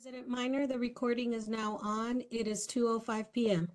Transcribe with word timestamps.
President 0.00 0.28
Minor, 0.28 0.68
the 0.68 0.78
recording 0.78 1.32
is 1.32 1.48
now 1.48 1.80
on. 1.82 2.22
It 2.30 2.46
is 2.46 2.68
2:05 2.68 3.32
PM. 3.32 3.68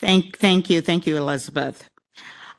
Thank, 0.00 0.38
thank 0.38 0.70
you, 0.70 0.80
thank 0.80 1.06
you, 1.06 1.18
Elizabeth. 1.18 1.90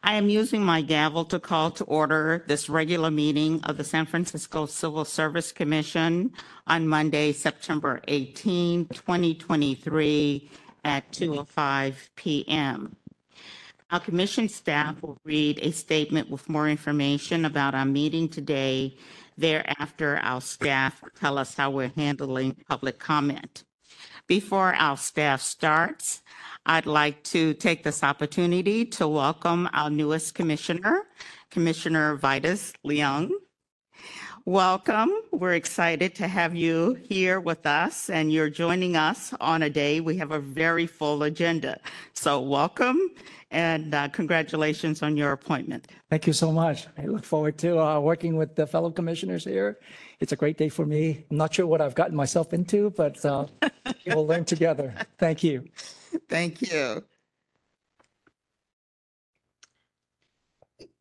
I 0.04 0.14
am 0.14 0.30
using 0.30 0.64
my 0.64 0.84
gavel 0.84 1.26
to 1.26 1.40
call 1.40 1.72
to 1.72 1.84
order 1.86 2.44
this 2.46 2.70
regular 2.70 3.10
meeting 3.10 3.60
of 3.64 3.78
the 3.78 3.84
San 3.84 4.06
Francisco 4.06 4.68
Civil 4.68 5.04
Service 5.04 5.52
Commission 5.52 6.32
on 6.68 6.88
Monday, 6.88 7.32
September 7.32 8.00
18, 8.08 8.86
2023 8.90 10.52
at 10.84 11.12
2:05 11.12 12.12
PM. 12.16 12.98
Our 13.90 14.00
commission 14.00 14.48
staff 14.48 15.02
will 15.02 15.18
read 15.24 15.58
a 15.64 15.72
statement 15.72 16.30
with 16.30 16.50
more 16.50 16.70
information 16.70 17.46
about 17.46 17.74
our 17.74 17.86
meeting 17.86 18.30
today. 18.30 18.96
Thereafter, 19.38 20.20
our 20.22 20.42
staff 20.42 21.04
tell 21.20 21.38
us 21.38 21.56
how 21.56 21.72
we're 21.72 21.92
handling 21.96 22.56
public 22.70 23.00
comment. 23.00 23.64
Before 24.28 24.74
our 24.74 24.98
staff 24.98 25.42
starts, 25.42 26.22
I'd 26.66 26.86
like 26.86 27.24
to 27.26 27.54
take 27.54 27.84
this 27.84 28.04
opportunity 28.04 28.86
to 28.86 29.08
welcome 29.08 29.70
our 29.74 29.90
newest 29.90 30.34
commissioner, 30.34 31.04
Commissioner 31.52 32.16
Vitus 32.16 32.74
Leung. 32.86 33.30
Welcome. 34.48 35.12
We're 35.32 35.56
excited 35.56 36.14
to 36.16 36.28
have 36.28 36.56
you 36.56 37.00
here 37.10 37.40
with 37.40 37.66
us, 37.66 38.12
and 38.12 38.32
you're 38.32 38.52
joining 38.52 38.96
us 38.96 39.34
on 39.42 39.64
a 39.64 39.72
day 39.72 40.02
we 40.02 40.18
have 40.18 40.30
a 40.30 40.38
very 40.38 40.86
full 40.86 41.24
agenda. 41.24 41.80
So 42.14 42.40
welcome 42.40 43.10
and 43.50 43.96
uh, 43.96 44.10
congratulations 44.10 45.02
on 45.02 45.18
your 45.18 45.32
appointment. 45.32 45.88
Thank 46.12 46.28
you 46.28 46.34
so 46.34 46.52
much. 46.52 46.86
I 46.96 47.08
look 47.08 47.24
forward 47.24 47.58
to 47.58 47.80
uh, 47.80 48.00
working 48.00 48.36
with 48.36 48.56
the 48.56 48.68
fellow 48.68 48.92
commissioners 48.92 49.44
here. 49.46 49.80
It's 50.20 50.32
a 50.32 50.36
great 50.36 50.60
day 50.60 50.70
for 50.70 50.86
me. 50.86 51.26
I'm 51.32 51.38
not 51.38 51.52
sure 51.52 51.66
what 51.66 51.82
I've 51.82 51.96
gotten 51.96 52.16
myself 52.16 52.54
into, 52.54 52.92
but 52.92 53.26
uh, 53.26 53.48
we'll 54.06 54.28
learn 54.28 54.46
together. 54.46 54.94
Thank 55.18 55.44
you. 55.44 55.68
Thank 56.30 56.62
you. 56.62 57.04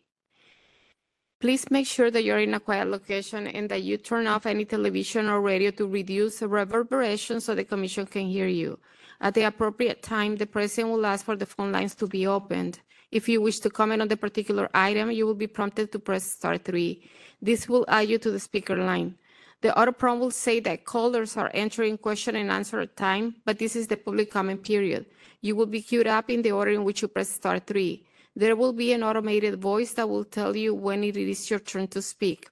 Please 1.40 1.68
make 1.70 1.86
sure 1.86 2.10
that 2.10 2.24
you're 2.24 2.38
in 2.38 2.54
a 2.54 2.60
quiet 2.60 2.88
location 2.88 3.46
and 3.48 3.68
that 3.68 3.82
you 3.82 3.98
turn 3.98 4.26
off 4.26 4.46
any 4.46 4.64
television 4.64 5.28
or 5.28 5.42
radio 5.42 5.70
to 5.72 5.86
reduce 5.86 6.38
the 6.38 6.48
reverberation 6.48 7.38
so 7.40 7.54
the 7.54 7.64
commission 7.64 8.06
can 8.06 8.26
hear 8.26 8.46
you. 8.46 8.78
At 9.20 9.34
the 9.34 9.42
appropriate 9.42 10.02
time, 10.02 10.36
the 10.36 10.46
president 10.46 10.94
will 10.94 11.04
ask 11.04 11.22
for 11.24 11.36
the 11.36 11.44
phone 11.44 11.72
lines 11.72 11.94
to 11.96 12.06
be 12.06 12.26
opened. 12.26 12.80
If 13.14 13.28
you 13.28 13.40
wish 13.40 13.60
to 13.60 13.70
comment 13.70 14.02
on 14.02 14.08
the 14.08 14.16
particular 14.16 14.68
item, 14.74 15.12
you 15.12 15.24
will 15.24 15.36
be 15.36 15.46
prompted 15.46 15.92
to 15.92 16.00
press 16.00 16.24
star 16.24 16.58
three. 16.58 17.08
This 17.40 17.68
will 17.68 17.84
add 17.86 18.08
you 18.08 18.18
to 18.18 18.28
the 18.32 18.40
speaker 18.40 18.74
line. 18.76 19.14
The 19.60 19.70
auto 19.78 19.92
prompt 19.92 20.20
will 20.20 20.32
say 20.32 20.58
that 20.66 20.84
callers 20.84 21.36
are 21.36 21.48
entering 21.54 21.96
question 21.96 22.34
and 22.34 22.50
answer 22.50 22.84
time, 22.86 23.36
but 23.44 23.60
this 23.60 23.76
is 23.76 23.86
the 23.86 23.96
public 23.96 24.32
comment 24.32 24.64
period. 24.64 25.06
You 25.42 25.54
will 25.54 25.66
be 25.66 25.80
queued 25.80 26.08
up 26.08 26.28
in 26.28 26.42
the 26.42 26.50
order 26.50 26.72
in 26.72 26.82
which 26.82 27.02
you 27.02 27.08
press 27.08 27.28
star 27.28 27.60
three. 27.60 28.04
There 28.34 28.56
will 28.56 28.72
be 28.72 28.92
an 28.92 29.04
automated 29.04 29.62
voice 29.62 29.92
that 29.92 30.08
will 30.08 30.24
tell 30.24 30.56
you 30.56 30.74
when 30.74 31.04
it 31.04 31.16
is 31.16 31.48
your 31.48 31.60
turn 31.60 31.86
to 31.94 32.02
speak. 32.02 32.48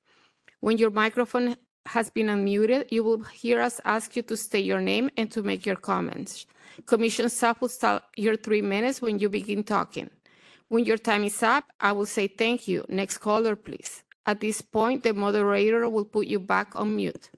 When 0.60 0.78
your 0.78 0.90
microphone 0.90 1.56
has 1.86 2.08
been 2.08 2.28
unmuted, 2.28 2.92
you 2.92 3.02
will 3.02 3.24
hear 3.24 3.60
us 3.60 3.80
ask 3.84 4.14
you 4.14 4.22
to 4.22 4.36
state 4.36 4.64
your 4.64 4.80
name 4.80 5.10
and 5.16 5.28
to 5.32 5.42
make 5.42 5.66
your 5.66 5.74
comments. 5.74 6.46
Commission 6.86 7.28
staff 7.28 7.60
will 7.60 7.68
start 7.68 8.04
your 8.16 8.36
three 8.36 8.62
minutes 8.62 9.02
when 9.02 9.18
you 9.18 9.28
begin 9.28 9.64
talking. 9.64 10.08
When 10.72 10.86
your 10.86 10.96
time 10.96 11.24
is 11.24 11.42
up, 11.42 11.64
I 11.78 11.92
will 11.92 12.06
say 12.06 12.26
thank 12.28 12.66
you. 12.66 12.86
Next 12.88 13.18
caller, 13.18 13.56
please. 13.56 14.04
At 14.24 14.40
this 14.40 14.62
point, 14.62 15.02
the 15.02 15.12
moderator 15.12 15.86
will 15.90 16.06
put 16.06 16.26
you 16.26 16.40
back 16.40 16.74
on 16.74 16.96
mute. 16.96 17.28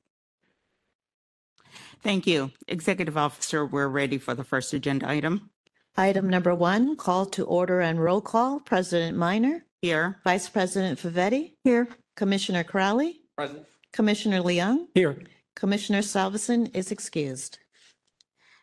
Thank 2.01 2.29
you. 2.29 2.53
Executive 2.69 3.17
Officer, 3.17 3.67
we're 3.67 3.89
ready 3.89 4.19
for 4.19 4.35
the 4.35 4.45
first 4.45 4.73
agenda 4.73 5.11
item. 5.11 5.51
Item 5.97 6.31
number 6.31 6.55
one, 6.55 6.95
call 6.95 7.27
to 7.35 7.45
order 7.45 7.81
and 7.81 8.01
roll 8.01 8.21
call. 8.21 8.61
President 8.61 9.17
Minor, 9.17 9.65
Here. 9.83 10.21
Vice 10.23 10.49
President 10.49 11.01
Favetti, 11.01 11.55
Here. 11.65 11.89
Commissioner 12.15 12.63
Crowley, 12.63 13.23
Present. 13.37 13.67
Commissioner 13.93 14.43
Leung, 14.43 14.87
Here. 14.95 15.21
Commissioner 15.57 16.03
Salveson 16.03 16.71
is 16.73 16.93
excused. 16.93 17.59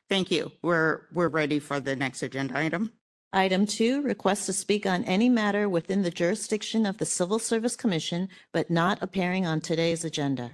Thank 0.07 0.31
you. 0.31 0.53
We're, 0.61 1.07
we're 1.11 1.27
ready 1.27 1.59
for 1.59 1.81
the 1.81 1.97
next 1.97 2.23
agenda 2.23 2.57
item. 2.57 2.93
Item 3.33 3.65
two, 3.65 4.01
request 4.01 4.45
to 4.47 4.53
speak 4.53 4.85
on 4.85 5.05
any 5.05 5.29
matter 5.29 5.69
within 5.69 6.01
the 6.01 6.11
jurisdiction 6.11 6.85
of 6.85 6.97
the 6.97 7.05
Civil 7.05 7.39
Service 7.39 7.77
Commission, 7.77 8.27
but 8.51 8.69
not 8.69 9.01
appearing 9.01 9.45
on 9.45 9.61
today's 9.61 10.03
agenda. 10.03 10.51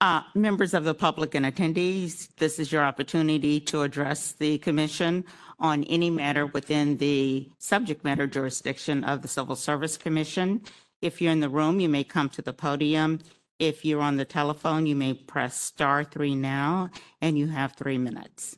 Uh, 0.00 0.22
members 0.36 0.74
of 0.74 0.84
the 0.84 0.94
public 0.94 1.34
and 1.34 1.44
attendees, 1.44 2.28
this 2.36 2.60
is 2.60 2.70
your 2.70 2.84
opportunity 2.84 3.58
to 3.58 3.82
address 3.82 4.32
the 4.32 4.58
commission 4.58 5.24
on 5.58 5.82
any 5.84 6.08
matter 6.08 6.46
within 6.46 6.96
the 6.98 7.50
subject 7.58 8.04
matter 8.04 8.28
jurisdiction 8.28 9.02
of 9.02 9.20
the 9.20 9.28
Civil 9.28 9.56
Service 9.56 9.96
Commission. 9.98 10.62
If 11.02 11.20
you're 11.20 11.32
in 11.32 11.40
the 11.40 11.48
room, 11.48 11.80
you 11.80 11.88
may 11.88 12.04
come 12.04 12.28
to 12.30 12.42
the 12.42 12.52
podium. 12.52 13.18
If 13.58 13.84
you're 13.84 14.00
on 14.00 14.16
the 14.16 14.24
telephone, 14.24 14.86
you 14.86 14.94
may 14.94 15.14
press 15.14 15.60
star 15.60 16.04
three 16.04 16.36
now, 16.36 16.90
and 17.20 17.36
you 17.36 17.48
have 17.48 17.74
three 17.74 17.98
minutes. 17.98 18.56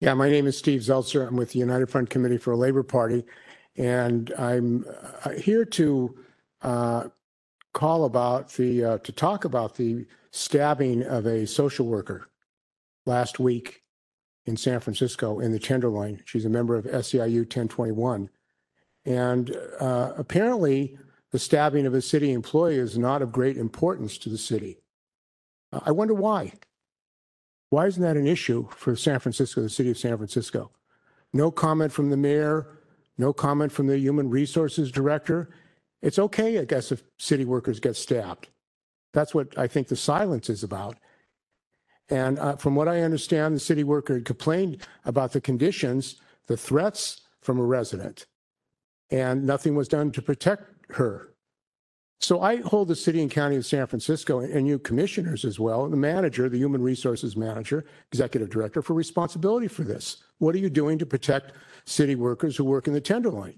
Yeah, 0.00 0.14
my 0.14 0.30
name 0.30 0.46
is 0.46 0.56
Steve 0.56 0.80
Zeltzer. 0.80 1.28
I'm 1.28 1.36
with 1.36 1.52
the 1.52 1.58
United 1.58 1.90
Front 1.90 2.08
Committee 2.08 2.38
for 2.38 2.52
a 2.52 2.56
Labor 2.56 2.82
Party. 2.82 3.22
And 3.76 4.32
I'm 4.38 4.86
uh, 5.24 5.30
here 5.32 5.66
to 5.66 6.18
uh, 6.62 7.08
call 7.74 8.06
about 8.06 8.50
the, 8.54 8.82
uh, 8.82 8.98
to 8.98 9.12
talk 9.12 9.44
about 9.44 9.74
the 9.74 10.06
stabbing 10.30 11.02
of 11.02 11.26
a 11.26 11.46
social 11.46 11.84
worker 11.84 12.30
last 13.04 13.38
week 13.38 13.82
in 14.46 14.56
San 14.56 14.80
Francisco 14.80 15.38
in 15.38 15.52
the 15.52 15.58
Tenderloin. 15.58 16.22
She's 16.24 16.46
a 16.46 16.50
member 16.50 16.76
of 16.76 16.86
SEIU 16.86 17.40
1021. 17.40 18.30
And 19.04 19.54
uh, 19.80 20.14
apparently, 20.16 20.96
the 21.30 21.38
stabbing 21.38 21.84
of 21.84 21.92
a 21.92 22.00
city 22.00 22.32
employee 22.32 22.76
is 22.76 22.96
not 22.96 23.20
of 23.20 23.32
great 23.32 23.58
importance 23.58 24.16
to 24.18 24.30
the 24.30 24.38
city. 24.38 24.78
Uh, 25.74 25.80
I 25.84 25.90
wonder 25.90 26.14
why. 26.14 26.54
Why 27.70 27.86
isn't 27.86 28.02
that 28.02 28.16
an 28.16 28.26
issue 28.26 28.68
for 28.70 28.96
San 28.96 29.20
Francisco, 29.20 29.62
the 29.62 29.70
city 29.70 29.90
of 29.90 29.98
San 29.98 30.16
Francisco? 30.16 30.72
No 31.32 31.50
comment 31.50 31.92
from 31.92 32.10
the 32.10 32.16
mayor, 32.16 32.66
no 33.16 33.32
comment 33.32 33.70
from 33.70 33.86
the 33.86 33.98
human 33.98 34.28
resources 34.28 34.90
director. 34.90 35.50
It's 36.02 36.18
okay, 36.18 36.58
I 36.58 36.64
guess, 36.64 36.90
if 36.90 37.04
city 37.18 37.44
workers 37.44 37.78
get 37.78 37.94
stabbed. 37.94 38.48
That's 39.12 39.34
what 39.34 39.56
I 39.56 39.66
think 39.66 39.88
the 39.88 39.96
silence 39.96 40.50
is 40.50 40.64
about. 40.64 40.96
And 42.08 42.40
uh, 42.40 42.56
from 42.56 42.74
what 42.74 42.88
I 42.88 43.02
understand, 43.02 43.54
the 43.54 43.60
city 43.60 43.84
worker 43.84 44.14
had 44.14 44.24
complained 44.24 44.78
about 45.04 45.32
the 45.32 45.40
conditions, 45.40 46.16
the 46.46 46.56
threats 46.56 47.22
from 47.40 47.60
a 47.60 47.64
resident, 47.64 48.26
and 49.10 49.46
nothing 49.46 49.76
was 49.76 49.86
done 49.86 50.10
to 50.12 50.22
protect 50.22 50.64
her. 50.94 51.29
So 52.22 52.42
I 52.42 52.56
hold 52.56 52.88
the 52.88 52.96
city 52.96 53.22
and 53.22 53.30
county 53.30 53.56
of 53.56 53.64
San 53.64 53.86
Francisco 53.86 54.40
and 54.40 54.68
you 54.68 54.78
commissioners 54.78 55.46
as 55.46 55.58
well, 55.58 55.88
the 55.88 55.96
manager, 55.96 56.50
the 56.50 56.58
human 56.58 56.82
resources 56.82 57.34
manager, 57.34 57.86
executive 58.12 58.50
director 58.50 58.82
for 58.82 58.92
responsibility 58.92 59.68
for 59.68 59.84
this. 59.84 60.18
What 60.36 60.54
are 60.54 60.58
you 60.58 60.68
doing 60.68 60.98
to 60.98 61.06
protect 61.06 61.52
city 61.86 62.14
workers 62.16 62.56
who 62.56 62.64
work 62.64 62.86
in 62.86 62.92
the 62.92 63.00
Tenderloin? 63.00 63.54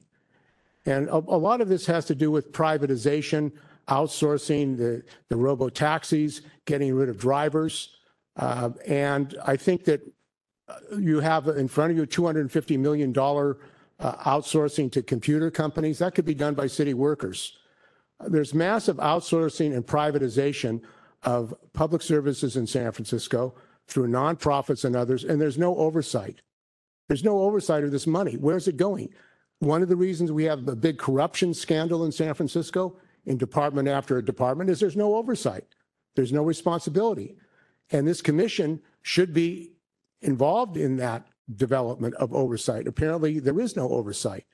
And 0.86 1.08
a, 1.08 1.16
a 1.16 1.38
lot 1.38 1.60
of 1.60 1.68
this 1.68 1.86
has 1.86 2.04
to 2.06 2.14
do 2.14 2.30
with 2.30 2.52
privatization, 2.52 3.50
outsourcing 3.88 4.78
the, 4.78 5.02
the 5.28 5.36
robo 5.36 5.68
taxis, 5.68 6.42
getting 6.64 6.94
rid 6.94 7.08
of 7.08 7.18
drivers. 7.18 7.96
Uh, 8.36 8.70
and 8.86 9.34
I 9.44 9.56
think 9.56 9.84
that 9.86 10.02
uh, 10.68 10.76
you 10.96 11.18
have 11.18 11.48
in 11.48 11.66
front 11.66 11.90
of 11.90 11.98
you 11.98 12.06
$250 12.06 12.78
million 12.78 13.10
uh, 13.10 14.12
outsourcing 14.24 14.90
to 14.92 15.02
computer 15.02 15.50
companies. 15.50 15.98
That 15.98 16.14
could 16.14 16.24
be 16.24 16.34
done 16.34 16.54
by 16.54 16.68
city 16.68 16.94
workers. 16.94 17.58
There's 18.26 18.54
massive 18.54 18.96
outsourcing 18.96 19.74
and 19.74 19.86
privatization 19.86 20.82
of 21.22 21.54
public 21.72 22.02
services 22.02 22.56
in 22.56 22.66
San 22.66 22.92
Francisco 22.92 23.54
through 23.86 24.08
nonprofits 24.08 24.84
and 24.84 24.96
others, 24.96 25.24
and 25.24 25.40
there's 25.40 25.58
no 25.58 25.76
oversight. 25.76 26.40
There's 27.08 27.24
no 27.24 27.40
oversight 27.40 27.84
of 27.84 27.90
this 27.90 28.06
money. 28.06 28.36
Where's 28.36 28.68
it 28.68 28.76
going? 28.76 29.10
One 29.58 29.82
of 29.82 29.88
the 29.88 29.96
reasons 29.96 30.32
we 30.32 30.44
have 30.44 30.66
a 30.66 30.76
big 30.76 30.98
corruption 30.98 31.54
scandal 31.54 32.04
in 32.04 32.12
San 32.12 32.34
Francisco 32.34 32.96
in 33.24 33.38
department 33.38 33.88
after 33.88 34.20
department 34.20 34.70
is 34.70 34.80
there's 34.80 34.96
no 34.96 35.14
oversight. 35.16 35.64
There's 36.16 36.32
no 36.32 36.42
responsibility. 36.42 37.36
And 37.90 38.06
this 38.06 38.22
commission 38.22 38.80
should 39.02 39.32
be 39.32 39.72
involved 40.20 40.76
in 40.76 40.96
that 40.96 41.26
development 41.54 42.14
of 42.14 42.32
oversight. 42.32 42.86
Apparently, 42.86 43.38
there 43.38 43.60
is 43.60 43.76
no 43.76 43.88
oversight. 43.90 44.46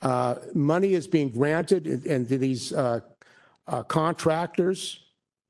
Uh, 0.00 0.36
money 0.54 0.94
is 0.94 1.06
being 1.06 1.28
granted 1.28 1.86
and 1.86 2.06
and 2.06 2.28
to 2.28 2.38
these 2.38 2.72
uh, 2.72 3.00
uh, 3.66 3.82
contractors, 3.82 5.00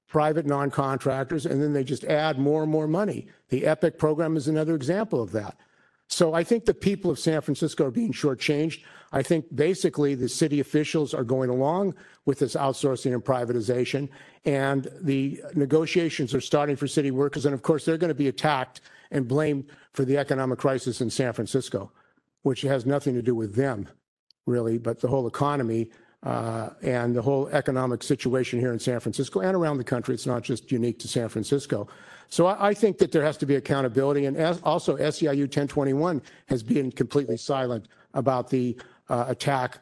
private 0.08 0.46
non-contractors, 0.46 1.46
and 1.46 1.62
then 1.62 1.72
they 1.72 1.84
just 1.84 2.04
add 2.04 2.38
more 2.38 2.62
and 2.62 2.72
more 2.72 2.88
money. 2.88 3.28
The 3.50 3.66
EPIC 3.66 3.98
program 3.98 4.36
is 4.36 4.48
another 4.48 4.74
example 4.74 5.22
of 5.22 5.32
that. 5.32 5.56
So 6.08 6.32
I 6.32 6.42
think 6.42 6.64
the 6.64 6.74
people 6.74 7.10
of 7.10 7.18
San 7.18 7.40
Francisco 7.42 7.84
are 7.84 7.90
being 7.90 8.12
shortchanged. 8.12 8.82
I 9.12 9.22
think 9.22 9.54
basically 9.54 10.14
the 10.14 10.28
city 10.28 10.58
officials 10.60 11.12
are 11.12 11.24
going 11.24 11.50
along 11.50 11.94
with 12.24 12.38
this 12.38 12.56
outsourcing 12.56 13.12
and 13.12 13.22
privatization, 13.22 14.08
and 14.46 14.88
the 15.02 15.40
negotiations 15.54 16.34
are 16.34 16.40
starting 16.40 16.76
for 16.76 16.86
city 16.86 17.10
workers. 17.10 17.44
And 17.44 17.54
of 17.54 17.62
course, 17.62 17.84
they're 17.84 17.98
going 17.98 18.08
to 18.08 18.14
be 18.14 18.28
attacked 18.28 18.80
and 19.10 19.28
blamed 19.28 19.66
for 19.92 20.04
the 20.04 20.16
economic 20.16 20.58
crisis 20.58 21.00
in 21.02 21.10
San 21.10 21.34
Francisco, 21.34 21.92
which 22.42 22.62
has 22.62 22.86
nothing 22.86 23.14
to 23.14 23.22
do 23.22 23.34
with 23.34 23.54
them, 23.54 23.88
really, 24.48 24.78
but 24.78 25.00
the 25.00 25.08
whole 25.08 25.26
economy 25.26 25.90
uh, 26.24 26.70
and 26.82 27.14
the 27.14 27.22
whole 27.22 27.48
economic 27.48 28.02
situation 28.02 28.58
here 28.58 28.72
in 28.72 28.78
San 28.78 28.98
Francisco 28.98 29.40
and 29.40 29.54
around 29.54 29.78
the 29.78 29.84
country. 29.84 30.14
It's 30.14 30.26
not 30.26 30.42
just 30.42 30.72
unique 30.72 30.98
to 31.00 31.08
San 31.08 31.28
Francisco. 31.28 31.86
So 32.28 32.46
I, 32.46 32.70
I 32.70 32.74
think 32.74 32.98
that 32.98 33.12
there 33.12 33.22
has 33.22 33.36
to 33.38 33.46
be 33.46 33.54
accountability. 33.54 34.26
And 34.26 34.36
as, 34.36 34.60
also, 34.62 34.96
SEIU 34.96 35.42
1021 35.42 36.20
has 36.46 36.62
been 36.62 36.90
completely 36.90 37.36
silent 37.36 37.86
about 38.14 38.50
the 38.50 38.76
uh, 39.08 39.26
attack, 39.28 39.78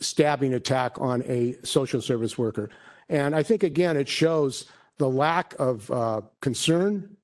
stabbing 0.00 0.54
attack 0.54 0.98
on 0.98 1.22
a 1.26 1.56
social 1.64 2.00
service 2.00 2.38
worker. 2.38 2.70
And 3.10 3.34
I 3.34 3.42
think, 3.42 3.62
again, 3.62 3.96
it 3.96 4.08
shows 4.08 4.66
the 4.96 5.08
lack 5.08 5.54
of 5.58 5.90
uh, 5.90 6.22
concern, 6.40 7.16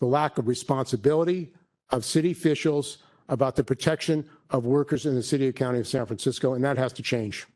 the 0.00 0.06
lack 0.06 0.38
of 0.38 0.48
responsibility 0.48 1.52
of 1.90 2.04
city 2.04 2.32
officials 2.32 2.98
about 3.28 3.56
the 3.56 3.64
protection 3.64 4.28
of 4.54 4.66
workers 4.66 5.04
in 5.04 5.16
the 5.16 5.22
city 5.22 5.46
and 5.46 5.56
county 5.56 5.80
of 5.80 5.86
San 5.88 6.06
Francisco, 6.06 6.54
and 6.54 6.62
that 6.62 6.78
has 6.78 6.92
to 6.92 7.02
change. 7.02 7.46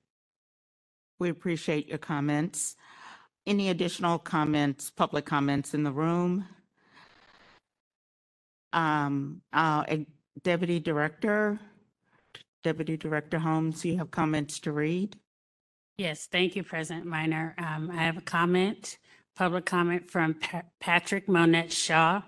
We 1.21 1.29
appreciate 1.29 1.87
your 1.89 1.99
comments. 1.99 2.75
Any 3.47 3.71
additional 3.71 4.19
comments, 4.19 4.91
public 4.91 5.25
comments 5.25 5.75
in 5.75 5.85
the 5.85 5.93
room? 5.93 6.47
Um, 8.73 9.43
uh, 9.53 9.85
Deputy 10.43 10.81
Director, 10.81 11.61
Deputy 12.65 12.97
Director 12.97 13.39
Holmes, 13.39 13.85
you 13.85 13.97
have 13.99 14.11
comments 14.11 14.59
to 14.61 14.73
read? 14.73 15.17
Yes, 15.99 16.27
thank 16.27 16.57
you, 16.57 16.65
President 16.65 17.07
Minor. 17.07 17.55
Um, 17.59 17.91
I 17.93 18.03
have 18.03 18.17
a 18.17 18.23
comment, 18.23 18.99
public 19.37 19.65
comment 19.65 20.11
from 20.11 20.35
Pa- 20.35 20.63
Patrick 20.81 21.29
Monette 21.29 21.73
Shaw. 21.73 22.23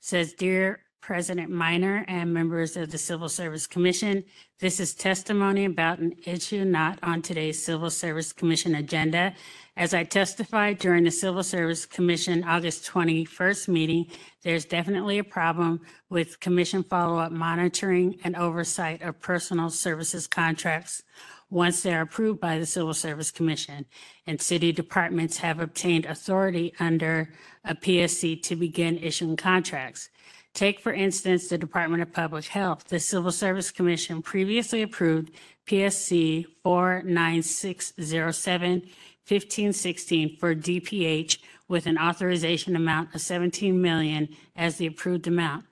Says, 0.00 0.32
Dear 0.32 0.80
President 1.08 1.48
Minor 1.48 2.04
and 2.06 2.34
members 2.34 2.76
of 2.76 2.90
the 2.90 2.98
Civil 2.98 3.30
Service 3.30 3.66
Commission, 3.66 4.22
this 4.58 4.78
is 4.78 4.92
testimony 4.92 5.64
about 5.64 6.00
an 6.00 6.14
issue 6.26 6.66
not 6.66 6.98
on 7.02 7.22
today's 7.22 7.64
Civil 7.64 7.88
Service 7.88 8.30
Commission 8.30 8.74
agenda. 8.74 9.32
As 9.74 9.94
I 9.94 10.04
testified 10.04 10.76
during 10.76 11.04
the 11.04 11.10
Civil 11.10 11.42
Service 11.42 11.86
Commission 11.86 12.44
August 12.44 12.84
21st 12.84 13.68
meeting, 13.68 14.06
there's 14.42 14.66
definitely 14.66 15.18
a 15.18 15.24
problem 15.24 15.80
with 16.10 16.40
commission 16.40 16.82
follow-up 16.82 17.32
monitoring 17.32 18.18
and 18.22 18.36
oversight 18.36 19.00
of 19.00 19.18
personal 19.18 19.70
services 19.70 20.26
contracts 20.26 21.04
once 21.48 21.82
they 21.82 21.94
are 21.94 22.02
approved 22.02 22.38
by 22.38 22.58
the 22.58 22.66
Civil 22.66 22.92
Service 22.92 23.30
Commission. 23.30 23.86
And 24.26 24.42
city 24.42 24.72
departments 24.72 25.38
have 25.38 25.58
obtained 25.58 26.04
authority 26.04 26.74
under 26.78 27.32
a 27.64 27.74
PSC 27.74 28.42
to 28.42 28.56
begin 28.56 28.98
issuing 28.98 29.38
contracts. 29.38 30.10
Take, 30.58 30.80
for 30.80 30.92
instance, 30.92 31.46
the 31.46 31.56
Department 31.56 32.02
of 32.02 32.12
Public 32.12 32.46
Health. 32.46 32.88
The 32.88 32.98
Civil 32.98 33.30
Service 33.30 33.70
Commission 33.70 34.22
previously 34.22 34.82
approved 34.82 35.30
PSC 35.66 36.46
49607 36.64 38.72
1516 38.72 40.36
for 40.36 40.56
DPH 40.56 41.38
with 41.68 41.86
an 41.86 41.96
authorization 41.96 42.74
amount 42.74 43.14
of 43.14 43.20
17 43.20 43.80
million 43.80 44.30
as 44.56 44.78
the 44.78 44.88
approved 44.88 45.28
amount. 45.28 45.64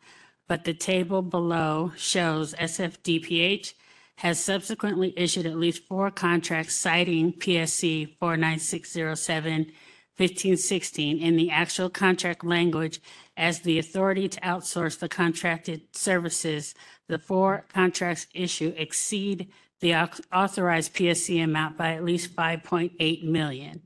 But 0.46 0.62
the 0.62 0.72
table 0.72 1.20
below 1.20 1.90
shows 1.96 2.54
SFDPH 2.54 3.72
has 4.18 4.38
subsequently 4.38 5.12
issued 5.16 5.46
at 5.46 5.58
least 5.58 5.88
four 5.88 6.12
contracts 6.12 6.76
citing 6.76 7.32
PSC 7.32 8.16
49607 8.20 9.72
1516 10.18 11.18
in 11.18 11.36
the 11.36 11.50
actual 11.50 11.90
contract 11.90 12.44
language 12.44 13.00
as 13.36 13.60
the 13.60 13.78
authority 13.78 14.28
to 14.28 14.40
outsource 14.40 14.98
the 14.98 15.08
contracted 15.08 15.82
services. 15.94 16.74
The 17.08 17.18
four 17.18 17.66
contracts 17.72 18.26
issued 18.34 18.74
exceed 18.78 19.52
the 19.80 19.94
au- 19.94 20.08
authorized 20.32 20.94
PSC 20.94 21.44
amount 21.44 21.76
by 21.76 21.92
at 21.92 22.04
least 22.04 22.34
5.8 22.34 23.24
million. 23.24 23.82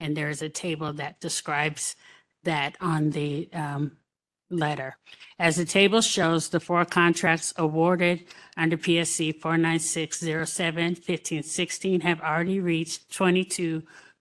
And 0.00 0.16
there 0.16 0.30
is 0.30 0.40
a 0.40 0.48
table 0.48 0.94
that 0.94 1.20
describes 1.20 1.94
that 2.44 2.76
on 2.80 3.10
the 3.10 3.50
um, 3.52 3.98
letter. 4.50 4.96
As 5.38 5.56
the 5.56 5.66
table 5.66 6.00
shows, 6.00 6.48
the 6.48 6.60
four 6.60 6.86
contracts 6.86 7.52
awarded 7.56 8.24
under 8.56 8.78
PSC 8.78 9.38
49607-1516 9.40 12.02
have 12.02 12.20
already 12.20 12.60
reached 12.60 13.10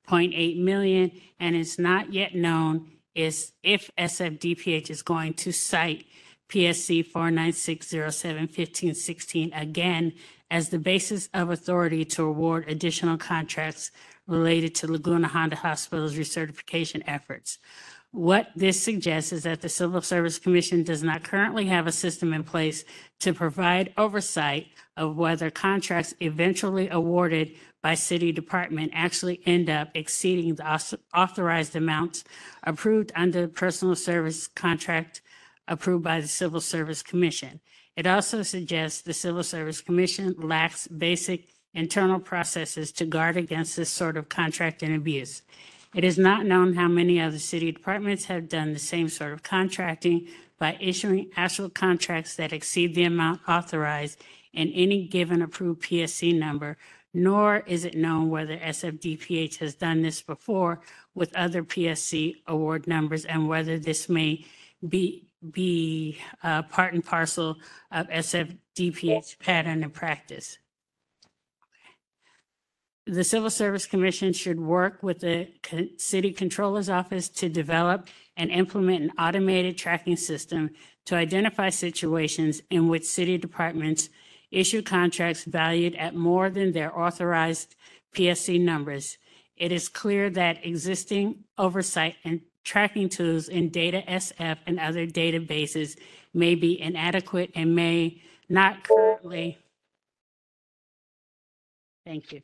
22.8 0.08 0.60
million 0.60 1.12
and 1.40 1.56
it's 1.56 1.80
not 1.80 2.14
yet 2.14 2.36
known 2.36 2.92
is 3.14 3.54
if 3.64 3.92
SFDPH 3.98 4.90
is 4.90 5.02
going 5.02 5.34
to 5.36 5.52
cite 5.52 6.06
PSC 6.50 7.12
49607-1516 7.12 9.60
again 9.60 10.14
as 10.52 10.70
the 10.70 10.80
basis 10.80 11.28
of 11.34 11.50
authority 11.50 12.06
to 12.06 12.24
award 12.24 12.66
additional 12.68 13.18
contracts 13.18 13.92
related 14.28 14.76
to 14.76 14.92
Laguna 14.92 15.28
Honda 15.28 15.56
Hospital's 15.56 16.16
recertification 16.16 17.02
efforts. 17.08 17.58
What 18.12 18.50
this 18.56 18.82
suggests 18.82 19.34
is 19.34 19.44
that 19.44 19.62
the 19.62 19.70
Civil 19.70 20.02
Service 20.02 20.40
Commission 20.40 20.84
does 20.84 21.04
not 21.04 21.24
currently 21.24 21.66
have 21.66 21.88
a 21.88 21.92
system 21.92 22.34
in 22.34 22.44
place 22.44 22.86
to 23.20 23.34
provide 23.34 23.94
oversight 23.98 24.68
of 24.98 25.18
whether 25.18 25.50
contracts 25.50 26.14
eventually 26.20 26.90
awarded 26.90 27.56
by 27.82 27.94
city 27.94 28.32
department 28.32 28.92
actually 28.96 29.42
end 29.46 29.70
up 29.70 29.90
exceeding 29.94 30.56
the 30.56 30.98
authorized 31.14 31.75
amounts 31.75 32.24
approved 32.64 33.12
under 33.16 33.48
personal 33.48 33.96
service 33.96 34.48
contract 34.48 35.22
approved 35.68 36.04
by 36.04 36.22
the 36.22 36.28
Civil 36.28 36.62
Service 36.62 37.04
Commission. 37.04 37.60
It 37.96 38.08
also 38.08 38.44
suggests 38.44 39.02
the 39.02 39.14
Civil 39.14 39.44
Service 39.44 39.82
Commission 39.82 40.36
lacks 40.38 40.88
basic 40.88 41.50
internal 41.74 42.20
processes 42.20 42.92
to 42.94 43.06
guard 43.06 43.38
against 43.38 43.75
this 43.75 43.90
sort 43.90 44.18
of 44.18 44.30
contracting 44.30 44.96
abuse. 44.96 45.42
It 45.94 46.04
is 46.04 46.18
not 46.18 46.46
known 46.46 46.74
how 46.74 46.88
many 46.88 47.22
other 47.22 47.40
city 47.40 47.72
departments 47.72 48.25
have 48.25 48.50
done 48.50 48.74
the 48.74 48.80
same 48.80 49.10
sort 49.10 49.32
of 49.32 49.44
contracting 49.44 50.28
by 50.58 50.78
issuing 50.80 51.30
actual 51.36 51.70
contracts 51.70 52.36
that 52.36 52.54
exceed 52.54 52.96
the 52.96 53.04
amount 53.04 53.42
authorized 53.48 54.22
in 54.56 54.72
any 54.72 55.06
given 55.08 55.42
approved 55.42 55.84
PSC 55.84 56.38
number, 56.38 56.78
nor 57.14 57.58
is 57.68 57.86
it 57.86 57.96
known 57.96 58.30
whether 58.30 58.58
SFDPH 58.58 59.58
has 59.58 59.76
done 59.76 60.02
this 60.02 60.22
before 60.22 60.82
with 61.14 61.36
other 61.36 61.64
PSC 61.64 62.36
award 62.48 62.88
numbers 62.88 63.26
and 63.26 63.48
whether 63.48 63.78
this 63.78 64.10
may 64.10 64.46
be, 64.88 65.28
be 65.52 66.20
uh, 66.44 66.64
part 66.64 66.94
and 66.94 67.06
parcel 67.06 67.58
of 67.92 68.08
SFDPH 68.10 69.40
pattern 69.40 69.84
and 69.84 69.94
practice. 69.94 70.58
The 73.08 73.24
Civil 73.24 73.52
Service 73.52 73.86
Commission 73.86 74.34
should 74.34 74.60
work 74.60 75.04
with 75.04 75.20
the 75.20 75.48
City 75.98 76.32
Controller's 76.32 76.90
Office 76.90 77.30
to 77.30 77.50
develop 77.50 78.08
and 78.36 78.50
implement 78.50 79.04
an 79.04 79.12
automated 79.20 79.78
tracking 79.78 80.16
system 80.18 80.72
to 81.06 81.16
identify 81.16 81.70
situations 81.70 82.64
in 82.72 82.88
which 82.88 83.06
city 83.06 83.38
departments 83.38 84.10
issue 84.56 84.82
contracts 84.82 85.44
valued 85.44 85.96
at 85.96 86.16
more 86.16 86.50
than 86.50 86.72
their 86.72 86.98
authorized 86.98 87.76
PSC 88.14 88.60
numbers. 88.60 89.18
It 89.58 89.72
is 89.72 89.90
clear 89.90 90.30
that 90.32 90.66
existing 90.66 91.44
oversight 91.58 92.16
and 92.24 92.42
tracking 92.64 93.10
tools 93.10 93.48
in 93.48 93.70
Data 93.70 94.04
SF 94.08 94.58
and 94.66 94.80
other 94.80 95.06
databases 95.06 95.98
may 96.34 96.56
be 96.56 96.80
inadequate 96.82 97.52
and 97.56 97.76
may 97.76 98.22
not 98.50 98.84
currently. 98.84 99.58
Thank 102.06 102.32
you. 102.32 102.42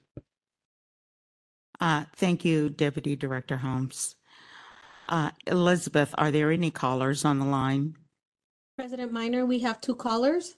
Uh, 1.79 2.05
Thank 2.15 2.45
you, 2.45 2.69
Deputy 2.69 3.15
Director 3.15 3.57
Holmes. 3.57 4.15
Uh, 5.09 5.31
Elizabeth, 5.47 6.13
are 6.17 6.31
there 6.31 6.51
any 6.51 6.71
callers 6.71 7.25
on 7.25 7.39
the 7.39 7.45
line? 7.45 7.95
President 8.77 9.11
Minor, 9.11 9.45
we 9.45 9.59
have 9.59 9.81
two 9.81 9.95
callers. 9.95 10.55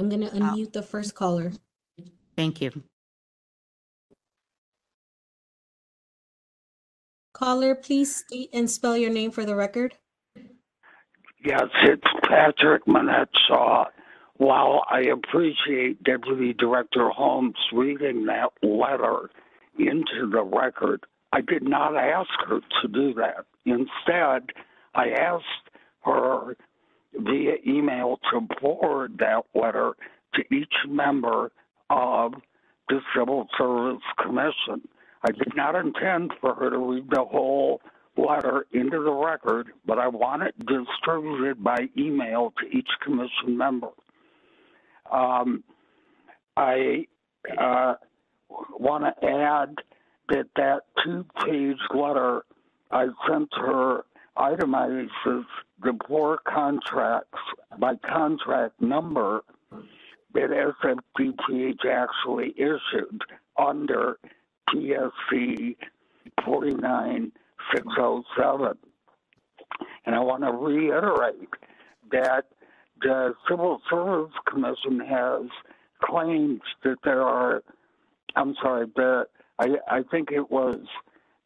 I'm 0.00 0.08
going 0.08 0.22
to 0.22 0.28
uh, 0.28 0.30
unmute 0.30 0.72
the 0.72 0.82
first 0.82 1.14
caller. 1.14 1.52
Thank 2.34 2.62
you. 2.62 2.72
Caller, 7.34 7.74
please 7.74 8.16
state 8.16 8.48
and 8.54 8.70
spell 8.70 8.96
your 8.96 9.10
name 9.10 9.30
for 9.30 9.44
the 9.44 9.54
record. 9.54 9.94
Yes, 11.44 11.68
it's 11.82 12.02
Patrick 12.28 12.86
Monette 12.86 13.28
Shaw. 13.46 13.84
While 14.36 14.84
I 14.90 15.00
appreciate 15.00 16.02
Deputy 16.02 16.54
Director 16.54 17.10
Holmes 17.10 17.56
reading 17.72 18.24
that 18.26 18.52
letter 18.62 19.30
into 19.78 20.30
the 20.30 20.42
record, 20.42 21.04
I 21.32 21.42
did 21.42 21.62
not 21.62 21.94
ask 21.94 22.30
her 22.48 22.60
to 22.82 22.88
do 22.88 23.12
that. 23.14 23.44
Instead, 23.66 24.52
I 24.94 25.10
asked 25.10 25.44
her 26.04 26.56
via 27.14 27.54
email 27.66 28.18
to 28.30 28.46
forward 28.60 29.18
that 29.18 29.44
letter 29.54 29.92
to 30.34 30.54
each 30.54 30.72
member 30.88 31.50
of 31.88 32.34
the 32.88 33.00
Civil 33.16 33.46
Service 33.58 34.02
Commission. 34.22 34.88
I 35.22 35.32
did 35.32 35.54
not 35.54 35.74
intend 35.74 36.32
for 36.40 36.54
her 36.54 36.70
to 36.70 36.78
read 36.78 37.10
the 37.10 37.24
whole 37.24 37.80
letter 38.16 38.66
into 38.72 39.02
the 39.02 39.12
record, 39.12 39.68
but 39.86 39.98
I 39.98 40.08
want 40.08 40.42
it 40.42 40.54
distributed 40.58 41.62
by 41.62 41.88
email 41.96 42.52
to 42.58 42.76
each 42.76 42.88
commission 43.04 43.56
member. 43.56 43.90
Um, 45.10 45.64
I 46.56 47.06
uh, 47.58 47.94
want 48.78 49.04
to 49.04 49.26
add 49.26 49.76
that 50.28 50.46
that 50.56 50.80
two-page 51.04 51.78
letter 51.94 52.42
I 52.90 53.06
sent 53.28 53.48
her 53.56 54.04
itemizes 54.40 55.44
the 55.82 55.92
four 56.08 56.38
contracts 56.48 57.38
by 57.78 57.94
contract 57.96 58.80
number 58.80 59.42
that 60.32 60.72
SFDPH 60.82 61.84
actually 61.86 62.54
issued 62.56 63.20
under 63.58 64.18
PSC 64.70 65.76
49607. 66.44 68.78
And 70.06 70.14
I 70.14 70.20
want 70.20 70.44
to 70.44 70.52
reiterate 70.52 71.50
that 72.10 72.46
the 73.02 73.34
Civil 73.48 73.82
Service 73.90 74.32
Commission 74.46 75.00
has 75.00 75.42
claimed 76.02 76.62
that 76.84 76.96
there 77.04 77.22
are, 77.22 77.62
I'm 78.36 78.54
sorry, 78.62 78.86
that 78.96 79.26
I, 79.58 79.76
I 79.90 80.02
think 80.10 80.32
it 80.32 80.50
was 80.50 80.78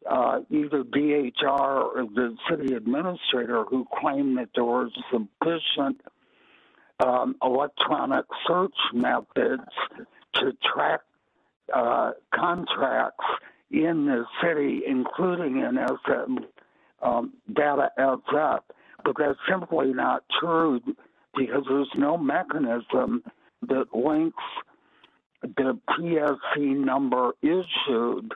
uh, 0.09 0.39
either 0.49 0.83
DHR 0.83 1.95
or 1.95 2.05
the 2.13 2.35
city 2.49 2.73
administrator 2.73 3.63
who 3.63 3.85
claimed 3.99 4.37
that 4.37 4.49
there 4.55 4.63
were 4.63 4.89
sufficient 5.11 6.01
um, 6.99 7.35
electronic 7.43 8.25
search 8.47 8.75
methods 8.93 9.63
to 10.35 10.51
track 10.73 11.01
uh, 11.73 12.11
contracts 12.33 13.25
in 13.71 14.05
the 14.05 14.25
city, 14.41 14.83
including 14.87 15.57
in 15.57 15.77
SM, 16.05 16.37
um, 17.01 17.33
Data 17.51 17.89
SF. 17.97 18.59
But 19.03 19.15
that's 19.17 19.39
simply 19.49 19.93
not 19.93 20.23
true 20.39 20.81
because 21.35 21.63
there's 21.67 21.91
no 21.95 22.17
mechanism 22.17 23.23
that 23.67 23.85
links 23.93 24.43
the 25.41 25.77
PSC 25.89 26.77
number 26.77 27.33
issued 27.41 28.33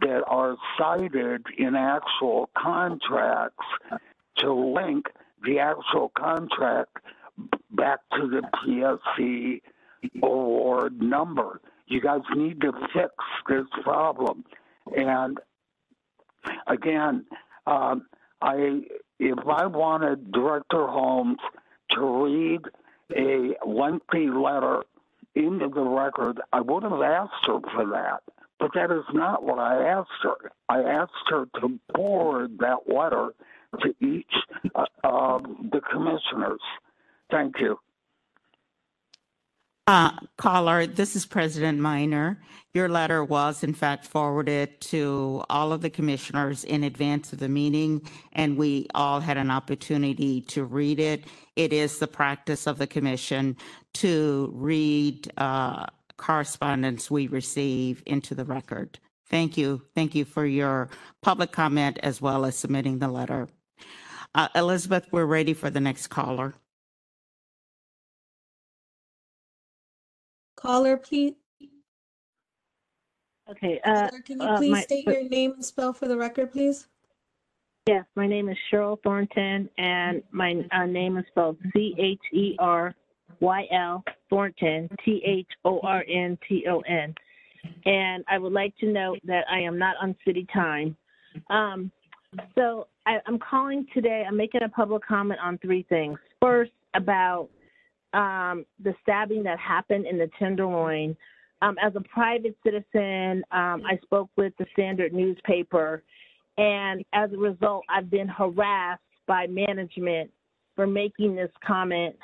that 0.00 0.24
are 0.26 0.56
cited 0.78 1.44
in 1.58 1.74
actual 1.74 2.50
contracts 2.56 3.64
to 4.38 4.52
link 4.52 5.06
the 5.44 5.58
actual 5.58 6.10
contract 6.16 6.96
back 7.70 8.00
to 8.16 8.28
the 8.28 8.42
PSC 8.64 9.60
award 10.22 11.00
number. 11.00 11.60
You 11.86 12.00
guys 12.00 12.20
need 12.34 12.60
to 12.62 12.72
fix 12.92 13.12
this 13.48 13.66
problem. 13.82 14.44
And 14.96 15.38
again, 16.66 17.26
um, 17.66 18.06
I 18.40 18.82
if 19.18 19.38
I 19.46 19.66
wanted 19.66 20.32
Director 20.32 20.86
Holmes 20.86 21.38
to 21.90 22.24
read 22.24 22.60
a 23.16 23.54
lengthy 23.66 24.28
letter 24.28 24.82
into 25.34 25.68
the 25.68 25.82
record, 25.82 26.40
I 26.52 26.60
would 26.60 26.82
have 26.82 27.00
asked 27.00 27.46
her 27.46 27.60
for 27.74 27.86
that. 27.90 28.22
But 28.62 28.74
that 28.74 28.92
is 28.92 29.02
not 29.12 29.42
what 29.42 29.58
I 29.58 29.88
asked 29.88 30.22
her. 30.22 30.52
I 30.68 30.82
asked 30.82 31.28
her 31.30 31.46
to 31.60 31.80
forward 31.96 32.58
that 32.60 32.86
letter 32.86 33.34
to 33.80 33.94
each 34.00 34.32
uh, 34.76 34.84
of 35.02 35.42
the 35.72 35.80
commissioners. 35.80 36.60
Thank 37.28 37.58
you. 37.58 37.80
Uh, 39.88 40.12
Caller, 40.36 40.86
this 40.86 41.16
is 41.16 41.26
President 41.26 41.80
Minor. 41.80 42.40
Your 42.72 42.88
letter 42.88 43.24
was 43.24 43.64
in 43.64 43.74
fact 43.74 44.06
forwarded 44.06 44.80
to 44.82 45.42
all 45.50 45.72
of 45.72 45.80
the 45.80 45.90
commissioners 45.90 46.62
in 46.62 46.84
advance 46.84 47.32
of 47.32 47.40
the 47.40 47.48
meeting, 47.48 48.08
and 48.32 48.56
we 48.56 48.86
all 48.94 49.18
had 49.18 49.38
an 49.38 49.50
opportunity 49.50 50.40
to 50.42 50.64
read 50.64 51.00
it. 51.00 51.24
It 51.56 51.72
is 51.72 51.98
the 51.98 52.06
practice 52.06 52.68
of 52.68 52.78
the 52.78 52.86
commission 52.86 53.56
to 53.94 54.52
read 54.54 55.32
uh, 55.36 55.86
correspondence 56.26 57.10
we 57.10 57.26
receive 57.26 58.00
into 58.06 58.32
the 58.34 58.44
record. 58.44 59.00
Thank 59.28 59.56
you. 59.56 59.82
Thank 59.94 60.14
you 60.14 60.24
for 60.24 60.46
your 60.46 60.88
public 61.20 61.50
comment 61.50 61.98
as 62.02 62.22
well 62.22 62.44
as 62.44 62.56
submitting 62.56 63.00
the 63.00 63.08
letter. 63.08 63.48
Uh, 64.34 64.48
Elizabeth, 64.54 65.06
we're 65.10 65.26
ready 65.26 65.52
for 65.52 65.68
the 65.68 65.80
next 65.80 66.06
caller. 66.06 66.54
Caller, 70.56 70.96
please. 70.96 71.34
Okay, 73.50 73.80
uh, 73.84 74.08
Sir, 74.10 74.20
Can 74.24 74.40
you 74.40 74.46
uh, 74.46 74.56
please 74.58 74.70
my- 74.70 74.80
state 74.82 75.04
your 75.06 75.28
name 75.28 75.52
and 75.54 75.64
spell 75.64 75.92
for 75.92 76.06
the 76.06 76.16
record, 76.16 76.52
please? 76.52 76.86
yes, 77.88 78.04
my 78.14 78.28
name 78.28 78.48
is 78.48 78.56
Cheryl 78.72 78.96
Thornton, 79.02 79.68
and 79.76 80.22
my 80.30 80.64
uh, 80.70 80.86
name 80.86 81.16
is 81.18 81.24
spelled 81.30 81.58
C 81.74 81.96
H 81.98 82.20
E 82.32 82.54
R 82.60 82.94
Y 83.42 83.66
L 83.72 84.04
Thornton, 84.30 84.88
T 85.04 85.20
H 85.26 85.48
O 85.64 85.80
R 85.80 86.04
N 86.08 86.38
T 86.48 86.64
O 86.70 86.80
N. 86.80 87.14
And 87.84 88.24
I 88.28 88.38
would 88.38 88.52
like 88.52 88.76
to 88.78 88.86
note 88.86 89.18
that 89.24 89.44
I 89.50 89.58
am 89.60 89.78
not 89.78 89.96
on 90.00 90.16
city 90.24 90.46
time. 90.52 90.96
Um, 91.50 91.90
so 92.54 92.86
I, 93.04 93.18
I'm 93.26 93.38
calling 93.38 93.86
today, 93.92 94.24
I'm 94.26 94.36
making 94.36 94.62
a 94.62 94.68
public 94.68 95.06
comment 95.06 95.40
on 95.42 95.58
three 95.58 95.84
things. 95.88 96.18
First, 96.40 96.72
about 96.94 97.48
um, 98.14 98.64
the 98.82 98.94
stabbing 99.02 99.42
that 99.44 99.58
happened 99.58 100.06
in 100.06 100.18
the 100.18 100.30
Tenderloin. 100.38 101.16
Um, 101.62 101.76
as 101.82 101.92
a 101.96 102.00
private 102.00 102.56
citizen, 102.64 103.44
um, 103.52 103.82
I 103.86 103.98
spoke 104.02 104.28
with 104.36 104.52
the 104.58 104.66
Standard 104.72 105.12
newspaper, 105.12 106.02
and 106.58 107.04
as 107.12 107.32
a 107.32 107.36
result, 107.36 107.84
I've 107.88 108.10
been 108.10 108.28
harassed 108.28 109.00
by 109.26 109.46
management 109.46 110.30
for 110.74 110.86
making 110.86 111.36
this 111.36 111.50
comment 111.64 112.16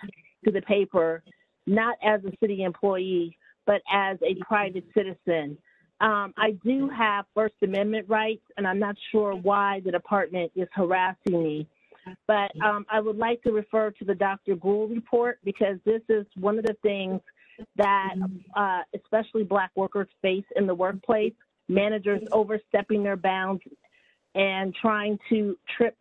to 0.44 0.50
the 0.50 0.62
paper, 0.62 1.22
not 1.66 1.96
as 2.02 2.20
a 2.24 2.32
city 2.40 2.62
employee, 2.62 3.36
but 3.66 3.82
as 3.92 4.18
a 4.22 4.34
private 4.44 4.84
citizen. 4.94 5.58
Um, 6.00 6.32
I 6.36 6.52
do 6.64 6.88
have 6.88 7.26
First 7.34 7.54
Amendment 7.62 8.08
rights, 8.08 8.44
and 8.56 8.66
I'm 8.66 8.78
not 8.78 8.96
sure 9.10 9.34
why 9.34 9.80
the 9.84 9.90
department 9.90 10.52
is 10.54 10.68
harassing 10.72 11.42
me. 11.42 11.68
But 12.26 12.50
um, 12.64 12.86
I 12.90 13.00
would 13.00 13.16
like 13.16 13.42
to 13.42 13.52
refer 13.52 13.90
to 13.90 14.04
the 14.04 14.14
Dr. 14.14 14.56
Gould 14.56 14.90
report 14.90 15.38
because 15.44 15.76
this 15.84 16.00
is 16.08 16.24
one 16.36 16.58
of 16.58 16.64
the 16.64 16.76
things 16.82 17.20
that 17.76 18.14
uh, 18.54 18.80
especially 18.94 19.42
Black 19.42 19.70
workers 19.74 20.08
face 20.22 20.44
in 20.56 20.66
the 20.66 20.74
workplace. 20.74 21.34
Managers 21.68 22.22
overstepping 22.32 23.02
their 23.02 23.16
bounds 23.16 23.62
and 24.34 24.74
trying 24.80 25.18
to 25.28 25.58
trip 25.76 25.96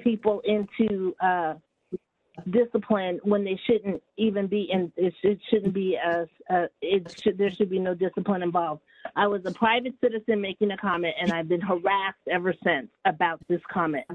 people 0.00 0.42
into 0.44 1.14
uh, 1.22 1.54
discipline 2.50 3.20
when 3.22 3.44
they 3.44 3.58
shouldn't 3.66 4.02
even 4.16 4.46
be 4.46 4.68
in. 4.70 4.92
It, 4.96 5.14
should, 5.20 5.40
shouldn't 5.50 5.74
be 5.74 5.96
as 5.96 6.26
a 6.48 6.68
it 6.80 7.20
should 7.22 7.38
there 7.38 7.50
should 7.50 7.70
be 7.70 7.78
no 7.78 7.94
discipline 7.94 8.42
involved. 8.42 8.82
I 9.16 9.26
was 9.26 9.42
a 9.44 9.52
private 9.52 9.94
citizen 10.00 10.40
making 10.40 10.70
a 10.70 10.76
comment, 10.76 11.14
and 11.20 11.32
I've 11.32 11.48
been 11.48 11.60
harassed 11.60 12.18
ever 12.30 12.54
since 12.64 12.88
about 13.04 13.40
this 13.48 13.60
comment. 13.72 14.06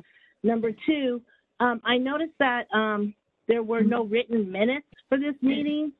Number 0.43 0.71
two, 0.85 1.21
um, 1.59 1.81
I 1.83 1.97
noticed 1.97 2.33
that 2.39 2.67
um, 2.73 3.13
there 3.47 3.63
were 3.63 3.81
no 3.81 4.03
written 4.03 4.51
minutes 4.51 4.87
for 5.09 5.17
this 5.17 5.35
meeting. 5.41 5.91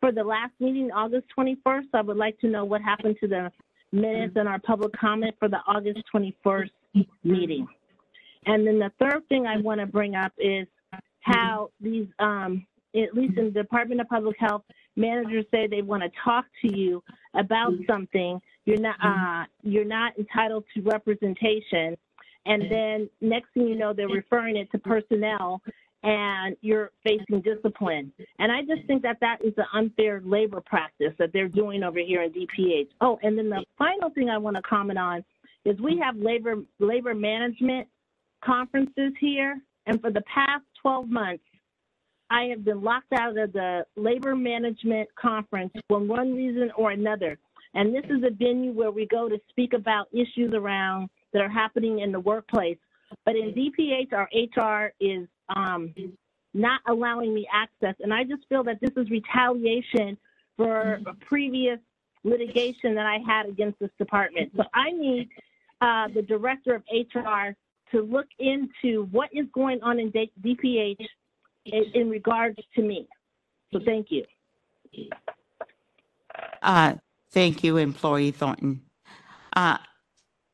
For 0.00 0.12
the 0.12 0.24
last 0.24 0.52
meeting, 0.60 0.90
August 0.92 1.26
21st, 1.36 1.88
I 1.92 2.00
would 2.00 2.16
like 2.16 2.38
to 2.40 2.48
know 2.48 2.64
what 2.64 2.80
happened 2.80 3.16
to 3.20 3.28
the 3.28 3.52
minutes 3.92 4.34
and 4.36 4.48
our 4.48 4.58
public 4.58 4.92
comment 4.98 5.34
for 5.38 5.48
the 5.48 5.58
August 5.66 6.00
21st 6.14 6.70
meeting. 7.22 7.66
And 8.46 8.66
then 8.66 8.78
the 8.78 8.90
third 8.98 9.28
thing 9.28 9.46
I 9.46 9.58
want 9.58 9.80
to 9.80 9.86
bring 9.86 10.14
up 10.14 10.32
is 10.38 10.66
how 11.20 11.70
these, 11.80 12.06
um, 12.18 12.66
at 12.94 13.14
least 13.14 13.38
in 13.38 13.46
the 13.46 13.50
Department 13.62 14.00
of 14.00 14.08
Public 14.08 14.36
Health, 14.38 14.62
managers 14.96 15.44
say 15.50 15.66
they 15.66 15.82
want 15.82 16.02
to 16.02 16.10
talk 16.24 16.44
to 16.62 16.76
you 16.76 17.02
about 17.34 17.72
something. 17.86 18.40
You're 18.64 18.80
not, 18.80 18.96
uh, 19.02 19.44
you're 19.62 19.84
not 19.84 20.18
entitled 20.18 20.64
to 20.74 20.82
representation. 20.82 21.96
And 22.46 22.70
then 22.70 23.10
next 23.20 23.48
thing 23.54 23.68
you 23.68 23.76
know, 23.76 23.92
they're 23.92 24.08
referring 24.08 24.56
it 24.56 24.70
to 24.72 24.78
personnel 24.78 25.62
and 26.02 26.56
you're 26.62 26.90
facing 27.04 27.42
discipline. 27.42 28.12
And 28.38 28.50
I 28.50 28.62
just 28.62 28.86
think 28.86 29.02
that 29.02 29.18
that 29.20 29.38
is 29.44 29.52
an 29.58 29.66
unfair 29.74 30.22
labor 30.24 30.62
practice 30.64 31.12
that 31.18 31.30
they're 31.32 31.48
doing 31.48 31.82
over 31.82 31.98
here 31.98 32.22
in 32.22 32.32
DPH. 32.32 32.88
Oh, 33.00 33.18
and 33.22 33.36
then 33.36 33.50
the 33.50 33.64
final 33.76 34.10
thing 34.10 34.30
I 34.30 34.38
want 34.38 34.56
to 34.56 34.62
comment 34.62 34.98
on 34.98 35.24
is 35.64 35.78
we 35.80 36.00
have 36.02 36.16
labor 36.16 36.56
labor 36.78 37.14
management 37.14 37.86
conferences 38.42 39.12
here, 39.20 39.60
and 39.90 40.00
for 40.00 40.12
the 40.12 40.22
past 40.32 40.62
12 40.82 41.08
months, 41.08 41.42
I 42.30 42.44
have 42.44 42.64
been 42.64 42.80
locked 42.80 43.12
out 43.12 43.36
of 43.36 43.52
the 43.52 43.84
labor 43.96 44.36
management 44.36 45.08
conference 45.20 45.72
for 45.88 45.98
one 45.98 46.32
reason 46.32 46.70
or 46.76 46.92
another. 46.92 47.36
And 47.74 47.92
this 47.92 48.04
is 48.04 48.22
a 48.22 48.30
venue 48.30 48.70
where 48.70 48.92
we 48.92 49.06
go 49.06 49.28
to 49.28 49.36
speak 49.48 49.72
about 49.72 50.06
issues 50.12 50.54
around 50.54 51.10
that 51.32 51.42
are 51.42 51.48
happening 51.48 51.98
in 51.98 52.12
the 52.12 52.20
workplace. 52.20 52.78
But 53.24 53.34
in 53.34 53.52
DPH, 53.52 54.12
our 54.12 54.28
HR 54.32 54.92
is 55.00 55.26
um, 55.56 55.92
not 56.54 56.82
allowing 56.86 57.34
me 57.34 57.48
access. 57.52 57.96
And 57.98 58.14
I 58.14 58.22
just 58.22 58.48
feel 58.48 58.62
that 58.62 58.80
this 58.80 58.92
is 58.96 59.10
retaliation 59.10 60.16
for 60.56 61.00
a 61.04 61.14
previous 61.14 61.80
litigation 62.22 62.94
that 62.94 63.06
I 63.06 63.18
had 63.26 63.46
against 63.46 63.80
this 63.80 63.90
department. 63.98 64.52
So 64.56 64.62
I 64.72 64.92
need 64.92 65.30
uh, 65.80 66.06
the 66.14 66.22
director 66.22 66.76
of 66.76 66.84
HR 66.92 67.56
to 67.92 68.02
look 68.02 68.26
into 68.38 69.04
what 69.10 69.28
is 69.32 69.46
going 69.52 69.82
on 69.82 69.98
in 69.98 70.10
DPH 70.10 71.06
in, 71.66 71.84
in 71.94 72.10
regards 72.10 72.58
to 72.74 72.82
me. 72.82 73.08
So 73.72 73.80
thank 73.84 74.08
you. 74.10 74.24
Uh, 76.62 76.94
thank 77.30 77.62
you, 77.62 77.76
employee 77.76 78.30
Thornton. 78.30 78.82
Uh, 79.54 79.78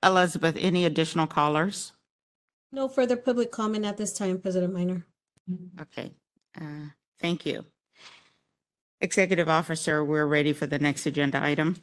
Elizabeth, 0.02 0.56
any 0.58 0.84
additional 0.84 1.26
callers? 1.26 1.92
No 2.72 2.88
further 2.88 3.16
public 3.16 3.50
comment 3.50 3.84
at 3.84 3.96
this 3.96 4.12
time, 4.12 4.38
President 4.38 4.72
Minor. 4.72 5.06
Okay, 5.80 6.12
uh, 6.60 6.90
thank 7.20 7.46
you. 7.46 7.64
Executive 9.00 9.48
Officer, 9.48 10.04
we're 10.04 10.26
ready 10.26 10.52
for 10.52 10.66
the 10.66 10.78
next 10.78 11.06
agenda 11.06 11.42
item. 11.42 11.76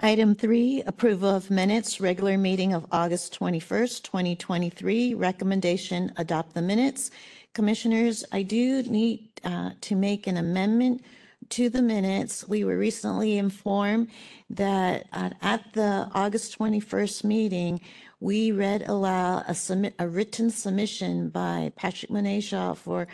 Item 0.00 0.34
three, 0.34 0.82
approval 0.86 1.30
of 1.30 1.52
minutes, 1.52 2.00
regular 2.00 2.36
meeting 2.36 2.74
of 2.74 2.84
August 2.90 3.38
21st, 3.38 4.02
2023. 4.02 5.14
Recommendation, 5.14 6.12
adopt 6.16 6.52
the 6.54 6.62
minutes. 6.62 7.12
Commissioners, 7.52 8.24
I 8.32 8.42
do 8.42 8.82
need 8.82 9.28
uh, 9.44 9.70
to 9.82 9.94
make 9.94 10.26
an 10.26 10.36
amendment 10.36 11.04
to 11.50 11.70
the 11.70 11.80
minutes. 11.80 12.46
We 12.48 12.64
were 12.64 12.76
recently 12.76 13.38
informed 13.38 14.08
that 14.50 15.06
uh, 15.12 15.30
at 15.42 15.72
the 15.74 16.10
August 16.12 16.58
21st 16.58 17.22
meeting, 17.22 17.80
we 18.18 18.50
read 18.50 18.88
aloud 18.88 19.44
a 19.46 19.54
submit, 19.54 19.94
a 20.00 20.08
written 20.08 20.50
submission 20.50 21.28
by 21.28 21.70
Patrick 21.76 22.10
Monette-Shaw 22.10 22.74
for 22.74 23.06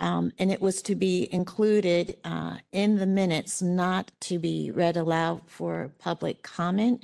um, 0.00 0.32
and 0.38 0.50
it 0.50 0.60
was 0.60 0.82
to 0.82 0.94
be 0.94 1.28
included 1.32 2.16
uh, 2.24 2.56
in 2.72 2.96
the 2.96 3.06
minutes, 3.06 3.62
not 3.62 4.10
to 4.20 4.38
be 4.38 4.70
read 4.70 4.96
aloud 4.96 5.42
for 5.46 5.90
public 5.98 6.42
comment. 6.42 7.02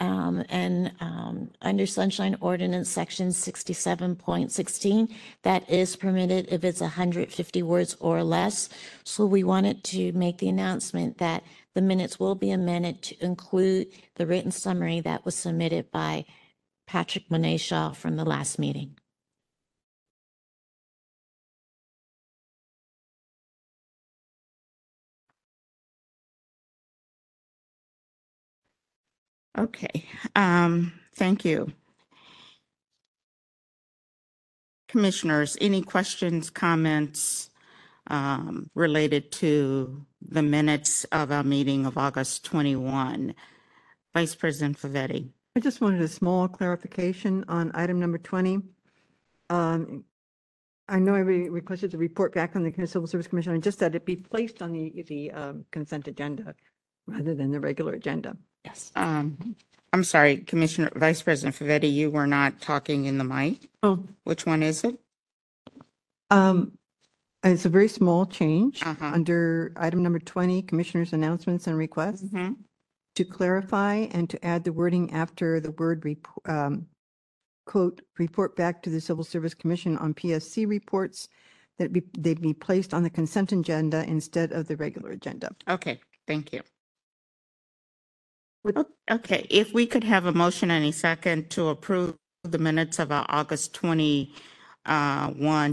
Um, 0.00 0.44
and 0.48 0.92
um, 1.00 1.50
under 1.60 1.84
Sunshine 1.84 2.36
Ordinance 2.40 2.88
Section 2.88 3.30
67.16, 3.30 5.12
that 5.42 5.68
is 5.68 5.96
permitted 5.96 6.46
if 6.52 6.62
it's 6.62 6.80
150 6.80 7.62
words 7.64 7.96
or 7.98 8.22
less. 8.22 8.68
So 9.02 9.26
we 9.26 9.42
wanted 9.42 9.82
to 9.84 10.12
make 10.12 10.38
the 10.38 10.48
announcement 10.48 11.18
that 11.18 11.42
the 11.74 11.82
minutes 11.82 12.20
will 12.20 12.36
be 12.36 12.52
amended 12.52 13.02
to 13.02 13.24
include 13.24 13.88
the 14.14 14.26
written 14.26 14.52
summary 14.52 15.00
that 15.00 15.24
was 15.24 15.34
submitted 15.34 15.90
by 15.90 16.24
Patrick 16.86 17.28
Monette-Shaw 17.28 17.92
from 17.92 18.14
the 18.16 18.24
last 18.24 18.58
meeting. 18.58 18.96
Okay, 29.58 30.06
um, 30.36 30.92
thank 31.16 31.44
you. 31.44 31.72
Commissioners, 34.88 35.58
any 35.60 35.82
questions, 35.82 36.48
comments 36.48 37.50
um, 38.06 38.70
related 38.76 39.32
to 39.32 40.06
the 40.22 40.42
minutes 40.42 41.02
of 41.10 41.32
our 41.32 41.42
meeting 41.42 41.86
of 41.86 41.98
August 41.98 42.44
21? 42.44 43.34
Vice 44.14 44.34
President 44.36 44.78
Favetti. 44.78 45.28
I 45.56 45.60
just 45.60 45.80
wanted 45.80 46.02
a 46.02 46.08
small 46.08 46.46
clarification 46.46 47.44
on 47.48 47.72
item 47.74 47.98
number 47.98 48.18
20. 48.18 48.62
Um, 49.50 50.04
I 50.88 51.00
know 51.00 51.16
I 51.16 51.18
re- 51.18 51.48
requested 51.48 51.90
the 51.90 51.98
report 51.98 52.32
back 52.32 52.54
on 52.54 52.62
the 52.62 52.86
Civil 52.86 53.08
Service 53.08 53.26
Commission, 53.26 53.54
I 53.54 53.58
just 53.58 53.80
that 53.80 53.96
it 53.96 54.06
be 54.06 54.14
placed 54.14 54.62
on 54.62 54.72
the, 54.72 55.02
the 55.08 55.32
um, 55.32 55.64
consent 55.72 56.06
agenda 56.06 56.54
rather 57.08 57.34
than 57.34 57.50
the 57.50 57.58
regular 57.58 57.94
agenda. 57.94 58.36
Yes. 58.64 58.92
Um, 58.96 59.56
I'm 59.92 60.04
sorry, 60.04 60.38
Commissioner, 60.38 60.90
Vice 60.94 61.22
President 61.22 61.56
Favetti, 61.56 61.92
you 61.92 62.10
were 62.10 62.26
not 62.26 62.60
talking 62.60 63.06
in 63.06 63.18
the 63.18 63.24
mic. 63.24 63.68
Oh, 63.82 64.04
Which 64.24 64.44
one 64.46 64.62
is 64.62 64.84
it? 64.84 64.98
um, 66.30 66.72
it's 67.42 67.64
a 67.64 67.68
very 67.70 67.88
small 67.88 68.26
change 68.26 68.82
Uh-huh. 68.84 69.06
under 69.06 69.72
item 69.76 70.02
number 70.02 70.18
20, 70.18 70.62
Commissioners' 70.62 71.12
announcements 71.12 71.66
and 71.66 71.76
requests. 71.76 72.22
Mhm. 72.24 72.56
to 73.14 73.24
clarify 73.24 73.94
and 74.12 74.30
to 74.30 74.44
add 74.44 74.62
the 74.62 74.72
wording 74.72 75.10
after 75.12 75.58
the 75.58 75.72
word 75.72 76.04
rep- 76.04 76.28
um, 76.48 76.86
quote, 77.66 78.00
report 78.16 78.54
back 78.54 78.80
to 78.80 78.90
the 78.90 79.00
Civil 79.00 79.24
Service 79.24 79.54
Commission 79.54 79.96
on 79.98 80.14
PSC 80.14 80.64
reports 80.66 81.28
that 81.78 81.92
be, 81.92 82.02
they 82.16 82.34
be 82.34 82.54
placed 82.54 82.94
on 82.94 83.02
the 83.02 83.10
consent 83.10 83.50
agenda 83.50 84.04
instead 84.08 84.52
of 84.52 84.68
the 84.68 84.76
regular 84.76 85.10
agenda. 85.10 85.50
Okay, 85.68 85.98
thank 86.28 86.52
you. 86.52 86.62
Would- 88.64 88.78
O- 88.78 88.86
Okay, 89.10 89.46
if 89.50 89.72
we 89.72 89.86
could 89.86 90.04
have 90.04 90.26
a 90.26 90.32
motion 90.32 90.70
and 90.70 90.84
a 90.84 90.92
second 90.92 91.50
to 91.50 91.68
approve 91.68 92.14
the 92.44 92.58
minutes 92.58 92.98
of 92.98 93.10
our 93.12 93.24
August 93.28 93.74
21, 93.74 94.34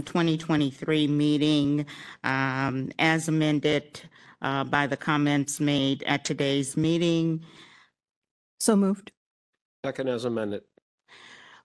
2023 0.02 1.06
meeting 1.06 1.86
um, 2.24 2.90
as 2.98 3.28
amended 3.28 4.00
uh, 4.42 4.64
by 4.64 4.86
the 4.86 4.96
comments 4.96 5.60
made 5.60 6.02
at 6.04 6.24
today's 6.24 6.76
meeting. 6.76 7.44
So 8.60 8.76
moved. 8.76 9.12
Second 9.84 10.08
as 10.08 10.24
amended. 10.24 10.62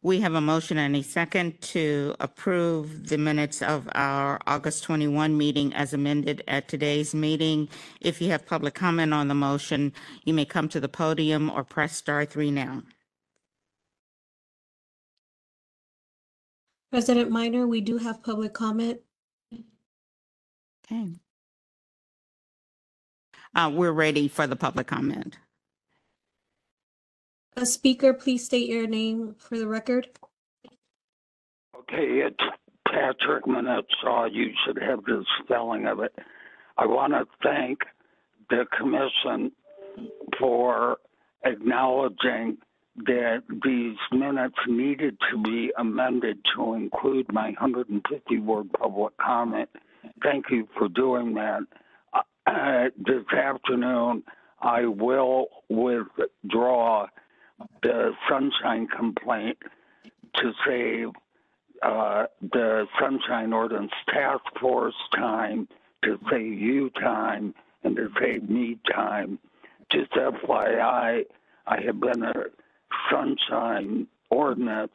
We 0.04 0.22
have 0.22 0.34
a 0.34 0.42
motion 0.42 0.80
and 0.80 0.96
a 0.96 1.04
second 1.04 1.62
to 1.62 2.16
approve 2.20 3.10
the 3.10 3.20
minutes 3.20 3.62
of 3.62 3.88
our 3.94 4.40
August 4.48 4.84
21 4.84 5.38
meeting 5.38 5.76
as 5.76 5.94
amended 5.94 6.44
at 6.48 6.68
today's 6.68 7.14
meeting. 7.14 7.70
If 8.00 8.20
you 8.20 8.32
have 8.32 8.48
public 8.48 8.74
comment 8.74 9.14
on 9.14 9.28
the 9.28 9.36
motion, 9.36 9.94
you 10.26 10.34
may 10.34 10.46
come 10.46 10.68
to 10.70 10.80
the 10.80 10.90
podium 10.90 11.52
or 11.52 11.64
press 11.64 11.96
star 11.96 12.26
three 12.26 12.50
now. 12.50 12.82
President 16.92 17.30
Minor, 17.30 17.68
we 17.68 17.80
do 17.80 17.98
have 18.00 18.24
public 18.24 18.54
comment. 18.54 19.02
Okay. 20.92 21.12
Uh, 23.54 23.72
We're 23.72 23.92
ready 23.92 24.28
for 24.28 24.48
the 24.48 24.56
public 24.56 24.88
comment. 24.88 25.38
A 27.58 27.66
speaker, 27.66 28.14
please 28.14 28.46
state 28.46 28.70
your 28.70 28.88
name 28.88 29.36
for 29.38 29.58
the 29.58 29.68
record. 29.68 30.08
Okay, 31.76 32.22
it's 32.26 32.40
Patrick 32.88 33.46
Monette-Shaw. 33.46 34.26
You 34.26 34.52
should 34.66 34.82
have 34.82 35.04
the 35.04 35.26
spelling 35.44 35.86
of 35.86 36.00
it. 36.00 36.16
I 36.78 36.86
want 36.86 37.12
to 37.12 37.26
thank 37.44 37.80
the 38.50 38.66
commission 38.78 39.52
for 40.40 40.98
acknowledging 41.44 42.58
that 43.06 43.44
these 43.64 43.98
minutes 44.12 44.56
needed 44.68 45.18
to 45.32 45.42
be 45.42 45.72
amended 45.78 46.38
to 46.56 46.74
include 46.74 47.32
my 47.34 47.48
150 47.60 48.40
word 48.40 48.72
public 48.80 49.14
comment. 49.18 49.70
Thank 50.24 50.46
you 50.50 50.68
for 50.78 50.88
doing 50.88 51.34
that. 51.34 51.62
Uh, 52.48 52.90
this 52.98 53.26
afternoon, 53.38 54.24
I 54.62 54.86
will 54.86 55.48
withdraw 55.70 57.08
the 57.84 58.12
sunshine 58.30 58.88
complaint 58.88 59.58
to 60.36 60.54
save 60.66 61.10
uh, 61.82 62.26
the 62.42 62.86
Sunshine 63.00 63.54
Ordinance 63.54 63.92
Task 64.08 64.44
Force 64.60 64.96
time, 65.16 65.68
to 66.04 66.20
save 66.30 66.60
you 66.60 66.90
time, 66.92 67.56
and 67.84 67.96
to 67.96 68.10
save 68.20 68.50
me 68.50 68.78
time. 68.94 69.40
Just 69.92 70.12
FYI, 70.12 71.26
I 71.68 71.82
have 71.82 72.00
been 72.00 72.24
a 72.24 72.34
Sunshine 73.10 74.08
Ordinance 74.30 74.92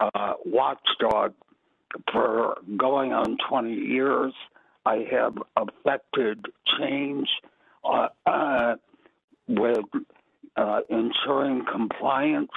uh, 0.00 0.34
watchdog 0.44 1.34
for 2.12 2.58
going 2.76 3.12
on 3.12 3.38
20 3.48 3.72
years. 3.72 4.32
I 4.84 5.06
have 5.10 5.38
affected 5.56 6.44
change 6.78 7.28
uh, 7.84 8.08
uh, 8.26 8.74
with 9.48 9.84
uh, 10.56 10.80
ensuring 10.88 11.64
compliance 11.70 12.50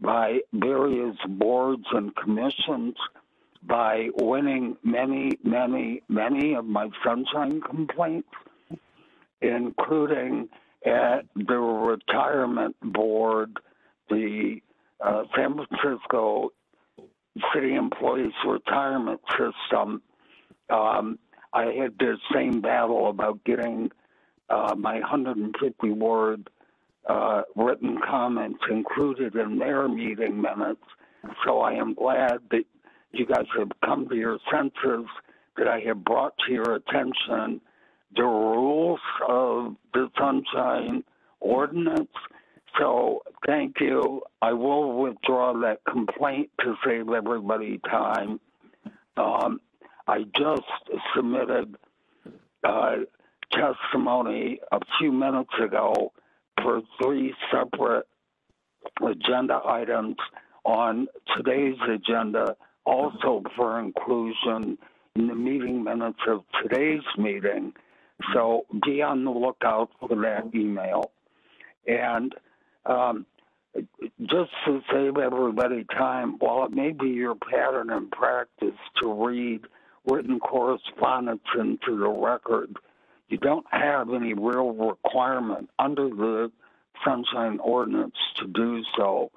by 0.00 0.38
various 0.52 1.16
boards 1.28 1.84
and 1.92 2.14
commissions 2.16 2.94
by 3.62 4.08
winning 4.20 4.76
many, 4.84 5.32
many, 5.42 6.02
many 6.08 6.54
of 6.54 6.66
my 6.66 6.88
sunshine 7.04 7.60
complaints, 7.60 8.28
including 9.40 10.48
at 10.84 11.22
the 11.34 11.56
retirement 11.56 12.76
board, 12.80 13.58
the 14.08 14.60
uh, 15.04 15.24
San 15.34 15.56
Francisco 15.56 16.50
City 17.52 17.74
Employees 17.74 18.32
Retirement 18.46 19.20
System. 19.30 20.00
Um, 20.70 21.18
I 21.52 21.64
had 21.66 21.98
the 21.98 22.16
same 22.32 22.60
battle 22.60 23.08
about 23.08 23.42
getting 23.44 23.90
uh, 24.48 24.74
my 24.76 24.94
150 24.94 25.90
word 25.90 26.48
uh, 27.08 27.42
written 27.54 27.98
comments 28.08 28.60
included 28.70 29.36
in 29.36 29.58
their 29.58 29.88
meeting 29.88 30.40
minutes. 30.40 30.82
So 31.44 31.60
I 31.60 31.74
am 31.74 31.94
glad 31.94 32.38
that 32.50 32.64
you 33.12 33.26
guys 33.26 33.46
have 33.58 33.70
come 33.84 34.08
to 34.08 34.16
your 34.16 34.38
senses, 34.50 35.06
that 35.56 35.68
I 35.68 35.80
have 35.80 36.04
brought 36.04 36.34
to 36.46 36.52
your 36.52 36.74
attention 36.74 37.60
the 38.14 38.24
rules 38.24 39.00
of 39.28 39.76
the 39.92 40.08
Sunshine 40.18 41.04
Ordinance. 41.40 42.10
So 42.78 43.22
thank 43.46 43.80
you. 43.80 44.22
I 44.42 44.52
will 44.52 44.92
withdraw 44.98 45.52
that 45.60 45.80
complaint 45.90 46.50
to 46.60 46.76
save 46.84 47.10
everybody 47.10 47.78
time. 47.90 48.40
Um, 49.16 49.60
I 50.06 50.24
just 50.36 50.62
submitted 51.14 51.76
uh, 52.64 52.96
testimony 53.50 54.60
a 54.72 54.80
few 54.98 55.12
minutes 55.12 55.52
ago 55.62 56.12
for 56.62 56.82
three 57.00 57.34
separate 57.50 58.06
agenda 59.02 59.60
items 59.66 60.16
on 60.64 61.06
today's 61.36 61.78
agenda, 61.88 62.56
also 62.84 63.42
for 63.56 63.80
inclusion 63.80 64.78
in 65.14 65.28
the 65.28 65.34
meeting 65.34 65.82
minutes 65.82 66.18
of 66.28 66.44
today's 66.62 67.02
meeting. 67.16 67.72
So 68.34 68.66
be 68.84 69.02
on 69.02 69.24
the 69.24 69.30
lookout 69.30 69.90
for 70.00 70.08
that 70.08 70.50
email. 70.54 71.12
And 71.86 72.34
um, 72.84 73.26
just 74.20 74.50
to 74.66 74.80
save 74.90 75.18
everybody 75.18 75.84
time, 75.96 76.36
while 76.38 76.64
it 76.64 76.72
may 76.72 76.90
be 76.92 77.08
your 77.08 77.34
pattern 77.34 77.90
and 77.90 78.10
practice 78.10 78.78
to 79.02 79.12
read 79.12 79.62
written 80.06 80.38
correspondence 80.38 81.42
into 81.58 81.98
the 81.98 82.08
record, 82.08 82.76
you 83.28 83.38
don't 83.38 83.66
have 83.70 84.12
any 84.12 84.34
real 84.34 84.72
requirement 84.72 85.70
under 85.78 86.08
the 86.08 86.50
Sunshine 87.04 87.58
Ordinance 87.60 88.14
to 88.36 88.46
do 88.46 88.82
so. 88.96 89.30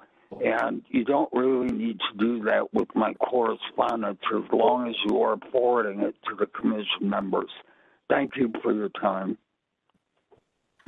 And 0.44 0.82
you 0.88 1.04
don't 1.04 1.28
really 1.32 1.72
need 1.72 1.98
to 1.98 2.18
do 2.18 2.44
that 2.44 2.72
with 2.72 2.88
my 2.94 3.14
correspondence 3.14 4.20
as 4.32 4.44
long 4.52 4.88
as 4.88 4.94
you 5.04 5.20
are 5.22 5.36
forwarding 5.50 6.00
it 6.00 6.14
to 6.28 6.36
the 6.36 6.46
commission 6.46 7.10
members. 7.10 7.50
Thank 8.08 8.36
you 8.36 8.52
for 8.62 8.72
your 8.72 8.90
time. 8.90 9.38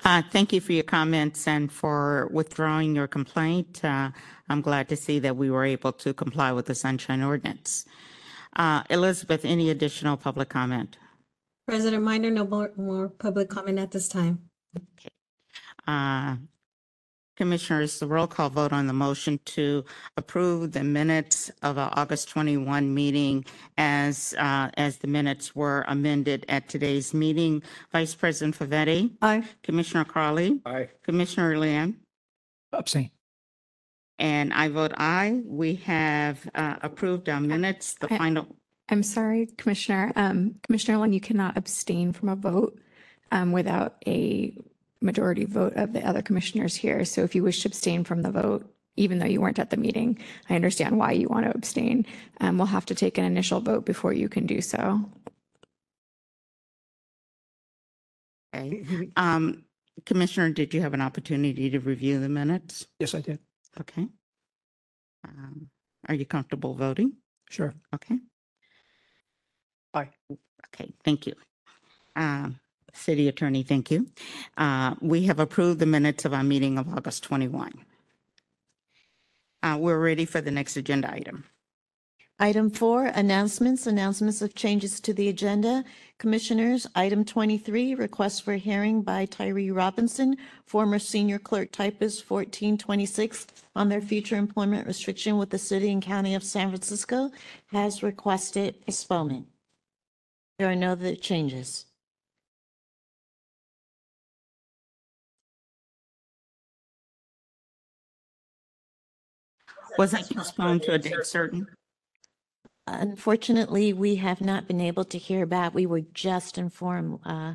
Uh, 0.04 0.22
Thank 0.30 0.52
you 0.52 0.60
for 0.60 0.72
your 0.72 0.84
comments 0.84 1.46
and 1.46 1.72
for 1.72 2.28
withdrawing 2.32 2.94
your 2.94 3.08
complaint. 3.08 3.84
Uh, 3.84 4.10
I'm 4.48 4.60
glad 4.60 4.88
to 4.90 4.96
see 4.96 5.18
that 5.20 5.36
we 5.36 5.50
were 5.50 5.64
able 5.64 5.92
to 5.92 6.14
comply 6.14 6.52
with 6.52 6.66
the 6.66 6.74
Sunshine 6.74 7.22
Ordinance. 7.22 7.84
Uh, 8.54 8.82
Elizabeth, 8.90 9.44
any 9.44 9.70
additional 9.70 10.16
public 10.16 10.48
comment? 10.48 10.98
President 11.66 12.02
Minor, 12.02 12.30
no 12.30 12.46
more, 12.46 12.72
more 12.76 13.08
public 13.08 13.48
comment 13.48 13.78
at 13.78 13.90
this 13.90 14.08
time. 14.08 14.40
Uh, 15.86 16.36
Commissioners, 17.38 17.98
the 17.98 18.06
roll 18.06 18.26
call 18.26 18.50
vote 18.50 18.72
on 18.74 18.86
the 18.86 18.92
motion 18.92 19.40
to 19.46 19.84
approve 20.18 20.72
the 20.72 20.84
minutes 20.84 21.50
of 21.62 21.78
our 21.78 21.90
August 21.96 22.28
21 22.28 22.92
meeting 22.94 23.44
as, 23.78 24.34
uh, 24.38 24.70
as 24.76 24.98
the 24.98 25.06
minutes 25.08 25.56
were 25.56 25.82
amended 25.88 26.44
at 26.48 26.68
today's 26.68 27.14
meeting. 27.14 27.62
Vice 27.90 28.14
President 28.14 28.56
Favetti? 28.56 29.12
Aye. 29.22 29.44
Commissioner 29.62 30.04
Crowley? 30.04 30.60
Aye. 30.66 30.90
Commissioner 31.02 31.56
Leung? 31.56 31.94
Abstain. 32.72 33.10
And 34.18 34.52
I 34.52 34.68
vote 34.68 34.92
aye. 34.98 35.40
We 35.44 35.76
have 35.76 36.46
uh, 36.54 36.76
approved 36.82 37.28
our 37.30 37.40
minutes, 37.40 37.94
the 37.94 38.12
I- 38.12 38.18
final, 38.18 38.46
I'm 38.88 39.02
sorry, 39.02 39.46
Commissioner. 39.56 40.12
Um, 40.16 40.56
Commissioner 40.62 40.98
Lund, 40.98 41.14
you 41.14 41.20
cannot 41.20 41.56
abstain 41.56 42.12
from 42.12 42.28
a 42.28 42.36
vote 42.36 42.78
um, 43.30 43.52
without 43.52 43.96
a 44.06 44.56
majority 45.00 45.44
vote 45.44 45.74
of 45.76 45.92
the 45.92 46.06
other 46.06 46.22
commissioners 46.22 46.74
here. 46.76 47.04
So 47.04 47.22
if 47.22 47.34
you 47.34 47.42
wish 47.42 47.62
to 47.62 47.68
abstain 47.68 48.04
from 48.04 48.22
the 48.22 48.30
vote, 48.30 48.68
even 48.96 49.18
though 49.18 49.26
you 49.26 49.40
weren't 49.40 49.58
at 49.58 49.70
the 49.70 49.76
meeting, 49.78 50.18
I 50.50 50.54
understand 50.54 50.98
why 50.98 51.12
you 51.12 51.28
want 51.28 51.46
to 51.46 51.54
abstain. 51.54 52.04
Um, 52.40 52.58
We'll 52.58 52.66
have 52.66 52.86
to 52.86 52.94
take 52.94 53.16
an 53.18 53.24
initial 53.24 53.60
vote 53.60 53.86
before 53.86 54.12
you 54.12 54.28
can 54.28 54.46
do 54.46 54.60
so. 54.60 55.00
okay. 58.54 59.10
Um, 59.16 59.64
Commissioner, 60.04 60.50
did 60.50 60.74
you 60.74 60.80
have 60.82 60.94
an 60.94 61.00
opportunity 61.00 61.70
to 61.70 61.78
review 61.80 62.20
the 62.20 62.28
minutes? 62.28 62.86
Yes, 62.98 63.14
I 63.14 63.20
did. 63.20 63.38
Okay. 63.80 64.06
Um, 65.26 65.68
Are 66.08 66.14
you 66.14 66.26
comfortable 66.26 66.74
voting? 66.74 67.14
Sure. 67.50 67.74
Okay. 67.94 68.18
Aye. 69.94 70.08
Okay, 70.74 70.92
thank 71.04 71.26
you. 71.26 71.34
Um, 72.16 72.58
City 72.94 73.28
Attorney, 73.28 73.62
thank 73.62 73.90
you. 73.90 74.06
Uh, 74.56 74.94
We 75.00 75.24
have 75.24 75.40
approved 75.40 75.78
the 75.78 75.86
minutes 75.86 76.24
of 76.24 76.32
our 76.34 76.44
meeting 76.44 76.78
of 76.78 76.88
August 76.88 77.22
21. 77.24 77.72
Uh, 79.62 79.76
We're 79.80 79.98
ready 79.98 80.24
for 80.24 80.40
the 80.40 80.50
next 80.50 80.76
agenda 80.76 81.10
item. 81.12 81.44
Item 82.38 82.70
four, 82.70 83.04
announcements, 83.06 83.86
announcements 83.86 84.42
of 84.42 84.54
changes 84.54 84.98
to 85.00 85.14
the 85.14 85.28
agenda. 85.28 85.84
Commissioners, 86.18 86.88
item 86.96 87.24
23, 87.24 87.94
request 87.94 88.42
for 88.42 88.54
hearing 88.56 89.02
by 89.02 89.26
Tyree 89.26 89.70
Robinson, 89.70 90.36
former 90.66 90.98
senior 90.98 91.38
clerk 91.38 91.70
typist 91.70 92.28
1426, 92.28 93.46
on 93.76 93.88
their 93.88 94.00
future 94.00 94.36
employment 94.36 94.86
restriction 94.88 95.38
with 95.38 95.50
the 95.50 95.58
city 95.58 95.92
and 95.92 96.02
county 96.02 96.34
of 96.34 96.42
San 96.42 96.70
Francisco, 96.70 97.30
has 97.70 98.02
requested 98.02 98.84
postponement. 98.84 99.46
There 100.62 100.70
are 100.70 100.76
no 100.76 100.92
other 100.92 101.16
changes. 101.16 101.86
Was 109.98 110.12
that 110.12 110.30
postponed 110.30 110.84
to 110.84 110.92
a 110.92 110.98
date 111.00 111.26
certain? 111.26 111.66
Unfortunately, 112.86 113.92
we 113.92 114.14
have 114.14 114.40
not 114.40 114.68
been 114.68 114.80
able 114.80 115.04
to 115.06 115.18
hear 115.18 115.46
back. 115.46 115.74
We 115.74 115.86
were 115.86 116.02
just 116.14 116.58
informed 116.58 117.18
uh, 117.24 117.54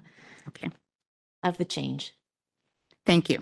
Okay, 0.50 0.70
of 1.43 1.58
the 1.58 1.63
change. 1.63 2.13
thank 3.06 3.30
you. 3.30 3.39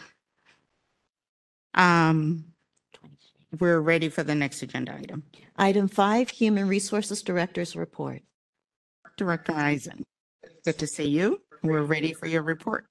Um, 1.74 2.46
we're 3.60 3.80
ready 3.80 4.10
for 4.10 4.22
the 4.22 4.36
next 4.36 4.62
agenda 4.62 4.94
item. 4.94 5.24
Item 5.56 5.88
five, 5.88 6.30
Human 6.30 6.68
Resources 6.68 7.24
Director's 7.24 7.76
Report. 7.76 8.22
Director 9.18 9.54
Isen, 9.54 10.04
good 10.66 10.78
to 10.80 10.88
see 10.88 11.08
you. 11.08 11.42
We're 11.64 11.84
ready 11.84 12.14
for 12.14 12.28
your 12.28 12.44
report. 12.44 12.86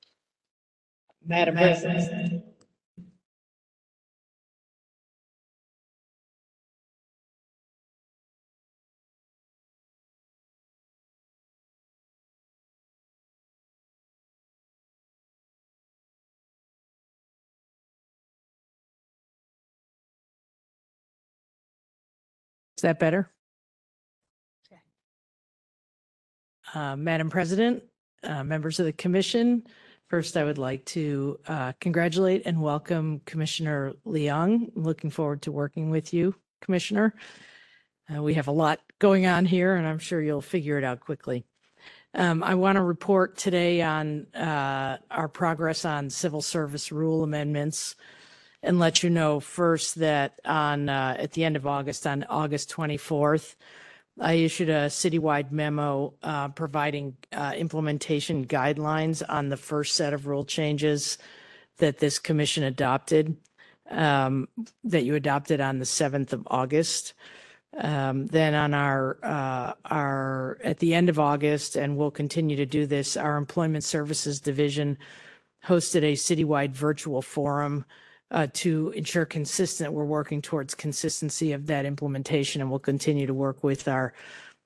Madam 1.27 1.55
President. 1.57 2.45
Is 22.77 22.83
that 22.83 22.99
better? 22.99 23.31
Uh, 26.75 26.97
Madam 26.97 27.31
President, 27.31 27.85
uh, 28.25 28.43
members 28.43 28.81
of 28.81 28.87
the 28.87 28.93
commission, 28.93 29.63
first 30.09 30.37
I 30.37 30.43
would 30.43 30.59
like 30.59 30.85
to 30.87 31.39
uh, 31.47 31.73
congratulate 31.81 32.43
and 32.47 32.61
welcome 32.61 33.21
Commissioner 33.27 33.93
Leung. 34.05 34.73
I'm 34.77 34.83
Looking 34.83 35.11
forward 35.11 35.43
to 35.43 35.53
working 35.53 35.91
with 35.91 36.13
you, 36.13 36.35
Commissioner. 36.61 37.15
Uh, 38.13 38.23
We 38.23 38.35
have 38.35 38.49
a 38.49 38.53
lot 38.53 38.81
going 38.99 39.25
on 39.25 39.45
here 39.45 39.77
and 39.77 39.87
I'm 39.87 40.01
sure 40.01 40.21
you'll 40.21 40.41
figure 40.41 40.77
it 40.77 40.83
out 40.83 40.99
quickly. 40.99 41.45
Um, 42.13 42.43
I 42.43 42.57
want 42.57 42.75
to 42.75 42.83
report 42.83 43.37
today 43.37 43.81
on 43.81 44.27
uh, 44.35 44.99
our 45.13 45.29
progress 45.29 45.85
on 45.85 46.11
civil 46.11 46.43
service 46.43 46.91
rule 46.91 47.23
amendments 47.23 47.95
and 48.65 48.81
let 48.81 49.05
you 49.05 49.11
know 49.11 49.39
first 49.39 49.95
that 49.97 50.41
on, 50.45 50.89
at 50.89 51.33
the 51.33 51.45
end 51.45 51.55
of 51.55 51.69
August, 51.69 52.05
on 52.05 52.25
August 52.25 52.69
24th, 52.71 53.55
I 54.21 54.35
issued 54.35 54.69
a 54.69 54.87
citywide 54.87 55.51
memo 55.51 56.15
uh, 56.23 56.49
providing 56.49 57.17
uh, 57.33 57.53
implementation 57.57 58.47
guidelines 58.47 59.23
on 59.29 59.49
the 59.49 59.57
first 59.57 59.97
set 59.97 60.13
of 60.13 60.27
rule 60.27 60.45
changes 60.45 61.19
that 61.79 61.99
this 61.99 62.21
commission 62.21 62.63
adopted, 62.63 63.37
um, 63.91 64.49
that 64.85 65.05
you 65.05 65.17
adopted 65.17 65.61
on 65.61 65.79
the 65.79 65.85
7th 65.85 66.33
of 66.33 66.47
August. 66.47 67.15
Um, 67.77 68.27
Then 68.27 68.55
on 68.55 68.73
our, 68.73 69.19
uh, 69.25 69.73
our, 69.87 70.59
at 70.63 70.79
the 70.79 70.95
end 70.95 71.09
of 71.09 71.19
August, 71.19 71.75
and 71.75 71.97
we'll 71.97 72.13
continue 72.13 72.57
to 72.57 72.67
do 72.67 72.87
this, 72.87 73.17
our 73.17 73.37
Employment 73.37 73.83
Services 73.83 74.41
Division 74.41 74.97
hosted 75.67 76.05
a 76.05 76.13
citywide 76.13 76.71
virtual 76.71 77.21
forum 77.21 77.85
to 78.53 78.91
ensure 78.97 79.25
consistent, 79.25 79.93
we're 79.93 80.05
working 80.05 80.43
towards 80.43 80.75
consistency 80.75 81.53
of 81.53 81.67
that 81.67 81.87
implementation 81.87 82.61
and 82.61 82.69
we'll 82.69 82.81
continue 82.81 83.27
to 83.27 83.35
work 83.35 83.63
with 83.63 83.87
our 83.87 84.13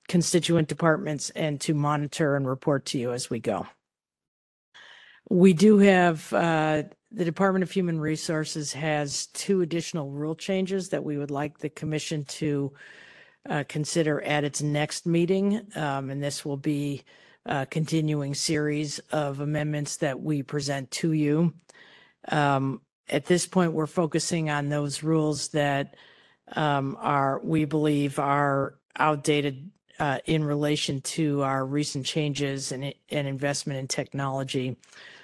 constituent 0.08 0.68
departments 0.68 1.30
and 1.30 1.60
to 1.60 1.74
monitor 1.74 2.34
and 2.34 2.48
report 2.48 2.86
to 2.86 2.98
you 2.98 3.12
as 3.12 3.28
we 3.28 3.38
go. 3.38 3.66
We 5.30 5.52
do 5.52 5.78
have, 5.78 6.32
uh, 6.32 6.84
the 7.10 7.24
Department 7.24 7.62
of 7.62 7.70
Human 7.70 8.00
Resources 8.00 8.72
has 8.72 9.26
two 9.26 9.60
additional 9.60 10.10
rule 10.10 10.34
changes 10.34 10.88
that 10.88 11.04
we 11.04 11.18
would 11.18 11.30
like 11.30 11.58
the 11.58 11.68
commission 11.68 12.24
to 12.24 12.72
uh, 13.48 13.64
consider 13.68 14.22
at 14.22 14.44
its 14.44 14.62
next 14.62 15.04
meeting. 15.04 15.66
Um, 15.74 16.08
and 16.08 16.22
this 16.22 16.44
will 16.44 16.56
be 16.56 17.04
a 17.44 17.66
continuing 17.66 18.34
series 18.34 18.98
of 19.10 19.40
amendments 19.40 19.96
that 19.98 20.18
we 20.20 20.42
present 20.42 20.90
to 20.92 21.12
you. 21.12 21.52
Um, 22.28 22.80
at 23.10 23.26
this 23.26 23.46
point, 23.46 23.72
we're 23.72 23.86
focusing 23.86 24.50
on 24.50 24.68
those 24.68 25.02
rules 25.02 25.48
that 25.48 25.96
um, 26.52 26.96
are, 27.00 27.40
we 27.42 27.64
believe 27.64 28.18
are 28.18 28.74
outdated 28.96 29.70
uh, 29.98 30.18
in 30.26 30.44
relation 30.44 31.00
to 31.00 31.42
our 31.42 31.64
recent 31.64 32.06
changes 32.06 32.72
and, 32.72 32.94
investment 33.08 33.78
in 33.78 33.88
technology. 33.88 34.76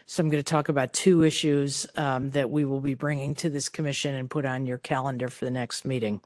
So 0.07 0.23
I'm 0.23 0.29
going 0.29 0.43
to 0.43 0.51
talk 0.51 0.69
about 0.69 0.93
two 0.93 1.23
issues 1.23 1.87
um, 1.97 2.31
that 2.31 2.51
we 2.51 2.65
will 2.65 2.81
be 2.81 2.95
bringing 2.95 3.35
to 3.37 3.49
this 3.49 3.69
commission 3.69 4.15
and 4.15 4.29
put 4.29 4.45
on 4.45 4.67
your 4.67 4.79
calendar 4.79 5.29
for 5.29 5.45
the 5.45 5.51
next 5.51 5.85
meeting. 5.85 6.21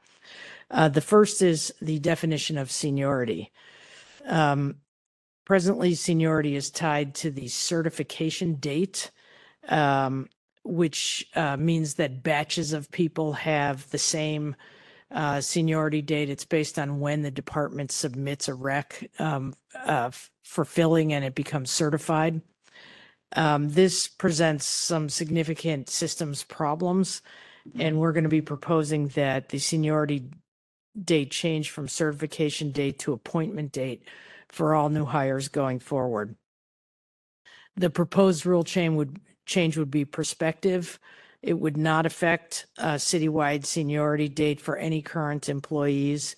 Uh, 0.69 0.89
the 0.89 1.01
first 1.01 1.41
is 1.41 1.73
the 1.81 1.99
definition 1.99 2.57
of 2.57 2.71
seniority. 2.71 3.51
Um, 4.25 4.75
presently, 5.45 5.95
seniority 5.95 6.55
is 6.55 6.69
tied 6.69 7.15
to 7.15 7.31
the 7.31 7.47
certification 7.47 8.55
date. 8.55 9.11
Um, 9.67 10.27
which 10.63 11.27
uh, 11.35 11.57
means 11.57 11.95
that 11.95 12.23
batches 12.23 12.73
of 12.73 12.91
people 12.91 13.33
have 13.33 13.89
the 13.89 13.97
same 13.97 14.55
uh, 15.11 15.41
seniority 15.41 16.01
date. 16.01 16.29
It's 16.29 16.45
based 16.45 16.77
on 16.77 16.99
when 16.99 17.21
the 17.21 17.31
department 17.31 17.91
submits 17.91 18.47
a 18.47 18.53
rec 18.53 19.09
um, 19.17 19.55
uh, 19.75 20.11
for 20.43 20.65
filling 20.65 21.13
and 21.13 21.25
it 21.25 21.35
becomes 21.35 21.71
certified. 21.71 22.41
Um, 23.35 23.69
this 23.69 24.07
presents 24.07 24.65
some 24.65 25.09
significant 25.09 25.89
systems 25.89 26.43
problems, 26.43 27.21
and 27.77 27.99
we're 27.99 28.11
going 28.11 28.23
to 28.23 28.29
be 28.29 28.41
proposing 28.41 29.09
that 29.09 29.49
the 29.49 29.59
seniority 29.59 30.29
date 30.99 31.29
change 31.31 31.69
from 31.69 31.87
certification 31.87 32.71
date 32.71 32.99
to 32.99 33.13
appointment 33.13 33.71
date 33.71 34.03
for 34.47 34.73
all 34.73 34.89
new 34.89 35.05
hires 35.05 35.47
going 35.47 35.79
forward. 35.79 36.35
The 37.75 37.91
proposed 37.91 38.45
rule 38.45 38.63
change 38.63 38.95
would 38.95 39.19
change 39.49 39.77
would 39.77 39.91
be 39.91 40.05
prospective. 40.05 40.99
It 41.41 41.53
would 41.53 41.77
not 41.77 42.05
affect 42.05 42.67
uh, 42.77 42.95
citywide 42.95 43.65
seniority 43.65 44.29
date 44.29 44.61
for 44.61 44.77
any 44.77 45.01
current 45.01 45.49
employees 45.49 46.35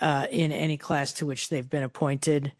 uh, 0.00 0.26
in 0.30 0.52
any 0.52 0.76
class 0.76 1.12
to 1.14 1.26
which 1.26 1.48
they've 1.48 1.68
been 1.68 1.82
appointed. 1.82 2.52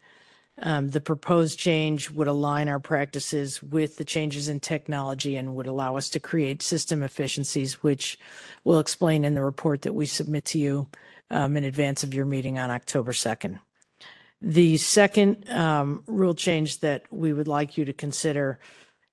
Um, 0.61 0.89
the 0.89 0.99
proposed 0.99 1.57
change 1.57 2.09
would 2.09 2.27
align 2.27 2.67
our 2.67 2.79
practices 2.79 3.63
with 3.63 3.95
the 3.95 4.03
changes 4.03 4.49
in 4.49 4.59
technology 4.59 5.37
and 5.37 5.55
would 5.55 5.67
allow 5.67 5.95
us 5.95 6.09
to 6.09 6.19
create 6.19 6.61
system 6.61 7.01
efficiencies, 7.01 7.81
which 7.81 8.19
we'll 8.65 8.79
explain 8.79 9.23
in 9.23 9.35
the 9.35 9.43
report 9.43 9.83
that 9.83 9.93
we 9.93 10.05
submit 10.05 10.43
to 10.45 10.59
you 10.59 10.87
um, 11.31 11.55
in 11.55 11.63
advance 11.63 12.03
of 12.03 12.13
your 12.13 12.25
meeting 12.25 12.59
on 12.59 12.71
October 12.71 13.13
2nd. 13.13 13.59
The 14.41 14.77
second 14.77 15.49
um, 15.49 16.03
rule 16.07 16.33
change 16.33 16.79
that 16.79 17.03
we 17.09 17.31
would 17.31 17.47
like 17.47 17.77
you 17.77 17.85
to 17.85 17.93
consider 17.93 18.59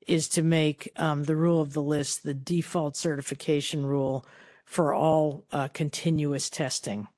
is 0.06 0.28
to 0.28 0.42
make 0.42 0.90
um, 0.96 1.24
the 1.24 1.36
rule 1.36 1.60
of 1.60 1.72
the 1.72 1.82
list 1.82 2.22
the 2.22 2.34
default 2.34 2.96
certification 2.96 3.84
rule 3.84 4.24
for 4.64 4.94
all 4.94 5.44
uh, 5.52 5.68
continuous 5.68 6.50
testing. 6.50 7.08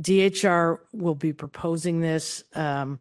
DHR 0.00 0.78
will 0.92 1.14
be 1.14 1.32
proposing 1.32 2.00
this 2.00 2.44
um, 2.54 3.00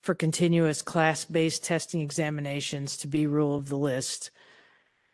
for 0.00 0.14
continuous 0.14 0.82
class-based 0.82 1.64
testing 1.64 2.00
examinations 2.00 2.96
to 2.98 3.08
be 3.08 3.26
rule 3.26 3.56
of 3.56 3.68
the 3.68 3.78
list. 3.78 4.30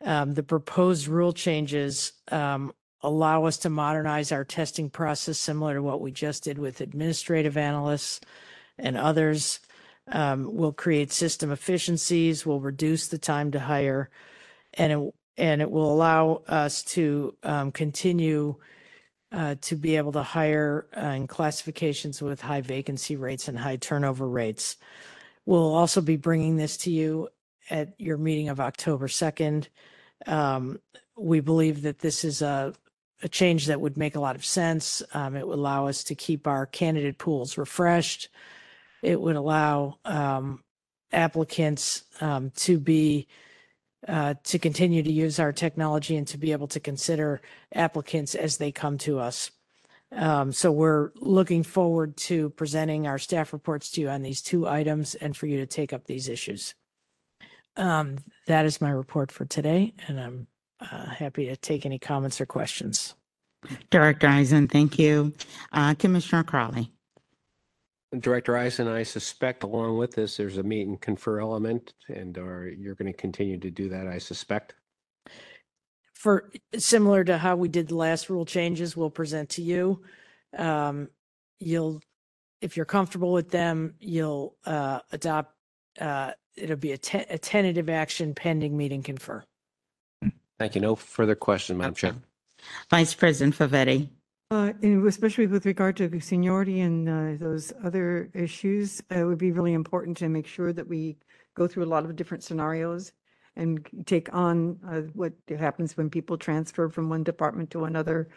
Um, 0.04 0.34
the 0.34 0.42
proposed 0.42 1.08
rule 1.08 1.32
changes 1.32 2.12
um, 2.30 2.72
allow 3.02 3.44
us 3.44 3.56
to 3.58 3.70
modernize 3.70 4.32
our 4.32 4.44
testing 4.44 4.90
process 4.90 5.38
similar 5.38 5.74
to 5.74 5.82
what 5.82 6.00
we 6.00 6.12
just 6.12 6.44
did 6.44 6.58
with 6.58 6.80
administrative 6.80 7.56
analysts 7.56 8.20
and 8.78 8.96
others. 8.96 9.60
Um, 10.10 10.56
will 10.56 10.72
create 10.72 11.12
system 11.12 11.52
efficiencies, 11.52 12.44
will 12.44 12.60
reduce 12.60 13.06
the 13.06 13.18
time 13.18 13.52
to 13.52 13.60
hire, 13.60 14.10
and 14.74 14.92
it, 14.92 15.14
and 15.36 15.62
it 15.62 15.70
will 15.70 15.92
allow 15.92 16.42
us 16.48 16.82
to 16.82 17.36
um, 17.44 17.70
continue 17.70 18.56
uh, 19.32 19.54
to 19.62 19.76
be 19.76 19.96
able 19.96 20.12
to 20.12 20.22
hire 20.22 20.86
uh, 20.96 21.06
in 21.06 21.26
classifications 21.26 22.20
with 22.20 22.40
high 22.40 22.60
vacancy 22.60 23.16
rates 23.16 23.48
and 23.48 23.58
high 23.58 23.76
turnover 23.76 24.28
rates. 24.28 24.76
We'll 25.46 25.74
also 25.74 26.00
be 26.00 26.16
bringing 26.16 26.56
this 26.56 26.76
to 26.78 26.90
you 26.90 27.28
at 27.70 27.94
your 27.98 28.18
meeting 28.18 28.48
of 28.48 28.60
October 28.60 29.08
2nd. 29.08 29.68
Um, 30.26 30.80
we 31.16 31.40
believe 31.40 31.82
that 31.82 32.00
this 32.00 32.24
is 32.24 32.42
a, 32.42 32.74
a 33.22 33.28
change 33.28 33.66
that 33.66 33.80
would 33.80 33.96
make 33.96 34.16
a 34.16 34.20
lot 34.20 34.36
of 34.36 34.44
sense. 34.44 35.02
Um, 35.14 35.36
it 35.36 35.46
would 35.46 35.58
allow 35.58 35.86
us 35.86 36.04
to 36.04 36.14
keep 36.14 36.46
our 36.46 36.66
candidate 36.66 37.18
pools 37.18 37.56
refreshed. 37.56 38.28
It 39.02 39.20
would 39.20 39.36
allow 39.36 39.98
um, 40.04 40.62
applicants 41.12 42.04
um, 42.20 42.50
to 42.56 42.78
be 42.78 43.28
uh, 44.08 44.34
to 44.42 44.58
continue 44.58 45.02
to 45.02 45.12
use 45.12 45.38
our 45.38 45.52
technology 45.52 46.16
and 46.16 46.26
to 46.26 46.36
be 46.36 46.50
able 46.50 46.66
to 46.66 46.80
consider 46.80 47.40
applicants 47.72 48.34
as 48.34 48.56
they 48.56 48.72
come 48.72 48.98
to 48.98 49.20
us. 49.20 49.52
Um, 50.10 50.52
so 50.52 50.72
we're 50.72 51.10
looking 51.20 51.62
forward 51.62 52.16
to 52.18 52.50
presenting 52.50 53.06
our 53.06 53.18
staff 53.18 53.52
reports 53.52 53.90
to 53.92 54.00
you 54.00 54.08
on 54.08 54.22
these 54.22 54.42
two 54.42 54.68
items 54.68 55.14
and 55.14 55.36
for 55.36 55.46
you 55.46 55.58
to 55.58 55.66
take 55.66 55.92
up 55.92 56.06
these 56.06 56.28
issues. 56.28 56.74
Um, 57.76 58.18
that 58.46 58.66
is 58.66 58.80
my 58.80 58.90
report 58.90 59.32
for 59.32 59.44
today, 59.44 59.94
and 60.08 60.20
I'm 60.20 60.46
uh, 60.80 61.06
happy 61.06 61.46
to 61.46 61.56
take 61.56 61.86
any 61.86 61.98
comments 61.98 62.40
or 62.40 62.46
questions. 62.46 63.14
Director 63.90 64.26
Isen, 64.26 64.70
thank 64.70 64.98
you. 64.98 65.32
Uh, 65.72 65.94
Commissioner 65.94 66.42
Crowley. 66.42 66.90
Director 68.18 68.52
Isen, 68.52 68.88
I 68.88 69.02
suspect 69.02 69.62
along 69.62 69.98
with 69.98 70.12
this, 70.12 70.36
there's 70.36 70.58
a 70.58 70.62
meet 70.62 70.86
and 70.86 71.00
confer 71.00 71.40
element 71.40 71.94
and 72.08 72.36
are, 72.38 72.68
you're 72.68 72.94
going 72.94 73.12
to 73.12 73.18
continue 73.18 73.58
to 73.58 73.70
do 73.70 73.88
that, 73.88 74.06
I 74.06 74.18
suspect. 74.18 74.74
For, 76.14 76.50
similar 76.76 77.24
to 77.24 77.38
how 77.38 77.56
we 77.56 77.68
did 77.68 77.88
the 77.88 77.96
last 77.96 78.30
rule 78.30 78.44
changes, 78.44 78.96
we'll 78.96 79.10
present 79.10 79.48
to 79.50 79.62
you. 79.62 80.02
Um, 80.56 81.08
You'll, 81.64 82.00
if 82.60 82.76
you're 82.76 82.86
comfortable 82.86 83.32
with 83.32 83.50
them, 83.52 83.94
you'll 84.00 84.56
uh, 84.66 84.98
adopt, 85.12 85.54
uh, 86.00 86.32
it'll 86.56 86.76
be 86.76 86.90
a 86.90 86.98
te- 86.98 87.24
a 87.30 87.38
tentative 87.38 87.88
action 87.88 88.34
pending 88.34 88.76
meet 88.76 88.90
and 88.90 89.04
confer. 89.04 89.44
Thank 90.58 90.74
you. 90.74 90.80
No 90.80 90.96
further 90.96 91.36
questions, 91.36 91.78
Madam 91.78 91.94
Chair. 91.94 92.14
Vice 92.90 93.14
President 93.14 93.54
Favetti. 93.54 94.08
Uh, 94.52 94.70
and 94.82 95.06
especially 95.06 95.46
with 95.46 95.64
regard 95.64 95.96
to 95.96 96.20
seniority 96.20 96.80
and 96.80 97.08
uh, 97.08 97.42
those 97.42 97.72
other 97.82 98.28
issues, 98.34 99.00
uh, 99.10 99.20
it 99.20 99.24
would 99.24 99.38
be 99.38 99.50
really 99.50 99.72
important 99.72 100.14
to 100.14 100.28
make 100.28 100.46
sure 100.46 100.74
that 100.74 100.86
we 100.86 101.16
go 101.54 101.66
through 101.66 101.82
a 101.82 101.86
lot 101.86 102.04
of 102.04 102.14
different 102.16 102.44
scenarios 102.44 103.14
and 103.56 103.88
take 104.04 104.28
on 104.34 104.78
what 105.14 105.32
happens 105.58 105.96
when 105.96 106.10
people 106.10 106.36
transfer 106.36 106.90
from 106.90 107.08
one 107.08 107.22
department 107.22 107.70
to 107.70 107.84
another, 107.84 108.28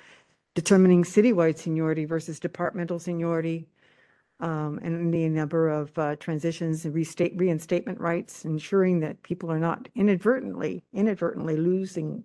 determining 0.53 1.03
citywide 1.03 1.57
seniority 1.57 2.05
versus 2.05 2.39
departmental 2.39 2.97
seniority, 2.97 3.67
um, 4.39 4.79
and 4.83 5.13
the 5.13 5.27
number 5.27 5.67
of 5.67 5.97
uh, 5.97 6.15
transitions 6.15 6.85
and 6.85 6.95
restate 6.95 7.33
reinstatement 7.35 7.99
rights, 7.99 8.45
ensuring 8.45 9.01
that 9.01 9.21
people 9.21 9.51
are 9.51 9.59
not 9.59 9.89
inadvertently 9.95 10.81
inadvertently 10.93 11.57
losing 11.57 12.23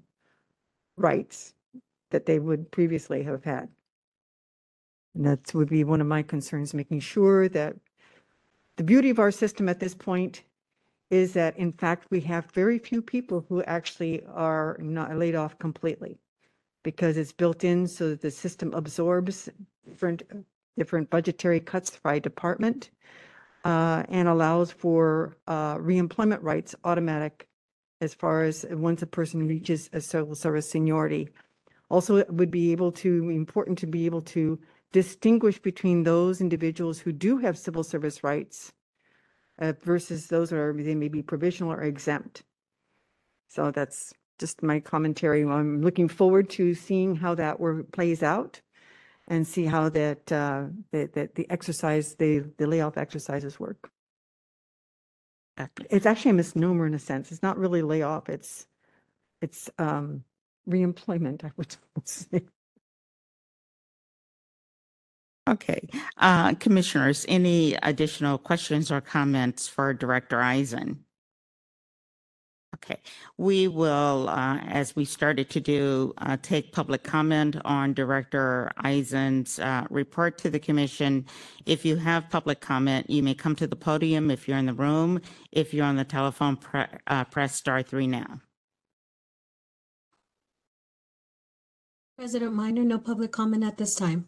rights 0.97 1.55
that 2.11 2.27
they 2.27 2.39
would 2.39 2.71
previously 2.71 3.25
have 3.25 3.43
had. 3.43 3.69
And 5.15 5.25
that 5.27 5.53
would 5.55 5.69
be 5.69 5.85
one 5.85 6.01
of 6.01 6.07
my 6.07 6.23
concerns, 6.23 6.75
making 6.75 7.01
sure 7.01 7.49
that 7.49 7.77
the 8.77 8.85
beauty 8.85 9.11
of 9.11 9.19
our 9.19 9.31
system 9.31 9.69
at 9.69 9.81
this 9.81 9.95
point 9.95 10.43
is 11.11 11.33
that 11.33 11.57
in 11.59 11.73
fact, 11.73 12.07
we 12.11 12.21
have 12.21 12.47
very 12.53 12.79
few 12.79 13.03
people 13.03 13.45
who 13.49 13.63
actually 13.65 14.23
are 14.33 14.77
not 14.81 15.17
laid 15.17 15.35
off 15.35 15.59
completely 15.59 16.17
because 16.83 17.17
it's 17.17 17.33
built 17.33 17.65
in 17.65 17.87
so 17.87 18.11
that 18.11 18.21
the 18.21 18.31
system 18.31 18.73
absorbs 18.73 19.49
different, 19.87 20.23
different 20.79 21.11
budgetary 21.11 21.61
cuts 21.61 21.99
by 22.03 22.19
department 22.19 22.91
uh, 23.65 24.05
and 24.09 24.29
allows 24.29 24.71
for 24.71 25.37
uh, 25.49 25.77
reemployment 25.77 26.43
rights 26.43 26.75
automatic 26.85 27.47
as 28.01 28.15
far 28.15 28.45
as 28.45 28.65
once 28.71 29.03
a 29.03 29.07
person 29.07 29.47
reaches 29.47 29.91
a 29.93 30.01
civil 30.01 30.35
service 30.35 30.71
seniority. 30.71 31.29
Also, 31.91 32.17
it 32.17 32.33
would 32.33 32.51
be 32.51 32.73
able 32.73 32.93
to, 32.93 33.29
important 33.29 33.77
to 33.79 33.87
be 33.87 34.07
able 34.07 34.23
to 34.23 34.59
distinguish 34.93 35.59
between 35.59 36.03
those 36.03 36.41
individuals 36.41 37.01
who 37.01 37.13
do 37.13 37.39
have 37.39 37.59
civil 37.59 37.85
service 37.85 38.25
rights 38.25 38.73
uh, 39.59 39.73
versus 39.83 40.27
those 40.27 40.51
that 40.51 40.57
are, 40.57 40.73
they 40.73 40.95
may 40.95 41.09
be 41.09 41.23
provisional 41.23 41.73
or 41.73 41.83
exempt. 41.83 42.43
So 43.49 43.71
that's 43.71 44.13
just 44.39 44.63
my 44.63 44.81
commentary. 44.81 45.43
I'm 45.43 45.83
looking 45.83 46.09
forward 46.09 46.49
to 46.51 46.75
seeing 46.75 47.17
how 47.17 47.35
that 47.35 47.61
work 47.61 47.93
plays 47.93 48.23
out 48.23 48.61
and 49.29 49.47
see 49.47 49.67
how 49.67 49.89
that, 49.91 50.33
uh, 50.33 50.65
that, 50.93 51.13
that 51.13 51.35
the 51.35 51.49
exercise, 51.51 52.15
the, 52.17 52.45
the 52.57 52.67
layoff 52.67 52.97
exercises 52.97 53.61
work. 53.61 53.91
It's 55.91 56.07
actually 56.07 56.31
a 56.31 56.35
misnomer 56.35 56.87
in 56.87 56.95
a 56.95 56.99
sense. 56.99 57.31
It's 57.31 57.43
not 57.43 57.59
really 57.59 57.83
layoff. 57.83 58.31
It's, 58.31 58.67
it's, 59.43 59.69
um, 59.79 60.25
reemployment, 60.69 61.45
I 61.45 61.51
would 61.57 61.77
say. 62.05 62.47
Okay, 65.49 65.89
uh, 66.19 66.55
Commissioners, 66.55 67.25
any 67.29 67.75
additional 67.83 68.39
questions 68.39 68.93
or 68.93 69.01
comments 69.01 69.67
for 69.67 69.93
Director 69.93 70.37
Isen? 70.37 70.99
Okay, 72.77 73.01
we 73.37 73.67
will, 73.67 74.29
uh, 74.29 74.59
as 74.59 74.95
we 74.95 75.05
started 75.05 75.51
to 75.51 75.61
do, 75.61 76.15
uh, 76.19 76.37
take 76.41 76.73
public 76.73 77.03
comment 77.03 77.57
on 77.65 77.93
Director 77.95 78.71
Isen's 78.79 79.59
uh, 79.59 79.87
report 79.91 80.39
to 80.39 80.51
the 80.51 80.61
commission. 80.61 81.27
If 81.67 81.85
you 81.85 81.97
have 81.97 82.31
public 82.31 82.61
comment, 82.61 83.11
you 83.11 83.23
may 83.23 83.35
come 83.35 83.57
to 83.57 83.67
the 83.67 83.77
podium 83.77 84.31
if 84.31 84.47
you're 84.47 84.57
in 84.57 84.67
the 84.67 84.73
room. 84.73 85.21
If 85.51 85.75
you're 85.75 85.85
on 85.85 85.97
the 85.97 86.05
telephone, 86.05 86.57
pre- 86.57 86.87
uh, 87.07 87.25
press 87.25 87.57
star 87.57 87.83
three 87.83 88.07
now. 88.07 88.41
President 92.17 92.55
Minor, 92.55 92.85
no 92.85 92.99
public 92.99 93.33
comment 93.33 93.65
at 93.65 93.79
this 93.79 93.95
time. 93.95 94.27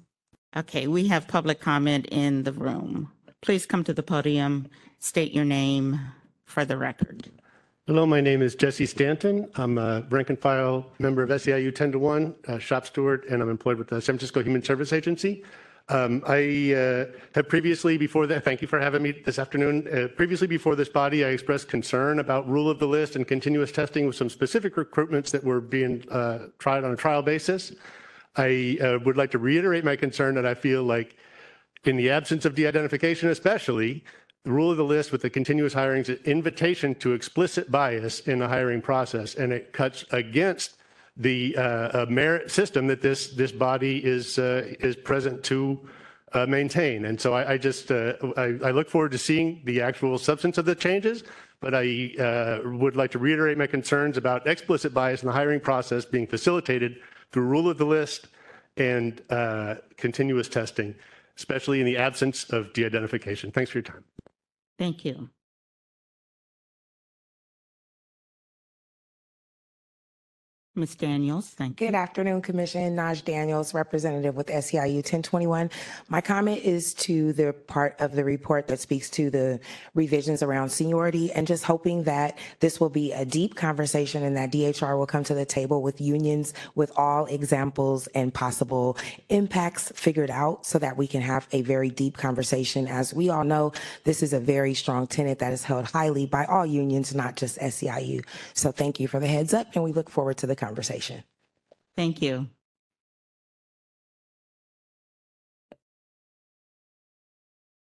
Okay, 0.55 0.87
we 0.87 1.09
have 1.09 1.27
public 1.29 1.61
comment 1.61 2.07
in 2.11 2.43
the 2.43 2.53
room. 2.53 3.11
Please 3.41 3.65
come 3.65 3.85
to 3.85 3.95
the 3.95 4.03
podium, 4.03 4.69
state 4.99 5.33
your 5.33 5.47
name 5.47 5.99
for 6.45 6.67
the 6.67 6.77
record. 6.77 7.31
Hello, 7.87 8.05
my 8.05 8.21
name 8.21 8.43
is 8.43 8.55
Jesse 8.55 8.85
Stanton. 8.85 9.49
I'm 9.55 9.79
a 9.79 10.03
rank 10.11 10.29
and 10.29 10.39
file 10.39 10.87
member 10.99 11.23
of 11.23 11.31
SEIU 11.31 11.75
10 11.75 11.93
to 11.93 11.99
1, 11.99 12.35
uh, 12.49 12.59
shop 12.59 12.87
steward, 12.87 13.25
and 13.31 13.41
I'm 13.41 13.49
employed 13.49 13.79
with 13.79 13.89
the 13.89 14.01
San 14.03 14.19
Francisco 14.19 14.43
Human 14.43 14.63
Service 14.63 14.93
Agency. 14.93 15.43
Um, 15.89 16.23
I 16.27 16.75
uh, 16.75 17.05
have 17.35 17.49
previously, 17.49 17.97
before 17.97 18.27
that, 18.27 18.45
thank 18.45 18.61
you 18.61 18.69
for 18.69 18.79
having 18.79 19.03
me 19.03 19.13
this 19.13 19.39
afternoon. 19.39 19.89
Uh, 19.89 20.09
previously, 20.09 20.47
before 20.47 20.77
this 20.77 20.91
body, 20.91 21.25
I 21.25 21.29
expressed 21.29 21.69
concern 21.69 22.19
about 22.19 22.47
rule 22.47 22.69
of 22.69 22.79
the 22.79 22.87
list 22.87 23.17
and 23.17 23.27
continuous 23.27 23.73
testing 23.73 24.07
with 24.07 24.17
some 24.17 24.29
specific 24.29 24.77
recruitments 24.77 25.31
that 25.31 25.43
were 25.43 25.63
being 25.63 26.05
uh, 26.11 26.49
tried 26.59 26.85
on 26.85 26.93
a 26.93 26.97
trial 26.97 27.23
basis. 27.23 27.73
I 28.37 28.79
uh, 28.81 28.99
would 29.05 29.17
like 29.17 29.31
to 29.33 29.39
reiterate 29.39 29.85
my 29.85 29.97
concern 29.97 30.35
that 30.37 30.47
I 30.47 30.55
feel 30.55 30.83
like, 30.83 31.17
in 31.85 31.97
the 31.97 32.11
absence 32.11 32.45
of 32.45 32.55
de 32.55 32.67
identification, 32.67 33.29
especially, 33.29 34.05
the 34.45 34.53
rule 34.53 34.71
of 34.71 34.77
the 34.77 34.85
list 34.85 35.13
with 35.13 35.23
the 35.23 35.31
continuous 35.31 35.73
hiring 35.73 36.03
is 36.03 36.09
an 36.09 36.21
invitation 36.25 36.95
to 36.97 37.13
explicit 37.13 37.71
bias 37.71 38.21
in 38.21 38.39
the 38.39 38.49
hiring 38.49 38.81
process, 38.81 39.35
and 39.35 39.53
it 39.53 39.73
cuts 39.73 40.05
against 40.11 40.77
the 41.17 41.57
uh, 41.57 41.61
uh, 41.61 42.07
merit 42.09 42.51
system 42.51 42.87
that 42.87 43.03
this 43.03 43.29
this 43.29 43.53
body 43.53 44.05
is 44.05 44.39
uh, 44.39 44.75
is 44.81 44.97
present 44.97 45.43
to 45.45 45.79
uh, 46.33 46.47
maintain. 46.47 47.05
And 47.05 47.21
so 47.21 47.35
I, 47.35 47.53
I 47.53 47.59
just 47.59 47.91
uh, 47.93 48.15
I, 48.37 48.59
I 48.65 48.71
look 48.71 48.89
forward 48.89 49.13
to 49.13 49.19
seeing 49.19 49.61
the 49.65 49.83
actual 49.83 50.19
substance 50.19 50.59
of 50.59 50.65
the 50.65 50.75
changes. 50.75 51.25
But 51.61 51.77
I 51.77 52.13
uh, 52.19 52.69
would 52.69 52.97
like 52.97 53.13
to 53.13 53.21
reiterate 53.21 53.57
my 53.57 53.69
concerns 53.69 54.17
about 54.17 54.49
explicit 54.49 54.93
bias 54.93 55.23
in 55.23 55.29
the 55.29 55.33
hiring 55.33 55.61
process 55.61 56.05
being 56.05 56.27
facilitated 56.27 56.97
rule 57.41 57.69
of 57.69 57.79
the 57.79 57.87
list 57.87 58.29
and 58.77 59.23
uh, 59.31 59.77
continuous 59.97 60.49
testing, 60.49 60.95
especially 61.37 61.81
in 61.81 61.87
the 61.87 61.97
absence 61.97 62.45
of 62.51 62.73
de-identification. 62.73 63.51
Thanks 63.51 63.71
for 63.71 63.79
your 63.79 63.85
time. 63.85 64.05
Thank 64.79 65.05
you. 65.05 65.29
Ms. 70.75 70.95
Daniels, 70.95 71.51
thank 71.51 71.79
you. 71.83 71.89
Good 71.89 71.95
afternoon, 71.95 72.41
Commission. 72.41 72.97
Naj 72.97 73.23
Daniels, 73.27 73.75
representative 73.75 74.37
with 74.37 74.47
SEIU 74.47 74.97
1021. 74.97 75.69
My 76.09 76.23
comment 76.23 76.63
is 76.63 76.95
to 76.95 77.35
the 77.35 77.53
part 77.53 77.95
of 78.01 78.13
the 78.13 78.25
report 78.25 78.69
that 78.69 78.81
speaks 78.81 79.11
to 79.11 79.29
the 79.29 79.61
revisions 79.95 80.43
around 80.43 80.71
seniority 80.71 81.31
and 81.33 81.47
just 81.47 81.65
hoping 81.65 82.05
that 82.05 82.39
this 82.61 82.81
will 82.81 82.89
be 82.89 83.13
a 83.13 83.27
deep 83.27 83.55
conversation 83.55 84.23
and 84.23 84.35
that 84.35 84.51
DHR 84.51 84.97
will 84.97 85.07
come 85.07 85.23
to 85.25 85.35
the 85.35 85.45
table 85.45 85.83
with 85.83 86.01
unions 86.01 86.55
with 86.75 86.91
all 86.97 87.27
examples 87.27 88.07
and 88.15 88.33
possible 88.33 88.97
impacts 89.29 89.93
figured 89.95 90.31
out 90.31 90.65
so 90.65 90.79
that 90.79 90.97
we 90.97 91.07
can 91.07 91.21
have 91.21 91.47
a 91.53 91.61
very 91.61 91.91
deep 91.91 92.17
conversation. 92.17 92.87
As 92.89 93.13
we 93.13 93.29
all 93.29 93.45
know, 93.45 93.73
this 94.05 94.23
is 94.23 94.33
a 94.33 94.41
very 94.41 94.73
strong 94.73 95.07
tenet 95.07 95.39
that 95.41 95.53
is 95.53 95.65
held 95.65 95.85
highly 95.85 96.25
by 96.25 96.47
all 96.47 96.65
unions, 96.65 97.15
not 97.15 97.37
just 97.37 97.59
SEIU. 97.59 98.25
So 98.55 98.73
thank 98.73 98.99
you 98.99 99.07
for 99.07 99.21
the 99.21 99.27
heads 99.27 99.53
up 99.53 99.67
and 99.75 99.85
we 99.85 99.93
look 99.93 100.09
forward 100.09 100.39
to 100.39 100.47
the 100.47 100.62
conversation. 100.63 101.25
Thank 101.97 102.23
you. 102.23 102.49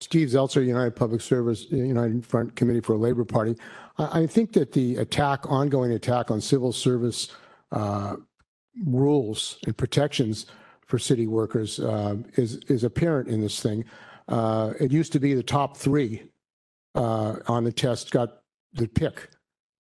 Steve 0.01 0.29
Zeltzer, 0.29 0.65
United 0.65 0.95
Public 0.95 1.21
Service, 1.21 1.65
United 1.71 2.25
Front 2.25 2.55
Committee 2.55 2.81
for 2.81 2.93
a 2.93 2.97
Labor 2.97 3.25
Party. 3.25 3.55
I, 3.97 4.21
I 4.21 4.27
think 4.27 4.53
that 4.53 4.71
the 4.71 4.97
attack, 4.97 5.49
ongoing 5.49 5.91
attack 5.91 6.29
on 6.29 6.39
civil 6.39 6.71
service 6.71 7.29
uh, 7.71 8.15
rules 8.85 9.57
and 9.65 9.75
protections 9.75 10.45
for 10.85 10.97
city 10.97 11.27
workers 11.27 11.79
uh, 11.79 12.15
is 12.35 12.57
is 12.69 12.83
apparent 12.83 13.27
in 13.27 13.41
this 13.41 13.59
thing. 13.61 13.83
Uh, 14.27 14.73
it 14.79 14.91
used 14.91 15.11
to 15.13 15.19
be 15.19 15.33
the 15.33 15.43
top 15.43 15.75
three 15.75 16.23
uh, 16.95 17.35
on 17.47 17.63
the 17.63 17.71
test 17.71 18.11
got 18.11 18.29
the 18.73 18.87
pick, 18.87 19.29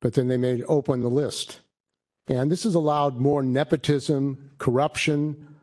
but 0.02 0.14
then 0.14 0.28
they 0.28 0.38
made 0.38 0.64
open 0.68 1.02
the 1.02 1.10
list. 1.10 1.62
And 2.28 2.52
this 2.52 2.64
has 2.64 2.76
allowed 2.76 3.18
more 3.18 3.42
nepotism, 3.42 4.52
corruption 4.58 5.56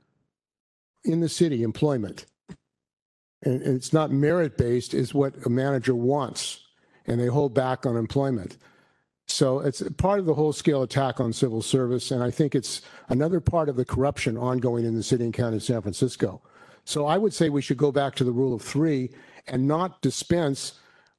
in 1.04 1.20
the 1.20 1.28
city, 1.28 1.62
employment. 1.62 2.24
And 3.42 3.62
it's 3.62 3.92
not 3.92 4.10
merit 4.10 4.56
based, 4.56 4.94
is 4.94 5.12
what 5.12 5.34
a 5.44 5.50
manager 5.50 5.94
wants, 5.94 6.60
and 7.06 7.20
they 7.20 7.26
hold 7.26 7.52
back 7.52 7.84
on 7.84 7.96
employment. 7.96 8.56
So 9.26 9.60
it's 9.60 9.82
part 9.96 10.20
of 10.20 10.26
the 10.26 10.34
whole 10.34 10.52
scale 10.52 10.82
attack 10.82 11.20
on 11.20 11.32
civil 11.32 11.62
service, 11.62 12.10
and 12.10 12.22
I 12.22 12.30
think 12.30 12.54
it's 12.54 12.82
another 13.08 13.40
part 13.40 13.68
of 13.68 13.76
the 13.76 13.84
corruption 13.84 14.36
ongoing 14.36 14.84
in 14.84 14.94
the 14.94 15.02
city 15.02 15.24
and 15.24 15.32
county 15.32 15.56
of 15.56 15.62
San 15.62 15.82
Francisco. 15.82 16.42
So 16.84 17.06
I 17.06 17.16
would 17.16 17.32
say 17.32 17.48
we 17.48 17.62
should 17.62 17.78
go 17.78 17.92
back 17.92 18.14
to 18.16 18.24
the 18.24 18.32
rule 18.32 18.54
of 18.54 18.62
three 18.62 19.10
and 19.46 19.66
not 19.66 20.02
dispense 20.02 20.74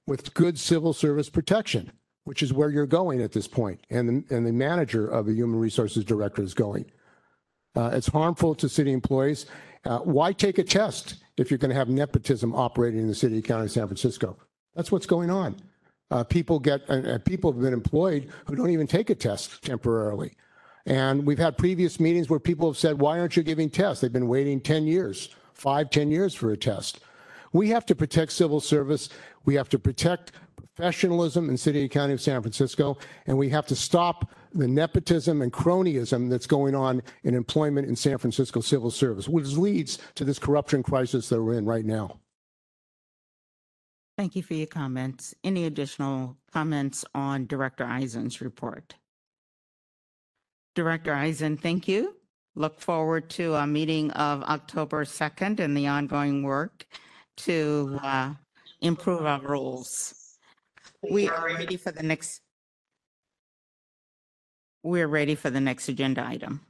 with 0.07 0.33
good 0.35 0.59
civil 0.59 0.93
service 0.93 1.29
protection, 1.29 1.91
which 2.25 2.43
is 2.43 2.51
where 2.51 2.69
you're 2.69 2.85
going 2.85 3.21
at 3.21 3.31
this 3.31 3.47
point, 3.47 3.79
and 3.89 4.09
the, 4.09 4.35
and 4.35 4.45
the 4.45 4.51
manager 4.51 5.07
of 5.07 5.25
the 5.25 5.33
human 5.33 5.59
resources 5.59 6.03
director 6.03 6.43
is 6.43 6.53
going. 6.53 6.85
Uh, 7.75 7.91
it's 7.93 8.07
harmful 8.07 8.53
to 8.55 8.67
city 8.67 8.91
employees. 8.91 9.45
Uh, 9.85 9.99
why 9.99 10.33
take 10.33 10.57
a 10.57 10.63
test 10.63 11.17
if 11.37 11.49
you're 11.49 11.57
going 11.57 11.69
to 11.69 11.75
have 11.75 11.89
nepotism 11.89 12.53
operating 12.55 13.01
in 13.01 13.07
the 13.07 13.15
city 13.15 13.41
county 13.41 13.65
of 13.65 13.71
San 13.71 13.87
Francisco? 13.87 14.37
That's 14.75 14.91
what's 14.91 15.05
going 15.05 15.29
on. 15.29 15.55
Uh, 16.11 16.23
people 16.23 16.59
get, 16.59 16.81
people 17.25 17.51
have 17.51 17.61
been 17.61 17.73
employed 17.73 18.29
who 18.45 18.55
don't 18.55 18.69
even 18.69 18.87
take 18.87 19.09
a 19.09 19.15
test 19.15 19.63
temporarily. 19.63 20.33
And 20.85 21.25
we've 21.25 21.39
had 21.39 21.57
previous 21.57 21.99
meetings 21.99 22.29
where 22.29 22.39
people 22.39 22.69
have 22.69 22.77
said, 22.77 22.99
why 22.99 23.19
aren't 23.19 23.35
you 23.35 23.43
giving 23.43 23.69
tests? 23.69 24.01
They've 24.01 24.13
been 24.13 24.27
waiting 24.27 24.61
10 24.61 24.85
years, 24.85 25.29
five, 25.53 25.89
10 25.89 26.11
years 26.11 26.35
for 26.35 26.51
a 26.51 26.57
test. 26.57 26.99
We 27.53 27.69
have 27.69 27.85
to 27.87 27.95
protect 27.95 28.33
civil 28.33 28.59
service. 28.59 29.09
We 29.45 29.55
have 29.55 29.69
to 29.69 29.79
protect 29.79 30.33
professionalism 30.75 31.49
in 31.49 31.57
city 31.57 31.81
and 31.81 31.91
county 31.91 32.13
of 32.13 32.21
San 32.21 32.41
Francisco. 32.41 32.97
And 33.27 33.37
we 33.37 33.49
have 33.49 33.65
to 33.67 33.75
stop 33.75 34.31
the 34.53 34.67
nepotism 34.67 35.41
and 35.41 35.51
cronyism 35.51 36.29
that's 36.29 36.47
going 36.47 36.75
on 36.75 37.01
in 37.23 37.33
employment 37.33 37.87
in 37.87 37.95
San 37.95 38.17
Francisco 38.17 38.61
civil 38.61 38.91
service, 38.91 39.27
which 39.27 39.53
leads 39.53 39.99
to 40.15 40.25
this 40.25 40.39
corruption 40.39 40.83
crisis 40.83 41.29
that 41.29 41.41
we're 41.41 41.57
in 41.57 41.65
right 41.65 41.85
now. 41.85 42.19
Thank 44.17 44.35
you 44.35 44.43
for 44.43 44.53
your 44.53 44.67
comments. 44.67 45.35
Any 45.43 45.65
additional 45.65 46.37
comments 46.51 47.03
on 47.13 47.47
Director 47.47 47.85
Isen's 47.85 48.39
report? 48.39 48.95
Director 50.73 51.13
Isen, 51.13 51.59
thank 51.59 51.87
you. 51.87 52.15
Look 52.55 52.79
forward 52.79 53.29
to 53.31 53.55
a 53.55 53.67
meeting 53.67 54.11
of 54.11 54.43
October 54.43 55.03
2nd 55.03 55.59
and 55.59 55.75
the 55.75 55.87
ongoing 55.87 56.43
work 56.43 56.85
to 57.37 57.99
uh, 58.01 58.33
improve 58.81 59.25
our 59.25 59.41
rules. 59.41 60.24
We 61.09 61.29
are 61.29 61.45
ready 61.45 61.77
for 61.77 61.91
the 61.91 62.03
next. 62.03 62.41
We're 64.83 65.07
ready 65.07 65.35
for 65.35 65.49
the 65.49 65.61
next 65.61 65.89
agenda 65.89 66.25
item. 66.25 66.61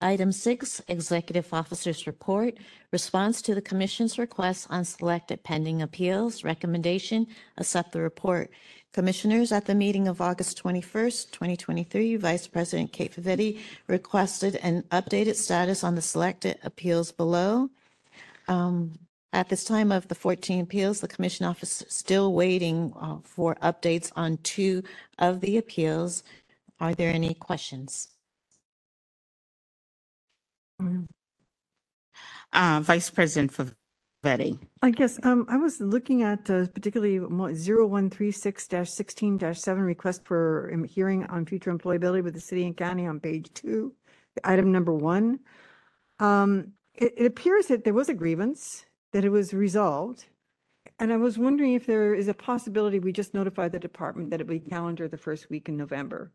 Item 0.00 0.32
six, 0.32 0.82
Executive 0.88 1.52
Officer's 1.54 2.08
Report, 2.08 2.54
response 2.90 3.40
to 3.42 3.54
the 3.54 3.62
Commission's 3.62 4.18
request 4.18 4.66
on 4.68 4.84
selected 4.84 5.44
pending 5.44 5.80
appeals, 5.80 6.42
recommendation, 6.42 7.28
accept 7.56 7.92
the 7.92 8.00
report. 8.00 8.50
Commissioners, 8.92 9.52
at 9.52 9.66
the 9.66 9.76
meeting 9.76 10.08
of 10.08 10.20
August 10.20 10.60
21st, 10.62 11.30
2023, 11.30 12.16
Vice 12.16 12.48
President 12.48 12.92
Kate 12.92 13.14
Favetti 13.14 13.60
requested 13.86 14.56
an 14.56 14.82
updated 14.90 15.36
status 15.36 15.84
on 15.84 15.94
the 15.94 16.02
selected 16.02 16.58
appeals 16.64 17.12
below. 17.12 17.70
Um, 18.48 18.98
At 19.34 19.48
this 19.48 19.64
time 19.64 19.90
of 19.90 20.08
the 20.08 20.14
14 20.14 20.60
appeals, 20.60 21.00
the 21.00 21.08
Commission 21.08 21.46
Office 21.46 21.80
is 21.80 21.94
still 21.94 22.34
waiting 22.34 22.92
uh, 23.00 23.16
for 23.24 23.54
updates 23.62 24.12
on 24.14 24.36
two 24.42 24.82
of 25.18 25.40
the 25.40 25.56
appeals. 25.56 26.22
Are 26.80 26.94
there 26.94 27.10
any 27.10 27.32
questions? 27.32 28.08
Uh, 32.52 32.80
Vice 32.82 33.08
President 33.08 33.52
Favetti. 33.52 34.58
I 34.82 34.90
guess, 34.90 35.18
um, 35.24 35.46
I 35.48 35.56
was 35.56 35.80
looking 35.80 36.22
at 36.22 36.50
uh, 36.50 36.66
particularly 36.66 37.18
0136-16-7 37.18 39.86
request 39.86 40.26
for 40.26 40.70
um, 40.74 40.84
hearing 40.84 41.24
on 41.26 41.46
future 41.46 41.72
employability 41.72 42.22
with 42.22 42.34
the 42.34 42.40
city 42.40 42.66
and 42.66 42.76
county 42.76 43.06
on 43.06 43.18
page 43.18 43.50
two, 43.54 43.94
item 44.44 44.72
number 44.72 44.92
one. 44.92 45.38
Um, 46.18 46.72
it, 46.94 47.14
it 47.16 47.24
appears 47.24 47.68
that 47.68 47.84
there 47.84 47.94
was 47.94 48.10
a 48.10 48.14
grievance, 48.14 48.84
that 49.12 49.24
it 49.24 49.30
was 49.30 49.54
resolved. 49.54 50.26
And 50.98 51.12
I 51.12 51.16
was 51.16 51.38
wondering 51.38 51.74
if 51.74 51.86
there 51.86 52.14
is 52.14 52.28
a 52.28 52.34
possibility 52.34 52.98
we 52.98 53.12
just 53.12 53.34
notify 53.34 53.68
the 53.68 53.78
department 53.78 54.30
that 54.30 54.40
it 54.40 54.46
be 54.46 54.60
calendar 54.60 55.08
the 55.08 55.16
first 55.16 55.48
week 55.50 55.68
in 55.68 55.76
November. 55.76 56.32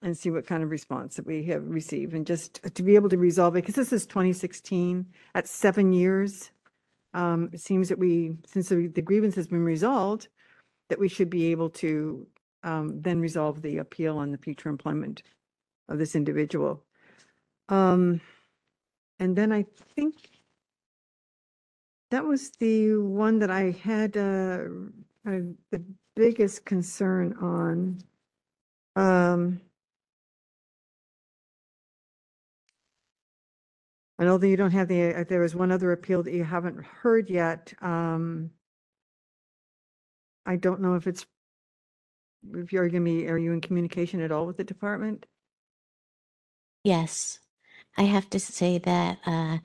And 0.00 0.16
see 0.16 0.30
what 0.30 0.46
kind 0.46 0.62
of 0.62 0.70
response 0.70 1.16
that 1.16 1.26
we 1.26 1.42
have 1.46 1.64
received 1.66 2.14
and 2.14 2.24
just 2.24 2.62
to 2.72 2.82
be 2.84 2.94
able 2.94 3.08
to 3.08 3.18
resolve 3.18 3.56
it, 3.56 3.62
because 3.62 3.74
this 3.74 3.92
is 3.92 4.06
twenty 4.06 4.32
sixteen, 4.32 5.06
at 5.34 5.48
seven 5.48 5.92
years. 5.92 6.52
Um, 7.14 7.50
it 7.52 7.60
seems 7.60 7.88
that 7.88 7.98
we, 7.98 8.36
since 8.46 8.68
the 8.68 8.86
the 8.86 9.02
grievance 9.02 9.34
has 9.34 9.48
been 9.48 9.64
resolved, 9.64 10.28
that 10.88 11.00
we 11.00 11.08
should 11.08 11.28
be 11.28 11.46
able 11.46 11.70
to 11.70 12.28
um, 12.62 13.02
then 13.02 13.18
resolve 13.18 13.60
the 13.60 13.78
appeal 13.78 14.18
on 14.18 14.30
the 14.30 14.38
future 14.38 14.68
employment 14.68 15.24
of 15.88 15.98
this 15.98 16.14
individual. 16.14 16.84
Um, 17.68 18.20
and 19.18 19.34
then 19.34 19.50
I 19.50 19.66
think 19.96 20.14
that 22.10 22.24
was 22.24 22.50
the 22.58 22.96
one 22.96 23.38
that 23.40 23.50
I 23.50 23.70
had, 23.82 24.16
uh, 24.16 24.64
the 25.24 25.84
biggest 26.16 26.64
concern 26.64 27.34
on. 27.34 27.98
Um, 28.96 29.60
know 34.28 34.38
that 34.38 34.48
you 34.48 34.56
don't 34.56 34.72
have 34.72 34.88
the, 34.88 35.14
uh, 35.14 35.24
there 35.28 35.40
was 35.40 35.54
one 35.54 35.72
other 35.72 35.92
appeal 35.92 36.22
that 36.22 36.34
you 36.34 36.44
haven't 36.44 36.84
heard 36.84 37.30
yet. 37.30 37.72
Um, 37.80 38.50
I 40.44 40.56
don't 40.56 40.80
know 40.80 40.94
if 40.94 41.06
it's, 41.06 41.26
if 42.54 42.72
you're 42.72 42.88
gonna 42.88 43.04
be, 43.04 43.28
are 43.28 43.38
you 43.38 43.52
in 43.52 43.60
communication 43.60 44.20
at 44.20 44.30
all 44.30 44.46
with 44.46 44.56
the 44.56 44.64
department? 44.64 45.26
Yes, 46.84 47.38
I 47.96 48.02
have 48.02 48.28
to 48.30 48.40
say 48.40 48.78
that 48.78 49.18
uh, 49.26 49.58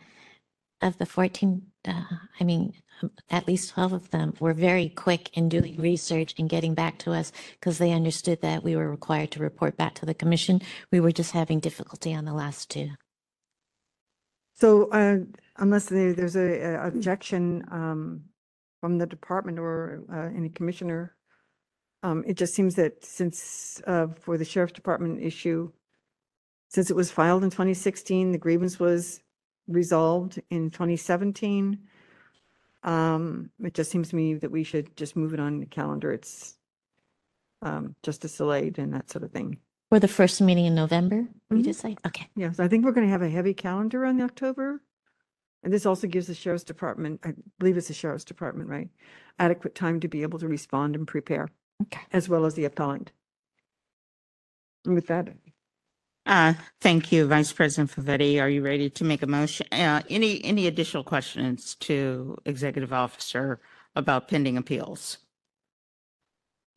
of 0.82 0.98
the 0.98 1.06
14, 1.06 1.73
uh, 1.88 2.04
I 2.40 2.44
mean, 2.44 2.74
um, 3.02 3.12
at 3.30 3.48
least 3.48 3.72
12 3.72 3.94
of 3.94 4.12
them 4.12 4.34
were 4.40 4.54
very 4.54 4.90
quick 4.90 5.36
in 5.38 5.50
doing 5.50 5.78
research 5.78 6.34
and 6.38 6.50
getting 6.50 6.74
back 6.74 6.98
to 7.00 7.12
us 7.12 7.32
because 7.60 7.78
they 7.78 7.92
understood 7.92 8.42
that 8.42 8.64
we 8.64 8.76
were 8.76 8.90
required 8.90 9.32
to 9.32 9.40
report 9.40 9.78
back 9.78 9.96
to 9.96 10.06
the 10.06 10.14
commission. 10.14 10.62
We 10.92 11.00
were 11.00 11.12
just 11.12 11.32
having 11.32 11.60
difficulty 11.60 12.14
on 12.14 12.26
the 12.26 12.34
last 12.34 12.70
two. 12.70 12.92
So 14.56 14.90
uh, 14.92 15.20
unless 15.58 15.88
there- 15.88 16.14
there's 16.14 16.36
a 16.36 16.60
a 16.62 16.88
objection 16.88 17.66
um, 17.72 18.24
from 18.82 18.98
the 18.98 19.06
department 19.06 19.60
or 19.60 20.04
uh, 20.12 20.30
any 20.36 20.50
commissioner, 20.50 21.16
um, 22.04 22.24
it 22.28 22.36
just 22.38 22.54
seems 22.54 22.76
that 22.76 23.04
since 23.04 23.82
uh, 23.88 24.08
for 24.20 24.38
the 24.38 24.46
sheriff's 24.46 24.74
department 24.74 25.22
issue, 25.22 25.72
since 26.70 26.90
it 26.90 26.96
was 26.96 27.12
filed 27.12 27.44
in 27.44 27.50
2016, 27.50 28.32
the 28.32 28.38
grievance 28.38 28.80
was 28.80 29.22
resolved 29.68 30.42
in 30.50 30.70
2017. 30.72 31.80
um, 32.84 33.50
It 33.64 33.74
just 33.74 33.92
seems 33.92 34.10
to 34.10 34.16
me 34.16 34.34
that 34.36 34.52
we 34.52 34.64
should 34.64 34.96
just 34.98 35.16
move 35.16 35.34
it 35.34 35.40
on 35.40 35.60
the 35.60 35.66
calendar. 35.66 36.12
It's 36.12 36.58
um, 37.62 37.96
justice 38.04 38.36
delayed 38.38 38.78
and 38.78 38.94
that 38.94 39.10
sort 39.10 39.24
of 39.24 39.32
thing. 39.32 39.58
For 39.90 40.00
the 40.00 40.08
first 40.08 40.42
meeting 40.42 40.66
in 40.66 40.76
November, 40.76 41.28
we 41.50 41.60
Mhm. 41.60 41.64
decide? 41.64 42.00
Okay. 42.06 42.28
Yes, 42.36 42.60
I 42.60 42.68
think 42.68 42.84
we're 42.84 42.92
going 42.92 43.08
to 43.08 43.12
have 43.12 43.22
a 43.22 43.30
heavy 43.30 43.54
calendar 43.54 44.06
on 44.06 44.20
October. 44.20 44.82
And 45.64 45.72
this 45.72 45.86
also 45.86 46.08
gives 46.08 46.28
the 46.28 46.34
sheriff's 46.34 46.66
department, 46.66 47.22
I 47.24 47.36
believe 47.60 47.78
it's 47.78 47.88
the 47.88 47.94
sheriff's 47.94 48.26
department, 48.26 48.68
right? 48.70 48.90
Adequate 49.40 49.76
time 49.76 50.02
to 50.02 50.10
be 50.10 50.24
able 50.24 50.40
to 50.40 50.48
respond 50.50 50.94
and 50.96 51.08
prepare. 51.08 51.48
Okay. 51.84 52.02
As 52.12 52.28
well 52.28 52.44
as 52.46 52.56
the 52.56 52.66
appellant. 52.66 53.14
And 54.84 54.94
with 54.94 55.08
that, 55.08 55.30
Uh, 56.26 56.54
thank 56.80 57.12
you, 57.12 57.28
Vice 57.28 57.52
President 57.52 57.92
Favetti. 57.92 58.42
Are 58.42 58.50
you 58.50 58.62
ready 58.62 58.90
to 58.90 59.04
make 59.04 59.24
a 59.24 59.28
motion? 59.28 59.68
Uh, 59.72 60.02
any, 60.10 60.44
any 60.46 60.68
additional 60.68 61.04
questions 61.04 61.76
to 61.76 62.38
Executive 62.46 62.94
Officer 62.94 63.60
about 63.96 64.30
pending 64.30 64.58
appeals? 64.58 65.18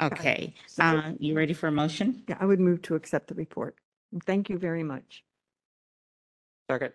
Okay, 0.03 0.53
uh, 0.79 1.13
you 1.19 1.35
ready 1.35 1.55
for 1.55 1.69
a 1.69 1.73
motion? 1.73 2.23
yeah, 2.29 2.37
I 2.39 2.45
would 2.45 2.61
move 2.61 2.83
to 2.83 2.97
accept 2.97 3.29
the 3.29 3.35
report. 3.35 3.77
Thank 4.25 4.51
you 4.51 4.59
very 4.59 4.83
much. 4.83 5.25
Second. 6.71 6.93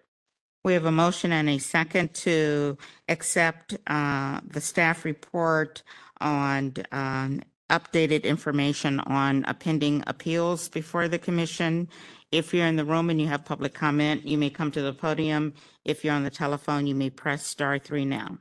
We 0.64 0.74
have 0.74 0.86
a 0.86 0.91
motion 0.91 1.32
and 1.32 1.49
a 1.49 1.58
second 1.58 2.14
to 2.16 2.78
accept 3.10 3.76
uh, 3.88 4.41
the 4.45 4.62
staff 4.62 5.04
report 5.04 5.82
on 6.20 6.74
um, 6.91 7.41
updated 7.72 8.24
information 8.24 8.99
on 8.99 9.45
uh, 9.45 9.54
pending 9.54 10.04
appeals 10.06 10.70
before 10.70 11.08
the 11.08 11.18
commission. 11.18 11.88
If 12.32 12.53
you're 12.53 12.65
in 12.67 12.77
the 12.77 12.86
room 12.86 13.09
and 13.09 13.19
you 13.19 13.27
have 13.27 13.43
public 13.43 13.73
comment, 13.73 14.25
you 14.25 14.38
may 14.38 14.49
come 14.49 14.71
to 14.71 14.82
the 14.82 14.93
podium. 14.93 15.53
If 15.84 16.05
you're 16.05 16.13
on 16.13 16.23
the 16.23 16.29
telephone, 16.29 16.88
you 16.88 16.95
may 16.95 17.09
press 17.09 17.45
star 17.45 17.77
three 17.77 18.05
now. 18.05 18.38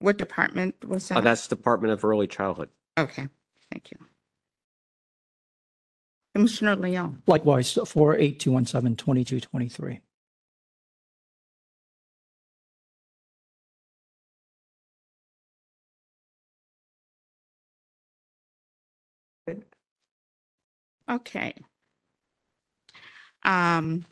What 0.00 0.18
department 0.18 0.74
was 0.86 1.10
Uh, 1.10 1.14
that? 1.16 1.24
That's 1.24 1.48
Department 1.48 1.92
of 1.92 2.04
Early 2.04 2.26
Childhood. 2.26 2.68
Okay, 2.98 3.28
thank 3.72 3.90
you. 3.90 3.98
Commissioner 6.34 6.76
Leung? 6.76 7.22
Likewise, 7.26 7.72
48217, 7.72 8.96
2223. 8.96 10.00
Okay. 21.08 21.54
Um, 23.44 24.04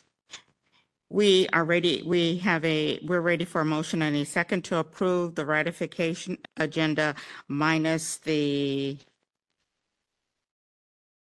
we 1.11 1.49
are 1.53 1.64
ready, 1.64 2.03
we 2.07 2.38
have 2.38 2.64
a, 2.64 3.01
we're 3.05 3.20
ready 3.20 3.45
for 3.45 3.61
a 3.61 3.64
motion 3.64 4.03
and 4.03 4.16
a 4.16 4.24
second 4.24 4.64
to 4.64 4.76
approve 4.78 5.34
the 5.34 5.45
ratification 5.45 6.38
agenda 6.57 7.14
minus 7.49 8.18
the, 8.18 8.99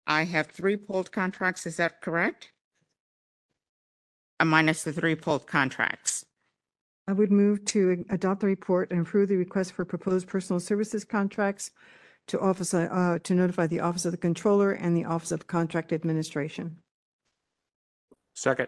I 0.06 0.24
have 0.26 0.48
three 0.48 0.78
pulled 0.78 1.12
contracts, 1.12 1.66
is 1.66 1.78
that 1.78 2.02
correct? 2.02 2.52
Uh, 4.40 4.46
minus 4.46 4.84
the 4.84 4.94
three 4.94 5.16
pulled 5.16 5.48
contracts. 5.48 6.26
I 7.08 7.14
would 7.14 7.32
move 7.32 7.66
to 7.66 8.06
adopt 8.10 8.42
the 8.42 8.48
report 8.48 8.92
and 8.92 9.02
approve 9.02 9.30
the 9.30 9.36
request 9.36 9.74
for 9.74 9.86
proposed 9.86 10.28
personal 10.28 10.60
services 10.60 11.04
contracts 11.04 11.72
to 12.28 12.40
office, 12.40 12.74
uh, 12.74 13.20
to 13.24 13.34
notify 13.34 13.68
the 13.68 13.80
Office 13.80 14.06
of 14.06 14.12
the 14.12 14.18
Controller 14.18 14.72
and 14.72 14.96
the 14.96 15.06
Office 15.06 15.32
of 15.32 15.48
Contract 15.48 15.92
Administration. 15.92 16.78
Second. 18.34 18.68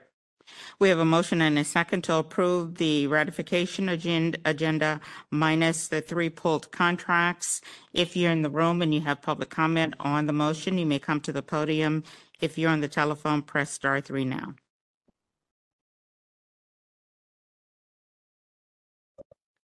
We 0.77 0.89
have 0.89 0.99
a 0.99 1.05
motion 1.05 1.41
and 1.41 1.57
a 1.57 1.63
second 1.63 2.03
to 2.03 2.15
approve 2.15 2.75
the 2.75 3.07
ratification 3.07 3.89
agenda, 3.89 4.37
agenda 4.45 5.01
minus 5.31 5.87
the 5.87 6.01
three 6.01 6.29
pulled 6.29 6.71
contracts. 6.71 7.61
If 7.93 8.15
you're 8.15 8.31
in 8.31 8.43
the 8.43 8.49
room 8.51 8.83
and 8.83 8.93
you 8.93 9.01
have 9.01 9.23
public 9.23 9.49
comment 9.49 9.95
on 9.99 10.27
the 10.27 10.33
motion, 10.33 10.77
you 10.77 10.85
may 10.85 10.99
come 10.99 11.19
to 11.21 11.33
the 11.33 11.41
podium. 11.41 12.03
If 12.41 12.59
you're 12.59 12.69
on 12.69 12.81
the 12.81 12.87
telephone, 12.87 13.41
press 13.41 13.71
star 13.71 14.01
three 14.01 14.25
now. 14.25 14.53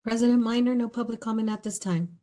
President 0.03 0.41
Minor, 0.41 0.73
no 0.73 0.87
public 0.89 1.19
comment 1.19 1.49
at 1.49 1.63
this 1.63 1.77
time. 1.77 2.20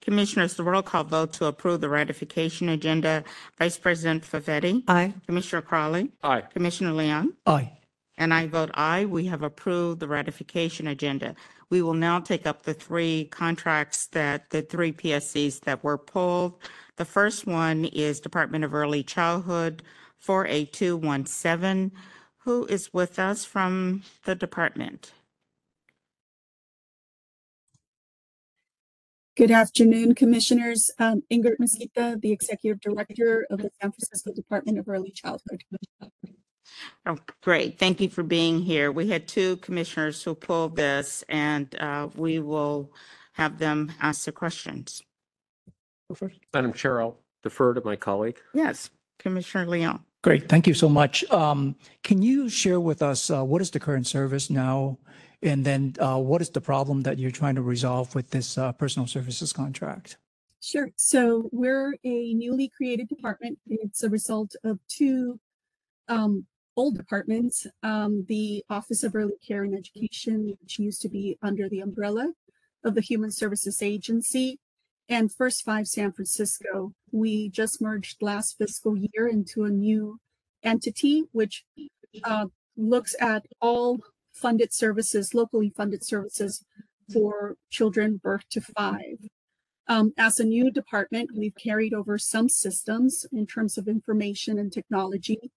Commissioners, 0.00 0.54
the 0.54 0.62
roll 0.62 0.82
call 0.82 1.04
vote 1.04 1.32
to 1.34 1.46
approve 1.46 1.80
the 1.80 1.88
ratification 1.88 2.68
agenda. 2.68 3.24
Vice 3.58 3.78
President 3.78 4.22
Favetti? 4.22 4.82
Aye. 4.86 5.14
Commissioner 5.26 5.62
Crowley? 5.62 6.10
Aye. 6.22 6.42
Commissioner 6.52 6.92
Leung? 6.92 7.28
Aye. 7.46 7.72
And 8.18 8.32
I 8.32 8.46
vote 8.46 8.70
aye. 8.74 9.06
We 9.06 9.26
have 9.26 9.42
approved 9.42 10.00
the 10.00 10.06
ratification 10.08 10.86
agenda. 10.86 11.34
We 11.70 11.82
will 11.82 11.94
now 11.94 12.20
take 12.20 12.46
up 12.46 12.62
the 12.62 12.74
three 12.74 13.24
contracts 13.24 14.06
that, 14.08 14.50
the 14.50 14.62
three 14.62 14.92
PSCs 14.92 15.60
that 15.60 15.82
were 15.82 15.98
pulled. 15.98 16.58
The 16.96 17.04
first 17.04 17.46
one 17.46 17.86
is 17.86 18.20
Department 18.20 18.62
of 18.62 18.74
Early 18.74 19.02
Childhood, 19.02 19.82
48217. 20.18 21.92
Who 22.44 22.66
is 22.66 22.92
with 22.92 23.18
us 23.18 23.44
from 23.44 24.02
the 24.24 24.34
department? 24.34 25.12
Good 29.36 29.50
afternoon, 29.50 30.14
Commissioners. 30.14 30.92
Um, 31.00 31.24
Ingrid 31.28 31.56
Mesquita, 31.58 32.20
the 32.20 32.30
Executive 32.30 32.80
Director 32.80 33.44
of 33.50 33.58
the 33.58 33.70
San 33.82 33.90
Francisco 33.90 34.32
Department 34.32 34.78
of 34.78 34.88
Early 34.88 35.10
Childhood. 35.10 35.64
Oh, 37.04 37.18
great. 37.42 37.76
Thank 37.76 38.00
you 38.00 38.08
for 38.08 38.22
being 38.22 38.60
here. 38.60 38.92
We 38.92 39.08
had 39.08 39.26
two 39.26 39.56
commissioners 39.56 40.22
who 40.22 40.36
pulled 40.36 40.76
this, 40.76 41.24
and 41.28 41.74
uh, 41.80 42.10
we 42.14 42.38
will 42.38 42.92
have 43.32 43.58
them 43.58 43.92
ask 44.00 44.24
the 44.24 44.30
questions. 44.30 45.02
Madam 46.52 46.72
Chair, 46.72 47.00
I'll 47.00 47.18
defer 47.42 47.74
to 47.74 47.82
my 47.84 47.96
colleague. 47.96 48.38
Yes, 48.54 48.90
Commissioner 49.18 49.66
Leung. 49.66 50.00
Great, 50.22 50.48
thank 50.48 50.68
you 50.68 50.74
so 50.74 50.88
much. 50.88 51.28
Um, 51.32 51.74
Can 52.04 52.22
you 52.22 52.48
share 52.48 52.78
with 52.78 53.02
us, 53.02 53.30
uh, 53.30 53.44
what 53.44 53.60
is 53.60 53.72
the 53.72 53.80
current 53.80 54.06
service 54.06 54.48
now? 54.48 54.98
And 55.42 55.64
then 55.64 55.94
uh, 55.98 56.18
what 56.18 56.40
is 56.40 56.50
the 56.50 56.60
problem 56.60 57.02
that 57.02 57.18
you're 57.18 57.30
trying 57.30 57.54
to 57.56 57.62
resolve 57.62 58.14
with 58.14 58.30
this 58.30 58.56
uh, 58.56 58.72
personal 58.72 59.06
services 59.06 59.52
contract? 59.52 60.16
Sure. 60.60 60.90
So 60.96 61.50
we're 61.52 61.94
a 62.04 62.32
newly 62.34 62.70
created 62.74 63.08
department. 63.08 63.58
It's 63.66 64.02
a 64.02 64.08
result 64.08 64.56
of 64.64 64.78
two 64.88 65.38
um, 66.08 66.46
old 66.76 66.96
departments. 66.96 67.66
Um, 67.82 68.24
the 68.28 68.64
Office 68.70 69.04
of 69.04 69.14
Early 69.14 69.36
Care 69.46 69.64
and 69.64 69.74
Education, 69.74 70.56
which 70.60 70.78
used 70.78 71.02
to 71.02 71.08
be 71.08 71.38
under 71.42 71.68
the 71.68 71.80
umbrella 71.80 72.32
of 72.82 72.94
the 72.94 73.00
Human 73.00 73.30
Services 73.30 73.82
Agency, 73.82 74.58
and 75.08 75.32
First 75.32 75.64
Five 75.64 75.86
San 75.86 76.12
Francisco. 76.12 76.92
We 77.12 77.50
just 77.50 77.82
merged 77.82 78.22
last 78.22 78.56
fiscal 78.56 78.96
year 78.96 79.28
into 79.28 79.64
a 79.64 79.70
new 79.70 80.18
entity, 80.62 81.24
which 81.32 81.64
uh, 82.24 82.46
looks 82.76 83.14
at 83.20 83.44
all 83.60 84.00
funded 84.34 84.72
services, 84.72 85.34
locally 85.34 85.70
funded 85.70 86.04
services 86.04 86.64
for 87.12 87.56
children 87.70 88.20
birth 88.22 88.44
to 88.50 88.60
five. 88.60 89.18
Um, 89.86 90.12
as 90.16 90.40
a 90.40 90.44
new 90.44 90.70
department, 90.70 91.30
we've 91.36 91.54
carried 91.54 91.92
over 91.92 92.18
some 92.18 92.48
systems 92.48 93.26
in 93.32 93.46
terms 93.46 93.76
of 93.76 93.86
information 93.86 94.58
and 94.58 94.72
technology 94.72 95.50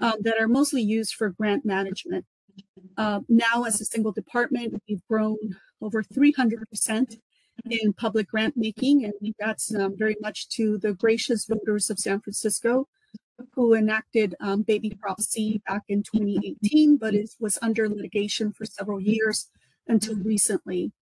um, 0.00 0.14
that 0.20 0.40
are 0.40 0.48
mostly 0.48 0.82
used 0.82 1.14
for 1.14 1.30
grant 1.30 1.64
management. 1.64 2.24
Uh, 2.96 3.20
now, 3.28 3.64
as 3.64 3.80
a 3.80 3.84
single 3.84 4.12
department, 4.12 4.80
we've 4.88 5.04
grown 5.08 5.36
over 5.80 6.02
300% 6.02 7.16
in 7.68 7.92
public 7.92 8.28
grant 8.28 8.56
making, 8.56 9.04
and 9.04 9.34
that's 9.38 9.74
um, 9.74 9.96
very 9.96 10.16
much 10.20 10.48
to 10.50 10.78
the 10.78 10.94
gracious 10.94 11.46
voters 11.46 11.90
of 11.90 11.98
San 11.98 12.20
Francisco 12.20 12.88
who 13.54 13.74
enacted 13.74 14.34
um, 14.40 14.62
Baby 14.62 14.96
Prop 15.00 15.20
C 15.20 15.60
back 15.66 15.82
in 15.88 16.02
2018, 16.02 16.96
but 16.96 17.14
it 17.14 17.30
was 17.40 17.58
under 17.62 17.88
litigation 17.88 18.52
for 18.52 18.64
several 18.64 19.00
years 19.00 19.48
until 19.86 20.16
recently. 20.16 20.92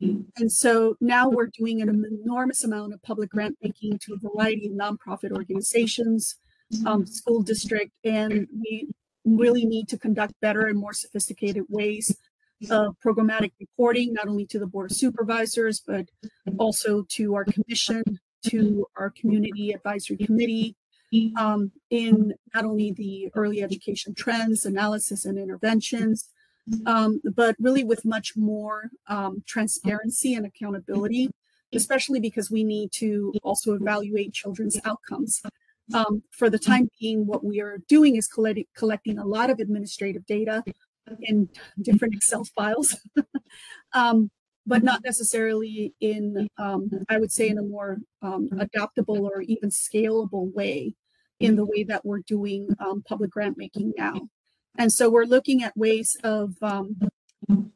And 0.00 0.52
so 0.52 0.96
now 1.00 1.28
we're 1.28 1.50
doing 1.58 1.82
an 1.82 2.04
enormous 2.22 2.62
amount 2.62 2.94
of 2.94 3.02
public 3.02 3.30
grant 3.30 3.56
making 3.60 3.98
to 4.00 4.14
a 4.14 4.28
variety 4.28 4.66
of 4.66 4.72
nonprofit 4.72 5.32
organizations, 5.32 6.36
um, 6.86 7.04
school 7.04 7.42
district, 7.42 7.92
and 8.04 8.46
we 8.62 8.88
really 9.24 9.66
need 9.66 9.88
to 9.88 9.98
conduct 9.98 10.34
better 10.40 10.66
and 10.66 10.78
more 10.78 10.92
sophisticated 10.92 11.64
ways 11.68 12.16
of 12.70 12.96
programmatic 13.04 13.52
reporting, 13.60 14.12
not 14.12 14.28
only 14.28 14.46
to 14.46 14.58
the 14.58 14.66
board 14.66 14.90
of 14.90 14.96
supervisors, 14.96 15.82
but 15.84 16.08
also 16.58 17.04
to 17.08 17.34
our 17.34 17.44
commission, 17.44 18.02
to 18.46 18.86
our 18.96 19.10
community 19.10 19.72
advisory 19.72 20.16
committee, 20.16 20.76
um, 21.36 21.72
in 21.90 22.34
not 22.54 22.64
only 22.64 22.92
the 22.92 23.30
early 23.34 23.62
education 23.62 24.14
trends, 24.14 24.64
analysis, 24.64 25.24
and 25.24 25.38
interventions, 25.38 26.28
um, 26.86 27.20
but 27.34 27.56
really 27.58 27.84
with 27.84 28.04
much 28.04 28.36
more 28.36 28.90
um, 29.08 29.42
transparency 29.46 30.34
and 30.34 30.44
accountability, 30.44 31.30
especially 31.74 32.20
because 32.20 32.50
we 32.50 32.62
need 32.64 32.92
to 32.92 33.32
also 33.42 33.74
evaluate 33.74 34.34
children's 34.34 34.78
outcomes. 34.84 35.42
Um, 35.94 36.22
for 36.30 36.50
the 36.50 36.58
time 36.58 36.90
being, 37.00 37.26
what 37.26 37.42
we 37.42 37.60
are 37.62 37.78
doing 37.88 38.16
is 38.16 38.28
collecting, 38.28 38.66
collecting 38.76 39.18
a 39.18 39.24
lot 39.24 39.48
of 39.48 39.58
administrative 39.58 40.26
data 40.26 40.62
in 41.22 41.48
different 41.80 42.14
Excel 42.14 42.44
files, 42.44 42.94
um, 43.94 44.30
but 44.68 44.84
not 44.84 45.02
necessarily 45.02 45.94
in, 46.00 46.46
um, 46.58 46.90
I 47.08 47.18
would 47.18 47.32
say, 47.32 47.48
in 47.48 47.58
a 47.58 47.62
more 47.62 47.98
um, 48.20 48.50
adaptable 48.58 49.26
or 49.26 49.40
even 49.40 49.70
scalable 49.70 50.52
way 50.54 50.94
in 51.40 51.56
the 51.56 51.64
way 51.64 51.84
that 51.84 52.04
we're 52.04 52.20
doing 52.20 52.68
um, 52.78 53.02
public 53.02 53.30
grant 53.30 53.56
making 53.56 53.94
now. 53.96 54.28
And 54.76 54.92
so 54.92 55.08
we're 55.08 55.24
looking 55.24 55.62
at 55.64 55.76
ways 55.76 56.16
of 56.22 56.54
um, 56.62 56.96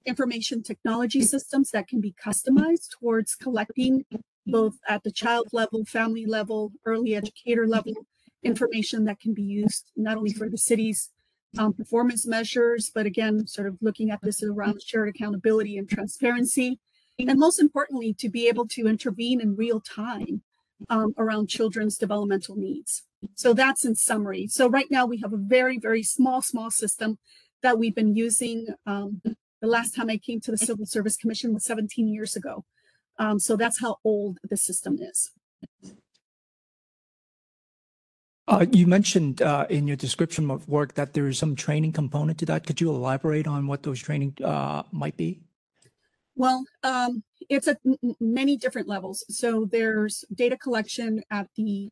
information 0.05 0.62
technology 0.62 1.22
systems 1.22 1.70
that 1.70 1.88
can 1.88 2.01
be 2.01 2.14
customized 2.22 2.90
towards 3.01 3.34
collecting 3.34 4.05
both 4.47 4.74
at 4.86 5.03
the 5.03 5.11
child 5.11 5.49
level, 5.53 5.84
family 5.86 6.26
level, 6.26 6.72
early 6.84 7.14
educator 7.14 7.66
level, 7.66 7.95
information 8.43 9.05
that 9.05 9.18
can 9.18 9.32
be 9.32 9.43
used 9.43 9.90
not 9.97 10.18
only 10.18 10.32
for 10.32 10.49
the 10.51 10.59
city's 10.59 11.11
um, 11.59 11.72
performance 11.72 12.26
measures, 12.26 12.90
but 12.94 13.07
again, 13.07 13.46
sort 13.46 13.66
of 13.66 13.76
looking 13.80 14.11
at 14.11 14.20
this 14.22 14.42
around 14.42 14.82
shared 14.82 15.09
accountability 15.09 15.76
and 15.76 15.88
transparency. 15.88 16.78
And 17.18 17.38
most 17.38 17.61
importantly, 17.61 18.14
to 18.14 18.28
be 18.28 18.48
able 18.48 18.66
to 18.68 18.86
intervene 18.86 19.40
in 19.40 19.57
real 19.57 19.80
time 19.80 20.42
um, 20.88 21.14
around 21.18 21.48
children's 21.48 21.96
developmental 21.96 22.57
needs. 22.57 23.05
So 23.34 23.53
that's 23.53 23.84
in 23.84 23.94
summary. 23.94 24.46
So 24.48 24.68
right 24.68 24.90
now 24.90 25.07
we 25.07 25.18
have 25.18 25.32
a 25.32 25.36
very, 25.36 25.78
very 25.78 26.03
small, 26.03 26.42
small 26.42 26.70
system 26.70 27.18
that 27.62 27.78
we've 27.78 27.94
been 27.94 28.14
using. 28.14 28.66
Um, 28.86 29.20
the 29.24 29.68
last 29.68 29.94
time 29.94 30.11
I 30.11 30.16
came 30.16 30.40
to 30.40 30.50
the 30.50 30.59
Civil 30.59 30.86
Service 30.86 31.16
Commission 31.16 31.55
was 31.55 31.64
17 31.64 32.09
years 32.09 32.34
ago. 32.34 32.64
Um, 33.18 33.38
so 33.38 33.57
that's 33.57 33.80
how 33.80 33.98
old 34.05 34.38
the 34.48 34.57
system 34.57 34.98
is. 35.00 35.30
Uh, 38.53 38.66
you 38.70 38.86
mentioned 38.86 39.40
uh, 39.40 39.66
in 39.70 39.86
your 39.86 39.96
description 39.96 40.50
of 40.50 40.68
work 40.68 40.92
that 40.92 41.14
there 41.14 41.26
is 41.26 41.38
some 41.38 41.57
training 41.57 41.90
component 41.90 42.38
to 42.38 42.44
that. 42.44 42.66
Could 42.66 42.82
you 42.82 42.90
elaborate 42.90 43.46
on 43.46 43.66
what 43.66 43.82
those 43.82 43.98
training 43.98 44.36
uh, 44.44 44.82
might 44.92 45.16
be? 45.16 45.40
Well, 46.36 46.66
um, 46.82 47.22
it's 47.48 47.66
at 47.66 47.78
many 48.20 48.59
different 48.59 48.88
levels. 48.88 49.24
So 49.30 49.64
there's 49.64 50.26
data 50.34 50.59
collection 50.59 51.22
at 51.30 51.48
the 51.57 51.88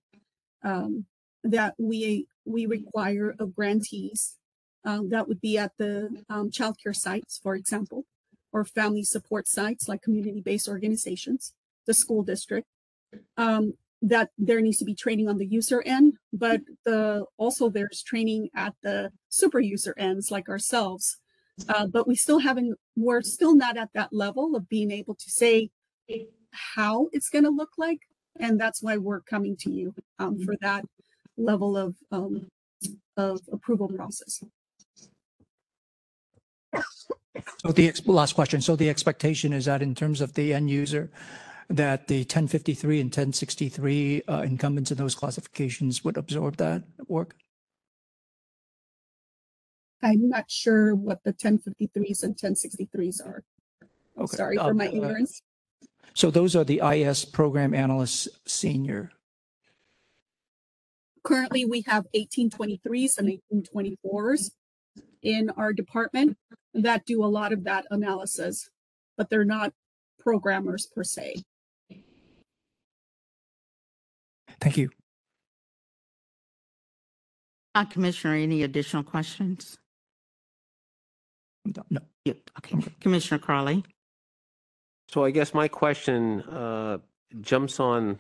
um, 0.63 1.07
that 1.45 1.75
we 1.79 2.27
we 2.45 2.67
require 2.67 3.35
of 3.39 3.57
grantees. 3.57 4.37
Um, 4.85 5.09
that 5.11 5.29
would 5.29 5.41
be 5.41 5.57
at 5.57 5.73
the 5.79 6.25
childcare 6.31 6.95
sites, 6.95 7.41
for 7.43 7.55
example, 7.55 8.05
or 8.53 8.67
family 8.67 9.03
support 9.03 9.49
sites 9.49 9.89
like 9.89 10.03
community-based 10.03 10.69
organizations, 10.69 11.55
the 11.87 11.95
school 11.95 12.23
district. 12.23 12.67
That 14.03 14.31
there 14.39 14.61
needs 14.61 14.79
to 14.79 14.85
be 14.85 14.95
training 14.95 15.29
on 15.29 15.39
the 15.39 15.47
user 15.47 15.83
end, 15.85 16.15
but 16.33 16.61
the 16.85 17.25
also 17.37 17.69
there's 17.69 18.03
training 18.03 18.49
at 18.55 18.75
the 18.83 19.11
super 19.29 19.61
user 19.61 19.95
ends 19.99 20.31
like 20.31 20.49
ourselves. 20.49 21.19
Uh, 21.69 21.87
but 21.87 22.09
we 22.09 22.15
still 22.15 22.39
haven't 22.39 22.79
we're 22.97 23.21
still 23.21 23.55
not 23.55 23.77
at 23.77 23.91
that 23.95 24.13
level 24.13 24.57
of 24.57 24.69
being 24.69 24.91
able 24.91 25.15
to 25.15 25.31
say 25.31 25.71
how 26.53 27.09
it's 27.13 27.29
going 27.29 27.45
to 27.45 27.51
look 27.51 27.71
like, 27.77 28.01
and 28.39 28.59
that's 28.59 28.83
why 28.83 28.97
we're 28.97 29.21
coming 29.21 29.57
to 29.57 29.71
you 29.71 29.95
um, 30.19 30.41
for 30.41 30.57
that 30.63 30.85
level 31.37 31.77
of 31.77 31.97
um, 32.11 32.47
of 33.17 33.41
approval 33.53 33.89
process. 33.89 34.43
So 37.59 37.73
the 37.73 37.93
last 38.07 38.35
question. 38.35 38.61
So 38.61 38.77
the 38.77 38.89
expectation 38.89 39.53
is 39.53 39.67
that 39.67 39.83
in 39.83 39.95
terms 39.95 40.21
of 40.21 40.35
the 40.35 40.55
end 40.55 40.71
user, 40.71 41.11
that 41.71 42.09
the 42.09 42.19
1053 42.19 43.01
and 43.01 43.07
1063 43.07 44.23
uh, 44.29 44.43
incumbents 44.43 44.91
in 44.91 44.99
those 44.99 45.15
classifications 45.15 46.05
would 46.05 46.17
absorb 46.17 46.57
that 46.57 46.83
work? 47.07 47.37
I'm 50.03 50.29
not 50.29 50.51
sure 50.51 50.95
what 50.95 51.23
the 51.25 51.33
1053s 51.33 52.25
and 52.25 52.37
1063s 52.37 53.25
are. 53.25 53.45
Okay. 54.19 54.37
sorry 54.37 54.57
for 54.57 54.71
Um, 54.71 54.79
my 54.79 54.89
uh, 54.89 54.93
ignorance. 54.93 55.43
So 56.15 56.31
those 56.31 56.57
are 56.57 56.65
the 56.65 56.81
IS 56.85 57.25
program 57.25 57.73
analysts 57.73 58.29
senior. 58.47 59.13
Currently, 61.23 61.67
we 61.67 61.83
have 61.87 62.07
1823s 62.17 63.19
and 63.19 63.39
1824s 63.53 64.51
in 65.23 65.51
our 65.51 65.73
department 65.73 66.37
that 66.75 67.05
do 67.05 67.23
a 67.23 67.27
lot 67.27 67.53
of 67.53 67.65
that 67.65 67.85
analysis, 67.91 68.71
but 69.17 69.31
they're 69.31 69.45
not 69.45 69.73
programmers 70.19 70.87
per 70.87 71.05
se. 71.05 71.45
Thank 74.61 74.77
you. 74.77 74.91
Uh, 77.75 77.85
Commissioner, 77.85 78.35
any 78.35 78.63
additional 78.63 79.03
questions? 79.03 79.79
No. 81.65 82.01
Yeah, 82.25 82.35
okay. 82.59 82.77
Commissioner 83.01 83.39
Crowley? 83.39 83.85
So 85.09 85.25
I 85.25 85.31
guess 85.31 85.55
my 85.55 85.69
question 85.69 86.43
uh, 86.43 86.99
jumps 87.41 87.81
on 87.81 88.19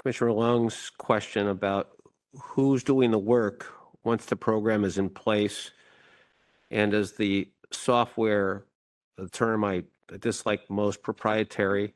Commissioner 0.00 0.32
Leung's 0.32 0.90
question 0.90 1.48
about 1.48 1.90
who's 2.34 2.82
doing 2.82 3.10
the 3.10 3.18
work 3.18 3.66
once 4.04 4.26
the 4.26 4.36
program 4.36 4.84
is 4.84 4.98
in 4.98 5.10
place? 5.10 5.70
And 6.70 6.94
is 6.94 7.12
the 7.12 7.48
software, 7.72 8.64
the 9.16 9.28
term 9.28 9.64
I 9.64 9.84
dislike 10.20 10.70
most, 10.70 11.02
proprietary 11.02 11.94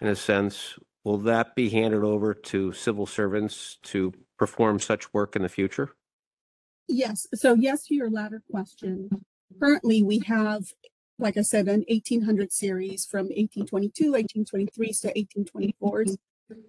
in 0.00 0.06
a 0.06 0.16
sense? 0.16 0.78
Will 1.04 1.18
that 1.18 1.54
be 1.54 1.70
handed 1.70 2.04
over 2.04 2.34
to 2.34 2.72
civil 2.72 3.06
servants 3.06 3.78
to 3.84 4.12
perform 4.38 4.78
such 4.78 5.12
work 5.14 5.34
in 5.34 5.42
the 5.42 5.48
future? 5.48 5.94
Yes. 6.88 7.26
So 7.34 7.54
yes 7.54 7.84
to 7.86 7.94
your 7.94 8.10
latter 8.10 8.42
question. 8.50 9.08
Currently, 9.58 10.02
we 10.02 10.20
have, 10.26 10.72
like 11.18 11.36
I 11.36 11.42
said, 11.42 11.68
an 11.68 11.84
1800 11.88 12.52
series 12.52 13.06
from 13.06 13.26
1822, 13.26 14.12
1823s 14.12 15.00
to 15.02 15.12
1824s 15.14 16.16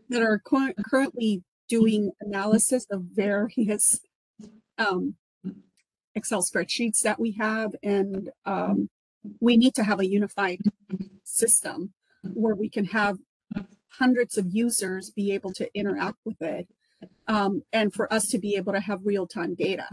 that 0.10 0.22
are 0.22 0.40
cur- 0.40 0.74
currently 0.90 1.44
doing 1.68 2.12
analysis 2.22 2.86
of 2.90 3.04
various 3.04 4.00
um, 4.78 5.16
Excel 6.16 6.42
spreadsheets 6.42 7.00
that 7.02 7.20
we 7.20 7.32
have, 7.34 7.74
and 7.82 8.32
um, 8.46 8.90
we 9.40 9.56
need 9.56 9.74
to 9.76 9.84
have 9.84 10.00
a 10.00 10.08
unified 10.08 10.60
system 11.24 11.94
where 12.34 12.56
we 12.56 12.70
can 12.70 12.86
have 12.86 13.18
hundreds 13.98 14.38
of 14.38 14.48
users 14.52 15.10
be 15.10 15.32
able 15.32 15.54
to 15.54 15.70
interact 15.78 16.18
with 16.26 16.42
it, 16.42 16.68
um, 17.28 17.64
and 17.72 17.94
for 17.94 18.12
us 18.12 18.28
to 18.28 18.40
be 18.40 18.56
able 18.56 18.74
to 18.74 18.80
have 18.80 19.00
real 19.04 19.28
time 19.28 19.56
data. 19.56 19.88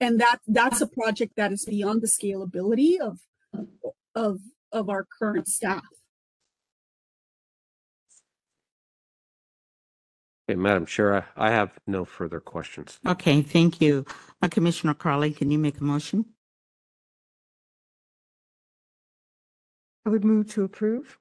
And 0.00 0.20
that 0.20 0.40
that's 0.46 0.80
a 0.80 0.86
project 0.86 1.36
that 1.36 1.52
is 1.52 1.64
beyond 1.64 2.02
the 2.02 2.06
scalability 2.06 2.98
of 3.00 3.20
of 4.14 4.40
of 4.72 4.88
our 4.90 5.06
current 5.18 5.48
staff. 5.48 5.84
Okay, 10.48 10.56
Madam 10.56 10.86
Chair, 10.86 11.14
I 11.36 11.48
I 11.48 11.50
have 11.50 11.78
no 11.86 12.04
further 12.04 12.40
questions. 12.40 13.00
Okay, 13.06 13.42
thank 13.42 13.80
you. 13.80 14.04
Uh, 14.42 14.48
Commissioner 14.48 14.94
Crowley, 14.94 15.32
can 15.32 15.50
you 15.50 15.58
make 15.58 15.80
a 15.80 15.84
motion? 15.84 16.26
I 20.04 20.08
would 20.08 20.24
move 20.24 20.48
to 20.52 20.62
approve. 20.62 21.18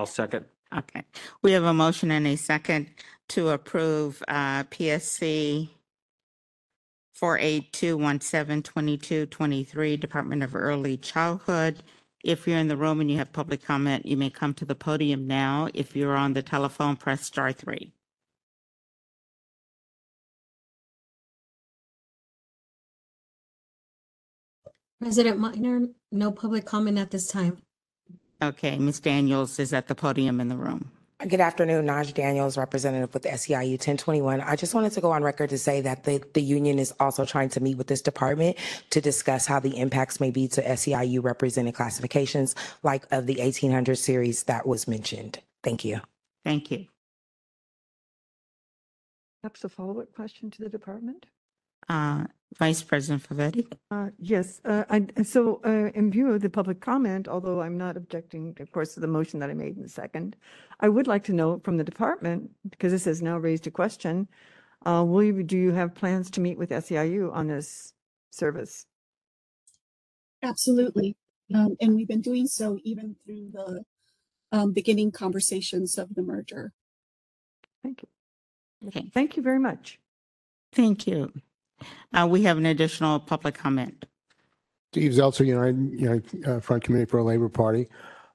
I'll 0.00 0.06
second. 0.06 0.46
Okay, 0.74 1.04
we 1.42 1.52
have 1.52 1.64
a 1.64 1.74
motion 1.74 2.10
and 2.10 2.26
a 2.26 2.36
second 2.36 2.88
to 3.28 3.50
approve 3.50 4.22
uh, 4.28 4.64
PSC 4.64 5.68
482172223, 7.20 10.00
Department 10.00 10.42
of 10.42 10.56
Early 10.56 10.96
Childhood 10.96 11.82
If 12.24 12.48
you're 12.48 12.56
in 12.56 12.68
the 12.68 12.78
room 12.78 13.02
and 13.02 13.10
you 13.10 13.18
have 13.18 13.34
public 13.34 13.62
comment, 13.62 14.06
you 14.06 14.16
may 14.16 14.30
come 14.30 14.54
to 14.54 14.64
the 14.64 14.74
podium 14.74 15.26
now. 15.26 15.68
If 15.74 15.94
you're 15.94 16.16
on 16.16 16.32
the 16.32 16.42
telephone, 16.42 16.96
press 16.96 17.26
star 17.26 17.52
three. 17.52 17.92
President 24.98 25.38
Minor, 25.38 25.88
no 26.10 26.32
public 26.32 26.64
comment 26.64 26.98
at 26.98 27.10
this 27.10 27.26
time. 27.26 27.58
Okay, 28.42 28.78
Ms. 28.78 29.00
Daniels 29.00 29.58
is 29.58 29.72
at 29.72 29.88
the 29.88 29.94
podium 29.94 30.40
in 30.40 30.48
the 30.48 30.56
room. 30.56 30.90
Good 31.28 31.40
afternoon, 31.40 31.86
Naj 31.86 32.14
Daniels, 32.14 32.56
representative 32.56 33.12
with 33.12 33.24
SEIU 33.24 33.72
1021. 33.72 34.40
I 34.40 34.56
just 34.56 34.74
wanted 34.74 34.92
to 34.92 35.02
go 35.02 35.12
on 35.12 35.22
record 35.22 35.50
to 35.50 35.58
say 35.58 35.82
that 35.82 36.04
the, 36.04 36.24
the 36.32 36.40
union 36.40 36.78
is 36.78 36.94
also 36.98 37.26
trying 37.26 37.50
to 37.50 37.60
meet 37.60 37.76
with 37.76 37.88
this 37.88 38.00
department 38.00 38.56
to 38.88 39.02
discuss 39.02 39.44
how 39.44 39.60
the 39.60 39.76
impacts 39.76 40.18
may 40.18 40.30
be 40.30 40.48
to 40.48 40.62
SEIU 40.62 41.22
represented 41.22 41.74
classifications 41.74 42.54
like 42.82 43.04
of 43.10 43.26
the 43.26 43.36
1800 43.36 43.96
series 43.96 44.44
that 44.44 44.66
was 44.66 44.88
mentioned. 44.88 45.40
Thank 45.62 45.84
you. 45.84 46.00
Thank 46.42 46.70
you. 46.70 46.86
Perhaps 49.42 49.62
a 49.64 49.68
follow-up 49.68 50.14
question 50.14 50.50
to 50.52 50.62
the 50.62 50.70
department? 50.70 51.26
Uh, 51.86 52.24
Vice 52.58 52.82
President 52.82 53.22
Favetti? 53.22 53.66
Uh, 53.90 54.10
Yes, 54.18 54.60
uh, 54.64 54.84
I, 54.90 55.06
so 55.22 55.60
uh, 55.64 55.90
in 55.94 56.10
view 56.10 56.32
of 56.32 56.40
the 56.40 56.50
public 56.50 56.80
comment, 56.80 57.28
although 57.28 57.60
I'm 57.62 57.78
not 57.78 57.96
objecting, 57.96 58.56
of 58.60 58.70
course, 58.72 58.94
to 58.94 59.00
the 59.00 59.06
motion 59.06 59.40
that 59.40 59.50
I 59.50 59.54
made 59.54 59.76
in 59.76 59.82
the 59.82 59.88
second, 59.88 60.36
I 60.80 60.88
would 60.88 61.06
like 61.06 61.24
to 61.24 61.32
know 61.32 61.60
from 61.64 61.76
the 61.76 61.84
department, 61.84 62.50
because 62.68 62.92
this 62.92 63.04
has 63.04 63.22
now 63.22 63.38
raised 63.38 63.66
a 63.66 63.70
question, 63.70 64.28
uh, 64.84 65.04
will 65.06 65.22
you, 65.22 65.42
do 65.42 65.56
you 65.56 65.72
have 65.72 65.94
plans 65.94 66.30
to 66.32 66.40
meet 66.40 66.58
with 66.58 66.70
SEIU 66.70 67.32
on 67.32 67.46
this 67.46 67.92
service? 68.30 68.86
Absolutely. 70.42 71.16
Um, 71.54 71.76
and 71.80 71.94
we've 71.94 72.08
been 72.08 72.20
doing 72.20 72.46
so 72.46 72.78
even 72.84 73.16
through 73.24 73.50
the 73.52 73.84
um, 74.52 74.72
beginning 74.72 75.12
conversations 75.12 75.98
of 75.98 76.14
the 76.14 76.22
merger. 76.22 76.72
Thank 77.82 78.02
you. 78.02 78.88
Okay, 78.88 79.10
Thank 79.12 79.36
you 79.36 79.42
very 79.42 79.58
much. 79.58 79.98
thank 80.72 81.06
you. 81.06 81.32
Uh, 82.12 82.26
we 82.28 82.42
have 82.42 82.58
an 82.58 82.66
additional 82.66 83.20
public 83.20 83.54
comment. 83.54 84.06
Steve 84.92 85.12
Zeltzer, 85.12 85.46
United, 85.46 86.46
uh, 86.46 86.60
Front 86.60 86.84
Committee 86.84 87.04
for 87.04 87.18
a 87.18 87.24
Labor 87.24 87.48
Party. 87.48 87.86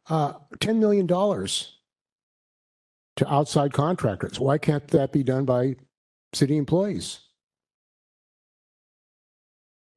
Uh, 0.10 0.34
$10 0.60 0.78
million 0.78 1.08
to 1.08 3.34
outside 3.34 3.74
contractors. 3.74 4.40
Why 4.40 4.58
can't 4.58 4.88
that 4.90 5.12
be 5.12 5.24
done 5.24 5.46
by 5.46 5.76
city 6.34 6.58
employees? 6.58 7.20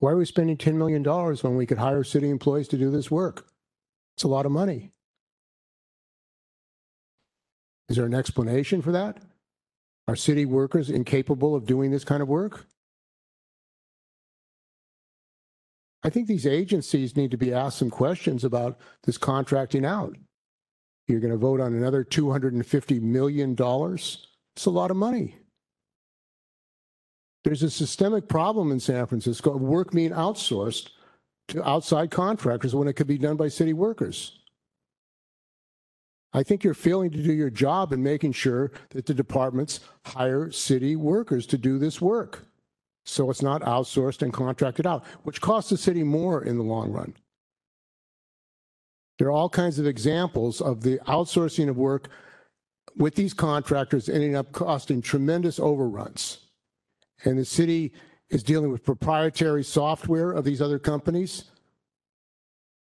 Why 0.00 0.12
are 0.12 0.16
we 0.16 0.24
spending 0.24 0.56
$10 0.56 0.74
million 0.74 1.04
when 1.04 1.56
we 1.56 1.66
could 1.66 1.78
hire 1.78 2.04
city 2.04 2.30
employees 2.30 2.68
to 2.68 2.78
do 2.78 2.90
this 2.90 3.10
work? 3.10 3.48
It's 4.16 4.24
a 4.24 4.28
lot 4.28 4.46
of 4.46 4.52
money. 4.52 4.90
Is 7.88 7.96
there 7.96 8.06
an 8.06 8.14
explanation 8.14 8.82
for 8.82 8.92
that? 8.92 9.22
Are 10.06 10.16
city 10.16 10.44
workers 10.44 10.90
incapable 10.90 11.54
of 11.54 11.66
doing 11.66 11.90
this 11.90 12.04
kind 12.04 12.22
of 12.22 12.28
work? 12.28 12.66
I 16.04 16.10
think 16.10 16.28
these 16.28 16.46
agencies 16.46 17.16
need 17.16 17.30
to 17.32 17.36
be 17.36 17.52
asked 17.52 17.78
some 17.78 17.90
questions 17.90 18.44
about 18.44 18.78
this 19.04 19.18
contracting 19.18 19.84
out. 19.84 20.16
You're 21.08 21.20
going 21.20 21.32
to 21.32 21.38
vote 21.38 21.60
on 21.60 21.74
another 21.74 22.04
$250 22.04 23.00
million? 23.00 23.56
It's 23.58 24.66
a 24.66 24.70
lot 24.70 24.90
of 24.90 24.96
money. 24.96 25.36
There's 27.44 27.62
a 27.62 27.70
systemic 27.70 28.28
problem 28.28 28.70
in 28.70 28.80
San 28.80 29.06
Francisco 29.06 29.54
of 29.54 29.62
work 29.62 29.92
being 29.92 30.10
outsourced 30.10 30.90
to 31.48 31.66
outside 31.66 32.10
contractors 32.10 32.74
when 32.74 32.88
it 32.88 32.92
could 32.92 33.06
be 33.06 33.18
done 33.18 33.36
by 33.36 33.48
city 33.48 33.72
workers. 33.72 34.40
I 36.32 36.42
think 36.42 36.62
you're 36.62 36.74
failing 36.74 37.10
to 37.12 37.22
do 37.22 37.32
your 37.32 37.48
job 37.48 37.92
in 37.92 38.02
making 38.02 38.32
sure 38.32 38.70
that 38.90 39.06
the 39.06 39.14
departments 39.14 39.80
hire 40.04 40.50
city 40.50 40.94
workers 40.94 41.46
to 41.46 41.58
do 41.58 41.78
this 41.78 42.02
work. 42.02 42.44
So 43.08 43.30
it's 43.30 43.42
not 43.42 43.62
outsourced 43.62 44.20
and 44.20 44.32
contracted 44.32 44.86
out, 44.86 45.02
which 45.22 45.40
costs 45.40 45.70
the 45.70 45.78
city 45.78 46.02
more 46.02 46.44
in 46.44 46.58
the 46.58 46.62
long 46.62 46.92
run. 46.92 47.14
There 49.18 49.28
are 49.28 49.32
all 49.32 49.48
kinds 49.48 49.78
of 49.78 49.86
examples 49.86 50.60
of 50.60 50.82
the 50.82 50.98
outsourcing 51.08 51.70
of 51.70 51.78
work 51.78 52.08
with 52.96 53.14
these 53.14 53.32
contractors 53.32 54.10
ending 54.10 54.36
up 54.36 54.52
costing 54.52 55.00
tremendous 55.00 55.58
overruns. 55.58 56.48
And 57.24 57.38
the 57.38 57.46
city 57.46 57.94
is 58.28 58.42
dealing 58.42 58.70
with 58.70 58.84
proprietary 58.84 59.64
software 59.64 60.32
of 60.32 60.44
these 60.44 60.60
other 60.60 60.78
companies. 60.78 61.44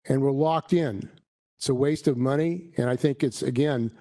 And 0.09 0.21
we're 0.21 0.31
locked 0.31 0.73
in. 0.73 1.09
It's 1.57 1.69
a 1.69 1.73
waste 1.73 2.09
of 2.09 2.17
money. 2.17 2.73
And 2.75 2.89
I 2.89 2.97
think 2.97 3.23
it's, 3.23 3.43
again, 3.43 3.91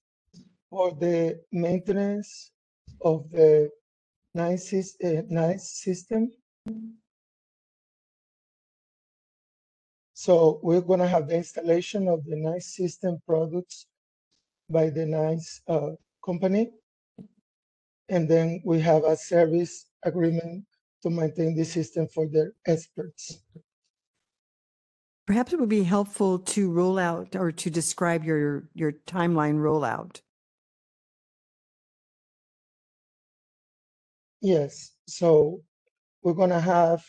for 0.69 0.91
the 0.91 1.41
maintenance 1.51 2.51
of 3.01 3.27
the 3.31 3.67
NICE, 4.35 4.71
sys- 4.71 5.03
uh, 5.03 5.23
NICE 5.27 5.81
system. 5.83 6.31
So 10.13 10.59
we're 10.61 10.81
gonna 10.81 11.07
have 11.07 11.27
the 11.27 11.37
installation 11.37 12.07
of 12.07 12.23
the 12.25 12.35
NICE 12.35 12.75
system 12.75 13.17
products 13.25 13.87
by 14.69 14.91
the 14.91 15.07
NICE 15.07 15.61
uh, 15.67 15.89
company. 16.23 16.73
And 18.07 18.29
then 18.29 18.61
we 18.63 18.81
have 18.81 19.03
a 19.03 19.17
service 19.17 19.87
agreement 20.03 20.63
to 21.01 21.09
maintain 21.09 21.55
the 21.55 21.65
system 21.65 22.07
for 22.07 22.27
their 22.27 22.53
experts. 22.67 23.39
Perhaps 25.25 25.53
it 25.53 25.59
would 25.59 25.69
be 25.69 25.83
helpful 25.83 26.39
to 26.39 26.71
roll 26.71 26.97
out 26.97 27.35
or 27.35 27.51
to 27.51 27.69
describe 27.69 28.23
your, 28.23 28.67
your 28.73 28.93
timeline 29.07 29.57
rollout. 29.57 30.21
Yes, 34.41 34.93
so 35.07 35.61
we're 36.23 36.33
gonna 36.33 36.59
have 36.59 37.05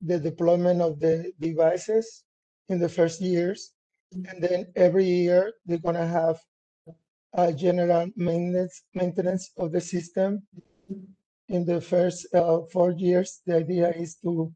the 0.00 0.18
deployment 0.18 0.82
of 0.82 0.98
the 0.98 1.32
devices 1.40 2.24
in 2.68 2.80
the 2.80 2.88
first 2.88 3.20
years. 3.20 3.72
And 4.12 4.42
then 4.42 4.66
every 4.74 5.04
year, 5.04 5.52
they're 5.64 5.78
gonna 5.78 6.06
have 6.06 6.40
a 7.34 7.52
general 7.52 8.10
maintenance, 8.16 8.82
maintenance 8.94 9.52
of 9.56 9.72
the 9.72 9.80
system. 9.80 10.42
In 11.48 11.64
the 11.64 11.80
first 11.80 12.26
uh, 12.34 12.60
four 12.72 12.92
years, 12.92 13.40
the 13.46 13.56
idea 13.56 13.90
is 13.90 14.16
to 14.22 14.52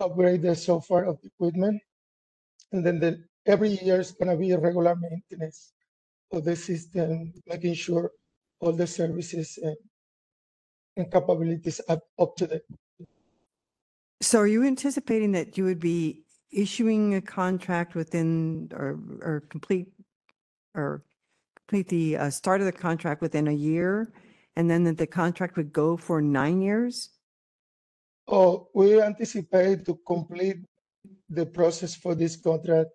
upgrade 0.00 0.42
the 0.42 0.56
software 0.56 1.04
of 1.04 1.20
the 1.20 1.28
equipment. 1.28 1.80
And 2.72 2.84
then 2.84 3.00
the, 3.00 3.24
every 3.46 3.70
year 3.82 4.00
is 4.00 4.12
gonna 4.12 4.36
be 4.36 4.52
a 4.52 4.58
regular 4.58 4.96
maintenance 4.96 5.72
of 6.32 6.44
the 6.44 6.56
system, 6.56 7.32
making 7.46 7.74
sure 7.74 8.12
all 8.60 8.72
the 8.72 8.86
services 8.86 9.58
and, 9.62 9.76
and 10.96 11.12
capabilities 11.12 11.80
are 11.88 12.00
up 12.18 12.36
to 12.36 12.46
date. 12.46 12.62
So 14.22 14.40
are 14.40 14.46
you 14.46 14.64
anticipating 14.64 15.32
that 15.32 15.56
you 15.56 15.64
would 15.64 15.80
be 15.80 16.24
issuing 16.52 17.14
a 17.14 17.20
contract 17.20 17.94
within 17.94 18.70
or, 18.74 18.98
or 19.22 19.44
complete 19.48 19.88
or 20.74 21.02
complete 21.56 21.88
the 21.88 22.16
uh, 22.16 22.30
start 22.30 22.60
of 22.60 22.66
the 22.66 22.72
contract 22.72 23.22
within 23.22 23.48
a 23.48 23.52
year? 23.52 24.12
And 24.56 24.70
then 24.70 24.84
that 24.84 24.98
the 24.98 25.06
contract 25.06 25.56
would 25.56 25.72
go 25.72 25.96
for 25.96 26.20
nine 26.20 26.60
years? 26.60 27.10
Oh, 28.28 28.68
we 28.74 29.00
anticipate 29.00 29.86
to 29.86 29.98
complete 30.06 30.58
the 31.30 31.46
process 31.46 31.94
for 31.94 32.14
this 32.14 32.36
contract 32.36 32.90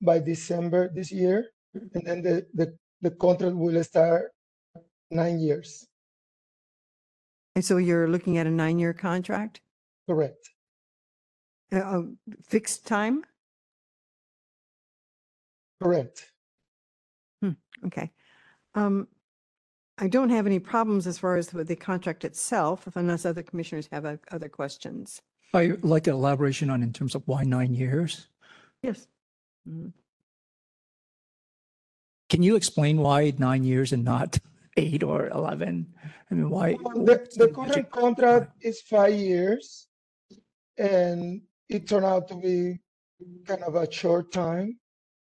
by 0.00 0.18
December 0.18 0.90
this 0.94 1.10
year. 1.12 1.44
And 1.74 2.06
then 2.06 2.22
the, 2.22 2.46
the, 2.54 2.74
the 3.02 3.10
contract 3.10 3.56
will 3.56 3.82
start 3.84 4.32
nine 5.10 5.38
years, 5.40 5.86
And 7.54 7.64
so 7.64 7.76
you're 7.76 8.08
looking 8.08 8.38
at 8.38 8.46
a 8.46 8.50
nine-year 8.50 8.94
contract? 8.94 9.60
correct? 10.08 10.50
Uh, 11.72 12.02
Fixed 12.42 12.86
time? 12.86 13.24
Correct. 15.82 16.32
Okay. 17.84 18.10
Um, 18.74 19.06
I 19.98 20.08
don't 20.08 20.30
have 20.30 20.46
any 20.46 20.58
problems 20.58 21.06
as 21.06 21.18
far 21.18 21.36
as 21.36 21.52
with 21.52 21.68
the 21.68 21.76
contract 21.76 22.24
itself, 22.24 22.88
unless 22.94 23.26
other 23.26 23.42
commissioners 23.42 23.88
have 23.92 24.04
uh, 24.06 24.16
other 24.32 24.48
questions. 24.48 25.20
I'd 25.54 25.84
like 25.84 26.06
an 26.06 26.14
elaboration 26.14 26.70
on 26.70 26.82
in 26.82 26.92
terms 26.92 27.14
of 27.14 27.22
why 27.26 27.44
nine 27.44 27.74
years. 27.74 28.28
Yes. 28.82 29.06
Mhm. 29.68 29.92
Can 32.28 32.42
you 32.42 32.56
explain 32.56 32.98
why 32.98 33.32
nine 33.38 33.62
years 33.64 33.92
and 33.92 34.04
not 34.04 34.38
eight 34.76 35.02
or 35.02 35.28
11? 35.28 35.86
I 36.30 36.34
mean, 36.34 36.50
why? 36.50 36.76
Well, 36.80 37.04
The, 37.04 37.28
the 37.36 37.48
current 37.48 37.90
contract 37.90 38.52
is 38.60 38.80
five 38.82 39.14
years. 39.14 39.88
And 40.76 41.42
it 41.68 41.88
turned 41.88 42.04
out 42.04 42.28
to 42.28 42.34
be 42.36 42.80
kind 43.46 43.62
of 43.62 43.76
a 43.76 43.90
short 43.90 44.32
time. 44.32 44.78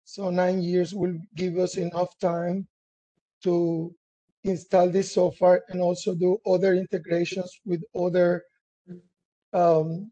So 0.05 0.31
nine 0.31 0.63
years 0.63 0.95
will 0.95 1.19
give 1.35 1.59
us 1.59 1.77
enough 1.77 2.17
time 2.19 2.69
to 3.43 3.95
install 4.45 4.89
this 4.89 5.13
software 5.13 5.63
and 5.69 5.81
also 5.83 6.15
do 6.15 6.39
other 6.47 6.75
integrations 6.75 7.61
with 7.67 7.83
other 7.95 8.45
um, 9.57 10.11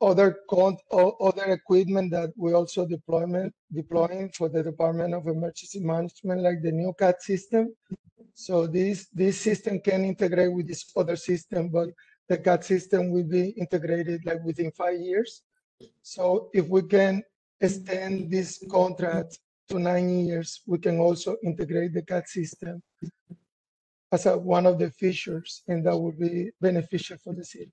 other 0.00 0.38
con, 0.50 0.76
other 0.92 1.46
equipment 1.52 2.10
that 2.10 2.30
we 2.36 2.52
also 2.52 2.86
deployment 2.86 3.54
deploying 3.72 4.30
for 4.30 4.48
the 4.48 4.62
Department 4.62 5.14
of 5.14 5.26
Emergency 5.26 5.80
Management, 5.80 6.42
like 6.42 6.62
the 6.62 6.72
new 6.72 6.92
CAD 6.98 7.20
system. 7.20 7.74
So 8.34 8.66
this 8.66 9.08
this 9.12 9.40
system 9.40 9.80
can 9.80 10.04
integrate 10.04 10.52
with 10.52 10.66
this 10.66 10.84
other 10.96 11.16
system, 11.16 11.68
but 11.68 11.88
the 12.28 12.38
CAD 12.38 12.64
system 12.64 13.10
will 13.10 13.28
be 13.28 13.50
integrated 13.50 14.24
like 14.24 14.42
within 14.44 14.70
five 14.72 14.98
years. 14.98 15.42
So 16.02 16.50
if 16.52 16.66
we 16.68 16.82
can 16.82 17.22
extend 17.60 18.30
this 18.30 18.64
contract 18.70 19.38
to 19.68 19.78
nine 19.78 20.26
years, 20.26 20.62
we 20.66 20.78
can 20.78 20.98
also 20.98 21.36
integrate 21.44 21.94
the 21.94 22.02
CAD 22.02 22.26
system 22.28 22.82
as 24.12 24.26
a, 24.26 24.36
one 24.36 24.66
of 24.66 24.78
the 24.78 24.90
features, 24.90 25.62
and 25.68 25.84
that 25.86 25.96
would 25.96 26.18
be 26.18 26.50
beneficial 26.60 27.16
for 27.24 27.34
the 27.34 27.44
city. 27.44 27.72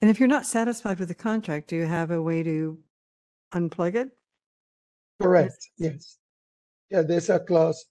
And 0.00 0.10
if 0.10 0.18
you're 0.18 0.28
not 0.28 0.46
satisfied 0.46 0.98
with 0.98 1.08
the 1.08 1.14
contract, 1.14 1.68
do 1.68 1.76
you 1.76 1.86
have 1.86 2.10
a 2.10 2.20
way 2.20 2.42
to 2.42 2.78
unplug 3.54 3.94
it? 3.94 4.08
Correct, 5.20 5.68
yes. 5.76 6.18
Yeah, 6.90 7.02
there's 7.02 7.30
a 7.30 7.38
clause 7.38 7.84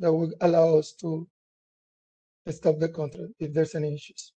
that 0.00 0.12
would 0.12 0.34
allow 0.40 0.76
us 0.78 0.92
to 1.00 1.26
stop 2.50 2.78
the 2.78 2.88
contract 2.88 3.32
if 3.38 3.54
there's 3.54 3.74
any 3.74 3.94
issues. 3.94 4.32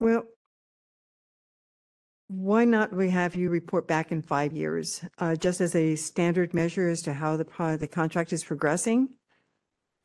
Well, 0.00 0.24
why 2.30 2.64
not 2.64 2.92
we 2.92 3.10
have 3.10 3.34
you 3.34 3.50
report 3.50 3.88
back 3.88 4.12
in 4.12 4.22
five 4.22 4.52
years, 4.52 5.04
uh, 5.18 5.34
just 5.34 5.60
as 5.60 5.74
a 5.74 5.96
standard 5.96 6.54
measure 6.54 6.88
as 6.88 7.02
to 7.02 7.12
how 7.12 7.36
the, 7.36 7.76
the 7.80 7.88
contract 7.88 8.32
is 8.32 8.44
progressing? 8.44 9.08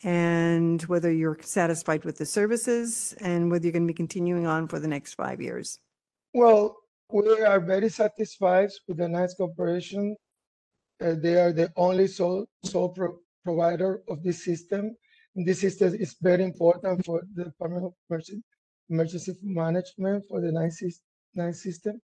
And 0.03 0.81
whether 0.83 1.11
you're 1.11 1.37
satisfied 1.41 2.03
with 2.03 2.17
the 2.17 2.25
services 2.25 3.13
and 3.21 3.51
whether 3.51 3.65
you're 3.65 3.73
going 3.73 3.85
to 3.85 3.93
be 3.93 3.95
continuing 3.95 4.47
on 4.47 4.67
for 4.67 4.79
the 4.79 4.87
next 4.87 5.13
five 5.13 5.39
years? 5.39 5.77
Well, 6.33 6.77
we 7.11 7.43
are 7.43 7.59
very 7.59 7.89
satisfied 7.89 8.69
with 8.87 8.97
the 8.97 9.07
NICE 9.07 9.35
Corporation. 9.35 10.15
Uh, 10.99 11.13
they 11.21 11.35
are 11.35 11.53
the 11.53 11.71
only 11.77 12.07
sole, 12.07 12.47
sole 12.63 12.89
pro- 12.89 13.19
provider 13.43 14.01
of 14.09 14.23
this 14.23 14.43
system. 14.43 14.95
And 15.35 15.45
this 15.45 15.61
system 15.61 15.93
is 15.93 16.15
very 16.19 16.43
important 16.43 17.05
for 17.05 17.21
the 17.35 17.45
Department 17.45 17.85
of 17.85 17.93
Emergency, 18.09 18.41
Emergency 18.89 19.33
Management 19.43 20.25
for 20.27 20.41
the 20.41 20.51
NICE, 20.51 20.81
sys- 20.83 21.01
NICE 21.35 21.61
system, 21.61 22.01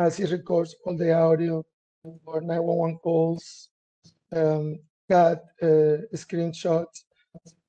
as 0.00 0.18
it 0.18 0.30
records 0.30 0.74
all 0.84 0.96
the 0.96 1.12
audio 1.12 1.62
for 2.24 2.40
911 2.40 2.98
calls, 3.02 3.68
um, 4.32 4.78
CAD 5.10 5.38
uh, 5.62 5.66
screenshots, 6.14 7.04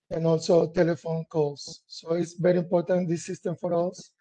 and 0.10 0.26
also 0.26 0.72
telephone 0.72 1.26
calls. 1.30 1.82
So 1.88 2.14
it's 2.14 2.36
very 2.36 2.60
important, 2.60 3.10
this 3.10 3.26
system 3.26 3.56
for 3.60 3.90
us. 3.90 4.12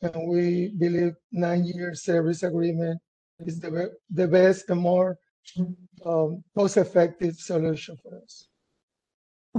And 0.00 0.28
we 0.28 0.72
believe 0.78 1.14
nine-year 1.30 1.94
service 1.94 2.42
agreement 2.42 2.98
is 3.40 3.60
the, 3.60 3.90
the 4.10 4.28
best 4.28 4.70
and 4.70 4.80
more 4.80 5.18
um, 6.06 6.42
cost-effective 6.56 7.36
solution 7.36 7.96
for 8.02 8.16
us. 8.22 8.48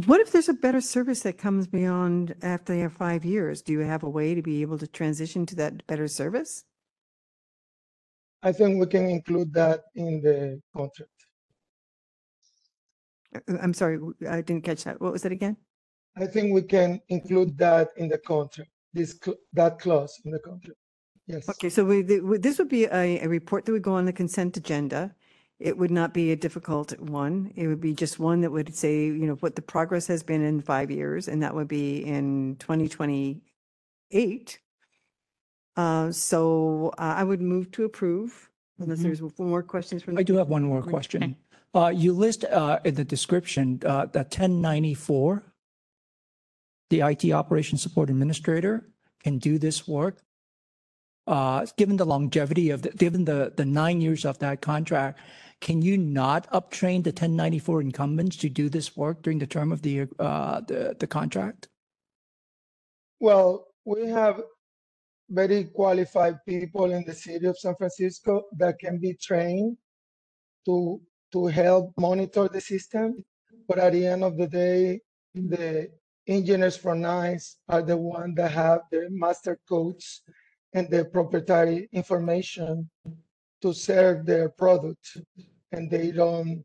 What 0.07 0.19
if 0.21 0.31
there's 0.31 0.49
a 0.49 0.53
better 0.53 0.81
service 0.81 1.21
that 1.21 1.37
comes 1.37 1.67
beyond 1.67 2.33
after 2.41 2.89
five 2.89 3.23
years? 3.23 3.61
Do 3.61 3.73
you 3.73 3.79
have 3.79 4.01
a 4.01 4.09
way 4.09 4.33
to 4.33 4.41
be 4.41 4.63
able 4.63 4.79
to 4.79 4.87
transition 4.87 5.45
to 5.47 5.55
that 5.57 5.85
better 5.85 6.07
service? 6.07 6.63
I 8.43 8.51
think 8.51 8.79
we 8.79 8.85
can 8.87 9.09
include 9.09 9.53
that 9.53 9.83
in 9.95 10.21
the 10.21 10.61
contract. 10.75 11.09
Uh, 13.35 13.57
I'm 13.61 13.73
sorry, 13.73 13.97
w- 13.97 14.13
I 14.29 14.41
didn't 14.41 14.63
catch 14.65 14.83
that. 14.83 14.99
What 15.01 15.13
was 15.13 15.25
it 15.25 15.31
again? 15.31 15.57
I 16.17 16.25
think 16.27 16.53
we 16.53 16.61
can 16.61 17.01
include 17.09 17.57
that 17.57 17.89
in 17.97 18.07
the 18.09 18.17
contract, 18.19 18.69
this, 18.93 19.17
cl- 19.23 19.37
that 19.53 19.79
clause 19.79 20.19
in 20.25 20.31
the 20.31 20.39
contract. 20.39 20.77
Yes. 21.25 21.47
Okay, 21.49 21.69
so 21.69 21.83
we, 21.85 22.03
th- 22.03 22.19
w- 22.21 22.39
this 22.39 22.59
would 22.59 22.69
be 22.69 22.83
a, 22.85 23.21
a 23.23 23.27
report 23.27 23.65
that 23.65 23.71
would 23.71 23.81
go 23.81 23.93
on 23.93 24.05
the 24.05 24.13
consent 24.13 24.57
agenda. 24.57 25.15
It 25.59 25.77
would 25.77 25.91
not 25.91 26.13
be 26.13 26.31
a 26.33 26.35
difficult 26.35 26.99
one. 26.99 27.53
It 27.55 27.67
would 27.67 27.79
be 27.79 27.93
just 27.93 28.19
one 28.19 28.41
that 28.41 28.51
would 28.51 28.75
say, 28.75 29.05
you 29.05 29.25
know, 29.25 29.35
what 29.35 29.55
the 29.55 29.61
progress 29.61 30.05
has 30.07 30.21
been 30.21 30.43
in 30.43 30.59
five 30.61 30.91
years, 30.91 31.29
and 31.29 31.41
that 31.41 31.55
would 31.55 31.69
be 31.69 32.03
in 32.05 32.57
2028. 32.59 34.59
Uh, 35.75 36.11
So 36.11 36.89
uh, 36.97 37.15
I 37.17 37.23
would 37.23 37.41
move 37.41 37.71
to 37.71 37.85
approve 37.85 38.49
unless 38.79 38.99
Mhm. 38.99 39.03
there's 39.03 39.21
more 39.39 39.63
questions 39.63 40.03
from. 40.03 40.17
I 40.17 40.23
do 40.23 40.35
have 40.35 40.49
one 40.49 40.63
more 40.63 40.81
question. 40.83 41.35
Uh, 41.75 41.91
you 41.93 42.13
list, 42.13 42.45
uh, 42.45 42.79
in 42.85 42.93
the 42.95 43.03
description, 43.03 43.79
uh, 43.85 44.05
the 44.05 44.23
ten 44.23 44.61
ninety-four. 44.61 45.43
The 46.89 47.01
IT 47.01 47.31
Operation 47.31 47.77
Support 47.79 48.11
Administrator 48.11 48.87
can 49.23 49.39
do 49.39 49.57
this 49.57 49.87
work. 49.87 50.21
Uh, 51.25 51.65
given 51.77 51.95
the 51.97 52.05
longevity 52.05 52.69
of 52.69 52.81
the, 52.83 52.89
given 52.91 53.25
the, 53.25 53.51
the 53.55 53.65
nine 53.65 54.01
years 54.01 54.25
of 54.25 54.37
that 54.39 54.61
contract, 54.61 55.17
can 55.61 55.81
you 55.81 55.97
not 55.97 56.45
uptrain 56.51 57.01
the 57.03 57.11
ten 57.11 57.35
ninety-four 57.35 57.81
incumbents 57.81 58.35
to 58.37 58.49
do 58.49 58.69
this 58.69 58.95
work 58.95 59.23
during 59.23 59.39
the 59.39 59.47
term 59.47 59.71
of 59.71 59.81
the, 59.81 60.01
uh, 60.19 60.61
the, 60.61 60.95
the 60.99 61.07
contract? 61.07 61.69
Well, 63.19 63.69
we 63.85 64.05
have 64.07 64.43
very 65.33 65.63
qualified 65.65 66.37
people 66.45 66.91
in 66.91 67.03
the 67.05 67.13
city 67.13 67.47
of 67.47 67.57
San 67.57 67.75
Francisco 67.75 68.43
that 68.57 68.77
can 68.77 68.99
be 68.99 69.13
trained 69.15 69.77
to 70.65 71.01
to 71.31 71.47
help 71.47 71.91
monitor 71.97 72.47
the 72.47 72.61
system. 72.61 73.25
But 73.67 73.79
at 73.79 73.93
the 73.93 74.05
end 74.05 74.23
of 74.23 74.37
the 74.37 74.47
day, 74.47 75.01
the 75.33 75.89
engineers 76.27 76.77
from 76.77 77.01
NICE 77.01 77.57
are 77.67 77.81
the 77.81 77.97
one 77.97 78.35
that 78.35 78.51
have 78.51 78.81
the 78.91 79.07
master 79.09 79.57
codes 79.67 80.21
and 80.73 80.87
the 80.89 81.05
proprietary 81.05 81.89
information 81.91 82.89
to 83.61 83.73
serve 83.73 84.25
their 84.25 84.49
product, 84.49 85.17
and 85.71 85.89
they 85.89 86.11
don't 86.11 86.63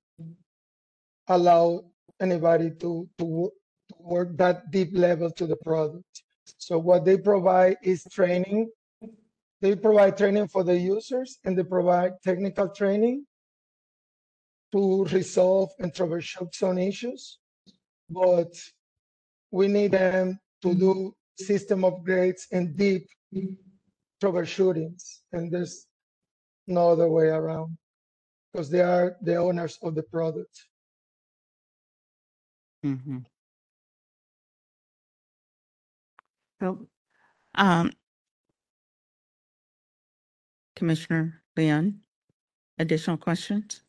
allow 1.28 1.84
anybody 2.20 2.70
to 2.80 3.08
to, 3.18 3.50
to 3.88 3.96
work 4.00 4.36
that 4.36 4.70
deep 4.70 4.90
level 4.92 5.30
to 5.30 5.46
the 5.46 5.56
product. 5.56 6.22
So 6.58 6.78
what 6.78 7.04
they 7.04 7.18
provide 7.18 7.76
is 7.82 8.04
training. 8.10 8.70
They 9.60 9.74
provide 9.76 10.16
training 10.16 10.48
for 10.48 10.62
the 10.64 10.78
users 10.78 11.38
and 11.44 11.58
they 11.58 11.64
provide 11.64 12.12
technical 12.22 12.68
training 12.68 13.26
to 14.72 15.04
resolve 15.04 15.70
and 15.78 15.92
troubleshoot 15.92 16.54
some 16.54 16.78
issues. 16.78 17.38
But 18.08 18.54
we 19.50 19.68
need 19.68 19.92
them 19.92 20.38
to 20.62 20.74
do 20.74 21.14
system 21.36 21.82
upgrades 21.82 22.42
and 22.52 22.76
deep 22.76 23.06
troubleshootings. 24.22 25.20
And 25.32 25.50
there's 25.50 25.86
no 26.66 26.90
other 26.90 27.08
way 27.08 27.28
around 27.28 27.76
because 28.52 28.70
they 28.70 28.82
are 28.82 29.16
the 29.22 29.36
owners 29.36 29.78
of 29.82 29.94
the 29.94 30.02
product. 30.02 30.66
Mhm. 32.84 33.26
Well, 36.60 36.86
Um, 37.54 37.92
Commissioner 40.76 41.42
Leung, 41.56 41.98
additional 42.78 43.16
questions? 43.16 43.82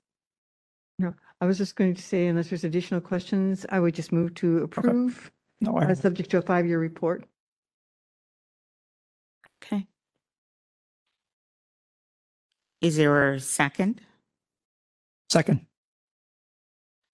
no, 0.97 1.13
I 1.41 1.45
was 1.45 1.57
just 1.57 1.76
going 1.76 1.93
to 1.95 2.01
say, 2.01 2.28
unless 2.28 2.49
there's 2.49 2.63
additional 2.63 3.01
questions, 3.01 3.65
I 3.70 3.80
would 3.80 3.93
just 3.95 4.11
move 4.11 4.34
to 4.36 4.59
approve, 4.63 5.32
No, 5.61 5.78
I 5.78 5.86
uh, 5.86 5.95
subject 5.95 6.30
to 6.32 6.38
a 6.39 6.41
five-year 6.41 6.80
report. 6.80 7.26
Okay. 9.63 9.88
Is 12.82 12.97
there 12.97 13.34
a 13.34 13.39
second? 13.39 14.01
Second. 15.30 15.65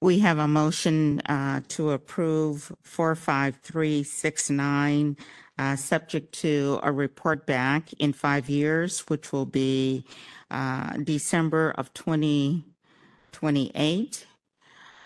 We 0.02 0.20
have 0.20 0.38
a 0.38 0.48
motion 0.48 1.20
uh, 1.22 1.62
to 1.70 1.92
approve 1.92 2.72
45369, 2.84 5.18
uh, 5.58 5.76
subject 5.76 6.34
to 6.42 6.80
a 6.84 6.92
report 6.92 7.46
back 7.46 7.94
in 7.94 8.12
five 8.14 8.50
years, 8.50 9.02
which 9.02 9.32
will 9.32 9.46
be 9.46 10.04
uh, 10.52 10.98
December 10.98 11.72
of 11.78 11.94
2028. 11.94 14.28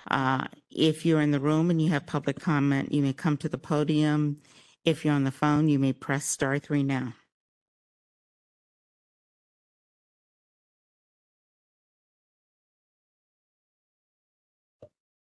Uh, 0.10 0.46
If 0.72 1.06
you're 1.06 1.22
in 1.22 1.32
the 1.32 1.40
room 1.40 1.70
and 1.70 1.82
you 1.82 1.90
have 1.90 2.06
public 2.06 2.40
comment, 2.40 2.92
you 2.94 3.02
may 3.04 3.14
come 3.14 3.38
to 3.38 3.50
the 3.50 3.58
podium. 3.58 4.42
If 4.86 5.04
you're 5.06 5.14
on 5.14 5.24
the 5.26 5.32
phone, 5.32 5.68
you 5.70 5.80
may 5.80 5.94
press 5.94 6.26
star 6.26 6.58
three 6.60 6.84
now. 6.84 7.14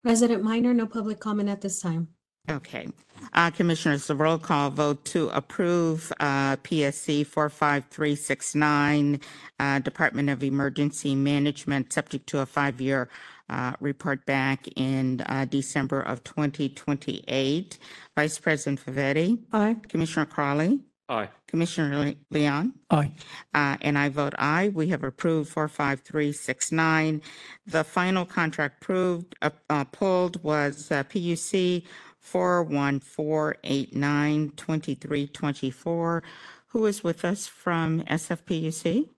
President 0.03 0.43
Minor, 0.43 0.73
no 0.73 0.87
public 0.87 1.19
comment 1.19 1.49
at 1.49 1.61
this 1.61 1.81
time. 1.81 2.07
Okay. 2.49 2.87
Uh, 3.33 3.51
Commissioners, 3.51 4.07
the 4.07 4.15
roll 4.15 4.37
call 4.39 4.69
vote 4.69 5.03
to 5.05 5.29
approve 5.29 6.11
uh, 6.19 6.55
PSC 6.57 7.25
45369, 7.27 9.19
uh, 9.59 9.79
Department 9.79 10.29
of 10.29 10.43
Emergency 10.43 11.15
Management, 11.15 11.91
subject 11.93 12.27
to 12.27 12.39
a 12.39 12.45
five-year 12.45 13.09
uh, 13.49 13.73
report 13.79 14.25
back 14.25 14.67
in 14.75 15.21
uh, 15.27 15.45
December 15.45 16.01
of 16.01 16.23
2028. 16.23 17.77
Vice 18.15 18.39
President 18.39 18.83
Favetti? 18.83 19.39
Aye. 19.51 19.75
Commissioner 19.87 20.25
Crowley? 20.25 20.79
Aye. 21.09 21.29
Commissioner 21.47 21.97
Le- 21.97 22.15
Leung? 22.39 22.73
Aye. 22.91 23.11
Uh, 23.53 23.75
and 23.81 23.97
I 23.97 24.09
vote 24.09 24.33
aye. 24.37 24.69
We 24.73 24.87
have 24.89 25.03
approved 25.03 25.49
45369. 25.49 27.21
The 27.65 27.83
final 27.83 28.25
contract 28.25 28.81
proved, 28.81 29.35
uh, 29.41 29.49
uh, 29.69 29.83
pulled 29.85 30.41
was 30.43 30.91
uh, 30.91 31.03
PUC 31.05 31.83
41489 32.29 34.51
2324. 34.55 36.23
Who 36.67 36.85
is 36.85 37.03
with 37.03 37.25
us 37.25 37.47
from 37.47 38.01
SFPUC? 38.03 39.09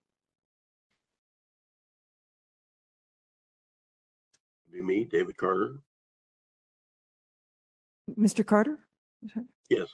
Be 4.71 4.81
me, 4.81 5.03
David 5.03 5.35
Carter. 5.35 5.79
Mr. 8.17 8.45
Carter? 8.45 8.79
Yes. 9.69 9.89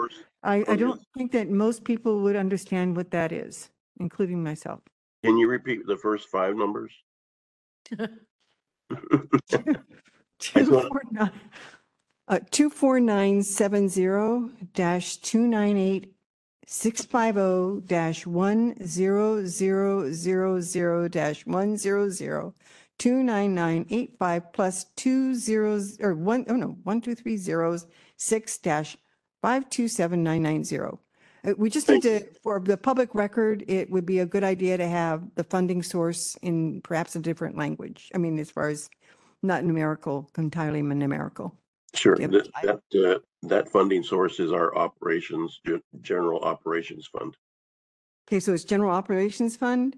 I, 0.43 0.65
I 0.69 0.77
don't 0.77 1.03
think 1.17 1.33
that 1.33 1.51
most 1.51 1.85
people 1.85 2.21
would 2.21 2.37
understand 2.37 2.97
what 2.97 3.11
that 3.11 3.33
is, 3.33 3.69
including 3.99 4.43
myself. 4.43 4.81
Can 5.25 5.37
you 5.39 5.49
repeat 5.49 5.87
the 5.87 5.97
first 5.97 6.29
five 6.29 6.57
numbers? 6.57 6.93
Two 10.39 10.67
four 10.67 11.03
nine, 11.11 11.31
uh, 12.29 12.39
two 12.51 12.69
four 12.69 13.01
nine 13.01 13.43
seven 13.43 13.89
zero 13.89 14.51
dash 14.75 15.17
two 15.19 15.47
nine 15.47 15.79
eight 15.79 16.14
six 16.75 17.05
five 17.05 17.37
oh 17.37 17.81
dash 17.87 18.27
one 18.27 18.75
zero 18.85 19.47
zero 19.47 20.11
zero 20.11 20.61
zero 20.61 21.07
dash 21.07 21.47
one 21.47 21.77
zero 21.77 22.11
zero 22.11 22.53
two 22.99 23.23
nine 23.23 23.55
nine 23.55 23.87
eight 23.91 24.17
five 24.19 24.53
plus 24.53 24.87
two 24.97 25.37
zeros, 25.37 25.97
or 26.01 26.15
one, 26.15 26.45
oh 26.49 26.57
no, 26.57 26.77
one, 26.83 27.01
two, 27.01 27.15
three 27.15 27.37
zeros, 27.37 27.87
six 28.17 28.59
dash 28.59 28.97
five 29.41 29.71
two 29.71 29.87
seven 29.87 30.25
nine 30.25 30.43
nine 30.43 30.65
zero. 30.65 30.99
Uh, 31.47 31.55
We 31.57 31.71
just 31.71 31.89
need 31.89 32.03
to, 32.03 32.27
for 32.43 32.59
the 32.59 32.77
public 32.77 33.15
record, 33.15 33.65
it 33.69 33.89
would 33.91 34.05
be 34.05 34.19
a 34.19 34.27
good 34.27 34.45
idea 34.45 34.77
to 34.77 34.89
have 34.89 35.23
the 35.37 35.45
funding 35.45 35.83
source 35.83 36.37
in 36.43 36.81
perhaps 36.83 37.15
a 37.15 37.21
different 37.21 37.57
language. 37.57 38.11
I 38.15 38.19
mean, 38.19 38.37
as 38.39 38.51
far 38.51 38.69
as 38.69 38.91
not 39.43 39.63
numerical, 39.65 40.29
entirely 40.37 40.83
numerical. 40.83 41.57
Sure, 41.95 42.17
Yep. 42.19 42.31
that, 42.33 42.81
that, 42.93 43.11
uh, 43.15 43.19
that 43.43 43.69
funding 43.71 44.03
source 44.03 44.41
is 44.41 44.53
our 44.53 44.77
operations, 44.77 45.61
gen- 45.65 45.83
operations 46.43 47.07
fund. 47.07 47.37
Okay, 48.29 48.41
so 48.41 48.53
it's 48.55 48.65
General 48.65 48.91
Operations 48.91 49.55
Fund? 49.57 49.97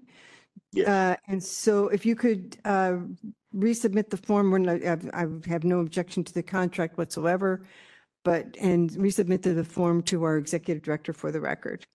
Yes. 0.73 0.87
Uh, 0.87 1.15
And 1.27 1.41
so 1.43 1.87
if 1.87 2.05
you 2.05 2.15
could 2.15 2.57
uh, 2.65 2.97
resubmit 3.55 4.09
the 4.09 4.17
form, 4.17 4.51
when 4.51 4.67
I 4.67 4.93
I- 4.93 5.23
I 5.23 5.27
have 5.49 5.63
no 5.63 5.79
objection 5.79 6.23
to 6.25 6.33
the 6.33 6.43
contract 6.43 6.97
whatsoever, 6.97 7.61
but, 8.25 8.57
and 8.59 8.89
resubmit 8.91 9.43
the 9.43 9.63
form 9.63 10.03
to 10.03 10.23
our 10.23 10.37
Executive 10.37 10.83
Director 10.83 11.13
for 11.13 11.31
the 11.31 11.39
record. 11.39 11.85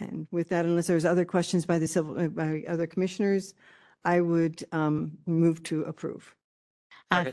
And 0.00 0.26
with 0.32 0.48
that, 0.48 0.64
unless 0.64 0.88
there's 0.88 1.04
other 1.04 1.24
questions 1.24 1.64
by 1.64 1.78
the 1.78 1.86
civil, 1.86 2.18
uh, 2.18 2.28
by 2.28 2.64
other 2.66 2.86
commissioners, 2.88 3.54
I 4.04 4.20
would 4.20 4.64
um, 4.72 5.16
move 5.26 5.62
to 5.64 5.82
approve. 5.84 6.34
Uh, 7.12 7.30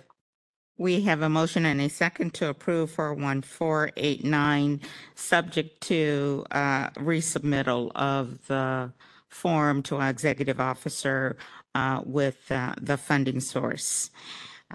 We 0.79 1.01
have 1.03 1.23
a 1.23 1.29
motion 1.29 1.65
and 1.65 1.81
a 1.81 1.89
second 1.89 2.35
to 2.35 2.49
approve 2.49 2.91
41489, 2.91 4.81
subject 5.15 5.81
to 5.83 6.45
uh, 6.51 6.91
resubmittal 6.91 7.91
of 7.95 8.47
the 8.47 8.93
form 9.29 9.83
to 9.85 9.97
our 9.97 10.09
executive 10.11 10.61
officer 10.61 11.37
uh, 11.75 12.03
with 12.05 12.51
uh, 12.51 12.75
the 12.81 12.97
funding 12.97 13.41
source. 13.41 14.11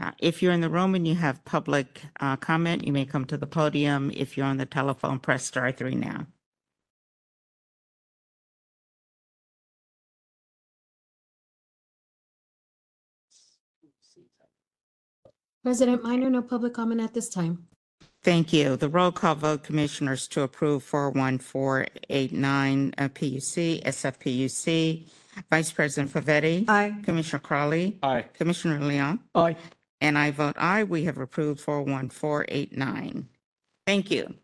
Uh, 0.00 0.12
If 0.20 0.42
you're 0.42 0.52
in 0.52 0.62
the 0.62 0.70
room 0.70 0.94
and 0.96 1.08
you 1.08 1.16
have 1.16 1.44
public 1.46 2.02
uh, 2.20 2.36
comment, 2.36 2.86
you 2.86 2.92
may 2.94 3.06
come 3.06 3.26
to 3.26 3.38
the 3.38 3.48
podium. 3.48 4.12
If 4.14 4.36
you're 4.38 4.46
on 4.46 4.58
the 4.58 4.66
telephone, 4.66 5.20
press 5.20 5.46
star 5.46 5.72
three 5.72 5.96
now. 5.96 6.28
President 15.64 16.04
Minor, 16.04 16.28
no 16.28 16.42
public 16.42 16.74
comment 16.74 17.00
at 17.00 17.14
this 17.14 17.30
time. 17.30 17.66
Thank 18.22 18.52
you. 18.52 18.76
The 18.76 18.88
roll 18.88 19.10
call 19.10 19.34
vote, 19.34 19.64
Commissioners, 19.64 20.28
to 20.28 20.42
approve 20.42 20.82
41489 20.82 22.94
uh, 22.98 23.08
PUC, 23.08 23.82
SFPUC. 23.82 25.08
Vice 25.50 25.72
President 25.72 26.12
Favetti? 26.12 26.68
Aye. 26.68 26.94
Commissioner 27.02 27.40
Crowley? 27.40 27.98
Aye. 28.02 28.26
Commissioner 28.34 28.78
Leung? 28.78 29.20
Aye. 29.34 29.56
And 30.02 30.18
I 30.18 30.30
vote 30.30 30.54
aye. 30.58 30.84
We 30.84 31.04
have 31.04 31.16
approved 31.16 31.60
41489. 31.60 33.26
Thank 33.86 34.10
you. 34.10 34.34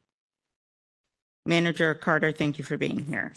Manager 1.44 1.94
Carter, 1.94 2.32
thank 2.32 2.58
you 2.58 2.64
for 2.64 2.78
being 2.78 3.04
here. 3.04 3.34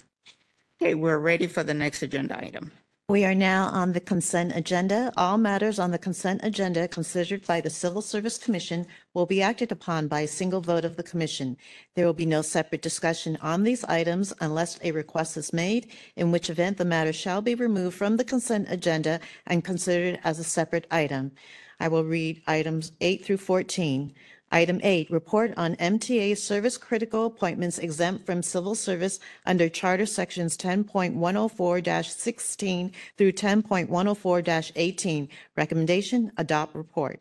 Okay, 0.81 0.95
we're 0.95 1.19
ready 1.19 1.47
for 1.47 1.63
the 1.63 1.73
next 1.73 2.01
agenda 2.01 2.41
item. 2.41 2.71
We 3.09 3.25
are 3.25 3.35
now 3.35 3.65
on 3.65 3.91
the 3.91 3.99
consent 3.99 4.53
agenda. 4.55 5.11
All 5.17 5.37
matters 5.37 5.77
on 5.77 5.91
the 5.91 5.97
consent 5.97 6.39
agenda 6.41 6.87
considered 6.87 7.45
by 7.45 7.59
the 7.59 7.69
Civil 7.69 8.01
Service 8.01 8.37
Commission 8.37 8.87
will 9.13 9.25
be 9.25 9.41
acted 9.41 9.73
upon 9.73 10.07
by 10.07 10.21
a 10.21 10.27
single 10.27 10.61
vote 10.61 10.85
of 10.85 10.95
the 10.95 11.03
commission. 11.03 11.57
There 11.95 12.05
will 12.05 12.13
be 12.13 12.25
no 12.25 12.41
separate 12.41 12.81
discussion 12.81 13.37
on 13.41 13.63
these 13.63 13.83
items 13.83 14.31
unless 14.39 14.79
a 14.81 14.93
request 14.93 15.35
is 15.35 15.51
made, 15.51 15.91
in 16.15 16.31
which 16.31 16.49
event 16.49 16.77
the 16.77 16.85
matter 16.85 17.11
shall 17.11 17.41
be 17.41 17.55
removed 17.55 17.97
from 17.97 18.15
the 18.15 18.23
consent 18.23 18.67
agenda 18.69 19.19
and 19.47 19.65
considered 19.65 20.21
as 20.23 20.39
a 20.39 20.43
separate 20.45 20.87
item. 20.89 21.33
I 21.81 21.89
will 21.89 22.05
read 22.05 22.41
items 22.47 22.93
eight 23.01 23.25
through 23.25 23.39
14. 23.39 24.13
Item 24.53 24.79
eight, 24.83 25.09
report 25.09 25.51
on 25.57 25.75
MTA 25.77 26.37
service 26.37 26.77
critical 26.77 27.25
appointments 27.25 27.79
exempt 27.79 28.23
from 28.23 28.43
civil 28.43 28.75
service 28.75 29.19
under 29.47 29.67
Charter 29.67 30.05
Sections 30.05 30.55
10.104-16 30.57 32.91
through 33.17 33.31
10.104-18. 33.31 35.27
Recommendation, 35.57 36.31
adopt 36.37 36.75
report. 36.75 37.19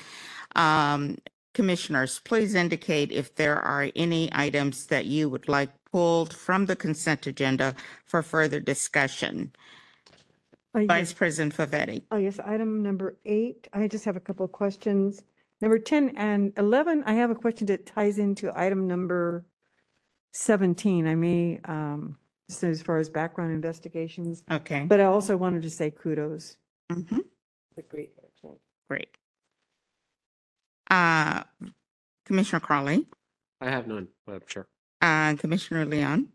Um, 0.57 1.19
Commissioners, 1.53 2.21
please 2.21 2.55
indicate 2.55 3.11
if 3.11 3.35
there 3.35 3.59
are 3.61 3.91
any 3.97 4.31
items 4.33 4.87
that 4.87 5.07
you 5.07 5.29
would 5.29 5.49
like 5.49 5.71
pulled 5.91 6.33
from 6.33 6.67
the 6.67 6.77
consent 6.77 7.27
agenda 7.27 7.75
for 8.07 8.23
further 8.23 8.61
discussion. 8.61 9.53
Uh, 10.73 10.85
Vice 10.85 11.11
yes. 11.11 11.13
President 11.13 11.57
Favetti. 11.57 12.05
Oh, 12.13 12.17
yes, 12.17 12.39
item 12.39 12.85
number 12.85 13.17
eight, 13.27 13.67
I 13.73 13.89
just 13.89 14.05
have 14.05 14.17
a 14.17 14.21
couple 14.21 14.45
of 14.45 14.53
questions. 14.53 15.23
Number 15.61 15.79
10 15.79 16.17
and 16.17 16.53
11, 16.57 17.05
I 17.05 17.13
have 17.15 17.31
a 17.31 17.35
question 17.35 17.67
that 17.67 17.85
ties 17.87 18.19
into 18.19 18.51
item 18.59 18.87
number 18.87 19.45
17. 20.33 21.07
I 21.07 21.15
may, 21.15 21.61
um, 21.65 22.17
just 22.49 22.65
as 22.65 22.81
far 22.83 22.99
as 22.99 23.11
background 23.11 23.53
investigations, 23.53 24.43
Okay. 24.51 24.85
but 24.89 25.01
I 25.01 25.05
also 25.05 25.37
wanted 25.37 25.63
to 25.63 25.71
say 25.71 25.91
kudos. 25.91 26.57
Mhm. 26.91 27.21
The 27.77 27.83
great. 27.83 28.13
Great. 28.89 29.17
Uh, 30.91 31.45
Commissioner 32.25 32.59
Crowley, 32.61 33.07
I 33.61 33.71
have 33.71 33.87
none, 33.87 34.09
Madam 34.27 34.43
Chair. 34.49 34.67
uh, 35.01 35.37
Commissioner 35.37 35.87
Leung. 35.87 36.29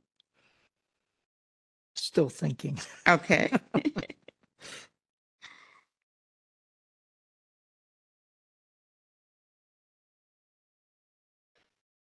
Still 1.96 2.30
thinking. 2.30 2.80
Okay. 3.08 3.52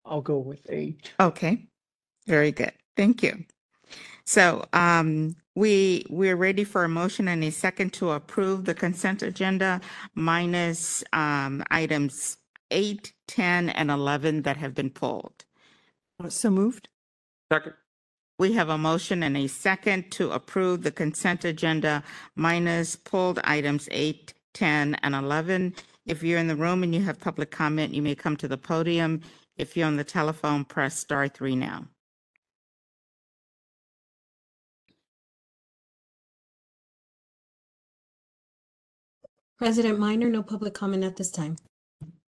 I'll 0.05 0.20
go 0.20 0.38
with 0.38 0.66
eight. 0.68 1.12
Okay, 1.20 1.66
very 2.26 2.53
good. 2.53 2.72
Thank 2.96 3.22
you. 3.22 3.44
So 4.24 4.64
um, 4.72 5.36
we, 5.55 6.07
we're 6.09 6.36
ready 6.36 6.64
for 6.64 6.84
a 6.84 6.88
motion 6.88 7.28
and 7.28 7.42
a 7.44 7.50
second 7.50 7.92
to 7.94 8.12
approve 8.12 8.64
the 8.64 8.74
consent 8.74 9.22
agenda 9.22 9.80
minus 10.14 11.03
um, 11.12 11.62
items 11.70 12.36
eight, 12.70 13.12
10, 13.28 13.68
and 13.70 13.90
11 13.90 14.42
that 14.42 14.57
have 14.57 14.74
been 14.74 14.90
pulled. 14.90 15.44
Uh, 16.22 16.28
So 16.28 16.50
moved? 16.50 16.88
Second. 17.53 17.74
We 18.38 18.55
have 18.55 18.70
a 18.70 18.78
motion 18.78 19.22
and 19.22 19.36
a 19.36 19.46
second 19.46 20.11
to 20.12 20.32
approve 20.32 20.82
the 20.82 20.90
consent 20.90 21.44
agenda 21.44 22.03
minus 22.34 22.96
pulled 22.96 23.38
items 23.44 23.88
eight, 23.92 24.32
10, 24.55 24.96
and 25.03 25.14
11. 25.14 25.74
If 26.07 26.22
you're 26.22 26.38
in 26.38 26.48
the 26.48 26.57
room 26.57 26.82
and 26.82 26.94
you 26.94 27.03
have 27.03 27.20
public 27.20 27.50
comment, 27.50 27.94
you 27.94 28.03
may 28.03 28.14
come 28.14 28.36
to 28.38 28.48
the 28.48 28.59
podium. 28.59 29.20
If 29.57 29.76
you're 29.76 29.86
on 29.86 29.96
the 29.96 30.05
telephone, 30.05 30.64
press 30.64 30.98
star 30.98 31.28
three 31.28 31.57
now. 31.57 31.86
President 39.59 39.98
Minor, 39.98 40.28
no 40.28 40.42
public 40.42 40.74
comment 40.74 41.05
at 41.05 41.16
this 41.16 41.30
time. 41.30 41.57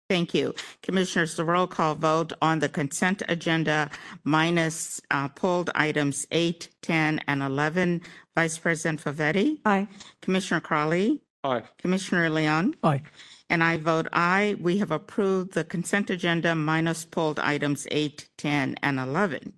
Thank 0.10 0.34
you. 0.34 0.56
Commissioners, 0.82 1.36
the 1.36 1.44
roll 1.44 1.68
call 1.68 1.96
vote 1.96 2.32
on 2.42 2.60
the 2.60 2.70
consent 2.70 3.22
agenda 3.28 3.90
minus 4.24 5.02
uh, 5.12 5.28
pulled 5.28 5.70
items 5.76 6.26
eight, 6.32 6.70
10, 6.84 7.20
and 7.28 7.42
11. 7.44 8.02
Vice 8.34 8.58
President 8.58 9.04
Favetti? 9.04 9.60
Aye. 9.66 9.88
Commissioner 10.22 10.62
Crowley? 10.62 11.22
Aye. 11.44 11.64
Commissioner 11.80 12.30
Leung? 12.30 12.76
Aye. 12.84 13.02
And 13.50 13.64
I 13.64 13.78
vote 13.78 14.08
aye. 14.12 14.56
We 14.60 14.78
have 14.80 14.92
approved 14.92 15.54
the 15.54 15.64
consent 15.64 16.10
agenda 16.10 16.54
minus 16.56 17.06
pulled 17.06 17.40
items 17.40 17.88
eight, 17.92 18.28
10, 18.38 18.76
and 18.84 19.00
11. 19.00 19.54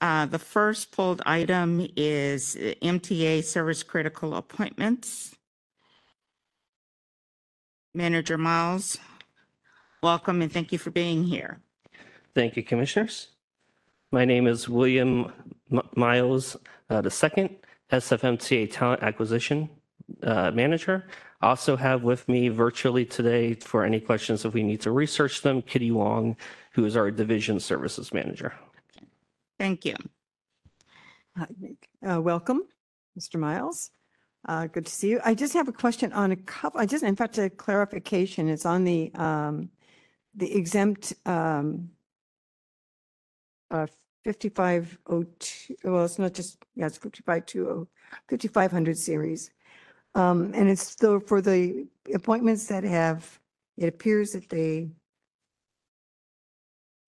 Uh, 0.00 0.26
The 0.26 0.38
first 0.38 0.92
pulled 0.92 1.22
item 1.24 1.86
is 1.96 2.56
MTA 2.82 3.42
Service 3.44 3.82
Critical 3.82 4.34
Appointments. 4.34 5.34
Manager 7.94 8.38
Miles, 8.38 8.98
welcome 10.00 10.42
and 10.42 10.52
thank 10.52 10.70
you 10.70 10.78
for 10.78 10.92
being 10.92 11.24
here. 11.24 11.58
Thank 12.36 12.56
you, 12.56 12.62
Commissioners. 12.62 13.28
My 14.12 14.24
name 14.24 14.46
is 14.46 14.68
William 14.68 15.32
M- 15.72 15.80
Miles 15.96 16.56
uh, 16.88 17.02
II, 17.02 17.58
SFMTA 17.90 18.70
Talent 18.72 19.02
Acquisition 19.02 19.68
uh, 20.22 20.52
Manager. 20.52 21.04
I 21.40 21.48
Also 21.48 21.76
have 21.76 22.02
with 22.02 22.28
me 22.28 22.48
virtually 22.48 23.06
today 23.06 23.54
for 23.54 23.82
any 23.82 23.98
questions 23.98 24.44
if 24.44 24.52
we 24.52 24.62
need 24.62 24.82
to 24.82 24.90
research 24.90 25.40
them, 25.40 25.62
Kitty 25.62 25.90
Wong, 25.90 26.36
who 26.72 26.84
is 26.84 26.96
our 26.96 27.10
Division 27.10 27.58
Services 27.60 28.12
Manager. 28.12 28.52
Thank 29.58 29.86
you. 29.86 29.94
Uh, 31.38 32.20
Welcome, 32.20 32.62
Mr. 33.18 33.40
Miles. 33.40 33.90
Uh, 34.46 34.66
Good 34.66 34.86
to 34.86 34.92
see 34.92 35.10
you. 35.10 35.20
I 35.24 35.34
just 35.34 35.54
have 35.54 35.68
a 35.68 35.72
question 35.72 36.12
on 36.12 36.30
a 36.32 36.36
couple, 36.36 36.80
I 36.80 36.86
just, 36.86 37.04
in 37.04 37.16
fact, 37.16 37.38
a 37.38 37.48
clarification. 37.48 38.48
It's 38.48 38.66
on 38.66 38.84
the, 38.84 39.10
um, 39.14 39.70
the 40.34 40.54
exempt 40.54 41.14
um, 41.24 41.90
uh, 43.70 43.86
5502, 44.24 45.76
well, 45.84 46.04
it's 46.04 46.18
not 46.18 46.34
just, 46.34 46.58
yeah, 46.74 46.86
it's 46.86 46.98
5520, 46.98 47.86
5500 48.28 48.98
series. 48.98 49.50
Um, 50.14 50.52
And 50.54 50.68
it's 50.68 50.86
still 50.86 51.20
for 51.20 51.40
the 51.40 51.86
appointments 52.14 52.66
that 52.66 52.84
have, 52.84 53.38
it 53.76 53.88
appears 53.88 54.32
that 54.32 54.48
they 54.48 54.90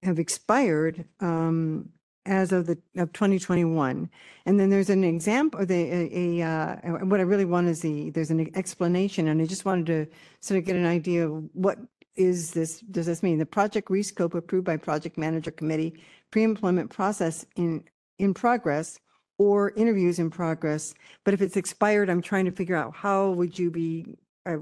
have 0.03 0.19
expired 0.19 1.05
um, 1.21 1.89
as 2.27 2.53
of 2.53 2.67
the, 2.67 2.79
of 2.97 3.13
2021. 3.13 4.09
And 4.47 4.61
then 4.61 4.71
there's 4.71 4.91
an 4.91 5.05
example, 5.05 5.61
or 5.61 5.65
the, 5.65 5.75
a, 5.75 6.41
a, 6.41 6.47
uh, 6.47 6.77
what 7.05 7.21
I 7.21 7.25
really 7.25 7.45
want 7.45 7.69
is 7.69 7.81
the, 7.81 8.11
there's 8.11 8.31
an 8.31 8.51
explanation, 8.57 9.29
and 9.29 9.41
I 9.41 9.47
just 9.47 9.65
wanted 9.65 9.87
to 9.87 10.07
sort 10.41 10.59
of 10.59 10.65
get 10.65 10.77
an 10.77 10.87
idea 10.87 11.29
of 11.29 11.45
what 11.53 11.79
is 12.15 12.53
this, 12.53 12.81
does 12.81 13.07
this 13.07 13.23
mean? 13.23 13.39
The 13.39 13.47
project 13.47 13.89
rescope 13.89 14.35
approved 14.35 14.67
by 14.67 14.77
project 14.77 15.17
manager 15.17 15.51
committee, 15.51 16.03
pre-employment 16.31 16.91
process 16.91 17.47
in, 17.57 17.85
in 18.19 18.35
progress, 18.35 18.99
or 19.43 19.71
interviews 19.71 20.19
in 20.21 20.31
progress. 20.31 20.95
But 21.25 21.35
if 21.35 21.43
it's 21.43 21.57
expired, 21.57 22.09
I'm 22.09 22.23
trying 22.23 22.45
to 22.45 22.53
figure 22.53 22.77
out 22.77 22.95
how 22.95 23.31
would 23.33 23.59
you 23.59 23.71
be, 23.71 24.17
uh, 24.47 24.59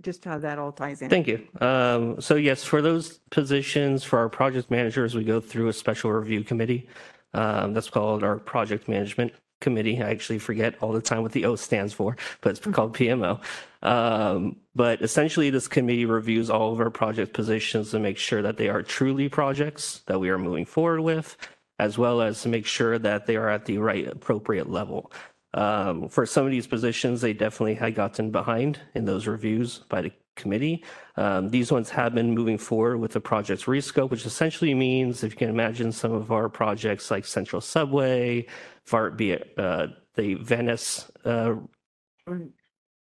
just 0.00 0.24
how 0.24 0.38
that 0.38 0.58
all 0.58 0.72
ties 0.72 1.02
in. 1.02 1.10
Thank 1.10 1.26
you. 1.26 1.46
Um, 1.60 2.20
So 2.20 2.36
yes, 2.36 2.64
for 2.64 2.80
those 2.80 3.20
positions, 3.30 4.04
for 4.04 4.18
our 4.18 4.30
project 4.30 4.70
managers, 4.70 5.14
we 5.14 5.24
go 5.24 5.38
through 5.40 5.68
a 5.68 5.72
special 5.72 6.10
review 6.12 6.44
committee. 6.44 6.88
Um, 7.34 7.74
That's 7.74 7.90
called 7.90 8.24
our 8.24 8.38
project 8.38 8.88
management 8.88 9.32
committee. 9.60 10.02
I 10.02 10.10
actually 10.10 10.38
forget 10.38 10.74
all 10.80 10.92
the 10.92 11.02
time 11.02 11.22
what 11.22 11.32
the 11.32 11.44
O 11.44 11.54
stands 11.56 11.92
for, 11.92 12.16
but 12.40 12.50
it's 12.50 12.60
called 12.60 12.96
PMO. 12.96 13.40
Um, 13.82 14.56
but 14.74 15.02
essentially, 15.02 15.50
this 15.50 15.68
committee 15.68 16.06
reviews 16.06 16.48
all 16.50 16.72
of 16.72 16.80
our 16.80 16.90
project 16.90 17.32
positions 17.34 17.90
to 17.90 17.98
make 17.98 18.18
sure 18.18 18.42
that 18.42 18.56
they 18.56 18.68
are 18.68 18.82
truly 18.82 19.28
projects 19.28 20.02
that 20.06 20.18
we 20.18 20.30
are 20.30 20.38
moving 20.38 20.64
forward 20.64 21.02
with, 21.02 21.36
as 21.78 21.98
well 21.98 22.20
as 22.20 22.42
to 22.42 22.48
make 22.48 22.66
sure 22.66 22.98
that 22.98 23.26
they 23.26 23.36
are 23.36 23.48
at 23.48 23.64
the 23.64 23.78
right 23.78 24.06
appropriate 24.08 24.68
level. 24.68 25.12
Um, 25.54 26.08
for 26.08 26.24
some 26.24 26.46
of 26.46 26.50
these 26.50 26.66
positions, 26.66 27.20
they 27.20 27.32
definitely 27.32 27.74
had 27.74 27.94
gotten 27.94 28.30
behind 28.30 28.80
in 28.94 29.04
those 29.04 29.26
reviews 29.26 29.78
by 29.88 30.02
the 30.02 30.12
committee. 30.34 30.82
Um, 31.16 31.50
these 31.50 31.70
ones 31.70 31.90
have 31.90 32.14
been 32.14 32.34
moving 32.34 32.56
forward 32.56 32.98
with 32.98 33.12
the 33.12 33.20
project's 33.20 33.64
rescope, 33.64 34.10
which 34.10 34.24
essentially 34.24 34.72
means, 34.72 35.22
if 35.22 35.32
you 35.32 35.36
can 35.36 35.50
imagine 35.50 35.92
some 35.92 36.12
of 36.12 36.32
our 36.32 36.48
projects 36.48 37.10
like 37.10 37.26
Central 37.26 37.60
Subway, 37.60 38.46
FART, 38.84 39.18
be 39.18 39.32
it 39.32 39.52
uh, 39.58 39.88
the 40.14 40.34
Van 40.34 40.66
Ness, 40.66 41.10
uh, 41.24 41.54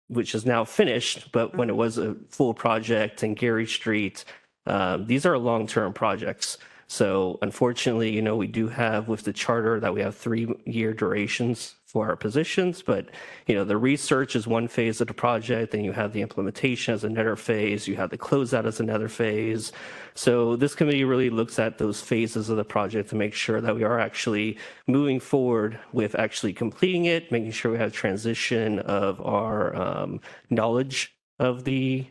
which 0.08 0.34
is 0.34 0.46
now 0.46 0.66
finished, 0.66 1.32
but 1.32 1.56
when 1.56 1.70
it 1.70 1.76
was 1.76 2.00
a 2.00 2.16
full 2.30 2.54
project 2.56 3.24
in 3.24 3.36
Geary 3.36 3.68
Street, 3.68 4.26
uh, 4.66 4.98
these 4.98 5.26
are 5.26 5.38
long-term 5.38 5.94
projects. 5.94 6.58
So 6.92 7.38
unfortunately, 7.44 8.10
you 8.10 8.24
know, 8.24 8.36
we 8.36 8.48
do 8.48 8.68
have 8.68 9.08
with 9.08 9.22
the 9.22 9.32
charter 9.32 9.80
that 9.80 9.94
we 9.94 10.02
have 10.02 10.16
three-year 10.16 10.96
durations 10.96 11.76
for 11.86 12.08
our 12.08 12.16
positions, 12.16 12.82
but, 12.82 13.12
you 13.46 13.54
know, 13.54 13.64
the 13.64 13.78
research 13.78 14.36
is 14.36 14.48
one 14.48 14.68
phase 14.68 15.00
of 15.00 15.08
the 15.08 15.14
project, 15.14 15.72
then 15.72 15.84
you 15.84 15.92
have 15.92 16.14
the 16.14 16.22
implementation 16.24 16.96
as 16.96 17.04
another 17.04 17.36
phase, 17.36 17.88
you 17.88 17.96
have 17.96 18.10
the 18.10 18.18
closeout 18.18 18.66
as 18.66 18.80
another 18.80 19.08
phase. 19.08 19.72
So 20.16 20.56
this 20.56 20.74
committee 20.74 21.04
really 21.04 21.30
looks 21.30 21.60
at 21.60 21.78
those 21.78 22.02
phases 22.02 22.50
of 22.50 22.58
the 22.58 22.64
project 22.64 23.12
to 23.12 23.16
make 23.16 23.36
sure 23.36 23.62
that 23.62 23.76
we 23.76 23.84
are 23.84 24.00
actually 24.00 24.58
moving 24.88 25.20
forward 25.20 25.80
with 25.94 26.16
actually 26.16 26.54
completing 26.54 27.06
it, 27.06 27.32
making 27.32 27.52
sure 27.52 27.72
we 27.72 27.78
have 27.78 27.94
transition 27.94 28.80
of 28.80 29.22
our 29.22 29.76
um, 29.76 30.22
knowledge 30.50 31.16
of 31.38 31.66
the 31.66 32.08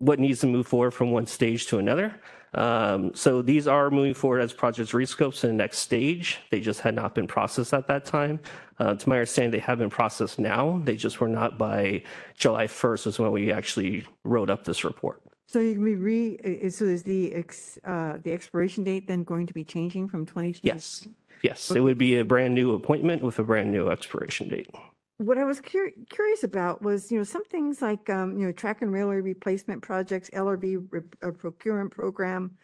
what 0.00 0.18
needs 0.18 0.40
to 0.40 0.46
move 0.46 0.66
forward 0.66 0.90
from 0.90 1.12
one 1.12 1.26
stage 1.26 1.66
to 1.68 1.78
another. 1.78 2.20
Um, 2.54 3.14
so 3.14 3.42
these 3.42 3.66
are 3.66 3.90
moving 3.90 4.14
forward 4.14 4.40
as 4.40 4.52
projects 4.52 4.92
rescopes 4.92 5.44
in 5.44 5.50
the 5.50 5.56
next 5.56 5.78
stage. 5.78 6.38
They 6.50 6.60
just 6.60 6.80
had 6.80 6.94
not 6.94 7.14
been 7.14 7.26
processed 7.26 7.74
at 7.74 7.86
that 7.88 8.04
time. 8.04 8.40
Uh, 8.78 8.94
to 8.94 9.08
my 9.08 9.16
understanding, 9.16 9.50
they 9.52 9.58
have 9.64 9.78
been 9.78 9.90
processed 9.90 10.38
now. 10.38 10.80
They 10.84 10.96
just 10.96 11.20
were 11.20 11.28
not 11.28 11.58
by 11.58 12.02
July 12.36 12.66
1st 12.66 13.06
is 13.06 13.18
when 13.18 13.32
we 13.32 13.52
actually 13.52 14.04
wrote 14.24 14.50
up 14.50 14.64
this 14.64 14.84
report. 14.84 15.20
So 15.46 15.60
you 15.60 15.74
can 15.74 15.84
be 15.84 15.94
re, 15.94 16.60
i- 16.64 16.68
so 16.68 16.84
is 16.84 17.02
the 17.02 17.32
ex, 17.34 17.78
uh, 17.84 18.18
the 18.22 18.32
expiration 18.32 18.82
date 18.84 19.06
then 19.06 19.22
going 19.24 19.46
to 19.46 19.54
be 19.54 19.62
changing 19.64 20.08
from 20.08 20.26
20? 20.26 20.56
Yes. 20.62 21.06
Yes, 21.42 21.70
it 21.70 21.80
would 21.80 21.98
be 21.98 22.18
a 22.18 22.24
brand 22.24 22.54
new 22.54 22.72
appointment 22.74 23.22
with 23.22 23.38
a 23.38 23.44
brand 23.44 23.70
new 23.70 23.90
expiration 23.90 24.48
date. 24.48 24.70
What 25.18 25.38
I 25.38 25.44
was 25.44 25.60
cur- 25.60 25.92
curious 26.10 26.42
about 26.42 26.82
was, 26.82 27.12
you 27.12 27.18
know, 27.18 27.24
some 27.24 27.44
things 27.44 27.80
like, 27.80 28.10
um, 28.10 28.36
you 28.36 28.46
know, 28.46 28.52
track 28.52 28.82
and 28.82 28.92
railway 28.92 29.20
replacement 29.20 29.80
projects, 29.82 30.28
LRV 30.30 30.86
re- 30.90 31.00
uh, 31.22 31.30
procurement 31.30 31.92
program. 31.92 32.56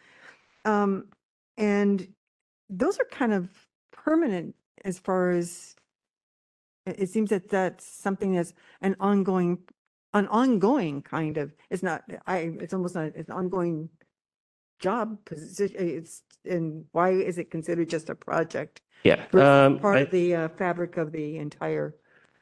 Um, 0.65 1.05
and 1.57 2.05
those 2.69 2.99
are 2.99 3.05
kind 3.05 3.31
of 3.33 3.49
permanent 3.91 4.55
as 4.83 4.99
far 4.99 5.31
as, 5.31 5.75
it, 6.85 6.99
it 6.99 7.09
seems 7.09 7.29
that 7.29 7.47
that's 7.49 7.85
something 7.85 8.35
that's 8.35 8.53
an 8.81 8.97
ongoing, 8.99 9.59
an 10.13 10.27
ongoing 10.27 11.01
kind 11.03 11.37
of, 11.37 11.53
it's 11.69 11.83
not, 11.83 12.03
I, 12.27 12.51
it's 12.59 12.73
almost 12.73 12.95
not, 12.95 13.13
it's 13.15 13.29
an 13.29 13.35
ongoing 13.35 13.87
job 14.79 15.23
position. 15.23 15.77
It's, 15.79 16.23
and 16.43 16.83
why 16.91 17.11
is 17.11 17.37
it 17.37 17.49
considered 17.49 17.89
just 17.89 18.09
a 18.09 18.15
project? 18.15 18.81
Yeah. 19.05 19.23
versus 19.31 19.47
um, 19.47 19.79
Part 19.79 19.97
I- 19.97 20.01
of 20.01 20.11
the 20.11 20.35
uh, 20.35 20.49
fabric 20.49 20.97
of 20.97 21.13
the 21.13 21.37
entire 21.37 21.95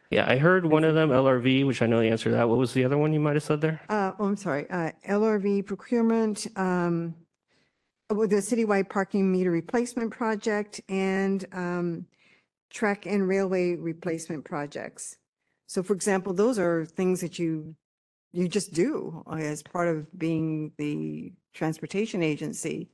Yeah, 0.10 0.26
I 0.27 0.38
heard 0.38 0.65
one 0.65 0.84
of 0.84 0.95
them, 0.95 1.10
LRV, 1.10 1.68
which 1.68 1.84
I 1.84 1.86
know 1.86 1.99
the 1.99 2.07
answer 2.10 2.31
to 2.31 2.36
that. 2.36 2.49
What 2.49 2.57
was 2.57 2.73
the 2.73 2.84
other 2.84 2.98
one 2.98 3.14
you 3.14 3.19
might 3.19 3.36
have 3.36 3.44
said 3.44 3.61
there? 3.61 3.80
Uh, 3.90 4.14
oh, 4.18 4.26
I'm 4.26 4.38
sorry, 4.38 4.68
uh, 4.72 4.91
LRV 5.07 5.68
procurement, 5.68 6.48
um, 6.56 7.14
with 8.10 8.31
the 8.31 8.38
citywide 8.38 8.90
parking 8.90 9.31
meter 9.31 9.52
replacement 9.52 10.11
project 10.11 10.81
and, 10.90 11.45
um, 11.52 12.07
track 12.72 13.06
and 13.06 13.27
railway 13.27 13.76
replacement 13.76 14.45
projects. 14.45 15.18
So 15.68 15.84
for 15.84 15.94
example, 15.94 16.34
those 16.34 16.57
are 16.57 16.86
things 16.86 17.22
that 17.22 17.38
you, 17.38 17.76
you 18.31 18.48
just 18.48 18.73
do 18.73 19.23
as 19.31 19.61
part 19.61 19.88
of 19.88 20.07
being 20.18 20.72
the 20.77 21.34
transportation 21.53 22.23
agency. 22.23 22.90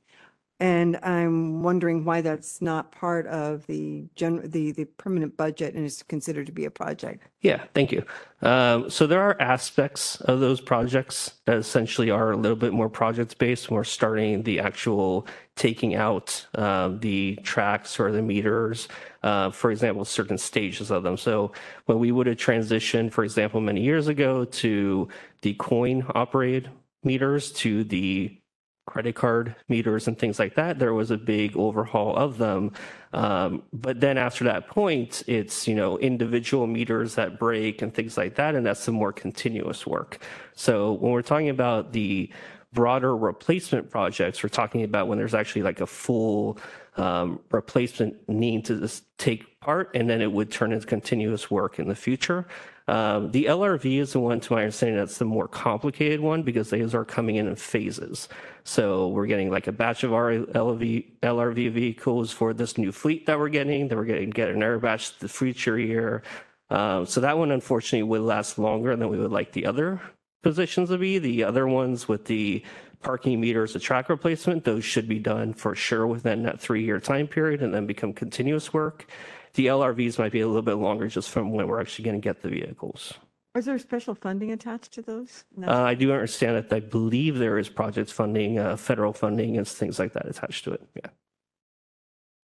And 0.58 0.98
I'm 1.02 1.62
wondering 1.62 2.04
why 2.06 2.22
that's 2.22 2.62
not 2.62 2.90
part 2.90 3.26
of 3.26 3.66
the 3.66 4.06
gen, 4.14 4.40
the, 4.48 4.72
the 4.72 4.86
permanent 4.86 5.36
budget 5.36 5.74
and 5.74 5.84
is 5.84 6.02
considered 6.02 6.46
to 6.46 6.52
be 6.52 6.64
a 6.64 6.70
project. 6.70 7.28
Yeah, 7.42 7.64
thank 7.74 7.92
you. 7.92 8.02
Um, 8.40 8.88
so 8.88 9.06
there 9.06 9.20
are 9.20 9.40
aspects 9.40 10.18
of 10.22 10.40
those 10.40 10.62
projects 10.62 11.34
that 11.44 11.58
essentially 11.58 12.10
are 12.10 12.32
a 12.32 12.36
little 12.36 12.56
bit 12.56 12.72
more 12.72 12.88
project 12.88 13.36
based. 13.36 13.70
We're 13.70 13.84
starting 13.84 14.44
the 14.44 14.60
actual 14.60 15.26
taking 15.56 15.94
out 15.94 16.46
um, 16.54 17.00
the 17.00 17.38
tracks 17.42 18.00
or 18.00 18.10
the 18.10 18.22
meters, 18.22 18.88
uh, 19.22 19.50
for 19.50 19.70
example, 19.70 20.06
certain 20.06 20.38
stages 20.38 20.90
of 20.90 21.02
them. 21.02 21.18
So 21.18 21.52
when 21.84 21.98
we 21.98 22.12
would 22.12 22.26
have 22.26 22.38
transitioned, 22.38 23.12
for 23.12 23.24
example, 23.24 23.60
many 23.60 23.82
years 23.82 24.08
ago 24.08 24.46
to 24.46 25.08
the 25.42 25.52
coin 25.54 26.06
operated 26.14 26.70
meters 27.04 27.52
to 27.52 27.84
the 27.84 28.38
credit 28.86 29.14
card 29.14 29.54
meters 29.68 30.08
and 30.08 30.18
things 30.18 30.38
like 30.38 30.54
that. 30.54 30.78
There 30.78 30.94
was 30.94 31.10
a 31.10 31.16
big 31.16 31.56
overhaul 31.56 32.16
of 32.16 32.38
them. 32.38 32.72
Um, 33.12 33.62
but 33.72 34.00
then 34.00 34.16
after 34.16 34.44
that 34.44 34.68
point, 34.68 35.22
it's, 35.26 35.66
you 35.66 35.74
know, 35.74 35.98
individual 35.98 36.66
meters 36.66 37.14
that 37.16 37.38
break 37.38 37.82
and 37.82 37.92
things 37.92 38.16
like 38.16 38.36
that. 38.36 38.54
And 38.54 38.64
that's 38.64 38.80
some 38.80 38.94
more 38.94 39.12
continuous 39.12 39.86
work. 39.86 40.20
So 40.54 40.92
when 40.92 41.12
we're 41.12 41.22
talking 41.22 41.48
about 41.48 41.92
the 41.92 42.30
broader 42.72 43.16
replacement 43.16 43.90
projects, 43.90 44.42
we're 44.42 44.48
talking 44.48 44.82
about 44.82 45.08
when 45.08 45.18
there's 45.18 45.34
actually 45.34 45.62
like 45.62 45.80
a 45.80 45.86
full 45.86 46.58
um, 46.96 47.40
replacement 47.50 48.28
need 48.28 48.64
to 48.66 48.80
just 48.80 49.04
take 49.18 49.60
part, 49.60 49.90
and 49.94 50.08
then 50.08 50.20
it 50.20 50.30
would 50.30 50.50
turn 50.50 50.72
into 50.72 50.86
continuous 50.86 51.50
work 51.50 51.78
in 51.78 51.88
the 51.88 51.94
future. 51.94 52.46
Um, 52.88 53.32
the 53.32 53.46
LRV 53.46 53.98
is 53.98 54.12
the 54.12 54.20
one, 54.20 54.38
to 54.40 54.52
my 54.52 54.60
understanding, 54.60 54.96
that's 54.96 55.18
the 55.18 55.24
more 55.24 55.48
complicated 55.48 56.20
one 56.20 56.42
because 56.42 56.70
those 56.70 56.94
are 56.94 57.04
coming 57.04 57.36
in 57.36 57.48
in 57.48 57.56
phases. 57.56 58.28
So 58.62 59.08
we're 59.08 59.26
getting 59.26 59.50
like 59.50 59.66
a 59.66 59.72
batch 59.72 60.04
of 60.04 60.12
our 60.12 60.30
LRV, 60.30 61.18
LRV 61.20 61.72
vehicles 61.72 62.30
for 62.30 62.54
this 62.54 62.78
new 62.78 62.92
fleet 62.92 63.26
that 63.26 63.38
we're 63.38 63.48
getting. 63.48 63.88
Then 63.88 63.98
we're 63.98 64.04
getting 64.04 64.30
get 64.30 64.50
another 64.50 64.78
batch 64.78 65.18
the 65.18 65.28
future 65.28 65.78
year. 65.78 66.22
Um, 66.70 67.06
so 67.06 67.20
that 67.20 67.36
one, 67.36 67.50
unfortunately, 67.50 68.04
would 68.04 68.22
last 68.22 68.58
longer 68.58 68.94
than 68.94 69.08
we 69.08 69.18
would 69.18 69.32
like 69.32 69.52
the 69.52 69.66
other 69.66 70.00
positions 70.46 70.90
to 70.90 70.98
be. 70.98 71.18
The 71.18 71.42
other 71.42 71.66
ones 71.66 72.06
with 72.06 72.26
the 72.26 72.62
parking 73.02 73.40
meters, 73.40 73.72
the 73.72 73.80
track 73.80 74.08
replacement, 74.08 74.64
those 74.64 74.84
should 74.84 75.08
be 75.08 75.18
done 75.18 75.52
for 75.52 75.74
sure 75.74 76.06
within 76.06 76.44
that 76.44 76.60
three-year 76.60 77.00
time 77.00 77.26
period 77.26 77.62
and 77.62 77.74
then 77.74 77.86
become 77.86 78.12
continuous 78.12 78.72
work. 78.72 79.06
The 79.54 79.66
LRVs 79.66 80.18
might 80.18 80.32
be 80.32 80.40
a 80.40 80.46
little 80.46 80.62
bit 80.62 80.74
longer 80.74 81.08
just 81.08 81.30
from 81.30 81.52
when 81.52 81.66
we're 81.66 81.80
actually 81.80 82.04
going 82.04 82.20
to 82.20 82.24
get 82.24 82.42
the 82.42 82.48
vehicles. 82.48 83.14
Is 83.56 83.64
there 83.64 83.78
special 83.78 84.14
funding 84.14 84.52
attached 84.52 84.92
to 84.92 85.02
those? 85.02 85.44
No. 85.56 85.66
Uh, 85.66 85.80
I 85.82 85.94
do 85.94 86.12
understand 86.12 86.56
that 86.56 86.72
I 86.72 86.80
believe 86.80 87.38
there 87.38 87.58
is 87.58 87.68
project 87.68 88.12
funding, 88.12 88.58
uh, 88.58 88.76
federal 88.76 89.12
funding 89.12 89.56
and 89.56 89.66
things 89.66 89.98
like 89.98 90.12
that 90.12 90.26
attached 90.26 90.64
to 90.64 90.72
it. 90.72 90.82
Yeah. 90.94 91.10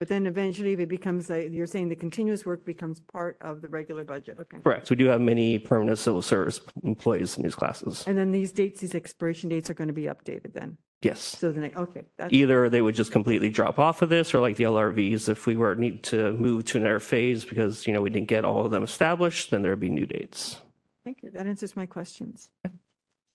But 0.02 0.08
then 0.08 0.26
eventually 0.26 0.72
it 0.72 0.88
becomes, 0.88 1.30
a- 1.30 1.48
you're 1.48 1.68
saying 1.68 1.88
the 1.88 1.94
continuous 1.94 2.44
work 2.44 2.64
becomes 2.64 2.98
part 2.98 3.36
of 3.40 3.62
the 3.62 3.68
regular 3.68 4.02
budget, 4.02 4.36
okay? 4.40 4.58
Correct. 4.58 4.90
We 4.90 4.96
do 4.96 5.04
have 5.06 5.20
many 5.20 5.60
permanent 5.60 5.96
civil 5.96 6.22
service 6.22 6.60
employees 6.82 7.36
in 7.36 7.44
these 7.44 7.54
classes. 7.54 8.02
And 8.08 8.18
then 8.18 8.32
these 8.32 8.50
dates, 8.50 8.80
these 8.80 8.96
expiration 8.96 9.48
dates 9.48 9.70
are 9.70 9.74
going 9.74 9.86
to 9.86 9.94
be 9.94 10.06
updated 10.06 10.54
then? 10.54 10.76
Yes. 11.02 11.20
So 11.20 11.52
then, 11.52 11.70
okay. 11.76 12.02
that's- 12.18 12.32
Either 12.32 12.68
they 12.68 12.82
would 12.82 12.96
just 12.96 13.12
completely 13.12 13.48
drop 13.48 13.78
off 13.78 14.02
of 14.02 14.08
this 14.08 14.34
or 14.34 14.40
like 14.40 14.56
the 14.56 14.64
LRVs, 14.64 15.28
if 15.28 15.46
we 15.46 15.54
were 15.54 15.76
need 15.76 16.02
to 16.02 16.32
move 16.32 16.64
to 16.64 16.78
another 16.78 16.98
phase 16.98 17.44
because, 17.44 17.86
you 17.86 17.92
know, 17.92 18.02
we 18.02 18.10
didn't 18.10 18.26
get 18.26 18.44
all 18.44 18.64
of 18.66 18.72
them 18.72 18.82
established, 18.82 19.52
then 19.52 19.62
there'd 19.62 19.78
be 19.78 19.88
new 19.88 20.06
dates. 20.06 20.60
Thank 21.04 21.22
you. 21.22 21.30
That 21.30 21.46
answers 21.46 21.76
my 21.76 21.86
questions. 21.86 22.50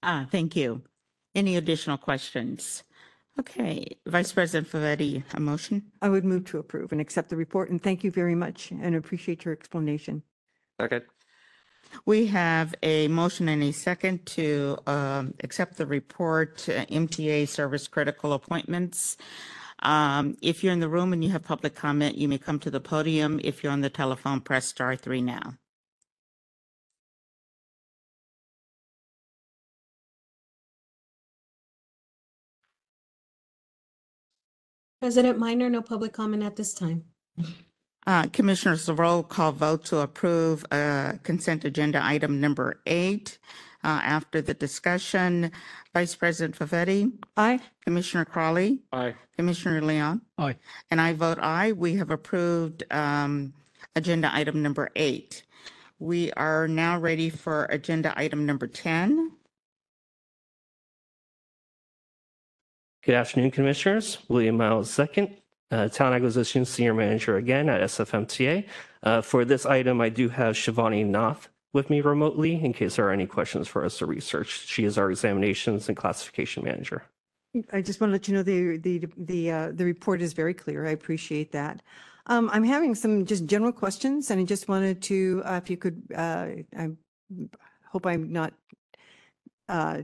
Ah, 0.04 0.28
thank 0.30 0.58
you. 0.58 0.82
Any 1.34 1.56
additional 1.56 1.98
questions? 1.98 2.84
Okay, 3.40 3.98
Vice 4.06 4.32
President 4.32 4.70
Favetti, 4.70 5.24
a 5.34 5.40
motion? 5.40 5.84
I 6.02 6.10
would 6.10 6.26
move 6.26 6.46
to 6.46 6.58
approve 6.58 6.92
and 6.92 7.00
accept 7.00 7.30
the 7.30 7.36
report 7.36 7.70
and 7.70 7.82
thank 7.82 8.04
you 8.04 8.12
very 8.12 8.36
much 8.36 8.72
and 8.72 8.96
appreciate 8.96 9.46
your 9.46 9.54
explanation. 9.54 10.24
Second. 10.82 11.04
We 12.06 12.28
have 12.28 12.76
a 12.84 13.08
motion 13.08 13.48
and 13.48 13.64
a 13.64 13.72
second 13.72 14.26
to 14.28 14.78
um, 14.88 15.34
accept 15.44 15.78
the 15.78 15.86
report, 15.86 16.68
uh, 16.68 16.86
MTA 16.86 17.48
Service 17.48 17.88
Critical 17.88 18.34
Appointments. 18.34 19.18
Um, 19.80 20.36
If 20.42 20.64
you're 20.64 20.74
in 20.74 20.80
the 20.80 20.90
room 20.90 21.14
and 21.14 21.24
you 21.24 21.30
have 21.32 21.44
public 21.44 21.76
comment, 21.76 22.18
you 22.18 22.28
may 22.28 22.38
come 22.38 22.60
to 22.60 22.72
the 22.72 22.80
podium. 22.80 23.40
If 23.44 23.64
you're 23.64 23.72
on 23.72 23.82
the 23.82 23.90
telephone, 23.90 24.42
press 24.42 24.66
star 24.66 24.96
three 24.96 25.22
now. 25.22 25.54
President 35.02 35.38
Minor, 35.38 35.70
no 35.70 35.82
public 35.82 36.14
comment 36.14 36.44
at 36.44 36.56
this 36.56 36.74
time. 36.74 37.04
Uh, 38.08 38.24
Commissioners, 38.34 38.86
the 38.86 38.94
roll 38.94 39.22
call 39.22 39.52
vote 39.52 39.86
to 39.86 40.00
approve 40.00 40.66
uh, 40.72 41.14
consent 41.24 41.66
agenda 41.66 42.04
item 42.04 42.40
number 42.42 42.82
eight. 42.88 43.38
Uh, 43.84 44.02
After 44.04 44.42
the 44.42 44.56
discussion, 44.56 45.52
Vice 45.94 46.16
President 46.16 46.58
Favetti? 46.58 47.12
Aye. 47.38 47.60
Commissioner 47.86 48.26
Crowley? 48.26 48.80
Aye. 48.92 49.14
Commissioner 49.38 49.82
Leung? 49.82 50.22
Aye. 50.40 50.56
And 50.90 51.00
I 51.00 51.14
vote 51.14 51.38
aye. 51.40 51.74
We 51.74 51.96
have 51.96 52.10
approved 52.10 52.84
um, 52.92 53.54
agenda 53.96 54.32
item 54.34 54.64
number 54.64 54.90
eight. 54.96 55.44
We 56.00 56.32
are 56.34 56.68
now 56.68 57.00
ready 57.00 57.30
for 57.30 57.66
agenda 57.66 58.14
item 58.18 58.46
number 58.46 58.68
10. 58.68 59.32
Good 63.08 63.16
afternoon, 63.16 63.52
Commissioners. 63.52 64.18
William 64.28 64.58
Miles 64.58 64.92
second. 64.92 65.38
uh, 65.72 65.88
Talent 65.88 66.18
Acquisition 66.18 66.66
Senior 66.66 66.94
Manager 66.94 67.38
again 67.38 67.70
at 67.70 67.80
SFMTA. 67.80 68.66
Uh, 69.02 69.22
For 69.22 69.46
this 69.46 69.66
item, 69.66 70.02
I 70.02 70.10
do 70.10 70.28
have 70.28 70.56
Shivani 70.56 71.06
Nath 71.06 71.48
with 71.72 71.90
me 71.90 72.02
remotely 72.02 72.62
in 72.62 72.74
case 72.74 72.98
there 72.98 73.08
are 73.08 73.12
any 73.14 73.26
questions 73.26 73.66
for 73.66 73.86
us 73.86 73.98
to 74.00 74.06
research. 74.06 74.68
She 74.68 74.84
is 74.84 74.98
our 74.98 75.10
Examinations 75.10 75.88
and 75.88 75.96
Classification 75.96 76.66
Manager. 76.66 77.06
I 77.72 77.82
just 77.82 78.02
want 78.02 78.10
to 78.10 78.16
let 78.16 78.28
you 78.28 78.34
know 78.34 78.44
the, 78.44 78.76
the, 78.76 79.08
the, 79.16 79.52
uh, 79.52 79.72
the 79.74 79.86
report 79.86 80.22
is 80.22 80.34
very 80.34 80.54
clear. 80.54 80.86
I 80.86 80.90
appreciate 80.92 81.54
that. 81.54 81.82
Um, 82.26 82.50
I'm 82.52 82.66
having 82.66 82.94
some 82.94 83.26
just 83.26 83.46
general 83.46 83.72
questions 83.72 84.32
and 84.32 84.42
I 84.42 84.44
just 84.44 84.68
wanted 84.68 85.02
to, 85.04 85.42
uh, 85.46 85.62
if 85.64 85.70
you 85.70 85.78
could, 85.78 86.04
uh, 86.14 86.48
I 86.78 86.90
hope 87.86 88.06
I'm 88.06 88.34
not, 88.34 88.54
uh, 89.70 90.02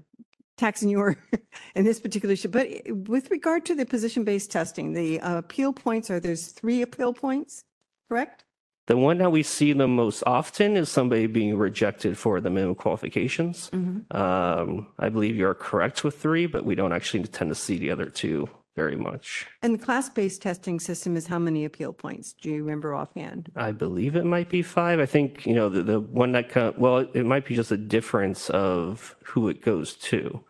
taxing 0.63 0.87
you 0.87 1.15
in 1.75 1.83
this 1.83 1.99
particular 1.99 2.33
issue, 2.33 2.47
but 2.47 2.67
with 2.89 3.29
regard 3.31 3.65
to 3.65 3.75
the 3.75 3.85
position-based 3.85 4.49
testing, 4.49 4.93
the 4.93 5.19
uh, 5.19 5.39
appeal 5.39 5.73
points, 5.73 6.09
are 6.09 6.21
there's 6.21 6.47
three 6.47 6.81
appeal 6.81 7.13
points, 7.13 7.65
correct? 8.09 8.45
The 8.87 8.95
one 8.95 9.17
that 9.17 9.31
we 9.31 9.43
see 9.43 9.73
the 9.73 9.87
most 9.87 10.23
often 10.25 10.77
is 10.77 10.89
somebody 10.89 11.27
being 11.27 11.57
rejected 11.57 12.17
for 12.17 12.39
the 12.41 12.49
minimum 12.49 12.75
qualifications. 12.75 13.69
Mhm. 13.71 14.13
Um, 14.13 14.87
I 14.99 15.09
believe 15.09 15.35
you're 15.35 15.53
correct 15.53 16.03
with 16.03 16.17
three, 16.17 16.45
but 16.47 16.65
we 16.65 16.75
don't 16.75 16.93
actually 16.93 17.23
tend 17.23 17.49
to 17.51 17.55
see 17.55 17.77
the 17.77 17.91
other 17.91 18.05
two 18.05 18.49
very 18.75 18.95
much. 18.95 19.45
And 19.61 19.73
the 19.73 19.83
class-based 19.85 20.41
testing 20.41 20.79
system 20.79 21.15
is 21.15 21.27
how 21.27 21.39
many 21.39 21.63
appeal 21.63 21.93
points? 21.93 22.33
Do 22.33 22.49
you 22.49 22.63
remember 22.63 22.93
offhand? 22.95 23.51
I 23.55 23.71
believe 23.71 24.15
it 24.15 24.25
might 24.25 24.49
be 24.49 24.61
five. 24.63 24.99
I 24.99 25.05
think, 25.05 25.45
you 25.45 25.53
know, 25.53 25.69
the, 25.69 25.83
the 25.83 25.99
one 25.99 26.31
that, 26.31 26.49
co- 26.49 26.73
well, 26.77 26.97
it 27.13 27.25
might 27.25 27.45
be 27.45 27.55
just 27.55 27.71
a 27.71 27.77
difference 27.77 28.49
of 28.49 29.15
who 29.23 29.47
it 29.49 29.61
goes 29.61 29.93
to. 30.11 30.43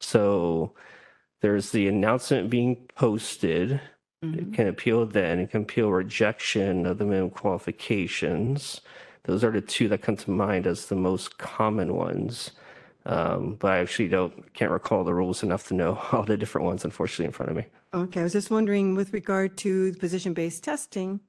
So 0.00 0.74
there's 1.40 1.70
the 1.70 1.88
announcement 1.88 2.50
being 2.50 2.88
posted. 2.94 3.80
It 4.22 4.52
can 4.52 4.66
appeal 4.66 5.06
then, 5.06 5.38
it 5.38 5.50
can 5.50 5.62
appeal 5.62 5.90
rejection 5.90 6.84
of 6.84 6.98
the 6.98 7.06
minimum 7.06 7.30
qualifications. 7.30 8.82
Those 9.24 9.42
are 9.42 9.50
the 9.50 9.62
two 9.62 9.88
that 9.88 10.02
come 10.02 10.16
to 10.16 10.30
mind 10.30 10.66
as 10.66 10.86
the 10.86 10.94
most 10.94 11.38
common 11.38 11.94
ones. 11.94 12.50
Um, 13.06 13.56
but 13.58 13.72
I 13.72 13.78
actually 13.78 14.08
don't, 14.08 14.52
can't 14.52 14.70
recall 14.70 15.04
the 15.04 15.14
rules 15.14 15.42
enough 15.42 15.68
to 15.68 15.74
know 15.74 15.98
all 16.12 16.24
the 16.24 16.36
different 16.36 16.66
ones, 16.66 16.84
unfortunately, 16.84 17.26
in 17.26 17.32
front 17.32 17.50
of 17.50 17.56
me. 17.56 17.64
Okay, 17.94 18.20
I 18.20 18.22
was 18.24 18.32
just 18.32 18.50
wondering 18.50 18.94
with 18.94 19.12
regard 19.14 19.56
to 19.58 19.92
the 19.92 19.98
position-based 19.98 20.62
testing. 20.62 21.20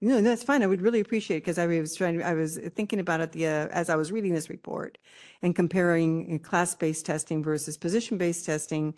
No, 0.00 0.20
that's 0.20 0.44
fine. 0.44 0.62
I 0.62 0.68
would 0.68 0.82
really 0.82 1.00
appreciate 1.00 1.38
it 1.38 1.40
because 1.40 1.58
I 1.58 1.66
was 1.66 1.96
trying, 1.96 2.22
I 2.22 2.34
was 2.34 2.58
thinking 2.76 3.00
about 3.00 3.20
it 3.20 3.32
the, 3.32 3.46
uh, 3.46 3.66
as 3.72 3.90
I 3.90 3.96
was 3.96 4.12
reading 4.12 4.32
this 4.32 4.48
report 4.48 4.98
and 5.42 5.54
comparing 5.54 6.34
uh, 6.34 6.48
class-based 6.48 7.04
testing 7.04 7.42
versus 7.42 7.76
position-based 7.76 8.46
testing 8.46 8.94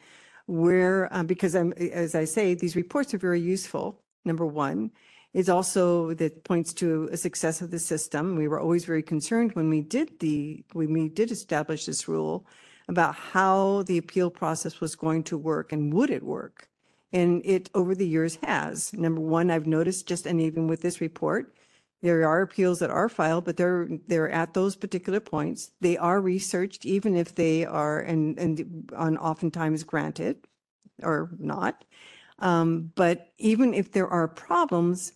where, 0.46 1.12
uh, 1.14 1.22
because 1.22 1.56
I'm, 1.56 1.72
as 1.74 2.14
I 2.14 2.24
say, 2.26 2.52
these 2.54 2.76
reports 2.76 3.14
are 3.14 3.18
very 3.18 3.40
useful, 3.40 4.02
number 4.26 4.44
one. 4.44 4.90
It's 5.32 5.48
also 5.48 6.12
that 6.14 6.44
points 6.44 6.74
to 6.74 7.08
a 7.10 7.16
success 7.16 7.62
of 7.62 7.70
the 7.70 7.78
system. 7.78 8.36
We 8.36 8.46
were 8.48 8.60
always 8.60 8.84
very 8.84 9.02
concerned 9.02 9.52
when 9.52 9.70
we 9.70 9.80
did 9.80 10.20
the, 10.20 10.62
when 10.72 10.92
we 10.92 11.08
did 11.08 11.30
establish 11.30 11.86
this 11.86 12.06
rule 12.06 12.46
about 12.88 13.14
how 13.14 13.82
the 13.84 13.96
appeal 13.98 14.30
process 14.30 14.80
was 14.80 14.94
going 14.94 15.24
to 15.24 15.38
work 15.38 15.72
and 15.72 15.92
would 15.94 16.10
it 16.10 16.22
work? 16.22 16.68
And 17.12 17.42
it, 17.44 17.70
over 17.74 17.94
the 17.94 18.06
years, 18.06 18.38
has. 18.42 18.92
Number 18.92 19.20
one, 19.20 19.50
I've 19.50 19.66
noticed 19.66 20.08
just, 20.08 20.26
and 20.26 20.40
even 20.40 20.66
with 20.66 20.82
this 20.82 21.00
report, 21.00 21.54
there 22.02 22.28
are 22.28 22.42
appeals 22.42 22.78
that 22.80 22.90
are 22.90 23.08
filed, 23.08 23.44
but 23.44 23.56
they're, 23.56 23.88
they're 24.06 24.30
at 24.30 24.54
those 24.54 24.76
particular 24.76 25.20
points. 25.20 25.70
They 25.80 25.96
are 25.96 26.20
researched, 26.20 26.84
even 26.84 27.16
if 27.16 27.34
they 27.34 27.64
are, 27.64 28.00
and, 28.00 28.38
and 28.38 28.90
on 28.94 29.16
oftentimes 29.16 29.82
granted 29.84 30.36
or 31.02 31.30
not. 31.38 31.84
Um, 32.38 32.92
but 32.96 33.32
even 33.38 33.72
if 33.72 33.92
there 33.92 34.08
are 34.08 34.28
problems, 34.28 35.12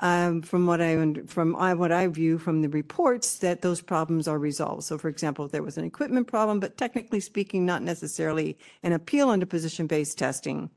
um, 0.00 0.42
from 0.42 0.66
what 0.66 0.80
I, 0.80 1.14
from 1.26 1.54
I, 1.56 1.74
what 1.74 1.92
I 1.92 2.06
view 2.08 2.38
from 2.38 2.60
the 2.60 2.68
reports, 2.68 3.38
that 3.38 3.62
those 3.62 3.80
problems 3.80 4.26
are 4.28 4.38
resolved. 4.38 4.82
So 4.82 4.98
for 4.98 5.08
example, 5.08 5.46
if 5.46 5.52
there 5.52 5.62
was 5.62 5.78
an 5.78 5.84
equipment 5.84 6.26
problem, 6.26 6.60
but 6.60 6.76
technically 6.76 7.20
speaking, 7.20 7.64
not 7.64 7.82
necessarily 7.82 8.58
an 8.82 8.92
appeal 8.92 9.30
under 9.30 9.46
position-based 9.46 10.18
testing, 10.18 10.70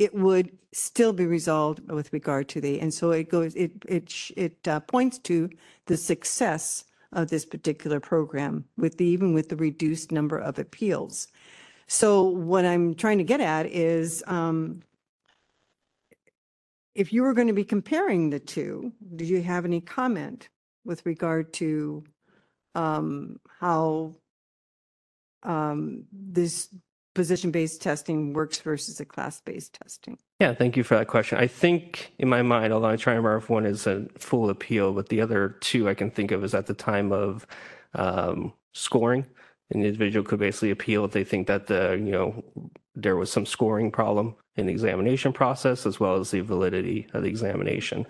it 0.00 0.14
would 0.14 0.56
still 0.72 1.12
be 1.12 1.26
resolved 1.26 1.86
with 1.90 2.10
regard 2.10 2.48
to 2.48 2.60
the, 2.60 2.80
and 2.80 2.92
so 2.92 3.10
it 3.10 3.28
goes, 3.28 3.54
it, 3.54 3.70
it, 3.86 4.10
it 4.34 4.66
uh, 4.66 4.80
points 4.80 5.18
to 5.18 5.50
the 5.86 5.96
success 5.96 6.84
of 7.12 7.28
this 7.28 7.44
particular 7.44 8.00
program 8.00 8.64
with 8.78 8.96
the, 8.96 9.04
even 9.04 9.34
with 9.34 9.50
the 9.50 9.56
reduced 9.56 10.10
number 10.10 10.38
of 10.38 10.58
appeals. 10.58 11.28
So 11.86 12.22
what 12.22 12.64
I'm 12.64 12.94
trying 12.94 13.18
to 13.18 13.24
get 13.24 13.42
at 13.42 13.66
is, 13.66 14.24
um, 14.26 14.80
if 16.94 17.12
you 17.12 17.22
were 17.22 17.34
going 17.34 17.48
to 17.48 17.52
be 17.52 17.64
comparing 17.64 18.30
the 18.30 18.40
two, 18.40 18.92
do 19.16 19.26
you 19.26 19.42
have 19.42 19.66
any 19.66 19.82
comment 19.82 20.48
with 20.86 21.04
regard 21.04 21.52
to 21.54 22.04
um, 22.74 23.38
how 23.58 24.16
um, 25.42 26.04
this 26.10 26.68
position-based 27.14 27.82
testing 27.82 28.32
works 28.32 28.60
versus 28.60 29.00
a 29.00 29.04
class-based 29.04 29.74
testing? 29.74 30.18
Yeah, 30.40 30.54
thank 30.54 30.76
you 30.76 30.84
for 30.84 30.96
that 30.96 31.08
question. 31.08 31.38
I 31.38 31.46
think 31.46 32.12
in 32.18 32.28
my 32.28 32.42
mind, 32.42 32.72
although 32.72 32.88
I 32.88 32.96
try 32.96 33.14
to 33.14 33.20
remember 33.20 33.38
if 33.38 33.50
one 33.50 33.66
is 33.66 33.86
a 33.86 34.06
full 34.18 34.50
appeal, 34.50 34.92
but 34.92 35.08
the 35.08 35.20
other 35.20 35.56
two 35.60 35.88
I 35.88 35.94
can 35.94 36.10
think 36.10 36.30
of 36.30 36.44
is 36.44 36.54
at 36.54 36.66
the 36.66 36.74
time 36.74 37.12
of 37.12 37.46
um, 37.94 38.52
scoring. 38.72 39.26
An 39.72 39.84
individual 39.84 40.24
could 40.24 40.40
basically 40.40 40.70
appeal 40.70 41.04
if 41.04 41.12
they 41.12 41.24
think 41.24 41.46
that 41.46 41.66
the, 41.66 41.92
you 41.92 42.10
know, 42.10 42.44
there 42.94 43.16
was 43.16 43.30
some 43.30 43.46
scoring 43.46 43.90
problem 43.90 44.34
in 44.56 44.66
the 44.66 44.72
examination 44.72 45.32
process 45.32 45.86
as 45.86 46.00
well 46.00 46.16
as 46.16 46.30
the 46.30 46.40
validity 46.40 47.06
of 47.12 47.22
the 47.22 47.28
examination. 47.28 48.06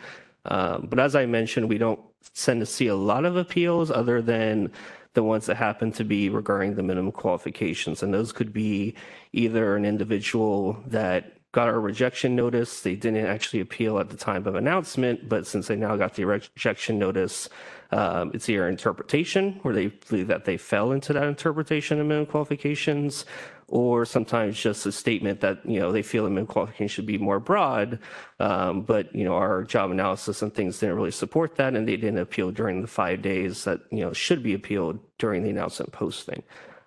Um, 0.47 0.86
but 0.89 0.98
as 0.98 1.14
I 1.14 1.27
mentioned, 1.27 1.68
we 1.68 1.78
don't 1.78 2.01
tend 2.35 2.60
to 2.60 2.66
see 2.66 2.86
a 2.86 2.94
lot 2.94 3.24
of 3.24 3.36
appeals 3.36 3.90
other 3.90 4.22
than 4.22 4.72
the 5.15 5.23
ones 5.23 5.47
that 5.47 5.57
happen 5.57 5.93
to 5.93 6.05
be 6.05 6.28
regarding 6.28 6.74
the 6.74 6.82
minimum 6.82 7.12
qualifications. 7.12 8.03
And 8.03 8.15
those 8.15 8.32
could 8.32 8.53
be 8.53 8.95
either 9.32 9.77
an 9.77 9.85
individual 9.85 10.82
that 10.87 11.37
got 11.53 11.69
a 11.69 11.78
rejection 11.78 12.37
notice, 12.37 12.82
they 12.82 12.95
didn't 12.95 13.27
actually 13.27 13.61
appeal 13.61 13.99
at 13.99 14.09
the 14.09 14.16
time 14.16 14.47
of 14.47 14.55
announcement, 14.55 15.28
but 15.28 15.47
since 15.47 15.66
they 15.66 15.74
now 15.74 15.97
got 15.97 16.15
the 16.15 16.24
rejection 16.24 16.99
notice, 16.99 17.49
um, 17.92 18.30
it's 18.34 18.48
either 18.48 18.68
interpretation 18.68 19.58
where 19.62 19.74
they 19.74 19.88
believe 19.88 20.28
that 20.28 20.44
they 20.44 20.56
fell 20.56 20.92
into 20.92 21.12
that 21.12 21.24
interpretation 21.24 22.00
of 22.00 22.06
minimum 22.06 22.26
qualifications, 22.26 23.24
or 23.66 24.04
sometimes 24.04 24.58
just 24.58 24.86
a 24.86 24.92
statement 24.92 25.40
that 25.40 25.64
you 25.64 25.80
know 25.80 25.90
they 25.90 26.02
feel 26.02 26.24
the 26.24 26.30
minimum 26.30 26.46
qualifications 26.46 26.90
should 26.90 27.06
be 27.06 27.18
more 27.18 27.40
broad, 27.40 27.98
um, 28.38 28.82
but 28.82 29.14
you 29.14 29.24
know 29.24 29.34
our 29.34 29.64
job 29.64 29.90
analysis 29.90 30.42
and 30.42 30.54
things 30.54 30.78
didn't 30.78 30.96
really 30.96 31.10
support 31.10 31.56
that, 31.56 31.74
and 31.74 31.88
they 31.88 31.96
didn't 31.96 32.18
appeal 32.18 32.50
during 32.50 32.82
the 32.82 32.88
five 32.88 33.22
days 33.22 33.64
that 33.64 33.80
you 33.90 34.00
know 34.00 34.12
should 34.12 34.42
be 34.42 34.54
appealed 34.54 34.98
during 35.18 35.42
the 35.42 35.50
announcement 35.50 35.92
posting. 35.92 36.42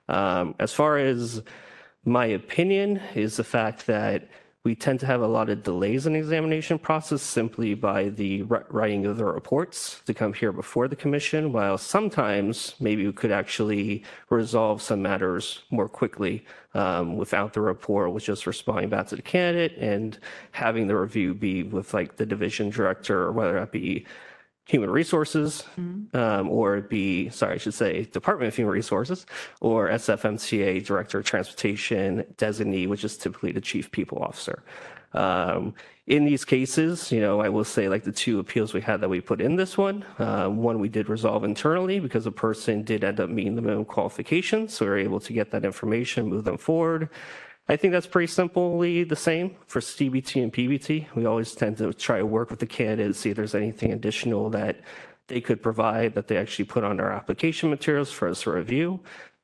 Um, 0.08 0.56
as 0.60 0.74
far 0.74 0.98
as 0.98 1.42
my 2.06 2.26
opinion 2.26 3.02
is 3.16 3.38
the 3.38 3.44
fact 3.44 3.88
that 3.88 4.30
we 4.64 4.76
tend 4.76 4.98
to 4.98 5.06
have 5.06 5.20
a 5.20 5.28
lot 5.28 5.50
of 5.50 5.62
delays 5.62 6.06
in 6.06 6.14
the 6.14 6.20
examination 6.20 6.80
process 6.80 7.22
simply 7.22 7.74
by 7.74 8.08
the 8.08 8.44
writing 8.44 9.06
of 9.06 9.18
the 9.18 9.26
reports 9.26 10.00
to 10.06 10.14
come 10.14 10.32
here 10.32 10.54
before 10.54 10.88
the 10.88 10.96
commission, 10.96 11.52
while 11.52 11.78
sometimes 11.78 12.74
maybe 12.80 13.06
we 13.06 13.12
could 13.12 13.32
actually 13.32 14.04
resolve 14.30 14.82
some 14.82 15.02
matters 15.02 15.64
more 15.70 15.90
quickly 15.90 16.46
um, 16.76 17.18
without 17.18 17.52
the 17.52 17.60
report, 17.60 18.14
with 18.14 18.24
just 18.24 18.48
responding 18.48 18.90
back 18.90 19.08
to 19.08 19.18
the 19.18 19.22
candidate 19.22 19.78
and 19.78 20.18
having 20.52 20.88
the 20.88 20.96
review 20.96 21.34
be 21.34 21.64
with 21.64 21.94
like 21.94 22.16
the 22.16 22.26
division 22.26 22.70
director, 22.70 23.24
or 23.24 23.34
whether 23.34 23.60
that 23.60 23.74
be 23.74 24.06
human 24.66 24.90
resources, 24.90 25.64
um, 26.14 26.50
or 26.50 26.82
be, 26.82 27.30
sorry, 27.30 27.56
I 27.56 27.58
should 27.58 27.74
say 27.74 28.04
Department 28.06 28.48
of 28.48 28.56
Human 28.56 28.74
Resources, 28.74 29.26
or 29.60 29.90
SFMTA 29.90 30.86
Director 30.86 31.20
of 31.20 31.26
Transportation 31.26 32.24
designee, 32.38 32.88
which 32.88 33.04
is 33.04 33.18
typically 33.18 33.52
the 33.52 33.62
Chief 33.62 33.92
People 33.92 34.20
Officer. 34.20 34.64
Um, 35.14 35.74
in 36.08 36.26
these 36.26 36.44
cases, 36.44 37.12
you 37.12 37.22
know, 37.22 37.40
I 37.40 37.50
will 37.50 37.64
say 37.64 37.88
like 37.88 38.04
the 38.04 38.12
two 38.12 38.40
appeals 38.40 38.74
we 38.74 38.82
had 38.82 39.00
that 39.02 39.10
we 39.10 39.22
put 39.22 39.40
in 39.40 39.56
this 39.56 39.78
one, 39.78 40.04
uh, 40.20 40.48
one 40.50 40.80
we 40.80 40.90
did 40.90 41.08
resolve 41.08 41.44
internally 41.44 42.00
because 42.00 42.26
a 42.26 42.32
person 42.32 42.84
did 42.84 43.04
end 43.04 43.20
up 43.20 43.30
meeting 43.30 43.56
the 43.56 43.62
minimum 43.62 43.86
qualifications, 43.86 44.74
so 44.74 44.86
we 44.86 44.92
were 44.92 44.98
able 44.98 45.20
to 45.22 45.34
get 45.34 45.52
that 45.52 45.64
information, 45.64 46.28
move 46.28 46.44
them 46.44 46.58
forward. 46.58 47.10
I 47.70 47.78
think 47.78 47.94
that's 47.94 48.08
pretty 48.08 48.28
simply 48.28 49.06
the 49.06 49.16
same 49.16 49.56
for 49.68 49.80
CBT 49.80 50.44
and 50.44 50.52
PBT. 50.52 51.08
We 51.16 51.26
always 51.26 51.56
tend 51.56 51.78
to 51.78 51.94
try 51.94 52.18
to 52.18 52.26
work 52.26 52.50
with 52.50 52.60
the 52.60 52.66
candidate, 52.68 53.16
see 53.16 53.30
if 53.30 53.38
there's 53.38 53.56
anything 53.56 53.94
additional 53.94 54.50
that 54.50 54.82
they 55.28 55.40
could 55.40 55.64
provide 55.64 56.14
that 56.16 56.28
they 56.28 56.36
actually 56.36 56.66
put 56.66 56.84
on 56.84 57.00
our 57.00 57.12
application 57.12 57.70
materials 57.70 58.12
for 58.12 58.28
us 58.28 58.44
to 58.44 58.52
review. 58.52 59.00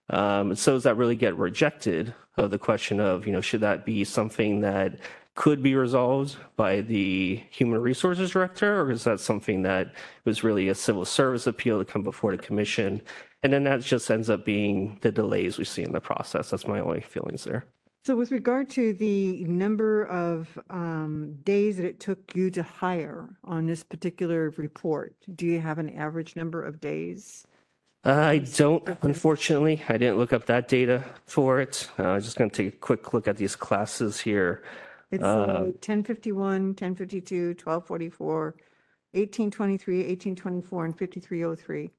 Um, 0.09 0.55
so 0.55 0.73
does 0.73 0.83
that 0.83 0.97
really 0.97 1.15
get 1.15 1.37
rejected 1.37 2.13
of 2.35 2.51
the 2.51 2.57
question 2.57 2.99
of, 2.99 3.25
you 3.25 3.31
know, 3.31 3.41
should 3.41 3.61
that 3.61 3.85
be 3.85 4.03
something 4.03 4.61
that 4.61 4.99
could 5.35 5.63
be 5.63 5.75
resolved 5.75 6.35
by 6.57 6.81
the 6.81 7.41
human 7.49 7.79
resources 7.79 8.31
director, 8.31 8.81
or 8.81 8.91
is 8.91 9.05
that 9.05 9.21
something 9.21 9.61
that 9.61 9.93
was 10.25 10.43
really 10.43 10.67
a 10.67 10.75
civil 10.75 11.05
service 11.05 11.47
appeal 11.47 11.79
to 11.79 11.85
come 11.85 12.03
before 12.03 12.35
the 12.35 12.43
commission? 12.43 13.01
And 13.43 13.53
then 13.53 13.63
that 13.63 13.81
just 13.81 14.11
ends 14.11 14.29
up 14.29 14.43
being 14.43 14.97
the 15.01 15.13
delays 15.13 15.57
we 15.57 15.63
see 15.63 15.83
in 15.83 15.93
the 15.93 16.01
process. 16.01 16.49
That's 16.49 16.67
my 16.67 16.81
only 16.81 16.99
feelings 16.99 17.45
there. 17.45 17.65
So 18.05 18.15
with 18.15 18.31
regard 18.31 18.69
to 18.71 18.93
the 18.93 19.43
number 19.43 20.05
of 20.05 20.57
um, 20.69 21.35
days 21.43 21.77
that 21.77 21.85
it 21.85 21.99
took 21.99 22.33
you 22.33 22.49
to 22.51 22.63
hire 22.63 23.29
on 23.43 23.65
this 23.65 23.83
particular 23.83 24.51
report, 24.51 25.15
do 25.35 25.45
you 25.45 25.59
have 25.59 25.79
an 25.79 25.89
average 25.89 26.35
number 26.35 26.63
of 26.63 26.79
days? 26.79 27.45
I 28.05 28.37
don't, 28.37 28.87
unfortunately. 29.01 29.83
I 29.89 29.97
didn't 29.97 30.17
look 30.17 30.31
up 30.31 30.45
that 30.45 30.69
data 30.69 31.03
for 31.25 31.59
it. 31.59 31.89
Uh, 31.99 32.03
I'm 32.07 32.21
just 32.21 32.37
going 32.37 32.49
to 32.49 32.63
take 32.63 32.73
a 32.73 32.77
quick 32.77 33.13
look 33.13 33.27
at 33.27 33.35
these 33.35 33.57
classes 33.57 34.19
here. 34.19 34.63
It's 35.11 35.21
Uh, 35.21 35.65
1051, 35.81 36.67
1052, 36.67 37.49
1244, 37.61 38.55
1823, 39.11 39.97
1824, 39.97 40.85
and 40.85 40.97
5303. 40.97 41.91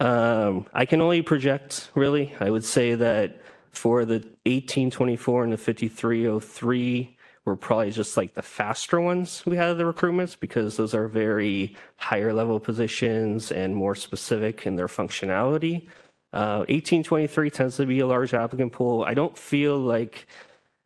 Um, 0.00 0.66
I 0.72 0.84
can 0.86 1.00
only 1.00 1.22
project, 1.22 1.90
really. 1.96 2.32
I 2.38 2.50
would 2.50 2.64
say 2.64 2.94
that 2.94 3.42
for 3.72 4.04
the 4.04 4.20
1824 4.44 5.44
and 5.44 5.52
the 5.52 5.56
5303 5.56 7.16
were 7.44 7.56
probably 7.56 7.90
just 7.90 8.16
like 8.16 8.34
the 8.34 8.42
faster 8.42 9.00
ones 9.00 9.42
we 9.46 9.56
had 9.56 9.70
of 9.70 9.78
the 9.78 9.84
recruitments 9.84 10.38
because 10.38 10.76
those 10.76 10.94
are 10.94 11.08
very 11.08 11.74
higher 11.96 12.32
level 12.32 12.60
positions 12.60 13.50
and 13.50 13.74
more 13.74 13.94
specific 13.94 14.66
in 14.66 14.76
their 14.76 14.86
functionality. 14.86 15.86
Uh, 16.32 16.60
1823 16.68 17.50
tends 17.50 17.76
to 17.76 17.86
be 17.86 18.00
a 18.00 18.06
large 18.06 18.34
applicant 18.34 18.72
pool. 18.72 19.02
I 19.04 19.14
don't 19.14 19.36
feel 19.36 19.78
like 19.78 20.26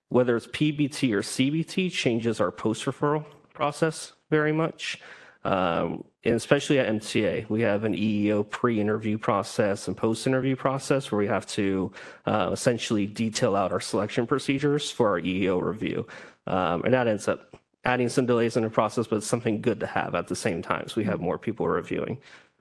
whether 0.09 0.37
it's 0.37 0.47
PBT 0.47 1.13
or 1.13 1.23
CBT 1.23 1.91
changes 1.91 2.41
our 2.41 2.53
post 2.53 2.85
referral 2.85 3.25
process 3.53 4.13
very 4.31 4.53
much. 4.53 5.01
Um, 5.45 6.05
and 6.25 6.35
especially 6.35 6.79
at 6.79 6.89
MTA, 6.89 7.49
we 7.49 7.63
have 7.63 7.85
an 7.85 7.95
EEO 7.95 8.49
pre-interview 8.49 9.19
process 9.19 9.89
and 9.89 9.97
post-interview 9.97 10.55
process 10.55 11.11
where 11.11 11.19
we 11.19 11.27
have 11.27 11.47
to 11.47 11.91
uh, 12.27 12.51
essentially 12.53 13.07
detail 13.07 13.57
out 13.57 13.73
our 13.73 13.81
selection 13.81 14.27
procedures 14.27 14.91
for 14.91 15.09
our 15.09 15.21
EEO 15.21 15.61
review. 15.61 16.07
Um, 16.47 16.85
and 16.85 16.95
that 16.95 17.09
ends 17.09 17.27
up 17.27 17.57
adding 17.85 18.09
some 18.09 18.27
delays 18.27 18.57
in 18.57 18.63
the 18.63 18.71
process, 18.71 19.09
but 19.09 19.17
it's 19.17 19.27
something 19.27 19.61
good 19.61 19.81
to 19.81 19.87
have 19.87 20.15
at 20.15 20.29
the 20.29 20.37
same 20.37 20.63
time. 20.63 20.87
So 20.89 20.95
we 20.97 21.05
have 21.05 21.21
more 21.21 21.39
people 21.39 21.67
reviewing. 21.67 22.19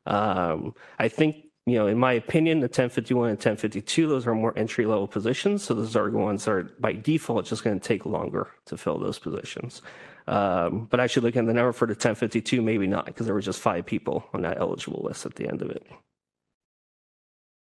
Um, 0.07 0.73
I 0.97 1.07
think, 1.07 1.35
you 1.67 1.75
know, 1.75 1.85
in 1.85 1.99
my 1.99 2.13
opinion, 2.13 2.59
the 2.61 2.65
1051 2.65 3.29
and 3.29 3.37
1052, 3.37 4.07
those 4.07 4.25
are 4.25 4.33
more 4.33 4.57
entry 4.57 4.87
level 4.87 5.07
positions. 5.07 5.63
So 5.63 5.75
those 5.75 5.95
are 5.95 6.09
the 6.09 6.17
ones 6.17 6.45
that 6.45 6.51
are 6.51 6.63
by 6.79 6.93
default 6.93 7.45
just 7.45 7.63
going 7.63 7.79
to 7.79 7.87
take 7.87 8.07
longer 8.07 8.47
to 8.65 8.77
fill 8.77 8.97
those 8.97 9.19
positions. 9.19 9.83
Um, 10.27 10.87
but 10.89 10.99
I 10.99 11.07
should 11.07 11.23
look 11.23 11.35
at 11.35 11.45
the 11.45 11.53
number 11.53 11.71
for 11.71 11.85
the 11.85 11.93
1052, 11.93 12.61
maybe 12.61 12.87
not, 12.87 13.05
because 13.05 13.25
there 13.25 13.35
were 13.35 13.41
just 13.41 13.59
five 13.59 13.85
people 13.85 14.23
on 14.33 14.41
that 14.43 14.59
eligible 14.59 15.01
list 15.03 15.25
at 15.25 15.35
the 15.35 15.47
end 15.47 15.61
of 15.61 15.69
it. 15.69 15.85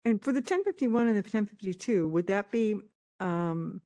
And 0.05 0.23
for 0.23 0.33
the 0.33 0.41
1051 0.41 1.09
and 1.09 1.17
the 1.17 1.23
1052, 1.23 2.09
would 2.09 2.27
that 2.29 2.51
be, 2.51 2.77
um, 3.21 3.81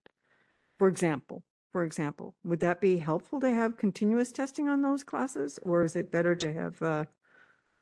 for 0.79 0.89
example, 0.89 1.43
for 1.73 1.85
example, 1.85 2.35
would 2.45 2.61
that 2.61 2.81
be 2.81 2.99
helpful 2.99 3.41
to 3.41 3.51
have 3.51 3.77
continuous 3.77 4.31
testing 4.31 4.69
on 4.69 4.83
those 4.83 5.03
classes? 5.03 5.59
Or 5.63 5.85
is 5.85 5.97
it 5.97 6.13
better 6.13 6.35
to 6.37 6.53
have, 6.53 6.83
uh, 6.83 7.05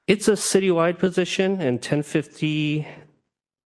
It's 0.06 0.28
a 0.28 0.32
citywide 0.32 0.98
position 0.98 1.60
and 1.60 1.78
1050 1.78 2.86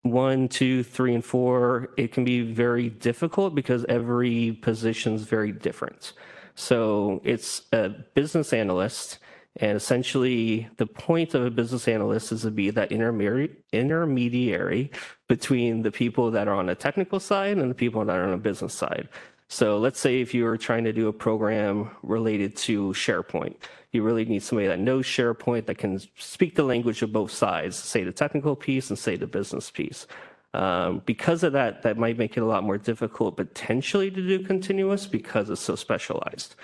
one, 0.05 0.47
two, 0.47 0.83
three, 0.83 1.15
and 1.15 1.25
four, 1.25 1.89
it 1.97 2.11
can 2.11 2.23
be 2.23 2.41
very 2.41 2.89
difficult 2.89 3.55
because 3.55 3.85
every 3.89 4.51
position's 4.61 5.23
very 5.23 5.51
different. 5.51 6.13
So 6.55 7.21
it's 7.23 7.63
a 7.73 7.89
business 7.89 8.53
analyst, 8.53 9.19
and 9.57 9.75
essentially 9.75 10.69
the 10.77 10.87
point 10.87 11.33
of 11.33 11.45
a 11.45 11.51
business 11.51 11.87
analyst 11.87 12.31
is 12.31 12.41
to 12.41 12.51
be 12.51 12.69
that 12.71 12.91
intermediary 12.91 14.91
between 15.27 15.81
the 15.81 15.91
people 15.91 16.31
that 16.31 16.47
are 16.47 16.55
on 16.55 16.65
the 16.65 16.75
technical 16.75 17.19
side 17.19 17.57
and 17.57 17.69
the 17.69 17.75
people 17.75 18.03
that 18.05 18.17
are 18.17 18.23
on 18.23 18.31
the 18.31 18.37
business 18.37 18.73
side. 18.73 19.07
So 19.47 19.77
let's 19.77 19.99
say 19.99 20.21
if 20.21 20.33
you 20.33 20.43
were 20.43 20.57
trying 20.57 20.85
to 20.85 20.93
do 20.93 21.07
a 21.07 21.13
program 21.13 21.91
related 22.03 22.55
to 22.57 22.93
SharePoint, 22.93 23.55
you 23.91 24.01
really 24.01 24.25
need 24.25 24.43
somebody 24.43 24.67
that 24.67 24.79
knows 24.79 25.05
SharePoint 25.05 25.67
that 25.67 25.77
can 25.77 26.01
speak 26.17 26.55
the 26.55 26.63
language 26.63 27.01
of 27.01 27.13
both 27.13 27.31
sides, 27.31 27.75
say 27.75 28.03
the 28.03 28.11
technical 28.11 28.55
piece 28.55 28.89
and 28.89 28.97
say 28.97 29.15
the 29.15 29.27
business 29.27 29.69
piece. 29.69 30.07
Um, 30.55 31.01
because 31.05 31.43
of 31.43 31.51
that, 31.51 31.81
that 31.81 31.97
might 31.97 32.17
make 32.17 32.37
it 32.37 32.39
a 32.39 32.45
lot 32.45 32.63
more 32.63 32.77
difficult 32.77 33.35
potentially 33.35 34.09
to 34.09 34.21
do 34.25 34.39
continuous 34.41 35.05
because 35.05 35.49
it's 35.49 35.59
so 35.59 35.75
specialized. 35.75 36.55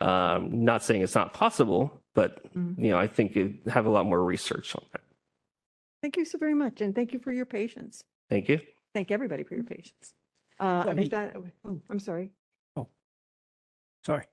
Um, 0.00 0.64
not 0.64 0.84
saying 0.84 1.02
it's 1.02 1.16
not 1.16 1.34
possible, 1.34 2.00
but 2.14 2.40
you 2.54 2.90
know, 2.90 2.98
I 2.98 3.08
think 3.08 3.34
you 3.34 3.54
have 3.66 3.86
a 3.86 3.90
lot 3.90 4.06
more 4.06 4.22
research 4.22 4.76
on 4.76 4.84
that. 4.92 5.00
thank 6.00 6.16
you 6.16 6.24
so 6.24 6.38
very 6.38 6.54
much. 6.54 6.80
And 6.80 6.94
thank 6.94 7.12
you 7.12 7.18
for 7.18 7.32
your 7.32 7.44
patience. 7.44 8.04
Thank 8.28 8.48
you. 8.48 8.60
Thank 8.94 9.10
everybody 9.10 9.42
for 9.42 9.56
your 9.56 9.64
patience. 9.64 10.14
Uh, 10.60 10.92
me- 10.94 11.08
that, 11.08 11.34
oh, 11.64 11.80
I'm 11.90 11.98
sorry. 11.98 12.30
Oh, 12.76 12.86
sorry. 14.06 14.26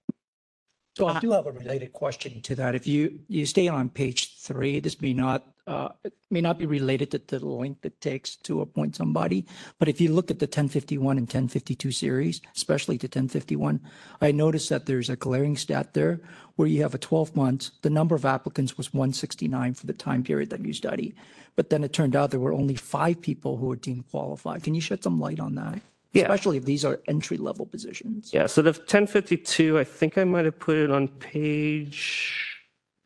So 0.97 1.05
I 1.05 1.19
do 1.19 1.31
have 1.31 1.45
a 1.45 1.51
related 1.51 1.93
question 1.93 2.41
to 2.41 2.55
that. 2.55 2.73
If 2.73 2.87
you, 2.87 3.19
you 3.27 3.45
stay 3.45 3.67
on 3.67 3.87
page 3.87 4.39
three, 4.39 4.79
this 4.79 4.99
may 4.99 5.13
not, 5.13 5.45
uh, 5.67 5.89
it 6.03 6.13
may 6.31 6.41
not 6.41 6.57
be 6.57 6.65
related 6.65 7.11
to 7.11 7.19
the 7.19 7.45
length 7.45 7.85
it 7.85 8.01
takes 8.01 8.35
to 8.37 8.61
appoint 8.61 8.95
somebody. 8.95 9.45
But 9.77 9.89
if 9.89 10.01
you 10.01 10.11
look 10.11 10.31
at 10.31 10.39
the 10.39 10.47
1051 10.47 11.19
and 11.19 11.27
1052 11.27 11.91
series, 11.91 12.41
especially 12.55 12.97
the 12.97 13.05
1051, 13.05 13.79
I 14.21 14.31
noticed 14.31 14.69
that 14.69 14.87
there's 14.87 15.11
a 15.11 15.15
glaring 15.15 15.55
stat 15.55 15.93
there 15.93 16.19
where 16.55 16.67
you 16.67 16.81
have 16.81 16.95
a 16.95 16.97
12 16.97 17.35
months, 17.35 17.69
the 17.83 17.91
number 17.91 18.15
of 18.15 18.25
applicants 18.25 18.75
was 18.75 18.91
169 18.91 19.75
for 19.75 19.85
the 19.85 19.93
time 19.93 20.23
period 20.23 20.49
that 20.49 20.65
you 20.65 20.73
study. 20.73 21.13
But 21.55 21.69
then 21.69 21.83
it 21.83 21.93
turned 21.93 22.15
out 22.15 22.31
there 22.31 22.39
were 22.39 22.53
only 22.53 22.75
five 22.75 23.21
people 23.21 23.57
who 23.57 23.67
were 23.67 23.75
deemed 23.75 24.09
qualified. 24.09 24.63
Can 24.63 24.73
you 24.73 24.81
shed 24.81 25.03
some 25.03 25.19
light 25.19 25.39
on 25.39 25.53
that? 25.55 25.79
Yeah. 26.13 26.23
Especially 26.23 26.57
if 26.57 26.65
these 26.65 26.85
are 26.85 27.01
entry 27.07 27.37
level 27.37 27.65
positions. 27.65 28.31
Yeah, 28.33 28.47
so 28.47 28.61
the 28.61 28.71
1052, 28.71 29.77
I 29.77 29.83
think 29.83 30.17
I 30.17 30.23
might 30.23 30.45
have 30.45 30.57
put 30.57 30.77
it 30.77 30.89
on 30.89 31.07
page, 31.09 32.57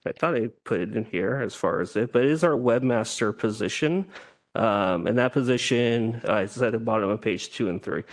I 0.06 0.12
thought 0.12 0.36
I 0.36 0.50
put 0.64 0.80
it 0.80 0.96
in 0.96 1.06
here 1.06 1.42
as 1.44 1.56
far 1.56 1.82
as 1.82 1.96
it, 1.96 2.12
but 2.12 2.24
it 2.24 2.32
is 2.32 2.44
our 2.44 2.52
webmaster 2.52 3.38
position. 3.38 4.08
Um, 4.56 5.08
and 5.08 5.18
that 5.18 5.34
position, 5.34 6.22
uh, 6.28 6.38
it's 6.38 6.62
at 6.62 6.74
the 6.74 6.80
bottom 6.80 7.10
of 7.10 7.22
page 7.22 7.52
two 7.52 7.70
and 7.70 7.82
three. 7.82 8.04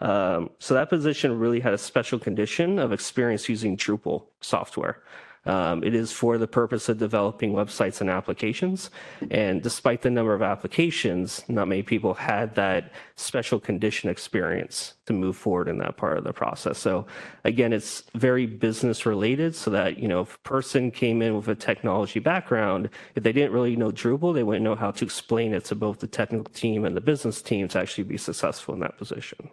Um, 0.00 0.50
so 0.58 0.74
that 0.74 0.88
position 0.88 1.38
really 1.38 1.60
had 1.60 1.72
a 1.74 1.78
special 1.78 2.18
condition 2.18 2.78
of 2.78 2.92
experience 2.92 3.48
using 3.48 3.76
Drupal 3.76 4.26
software. 4.40 5.02
Um, 5.46 5.82
it 5.82 5.94
is 5.94 6.12
for 6.12 6.36
the 6.36 6.46
purpose 6.46 6.88
of 6.88 6.98
developing 6.98 7.52
websites 7.52 8.00
and 8.00 8.10
applications. 8.10 8.90
And 9.30 9.62
despite 9.62 10.02
the 10.02 10.10
number 10.10 10.34
of 10.34 10.42
applications, 10.42 11.42
not 11.48 11.68
many 11.68 11.82
people 11.82 12.14
had 12.14 12.54
that 12.56 12.92
special 13.16 13.58
condition 13.58 14.10
experience 14.10 14.94
to 15.06 15.12
move 15.12 15.36
forward 15.36 15.68
in 15.68 15.78
that 15.78 15.96
part 15.96 16.18
of 16.18 16.24
the 16.24 16.32
process. 16.32 16.78
So 16.78 17.06
again, 17.44 17.72
it's 17.72 18.04
very 18.14 18.46
business 18.46 19.06
related 19.06 19.54
so 19.54 19.70
that, 19.70 19.98
you 19.98 20.08
know, 20.08 20.20
if 20.20 20.34
a 20.34 20.38
person 20.40 20.90
came 20.90 21.22
in 21.22 21.34
with 21.34 21.48
a 21.48 21.54
technology 21.54 22.20
background, 22.20 22.90
if 23.14 23.22
they 23.22 23.32
didn't 23.32 23.52
really 23.52 23.76
know 23.76 23.90
Drupal, 23.90 24.34
they 24.34 24.42
wouldn't 24.42 24.64
know 24.64 24.74
how 24.74 24.90
to 24.90 25.04
explain 25.04 25.54
it 25.54 25.64
to 25.66 25.74
both 25.74 26.00
the 26.00 26.06
technical 26.06 26.52
team 26.52 26.84
and 26.84 26.96
the 26.96 27.00
business 27.00 27.40
team 27.40 27.68
to 27.68 27.78
actually 27.78 28.04
be 28.04 28.16
successful 28.16 28.74
in 28.74 28.80
that 28.80 28.98
position. 28.98 29.50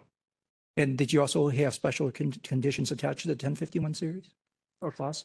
And 0.76 0.98
did 0.98 1.12
you 1.12 1.20
also 1.22 1.48
have 1.48 1.74
special 1.74 2.10
con- 2.10 2.34
conditions 2.42 2.90
attached 2.90 3.22
to 3.22 3.28
the 3.28 3.32
1051 3.32 3.94
series 3.94 4.28
or 4.82 4.92
class? 4.92 5.24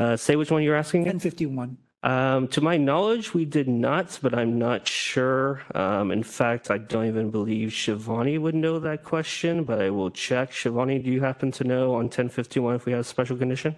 Uh, 0.00 0.16
say 0.16 0.34
which 0.34 0.50
one 0.50 0.62
you're 0.62 0.76
asking? 0.76 1.02
1051. 1.02 1.76
Um, 2.02 2.48
to 2.48 2.62
my 2.62 2.78
knowledge, 2.78 3.34
we 3.34 3.44
did 3.44 3.68
not, 3.68 4.18
but 4.22 4.32
I'm 4.32 4.58
not 4.58 4.88
sure. 4.88 5.62
Um, 5.74 6.10
in 6.10 6.22
fact, 6.22 6.70
I 6.70 6.78
don't 6.78 7.04
even 7.04 7.30
believe 7.30 7.68
Shivani 7.68 8.40
would 8.40 8.54
know 8.54 8.78
that 8.78 9.04
question, 9.04 9.64
but 9.64 9.82
I 9.82 9.90
will 9.90 10.10
check. 10.10 10.52
Shivani, 10.52 11.04
do 11.04 11.10
you 11.10 11.20
happen 11.20 11.50
to 11.52 11.64
know 11.64 11.92
on 11.92 12.04
1051 12.04 12.76
if 12.76 12.86
we 12.86 12.92
have 12.92 13.02
a 13.02 13.04
special 13.04 13.36
condition? 13.36 13.76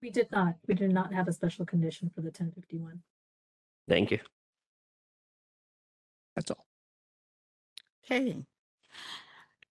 We 0.00 0.10
did 0.10 0.30
not. 0.30 0.54
We 0.68 0.74
did 0.74 0.92
not 0.92 1.12
have 1.12 1.26
a 1.26 1.32
special 1.32 1.66
condition 1.66 2.08
for 2.14 2.20
the 2.20 2.30
ten 2.30 2.52
fifty-one. 2.52 3.00
Thank 3.88 4.12
you. 4.12 4.20
That's 6.36 6.52
all. 6.52 6.64
Okay. 8.04 8.36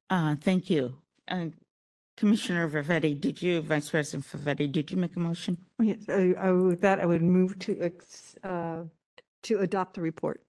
Uh, 0.09 0.35
thank 0.41 0.69
you. 0.69 0.97
Uh, 1.29 1.47
Commissioner 2.17 2.69
Favetti, 2.69 3.19
did 3.19 3.41
you, 3.41 3.61
Vice 3.61 3.89
President 3.89 4.25
Favetti, 4.25 4.71
did 4.71 4.89
you 4.89 4.97
make 4.97 5.15
a 5.15 5.19
motion? 5.19 5.57
Oh, 5.79 5.83
Yes, 5.83 5.97
I, 6.07 6.33
I, 6.39 6.51
with 6.51 6.81
that, 6.81 6.99
I 7.01 7.05
would 7.05 7.21
move 7.21 7.59
to, 7.59 7.77
ex- 7.81 8.35
uh, 8.43 8.83
to 9.43 9.59
adopt 9.59 9.95
the 9.95 10.01
report. 10.01 10.41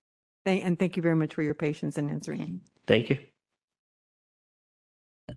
Thank, 0.45 0.65
and 0.65 0.79
thank 0.79 0.97
you 0.97 1.03
very 1.03 1.17
much 1.17 1.35
for 1.35 1.43
your 1.43 1.55
patience 1.55 1.99
in 1.99 2.09
answering. 2.09 2.61
Thank 2.87 3.11
you. 3.11 3.19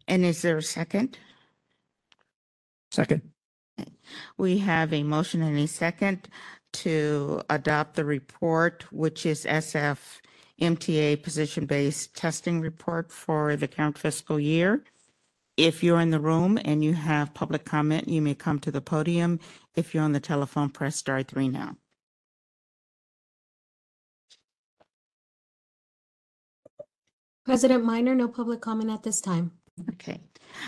And 0.08 0.24
is 0.24 0.44
there 0.44 0.58
a 0.58 0.62
second? 0.64 1.18
Second. 2.92 3.24
We 4.38 4.60
have 4.60 4.94
a 4.94 5.02
motion 5.04 5.42
and 5.42 5.58
a 5.58 5.68
second 5.68 6.30
to 6.74 7.42
adopt 7.50 7.96
the 7.96 8.06
report, 8.06 8.86
which 8.92 9.26
is 9.26 9.46
SF 9.46 9.98
MTA 10.62 11.24
position-based 11.24 12.16
testing 12.16 12.60
report 12.60 13.12
for 13.12 13.56
the 13.56 13.68
current 13.68 13.98
fiscal 13.98 14.40
year. 14.40 14.84
If 15.60 15.84
you're 15.84 16.00
in 16.00 16.10
the 16.10 16.22
room 16.22 16.58
and 16.64 16.82
you 16.86 16.94
have 16.94 17.34
public 17.34 17.66
comment, 17.66 18.08
you 18.08 18.22
may 18.22 18.34
come 18.34 18.60
to 18.60 18.72
the 18.72 18.80
podium. 18.80 19.42
If 19.76 19.94
you're 19.94 20.06
on 20.06 20.14
the 20.14 20.22
telephone, 20.22 20.70
press 20.70 20.96
star 20.96 21.22
three 21.22 21.50
now. 21.50 21.76
President 27.44 27.84
Minor, 27.84 28.16
no 28.16 28.30
public 28.30 28.62
comment 28.62 28.90
at 28.90 29.04
this 29.04 29.20
time. 29.20 29.52
Okay. 29.90 30.22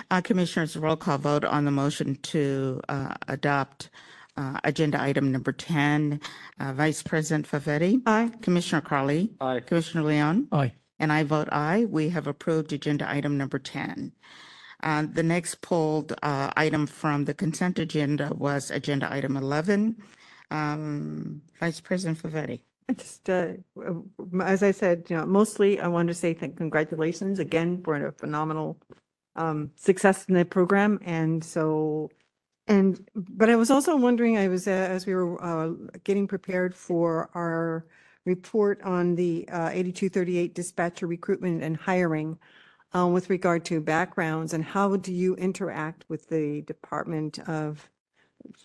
Uh, 0.10 0.20
Commissioners, 0.20 0.76
roll 0.76 0.98
call 0.98 1.20
vote 1.20 1.46
on 1.46 1.64
the 1.64 1.72
motion 1.72 2.16
to 2.24 2.82
uh, 2.90 3.14
adopt 3.30 3.90
uh, 4.36 4.60
agenda 4.66 5.02
item 5.02 5.32
number 5.32 5.54
10. 5.54 6.20
Uh, 6.60 6.74
Vice 6.74 7.02
President 7.02 7.48
Favetti? 7.50 8.02
Aye. 8.06 8.30
Commissioner 8.42 8.82
Crowley? 8.82 9.32
Aye. 9.40 9.62
Commissioner 9.62 10.04
Leung? 10.04 10.48
Aye. 10.52 10.74
And 11.00 11.14
I 11.14 11.24
vote 11.24 11.48
aye. 11.50 11.86
We 11.90 12.10
have 12.10 12.28
approved 12.28 12.74
agenda 12.74 13.10
item 13.10 13.38
number 13.38 13.58
10. 13.58 14.12
Uh, 14.84 15.06
The 15.12 15.24
next 15.24 15.62
pulled 15.62 16.14
uh, 16.24 16.52
item 16.58 16.88
from 16.88 17.26
the 17.26 17.34
consent 17.34 17.80
agenda 17.80 18.34
was 18.36 18.72
agenda 18.72 19.12
item 19.12 19.38
11. 19.38 19.96
Um, 20.50 21.42
Vice 21.60 21.80
President 21.80 22.18
Favetti? 22.22 22.60
I 22.90 22.94
Just, 22.94 23.30
uh, 23.30 23.54
as 24.44 24.64
I 24.64 24.72
said, 24.72 25.06
you 25.10 25.16
know, 25.18 25.26
mostly 25.26 25.80
I 25.80 25.88
wanted 25.88 26.10
to 26.10 26.20
say 26.20 26.34
thank, 26.34 26.58
congratulations 26.58 27.40
again 27.40 27.82
for 27.84 28.08
a 28.08 28.12
phenomenal 28.12 28.78
um, 29.36 29.72
success 29.76 30.26
in 30.26 30.36
the 30.36 30.44
program. 30.44 31.00
And 31.06 31.44
so, 31.44 32.10
and, 32.68 33.00
but 33.16 33.50
I 33.50 33.56
was 33.56 33.72
also 33.72 33.96
wondering, 33.96 34.38
I 34.38 34.48
was, 34.48 34.68
uh, 34.68 34.72
as 34.72 35.06
we 35.06 35.16
were 35.16 35.42
uh, 35.42 35.74
getting 36.04 36.28
prepared 36.28 36.76
for 36.76 37.30
our 37.34 37.86
report 38.26 38.82
on 38.84 39.16
the 39.16 39.48
uh, 39.50 39.70
8238 39.70 40.54
dispatcher 40.54 41.08
recruitment 41.08 41.64
and 41.64 41.78
hiring 41.78 42.38
uh, 42.96 43.08
with 43.08 43.30
regard 43.30 43.66
to 43.66 43.80
backgrounds 43.80 44.54
and 44.54 44.64
how 44.64 44.96
do 44.96 45.14
you 45.14 45.36
interact 45.36 46.06
with 46.10 46.28
the 46.30 46.62
Department 46.62 47.40
of 47.48 47.90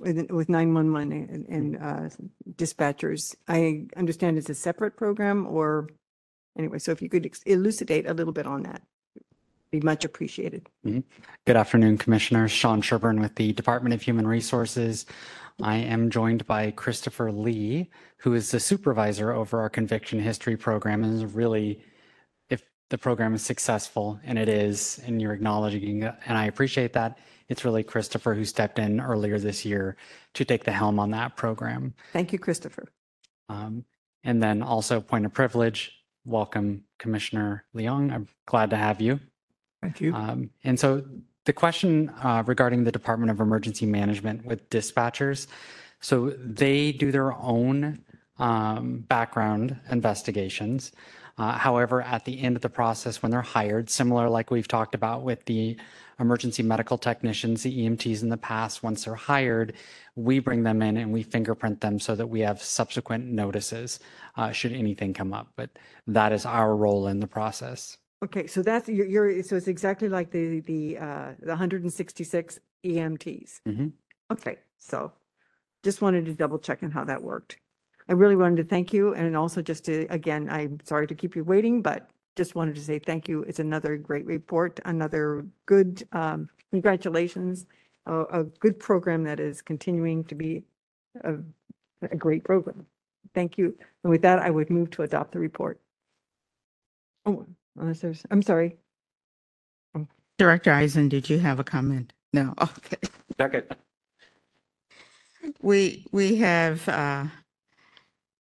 with 0.00 0.30
with 0.30 0.48
911 0.48 1.12
and, 1.12 1.46
and 1.48 1.76
uh, 1.76 2.08
dispatchers. 2.54 3.34
I 3.48 3.86
understand 3.96 4.38
it's 4.38 4.50
a 4.50 4.54
separate 4.54 4.96
program 4.96 5.46
or, 5.46 5.88
anyway, 6.58 6.78
so 6.78 6.92
if 6.92 7.02
you 7.02 7.08
could 7.08 7.30
elucidate 7.46 8.08
a 8.08 8.14
little 8.14 8.32
bit 8.32 8.46
on 8.46 8.62
that, 8.62 8.82
be 9.70 9.80
much 9.80 10.04
appreciated. 10.04 10.68
Mhm. 10.84 11.04
Good 11.44 11.56
afternoon, 11.56 11.98
Commissioners. 11.98 12.50
Sean 12.50 12.80
Sherburne 12.80 13.20
with 13.20 13.34
the 13.34 13.52
Department 13.52 13.94
of 13.94 14.02
Human 14.02 14.26
Resources. 14.26 15.06
I 15.62 15.76
am 15.76 16.10
joined 16.10 16.46
by 16.46 16.70
Christopher 16.70 17.32
Lee, 17.32 17.90
who 18.18 18.34
is 18.34 18.50
the 18.50 18.60
supervisor 18.60 19.32
over 19.32 19.60
our 19.60 19.70
conviction 19.70 20.20
history 20.20 20.56
program 20.56 21.02
and 21.02 21.14
is 21.14 21.24
really, 21.24 21.80
the 22.88 22.98
program 22.98 23.34
is 23.34 23.42
successful, 23.42 24.20
and 24.24 24.38
it 24.38 24.48
is, 24.48 25.00
and 25.04 25.20
you're 25.20 25.32
acknowledging, 25.32 26.04
and 26.04 26.38
I 26.38 26.46
appreciate 26.46 26.92
that, 26.92 27.18
it's 27.48 27.64
really 27.64 27.82
Christopher 27.82 28.34
who 28.34 28.44
stepped 28.44 28.78
in 28.78 29.00
earlier 29.00 29.38
this 29.38 29.64
year 29.64 29.96
to 30.34 30.44
take 30.44 30.64
the 30.64 30.72
helm 30.72 30.98
on 30.98 31.10
that 31.10 31.36
program. 31.36 31.94
Thank 32.12 32.32
you, 32.32 32.38
Christopher. 32.38 32.88
Um, 33.48 33.84
and 34.24 34.42
then 34.42 34.62
also 34.62 35.00
point 35.00 35.26
of 35.26 35.32
privilege, 35.32 35.92
welcome 36.24 36.84
Commissioner 36.98 37.64
Leung. 37.74 38.12
I'm 38.12 38.28
glad 38.46 38.70
to 38.70 38.76
have 38.76 39.00
you. 39.00 39.20
Thank 39.80 40.00
you. 40.00 40.14
Um, 40.14 40.50
and 40.64 40.78
so 40.78 41.04
the 41.44 41.52
question 41.52 42.08
uh, 42.22 42.42
regarding 42.46 42.82
the 42.82 42.92
Department 42.92 43.30
of 43.30 43.40
Emergency 43.40 43.86
Management 43.86 44.44
with 44.44 44.68
dispatchers, 44.70 45.46
so 46.00 46.30
they 46.30 46.92
do 46.92 47.12
their 47.12 47.32
own 47.34 48.04
um, 48.38 49.04
background 49.08 49.78
investigations. 49.90 50.92
Uh, 51.38 51.52
however, 51.52 52.00
at 52.00 52.24
the 52.24 52.40
end 52.40 52.56
of 52.56 52.62
the 52.62 52.68
process, 52.68 53.22
when 53.22 53.30
they're 53.30 53.42
hired, 53.42 53.90
similar 53.90 54.28
like 54.28 54.50
we've 54.50 54.68
talked 54.68 54.94
about 54.94 55.22
with 55.22 55.44
the 55.44 55.76
emergency 56.18 56.62
medical 56.62 56.96
technicians, 56.96 57.62
the 57.62 57.78
EMTs 57.80 58.22
in 58.22 58.30
the 58.30 58.38
past, 58.38 58.82
once 58.82 59.04
they're 59.04 59.14
hired, 59.14 59.74
we 60.14 60.38
bring 60.38 60.62
them 60.62 60.80
in 60.80 60.96
and 60.96 61.12
we 61.12 61.22
fingerprint 61.22 61.82
them 61.82 62.00
so 62.00 62.14
that 62.14 62.26
we 62.26 62.40
have 62.40 62.62
subsequent 62.62 63.26
notices 63.26 64.00
uh, 64.36 64.50
should 64.50 64.72
anything 64.72 65.12
come 65.12 65.34
up. 65.34 65.48
But 65.56 65.70
that 66.06 66.32
is 66.32 66.46
our 66.46 66.74
role 66.74 67.06
in 67.08 67.20
the 67.20 67.26
process. 67.26 67.98
Okay, 68.24 68.46
so 68.46 68.62
that's, 68.62 68.88
you're, 68.88 69.06
you're, 69.06 69.42
so 69.42 69.56
it's 69.56 69.68
exactly 69.68 70.08
like 70.08 70.30
the, 70.30 70.60
the, 70.60 70.96
uh, 70.96 71.34
the 71.40 71.48
166 71.48 72.58
EMTs. 72.82 73.60
Mhm. 73.68 73.92
Okay, 74.32 74.56
so 74.78 75.12
just 75.82 76.00
wanted 76.00 76.24
to 76.24 76.32
double 76.32 76.58
check 76.58 76.82
on 76.82 76.90
how 76.90 77.04
that 77.04 77.22
worked. 77.22 77.58
I 78.08 78.12
really 78.12 78.36
wanted 78.36 78.56
to 78.56 78.64
thank 78.64 78.92
you 78.92 79.14
and 79.14 79.36
also 79.36 79.62
just 79.62 79.84
to, 79.86 80.06
again, 80.10 80.48
I'm 80.50 80.78
sorry 80.84 81.06
to 81.06 81.14
keep 81.14 81.34
you 81.34 81.42
waiting, 81.42 81.82
but 81.82 82.08
just 82.36 82.54
wanted 82.54 82.74
to 82.76 82.80
say 82.80 82.98
thank 82.98 83.28
you. 83.28 83.42
It's 83.42 83.58
another 83.58 83.96
great 83.96 84.26
report, 84.26 84.78
another 84.84 85.44
good, 85.66 86.06
um, 86.12 86.48
congratulations. 86.70 87.66
A, 88.06 88.20
a 88.40 88.44
good 88.44 88.78
program 88.78 89.24
that 89.24 89.40
is 89.40 89.60
continuing 89.60 90.22
to 90.24 90.36
be 90.36 90.62
a, 91.24 91.34
a 92.02 92.16
great 92.16 92.44
program. 92.44 92.86
Thank 93.34 93.58
you. 93.58 93.76
And 94.04 94.10
with 94.10 94.22
that, 94.22 94.38
I 94.38 94.50
would 94.50 94.70
move 94.70 94.90
to 94.92 95.02
adopt 95.02 95.32
the 95.32 95.40
report. 95.40 95.80
Oh, 97.24 97.44
unless 97.76 98.00
there's, 98.00 98.24
I'm 98.30 98.42
sorry. 98.42 98.76
Director 100.38 100.70
Isen, 100.70 101.08
did 101.08 101.28
you 101.28 101.38
have 101.38 101.58
a 101.58 101.64
comment? 101.64 102.12
No, 102.32 102.54
okay. 102.60 103.08
Second. 103.38 103.64
We, 105.62 106.04
we 106.12 106.36
have 106.36 106.88
uh, 106.88 107.24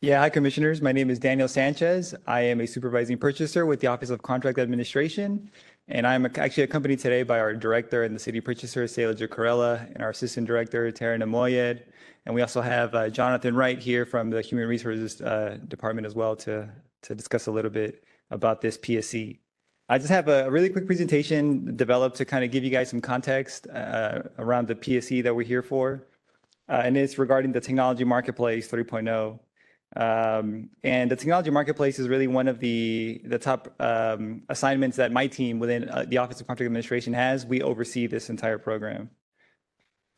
Yeah, 0.00 0.20
hi 0.20 0.30
Commissioners. 0.30 0.80
My 0.80 0.92
name 0.92 1.10
is 1.10 1.18
Daniel 1.18 1.48
Sanchez. 1.48 2.14
I 2.28 2.42
am 2.42 2.60
a 2.60 2.66
supervising 2.68 3.18
purchaser 3.18 3.66
with 3.66 3.80
the 3.80 3.88
Office 3.88 4.08
of 4.08 4.22
Contract 4.22 4.60
Administration. 4.60 5.50
And 5.88 6.06
I'm 6.06 6.24
actually 6.26 6.62
accompanied 6.62 7.00
today 7.00 7.24
by 7.24 7.40
our 7.40 7.54
director 7.54 8.04
and 8.04 8.14
the 8.14 8.20
city 8.20 8.40
purchaser, 8.40 8.84
Sailaja 8.84 9.26
Kurella, 9.26 9.92
and 9.94 10.00
our 10.00 10.10
assistant 10.10 10.46
director, 10.46 10.92
Taraneh 10.92 11.28
Moayed. 11.28 11.82
And 12.24 12.36
we 12.36 12.40
also 12.40 12.60
have 12.60 12.94
uh, 12.94 13.08
Jonathan 13.08 13.56
Wright 13.56 13.80
here 13.80 14.06
from 14.06 14.30
the 14.30 14.40
Human 14.40 14.68
Resources 14.68 15.20
uh, 15.22 15.58
Department 15.66 16.06
as 16.06 16.14
well 16.14 16.36
to, 16.36 16.70
to 17.02 17.16
discuss 17.16 17.48
a 17.48 17.50
little 17.50 17.72
bit 17.72 18.04
about 18.30 18.60
this 18.60 18.78
PSC. 18.78 19.40
I 19.88 19.98
just 19.98 20.10
have 20.10 20.28
a 20.28 20.48
really 20.48 20.70
quick 20.70 20.86
presentation 20.86 21.74
developed 21.74 22.16
to 22.18 22.24
kind 22.24 22.44
of 22.44 22.52
give 22.52 22.62
you 22.62 22.70
guys 22.70 22.90
some 22.90 23.00
context 23.00 23.66
uh, 23.66 24.22
around 24.38 24.68
the 24.68 24.76
PSC 24.76 25.20
that 25.24 25.34
we're 25.34 25.42
here 25.42 25.60
for. 25.60 26.06
Uh, 26.68 26.82
and 26.84 26.96
it's 26.96 27.18
regarding 27.18 27.52
the 27.52 27.60
technology 27.60 28.04
marketplace 28.04 28.70
3.0. 28.70 29.38
Um, 29.96 30.70
and 30.82 31.10
the 31.10 31.16
technology 31.16 31.50
marketplace 31.50 31.98
is 31.98 32.08
really 32.08 32.26
one 32.26 32.48
of 32.48 32.58
the 32.58 33.20
the 33.26 33.38
top 33.38 33.72
um, 33.80 34.42
assignments 34.48 34.96
that 34.96 35.12
my 35.12 35.28
team 35.28 35.60
within 35.60 35.88
uh, 35.88 36.04
the 36.08 36.18
Office 36.18 36.40
of 36.40 36.48
Contract 36.48 36.66
Administration 36.66 37.12
has. 37.12 37.46
We 37.46 37.62
oversee 37.62 38.08
this 38.08 38.28
entire 38.28 38.58
program. 38.58 39.10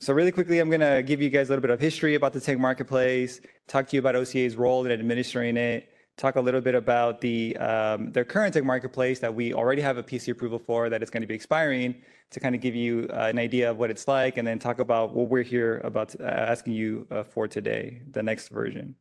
So 0.00 0.14
really 0.14 0.32
quickly, 0.32 0.58
I'm 0.60 0.68
going 0.68 0.80
to 0.80 1.02
give 1.02 1.20
you 1.22 1.30
guys 1.30 1.48
a 1.48 1.52
little 1.52 1.62
bit 1.62 1.70
of 1.70 1.80
history 1.80 2.14
about 2.14 2.32
the 2.32 2.40
tech 2.40 2.58
marketplace, 2.58 3.40
talk 3.66 3.88
to 3.88 3.96
you 3.96 4.00
about 4.00 4.14
OCA's 4.14 4.54
role 4.54 4.84
in 4.84 4.92
administering 4.92 5.56
it, 5.56 5.88
talk 6.16 6.36
a 6.36 6.40
little 6.40 6.60
bit 6.60 6.74
about 6.74 7.20
the 7.20 7.56
um, 7.56 8.12
their 8.12 8.24
current 8.24 8.54
tech 8.54 8.64
marketplace 8.64 9.18
that 9.20 9.34
we 9.34 9.52
already 9.52 9.82
have 9.82 9.98
a 9.98 10.02
PC 10.02 10.28
approval 10.28 10.58
for 10.58 10.88
that 10.88 11.02
is 11.02 11.10
going 11.10 11.22
to 11.22 11.26
be 11.26 11.34
expiring 11.34 11.94
to 12.30 12.40
kind 12.40 12.54
of 12.54 12.60
give 12.60 12.74
you 12.74 13.08
uh, 13.12 13.26
an 13.32 13.38
idea 13.38 13.70
of 13.70 13.78
what 13.78 13.90
it's 13.90 14.08
like, 14.08 14.36
and 14.36 14.46
then 14.46 14.58
talk 14.58 14.78
about 14.78 15.14
what 15.14 15.28
we're 15.28 15.42
here 15.42 15.80
about 15.84 16.14
uh, 16.20 16.24
asking 16.24 16.72
you 16.72 17.06
uh, 17.10 17.22
for 17.22 17.46
today, 17.46 18.02
the 18.10 18.22
next 18.22 18.48
version. 18.48 18.94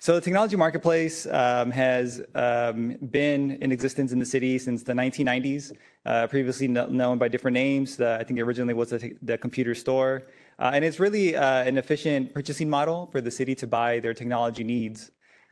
So 0.00 0.14
the 0.14 0.20
technology 0.20 0.54
marketplace 0.54 1.26
um, 1.26 1.72
has 1.72 2.22
um, 2.36 2.96
been 3.10 3.58
in 3.60 3.72
existence 3.72 4.12
in 4.12 4.20
the 4.20 4.26
city 4.26 4.56
since 4.56 4.84
the 4.84 4.92
1990s, 4.92 5.72
uh, 6.06 6.28
previously 6.28 6.68
no 6.68 6.86
known 6.86 7.18
by 7.18 7.26
different 7.26 7.56
names. 7.56 7.96
The, 7.96 8.16
I 8.20 8.22
think 8.22 8.38
originally 8.38 8.74
was 8.74 8.90
the, 8.90 9.16
the 9.22 9.36
computer 9.36 9.74
store. 9.74 10.28
Uh, 10.60 10.70
and 10.74 10.84
it's 10.84 11.00
really 11.00 11.34
uh, 11.34 11.64
an 11.64 11.78
efficient 11.78 12.32
purchasing 12.32 12.70
model 12.70 13.08
for 13.10 13.20
the 13.20 13.30
city 13.30 13.56
to 13.56 13.66
buy 13.66 13.98
their 13.98 14.14
technology 14.14 14.62
needs. 14.62 15.10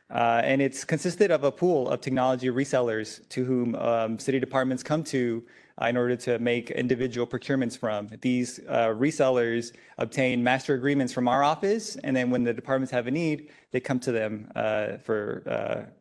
Uh, 0.09 0.41
and 0.43 0.61
it's 0.61 0.85
consisted 0.85 1.29
of 1.29 1.43
a 1.43 1.51
pool 1.51 1.89
of 1.89 1.99
technology 1.99 2.47
resellers 2.47 3.27
to 3.27 3.43
whom 3.43 3.75
um, 3.75 4.17
city 4.17 4.39
departments 4.39 4.81
come 4.81 5.03
to 5.03 5.43
in 5.81 5.97
order 5.97 6.15
to 6.15 6.39
make 6.39 6.71
individual 6.71 7.27
procurements 7.27 7.77
from. 7.77 8.09
These 8.21 8.59
uh, 8.67 8.87
resellers 8.87 9.73
obtain 9.97 10.43
master 10.43 10.73
agreements 10.73 11.13
from 11.13 11.27
our 11.27 11.43
office, 11.43 11.95
and 11.97 12.15
then 12.15 12.31
when 12.31 12.43
the 12.43 12.53
departments 12.53 12.91
have 12.91 13.07
a 13.07 13.11
need, 13.11 13.49
they 13.71 13.79
come 13.79 13.99
to 13.99 14.11
them 14.11 14.51
uh, 14.55 14.97
for 14.97 15.43
uh, 15.45 15.91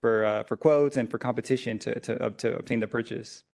for 0.00 0.44
for 0.48 0.56
quotes 0.56 0.96
and 0.96 1.10
for 1.10 1.18
competition 1.18 1.78
to 1.80 2.00
to, 2.00 2.30
to 2.30 2.56
obtain 2.56 2.80
the 2.80 2.88
purchase. 2.88 3.44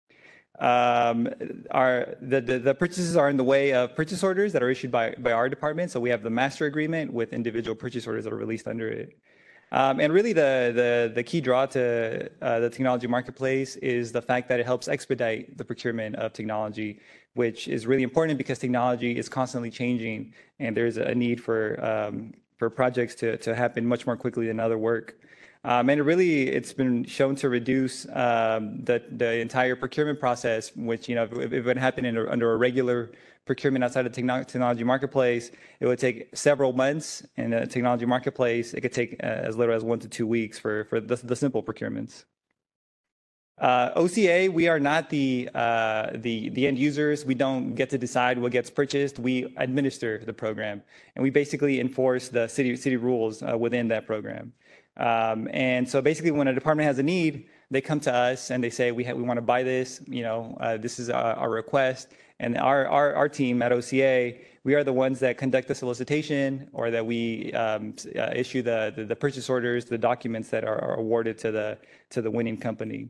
Um, 0.58 1.28
our 1.70 2.16
the, 2.22 2.40
the, 2.40 2.58
the 2.58 2.74
purchases 2.74 3.16
are 3.16 3.28
in 3.28 3.36
the 3.36 3.44
way 3.44 3.74
of 3.74 3.94
purchase 3.94 4.22
orders 4.22 4.52
that 4.54 4.62
are 4.62 4.70
issued 4.70 4.90
by 4.90 5.14
by 5.18 5.32
our 5.32 5.48
department. 5.48 5.90
So 5.90 6.00
we 6.00 6.10
have 6.10 6.22
the 6.22 6.30
master 6.30 6.66
agreement 6.66 7.12
with 7.12 7.32
individual 7.32 7.74
purchase 7.74 8.06
orders 8.06 8.24
that 8.24 8.32
are 8.32 8.36
released 8.36 8.66
under 8.66 8.88
it. 8.88 9.18
Um, 9.72 9.98
and 9.98 10.12
really, 10.12 10.32
the, 10.32 10.72
the, 10.74 11.12
the 11.14 11.22
key 11.22 11.40
draw 11.40 11.66
to 11.66 12.30
uh, 12.40 12.60
the 12.60 12.70
technology 12.70 13.06
marketplace 13.06 13.76
is 13.76 14.12
the 14.12 14.22
fact 14.22 14.48
that 14.48 14.60
it 14.60 14.66
helps 14.66 14.86
expedite 14.86 15.58
the 15.58 15.64
procurement 15.64 16.14
of 16.16 16.32
technology, 16.32 17.00
which 17.34 17.66
is 17.66 17.86
really 17.86 18.04
important 18.04 18.38
because 18.38 18.58
technology 18.58 19.18
is 19.18 19.28
constantly 19.28 19.70
changing, 19.70 20.32
and 20.60 20.76
there's 20.76 20.98
a 20.98 21.14
need 21.14 21.42
for 21.42 21.84
um, 21.84 22.32
for 22.58 22.70
projects 22.70 23.14
to 23.16 23.36
to 23.38 23.54
happen 23.54 23.84
much 23.84 24.06
more 24.06 24.16
quickly 24.16 24.46
than 24.46 24.60
other 24.60 24.78
work. 24.78 25.16
Um, 25.64 25.90
and 25.90 25.98
it 25.98 26.04
really, 26.04 26.46
it's 26.46 26.72
been 26.72 27.02
shown 27.04 27.34
to 27.36 27.48
reduce 27.48 28.06
um, 28.12 28.84
the 28.84 29.02
the 29.10 29.40
entire 29.40 29.74
procurement 29.74 30.20
process, 30.20 30.70
which 30.76 31.08
you 31.08 31.16
know, 31.16 31.24
if, 31.24 31.52
if 31.52 31.66
it 31.66 31.76
happened 31.76 32.06
a, 32.06 32.30
under 32.30 32.52
a 32.52 32.56
regular 32.56 33.10
procurement 33.46 33.84
outside 33.84 34.04
of 34.04 34.12
techno- 34.12 34.42
technology 34.42 34.84
marketplace, 34.84 35.50
it 35.80 35.86
would 35.86 35.98
take 35.98 36.36
several 36.36 36.72
months. 36.72 37.24
In 37.36 37.52
a 37.52 37.66
technology 37.66 38.04
marketplace, 38.04 38.74
it 38.74 38.80
could 38.80 38.92
take 38.92 39.14
uh, 39.22 39.26
as 39.26 39.56
little 39.56 39.74
as 39.74 39.84
one 39.84 40.00
to 40.00 40.08
two 40.08 40.26
weeks 40.26 40.58
for, 40.58 40.84
for 40.84 41.00
the, 41.00 41.16
the 41.16 41.36
simple 41.36 41.62
procurements. 41.62 42.24
Uh, 43.58 43.90
OCA, 43.96 44.50
we 44.52 44.68
are 44.68 44.78
not 44.78 45.08
the, 45.08 45.48
uh, 45.54 46.10
the, 46.16 46.50
the 46.50 46.66
end 46.66 46.78
users. 46.78 47.24
We 47.24 47.34
don't 47.34 47.74
get 47.74 47.88
to 47.90 47.96
decide 47.96 48.38
what 48.38 48.52
gets 48.52 48.68
purchased. 48.68 49.18
We 49.18 49.54
administer 49.56 50.22
the 50.26 50.34
program, 50.34 50.82
and 51.14 51.22
we 51.22 51.30
basically 51.30 51.80
enforce 51.80 52.28
the 52.28 52.48
city, 52.48 52.76
city 52.76 52.96
rules 52.96 53.42
uh, 53.42 53.56
within 53.56 53.88
that 53.88 54.06
program. 54.06 54.52
Um, 54.98 55.48
and 55.52 55.88
so 55.88 56.02
basically, 56.02 56.32
when 56.32 56.48
a 56.48 56.54
department 56.54 56.86
has 56.86 56.98
a 56.98 57.02
need, 57.02 57.46
they 57.70 57.80
come 57.80 58.00
to 58.00 58.14
us 58.14 58.50
and 58.50 58.62
they 58.62 58.70
say, 58.70 58.92
we, 58.92 59.04
we 59.12 59.22
want 59.22 59.38
to 59.38 59.42
buy 59.42 59.62
this, 59.62 60.00
you 60.06 60.22
know, 60.22 60.56
uh, 60.60 60.76
this 60.76 60.98
is 60.98 61.10
our, 61.10 61.34
our 61.34 61.50
request. 61.50 62.08
And 62.38 62.58
our, 62.58 62.86
our, 62.86 63.14
our 63.14 63.28
team 63.28 63.62
at 63.62 63.72
OCA, 63.72 64.34
we 64.64 64.74
are 64.74 64.84
the 64.84 64.92
ones 64.92 65.18
that 65.20 65.38
conduct 65.38 65.68
the 65.68 65.74
solicitation 65.74 66.68
or 66.72 66.90
that 66.90 67.04
we 67.04 67.52
um, 67.52 67.94
uh, 68.14 68.30
issue 68.34 68.62
the, 68.62 68.92
the, 68.94 69.04
the, 69.04 69.16
purchase 69.16 69.48
orders, 69.48 69.86
the 69.86 69.96
documents 69.96 70.50
that 70.50 70.64
are, 70.64 70.78
are, 70.82 70.96
awarded 70.96 71.38
to 71.38 71.50
the, 71.50 71.78
to 72.10 72.20
the 72.20 72.30
winning 72.30 72.58
company. 72.58 73.08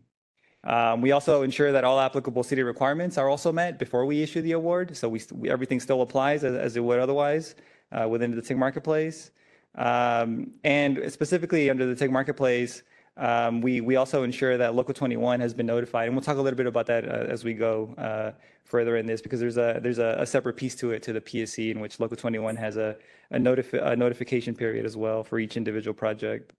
Um, 0.63 1.01
we 1.01 1.13
also 1.13 1.43
ensure 1.43 1.73
that 1.73 1.83
all 1.83 1.99
applicable 1.99 2.43
city 2.43 2.63
requirements 2.63 3.19
are 3.19 3.29
also 3.29 3.53
met 3.53 3.79
before 3.79 4.05
we 4.05 4.23
issue 4.23 4.43
the 4.43 4.53
award. 4.53 4.97
So 4.97 5.09
we, 5.09 5.21
we 5.33 5.51
everything 5.51 5.81
still 5.81 6.03
applies 6.03 6.45
as, 6.45 6.55
as, 6.55 6.77
it 6.77 6.81
would 6.81 7.01
otherwise 7.01 7.57
uh, 7.93 8.09
within 8.09 8.35
the 8.35 8.43
tech 8.43 8.57
marketplace. 8.57 9.31
Um, 9.77 10.53
and 10.65 11.13
specifically 11.13 11.69
under 11.71 11.87
the 11.87 11.95
tech 11.95 12.11
marketplace, 12.11 12.83
um, 13.17 13.61
we, 13.61 13.81
we 13.81 13.97
also 13.97 14.23
ensure 14.25 14.59
that 14.59 14.75
Local 14.75 14.93
21 14.93 15.41
has 15.41 15.55
been 15.55 15.67
notified, 15.67 16.07
and 16.07 16.17
we'll 16.17 16.25
talk 16.25 16.37
a 16.37 16.43
little 16.43 16.57
bit 16.57 16.67
about 16.67 16.87
that 16.87 17.09
uh, 17.09 17.27
as 17.29 17.45
we 17.45 17.55
go 17.55 17.95
uh, 17.97 18.33
further 18.65 18.97
in 18.97 19.07
this, 19.07 19.23
because 19.23 19.41
there's 19.41 19.57
a 19.57 19.79
there's 19.83 19.99
a, 19.99 20.17
a, 20.19 20.27
separate 20.27 20.57
piece 20.57 20.75
to 20.77 20.91
it 20.91 21.03
to 21.05 21.13
the 21.13 21.21
PSC 21.21 21.71
in 21.71 21.81
which 21.81 21.99
Local 21.99 22.17
21 22.17 22.57
has 22.57 22.77
a 22.77 22.97
a, 23.31 23.39
notifi- 23.39 23.85
a 23.85 23.97
notification 23.97 24.55
period 24.55 24.85
as 24.85 24.97
well 24.97 25.25
for 25.25 25.39
each 25.39 25.57
individual 25.57 25.95
project. 25.95 26.53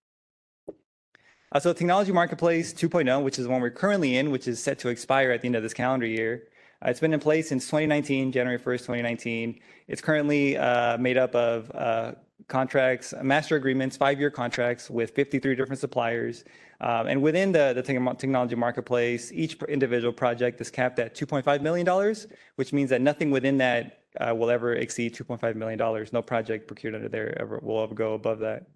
Uh, 1.51 1.59
so 1.59 1.71
Technology 1.71 2.11
Marketplace 2.11 2.73
2.0, 2.73 3.23
which 3.23 3.37
is 3.37 3.45
the 3.45 3.51
one 3.51 3.61
we're 3.61 3.69
currently 3.69 4.17
in, 4.17 4.31
which 4.31 4.47
is 4.47 4.61
set 4.61 4.79
to 4.79 4.89
expire 4.89 5.31
at 5.31 5.41
the 5.41 5.47
end 5.47 5.55
of 5.55 5.63
this 5.63 5.73
calendar 5.73 6.05
year. 6.05 6.43
Uh, 6.83 6.89
it's 6.89 6.99
been 6.99 7.13
in 7.13 7.19
place 7.19 7.49
since 7.49 7.65
2019, 7.65 8.31
January 8.31 8.59
1st, 8.59 8.79
2019. 8.79 9.59
It's 9.87 10.01
currently 10.01 10.57
uh, 10.57 10.97
made 10.97 11.17
up 11.17 11.33
of 11.35 11.71
uh, 11.73 12.13
contracts, 12.47 13.13
master 13.21 13.55
agreements, 13.55 13.97
five-year 13.97 14.29
contracts 14.29 14.89
with 14.89 15.11
53 15.11 15.55
different 15.55 15.79
suppliers. 15.79 16.43
Um, 16.79 17.07
and 17.07 17.21
within 17.21 17.51
the, 17.51 17.73
the 17.73 17.81
technology 17.81 18.55
marketplace, 18.55 19.31
each 19.33 19.61
individual 19.63 20.13
project 20.13 20.61
is 20.61 20.69
capped 20.69 20.99
at 20.99 21.15
$2.5 21.15 21.61
million, 21.61 22.15
which 22.55 22.71
means 22.71 22.89
that 22.91 23.01
nothing 23.01 23.31
within 23.31 23.57
that 23.57 24.03
uh, 24.19 24.33
will 24.35 24.49
ever 24.49 24.75
exceed 24.75 25.15
$2.5 25.15 25.55
million. 25.55 26.05
No 26.13 26.21
project 26.21 26.67
procured 26.67 26.95
under 26.95 27.09
there 27.09 27.39
ever 27.39 27.59
will 27.61 27.83
ever 27.83 27.95
go 27.95 28.13
above 28.13 28.39
that. 28.39 28.67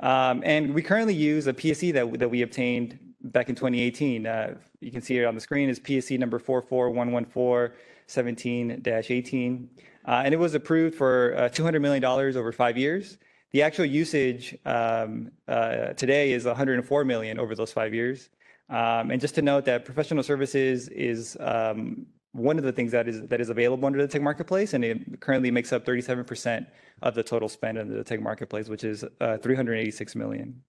Um, 0.00 0.42
and 0.44 0.72
we 0.72 0.82
currently 0.82 1.14
use 1.14 1.46
a 1.46 1.52
PSC 1.52 1.92
that, 1.92 2.18
that 2.18 2.30
we 2.30 2.42
obtained 2.42 2.98
back 3.22 3.48
in 3.48 3.54
2018. 3.54 4.26
Uh, 4.26 4.54
you 4.80 4.90
can 4.90 5.02
see 5.02 5.18
it 5.18 5.24
on 5.24 5.34
the 5.34 5.40
screen 5.40 5.68
is 5.68 5.78
PSC 5.78 6.18
number 6.18 6.38
44114 6.38 7.76
17-18. 8.10 9.64
Uh, 9.64 9.66
and 10.12 10.34
it 10.34 10.38
was 10.38 10.54
approved 10.54 10.94
for 10.94 11.34
uh, 11.36 11.48
$200 11.48 11.80
million 11.80 12.04
over 12.04 12.52
five 12.52 12.76
years. 12.76 13.18
The 13.52 13.62
actual 13.62 13.84
usage 13.84 14.56
um, 14.64 15.30
uh, 15.48 15.92
today 15.94 16.32
is 16.32 16.44
104 16.44 17.04
million 17.04 17.38
over 17.38 17.54
those 17.54 17.72
five 17.72 17.92
years. 17.92 18.30
Um, 18.68 19.10
and 19.10 19.20
just 19.20 19.34
to 19.34 19.42
note 19.42 19.64
that 19.64 19.84
professional 19.84 20.22
services 20.22 20.88
is 20.88 21.36
um, 21.40 22.06
one 22.32 22.58
of 22.58 22.64
the 22.64 22.72
things 22.72 22.92
that 22.92 23.08
is 23.08 23.26
that 23.26 23.40
is 23.40 23.50
available 23.50 23.86
under 23.86 24.00
the 24.00 24.06
tech 24.06 24.22
marketplace, 24.22 24.74
and 24.74 24.84
it 24.84 25.20
currently 25.20 25.50
makes 25.50 25.72
up 25.72 25.84
37% 25.84 26.66
of 27.02 27.14
the 27.14 27.22
total 27.24 27.48
spend 27.48 27.78
under 27.78 27.96
the 27.96 28.04
tech 28.04 28.20
marketplace, 28.20 28.68
which 28.68 28.84
is 28.84 29.04
uh, 29.20 29.38
386 29.38 30.14
million. 30.14 30.62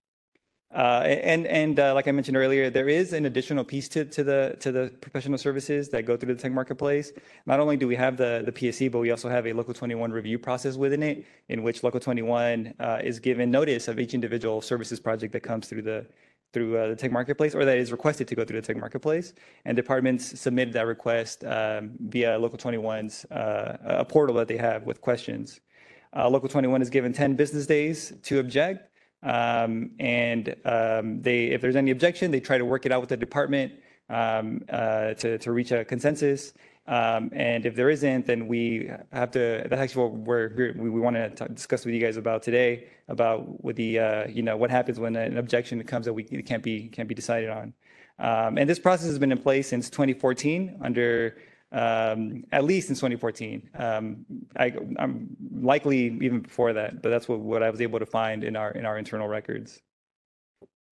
Uh, 0.73 1.03
and 1.05 1.45
and 1.47 1.79
uh, 1.81 1.93
like 1.93 2.07
I 2.07 2.11
mentioned 2.11 2.37
earlier, 2.37 2.69
there 2.69 2.87
is 2.87 3.11
an 3.11 3.25
additional 3.25 3.63
piece 3.65 3.89
to, 3.89 4.05
to 4.05 4.23
the 4.23 4.55
to 4.61 4.71
the 4.71 4.93
professional 5.01 5.37
services 5.37 5.89
that 5.89 6.05
go 6.05 6.15
through 6.15 6.33
the 6.33 6.41
tech 6.41 6.53
marketplace. 6.53 7.11
Not 7.45 7.59
only 7.59 7.75
do 7.75 7.87
we 7.87 7.95
have 7.95 8.15
the 8.15 8.41
the 8.45 8.53
PSC, 8.53 8.89
but 8.89 8.99
we 8.99 9.11
also 9.11 9.27
have 9.27 9.45
a 9.47 9.53
Local 9.53 9.73
21 9.73 10.11
review 10.11 10.39
process 10.39 10.77
within 10.77 11.03
it, 11.03 11.25
in 11.49 11.63
which 11.63 11.83
Local 11.83 11.99
21 11.99 12.73
uh, 12.79 12.99
is 13.03 13.19
given 13.19 13.51
notice 13.51 13.89
of 13.89 13.99
each 13.99 14.13
individual 14.13 14.61
services 14.61 14.99
project 14.99 15.33
that 15.33 15.41
comes 15.41 15.67
through 15.67 15.81
the 15.81 16.05
through 16.53 16.77
uh, 16.77 16.87
the 16.87 16.95
tech 16.95 17.11
marketplace 17.11 17.55
or 17.55 17.65
that 17.65 17.77
is 17.77 17.91
requested 17.91 18.27
to 18.27 18.35
go 18.35 18.45
through 18.45 18.59
the 18.59 18.67
tech 18.67 18.77
marketplace. 18.77 19.33
And 19.65 19.75
departments 19.75 20.39
submit 20.39 20.71
that 20.73 20.85
request 20.85 21.43
um, 21.43 21.91
via 21.99 22.37
Local 22.37 22.57
21's 22.57 23.25
uh, 23.25 23.77
a 23.83 24.05
portal 24.05 24.35
that 24.37 24.47
they 24.47 24.57
have 24.57 24.83
with 24.83 25.01
questions. 25.01 25.61
Uh, 26.15 26.29
Local 26.29 26.49
21 26.49 26.81
is 26.81 26.89
given 26.89 27.13
10 27.13 27.35
business 27.35 27.65
days 27.65 28.13
to 28.23 28.39
object. 28.39 28.90
Um, 29.23 29.91
and 29.99 30.55
um, 30.65 31.21
they, 31.21 31.47
if 31.47 31.61
there's 31.61 31.75
any 31.75 31.91
objection, 31.91 32.31
they 32.31 32.39
try 32.39 32.57
to 32.57 32.65
work 32.65 32.85
it 32.85 32.91
out 32.91 33.01
with 33.01 33.09
the 33.09 33.17
department 33.17 33.73
um, 34.09 34.63
uh, 34.69 35.13
to, 35.15 35.37
to 35.37 35.51
reach 35.51 35.71
a 35.71 35.85
consensus. 35.85 36.53
Um, 36.87 37.29
and 37.33 37.65
if 37.65 37.75
there 37.75 37.89
isn't, 37.89 38.25
then 38.25 38.47
we 38.47 38.91
have 39.13 39.31
to. 39.31 39.65
That's 39.69 39.81
actually 39.81 40.03
what 40.03 40.13
we're 40.13 40.73
we, 40.75 40.89
we 40.89 40.99
want 40.99 41.15
to 41.15 41.47
discuss 41.49 41.85
with 41.85 41.93
you 41.93 42.01
guys 42.01 42.17
about 42.17 42.41
today 42.41 42.87
about 43.07 43.63
with 43.63 43.75
the 43.75 43.99
uh, 43.99 44.27
you 44.27 44.41
know 44.41 44.57
what 44.57 44.71
happens 44.71 44.99
when 44.99 45.15
an 45.15 45.37
objection 45.37 45.81
comes 45.83 46.07
that 46.07 46.13
we 46.13 46.23
can't 46.23 46.63
be 46.63 46.87
can't 46.89 47.07
be 47.07 47.13
decided 47.13 47.49
on. 47.49 47.73
Um, 48.17 48.57
and 48.57 48.69
this 48.69 48.79
process 48.79 49.07
has 49.07 49.19
been 49.19 49.31
in 49.31 49.37
place 49.37 49.67
since 49.67 49.89
2014 49.89 50.79
under 50.81 51.37
um, 51.71 52.43
at 52.51 52.63
least 52.63 52.89
in 52.89 52.95
2014. 52.95 53.69
Um, 53.75 54.25
I, 54.57 54.73
am 54.99 55.35
likely 55.53 56.17
even 56.21 56.41
before 56.41 56.73
that, 56.73 57.01
but 57.01 57.09
that's 57.09 57.27
what, 57.27 57.39
what 57.39 57.63
I 57.63 57.69
was 57.69 57.81
able 57.81 57.99
to 57.99 58.05
find 58.05 58.43
in 58.43 58.55
our 58.55 58.71
in 58.71 58.85
our 58.85 58.97
internal 58.97 59.27
records. 59.27 59.81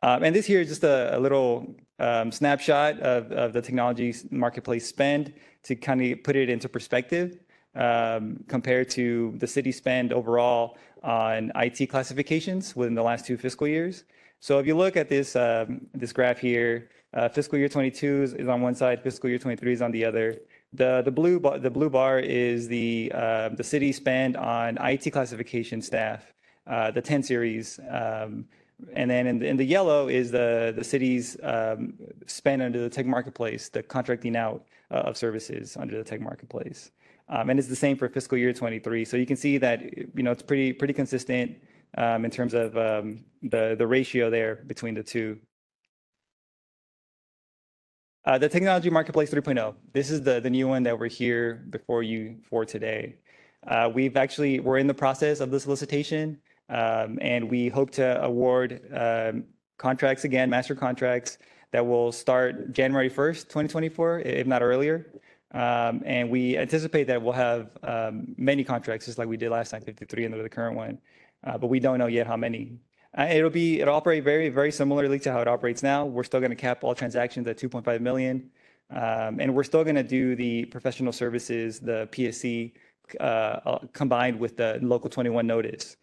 Um, 0.01 0.23
and 0.23 0.33
this 0.33 0.45
here 0.45 0.61
is 0.61 0.69
just 0.69 0.83
a, 0.83 1.17
a 1.17 1.19
little 1.19 1.75
um, 1.99 2.31
snapshot 2.31 2.99
of, 3.01 3.31
of 3.33 3.51
the 3.51 3.61
technology 3.61 4.15
marketplace 4.31 4.87
spend 4.87 5.33
to 5.63 5.75
kind 5.75 6.01
of 6.01 6.23
put 6.23 6.37
it 6.37 6.49
into 6.49 6.69
perspective 6.69 7.39
um, 7.75 8.41
compared 8.47 8.89
to 8.91 9.33
the 9.37 9.47
city 9.47 9.73
spend 9.73 10.13
overall 10.13 10.77
on 11.03 11.51
IT 11.55 11.87
classifications 11.87 12.75
within 12.75 12.95
the 12.95 13.03
last 13.03 13.25
two 13.25 13.37
fiscal 13.37 13.67
years. 13.67 14.05
So 14.39 14.59
if 14.59 14.65
you 14.65 14.75
look 14.75 14.95
at 14.95 15.09
this 15.09 15.35
um, 15.35 15.87
this 15.93 16.13
graph 16.13 16.39
here, 16.39 16.89
uh, 17.13 17.27
fiscal 17.27 17.57
year 17.57 17.67
22 17.67 18.23
is, 18.23 18.33
is 18.33 18.47
on 18.47 18.61
one 18.61 18.75
side, 18.75 19.03
fiscal 19.03 19.29
year 19.29 19.39
23 19.39 19.73
is 19.73 19.81
on 19.81 19.91
the 19.91 20.05
other. 20.05 20.39
The 20.73 21.01
the 21.01 21.11
blue 21.11 21.39
bar, 21.39 21.57
the 21.57 21.69
blue 21.69 21.89
bar 21.89 22.19
is 22.19 22.67
the 22.67 23.11
uh, 23.13 23.49
the 23.49 23.63
city 23.63 23.91
spend 23.91 24.37
on 24.37 24.77
IT 24.79 25.11
classification 25.11 25.81
staff, 25.81 26.33
uh, 26.67 26.91
the 26.91 27.01
10 27.01 27.23
series. 27.23 27.79
Um, 27.89 28.45
and 28.93 29.09
then 29.11 29.27
in 29.27 29.39
the, 29.39 29.47
in 29.47 29.57
the 29.57 29.65
yellow 29.65 30.07
is 30.07 30.31
the 30.31 30.73
the 30.75 30.83
city's 30.83 31.37
um, 31.43 31.93
spend 32.27 32.61
under 32.61 32.79
the 32.79 32.89
tech 32.89 33.05
marketplace, 33.05 33.69
the 33.69 33.81
contracting 33.81 34.35
out 34.35 34.63
uh, 34.91 35.09
of 35.09 35.17
services 35.17 35.75
under 35.75 35.97
the 35.97 36.03
tech 36.03 36.21
marketplace. 36.21 36.91
Um, 37.29 37.49
and 37.49 37.59
it's 37.59 37.67
the 37.67 37.75
same 37.75 37.97
for 37.97 38.09
fiscal 38.09 38.37
year 38.37 38.53
23. 38.53 39.05
So 39.05 39.17
you 39.17 39.25
can 39.25 39.35
see 39.35 39.57
that 39.57 39.81
you 40.15 40.23
know 40.23 40.31
it's 40.31 40.43
pretty 40.43 40.71
pretty 40.73 40.93
consistent 40.93 41.57
um, 41.97 42.25
in 42.25 42.31
terms 42.31 42.53
of 42.53 42.77
um, 42.77 43.23
the 43.41 43.75
the 43.77 43.87
ratio 43.87 44.29
there 44.29 44.55
between 44.67 44.93
the 44.93 45.03
two. 45.03 45.39
Uh, 48.25 48.37
the 48.37 48.49
technology 48.49 48.89
marketplace 48.89 49.31
3.0. 49.31 49.75
This 49.93 50.11
is 50.11 50.21
the 50.21 50.41
the 50.41 50.49
new 50.49 50.67
one 50.67 50.83
that 50.83 50.97
we're 50.99 51.07
here 51.07 51.65
before 51.69 52.03
you 52.03 52.37
for 52.49 52.65
today. 52.65 53.15
Uh, 53.65 53.89
we've 53.93 54.17
actually 54.17 54.59
we're 54.59 54.77
in 54.77 54.87
the 54.87 54.93
process 54.93 55.39
of 55.39 55.51
the 55.51 55.59
solicitation, 55.59 56.37
um, 56.69 57.17
and 57.21 57.49
we 57.49 57.69
hope 57.69 57.91
to 57.91 58.21
award 58.21 58.81
um, 58.93 59.45
contracts 59.77 60.25
again, 60.25 60.49
master 60.49 60.75
contracts 60.75 61.37
that 61.71 61.85
will 61.85 62.11
start 62.11 62.73
January 62.73 63.09
1st, 63.09 63.43
2024, 63.43 64.19
if 64.21 64.47
not 64.47 64.61
earlier. 64.61 65.11
Um, 65.51 66.03
and 66.05 66.29
we 66.29 66.57
anticipate 66.57 67.05
that 67.05 67.21
we'll 67.21 67.33
have 67.33 67.69
um, 67.83 68.35
many 68.37 68.63
contracts, 68.63 69.05
just 69.05 69.17
like 69.17 69.27
we 69.27 69.37
did 69.37 69.49
last 69.49 69.71
time, 69.71 69.81
53 69.81 70.25
under 70.25 70.43
the 70.43 70.49
current 70.49 70.75
one. 70.75 70.99
Uh, 71.43 71.57
but 71.57 71.67
we 71.67 71.79
don't 71.79 71.97
know 71.97 72.07
yet 72.07 72.27
how 72.27 72.35
many. 72.35 72.79
Uh, 73.17 73.27
it'll 73.29 73.49
be 73.49 73.81
it'll 73.81 73.95
operate 73.95 74.23
very 74.23 74.49
very 74.49 74.71
similarly 74.71 75.19
to 75.19 75.31
how 75.31 75.41
it 75.41 75.47
operates 75.47 75.81
now. 75.81 76.05
We're 76.05 76.23
still 76.23 76.39
going 76.39 76.51
to 76.51 76.55
cap 76.55 76.83
all 76.83 76.93
transactions 76.93 77.47
at 77.47 77.57
2.5 77.57 78.01
million, 78.01 78.49
um, 78.91 79.39
and 79.39 79.55
we're 79.55 79.63
still 79.63 79.83
going 79.83 79.95
to 79.95 80.03
do 80.03 80.35
the 80.35 80.65
professional 80.65 81.11
services, 81.11 81.79
the 81.79 82.07
PSC, 82.11 82.73
uh, 83.19 83.23
uh, 83.23 83.79
combined 83.93 84.39
with 84.39 84.57
the 84.57 84.79
local 84.81 85.09
21 85.09 85.47
notice. 85.47 85.97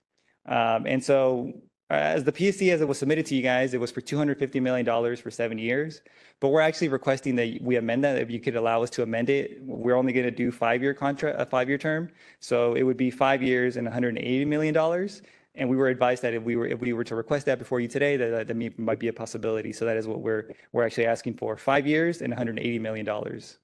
Um, 0.47 0.87
and 0.87 1.03
so 1.03 1.53
as 1.91 2.25
the 2.25 2.33
PSC 2.33 2.73
as 2.73 2.81
it 2.81 2.89
was 2.89 2.99
submitted 2.99 3.27
to 3.27 3.37
you 3.37 3.43
guys, 3.43 3.73
it 3.73 3.81
was 3.81 3.93
for 3.93 4.01
$250 4.01 4.61
million 4.61 5.17
for 5.17 5.31
seven 5.31 5.57
years. 5.57 6.03
But 6.41 6.49
we're 6.49 6.61
actually 6.61 6.89
requesting 6.89 7.37
that 7.37 7.59
we 7.61 7.77
amend 7.77 8.03
that. 8.05 8.19
If 8.19 8.31
you 8.31 8.41
could 8.41 8.57
allow 8.57 8.83
us 8.83 8.91
to 8.91 9.03
amend 9.03 9.31
it, 9.31 9.59
we're 9.63 9.95
only 9.95 10.13
going 10.13 10.27
to 10.27 10.33
do 10.33 10.51
five-year 10.51 10.95
contract, 10.95 11.41
a 11.41 11.47
five-year 11.47 11.79
term. 11.79 12.11
So 12.41 12.75
it 12.75 12.83
would 12.83 12.97
be 12.97 13.11
five 13.11 13.43
years 13.43 13.77
and 13.77 13.87
$180 13.87 14.47
million. 14.47 15.09
And 15.57 15.69
we 15.69 15.77
were 15.77 15.89
advised 15.89 16.23
that 16.23 16.35
if 16.35 16.43
we 16.43 16.57
were 16.57 16.67
if 16.67 16.81
we 16.81 16.93
were 16.93 17.05
to 17.05 17.15
request 17.15 17.47
that 17.47 17.59
before 17.59 17.81
you 17.81 17.89
today, 17.89 18.17
that 18.17 18.49
that 18.49 18.79
might 18.79 18.99
be 18.99 19.09
a 19.09 19.13
possibility. 19.13 19.73
So 19.73 19.85
that 19.85 19.97
is 19.97 20.07
what 20.07 20.21
we're 20.21 20.51
we're 20.73 20.85
actually 20.85 21.07
asking 21.07 21.35
for: 21.35 21.57
five 21.57 21.87
years 21.87 22.21
and 22.21 22.31
180 22.31 22.79
million 22.79 23.07
dollars, 23.07 23.59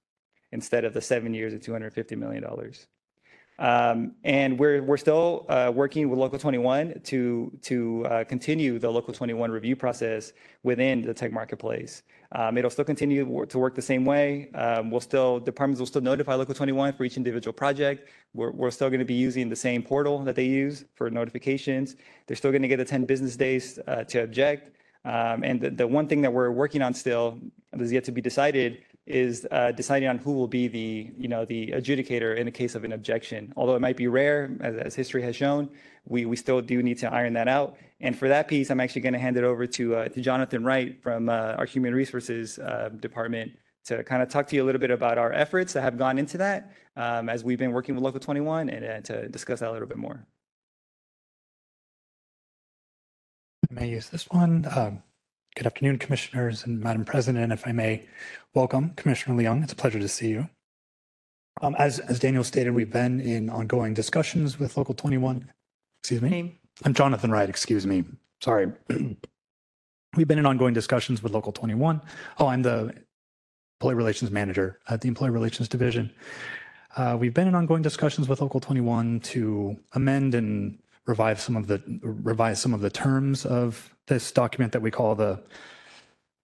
instead 0.52 0.84
of 0.84 0.94
the 0.94 1.00
seven 1.00 1.34
years 1.34 1.52
and 1.52 1.62
250 1.62 2.16
million 2.16 2.42
dollars. 2.42 2.86
Um, 3.58 4.16
and 4.24 4.58
we're 4.58 4.82
we're 4.82 4.96
still 4.96 5.46
uh, 5.48 5.70
working 5.74 6.08
with 6.08 6.18
Local 6.18 6.38
21 6.38 7.00
to 7.04 7.58
to 7.62 8.06
uh, 8.06 8.24
continue 8.24 8.78
the 8.78 8.90
Local 8.90 9.12
21 9.12 9.50
review 9.50 9.76
process 9.76 10.32
within 10.62 11.02
the 11.02 11.14
tech 11.14 11.32
marketplace. 11.32 12.02
Um, 12.34 12.56
it'll 12.56 12.70
still 12.70 12.84
continue 12.84 13.46
to 13.46 13.58
work 13.58 13.74
the 13.74 13.82
same 13.82 14.04
way. 14.04 14.50
Um, 14.54 14.90
we'll 14.90 15.00
still 15.00 15.38
departments 15.38 15.80
will 15.80 15.86
still 15.86 16.00
notify 16.00 16.34
Local 16.34 16.54
21 16.54 16.94
for 16.94 17.04
each 17.04 17.16
individual 17.16 17.52
project. 17.52 18.08
We're 18.32 18.50
we're 18.50 18.70
still 18.70 18.88
going 18.88 19.00
to 19.00 19.04
be 19.06 19.14
using 19.14 19.48
the 19.48 19.56
same 19.56 19.82
portal 19.82 20.18
that 20.24 20.34
they 20.34 20.46
use 20.46 20.84
for 20.94 21.10
notifications. 21.10 21.96
They're 22.26 22.36
still 22.36 22.50
going 22.50 22.62
to 22.62 22.68
get 22.68 22.78
the 22.78 22.84
10 22.84 23.04
business 23.04 23.36
days 23.36 23.78
uh, 23.86 24.04
to 24.04 24.22
object. 24.22 24.76
Um, 25.04 25.42
and 25.42 25.60
the, 25.60 25.70
the 25.70 25.86
one 25.86 26.06
thing 26.06 26.22
that 26.22 26.32
we're 26.32 26.50
working 26.50 26.80
on 26.80 26.94
still 26.94 27.38
that 27.72 27.80
is 27.80 27.92
yet 27.92 28.04
to 28.04 28.12
be 28.12 28.20
decided 28.20 28.78
is 29.06 29.46
uh, 29.50 29.72
deciding 29.72 30.08
on 30.08 30.18
who 30.18 30.32
will 30.32 30.46
be 30.46 30.68
the, 30.68 31.12
you 31.18 31.28
know, 31.28 31.44
the 31.44 31.68
adjudicator 31.68 32.36
in 32.36 32.46
the 32.46 32.52
case 32.52 32.74
of 32.74 32.84
an 32.84 32.92
objection. 32.92 33.52
Although 33.56 33.74
it 33.74 33.80
might 33.80 33.96
be 33.96 34.06
rare, 34.06 34.56
as, 34.60 34.76
as 34.76 34.94
history 34.94 35.22
has 35.22 35.34
shown, 35.34 35.68
we, 36.06 36.24
we 36.24 36.36
still 36.36 36.60
do 36.60 36.82
need 36.82 36.98
to 36.98 37.12
iron 37.12 37.32
that 37.32 37.48
out. 37.48 37.76
And 38.00 38.16
for 38.16 38.28
that 38.28 38.48
piece, 38.48 38.70
I'm 38.70 38.80
actually 38.80 39.02
going 39.02 39.12
to 39.14 39.18
hand 39.18 39.36
it 39.36 39.44
over 39.44 39.66
to, 39.66 39.96
uh, 39.96 40.08
to 40.08 40.20
Jonathan 40.20 40.64
Wright 40.64 41.02
from 41.02 41.28
uh, 41.28 41.54
our 41.58 41.66
Human 41.66 41.94
Resources 41.94 42.58
uh, 42.58 42.90
Department 43.00 43.52
to 43.84 44.04
kind 44.04 44.22
of 44.22 44.28
talk 44.28 44.46
to 44.48 44.56
you 44.56 44.62
a 44.62 44.66
little 44.66 44.80
bit 44.80 44.92
about 44.92 45.18
our 45.18 45.32
efforts 45.32 45.72
that 45.72 45.82
have 45.82 45.98
gone 45.98 46.18
into 46.18 46.38
that 46.38 46.72
um, 46.96 47.28
as 47.28 47.42
we've 47.42 47.58
been 47.58 47.72
working 47.72 47.94
with 47.96 48.04
Local 48.04 48.20
21 48.20 48.70
and 48.70 48.84
uh, 48.84 49.00
to 49.00 49.28
discuss 49.28 49.60
that 49.60 49.70
a 49.70 49.72
little 49.72 49.88
bit 49.88 49.98
more. 49.98 50.24
I 53.68 53.74
may 53.74 53.88
use 53.88 54.08
this 54.10 54.28
one. 54.28 54.66
Um, 54.70 55.02
Good 55.54 55.66
afternoon, 55.66 55.98
Commissioners 55.98 56.64
and 56.64 56.80
Madam 56.80 57.04
President. 57.04 57.52
If 57.52 57.66
I 57.66 57.72
may 57.72 58.06
welcome 58.54 58.94
Commissioner 58.96 59.36
Leung. 59.36 59.62
It's 59.62 59.74
a 59.74 59.76
pleasure 59.76 59.98
to 59.98 60.08
see 60.08 60.30
you. 60.30 60.48
Um, 61.60 61.76
as, 61.78 61.98
as 61.98 62.18
Daniel 62.18 62.42
stated, 62.42 62.70
we've 62.70 62.90
been 62.90 63.20
in 63.20 63.50
ongoing 63.50 63.92
discussions 63.92 64.58
with 64.58 64.78
Local 64.78 64.94
21. 64.94 65.52
Excuse 66.00 66.22
me. 66.22 66.30
Name. 66.30 66.58
I'm 66.86 66.94
Jonathan 66.94 67.30
Wright, 67.30 67.50
excuse 67.50 67.86
me. 67.86 68.02
Sorry. 68.40 68.72
we've 70.16 70.26
been 70.26 70.38
in 70.38 70.46
ongoing 70.46 70.72
discussions 70.72 71.22
with 71.22 71.34
Local 71.34 71.52
21. 71.52 72.00
Oh, 72.38 72.46
I'm 72.46 72.62
the 72.62 72.94
Employee 73.78 73.94
Relations 73.94 74.30
Manager 74.30 74.78
at 74.88 75.02
the 75.02 75.08
Employee 75.08 75.30
Relations 75.30 75.68
Division. 75.68 76.10
Uh, 76.96 77.18
we've 77.20 77.34
been 77.34 77.46
in 77.46 77.54
ongoing 77.54 77.82
discussions 77.82 78.26
with 78.26 78.40
Local 78.40 78.58
21 78.58 79.20
to 79.20 79.76
amend 79.92 80.34
and 80.34 80.78
revive 81.04 81.38
some 81.38 81.56
of 81.56 81.66
the 81.66 81.82
revise 82.02 82.58
some 82.58 82.72
of 82.72 82.80
the 82.80 82.90
terms 82.90 83.44
of 83.44 83.91
this 84.06 84.32
document 84.32 84.72
that 84.72 84.82
we 84.82 84.90
call 84.90 85.14
the 85.14 85.42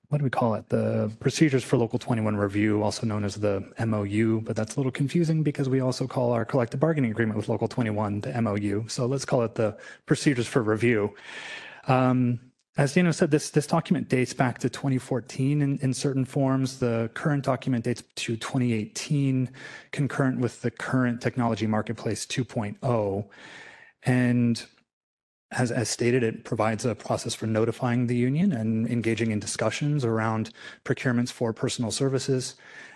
what 0.08 0.18
do 0.18 0.24
we 0.24 0.30
call 0.30 0.54
it? 0.54 0.66
The 0.70 1.12
procedures 1.20 1.62
for 1.62 1.76
local 1.76 1.98
21 1.98 2.34
review, 2.36 2.82
also 2.82 3.06
known 3.06 3.24
as 3.24 3.34
the 3.34 3.70
MOU, 3.78 4.40
but 4.40 4.56
that's 4.56 4.74
a 4.74 4.80
little 4.80 4.92
confusing 4.92 5.42
because 5.42 5.68
we 5.68 5.80
also 5.80 6.06
call 6.06 6.32
our 6.32 6.46
collective 6.46 6.80
bargaining 6.80 7.10
agreement 7.10 7.36
with 7.36 7.48
local 7.48 7.68
21 7.68 8.22
the 8.22 8.40
MOU. 8.40 8.88
So 8.88 9.04
let's 9.04 9.26
call 9.26 9.42
it 9.42 9.54
the 9.54 9.76
procedures 10.06 10.46
for 10.46 10.62
review. 10.62 11.14
Um, 11.88 12.40
as 12.78 12.94
Dino 12.94 13.10
said, 13.10 13.30
this, 13.30 13.50
this 13.50 13.66
document 13.66 14.08
dates 14.08 14.32
back 14.32 14.58
to 14.60 14.70
2014 14.70 15.60
in, 15.60 15.78
in 15.78 15.92
certain 15.92 16.24
forms. 16.24 16.78
The 16.78 17.10
current 17.12 17.44
document 17.44 17.84
dates 17.84 18.04
to 18.14 18.36
2018, 18.36 19.50
concurrent 19.90 20.38
with 20.38 20.62
the 20.62 20.70
current 20.70 21.20
technology 21.20 21.66
marketplace 21.66 22.24
2.0. 22.24 23.26
And 24.04 24.64
as, 25.50 25.72
as 25.72 25.88
stated, 25.88 26.22
it 26.22 26.44
provides 26.44 26.84
a 26.84 26.94
process 26.94 27.34
for 27.34 27.46
notifying 27.46 28.06
the 28.06 28.16
union 28.16 28.52
and 28.52 28.86
engaging 28.88 29.30
in 29.30 29.40
discussions 29.40 30.04
around 30.04 30.50
procurements 30.84 31.32
for 31.32 31.52
personal 31.52 31.90
services 31.90 32.54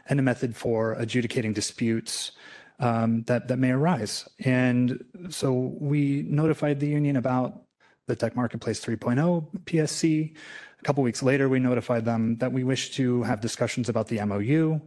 and 0.08 0.18
a 0.18 0.22
method 0.22 0.54
for 0.54 0.92
adjudicating 0.94 1.52
disputes 1.52 2.32
um, 2.80 3.22
that, 3.22 3.48
that 3.48 3.58
may 3.58 3.70
arise. 3.70 4.28
And 4.40 5.02
so 5.30 5.74
we 5.80 6.22
notified 6.28 6.80
the 6.80 6.88
union 6.88 7.16
about 7.16 7.62
the 8.06 8.16
Tech 8.16 8.36
Marketplace 8.36 8.84
3.0 8.84 9.46
PSC. 9.64 10.34
A 10.78 10.82
couple 10.82 11.02
weeks 11.02 11.22
later, 11.22 11.48
we 11.48 11.58
notified 11.58 12.04
them 12.04 12.36
that 12.38 12.52
we 12.52 12.64
wish 12.64 12.90
to 12.96 13.22
have 13.22 13.40
discussions 13.40 13.88
about 13.88 14.08
the 14.08 14.22
MOU 14.24 14.80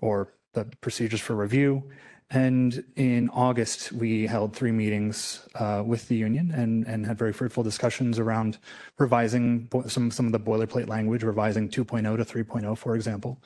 or 0.00 0.32
the 0.54 0.64
procedures 0.80 1.20
for 1.20 1.36
review 1.36 1.84
and 2.32 2.82
in 2.96 3.28
August, 3.28 3.92
we 3.92 4.26
held 4.26 4.56
three 4.56 4.72
meetings 4.72 5.46
uh, 5.54 5.82
with 5.84 6.08
the 6.08 6.16
union 6.16 6.50
and, 6.50 6.86
and 6.86 7.04
had 7.04 7.18
very 7.18 7.32
fruitful 7.32 7.62
discussions 7.62 8.18
around 8.18 8.56
revising 8.98 9.68
some, 9.86 10.10
some 10.10 10.24
of 10.24 10.32
the 10.32 10.40
boilerplate 10.40 10.88
language, 10.88 11.24
revising 11.24 11.68
2.0 11.68 12.16
to 12.16 12.24
3.0, 12.24 12.78
for 12.78 12.94
example. 12.94 13.42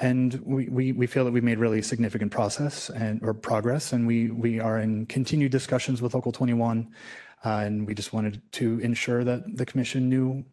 And 0.00 0.34
we, 0.44 0.68
we, 0.68 0.90
we 0.90 1.06
feel 1.06 1.24
that 1.24 1.30
we've 1.30 1.44
made 1.44 1.58
really 1.58 1.80
significant 1.80 2.32
process 2.32 2.90
and 2.90 3.22
or 3.22 3.34
progress, 3.34 3.92
and 3.92 4.04
we, 4.04 4.32
we 4.32 4.58
are 4.58 4.80
in 4.80 5.06
continued 5.06 5.52
discussions 5.52 6.02
with 6.02 6.14
Local 6.14 6.32
21. 6.32 6.92
Uh, 7.44 7.48
and 7.48 7.86
we 7.86 7.94
just 7.94 8.12
wanted 8.12 8.42
to 8.52 8.80
ensure 8.80 9.22
that 9.22 9.56
the 9.56 9.66
commission 9.66 10.08
knew 10.08 10.44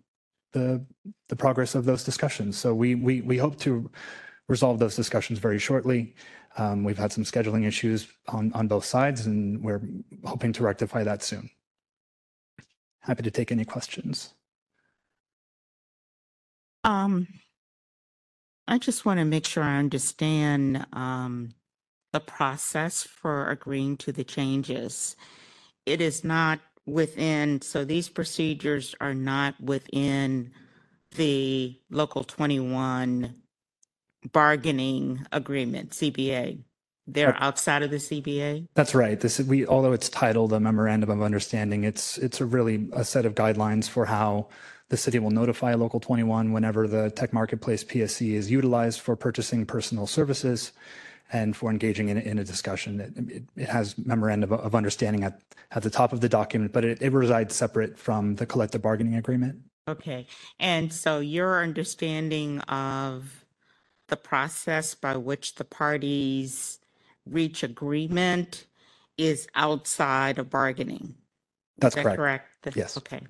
the, 0.52 0.86
the 1.30 1.36
progress 1.36 1.74
of 1.74 1.86
those 1.86 2.04
discussions. 2.04 2.58
So 2.58 2.76
we, 2.76 2.94
we, 2.94 3.22
we 3.22 3.38
hope 3.38 3.58
to 3.62 3.90
resolve 4.48 4.78
those 4.78 4.96
discussions 4.96 5.40
very 5.40 5.58
shortly. 5.58 6.14
Um, 6.58 6.84
we've 6.84 6.98
had 6.98 7.12
some 7.12 7.24
scheduling 7.24 7.66
issues 7.66 8.08
on, 8.28 8.52
on 8.54 8.68
both 8.68 8.86
sides, 8.86 9.26
and 9.26 9.64
we're 9.64 9.82
hoping 10.26 10.54
to 10.54 10.64
rectify 10.64 11.04
that 11.04 11.24
soon. 11.24 11.50
Happy 13.00 13.24
to 13.24 13.32
take 13.32 13.52
any 13.52 13.66
questions. 13.66 14.34
Um, 16.84 17.28
I 18.68 18.78
just 18.78 19.06
want 19.06 19.20
to 19.20 19.26
make 19.26 19.46
sure 19.46 19.64
I 19.64 19.78
understand 19.78 20.86
um, 20.94 21.54
the 22.12 22.20
process 22.20 23.04
for 23.04 23.50
agreeing 23.50 23.98
to 23.98 24.12
the 24.12 24.24
changes. 24.24 25.16
It 25.86 26.02
is 26.02 26.24
not 26.24 26.60
within, 26.86 27.62
so 27.62 27.86
these 27.86 28.10
procedures 28.10 28.94
are 29.00 29.14
not 29.14 29.60
within 29.62 30.52
the 31.16 31.80
local 31.90 32.24
21 32.24 33.41
bargaining 34.32 35.26
agreement, 35.32 35.92
CBA. 35.92 36.60
They're 37.08 37.36
outside 37.40 37.84
of 37.84 37.92
the 37.92 37.98
CBA? 37.98 38.68
That's 38.74 38.96
right. 38.96 39.20
This 39.20 39.40
is, 39.40 39.48
we, 39.48 39.66
although 39.66 39.92
it's 39.92 40.08
titled 40.08 40.54
a 40.54 40.60
memorandum 40.60 41.10
of 41.10 41.22
understanding, 41.22 41.84
it's, 41.84 42.18
it's 42.18 42.40
a 42.40 42.46
really 42.46 42.88
a 42.94 43.04
set 43.04 43.26
of 43.26 43.36
guidelines 43.36 43.90
for 43.90 44.06
how 44.06 44.48
the 44.90 44.98
city 44.98 45.20
will 45.20 45.32
notify 45.32 45.74
Local 45.74 46.00
21 46.00 46.52
whenever 46.52 46.88
the 46.88 47.10
Tech 47.12 47.34
Marketplace 47.34 47.84
PSC 47.84 48.34
is 48.34 48.52
utilized 48.52 49.00
for 49.00 49.16
purchasing 49.16 49.66
personal 49.66 50.06
services 50.06 50.74
and 51.34 51.56
for 51.56 51.72
engaging 51.72 52.10
in, 52.10 52.18
in 52.18 52.38
a 52.40 52.44
discussion. 52.44 53.00
It, 53.00 53.18
it, 53.18 53.44
it 53.56 53.70
has 53.70 53.98
memorandum 53.98 54.52
of 54.52 54.76
understanding 54.76 55.24
at, 55.24 55.42
at 55.72 55.84
the 55.84 55.90
top 55.90 56.14
of 56.14 56.22
the 56.22 56.30
document, 56.30 56.72
but 56.72 56.86
it, 56.86 57.02
it 57.02 57.12
resides 57.14 57.56
separate 57.56 57.98
from 57.98 58.36
the 58.36 58.46
collective 58.46 58.82
bargaining 58.82 59.16
agreement. 59.16 59.62
Okay. 59.88 60.28
And 60.60 60.94
so 60.94 61.20
your 61.20 61.62
understanding 61.62 62.60
of 62.62 63.41
the 64.12 64.18
process 64.18 64.94
by 64.94 65.18
which 65.18 65.56
the 65.56 65.64
parties 65.64 66.80
reach 67.26 67.64
agreement 67.64 68.68
is 69.18 69.48
outside 69.56 70.38
of 70.38 70.52
bargaining? 70.52 71.16
That's 71.80 71.98
Is 71.98 72.04
that 72.04 72.16
correct. 72.16 72.62
That- 72.62 72.76
Yes. 72.76 72.96
Okay. 72.98 73.22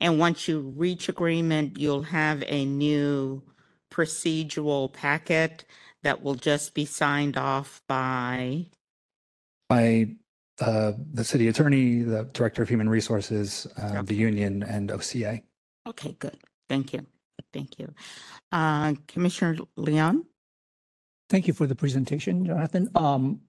And 0.00 0.18
once 0.18 0.48
you 0.48 0.60
reach 0.76 1.08
agreement, 1.08 1.78
you'll 1.78 2.02
have 2.02 2.42
a 2.46 2.64
new 2.64 3.42
procedural 3.90 4.92
packet 4.92 5.64
that 6.02 6.22
will 6.22 6.34
just 6.34 6.74
be 6.74 6.84
signed 6.84 7.36
off 7.36 7.82
by, 7.86 8.66
by 9.68 10.08
uh, 10.60 10.92
the 11.12 11.24
city 11.24 11.48
attorney, 11.48 12.02
the 12.02 12.24
director 12.32 12.62
of 12.62 12.68
human 12.68 12.88
resources, 12.88 13.66
uh, 13.76 14.02
the 14.02 14.14
union, 14.14 14.62
and 14.62 14.90
OCA. 14.90 15.40
okay, 15.86 16.16
good. 16.18 16.38
Thank 16.68 16.92
you. 16.94 17.06
Thank 17.52 17.78
you. 17.78 17.94
Uh, 18.52 18.94
Commissioner 19.06 19.56
Leung? 19.78 20.24
Thank 21.30 21.46
you 21.46 21.54
for 21.54 21.66
the 21.66 21.74
presentation, 21.74 22.44
Jonathan. 22.44 22.90
Um, 22.94 23.40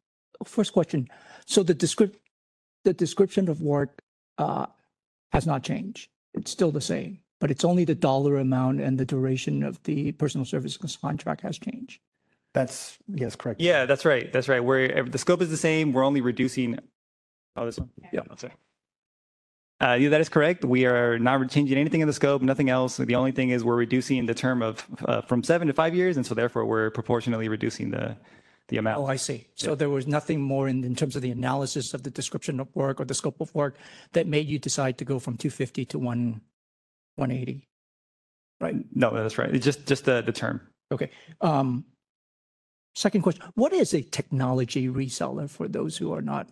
first 0.46 0.74
question. 0.74 1.10
So 1.46 1.64
the 1.64 1.76
descrip, 1.76 2.16
the 2.84 2.94
description 2.94 3.50
of 3.50 3.62
work, 3.62 4.02
uh, 4.38 4.68
has 5.32 5.46
not 5.46 5.64
changed. 5.64 6.10
It's 6.34 6.52
still 6.52 6.72
the 6.72 6.82
same, 6.82 7.20
but 7.42 7.52
it's 7.52 7.66
only 7.66 7.84
the 7.84 7.96
dollar 7.96 8.38
amount 8.38 8.80
and 8.80 8.98
the 8.98 9.06
duration 9.06 9.64
of 9.64 9.82
the 9.84 10.12
personal 10.14 10.46
services 10.46 10.98
contract 10.98 11.42
has 11.42 11.58
changed. 11.58 12.00
That's, 12.54 12.98
yes, 13.08 13.36
correct. 13.36 13.60
Yeah, 13.60 13.86
that's 13.86 14.06
right. 14.06 14.32
That's 14.32 14.48
right. 14.48 14.64
We're, 14.64 15.04
the 15.04 15.18
scope 15.18 15.42
is 15.42 15.50
the 15.50 15.58
same. 15.58 15.92
We're 15.92 16.06
only 16.06 16.22
reducing. 16.22 16.80
Oh, 17.58 17.66
this 17.66 17.78
one? 17.78 17.90
Yeah. 18.14 18.22
That's 18.30 18.46
it. 18.46 18.52
Uh, 19.86 19.94
yeah, 19.94 20.10
that 20.10 20.22
is 20.22 20.30
correct. 20.30 20.66
We 20.66 20.86
are 20.88 21.20
not 21.20 21.48
changing 21.50 21.78
anything 21.78 22.02
in 22.02 22.08
the 22.08 22.14
scope, 22.14 22.42
nothing 22.42 22.70
else. 22.72 22.98
The 22.98 23.14
only 23.14 23.32
thing 23.32 23.50
is 23.50 23.64
we're 23.64 23.76
reducing 23.76 24.26
the 24.26 24.34
term 24.34 24.64
of, 24.64 24.84
uh, 25.06 25.22
from 25.22 25.44
seven 25.44 25.68
to 25.68 25.74
five 25.74 25.94
years. 25.94 26.18
And 26.18 26.26
so 26.26 26.34
therefore 26.34 26.66
we're 26.66 26.90
proportionally 26.90 27.50
reducing 27.50 27.92
the, 27.92 28.18
the 28.70 28.78
amount. 28.78 28.98
Oh, 28.98 29.06
I 29.06 29.18
see. 29.18 29.46
So 29.54 29.76
there 29.76 29.92
was 29.92 30.08
nothing 30.08 30.42
more 30.42 30.68
in, 30.68 30.84
in 30.84 30.96
terms 30.96 31.16
of 31.16 31.22
the 31.22 31.30
analysis 31.30 31.94
of 31.94 32.02
the 32.02 32.10
description 32.10 32.60
of 32.60 32.76
work 32.76 33.00
or 33.00 33.06
the 33.06 33.14
scope 33.14 33.40
of 33.42 33.54
work 33.54 33.76
that 34.14 34.26
made 34.26 34.48
you 34.48 34.58
decide 34.58 34.98
to 34.98 35.06
go 35.06 35.20
from 35.20 35.38
250 35.38 35.86
to 35.86 36.00
1, 36.00 36.42
180? 37.18 37.68
Right? 38.60 38.76
No, 38.96 39.14
that's 39.14 39.38
right. 39.38 39.54
It's 39.54 39.66
just, 39.66 39.86
just 39.86 40.06
the, 40.06 40.24
the 40.24 40.32
term. 40.32 40.62
Okay. 40.92 41.12
Um, 41.42 41.86
second 42.96 43.22
question, 43.22 43.46
what 43.54 43.72
is 43.72 43.94
a 43.94 44.02
technology 44.02 44.88
reseller 44.88 45.48
for 45.48 45.68
those 45.68 45.96
who 45.96 46.12
are 46.12 46.24
not 46.24 46.50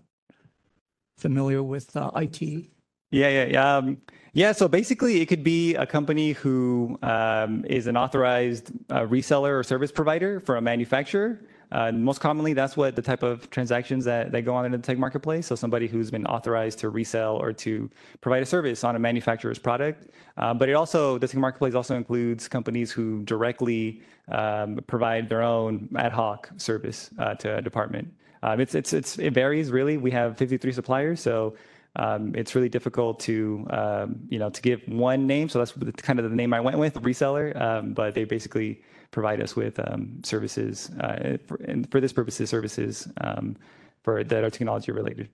familiar 1.18 1.64
with 1.64 1.98
uh, 1.98 2.12
IT? 2.16 2.70
Yeah, 3.14 3.30
yeah, 3.30 3.46
yeah. 3.46 3.78
Um, 3.78 3.98
yeah, 4.34 4.52
so 4.54 4.68
basically, 4.68 5.22
it 5.22 5.28
could 5.28 5.44
be 5.44 5.76
a 5.76 5.86
company 5.86 6.32
who 6.32 6.98
um, 7.04 7.64
is 7.66 7.86
an 7.86 7.96
authorized 7.96 8.72
uh, 8.90 9.02
reseller 9.02 9.60
or 9.60 9.62
service 9.62 9.92
provider 9.92 10.40
for 10.40 10.56
a 10.56 10.62
manufacturer. 10.62 11.40
Uh, 11.72 11.92
most 11.92 12.20
commonly, 12.22 12.54
that's 12.54 12.76
what 12.76 12.96
the 12.96 13.04
type 13.04 13.22
of 13.22 13.48
transactions 13.52 14.04
that, 14.06 14.32
that 14.32 14.42
go 14.42 14.56
on 14.56 14.66
in 14.66 14.72
the 14.72 14.80
tech 14.80 14.98
marketplace. 14.98 15.46
So 15.46 15.56
somebody 15.56 15.86
who's 15.86 16.10
been 16.10 16.26
authorized 16.26 16.80
to 16.80 16.90
resell 16.90 17.36
or 17.36 17.54
to 17.54 17.88
provide 18.22 18.42
a 18.42 18.48
service 18.48 18.84
on 18.84 18.96
a 18.96 19.00
manufacturer's 19.00 19.60
product. 19.60 20.08
Uh, 20.38 20.56
but 20.56 20.68
it 20.68 20.74
also, 20.74 21.20
the 21.20 21.28
tech 21.28 21.40
marketplace 21.40 21.76
also 21.76 21.96
includes 21.96 22.48
companies 22.48 22.92
who 22.92 23.22
directly 23.24 24.02
um, 24.32 24.80
provide 24.88 25.30
their 25.30 25.44
own 25.44 25.88
ad 25.98 26.12
hoc 26.12 26.50
service 26.58 27.12
uh, 27.20 27.36
to 27.36 27.58
a 27.58 27.62
department. 27.62 28.12
Um, 28.42 28.60
it's, 28.60 28.74
it's, 28.74 28.92
it's, 28.92 29.20
it 29.20 29.34
varies 29.34 29.72
really. 29.72 29.98
We 29.98 30.12
have 30.12 30.36
53 30.38 30.72
suppliers, 30.72 31.22
so 31.22 31.56
um, 31.96 32.34
it's 32.36 32.56
really 32.56 32.70
difficult 32.70 33.20
to, 33.22 33.68
um, 33.70 34.20
you 34.28 34.40
know, 34.40 34.50
to 34.50 34.62
give 34.62 34.82
one 34.88 35.28
name. 35.28 35.50
So 35.50 35.60
that's 35.60 35.72
kind 36.02 36.20
of 36.20 36.30
the 36.30 36.36
name 36.36 36.54
I 36.54 36.60
went 36.60 36.78
with, 36.78 36.96
reseller. 36.96 37.60
Um, 37.60 37.94
but 37.94 38.16
they 38.16 38.24
basically 38.24 38.82
provide 39.12 39.42
us 39.42 39.56
with 39.56 39.80
um, 39.88 40.20
services, 40.24 40.90
uh, 41.00 41.38
for, 41.46 41.58
and 41.66 41.90
for 41.92 42.02
this 42.02 42.12
purposes, 42.12 42.50
services 42.50 43.08
um, 43.22 43.56
for 44.04 44.24
that 44.24 44.44
are 44.44 44.50
technology 44.50 44.92
related. 44.92 45.30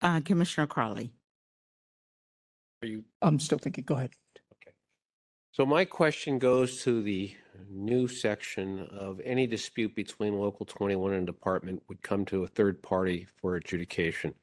Uh, 0.00 0.20
Commissioner 0.24 0.66
Crowley? 0.66 1.12
Are 2.82 2.86
you, 2.86 3.04
I'm 3.20 3.40
still 3.40 3.58
thinking, 3.58 3.84
go 3.84 3.96
ahead. 3.96 4.12
Okay. 4.54 4.72
so 5.52 5.66
my 5.66 5.84
question 5.84 6.38
goes 6.38 6.82
to 6.84 7.02
the 7.02 7.34
new 7.70 8.08
section 8.08 8.88
of 8.90 9.20
any 9.24 9.46
dispute 9.46 9.94
between 9.94 10.38
local 10.38 10.66
21 10.66 11.12
and 11.12 11.26
department 11.26 11.82
would 11.88 12.02
come 12.02 12.24
to 12.26 12.44
a 12.44 12.48
third 12.48 12.82
party 12.82 13.26
for 13.40 13.56
adjudication. 13.56 14.34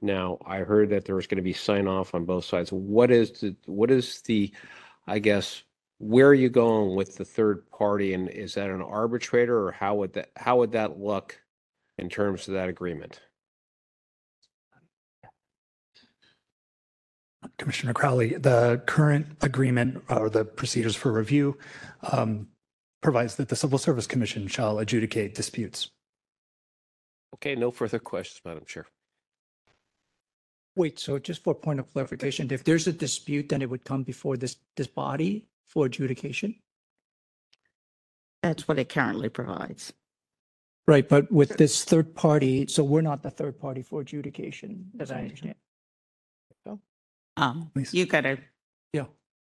Now, 0.00 0.38
I 0.46 0.58
heard 0.58 0.90
that 0.90 1.04
there 1.04 1.16
was 1.16 1.26
going 1.26 1.38
to 1.38 1.42
be 1.42 1.52
sign 1.52 1.88
off 1.88 2.14
on 2.14 2.24
both 2.24 2.44
sides. 2.44 2.72
What 2.72 3.10
is 3.10 3.32
the, 3.40 3.56
what 3.66 3.90
is 3.90 4.20
the, 4.22 4.52
I 5.06 5.18
guess, 5.18 5.62
where 5.98 6.28
are 6.28 6.34
you 6.34 6.48
going 6.48 6.94
with 6.94 7.16
the 7.16 7.24
third 7.24 7.68
party? 7.70 8.14
And 8.14 8.28
is 8.28 8.54
that 8.54 8.70
an 8.70 8.82
arbitrator 8.82 9.66
or 9.66 9.72
how 9.72 9.96
would 9.96 10.12
that, 10.12 10.30
how 10.36 10.58
would 10.58 10.72
that 10.72 10.98
look 10.98 11.40
in 11.98 12.08
terms 12.08 12.46
of 12.46 12.54
that 12.54 12.68
agreement? 12.68 13.20
Commissioner 17.58 17.92
Crowley, 17.92 18.34
the 18.34 18.82
current 18.86 19.26
agreement 19.42 20.02
or 20.08 20.30
the 20.30 20.44
procedures 20.44 20.94
for 20.94 21.12
review 21.12 21.58
um, 22.12 22.48
provides 23.02 23.34
that 23.36 23.48
the 23.48 23.56
Civil 23.56 23.78
Service 23.78 24.06
Commission 24.06 24.46
shall 24.46 24.78
adjudicate 24.78 25.34
disputes. 25.34 25.90
Okay, 27.34 27.54
no 27.54 27.70
further 27.70 27.98
questions, 27.98 28.40
Madam 28.44 28.64
Chair. 28.64 28.86
Wait, 30.76 30.98
so 30.98 31.18
just 31.18 31.42
for 31.42 31.54
point 31.54 31.80
of 31.80 31.92
clarification, 31.92 32.48
if 32.52 32.62
there's 32.62 32.86
a 32.86 32.92
dispute, 32.92 33.48
then 33.48 33.60
it 33.60 33.68
would 33.68 33.84
come 33.84 34.04
before 34.04 34.36
this, 34.36 34.56
this 34.76 34.86
body 34.86 35.44
for 35.66 35.86
adjudication? 35.86 36.54
That's 38.42 38.68
what 38.68 38.78
it 38.78 38.88
currently 38.88 39.28
provides. 39.28 39.92
Right, 40.86 41.06
but 41.06 41.30
with 41.30 41.56
this 41.56 41.84
third 41.84 42.14
party, 42.14 42.66
so 42.68 42.84
we're 42.84 43.00
not 43.00 43.22
the 43.22 43.30
third 43.30 43.60
party 43.60 43.82
for 43.82 44.00
adjudication, 44.00 44.90
as 45.00 45.10
I 45.10 45.22
understand. 45.22 45.56
Um, 47.38 47.70
you 47.92 48.04
gotta, 48.06 48.38
Yeah. 48.92 49.04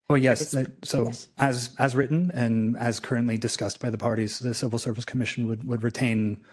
Oh, 0.10 0.16
yes. 0.16 0.52
that- 0.52 0.86
So 0.86 1.12
as, 1.38 1.70
as 1.80 1.96
written 1.96 2.32
and 2.34 2.78
as 2.78 3.00
currently 3.00 3.38
discussed 3.38 3.80
by 3.80 3.90
the 3.90 3.98
parties, 3.98 4.40
the 4.40 4.54
Civil 4.54 4.80
Service 4.80 5.06
Commission 5.06 5.48
would, 5.48 5.64
would 5.68 5.84
retain 5.84 6.44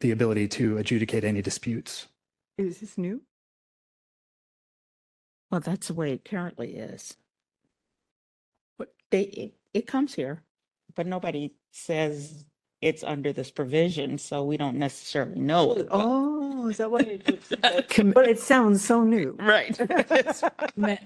the 0.00 0.10
ability 0.10 0.48
to 0.48 0.78
adjudicate 0.78 1.24
any 1.24 1.42
disputes. 1.42 2.06
Is 2.56 2.80
this 2.80 2.96
new? 2.98 3.22
well, 5.50 5.60
that's 5.62 5.88
the 5.88 5.94
way 5.94 6.12
it 6.12 6.24
currently 6.26 6.76
is. 6.76 7.16
But 8.78 8.92
they, 9.10 9.22
it, 9.22 9.54
it 9.72 9.86
comes 9.86 10.14
here, 10.14 10.42
but 10.94 11.06
nobody 11.06 11.54
says 11.72 12.44
it's 12.82 13.02
under 13.02 13.32
this 13.32 13.50
provision, 13.50 14.18
so 14.18 14.44
we 14.44 14.58
don't 14.58 14.76
necessarily 14.76 15.38
know. 15.40 15.72
it, 15.72 15.88
but- 15.88 16.00
Oh, 16.02 16.47
is 16.66 16.78
that 16.78 16.90
what 16.90 17.06
it 17.06 17.22
is? 17.28 18.12
But 18.14 18.28
it 18.28 18.40
sounds 18.40 18.84
so 18.84 19.04
new. 19.04 19.36
Right. 19.38 19.78
Ma- 20.76 20.96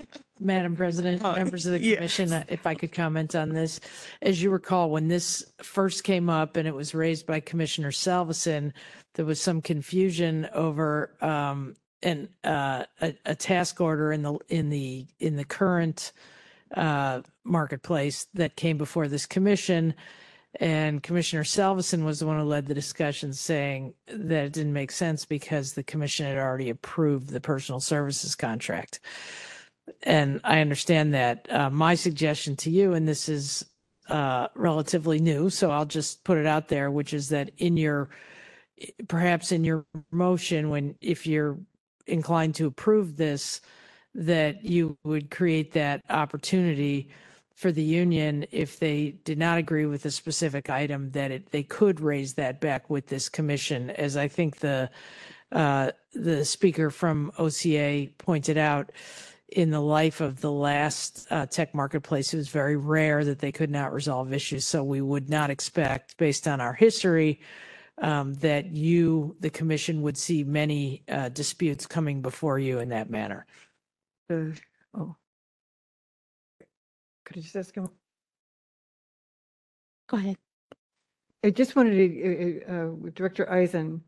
Madam 0.40 0.74
President, 0.76 1.20
Oh, 1.24 1.34
members 1.34 1.66
of 1.66 1.72
the 1.72 1.80
yes. 1.80 1.96
commission, 1.96 2.32
uh, 2.32 2.44
if 2.48 2.66
I 2.66 2.74
could 2.74 2.92
comment 2.92 3.34
on 3.34 3.50
this. 3.50 3.78
As 4.22 4.42
you 4.42 4.50
recall, 4.50 4.90
when 4.90 5.08
this 5.08 5.44
first 5.62 6.04
came 6.04 6.30
up 6.30 6.56
and 6.56 6.66
it 6.66 6.74
was 6.74 6.94
raised 6.94 7.26
by 7.26 7.40
Commissioner 7.40 7.90
Salveson, 7.90 8.72
there 9.14 9.24
was 9.26 9.40
some 9.40 9.60
confusion 9.60 10.48
over 10.54 11.14
um, 11.20 11.76
an, 12.02 12.28
uh, 12.44 12.84
a, 13.00 13.14
a 13.26 13.34
task 13.34 13.80
order 13.80 14.12
in 14.12 14.22
the, 14.22 14.38
in 14.48 14.70
the, 14.70 15.06
in 15.20 15.36
the 15.36 15.44
current 15.44 16.12
uh, 16.74 17.20
marketplace 17.44 18.26
that 18.34 18.56
came 18.56 18.78
before 18.78 19.06
this 19.08 19.26
commission. 19.26 19.94
And 20.60 21.02
Commissioner 21.02 21.44
Salveson 21.44 22.04
was 22.04 22.20
the 22.20 22.26
one 22.26 22.38
who 22.38 22.44
led 22.44 22.66
the 22.66 22.74
discussion 22.74 23.32
saying 23.32 23.94
that 24.06 24.44
it 24.44 24.52
didn't 24.52 24.74
make 24.74 24.90
sense 24.90 25.24
because 25.24 25.72
the 25.72 25.82
commission 25.82 26.26
had 26.26 26.36
already 26.36 26.68
approved 26.68 27.30
the 27.30 27.40
personal 27.40 27.80
services 27.80 28.34
contract. 28.34 29.00
And 30.02 30.40
I 30.44 30.60
understand 30.60 31.14
that. 31.14 31.50
Uh, 31.50 31.70
my 31.70 31.94
suggestion 31.94 32.54
to 32.56 32.70
you, 32.70 32.92
and 32.92 33.08
this 33.08 33.28
is 33.28 33.64
uh, 34.08 34.48
relatively 34.54 35.18
new, 35.18 35.48
so 35.48 35.70
I'll 35.70 35.86
just 35.86 36.22
put 36.22 36.38
it 36.38 36.46
out 36.46 36.68
there, 36.68 36.90
which 36.90 37.14
is 37.14 37.30
that 37.30 37.50
in 37.56 37.78
your, 37.78 38.10
perhaps 39.08 39.52
in 39.52 39.64
your 39.64 39.86
motion, 40.10 40.68
when, 40.68 40.96
if 41.00 41.26
you're 41.26 41.58
inclined 42.06 42.54
to 42.56 42.66
approve 42.66 43.16
this, 43.16 43.62
that 44.14 44.64
you 44.64 44.98
would 45.04 45.30
create 45.30 45.72
that 45.72 46.02
opportunity 46.10 47.08
for 47.62 47.70
the 47.70 47.82
union 47.82 48.44
if 48.50 48.80
they 48.80 49.12
did 49.22 49.38
not 49.38 49.56
agree 49.56 49.86
with 49.86 50.04
a 50.04 50.10
specific 50.10 50.68
item 50.68 51.12
that 51.12 51.30
it, 51.30 51.52
they 51.52 51.62
could 51.62 52.00
raise 52.00 52.34
that 52.34 52.60
back 52.60 52.90
with 52.90 53.06
this 53.06 53.28
commission. 53.28 53.88
As 53.90 54.16
i 54.16 54.26
think 54.26 54.56
the 54.56 54.90
uh, 55.52 55.92
the 56.12 56.44
speaker 56.44 56.90
from 56.90 57.30
oca 57.38 58.08
pointed 58.18 58.58
out 58.58 58.90
in 59.48 59.70
the 59.70 59.80
life 59.80 60.20
of 60.20 60.40
the 60.40 60.50
last 60.50 61.28
uh, 61.30 61.46
tech 61.46 61.72
marketplace 61.72 62.34
it 62.34 62.38
was 62.38 62.48
very 62.48 62.76
rare 62.76 63.24
that 63.24 63.38
they 63.38 63.52
could 63.52 63.70
not 63.70 63.92
resolve 63.92 64.32
issues. 64.32 64.66
So 64.66 64.82
we 64.82 65.00
would 65.00 65.30
not 65.30 65.48
expect 65.48 66.16
based 66.16 66.48
on 66.48 66.60
our 66.60 66.72
history 66.72 67.40
um, 67.98 68.34
that 68.34 68.72
you 68.72 69.36
the 69.38 69.50
commission 69.50 70.02
would 70.02 70.18
see 70.18 70.42
many 70.42 71.04
uh, 71.08 71.28
disputes 71.28 71.86
coming 71.86 72.22
before 72.22 72.58
you 72.58 72.80
in 72.80 72.88
that 72.88 73.08
manner. 73.08 73.46
Oh. 74.94 75.16
Could 77.32 77.42
just 77.42 77.56
ask 77.56 77.74
him? 77.74 77.88
Go 80.08 80.18
ahead. 80.18 80.36
I 81.44 81.50
just 81.50 81.74
wanted 81.74 81.96
to, 81.96 82.64
uh, 82.68 82.72
uh, 82.72 82.90
with 82.92 83.14
Director 83.14 83.46
Isen, 83.46 84.00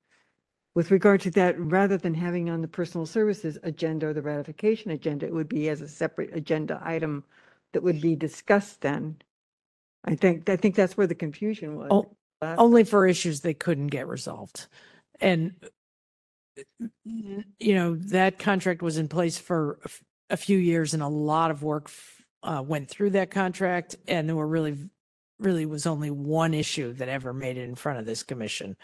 with 0.74 0.90
regard 0.90 1.20
to 1.22 1.30
that, 1.32 1.59
rather 1.59 1.96
than 1.96 2.14
having 2.14 2.51
on 2.51 2.60
the 2.60 2.68
personal 2.68 3.06
services 3.06 3.59
agenda 3.62 4.09
or 4.09 4.12
the 4.12 4.22
ratification 4.22 4.90
agenda, 4.90 5.26
it 5.26 5.32
would 5.32 5.48
be 5.48 5.68
as 5.68 5.80
a 5.80 5.88
separate 5.88 6.36
agenda 6.36 6.80
item 6.84 7.24
that 7.72 7.82
would 7.82 8.01
be 8.01 8.14
discussed 8.14 8.82
then. 8.82 9.16
I 10.05 10.16
think, 10.16 10.48
I 10.48 10.56
think 10.56 10.74
that's 10.74 10.96
where 10.96 11.06
the 11.06 11.14
confusion 11.14 11.76
was. 11.76 11.88
O- 11.90 12.16
last- 12.42 12.59
only 12.59 12.84
for 12.84 13.06
issues 13.06 13.40
they 13.40 13.55
couldn't 13.55 13.86
get 13.86 14.06
resolved. 14.06 14.66
And, 15.20 15.55
you 17.05 17.74
know, 17.74 17.94
that 17.94 18.38
contract 18.38 18.82
was 18.82 18.98
in 18.98 19.09
place 19.09 19.38
for 19.38 19.78
a 19.82 19.86
f- 19.86 20.05
a 20.30 20.36
few 20.36 20.59
years 20.59 20.94
and 20.94 21.02
a 21.02 21.09
lot 21.09 21.51
of 21.51 21.62
work 21.62 21.88
uh, 22.44 22.62
went 22.62 22.88
through 22.88 23.10
that 23.10 23.30
contract. 23.30 23.96
And 24.06 24.28
there 24.28 24.36
were 24.36 24.46
really, 24.46 24.76
really 25.38 25.66
was 25.66 25.86
only 25.86 26.10
one 26.10 26.54
issue 26.54 26.92
that 26.94 27.08
ever 27.08 27.32
made 27.32 27.56
it 27.56 27.62
in 27.62 27.74
front 27.74 27.98
of 27.98 28.06
this 28.06 28.22
commission. 28.22 28.76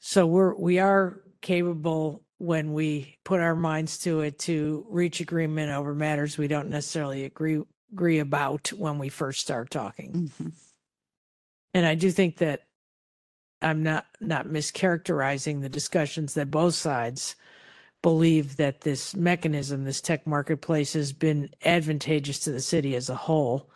So 0.00 0.26
we're, 0.26 0.54
we 0.54 0.78
are 0.78 1.20
capable 1.42 2.24
when 2.38 2.72
we 2.72 3.18
put 3.24 3.40
our 3.40 3.56
minds 3.56 3.98
to 3.98 4.20
it 4.20 4.38
to 4.40 4.84
reach 4.90 5.20
agreement 5.20 5.72
over 5.72 5.94
matters 5.94 6.36
we 6.36 6.48
don't 6.48 6.68
necessarily 6.68 7.24
agree, 7.24 7.62
agree 7.92 8.18
about 8.18 8.72
when 8.72 8.98
we 8.98 9.08
first 9.08 9.40
start 9.40 9.70
talking. 9.70 10.30
And 11.74 11.86
I 11.86 11.94
do 11.94 12.10
think 12.10 12.38
that 12.38 12.62
I'm 13.62 13.82
not 13.82 14.06
not 14.20 14.46
mischaracterizing 14.46 15.60
the 15.60 15.68
discussions 15.68 16.34
that 16.34 16.50
both 16.50 16.74
sides 16.74 17.36
believe 18.02 18.56
that 18.56 18.82
this 18.82 19.16
mechanism, 19.16 19.84
this 19.84 20.00
tech 20.00 20.26
marketplace, 20.26 20.92
has 20.92 21.12
been 21.12 21.50
advantageous 21.64 22.38
to 22.40 22.52
the 22.52 22.60
city 22.60 22.94
as 22.94 23.10
a 23.10 23.14
whole, 23.14 23.70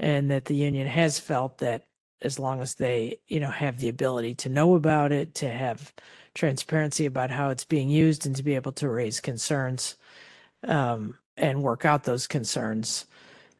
and 0.00 0.30
that 0.30 0.46
the 0.46 0.56
union 0.56 0.86
has 0.86 1.18
felt 1.18 1.58
that 1.58 1.86
as 2.22 2.38
long 2.38 2.60
as 2.60 2.74
they, 2.74 3.18
you 3.28 3.38
know, 3.38 3.50
have 3.50 3.78
the 3.78 3.88
ability 3.88 4.34
to 4.34 4.48
know 4.48 4.74
about 4.74 5.12
it, 5.12 5.34
to 5.34 5.48
have 5.48 5.92
transparency 6.34 7.06
about 7.06 7.30
how 7.30 7.50
it's 7.50 7.64
being 7.64 7.88
used, 7.88 8.26
and 8.26 8.34
to 8.34 8.42
be 8.42 8.54
able 8.54 8.72
to 8.72 8.88
raise 8.88 9.20
concerns 9.20 9.96
um, 10.66 11.16
and 11.36 11.62
work 11.62 11.84
out 11.84 12.04
those 12.04 12.26
concerns, 12.26 13.06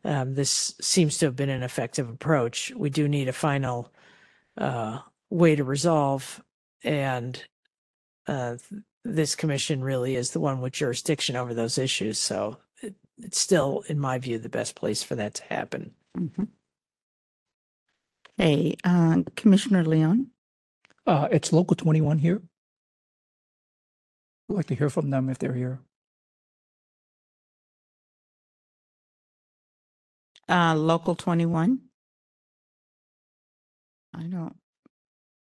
um, 0.04 0.34
this 0.34 0.74
seems 0.80 1.18
to 1.18 1.26
have 1.26 1.36
been 1.36 1.50
an 1.50 1.62
effective 1.62 2.08
approach. 2.08 2.72
We 2.74 2.90
do 2.90 3.08
need 3.08 3.28
a 3.28 3.32
final 3.32 3.92
uh, 4.58 5.00
way 5.30 5.56
to 5.56 5.64
resolve, 5.64 6.42
and 6.82 7.42
uh, 8.26 8.56
this 9.04 9.34
commission 9.34 9.82
really 9.84 10.16
is 10.16 10.30
the 10.30 10.40
one 10.40 10.60
with 10.60 10.72
jurisdiction 10.72 11.36
over 11.36 11.54
those 11.54 11.78
issues. 11.78 12.18
So 12.18 12.58
it, 12.82 12.94
it's 13.18 13.38
still, 13.38 13.84
in 13.88 13.98
my 13.98 14.18
view, 14.18 14.38
the 14.38 14.48
best 14.48 14.74
place 14.74 15.02
for 15.02 15.14
that 15.16 15.34
to 15.34 15.44
happen. 15.44 15.94
Mhm. 16.16 16.48
Hey, 18.36 18.76
uh, 18.82 19.22
Commissioner 19.36 19.84
Leung? 19.84 20.26
Uh, 21.06 21.28
it's 21.30 21.52
local 21.52 21.76
21 21.76 22.18
here. 22.18 22.42
I'd 24.50 24.56
like 24.56 24.66
to 24.66 24.74
hear 24.74 24.90
from 24.90 25.10
them 25.10 25.28
if 25.28 25.38
they're 25.38 25.54
here. 25.54 25.80
Uh, 30.48 30.74
Local 30.74 31.14
21? 31.14 31.80
I 34.14 34.22
don't 34.24 34.56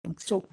think 0.05 0.21
so. 0.21 0.45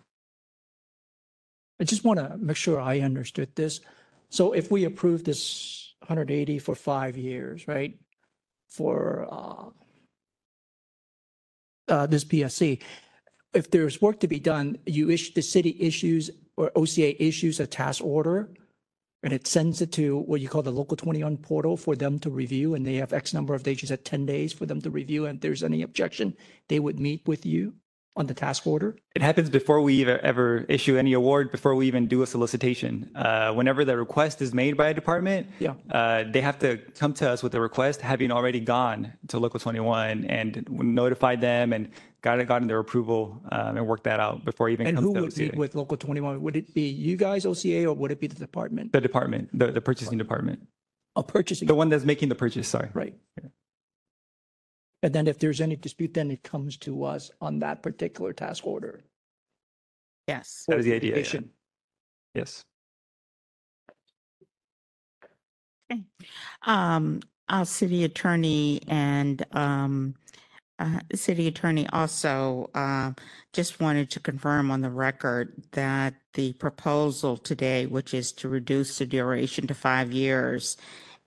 I 1.80 1.84
just 1.84 2.04
want 2.04 2.20
to 2.20 2.38
make 2.38 2.58
sure 2.58 2.80
I 2.80 3.00
understood 3.00 3.56
this. 3.56 3.82
So 4.30 4.54
if 4.54 4.72
we 4.72 4.86
approve 4.86 5.24
this 5.24 5.94
180 6.00 6.60
for 6.60 6.76
five 6.76 7.18
years, 7.18 7.68
right? 7.68 7.98
For 8.70 9.28
uh, 9.30 9.70
uh, 11.88 12.06
this 12.08 12.24
PSC, 12.24 12.82
if 13.54 13.72
there's 13.72 14.02
work 14.02 14.20
to 14.22 14.28
be 14.28 14.40
done, 14.40 14.78
you 14.86 15.10
issue, 15.10 15.34
the 15.34 15.42
city 15.42 15.76
issues 15.80 16.30
or 16.58 16.72
OCA 16.76 17.22
issues 17.24 17.60
a 17.60 17.68
task 17.68 18.04
order 18.04 18.50
and 19.24 19.34
it 19.34 19.48
sends 19.48 19.82
it 19.82 19.92
to 19.94 20.20
what 20.20 20.40
you 20.40 20.48
call 20.48 20.62
the 20.62 20.72
local 20.72 20.96
21 20.96 21.38
portal 21.38 21.76
for 21.76 21.96
them 21.96 22.20
to 22.20 22.30
review 22.30 22.76
and 22.76 22.86
they 22.86 22.96
have 22.96 23.14
X 23.14 23.34
number 23.34 23.54
of 23.54 23.64
days, 23.64 23.82
you 23.82 23.88
said 23.88 24.06
10 24.06 24.26
days 24.26 24.54
for 24.54 24.66
them 24.66 24.82
to 24.82 24.90
review. 24.90 25.26
And 25.26 25.38
if 25.38 25.42
there's 25.42 25.64
any 25.64 25.82
objection, 25.82 26.36
they 26.70 26.80
would 26.80 27.00
meet 27.00 27.28
with 27.28 27.46
you 27.46 27.74
on 28.16 28.28
the 28.28 28.34
task 28.34 28.66
order. 28.66 28.96
It 29.16 29.22
happens 29.22 29.50
before 29.50 29.82
we 29.82 30.02
ever, 30.04 30.18
ever 30.20 30.66
issue 30.70 30.98
any 30.98 31.14
award, 31.14 31.52
before 31.52 31.76
we 31.76 31.86
even 31.88 32.08
do 32.08 32.22
a 32.22 32.28
solicitation. 32.28 33.12
Uh, 33.16 33.54
whenever 33.54 33.84
the 33.84 33.98
request 33.98 34.42
is 34.42 34.54
made 34.54 34.78
by 34.78 34.90
a 34.90 34.94
department, 34.94 35.48
Yeah. 35.60 35.74
uh, 35.92 36.24
they 36.32 36.42
have 36.42 36.58
to 36.60 36.78
come 36.98 37.14
to 37.16 37.30
us 37.30 37.44
with 37.44 37.54
a 37.56 37.62
request, 37.62 38.02
having 38.02 38.32
already 38.32 38.62
gone 38.62 39.12
to 39.28 39.38
Local 39.40 39.60
21 39.60 40.26
and 40.26 40.66
notified 40.70 41.42
them 41.42 41.74
and 41.74 41.90
got 42.22 42.40
it, 42.40 42.48
gotten 42.48 42.68
their 42.68 42.80
approval 42.80 43.42
um, 43.52 43.78
and 43.78 43.86
worked 43.86 44.06
that 44.06 44.20
out 44.20 44.46
before 44.46 44.70
even 44.70 44.88
And 44.88 44.98
who 44.98 45.12
would 45.12 45.38
meet 45.38 45.56
with 45.56 45.76
local 45.76 45.98
21? 45.98 46.42
Would 46.42 46.56
it 46.56 46.74
be 46.74 46.88
you 46.88 47.18
guys, 47.18 47.46
OCA, 47.46 47.86
or 47.86 47.94
would 47.94 48.12
it 48.12 48.20
be 48.20 48.28
the 48.28 48.36
department? 48.36 48.94
The 48.94 49.02
department, 49.02 49.50
the, 49.58 49.72
the 49.72 49.82
purchasing 49.82 50.18
department, 50.18 50.66
A 51.18 51.24
purchasing, 51.24 51.68
the 51.68 51.76
one 51.76 51.90
that's 51.90 52.06
making 52.06 52.30
the 52.30 52.36
purchase, 52.36 52.68
sorry. 52.70 52.90
right? 52.94 53.14
And 55.04 55.14
then 55.14 55.28
if 55.28 55.40
there's 55.40 55.62
any 55.62 55.76
dispute, 55.76 56.14
then 56.14 56.32
it 56.32 56.44
comes 56.44 56.78
to 56.78 57.04
us 57.04 57.32
on 57.42 57.60
that 57.60 57.84
particular 57.84 58.34
task 58.34 58.66
order. 58.66 59.04
Yes. 60.28 60.66
That 60.68 60.80
is 60.80 60.86
the 60.86 60.94
idea, 60.94 61.12
yeah. 61.12 61.16
Litigation. 61.18 61.50
Yes. 62.34 62.64
Um, 66.64 67.22
our 67.48 67.66
city 67.66 68.04
attorney 68.04 68.82
and, 68.88 69.46
um, 69.52 70.16
uh, 70.80 71.00
city 71.14 71.48
attorney 71.48 71.88
also, 71.94 72.70
uh, 72.74 73.14
just 73.54 73.80
wanted 73.80 74.10
to 74.10 74.20
confirm 74.20 74.72
on 74.72 74.82
the 74.82 74.90
record 74.90 75.54
that 75.72 76.16
the 76.34 76.54
proposal 76.54 77.38
today, 77.38 77.86
which 77.86 78.14
is 78.14 78.32
to 78.34 78.50
reduce 78.50 78.98
the 78.98 79.06
duration 79.06 79.68
to 79.68 79.74
five 79.74 80.12
years 80.12 80.76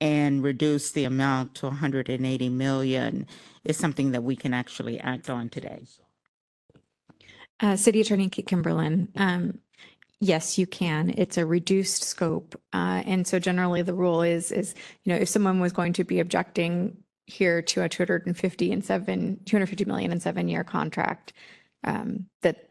and 0.01 0.43
reduce 0.43 0.93
the 0.93 1.05
amount 1.05 1.55
to 1.57 1.67
180 1.67 2.49
million 2.49 3.27
is 3.65 3.77
something 3.77 4.13
that 4.13 4.23
we 4.23 4.37
can 4.37 4.55
actually 4.55 5.01
act 5.01 5.29
on 5.29 5.49
today. 5.49 5.83
Uh, 7.61 7.77
City 7.77 8.01
Attorney 8.01 8.29
Kate 8.29 8.47
Kimberlin, 8.47 9.09
um, 9.17 9.59
yes, 10.21 10.59
you 10.59 10.67
can. 10.67 11.13
It's 11.17 11.37
a 11.37 11.45
reduced 11.45 12.05
scope. 12.05 12.61
Uh, 12.73 13.03
and 13.05 13.27
so 13.27 13.39
generally 13.39 13.83
the 13.83 13.95
rule 13.95 14.23
is, 14.23 14.53
is, 14.53 14.75
you 15.05 15.13
know, 15.13 15.19
if 15.19 15.29
someone 15.29 15.61
was 15.61 15.73
going 15.73 15.93
to 15.95 16.05
be 16.05 16.21
objecting 16.21 16.97
here 17.27 17.61
to 17.61 17.83
a 17.83 17.89
250 17.89 18.73
and 18.73 18.85
seven, 18.85 19.41
250 19.45 19.85
million 19.85 20.13
and 20.13 20.23
seven 20.23 20.49
year 20.49 20.63
contract, 20.63 21.33
um, 21.85 22.27
that, 22.43 22.68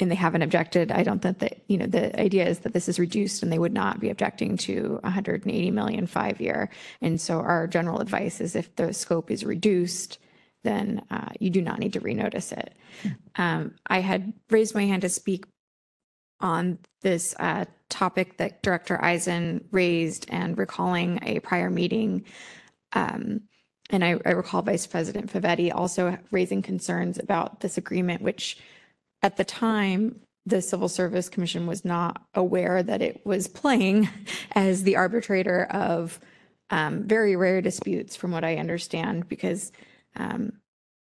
and 0.00 0.10
they 0.10 0.16
haven't 0.16 0.42
objected, 0.42 0.90
I 0.90 1.02
don't 1.02 1.20
think 1.20 1.38
that, 1.40 1.60
you 1.68 1.76
know, 1.76 1.86
the 1.86 2.18
idea 2.18 2.48
is 2.48 2.60
that 2.60 2.72
this 2.72 2.88
is 2.88 2.98
reduced 2.98 3.42
and 3.42 3.52
they 3.52 3.58
would 3.58 3.74
not 3.74 4.00
be 4.00 4.10
objecting 4.10 4.56
to 4.58 4.98
180 5.02 5.70
million 5.70 6.06
five 6.06 6.40
year. 6.40 6.70
And 7.00 7.20
so 7.20 7.40
our 7.40 7.66
general 7.66 8.00
advice 8.00 8.40
is 8.40 8.56
if 8.56 8.74
the 8.76 8.92
scope 8.94 9.30
is 9.30 9.44
reduced, 9.44 10.18
then 10.64 11.02
uh, 11.10 11.28
you 11.40 11.50
do 11.50 11.60
not 11.60 11.78
need 11.78 11.92
to 11.92 12.00
renotice 12.00 12.52
it. 12.52 12.74
Um, 13.36 13.74
I 13.86 14.00
had 14.00 14.32
raised 14.50 14.74
my 14.74 14.86
hand 14.86 15.02
to 15.02 15.08
speak 15.08 15.44
on 16.40 16.78
this 17.02 17.34
uh, 17.38 17.66
topic 17.88 18.38
that 18.38 18.62
Director 18.62 18.98
Isen 19.00 19.64
raised 19.70 20.26
and 20.28 20.56
recalling 20.58 21.20
a 21.22 21.40
prior 21.40 21.70
meeting. 21.70 22.24
Um, 22.92 23.42
and 23.90 24.04
I, 24.04 24.18
I 24.24 24.30
recall 24.30 24.62
Vice 24.62 24.86
President 24.86 25.32
Favetti 25.32 25.72
also 25.72 26.18
raising 26.30 26.62
concerns 26.62 27.18
about 27.18 27.60
this 27.60 27.76
agreement, 27.76 28.22
which 28.22 28.58
at 29.22 29.36
the 29.36 29.44
time, 29.44 30.20
the 30.44 30.60
Civil 30.60 30.88
Service 30.88 31.28
Commission 31.28 31.66
was 31.66 31.84
not 31.84 32.22
aware 32.34 32.82
that 32.82 33.02
it 33.02 33.24
was 33.24 33.46
playing 33.46 34.08
as 34.52 34.82
the 34.82 34.96
arbitrator 34.96 35.64
of 35.64 36.18
um, 36.70 37.04
very 37.04 37.36
rare 37.36 37.60
disputes, 37.60 38.16
from 38.16 38.32
what 38.32 38.44
I 38.44 38.56
understand, 38.56 39.28
because 39.28 39.72
um, 40.16 40.54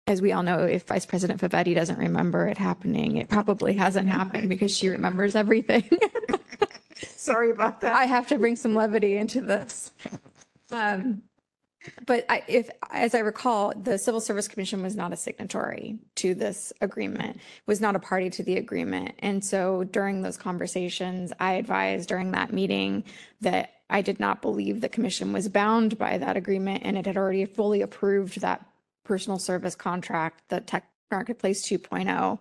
as 0.08 0.22
we 0.22 0.32
all 0.32 0.44
know, 0.44 0.64
if 0.64 0.84
Vice 0.84 1.06
President 1.06 1.40
Favetti 1.40 1.76
doesn't 1.76 2.00
remember 2.00 2.48
it 2.48 2.58
happening, 2.58 3.18
it 3.18 3.30
probably 3.30 3.74
hasn't 3.74 4.10
happened 4.10 4.50
because 4.50 4.76
she 4.76 4.90
remembers 4.90 5.36
everything. 5.36 5.88
Sorry 6.96 7.52
about 7.52 7.82
that. 7.82 7.94
I 7.94 8.06
have 8.06 8.28
to 8.28 8.40
bring 8.40 8.56
some 8.56 8.76
levity 8.76 9.18
into 9.18 9.42
this. 9.42 9.92
Um, 10.74 11.24
But 12.06 12.26
I, 12.30 12.44
if, 12.48 12.70
as 12.92 13.16
I 13.16 13.20
recall, 13.20 13.74
the 13.76 13.98
Civil 13.98 14.22
Service 14.22 14.48
Commission 14.48 14.84
was 14.84 14.96
not 14.96 15.14
a 15.14 15.16
signatory 15.16 15.98
to 16.16 16.36
this 16.36 16.72
agreement, 16.82 17.40
was 17.66 17.82
not 17.82 17.96
a 17.96 18.00
party 18.00 18.30
to 18.32 18.44
the 18.44 18.58
agreement. 18.58 19.16
And 19.20 19.44
so 19.44 19.84
during 19.84 20.22
those 20.22 20.38
conversations, 20.38 21.34
I 21.40 21.54
advised 21.54 22.10
during 22.10 22.32
that 22.32 22.54
meeting 22.54 23.04
that 23.42 23.72
I 23.90 24.02
did 24.02 24.20
not 24.20 24.42
believe 24.42 24.82
the 24.82 24.90
commission 24.90 25.34
was 25.34 25.50
bound 25.50 25.98
by 25.98 26.18
that 26.18 26.38
agreement 26.38 26.84
and 26.86 26.98
it 26.98 27.06
had 27.06 27.18
already 27.18 27.46
fully 27.46 27.82
approved 27.82 28.40
that 28.42 28.66
personal 29.04 29.40
service 29.40 29.76
contract, 29.76 30.44
the 30.50 30.62
Tech 30.62 30.88
Marketplace 31.10 31.68
2.0. 31.68 32.40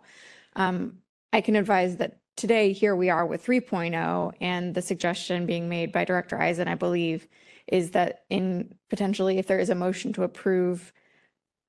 Um, 0.55 0.99
I 1.33 1.41
can 1.41 1.57
advise 1.57 1.97
that 1.97 2.19
today, 2.37 2.73
here 2.73 2.95
we 2.95 3.11
are 3.11 3.27
with 3.27 3.45
3.0, 3.45 4.33
and 4.41 4.75
the 4.75 4.83
suggestion 4.83 5.47
being 5.47 5.69
made 5.69 5.93
by 5.93 6.05
Director 6.05 6.37
Isen, 6.37 6.69
I 6.69 6.75
believe, 6.75 7.27
is 7.71 7.93
that 7.93 8.25
in 8.29 8.75
potentially, 8.89 9.39
if 9.39 9.47
there 9.47 9.59
is 9.59 9.71
a 9.71 9.75
motion 9.75 10.13
to 10.15 10.25
approve 10.25 10.93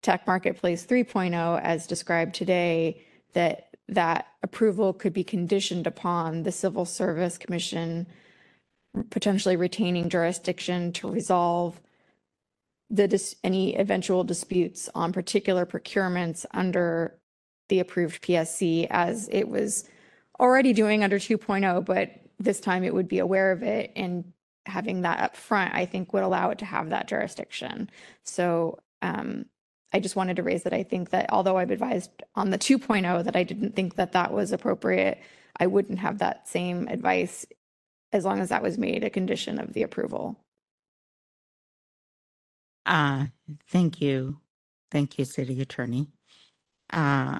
Tech 0.01 0.25
Marketplace 0.25 0.85
3.0 0.85 1.61
as 1.61 1.87
described 1.87 2.33
today, 2.33 3.03
that 3.33 3.69
that 3.87 4.27
approval 4.41 4.93
could 4.93 5.13
be 5.13 5.23
conditioned 5.23 5.85
upon 5.85 6.43
the 6.43 6.51
Civil 6.51 6.85
Service 6.85 7.37
Commission 7.37 8.07
potentially 9.09 9.55
retaining 9.55 10.09
jurisdiction 10.09 10.91
to 10.93 11.09
resolve 11.09 11.79
the, 12.89 13.07
dis- 13.07 13.35
any 13.43 13.77
eventual 13.77 14.23
disputes 14.23 14.89
on 14.93 15.13
particular 15.13 15.65
procurements 15.65 16.45
under 16.51 17.17
the 17.69 17.79
approved 17.79 18.21
PSC 18.21 18.87
as 18.89 19.29
it 19.31 19.47
was 19.47 19.87
already 20.39 20.73
doing 20.73 21.03
under 21.03 21.17
2.0, 21.17 21.85
but 21.85 22.09
this 22.39 22.59
time 22.59 22.83
it 22.83 22.93
would 22.93 23.07
be 23.07 23.19
aware 23.19 23.51
of 23.51 23.63
it 23.63 23.91
and 23.95 24.33
having 24.65 25.01
that 25.01 25.19
up 25.19 25.35
front, 25.35 25.73
I 25.73 25.85
think 25.85 26.13
would 26.13 26.23
allow 26.23 26.49
it 26.51 26.59
to 26.59 26.65
have 26.65 26.89
that 26.89 27.07
jurisdiction. 27.07 27.89
So 28.23 28.79
um, 29.01 29.45
I 29.93 29.99
just 29.99 30.15
wanted 30.15 30.37
to 30.37 30.43
raise 30.43 30.63
that 30.63 30.73
I 30.73 30.83
think 30.83 31.09
that 31.09 31.31
although 31.31 31.57
I've 31.57 31.71
advised 31.71 32.11
on 32.35 32.49
the 32.49 32.57
2.0 32.57 33.23
that 33.23 33.35
I 33.35 33.43
didn't 33.43 33.75
think 33.75 33.95
that 33.95 34.13
that 34.13 34.33
was 34.33 34.51
appropriate, 34.51 35.19
I 35.59 35.67
wouldn't 35.67 35.99
have 35.99 36.19
that 36.19 36.47
same 36.47 36.87
advice 36.87 37.45
as 38.13 38.25
long 38.25 38.39
as 38.39 38.49
that 38.49 38.63
was 38.63 38.77
made 38.77 39.03
a 39.03 39.09
condition 39.09 39.59
of 39.59 39.73
the 39.73 39.83
approval. 39.83 40.39
Uh, 42.85 43.25
thank 43.69 44.01
you. 44.01 44.39
Thank 44.91 45.17
you, 45.17 45.25
City 45.25 45.61
Attorney. 45.61 46.09
Uh, 46.91 47.39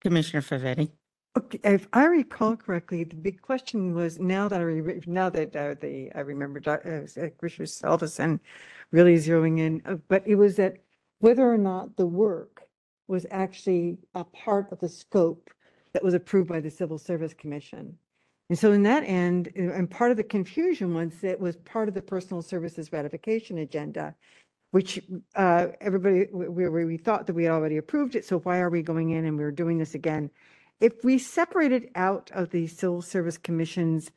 Commissioner 0.00 0.40
Favetti? 0.40 0.90
Okay, 1.36 1.60
if 1.62 1.86
I 1.92 2.06
recall 2.06 2.56
correctly, 2.56 3.04
the 3.04 3.14
big 3.14 3.40
question 3.40 3.94
was 3.94 4.18
now 4.18 4.48
that 4.48 4.60
I, 4.60 4.64
re- 4.64 5.00
now 5.06 5.30
that 5.30 5.54
uh, 5.54 5.74
the, 5.80 6.10
I 6.12 6.20
remember 6.20 6.58
Doc- 6.58 6.84
uh, 6.84 7.02
uh, 7.20 7.28
Commissioner 7.38 7.66
Salveson 7.66 8.40
really 8.90 9.14
zeroing 9.14 9.60
in, 9.60 9.80
uh, 9.86 9.94
but 10.08 10.26
it 10.26 10.34
was 10.34 10.56
that 10.56 10.78
whether 11.20 11.48
or 11.48 11.56
not 11.58 11.96
the 11.96 12.06
work 12.06 12.62
was 13.06 13.26
actually 13.30 13.96
a 14.16 14.24
part 14.24 14.72
of 14.72 14.80
the 14.80 14.88
scope 14.88 15.50
that 15.92 16.02
was 16.02 16.14
approved 16.14 16.48
by 16.48 16.58
the 16.58 16.70
Civil 16.70 16.98
Service 16.98 17.32
Commission. 17.32 17.96
And 18.48 18.58
so 18.58 18.72
in 18.72 18.82
that 18.82 19.04
end, 19.04 19.52
uh, 19.56 19.72
and 19.72 19.88
part 19.88 20.10
of 20.10 20.16
the 20.16 20.24
confusion 20.24 20.94
was 20.94 21.14
that 21.20 21.30
it 21.30 21.40
was 21.40 21.56
part 21.58 21.88
of 21.88 21.94
the 21.94 22.02
personal 22.02 22.42
services 22.42 22.90
ratification 22.92 23.58
agenda, 23.58 24.16
which 24.72 25.00
uh, 25.36 25.68
everybody, 25.80 26.26
we, 26.32 26.68
we, 26.68 26.84
we 26.84 26.96
thought 26.96 27.28
that 27.28 27.34
we 27.34 27.44
had 27.44 27.52
already 27.52 27.76
approved 27.76 28.16
it, 28.16 28.24
so 28.24 28.40
why 28.40 28.58
are 28.58 28.70
we 28.70 28.82
going 28.82 29.10
in 29.10 29.26
and 29.26 29.38
we're 29.38 29.52
doing 29.52 29.78
this 29.78 29.94
again? 29.94 30.28
If 30.80 31.04
we 31.04 31.18
separate 31.18 31.72
it 31.72 31.90
out 31.94 32.30
of 32.32 32.50
the 32.50 32.66
Civil 32.66 33.02
Service 33.02 33.36
Commission's 33.36 34.10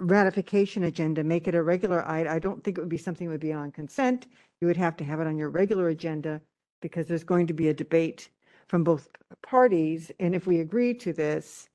ratification 0.00 0.82
agenda, 0.82 1.22
make 1.22 1.46
it 1.46 1.54
a 1.54 1.62
regular 1.62 2.06
item, 2.08 2.32
I 2.32 2.40
don't 2.40 2.64
think 2.64 2.76
it 2.76 2.80
would 2.80 2.88
be 2.88 2.98
something 2.98 3.28
that 3.28 3.32
would 3.32 3.40
be 3.40 3.52
on 3.52 3.70
consent. 3.70 4.26
You 4.60 4.66
would 4.66 4.76
have 4.76 4.96
to 4.96 5.04
have 5.04 5.20
it 5.20 5.28
on 5.28 5.38
your 5.38 5.48
regular 5.48 5.88
agenda 5.88 6.40
because 6.80 7.06
there's 7.06 7.22
going 7.22 7.46
to 7.46 7.52
be 7.52 7.68
a 7.68 7.74
debate 7.74 8.28
from 8.66 8.82
both 8.82 9.08
parties. 9.42 10.10
And 10.18 10.34
if 10.34 10.44
we 10.44 10.58
agree 10.58 10.92
to 10.94 11.12
this, 11.12 11.68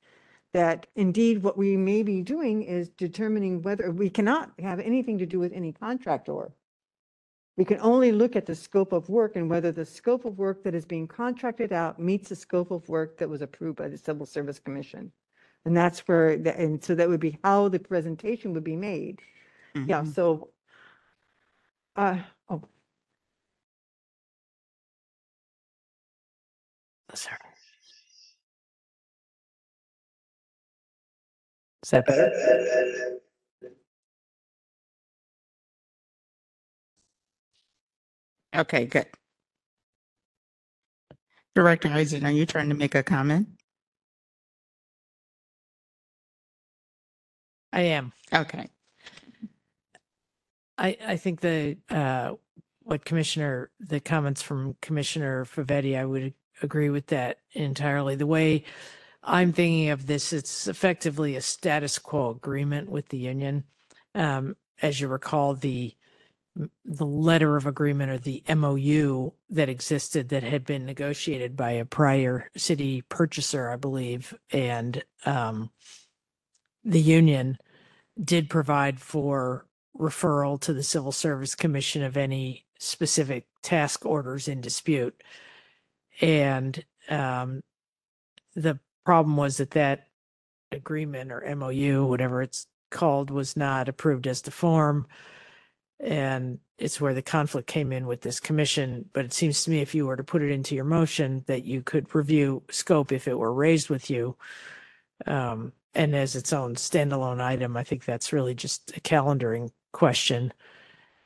that 0.54 0.88
indeed 0.96 1.42
what 1.42 1.58
we 1.58 1.78
may 1.78 2.04
be 2.04 2.22
doing 2.22 2.64
is 2.64 2.90
determining 2.90 3.62
whether 3.62 3.92
we 3.92 4.10
cannot 4.10 4.52
have 4.60 4.82
anything 4.82 5.18
to 5.20 5.26
do 5.26 5.40
with 5.40 5.54
any 5.54 5.72
contractor. 5.72 6.52
We 7.58 7.66
can 7.66 7.80
only 7.82 8.12
look 8.12 8.36
at 8.36 8.46
the 8.46 8.54
scope 8.54 8.94
of 8.94 9.10
work 9.10 9.36
and 9.36 9.50
whether 9.50 9.72
the 9.72 9.86
scope 9.86 10.26
of 10.26 10.38
work 10.38 10.64
that 10.64 10.76
is 10.76 10.86
being 10.86 11.08
contracted 11.08 11.74
out 11.74 12.00
meets 12.00 12.30
the 12.30 12.36
scope 12.36 12.70
of 12.70 12.88
work 12.88 13.18
that 13.18 13.28
was 13.28 13.42
approved 13.42 13.78
by 13.78 13.88
the 13.90 13.98
Civil 13.98 14.28
Service 14.28 14.60
Commission. 14.60 15.12
And 15.66 15.76
that's 15.76 16.08
where, 16.08 16.38
the- 16.38 16.56
and 16.58 16.82
so 16.84 16.94
that 16.94 17.10
would 17.10 17.20
be 17.20 17.40
how 17.44 17.68
the 17.68 17.80
presentation 17.80 18.54
would 18.54 18.64
be 18.64 18.76
made. 18.76 19.22
Yeah, 19.76 20.02
Mhm. 20.04 20.14
so, 20.14 20.50
uh, 21.96 22.22
oh, 22.50 22.62
Sorry. 27.14 27.38
Is 31.84 31.90
that 31.92 32.06
better? 32.06 33.20
Okay, 38.56 38.86
good. 38.86 39.08
Director 41.56 41.90
Isen, 41.90 42.24
are 42.24 42.32
you 42.32 42.46
trying 42.46 42.70
to 42.70 42.76
make 42.76 42.96
a 42.96 43.04
comment? 43.04 43.48
I 47.74 47.82
am. 47.82 48.14
Okay. 48.34 48.70
I, 50.78 50.98
I 51.06 51.18
think 51.18 51.42
the, 51.42 51.78
uh, 51.90 52.34
what 52.84 53.06
Commissioner, 53.06 53.72
the 53.80 54.00
comments 54.00 54.42
from 54.42 54.76
Commissioner 54.82 55.46
Favetti, 55.46 55.98
I 55.98 56.06
would 56.06 56.34
agree 56.62 56.90
with 56.90 57.08
that 57.08 57.40
entirely. 57.54 58.16
The 58.16 58.28
way 58.28 58.64
I'm 59.24 59.52
thinking 59.52 59.90
of 59.90 60.08
this, 60.08 60.32
it's 60.32 60.68
effectively 60.68 61.36
a 61.36 61.42
status 61.42 62.00
quo 62.00 62.32
agreement 62.32 62.90
with 62.90 63.10
the 63.10 63.18
union. 63.18 63.64
Um, 64.16 64.56
as 64.82 65.02
you 65.02 65.08
recall, 65.08 65.56
the, 65.56 65.94
the 66.86 67.06
letter 67.06 67.56
of 67.56 67.66
agreement 67.66 68.12
or 68.12 68.18
the 68.18 68.44
MOU 68.54 69.32
that 69.50 69.70
existed 69.70 70.30
that 70.30 70.44
had 70.44 70.66
been 70.66 70.86
negotiated 70.86 71.56
by 71.56 71.72
a 71.72 71.86
prior 71.86 72.50
city 72.56 73.02
purchaser, 73.04 73.70
I 73.70 73.76
believe, 73.76 74.34
and, 74.52 75.04
um, 75.26 75.70
the 76.84 77.02
union 77.02 77.58
did 78.24 78.50
provide 78.50 79.00
for 79.00 79.66
referral 79.98 80.60
to 80.62 80.74
the 80.74 80.84
Civil 80.84 81.12
Service 81.12 81.56
Commission 81.56 82.04
of 82.04 82.18
any 82.18 82.66
specific 82.80 83.46
task 83.62 84.06
orders 84.06 84.48
in 84.48 84.62
dispute. 84.62 85.22
And 86.22 86.84
um, 87.10 87.62
the 88.56 88.80
problem 89.06 89.38
was 89.38 89.58
that 89.58 89.72
that 89.72 90.08
agreement 90.72 91.32
or 91.32 91.56
MOU, 91.56 92.06
whatever 92.06 92.42
it's 92.42 92.68
called, 92.92 93.30
was 93.30 93.58
not 93.58 93.90
approved 93.90 94.28
as 94.28 94.42
the 94.42 94.52
form. 94.52 95.08
And 96.00 96.60
it's 96.78 97.02
where 97.02 97.14
the 97.14 97.22
conflict 97.22 97.68
came 97.68 97.92
in 97.92 98.06
with 98.06 98.22
this 98.22 98.40
commission. 98.40 99.10
But 99.14 99.26
it 99.26 99.34
seems 99.34 99.64
to 99.64 99.72
me 99.72 99.82
if 99.82 99.96
you 99.96 100.06
were 100.06 100.16
to 100.16 100.24
put 100.24 100.42
it 100.42 100.52
into 100.52 100.76
your 100.76 100.86
motion 100.86 101.44
that 101.48 101.64
you 101.64 101.82
could 101.82 102.14
review 102.14 102.64
scope 102.70 103.12
if 103.12 103.28
it 103.28 103.38
were 103.38 103.54
raised 103.54 103.90
with 103.90 104.10
you. 104.10 104.36
Um, 105.26 105.74
and 105.96 106.16
as 106.16 106.36
its 106.36 106.54
own 106.54 106.76
standalone 106.76 107.42
item, 107.42 107.76
I 107.76 107.84
think 107.84 108.06
that's 108.06 108.32
really 108.32 108.54
just 108.54 108.96
a 108.96 109.02
calendaring 109.02 109.72
question. 109.92 110.54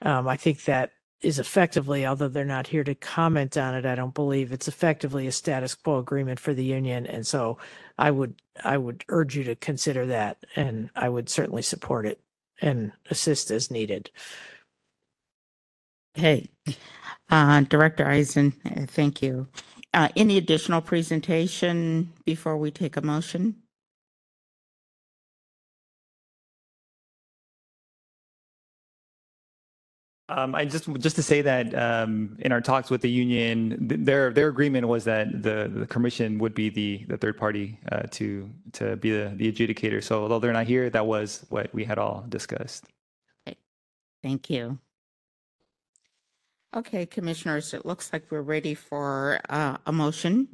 Um, 0.02 0.28
I 0.28 0.38
think 0.38 0.64
that 0.64 0.92
is 1.22 1.38
effectively, 1.38 2.06
although 2.06 2.28
they're 2.28 2.46
not 2.46 2.68
here 2.68 2.84
to 2.84 2.96
comment 2.96 3.58
on 3.58 3.76
it, 3.76 3.86
I 3.86 3.96
don't 3.96 4.14
believe 4.14 4.52
it's 4.52 4.68
effectively 4.68 5.28
a 5.28 5.32
status 5.32 5.76
quo 5.76 6.00
agreement 6.00 6.40
for 6.40 6.54
the 6.54 6.64
union. 6.64 7.06
And 7.06 7.28
so 7.28 7.58
I 7.98 8.10
would, 8.10 8.42
I 8.64 8.78
would 8.78 9.04
urge 9.10 9.36
you 9.36 9.44
to 9.44 9.56
consider 9.56 10.08
that 10.08 10.38
and 10.56 10.90
I 10.96 11.10
would 11.10 11.30
certainly 11.30 11.62
support 11.62 12.06
it 12.08 12.20
and 12.62 12.92
assist 13.10 13.52
as 13.52 13.70
needed. 13.70 14.10
Hey, 16.16 16.50
uh, 17.30 17.62
Director 17.62 18.06
Isen, 18.06 18.54
uh, 18.66 18.86
thank 18.88 19.22
you. 19.22 19.48
Uh, 19.94 20.10
any 20.16 20.38
additional 20.38 20.82
presentation 20.82 22.14
before 22.26 22.58
we 22.58 22.72
take 22.72 22.98
a 22.98 23.02
motion? 23.02 23.56
Um, 30.30 30.56
I 30.56 30.66
just 30.66 30.92
just 31.00 31.18
to 31.18 31.24
say 31.24 31.42
that 31.42 31.76
um, 31.76 32.38
in 32.40 32.52
our 32.54 32.62
talks 32.62 32.90
with 32.90 33.02
the 33.02 33.10
union, 33.10 33.88
th- 33.90 34.02
their 34.04 34.32
their 34.34 34.48
agreement 34.48 34.88
was 34.88 35.04
that 35.04 35.44
the, 35.44 35.72
the 35.74 35.86
commission 35.88 36.40
would 36.40 36.56
be 36.56 36.70
the 36.70 37.06
the 37.10 37.18
third 37.18 37.38
party 37.38 37.78
uh, 37.92 38.04
to 38.12 38.50
to 38.74 38.96
be 38.98 39.12
the, 39.12 39.34
the 39.36 39.52
adjudicator. 39.52 40.04
So 40.04 40.24
although 40.24 40.40
they're 40.40 40.54
not 40.54 40.68
here, 40.68 40.90
that 40.90 41.06
was 41.06 41.46
what 41.50 41.74
we 41.74 41.84
had 41.86 41.98
all 42.00 42.26
discussed. 42.30 42.86
Thank 44.24 44.50
you. 44.50 44.80
Okay, 46.74 47.06
commissioners, 47.06 47.74
it 47.74 47.86
looks 47.86 48.14
like 48.14 48.24
we're 48.30 48.42
ready 48.42 48.74
for 48.74 49.42
uh, 49.50 49.78
a 49.86 49.92
motion. 49.92 50.48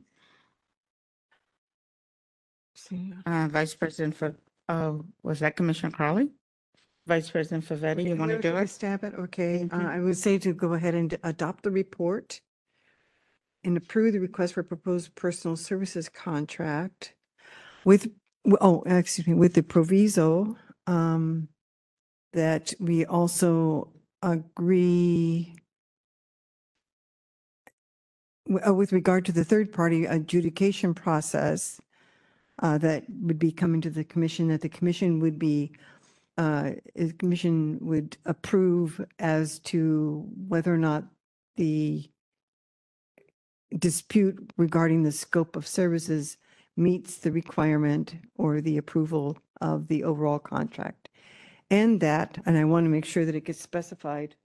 Uh, 3.26 3.48
Vice 3.52 3.76
President 3.76 4.16
for, 4.16 4.36
oh, 4.70 5.06
was 5.22 5.40
that 5.40 5.56
Commissioner 5.56 5.92
Crowley? 5.92 6.30
Vice 7.06 7.30
President 7.30 7.66
Favetti, 7.66 8.06
you 8.06 8.16
want 8.16 8.32
to 8.32 8.38
do 8.38 8.52
Take 8.52 8.64
it? 8.64 8.70
Stab 8.70 9.04
it, 9.04 9.14
okay. 9.14 9.64
Uh, 9.64 9.78
Mhm. 9.78 9.90
I 9.90 10.00
would 10.00 10.18
say 10.18 10.38
to 10.40 10.54
go 10.54 10.74
ahead 10.74 10.96
and 10.96 11.18
adopt 11.24 11.64
the 11.64 11.72
report 11.72 12.42
and 13.64 13.78
approve 13.78 14.14
the 14.14 14.20
request 14.20 14.54
for 14.56 14.64
proposed 14.64 15.16
personal 15.16 15.56
services 15.56 16.10
contract 16.10 17.14
with, 17.86 18.10
oh, 18.60 18.82
excuse 18.86 19.28
me, 19.28 19.34
with 19.34 19.54
the 19.54 19.64
proviso 19.64 20.58
um, 20.88 21.48
that 22.34 22.74
we 22.80 23.06
also 23.06 23.94
agree 24.22 25.56
uh, 28.66 28.74
with 28.74 28.92
regard 28.92 29.26
to 29.26 29.32
the 29.32 29.44
third-party 29.44 30.06
adjudication 30.06 30.94
process 30.94 31.80
uh, 32.60 32.78
that 32.80 33.04
would 33.22 33.40
be 33.40 33.52
coming 33.52 33.82
to 33.82 33.90
the 33.90 34.04
commission, 34.04 34.48
that 34.48 34.62
the 34.62 34.70
commission 34.70 35.20
would 35.20 35.38
be 35.38 35.72
uh, 36.38 36.72
the 36.96 37.12
commission 37.14 37.80
would 37.82 38.16
approve 38.26 39.04
as 39.18 39.58
to 39.60 40.24
whether 40.48 40.72
or 40.72 40.78
not 40.78 41.04
the 41.56 42.08
dispute 43.80 44.52
regarding 44.56 45.02
the 45.02 45.12
scope 45.12 45.56
of 45.56 45.68
services 45.68 46.38
meets 46.76 47.18
the 47.18 47.32
requirement 47.32 48.16
or 48.36 48.62
the 48.62 48.78
approval 48.78 49.36
of 49.62 49.88
the 49.88 50.04
overall 50.04 50.40
contract. 50.40 51.10
And 51.72 52.00
that, 52.02 52.38
and 52.46 52.58
I 52.58 52.64
want 52.66 52.86
to 52.86 52.90
make 52.90 53.06
sure 53.06 53.26
that 53.26 53.36
it 53.36 53.46
gets 53.46 53.62
specified, 53.62 54.36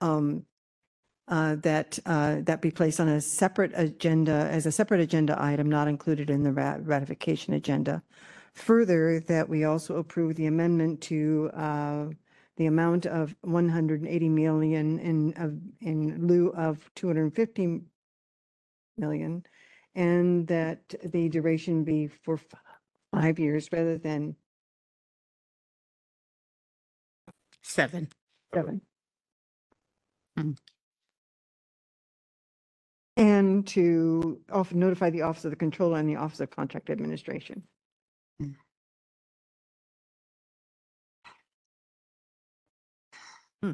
um, 0.00 0.44
that, 1.28 1.98
uh, 2.06 2.36
that 2.42 2.60
be 2.60 2.70
placed 2.70 3.00
on 3.00 3.08
a 3.08 3.20
separate 3.20 3.72
agenda, 3.74 4.48
as 4.50 4.66
a 4.66 4.72
separate 4.72 5.00
agenda 5.00 5.36
item, 5.42 5.68
not 5.68 5.88
included 5.88 6.30
in 6.30 6.42
the 6.42 6.52
ra- 6.52 6.78
ratification 6.80 7.54
agenda. 7.54 8.02
Further, 8.54 9.20
that 9.20 9.48
we 9.48 9.64
also 9.64 9.96
approve 9.96 10.36
the 10.36 10.46
amendment 10.46 11.00
to 11.02 11.50
uh, 11.54 12.06
the 12.56 12.66
amount 12.66 13.04
of 13.06 13.34
180 13.42 14.28
million 14.30 14.98
in, 14.98 15.34
of- 15.36 15.58
in 15.86 16.26
lieu 16.26 16.48
of 16.56 16.88
250 16.94 17.82
million, 18.98 19.44
and 19.94 20.46
that 20.46 20.80
the 21.04 21.28
duration 21.28 21.84
be 21.84 22.06
for 22.06 22.40
five 23.12 23.38
years 23.38 23.68
rather 23.72 23.98
than 23.98 24.36
Seven. 27.62 28.08
seven. 28.54 28.80
Mm. 30.38 30.56
And 33.16 33.66
to 33.68 34.40
off- 34.52 34.74
notify 34.74 35.08
the 35.10 35.22
Office 35.22 35.44
of 35.46 35.50
the 35.50 35.56
Controller 35.56 35.98
and 35.98 36.08
the 36.08 36.16
Office 36.16 36.40
of 36.40 36.50
Contract 36.50 36.90
Administration. 36.90 37.62
Hmm. 38.38 38.50
Hmm. 43.62 43.72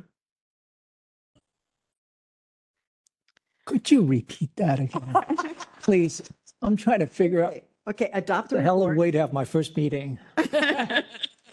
Could 3.64 3.90
you 3.90 4.04
repeat 4.04 4.54
that 4.56 4.80
again? 4.80 5.14
Please, 5.82 6.22
I'm 6.62 6.76
trying 6.76 7.00
to 7.00 7.06
figure 7.06 7.44
out 7.44 7.54
Okay, 7.88 8.10
adopt 8.14 8.50
the 8.50 8.56
the 8.56 8.62
hell 8.62 8.76
of 8.82 8.86
a 8.86 8.90
report. 8.90 8.98
way 8.98 9.10
to 9.10 9.18
have 9.18 9.32
my 9.32 9.44
first 9.44 9.76
meeting. 9.76 10.18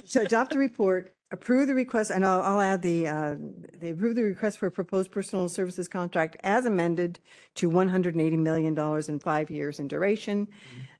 So 0.05 0.21
adopt 0.21 0.49
the 0.51 0.57
report, 0.57 1.13
approve 1.31 1.67
the 1.67 1.75
request, 1.75 2.09
and 2.09 2.25
I'll, 2.25 2.41
I'll 2.41 2.61
add 2.61 2.81
the, 2.81 3.07
uh, 3.07 3.35
they 3.79 3.91
approve 3.91 4.15
the 4.15 4.23
request 4.23 4.57
for 4.57 4.67
a 4.67 4.71
proposed 4.71 5.11
personal 5.11 5.47
services 5.47 5.87
contract 5.87 6.37
as 6.43 6.65
amended 6.65 7.19
to 7.55 7.69
$180 7.69 8.37
million 8.37 8.77
in 9.07 9.19
five 9.19 9.51
years 9.51 9.79
in 9.79 9.87
duration. 9.87 10.47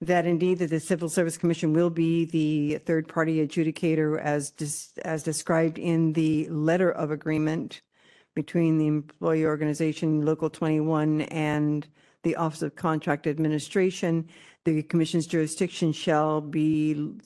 That 0.02 0.26
indeed, 0.26 0.60
that 0.60 0.70
the 0.70 0.80
Civil 0.80 1.10
Service 1.10 1.38
Commission 1.38 1.74
will 1.74 1.90
be 1.90 2.26
the 2.26 2.78
third-party 2.86 3.46
adjudicator 3.46 4.20
as, 4.22 4.52
dis- 4.52 4.94
as 5.04 5.24
described 5.24 5.80
in 5.80 6.14
the 6.14 6.48
letter 6.50 6.92
of 6.92 7.10
agreement 7.10 7.82
between 8.36 8.78
the 8.78 8.88
employee 8.88 9.46
organization, 9.46 10.24
Local 10.24 10.50
21, 10.50 11.22
and 11.22 11.88
the 12.22 12.36
Office 12.36 12.62
of 12.62 12.76
Contract 12.76 13.26
Administration. 13.26 14.30
The 14.66 14.84
commission's 14.84 15.26
jurisdiction 15.26 15.92
shall 15.92 16.40
be 16.40 17.20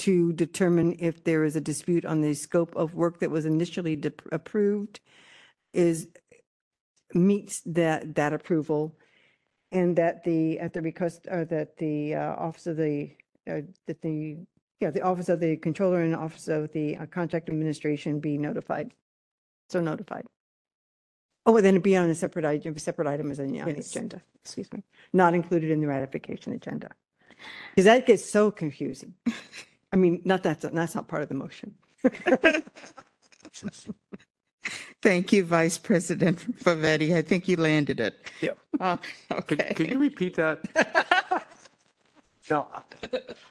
to 0.00 0.32
determine 0.32 0.96
if 0.98 1.24
there 1.24 1.44
is 1.44 1.56
a 1.56 1.60
dispute 1.60 2.04
on 2.06 2.20
the 2.22 2.34
scope 2.34 2.74
of 2.74 2.94
work 2.94 3.20
that 3.20 3.30
was 3.30 3.44
initially 3.44 3.96
de- 3.96 4.12
approved 4.32 5.00
is, 5.74 6.08
meets 7.12 7.60
that, 7.66 8.14
that 8.14 8.32
approval. 8.32 8.96
And 9.72 9.94
that 9.96 10.24
the, 10.24 10.58
at 10.58 10.72
the 10.72 10.82
request, 10.82 11.26
or 11.30 11.44
that 11.44 11.76
the 11.76 12.14
uh, 12.14 12.34
Office 12.36 12.66
of 12.66 12.76
the, 12.76 13.10
uh, 13.48 13.60
that 13.86 14.00
the, 14.00 14.38
yeah, 14.80 14.90
the 14.90 15.02
Office 15.02 15.28
of 15.28 15.38
the 15.38 15.56
Controller 15.56 16.02
and 16.02 16.16
Office 16.16 16.48
of 16.48 16.72
the 16.72 16.96
uh, 16.96 17.06
Contract 17.06 17.48
Administration 17.48 18.18
be 18.20 18.36
notified. 18.36 18.92
So 19.68 19.80
notified. 19.80 20.24
Oh, 21.46 21.56
and 21.56 21.64
then 21.64 21.74
it'd 21.74 21.82
be 21.82 21.96
on 21.96 22.08
a 22.10 22.14
separate 22.14 22.44
item, 22.44 22.76
separate 22.78 23.06
item 23.06 23.30
as 23.30 23.38
on 23.38 23.48
the 23.48 23.60
on 23.60 23.68
the 23.68 23.76
Yes. 23.76 23.90
agenda, 23.90 24.22
excuse 24.42 24.72
me, 24.72 24.82
not 25.12 25.34
included 25.34 25.70
in 25.70 25.80
the 25.80 25.86
ratification 25.86 26.52
agenda. 26.52 26.90
Because 27.70 27.84
that 27.84 28.06
gets 28.06 28.28
so 28.28 28.50
confusing. 28.50 29.14
I 29.92 29.96
mean, 29.96 30.22
not 30.24 30.42
that's, 30.42 30.64
that's 30.64 30.94
not 30.94 31.08
part 31.08 31.22
of 31.22 31.28
the 31.28 31.34
motion. 31.34 31.74
Thank 35.02 35.32
you, 35.32 35.44
Vice 35.44 35.78
President 35.78 36.38
Favetti. 36.62 37.14
I 37.16 37.22
think 37.22 37.48
you 37.48 37.56
landed 37.56 37.98
it. 38.00 38.30
Yep. 38.42 38.58
Uh, 38.78 38.96
Could, 38.96 39.60
Okay. 39.60 39.74
could 39.74 39.90
you 39.90 39.98
repeat 39.98 40.36
that? 40.36 40.60
No, 42.50 42.66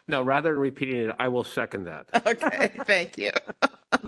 no, 0.10 0.22
rather 0.24 0.52
than 0.52 0.60
repeating 0.60 0.98
it, 0.98 1.16
I 1.20 1.30
will 1.30 1.45
second 1.45 1.86
that. 1.86 2.06
Okay, 2.28 2.72
thank 2.86 3.18
you. 3.18 3.32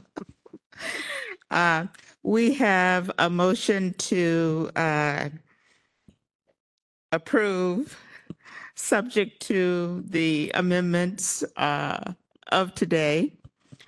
Uh, 1.49 1.85
We 2.23 2.53
have 2.55 3.09
a 3.17 3.29
motion 3.29 3.93
to 3.99 4.69
uh, 4.75 5.29
approve, 7.13 7.97
subject 8.75 9.41
to 9.43 10.03
the 10.07 10.51
amendments 10.55 11.43
uh, 11.55 12.13
of 12.51 12.73
today, 12.75 13.33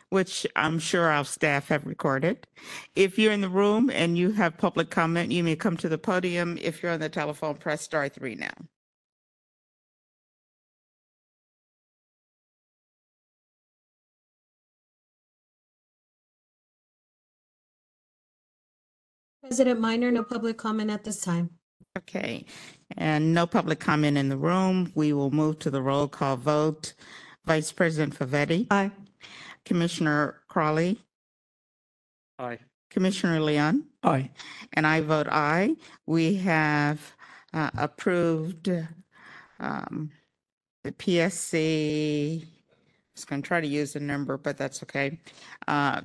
which 0.09 0.45
I'm 0.55 0.79
sure 0.79 1.09
our 1.09 1.25
staff 1.25 1.67
have 1.69 1.85
recorded. 1.85 2.47
If 2.95 3.17
you're 3.17 3.33
in 3.33 3.41
the 3.41 3.49
room 3.49 3.89
and 3.89 4.17
you 4.17 4.31
have 4.31 4.57
public 4.57 4.89
comment, 4.89 5.31
you 5.31 5.43
may 5.43 5.55
come 5.55 5.77
to 5.77 5.89
the 5.89 5.97
podium. 5.97 6.57
If 6.61 6.81
you're 6.81 6.91
on 6.91 6.99
the 6.99 7.09
telephone, 7.09 7.55
press 7.55 7.81
star 7.81 8.09
three 8.09 8.35
now. 8.35 8.53
President 19.41 19.79
Minor, 19.79 20.09
no 20.09 20.23
public 20.23 20.57
comment 20.57 20.89
at 20.89 21.03
this 21.03 21.19
time. 21.19 21.49
Okay, 21.97 22.45
and 22.97 23.33
no 23.33 23.45
public 23.45 23.79
comment 23.79 24.17
in 24.17 24.29
the 24.29 24.37
room. 24.37 24.91
We 24.95 25.11
will 25.13 25.31
move 25.31 25.59
to 25.59 25.69
the 25.69 25.81
roll 25.81 26.07
call 26.07 26.37
vote. 26.37 26.93
Vice 27.45 27.71
President 27.71 28.17
Favetti? 28.17 28.67
Aye. 28.71 28.91
Commissioner 29.65 30.41
Crowley? 30.47 30.99
Aye. 32.39 32.59
Commissioner 32.89 33.39
Leung? 33.39 33.83
Aye. 34.03 34.29
And 34.73 34.85
I 34.85 35.01
vote 35.01 35.27
aye. 35.29 35.75
We 36.05 36.35
have 36.35 36.99
uh, 37.53 37.69
approved 37.77 38.69
um, 39.59 40.11
the 40.83 40.91
PSC. 40.91 42.43
I 42.43 42.45
was 43.15 43.25
going 43.25 43.41
to 43.41 43.47
try 43.47 43.61
to 43.61 43.67
use 43.67 43.93
the 43.93 43.99
number, 43.99 44.37
but 44.37 44.57
that's 44.57 44.83
okay. 44.83 45.19
Uh, 45.67 46.01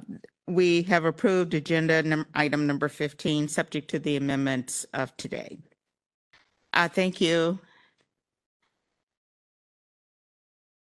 We 0.47 0.83
have 0.85 1.05
approved 1.05 1.53
agenda 1.55 2.03
num- 2.03 2.27
item 2.35 2.67
number 2.67 2.89
15, 2.89 3.49
subject 3.49 3.89
to 3.91 3.99
the 3.99 4.17
amendments 4.17 4.87
of 4.95 5.15
today. 5.19 5.59
Uh, 6.73 6.89
Thank 6.89 7.21
you. 7.21 7.59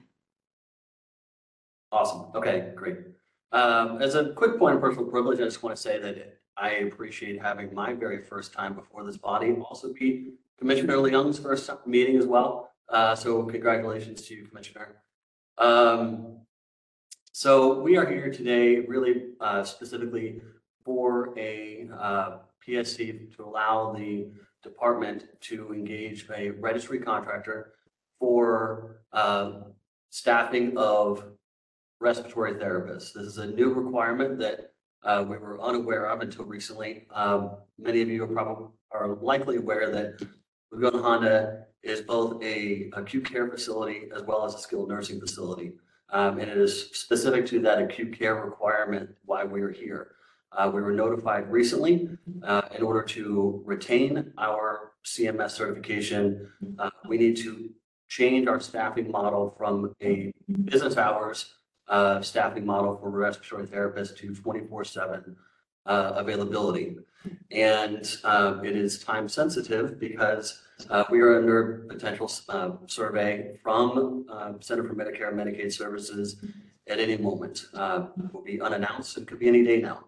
Awesome. 1.92 2.26
Okay, 2.34 2.72
great. 2.74 2.98
Um, 3.52 4.02
As 4.02 4.14
a 4.14 4.32
quick 4.32 4.58
point 4.58 4.74
of 4.76 4.80
personal 4.80 5.06
privilege, 5.10 5.40
I 5.40 5.44
just 5.44 5.62
want 5.62 5.76
to 5.76 5.80
say 5.80 5.98
that 5.98 6.38
I 6.60 6.70
appreciate 6.86 7.40
having 7.40 7.72
my 7.72 7.92
very 7.92 8.22
first 8.22 8.52
time 8.52 8.74
before 8.74 9.04
this 9.04 9.16
body 9.16 9.52
also 9.52 9.92
be 9.92 10.32
Commissioner 10.58 10.96
Leung's 10.96 11.38
first 11.38 11.70
meeting 11.86 12.16
as 12.16 12.26
well. 12.26 12.70
Uh, 12.88 13.14
So 13.14 13.44
congratulations 13.44 14.22
to 14.22 14.34
you, 14.34 14.46
Commissioner. 14.46 14.96
Um, 15.58 16.38
So 17.32 17.80
we 17.80 17.96
are 17.96 18.06
here 18.06 18.32
today 18.32 18.80
really 18.80 19.26
uh, 19.40 19.62
specifically 19.62 20.42
for 20.84 21.32
a 21.38 21.88
uh, 21.96 22.38
PSC 22.66 23.34
to 23.36 23.44
allow 23.44 23.92
the 23.92 24.26
department 24.62 25.26
to 25.42 25.72
engage 25.72 26.28
a 26.34 26.50
registry 26.50 26.98
contractor 26.98 27.74
for 28.18 29.02
uh, 29.12 29.52
staffing 30.10 30.76
of 30.76 31.24
respiratory 32.00 32.54
therapists. 32.54 33.12
This 33.12 33.26
is 33.26 33.38
a 33.38 33.46
new 33.46 33.72
requirement 33.72 34.38
that 34.40 34.67
uh, 35.04 35.24
we 35.26 35.36
were 35.38 35.60
unaware 35.60 36.06
of 36.06 36.20
until 36.20 36.44
recently. 36.44 37.06
Um, 37.12 37.52
Many 37.80 38.02
of 38.02 38.08
you 38.08 38.24
are 38.24 38.28
probably, 38.28 38.66
are 38.90 39.14
likely 39.22 39.56
aware 39.56 39.90
that 39.92 40.20
Laguna 40.72 41.00
Honda 41.00 41.64
is 41.84 42.00
both 42.00 42.42
a 42.42 42.90
acute 42.94 43.24
care 43.24 43.48
facility 43.48 44.08
as 44.14 44.22
well 44.22 44.44
as 44.44 44.54
a 44.54 44.58
skilled 44.58 44.88
nursing 44.88 45.20
facility. 45.20 45.72
Um, 46.10 46.40
And 46.40 46.50
it 46.50 46.58
is 46.58 46.90
specific 46.92 47.46
to 47.46 47.60
that 47.60 47.80
acute 47.80 48.18
care 48.18 48.34
requirement 48.34 49.10
why 49.24 49.44
we're 49.44 49.70
here. 49.70 50.12
Uh, 50.50 50.70
We 50.74 50.80
were 50.82 50.92
notified 50.92 51.50
recently 51.52 52.08
uh, 52.42 52.62
in 52.76 52.82
order 52.82 53.02
to 53.02 53.62
retain 53.64 54.32
our 54.38 54.92
CMS 55.04 55.50
certification, 55.52 56.50
uh, 56.78 56.90
we 57.08 57.16
need 57.16 57.36
to 57.38 57.70
change 58.08 58.48
our 58.48 58.58
staffing 58.58 59.10
model 59.10 59.54
from 59.56 59.94
a 60.02 60.32
business 60.64 60.96
hours 60.96 61.54
uh, 61.88 62.20
staffing 62.20 62.66
model 62.66 62.96
for 62.96 63.10
respiratory 63.10 63.66
therapists 63.66 64.16
to 64.16 64.32
24/7 64.32 65.34
uh, 65.86 66.12
availability. 66.16 66.96
And 67.50 68.06
um, 68.24 68.64
it 68.64 68.76
is 68.76 69.02
time 69.02 69.28
sensitive 69.28 69.98
because 69.98 70.60
uh, 70.90 71.04
we 71.10 71.20
are 71.20 71.36
under 71.38 71.84
potential 71.88 72.30
uh, 72.48 72.70
survey 72.86 73.58
from 73.62 74.26
uh, 74.30 74.52
Center 74.60 74.86
for 74.86 74.94
Medicare 74.94 75.28
and 75.28 75.38
Medicaid 75.38 75.72
Services 75.72 76.36
at 76.88 77.00
any 77.00 77.16
moment. 77.16 77.66
Uh, 77.74 78.06
Will 78.32 78.42
be 78.42 78.60
unannounced, 78.60 79.18
it 79.18 79.26
could 79.26 79.38
be 79.38 79.48
any 79.48 79.64
day 79.64 79.80
now. 79.80 80.04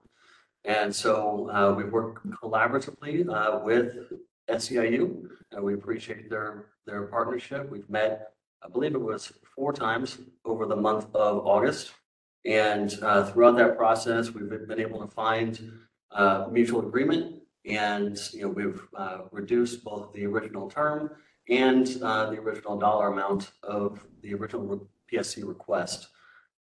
And 0.64 0.94
so 0.94 1.50
uh, 1.50 1.74
we 1.74 1.84
work 1.84 2.22
collaboratively 2.42 3.28
uh, 3.28 3.60
with 3.64 4.12
SEIU. 4.48 5.28
and 5.52 5.64
we 5.64 5.74
appreciate 5.74 6.28
their, 6.28 6.66
their 6.86 7.04
partnership. 7.04 7.70
We've 7.70 7.88
met, 7.88 8.32
I 8.62 8.68
believe 8.68 8.94
it 8.94 9.00
was 9.00 9.32
four 9.60 9.74
times 9.74 10.16
over 10.46 10.64
the 10.64 10.74
month 10.74 11.14
of 11.14 11.46
August. 11.46 11.90
And 12.46 12.98
uh, 13.02 13.26
throughout 13.26 13.58
that 13.58 13.76
process, 13.76 14.30
we've 14.30 14.48
been 14.48 14.80
able 14.80 15.06
to 15.06 15.14
find 15.14 15.50
uh, 16.12 16.46
mutual 16.50 16.80
agreement. 16.80 17.42
And, 17.66 18.18
you 18.32 18.40
know, 18.40 18.48
we've 18.48 18.80
uh, 18.96 19.18
reduced 19.30 19.84
both 19.84 20.14
the 20.14 20.24
original 20.24 20.70
term 20.70 21.10
and 21.50 21.86
uh, 22.02 22.30
the 22.30 22.38
original 22.38 22.78
dollar 22.78 23.08
amount 23.12 23.50
of 23.62 24.02
the 24.22 24.32
original 24.32 24.88
PSC 25.12 25.46
request. 25.46 26.08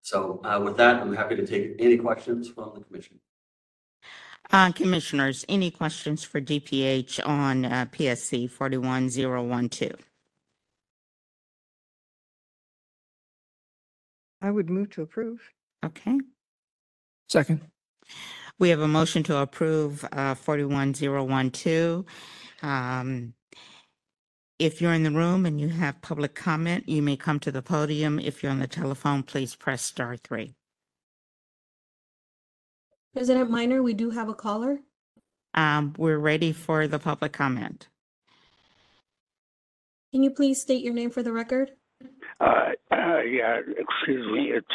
So 0.03 0.41
uh, 0.43 0.61
with 0.61 0.77
that, 0.79 1.01
I'm 1.01 1.15
happy 1.15 1.37
to 1.37 1.47
take 1.47 1.77
any 1.79 1.97
questions 1.97 2.49
from 2.49 2.73
the 2.75 2.81
commission. 2.81 3.21
Uh, 4.51 4.73
Commissioners, 4.73 5.45
any 5.49 5.71
questions 5.71 6.25
for 6.25 6.41
DPH 6.41 7.25
on 7.25 7.63
PSC 7.63 8.51
41012? 8.51 10.10
I 14.41 14.51
would 14.51 14.71
move 14.71 14.91
to 14.91 15.03
approve. 15.03 15.41
Okay. 15.85 16.19
Second. 17.29 17.61
We 18.59 18.69
have 18.71 18.81
a 18.81 18.89
motion 18.89 19.23
to 19.25 19.37
approve 19.39 20.05
uh, 20.13 20.35
41012. 20.35 22.05
Um, 22.63 23.35
If 24.59 24.83
you're 24.83 24.93
in 24.93 25.05
the 25.05 25.11
room 25.11 25.47
and 25.47 25.59
you 25.61 25.69
have 25.69 26.03
public 26.03 26.35
comment, 26.35 26.89
you 26.89 27.01
may 27.03 27.17
come 27.17 27.41
to 27.41 27.53
the 27.53 27.63
podium. 27.63 28.19
If 28.19 28.43
you're 28.43 28.53
on 28.53 28.59
the 28.59 28.67
telephone, 28.67 29.23
please 29.23 29.55
press 29.57 29.83
star 29.83 30.17
three. 30.17 30.55
President 33.15 33.51
Minor, 33.51 33.83
we 33.83 33.95
do 33.95 34.11
have 34.11 34.29
a 34.29 34.35
caller. 34.35 34.81
Um, 35.55 35.95
We're 35.99 36.19
ready 36.19 36.53
for 36.53 36.87
the 36.87 36.99
public 36.99 37.33
comment. 37.33 37.89
Can 40.13 40.23
you 40.23 40.31
please 40.31 40.61
state 40.61 40.83
your 40.85 40.95
name 40.95 41.11
for 41.11 41.23
the 41.23 41.33
record? 41.33 41.73
Uh, 42.41 42.71
uh, 42.91 43.21
yeah, 43.21 43.59
excuse 43.79 44.27
me, 44.33 44.53
it's 44.53 44.67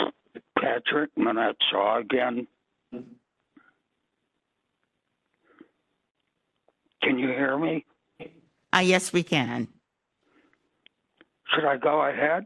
Patrick 0.60 1.10
Monette-Shaw 1.18 2.00
again. 2.00 2.48
Can 7.02 7.20
you 7.20 7.28
hear 7.30 7.58
me? 7.58 7.86
Uh, 8.74 8.80
Yes, 8.80 9.14
we 9.14 9.24
can. 9.24 9.68
Should 11.54 11.66
I 11.66 11.78
go 11.78 12.02
ahead? 12.02 12.46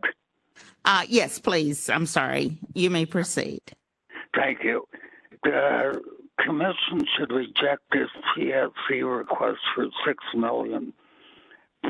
Uh, 0.85 1.03
Yes, 1.07 1.39
please. 1.39 1.89
I'm 1.89 2.05
sorry. 2.05 2.57
You 2.73 2.89
may 2.89 3.05
proceed. 3.05 3.61
Thank 4.35 4.63
you. 4.63 4.85
The 5.43 6.01
commission 6.45 7.05
should 7.17 7.31
reject 7.31 7.81
this 7.91 8.09
PSC 8.37 9.01
request 9.17 9.59
for 9.75 9.85
six 10.05 10.23
million 10.35 10.93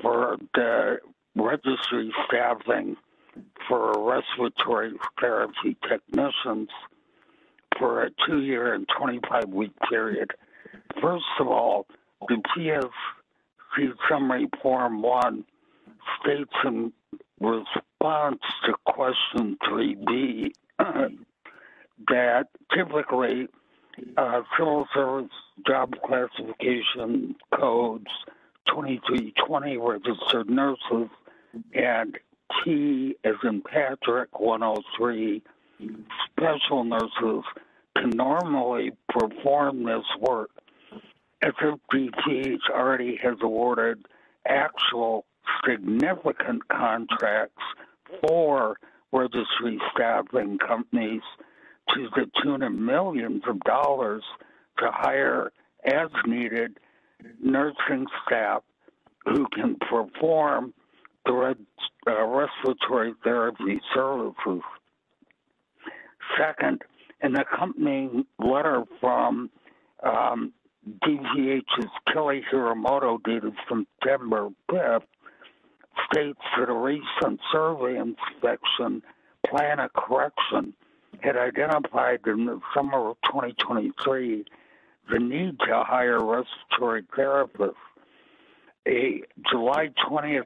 for 0.02 0.38
the 0.54 0.98
registry 1.36 2.12
staffing 2.28 2.96
for 3.68 3.94
respiratory 4.04 4.94
therapy 5.20 5.78
technicians 5.88 6.70
for 7.78 8.04
a 8.04 8.10
two-year 8.28 8.74
and 8.74 8.88
25-week 8.88 9.72
period. 9.90 10.32
First 11.02 11.26
of 11.40 11.48
all, 11.48 11.86
the 12.28 12.42
PSC 12.58 13.94
summary 14.10 14.50
form 14.62 15.02
one 15.02 15.46
states 16.20 16.52
in 16.66 16.92
response 17.40 18.42
to 18.66 18.74
question 18.86 19.58
3B 19.66 20.52
that 22.08 22.48
typically 22.74 23.48
uh, 24.18 24.42
civil 24.58 24.88
service 24.94 25.32
job 25.68 25.94
classification 26.06 27.36
codes 27.54 28.08
2320 28.68 29.78
registered 29.78 30.50
nurses 30.50 31.10
and 31.74 32.18
T 32.64 33.16
as 33.24 33.36
in 33.44 33.62
Patrick 33.62 34.40
103 34.40 35.42
special 36.32 36.84
nurses 36.84 37.44
can 37.96 38.10
normally 38.12 38.92
perform 39.10 39.84
this 39.84 40.06
work. 40.20 40.52
SFDPH 41.44 42.70
already 42.74 43.18
has 43.22 43.38
awarded 43.42 44.06
actual 44.48 45.26
significant 45.66 46.68
contracts 46.68 47.64
for 48.22 48.78
registry 49.12 49.80
staffing 49.94 50.58
companies 50.58 51.22
to 51.94 52.08
the 52.16 52.30
tune 52.44 52.62
of 52.62 52.74
millions 52.74 53.44
of 53.48 53.60
dollars 53.62 54.24
to 54.78 54.92
hire 54.92 55.52
as 55.86 56.10
needed 56.26 56.78
nursing 57.42 58.06
staff 58.26 58.62
who 59.26 59.48
can 59.54 59.76
perform 59.90 60.74
red, 61.34 61.58
uh, 62.08 62.26
respiratory 62.26 63.14
therapy 63.24 63.82
services. 63.94 64.62
Second, 66.38 66.82
an 67.22 67.36
accompanying 67.36 68.26
letter 68.40 68.84
from 69.00 69.50
um, 70.04 70.54
DGH's 71.06 71.90
Kelly 72.12 72.42
Hiramoto 72.52 73.22
dated 73.24 73.54
September 73.68 74.50
5th, 74.72 75.02
states 76.12 76.40
that 76.58 76.70
a 76.70 76.74
recent 76.74 77.40
survey 77.52 77.98
inspection 77.98 79.02
plan 79.48 79.80
of 79.80 79.92
correction 79.94 80.74
had 81.22 81.36
identified 81.36 82.20
in 82.26 82.46
the 82.46 82.60
summer 82.74 83.10
of 83.10 83.18
2023 83.26 84.46
the 85.12 85.20
need 85.20 85.60
to 85.60 85.84
hire 85.86 86.24
respiratory 86.24 87.04
therapists. 87.18 87.74
a 88.88 89.22
July 89.52 89.90
20th, 90.10 90.46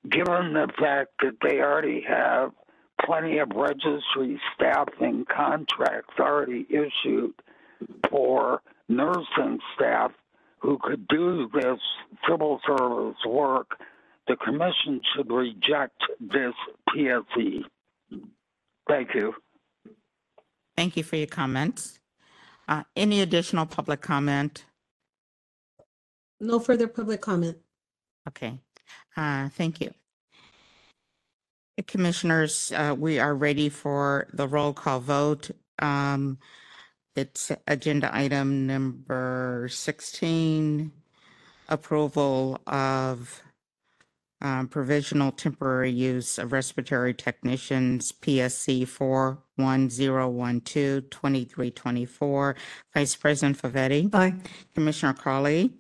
given 0.09 0.51
the 0.51 0.67
fact 0.77 1.11
that 1.21 1.37
they 1.41 1.61
already 1.61 2.01
have 2.01 2.51
plenty 3.05 3.37
of 3.37 3.49
registry 3.55 4.37
staffing 4.53 5.23
contracts 5.33 6.19
already 6.19 6.65
issued 6.69 7.33
for 8.09 8.61
nursing 8.89 9.59
staff 9.75 10.11
who 10.59 10.77
could 10.83 11.07
do 11.07 11.47
this 11.53 11.79
civil 12.29 12.59
service 12.67 13.15
work, 13.25 13.79
the 14.27 14.35
commission 14.35 14.99
should 15.15 15.31
reject 15.31 16.01
this 16.19 16.53
PSC. 16.89 17.63
Thank 18.87 19.13
you. 19.15 19.33
Thank 20.75 20.97
you 20.97 21.03
for 21.03 21.15
your 21.15 21.27
comments. 21.27 21.99
Uh, 22.67 22.83
Any 22.95 23.21
additional 23.21 23.65
public 23.65 24.01
comment? 24.01 24.65
No 26.39 26.59
further 26.59 26.87
public 26.87 27.21
comment. 27.21 27.57
Okay, 28.27 28.57
uh, 29.17 29.49
thank 29.49 29.81
you. 29.81 29.91
Commissioners, 31.87 32.71
uh, 32.75 32.95
we 32.97 33.19
are 33.19 33.35
ready 33.35 33.67
for 33.69 34.27
the 34.33 34.47
roll 34.47 34.73
call 34.73 34.99
vote. 34.99 35.51
Um, 35.79 36.37
It's 37.15 37.51
agenda 37.67 38.09
item 38.11 38.65
number 38.65 39.67
16, 39.69 40.91
approval 41.69 42.59
of 42.65 43.41
um, 44.43 44.67
provisional 44.67 45.31
temporary 45.31 45.91
use 45.91 46.37
of 46.37 46.51
respiratory 46.51 47.13
technicians, 47.13 48.11
PSC 48.11 48.87
41012, 48.87 51.09
2324. 51.09 52.55
Vice 52.93 53.15
President 53.15 53.57
Favetti? 53.57 54.13
Aye. 54.13 54.35
Commissioner 54.75 55.13
Crowley? 55.13 55.73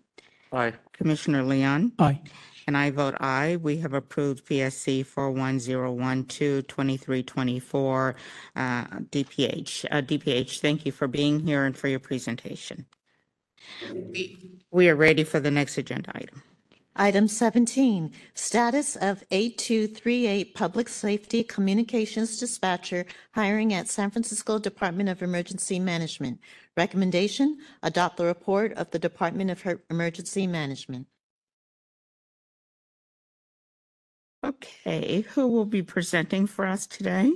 Aye. 0.51 0.73
Commissioner 0.93 1.43
Leung? 1.43 1.91
Aye. 1.99 2.21
And 2.65 2.77
I 2.77 2.91
vote 2.91 3.15
aye. 3.19 3.57
We 3.61 3.77
have 3.77 3.93
approved 3.93 4.45
PSC 4.47 5.05
41012, 5.05 6.65
2324, 6.65 8.15
uh, 8.55 8.83
DPH. 8.85 9.85
Uh, 9.91 10.01
DPH, 10.01 10.59
thank 10.61 10.85
you 10.85 10.93
for 10.93 11.07
being 11.07 11.41
here 11.41 11.65
and 11.65 11.75
for 11.77 11.89
your 11.89 11.99
presentation. 11.99 12.85
We- 13.91 14.61
We 14.71 14.87
are 14.89 14.95
ready 14.95 15.25
for 15.25 15.41
the 15.41 15.51
next 15.51 15.77
agenda 15.77 16.11
item. 16.15 16.41
Item 16.95 17.27
17, 17.27 18.11
status 18.35 18.95
of 18.97 19.23
8238 19.31 20.53
Public 20.53 20.87
Safety 20.87 21.43
Communications 21.43 22.37
Dispatcher 22.37 23.05
hiring 23.31 23.73
at 23.73 23.87
San 23.87 24.11
Francisco 24.11 24.59
Department 24.59 25.09
of 25.09 25.23
Emergency 25.23 25.79
Management. 25.79 26.39
Recommendation, 26.77 27.57
adopt 27.81 28.17
the 28.17 28.25
report 28.25 28.73
of 28.73 28.91
the 28.91 28.99
Department 28.99 29.49
of 29.49 29.79
Emergency 29.89 30.45
Management. 30.45 31.07
Okay, 34.45 35.21
who 35.33 35.47
will 35.47 35.65
be 35.65 35.81
presenting 35.81 36.45
for 36.45 36.67
us 36.67 36.85
today? 36.85 37.31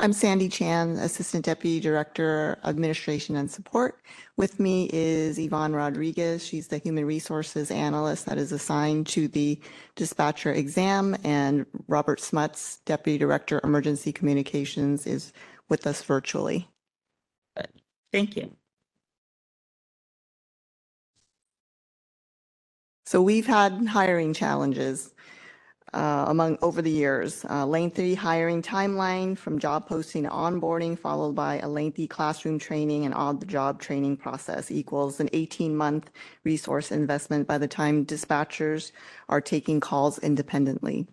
I'm 0.00 0.12
Sandy 0.12 0.48
Chan, 0.48 0.96
Assistant 0.96 1.44
Deputy 1.44 1.78
Director, 1.78 2.58
Administration 2.64 3.36
and 3.36 3.48
Support. 3.48 4.00
With 4.36 4.58
me 4.58 4.90
is 4.92 5.38
Yvonne 5.38 5.72
Rodriguez. 5.72 6.44
She's 6.44 6.66
the 6.66 6.78
Human 6.78 7.04
Resources 7.04 7.70
Analyst 7.70 8.26
that 8.26 8.36
is 8.36 8.50
assigned 8.50 9.06
to 9.08 9.28
the 9.28 9.60
dispatcher 9.94 10.52
exam. 10.52 11.16
And 11.22 11.64
Robert 11.86 12.20
Smuts, 12.20 12.78
Deputy 12.84 13.18
Director, 13.18 13.60
Emergency 13.62 14.12
Communications, 14.12 15.06
is 15.06 15.32
with 15.68 15.86
us 15.86 16.02
virtually. 16.02 16.68
Thank 18.12 18.36
you. 18.36 18.50
So 23.06 23.22
we've 23.22 23.46
had 23.46 23.86
hiring 23.86 24.34
challenges 24.34 25.13
among 25.94 26.58
over 26.60 26.82
the 26.82 26.90
years. 26.90 27.44
Uh, 27.48 27.64
lengthy 27.64 28.14
hiring 28.14 28.62
timeline 28.62 29.36
from 29.36 29.58
job 29.58 29.86
posting 29.86 30.24
to 30.24 30.28
onboarding, 30.28 30.98
followed 30.98 31.34
by 31.34 31.58
a 31.58 31.68
lengthy 31.68 32.06
classroom 32.06 32.58
training 32.58 33.04
and 33.04 33.14
on-the-job 33.14 33.80
training 33.80 34.16
process 34.16 34.70
equals 34.70 35.20
an 35.20 35.28
18-month 35.28 36.10
resource 36.44 36.90
investment 36.90 37.46
by 37.46 37.58
the 37.58 37.68
time 37.68 38.04
dispatchers 38.04 38.92
are 39.28 39.40
taking 39.40 39.80
calls 39.80 40.18
independently. 40.18 41.06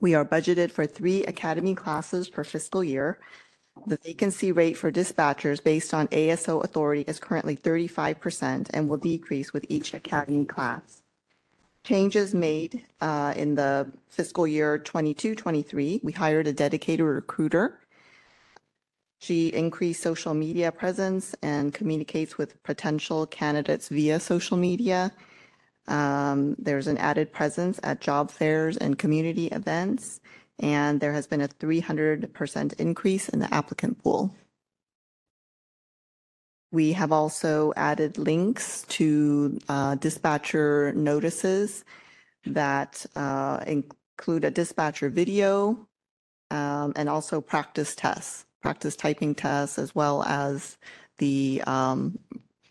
We 0.00 0.14
are 0.14 0.24
budgeted 0.24 0.70
for 0.70 0.86
three 0.86 1.24
academy 1.24 1.74
classes 1.74 2.28
per 2.28 2.44
fiscal 2.44 2.82
year. 2.82 3.18
The 3.86 3.98
vacancy 4.02 4.52
rate 4.52 4.76
for 4.76 4.90
dispatchers 4.90 5.62
based 5.62 5.92
on 5.92 6.08
ASO 6.08 6.64
authority 6.64 7.04
is 7.06 7.20
currently 7.20 7.56
35% 7.56 8.70
and 8.72 8.88
will 8.88 8.96
decrease 8.96 9.52
with 9.52 9.66
each 9.68 9.92
academy 9.92 10.46
class 10.46 11.02
changes 11.86 12.34
made 12.34 12.84
uh, 13.00 13.32
in 13.36 13.54
the 13.54 13.90
fiscal 14.08 14.46
year 14.46 14.78
22, 14.78 15.36
23. 15.36 16.00
We 16.02 16.12
hired 16.12 16.48
a 16.48 16.52
dedicated 16.52 17.06
recruiter. 17.06 17.78
She 19.20 19.48
increased 19.48 20.02
social 20.02 20.34
media 20.34 20.72
presence 20.72 21.34
and 21.42 21.72
communicates 21.72 22.36
with 22.36 22.60
potential 22.64 23.26
candidates 23.26 23.88
via 23.88 24.18
social 24.18 24.56
media. 24.56 25.12
Um, 25.86 26.56
There's 26.58 26.88
an 26.88 26.98
added 26.98 27.32
presence 27.32 27.78
at 27.84 28.00
job 28.00 28.30
fairs 28.30 28.76
and 28.76 28.98
community 28.98 29.46
events, 29.46 30.20
and 30.58 31.00
there 31.00 31.12
has 31.12 31.28
been 31.28 31.40
a 31.40 31.48
300% 31.48 32.80
increase 32.80 33.28
in 33.28 33.38
the 33.38 33.54
applicant 33.54 34.02
pool. 34.02 34.34
We 36.72 36.92
have 36.92 37.12
also 37.12 37.72
added 37.76 38.18
links 38.18 38.84
to 38.88 39.58
uh, 39.68 39.94
dispatcher 39.96 40.92
notices 40.94 41.84
that 42.44 43.06
uh, 43.14 43.62
include 43.66 44.44
a 44.44 44.50
dispatcher 44.50 45.08
video 45.08 45.86
um, 46.50 46.92
and 46.96 47.08
also 47.08 47.40
practice 47.40 47.94
tests, 47.94 48.46
practice 48.62 48.96
typing 48.96 49.34
tests, 49.34 49.78
as 49.78 49.94
well 49.94 50.22
as 50.24 50.76
the 51.18 51.62
um, 51.66 52.18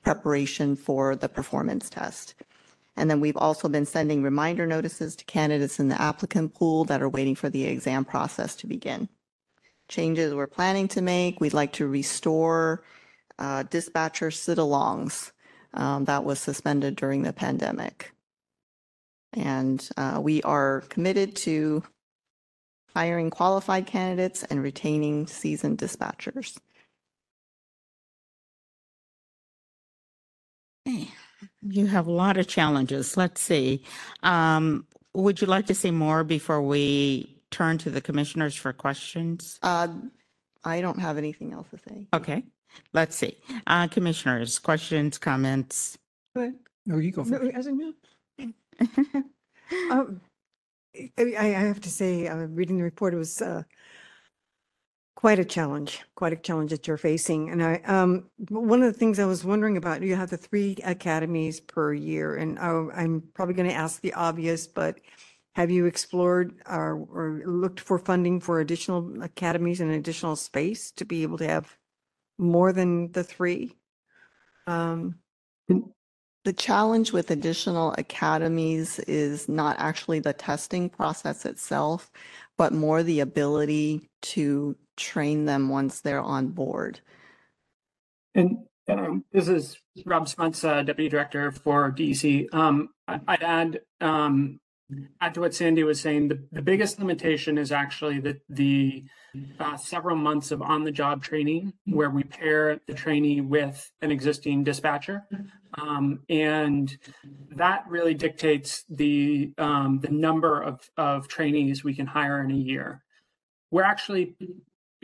preparation 0.03 0.75
for 0.75 1.15
the 1.15 1.29
performance 1.29 1.89
test. 1.89 2.35
And 2.97 3.09
then 3.09 3.19
we've 3.19 3.37
also 3.37 3.67
been 3.67 3.85
sending 3.85 4.23
reminder 4.23 4.65
notices 4.65 5.15
to 5.17 5.25
candidates 5.25 5.79
in 5.79 5.89
the 5.89 6.01
applicant 6.01 6.53
pool 6.53 6.85
that 6.85 7.01
are 7.01 7.09
waiting 7.09 7.35
for 7.35 7.49
the 7.49 7.65
exam 7.65 8.05
process 8.05 8.55
to 8.57 8.67
begin. 8.67 9.09
Changes 9.89 10.33
we're 10.33 10.47
planning 10.47 10.87
to 10.89 11.01
make, 11.01 11.39
we'd 11.39 11.53
like 11.53 11.73
to 11.73 11.87
restore 11.87 12.83
uh, 13.39 13.63
dispatcher 13.63 14.31
sit-alongs 14.31 15.31
um, 15.73 16.05
that 16.05 16.23
was 16.23 16.39
suspended 16.39 16.95
during 16.95 17.23
the 17.23 17.33
pandemic. 17.33 18.11
And 19.33 19.87
uh, 19.97 20.19
we 20.21 20.41
are 20.43 20.81
committed 20.89 21.35
to 21.37 21.83
hiring 22.95 23.29
qualified 23.29 23.85
candidates 23.85 24.43
and 24.43 24.63
retaining 24.63 25.27
seasoned 25.27 25.77
dispatchers. 25.77 26.57
You 31.61 31.87
have 31.87 32.07
a 32.07 32.11
lot 32.11 32.37
of 32.37 32.47
challenges. 32.47 33.17
Let's 33.17 33.41
see. 33.41 33.83
Um, 34.23 34.85
would 35.13 35.41
you 35.41 35.47
like 35.47 35.65
to 35.67 35.75
say 35.75 35.91
more 35.91 36.23
before 36.23 36.61
we 36.61 37.41
turn 37.51 37.77
to 37.79 37.89
the 37.89 38.01
commissioners 38.01 38.55
for 38.55 38.71
questions? 38.71 39.59
Uh, 39.61 39.87
I 40.63 40.81
don't 40.81 40.99
have 40.99 41.17
anything 41.17 41.53
else 41.53 41.67
to 41.71 41.77
say. 41.89 42.07
Okay, 42.13 42.43
let's 42.93 43.15
see. 43.15 43.37
Uh, 43.67 43.87
commissioners, 43.87 44.59
questions, 44.59 45.17
comments? 45.17 45.97
No, 46.35 46.97
you 46.97 47.11
go 47.11 47.23
No, 47.23 47.39
first. 47.39 47.55
as 47.55 47.67
in- 47.67 47.93
Um, 49.91 50.21
I, 51.17 51.23
I 51.35 51.45
have 51.47 51.81
to 51.81 51.89
say, 51.89 52.27
uh, 52.27 52.35
reading 52.35 52.77
the 52.77 52.83
report, 52.83 53.13
it 53.13 53.17
was, 53.17 53.41
uh, 53.41 53.63
quite 55.15 55.39
a 55.39 55.45
challenge, 55.45 56.03
quite 56.15 56.33
a 56.33 56.35
challenge 56.35 56.69
that 56.71 56.87
you're 56.87 56.97
facing. 56.97 57.49
And 57.49 57.63
I, 57.63 57.75
um, 57.85 58.29
w- 58.43 58.67
one 58.67 58.83
of 58.83 58.93
the 58.93 58.97
things 58.99 59.17
I 59.17 59.25
was 59.25 59.43
wondering 59.43 59.75
about, 59.77 60.01
you 60.03 60.15
have 60.15 60.29
the 60.29 60.37
three 60.37 60.77
academies 60.83 61.59
per 61.59 61.93
year, 61.93 62.35
and 62.35 62.59
I- 62.59 62.89
I'm 62.95 63.23
probably 63.33 63.55
going 63.55 63.69
to 63.69 63.73
ask 63.75 64.01
the 64.01 64.13
obvious, 64.13 64.67
but 64.67 64.99
have 65.55 65.71
you 65.71 65.85
explored 65.85 66.53
or, 66.69 66.95
or 67.11 67.41
looked 67.45 67.79
for 67.79 67.97
funding 67.97 68.39
for 68.39 68.59
additional 68.59 69.23
academies 69.23 69.79
and 69.81 69.89
additional 69.91 70.35
space 70.35 70.91
to 70.91 71.05
be 71.05 71.23
able 71.23 71.37
to 71.39 71.47
have 71.47 71.75
more 72.37 72.73
than 72.73 73.11
the 73.11 73.23
three? 73.23 73.75
Um, 74.67 75.15
The 76.45 76.53
challenge 76.53 77.11
with 77.11 77.31
additional 77.31 77.95
academies 77.97 78.99
is 78.99 79.49
not 79.49 79.77
actually 79.79 80.19
the 80.19 80.31
testing 80.31 80.89
process 80.89 81.43
itself, 81.43 82.11
but 82.55 82.71
more 82.71 83.01
the 83.01 83.21
ability 83.21 84.07
to 84.21 84.75
train 84.95 85.45
them 85.45 85.69
once 85.69 86.01
they're 86.01 86.21
on 86.21 86.49
board. 86.49 86.99
And 88.35 88.59
um, 88.87 89.25
this 89.31 89.47
is 89.47 89.75
Rob 90.05 90.27
Smuts, 90.27 90.63
uh, 90.63 90.83
Deputy 90.83 91.09
Director 91.09 91.51
for 91.51 91.91
DEC. 91.91 92.53
Um, 92.53 92.89
I- 93.07 93.21
I'd 93.27 93.43
add, 93.43 93.81
um, 93.99 94.59
add 95.19 95.33
to 95.33 95.39
what 95.39 95.55
Sandy 95.55 95.83
was 95.83 95.99
saying, 95.99 96.27
the, 96.27 96.47
the 96.51 96.61
biggest 96.61 96.99
limitation 96.99 97.57
is 97.57 97.71
actually 97.71 98.19
the, 98.19 98.39
the 98.49 99.03
uh, 99.59 99.77
several 99.77 100.15
months 100.15 100.51
of 100.51 100.61
on-the-job 100.61 101.23
training 101.23 101.73
where 101.85 102.09
we 102.09 102.23
pair 102.23 102.79
the 102.87 102.93
trainee 102.93 103.41
with 103.41 103.91
an 104.01 104.11
existing 104.11 104.63
dispatcher. 104.63 105.23
Um, 105.75 106.21
and 106.29 106.97
that 107.51 107.85
really 107.87 108.13
dictates 108.13 108.83
the, 108.89 109.51
um, 109.57 109.99
the 109.99 110.09
number 110.09 110.61
of, 110.61 110.89
of 110.97 111.27
trainees 111.27 111.83
we 111.83 111.93
can 111.93 112.05
hire 112.05 112.43
in 112.43 112.51
a 112.51 112.55
year. 112.55 113.03
We're 113.71 113.83
actually 113.83 114.35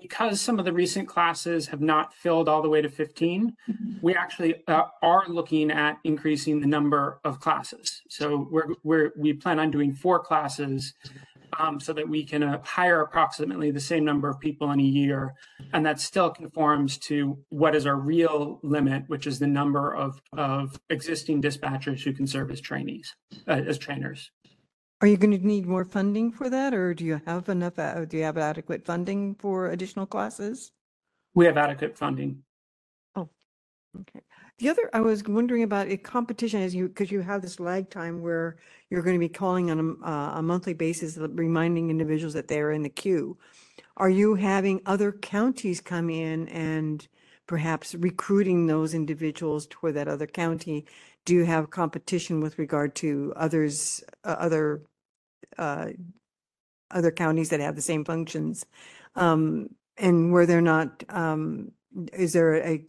because 0.01 0.41
some 0.41 0.57
of 0.57 0.65
the 0.65 0.73
recent 0.73 1.07
classes 1.07 1.67
have 1.67 1.81
not 1.81 2.13
filled 2.13 2.49
all 2.49 2.61
the 2.61 2.69
way 2.69 2.81
to 2.81 2.89
15, 2.89 3.55
we 4.01 4.15
actually 4.15 4.55
uh, 4.67 4.85
are 5.01 5.27
looking 5.27 5.69
at 5.69 5.97
increasing 6.03 6.59
the 6.59 6.67
number 6.67 7.19
of 7.23 7.39
classes. 7.39 8.01
So 8.09 8.47
we're, 8.49 8.67
we're 8.83 9.11
we 9.15 9.33
plan 9.33 9.59
on 9.59 9.69
doing 9.69 9.93
four 9.93 10.19
classes 10.19 10.93
um, 11.60 11.80
so 11.80 11.94
that 11.94 12.07
we 12.07 12.23
can 12.23 12.44
uh, 12.44 12.61
hire 12.64 13.02
approximately 13.02 13.72
the 13.72 13.80
same 13.80 14.06
number 14.06 14.30
of 14.30 14.40
people 14.40 14.72
in 14.72 14.80
a 14.80 14.84
year, 14.84 15.34
and 15.73 15.86
that 15.86 15.99
still 15.99 16.30
conforms 16.30 16.98
to 16.99 17.38
what 17.49 17.76
is 17.76 17.86
our 17.86 17.98
real 17.98 18.60
limit, 18.64 19.03
which 19.07 19.28
is 19.28 19.40
the 19.40 19.48
number 19.48 19.94
of 19.95 20.22
of 20.38 20.80
existing 20.90 21.41
dispatchers 21.41 22.03
who 22.03 22.14
can 22.14 22.28
serve 22.28 22.52
as 22.52 22.61
trainees, 22.61 23.15
uh, 23.48 23.61
as 23.68 23.78
trainers. 23.78 24.32
Are 25.02 25.07
you 25.07 25.18
going 25.18 25.32
to 25.32 25.45
need 25.45 25.65
more 25.65 25.84
funding 25.84 26.32
for 26.32 26.48
that, 26.49 26.76
or 26.76 26.94
do 26.94 27.03
you 27.03 27.19
have 27.26 27.49
enough, 27.49 27.80
uh, 27.80 28.06
do 28.06 28.18
you 28.18 28.23
have 28.23 28.38
adequate 28.38 28.86
funding 28.86 29.34
for 29.34 29.72
additional 29.72 30.06
classes? 30.06 30.72
We 31.34 31.45
have 31.45 31.57
adequate 31.57 31.98
funding. 31.98 32.44
Oh, 33.15 33.28
okay. 34.02 34.22
The 34.60 34.69
other, 34.69 34.91
I 34.94 35.02
was 35.02 35.23
wondering 35.23 35.64
about 35.64 35.88
a 35.88 35.98
competition 35.98 36.61
as 36.61 36.76
you, 36.76 36.88
because 36.88 37.10
you 37.10 37.22
have 37.22 37.41
this 37.41 37.60
lag 37.60 37.90
time 37.90 38.22
where 38.22 38.57
you're 38.91 39.01
going 39.01 39.15
to 39.15 39.19
be 39.19 39.30
calling 39.30 39.72
on 39.72 39.80
a, 39.80 40.05
uh, 40.05 40.39
a 40.39 40.41
monthly 40.43 40.73
basis, 40.73 41.18
uh, 41.18 41.30
reminding 41.30 41.89
individuals 41.89 42.34
that 42.34 42.49
they're 42.49 42.72
in 42.72 42.84
the 42.84 42.89
queue. 42.89 43.38
Are 43.95 44.09
you 44.09 44.35
having 44.35 44.81
other 44.85 45.13
counties 45.13 45.80
come 45.80 46.09
in 46.09 46.49
and 46.49 47.07
perhaps 47.47 47.95
recruiting 47.95 48.68
those 48.68 48.93
individuals 48.93 49.65
toward 49.69 49.95
that 49.95 50.09
other 50.09 50.27
county? 50.27 50.85
Do 51.26 51.34
you 51.34 51.45
have 51.45 51.72
competition 51.72 52.41
with 52.41 52.59
regard 52.59 52.93
to 52.95 53.34
others, 53.38 54.03
uh, 54.26 54.35
other, 54.38 54.84
uh, 55.57 55.91
other 56.91 57.11
counties 57.11 57.49
that 57.49 57.61
have 57.61 57.77
the 57.77 57.81
same 57.81 58.03
functions? 58.03 58.65
Um, 59.15 59.69
and 59.97 60.34
where 60.34 60.45
they're 60.45 60.61
not, 60.61 61.03
um, 61.09 61.72
is 62.11 62.34
there 62.34 62.55
a, 62.55 62.84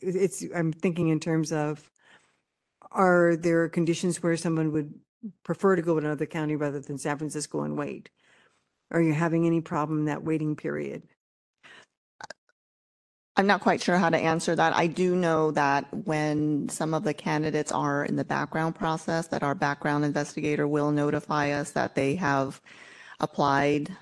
it's, 0.00 0.44
I'm 0.54 0.72
thinking 0.72 1.08
in 1.08 1.20
terms 1.20 1.52
of, 1.52 1.90
are 2.90 3.36
there 3.36 3.68
conditions 3.68 4.22
where 4.22 4.36
someone 4.36 4.72
would 4.72 4.94
prefer 5.44 5.76
to 5.76 5.82
go 5.82 5.98
to 5.98 6.06
another 6.06 6.26
county 6.26 6.56
rather 6.56 6.80
than 6.80 6.98
San 6.98 7.18
Francisco 7.18 7.62
and 7.62 7.76
wait? 7.76 8.10
Are 8.90 9.00
you 9.00 9.14
having 9.14 9.46
any 9.46 9.60
problem 9.60 10.00
in 10.00 10.04
that 10.06 10.24
waiting 10.24 10.56
period? 10.56 11.02
I'm 13.34 13.46
not 13.46 13.62
quite 13.62 13.82
sure 13.82 13.96
how 13.96 14.10
to 14.10 14.18
answer 14.18 14.54
that. 14.54 14.76
I 14.76 14.86
do 14.86 15.16
know 15.16 15.52
that 15.52 15.86
when 16.04 16.68
some 16.68 16.92
of 16.92 17.02
the 17.02 17.14
candidates 17.14 17.72
are 17.72 18.04
in 18.04 18.16
the 18.16 18.24
background 18.24 18.74
process, 18.74 19.28
that 19.28 19.42
our 19.42 19.54
background 19.54 20.04
investigator 20.04 20.68
will 20.68 20.90
notify 20.90 21.50
us 21.52 21.70
that 21.70 21.94
they 21.94 22.14
have 22.16 22.60
applied 23.20 23.96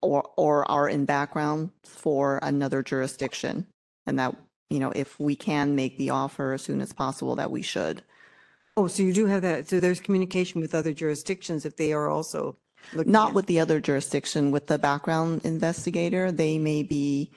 or, 0.00 0.30
or 0.38 0.68
are 0.70 0.88
in 0.88 1.04
background 1.04 1.70
for 1.84 2.38
another 2.42 2.82
jurisdiction. 2.82 3.66
And 4.06 4.18
that, 4.18 4.34
you 4.70 4.78
know, 4.78 4.92
if 4.96 5.20
we 5.20 5.36
can 5.36 5.76
make 5.76 5.98
the 5.98 6.10
offer 6.10 6.54
as 6.54 6.62
soon 6.62 6.80
as 6.80 6.94
possible, 6.94 7.36
that 7.36 7.50
we 7.50 7.60
should. 7.60 8.02
Oh, 8.78 8.86
so 8.86 9.02
you 9.02 9.12
do 9.12 9.26
have 9.26 9.42
that, 9.42 9.68
so 9.68 9.80
there's 9.80 9.98
communication 9.98 10.60
with 10.60 10.72
other 10.72 10.92
jurisdictions 10.92 11.66
if 11.66 11.74
they 11.74 11.92
are 11.92 12.08
also 12.08 12.56
looking 12.94 13.10
Not 13.10 13.30
at- 13.30 13.34
with 13.34 13.46
the 13.46 13.58
other 13.58 13.80
jurisdiction, 13.80 14.52
with 14.52 14.68
the 14.68 14.78
background 14.78 15.40
investigator, 15.42 16.30
they 16.30 16.58
may 16.58 16.84
be 16.84 17.32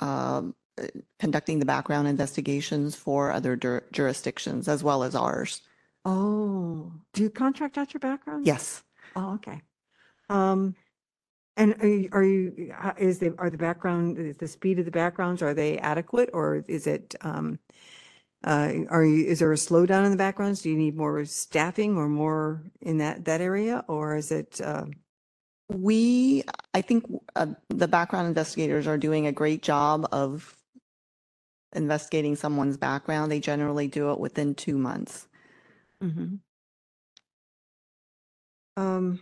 um, 0.00 0.56
uh, 0.80 0.86
conducting 1.20 1.60
the 1.60 1.64
background 1.64 2.08
investigations 2.08 2.96
for 2.96 3.30
other 3.30 3.54
jur- 3.54 3.84
jurisdictions 3.92 4.66
as 4.66 4.82
well 4.82 5.04
as 5.04 5.14
ours. 5.14 5.60
Oh, 6.04 6.92
do 7.12 7.22
you 7.22 7.30
contract 7.30 7.78
out 7.78 7.94
your 7.94 8.00
background? 8.00 8.44
Yes. 8.44 8.82
Oh, 9.14 9.34
okay. 9.34 9.62
Um, 10.30 10.74
and 11.56 11.76
are 11.80 11.86
you, 11.86 12.08
are 12.10 12.24
you, 12.24 12.72
how- 12.76 12.96
is 12.98 13.20
the, 13.20 13.36
are 13.38 13.50
the 13.50 13.56
background, 13.56 14.18
is 14.18 14.36
the 14.36 14.48
speed 14.48 14.80
of 14.80 14.84
the 14.86 14.90
backgrounds, 14.90 15.42
are 15.42 15.54
they 15.54 15.78
adequate 15.78 16.30
or 16.32 16.64
is 16.66 16.88
it, 16.88 17.14
um, 17.20 17.60
uh, 18.44 18.72
are 18.90 19.04
you, 19.04 19.26
is 19.26 19.40
there 19.40 19.52
a 19.52 19.56
slowdown 19.56 20.04
in 20.04 20.10
the 20.10 20.16
backgrounds? 20.16 20.62
Do 20.62 20.70
you 20.70 20.76
need 20.76 20.96
more 20.96 21.24
staffing 21.24 21.96
or 21.96 22.08
more 22.08 22.62
in 22.80 22.98
that, 22.98 23.24
that 23.26 23.40
area? 23.40 23.84
Or 23.88 24.16
is 24.16 24.30
it, 24.32 24.60
um, 24.62 24.92
We, 25.68 26.44
I 26.74 26.82
think 26.82 27.04
uh, 27.36 27.46
the 27.70 27.88
background 27.88 28.28
investigators 28.28 28.86
are 28.86 28.98
doing 28.98 29.26
a 29.26 29.32
great 29.32 29.62
job 29.62 30.06
of 30.12 30.56
investigating 31.74 32.36
someone's 32.36 32.76
background. 32.76 33.32
They 33.32 33.40
generally 33.40 33.88
do 33.88 34.12
it 34.12 34.20
within 34.20 34.54
two 34.54 34.78
months. 34.78 35.28
mhm. 36.00 36.40
Um, 38.76 39.20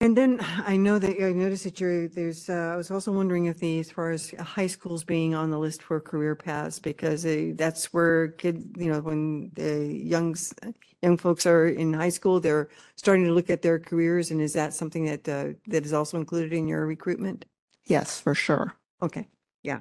and 0.00 0.16
then 0.16 0.40
I 0.66 0.76
know 0.76 0.98
that 0.98 1.22
I 1.24 1.32
noticed 1.32 1.64
that 1.64 1.80
you're, 1.80 2.08
there's, 2.08 2.48
uh, 2.48 2.72
I 2.74 2.76
was 2.76 2.90
also 2.90 3.12
wondering 3.12 3.46
if 3.46 3.58
the, 3.58 3.80
as 3.80 3.90
far 3.90 4.10
as 4.10 4.30
high 4.32 4.66
schools 4.68 5.04
being 5.04 5.34
on 5.34 5.50
the 5.50 5.58
list 5.58 5.82
for 5.82 6.00
career 6.00 6.34
paths, 6.34 6.78
because 6.78 7.26
uh, 7.26 7.52
that's 7.56 7.92
where 7.92 8.28
kid, 8.28 8.76
you 8.78 8.92
know, 8.92 9.00
when 9.00 9.50
the 9.54 9.86
youngs, 9.86 10.54
young 11.02 11.16
folks 11.18 11.46
are 11.46 11.68
in 11.68 11.92
high 11.92 12.10
school, 12.10 12.40
they're 12.40 12.68
starting 12.96 13.24
to 13.26 13.32
look 13.32 13.50
at 13.50 13.62
their 13.62 13.78
careers. 13.78 14.30
And 14.30 14.40
is 14.40 14.54
that 14.54 14.74
something 14.74 15.06
that, 15.06 15.28
uh, 15.28 15.48
that 15.68 15.84
is 15.86 15.92
also 15.92 16.18
included 16.18 16.52
in 16.52 16.68
your 16.68 16.86
recruitment? 16.86 17.46
Yes, 17.86 18.20
for 18.20 18.34
sure. 18.34 18.74
Okay, 19.02 19.28
yeah. 19.62 19.80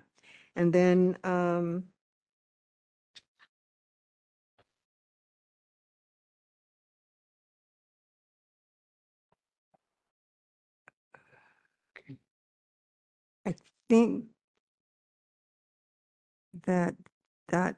And 0.56 0.74
then, 0.74 1.18
um, 1.24 1.86
think 13.90 14.26
that, 16.66 16.96
that 17.50 17.76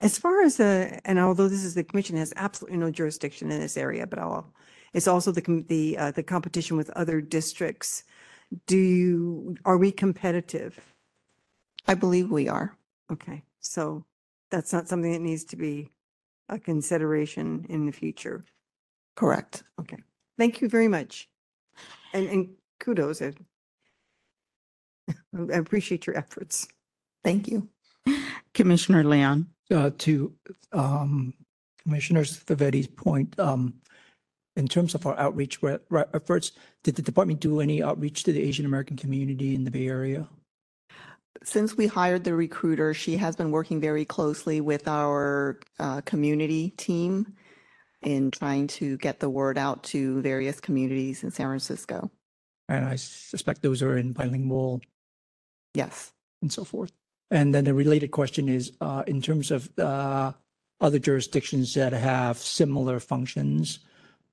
As 0.00 0.16
far 0.18 0.42
as 0.42 0.56
the, 0.56 1.00
and 1.04 1.18
although 1.18 1.48
this 1.48 1.62
is, 1.62 1.74
the 1.74 1.84
commission 1.84 2.16
has 2.16 2.32
absolutely 2.36 2.78
no 2.78 2.90
jurisdiction 2.90 3.50
in 3.52 3.60
this 3.60 3.76
area, 3.76 4.06
but 4.06 4.18
I'll, 4.18 4.52
it's 4.94 5.06
also 5.06 5.30
the, 5.30 5.42
com- 5.42 5.66
the, 5.68 5.98
uh, 5.98 6.10
the 6.10 6.22
competition 6.22 6.76
with 6.76 6.90
other 6.90 7.20
districts. 7.20 8.04
Do 8.66 8.78
you, 8.78 9.56
are 9.64 9.76
we 9.76 9.92
competitive? 9.92 10.78
I 11.86 11.94
believe 11.94 12.30
we 12.30 12.48
are. 12.48 12.76
Okay, 13.12 13.42
so 13.60 14.04
that's 14.50 14.72
not 14.72 14.88
something 14.88 15.12
that 15.12 15.20
needs 15.20 15.44
to 15.44 15.56
be 15.56 15.90
a 16.48 16.58
consideration 16.58 17.66
in 17.68 17.86
the 17.86 17.92
future. 17.92 18.44
Correct. 19.16 19.64
Okay, 19.78 19.98
thank 20.38 20.60
you 20.60 20.68
very 20.68 20.88
much. 20.88 21.28
And, 22.12 22.28
and 22.28 22.48
kudos. 22.78 23.20
I 23.20 23.32
I 25.50 25.56
appreciate 25.56 26.06
your 26.06 26.16
efforts. 26.16 26.68
Thank 27.24 27.48
you. 27.48 27.68
Commissioner 28.54 29.04
Leung. 29.04 29.46
Uh, 29.72 29.90
to, 29.98 30.34
um, 30.72 31.32
Commissioner 31.84 32.24
Favetti's 32.24 32.88
point, 32.88 33.38
um, 33.38 33.74
in 34.56 34.66
terms 34.66 34.96
of 34.96 35.06
our 35.06 35.16
outreach 35.16 35.62
re- 35.62 35.78
re- 35.90 36.04
efforts, 36.12 36.50
did 36.82 36.96
the 36.96 37.02
department 37.02 37.38
do 37.38 37.60
any 37.60 37.80
outreach 37.80 38.24
to 38.24 38.32
the 38.32 38.42
Asian 38.42 38.66
American 38.66 38.96
community 38.96 39.54
in 39.54 39.62
the 39.62 39.70
Bay 39.70 39.86
Area? 39.86 40.28
Since 41.44 41.76
we 41.76 41.86
hired 41.86 42.24
the 42.24 42.34
recruiter, 42.34 42.92
she 42.92 43.16
has 43.16 43.36
been 43.36 43.52
working 43.52 43.80
very 43.80 44.04
closely 44.04 44.60
with 44.60 44.88
our 44.88 45.60
uh, 45.78 46.00
community 46.00 46.70
team 46.70 47.34
in 48.02 48.30
trying 48.30 48.66
to 48.66 48.96
get 48.98 49.20
the 49.20 49.30
word 49.30 49.56
out 49.56 49.84
to 49.84 50.20
various 50.22 50.60
communities 50.60 51.22
in 51.22 51.30
San 51.30 51.46
Francisco. 51.46 52.10
And 52.68 52.84
I 52.84 52.96
suspect 52.96 53.62
those 53.62 53.82
are 53.82 53.96
in 53.96 54.12
bilingual 54.12 54.80
Yes. 55.74 56.12
and 56.42 56.52
so 56.52 56.64
forth. 56.64 56.90
And 57.30 57.54
then 57.54 57.64
the 57.64 57.74
related 57.74 58.10
question 58.10 58.48
is, 58.48 58.72
uh, 58.80 59.04
in 59.06 59.20
terms 59.22 59.50
of, 59.50 59.70
uh, 59.78 60.32
other 60.80 60.98
jurisdictions 60.98 61.74
that 61.74 61.92
have 61.92 62.38
similar 62.38 62.98
functions, 62.98 63.80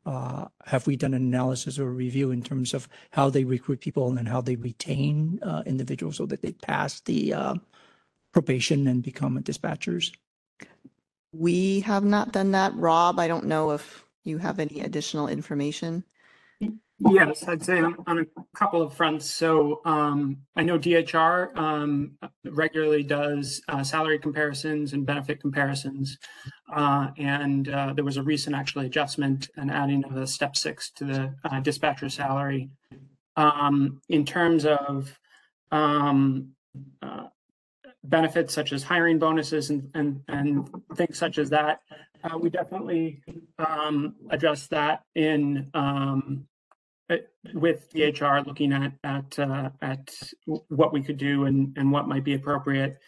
uh, 0.06 0.46
have 0.66 0.88
we 0.88 0.96
done 0.96 1.14
an 1.14 1.22
analysis 1.22 1.78
or 1.78 1.92
review 1.92 2.32
in 2.32 2.42
terms 2.42 2.74
of 2.74 2.88
how 3.12 3.30
they 3.30 3.44
recruit 3.44 3.82
people 3.82 4.18
and 4.18 4.28
how 4.28 4.40
they 4.40 4.56
retain, 4.56 5.40
uh, 5.44 5.64
individuals 5.66 6.16
so 6.16 6.26
that 6.26 6.42
they 6.42 6.54
pass 6.54 7.02
the, 7.02 7.34
uh, 7.34 7.56
probation 8.32 8.88
and 8.88 9.04
become 9.04 9.38
dispatchers? 9.44 10.12
We 11.34 11.82
have 11.82 12.06
not 12.06 12.32
done 12.32 12.52
that. 12.52 12.74
Rob, 12.76 13.20
I 13.20 13.28
don't 13.28 13.46
know 13.46 13.72
if 13.72 14.06
you 14.24 14.38
have 14.38 14.60
any 14.60 14.80
additional 14.80 15.28
information. 15.28 16.06
Yes, 17.00 17.48
I'd 17.48 17.64
say 17.64 17.80
on, 17.80 17.96
on 18.08 18.20
a 18.20 18.26
couple 18.58 18.82
of 18.82 18.94
fronts. 18.94 19.30
So 19.30 19.82
um, 19.86 20.38
I 20.56 20.64
know 20.64 20.80
DHR 20.80 21.56
um, 21.56 22.18
regularly 22.44 23.04
does 23.04 23.62
uh, 23.68 23.84
salary 23.84 24.18
comparisons 24.18 24.94
and 24.94 25.06
benefit 25.06 25.40
comparisons. 25.40 26.18
Uh, 26.74 27.10
and 27.18 27.70
uh, 27.70 27.94
there 27.94 28.04
was 28.04 28.18
a 28.18 28.24
recent 28.24 28.56
actually 28.56 28.88
adjustment 28.88 29.48
and 29.58 29.70
adding 29.70 30.04
of 30.06 30.18
a 30.18 30.26
step 30.26 30.56
six 30.58 30.90
to 30.92 31.06
the 31.06 31.36
uh, 31.44 31.60
dispatcher 31.60 32.10
salary. 32.10 32.70
Um, 33.36 34.02
in 34.10 34.26
terms 34.26 34.66
of 34.66 35.16
um, 35.72 36.54
uh, 37.04 37.28
benefits 38.04 38.56
such 38.56 38.74
as 38.74 38.82
hiring 38.82 39.20
bonuses 39.20 39.70
and, 39.70 39.92
and, 39.94 40.22
and 40.28 40.68
things 40.96 41.20
such 41.20 41.38
as 41.38 41.52
that, 41.52 41.80
uh, 42.24 42.40
we 42.40 42.50
definitely 42.50 43.22
um, 43.60 44.16
address 44.32 44.66
that 44.68 45.04
in 45.14 45.70
uh, 47.10 47.18
with 47.54 47.92
DHR 47.94 48.46
looking 48.46 48.74
at 48.74 48.94
at 49.04 49.40
uh, 49.40 49.70
at 49.82 50.14
what 50.46 50.94
we 50.94 51.02
could 51.02 51.18
do 51.18 51.46
and 51.46 51.76
and 51.78 51.92
what 51.92 52.08
might 52.08 52.24
be 52.24 52.34
appropriate 52.34 53.00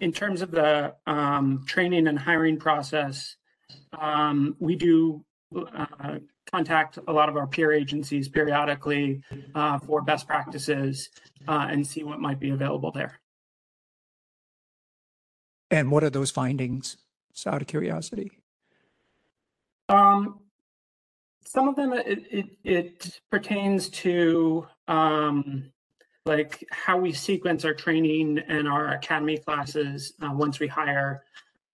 in 0.00 0.12
terms 0.12 0.42
of 0.42 0.50
the 0.50 0.94
um, 1.06 1.64
training 1.66 2.06
and 2.06 2.18
hiring 2.18 2.58
process. 2.58 3.36
Um, 3.98 4.56
we 4.58 4.76
do 4.76 5.24
uh, 5.56 6.18
contact 6.50 6.98
a 7.08 7.12
lot 7.12 7.28
of 7.28 7.36
our 7.36 7.46
peer 7.46 7.72
agencies 7.72 8.28
periodically 8.28 9.22
uh, 9.54 9.78
for 9.78 10.02
best 10.02 10.26
practices 10.26 11.10
uh, 11.48 11.66
and 11.70 11.86
see 11.86 12.04
what 12.04 12.20
might 12.20 12.38
be 12.38 12.50
available 12.50 12.90
there. 12.92 13.20
And 15.70 15.90
what 15.90 16.04
are 16.04 16.10
those 16.10 16.30
findings? 16.30 16.96
Just 17.32 17.46
out 17.46 17.60
of 17.60 17.66
curiosity. 17.66 18.30
Um, 19.88 20.40
some 21.46 21.68
of 21.68 21.76
them 21.76 21.92
it 21.92 22.24
it, 22.30 22.46
it 22.64 23.20
pertains 23.30 23.88
to 23.90 24.66
um, 24.88 25.70
like 26.26 26.64
how 26.70 26.96
we 26.96 27.12
sequence 27.12 27.64
our 27.64 27.74
training 27.74 28.38
and 28.48 28.66
our 28.66 28.92
academy 28.92 29.38
classes 29.38 30.14
uh, 30.22 30.32
once 30.32 30.58
we 30.58 30.66
hire. 30.66 31.24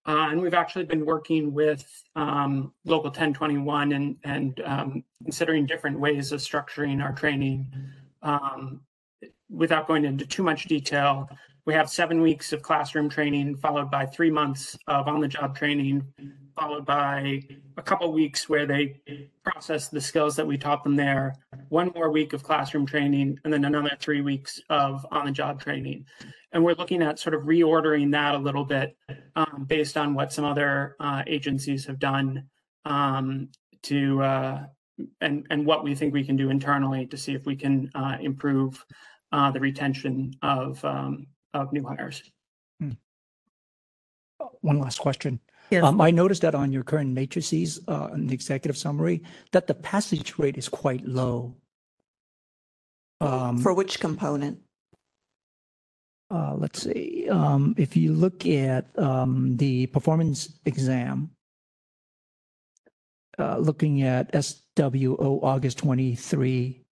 Uh, 0.07 0.29
and 0.31 0.41
we've 0.41 0.55
actually 0.55 0.85
been 0.85 1.05
working 1.05 1.53
with 1.53 1.87
um, 2.17 2.73
local 2.85 3.11
1021 3.11 3.93
and 3.93 4.17
and 4.25 4.61
um, 4.65 5.05
considering 5.23 5.67
different 5.67 5.99
ways 5.99 6.33
of 6.33 6.41
structuring 6.41 7.03
our 7.03 7.13
training. 7.13 7.67
Um, 8.23 8.81
without 9.49 9.87
going 9.87 10.05
into 10.05 10.27
too 10.27 10.43
much 10.43 10.65
detail, 10.65 11.29
we 11.67 11.75
have 11.75 11.91
seven 11.91 12.21
weeks 12.23 12.53
of 12.53 12.63
classroom 12.63 13.09
training 13.09 13.57
followed 13.57 13.91
by 13.91 14.07
three 14.07 14.31
months 14.31 14.77
of 14.87 15.07
on-the-job 15.09 15.57
training 15.57 16.05
followed 16.59 16.85
by 16.85 17.43
a 17.77 17.83
couple 17.83 18.13
weeks 18.13 18.49
where 18.49 18.67
they 18.67 19.01
process 19.45 19.89
the 19.89 20.01
skills 20.01 20.37
that 20.37 20.47
we 20.47 20.57
taught 20.57 20.85
them 20.85 20.97
there, 20.97 21.35
one 21.69 21.93
more 21.95 22.11
week 22.11 22.33
of 22.33 22.43
classroom 22.43 22.87
training, 22.87 23.39
and 23.45 23.53
then 23.53 23.65
another 23.65 23.97
three 24.01 24.21
weeks 24.21 24.61
of 24.69 25.07
on 25.11 25.27
the 25.27 25.33
job 25.33 25.61
training. 25.61 26.05
And 26.53 26.65
we're 26.65 26.75
looking 26.75 27.03
at 27.03 27.19
sort 27.19 27.35
of 27.35 27.43
reordering 27.43 28.11
that 28.13 28.35
a 28.35 28.39
little 28.39 28.65
bit 28.65 28.97
um, 29.37 29.65
based 29.69 29.97
on 29.97 30.15
what 30.15 30.33
some 30.33 30.45
other 30.45 30.97
uh, 31.01 31.23
agencies 31.27 31.87
have 31.87 31.99
done 31.99 32.45
um, 32.85 33.49
to 33.85 34.23
uh, 34.23 34.67
and 35.21 35.47
and 35.51 35.65
what 35.65 35.85
we 35.85 35.95
think 35.95 36.13
we 36.13 36.25
can 36.25 36.37
do 36.37 36.51
internally 36.51 37.07
to 37.07 37.17
see 37.17 37.35
if 37.35 37.47
we 37.47 37.57
can 37.57 37.91
uh, 37.95 38.17
improve 38.21 38.85
uh, 39.33 39.51
the 39.51 39.61
retention 39.61 40.35
of 40.43 40.85
um, 40.85 41.27
of 41.55 41.73
new 41.73 41.87
hires. 41.87 42.23
One 44.63 44.79
last 44.79 44.99
question. 44.99 45.41
Yes. 45.71 45.85
Um, 45.85 46.01
I 46.01 46.11
noticed 46.11 46.43
that 46.43 46.55
on 46.55 46.73
your 46.73 46.83
current 46.83 47.13
matrices, 47.13 47.81
uh, 47.87 48.09
in 48.15 48.27
the 48.27 48.35
executive 48.35 48.77
summary, 48.77 49.23
that 49.53 49.67
the 49.67 49.75
passage 49.75 50.37
rate 50.39 50.59
is 50.59 50.69
quite 50.69 51.07
low. 51.07 51.55
Um, 53.21 53.59
For 53.59 53.73
which 53.75 54.01
component? 54.01 54.59
uh, 56.31 56.55
let's 56.57 56.83
see, 56.83 57.29
um, 57.29 57.75
if 57.77 57.97
you 57.97 58.13
look 58.13 58.47
at, 58.47 58.97
um, 58.99 59.57
the 59.57 59.87
performance 59.87 60.61
exam, 60.65 61.31
uh, 63.39 63.59
looking 63.59 64.03
at 64.03 64.33
SWO 64.33 65.43
August 65.43 65.79
23 65.79 66.85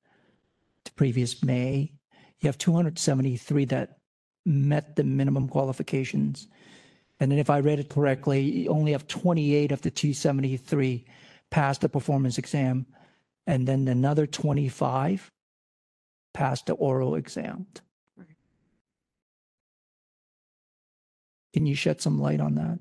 to 0.85 0.93
previous 0.95 1.43
May, 1.45 1.93
you 2.41 2.49
have 2.49 2.59
273 2.59 3.65
that 3.67 3.99
met 4.45 4.97
the 4.97 5.05
minimum 5.05 5.49
qualifications. 5.49 6.49
And 7.21 7.31
then 7.31 7.39
if 7.39 7.51
I 7.51 7.61
read 7.61 7.81
it 7.81 7.89
correctly, 7.89 8.41
you 8.41 8.71
only 8.71 8.93
have 8.93 9.09
28 9.09 9.73
of 9.73 9.83
the 9.83 9.91
273 9.91 11.05
passed 11.51 11.81
the 11.81 11.89
performance 11.89 12.39
exam, 12.39 12.87
and 13.47 13.67
then 13.67 13.89
another 13.89 14.27
25 14.27 15.31
passed 16.35 16.67
the 16.67 16.75
oral 16.75 17.15
exam. 17.17 17.67
Can 21.55 21.67
you 21.67 21.75
shed 21.75 22.01
some 22.01 22.21
light 22.21 22.41
on 22.41 22.55
that? 22.57 22.79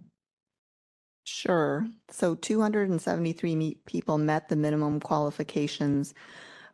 Sure. 1.23 1.87
So 2.09 2.35
273 2.35 3.55
me- 3.55 3.77
people 3.85 4.17
met 4.17 4.49
the 4.49 4.55
minimum 4.55 4.99
qualifications. 4.99 6.13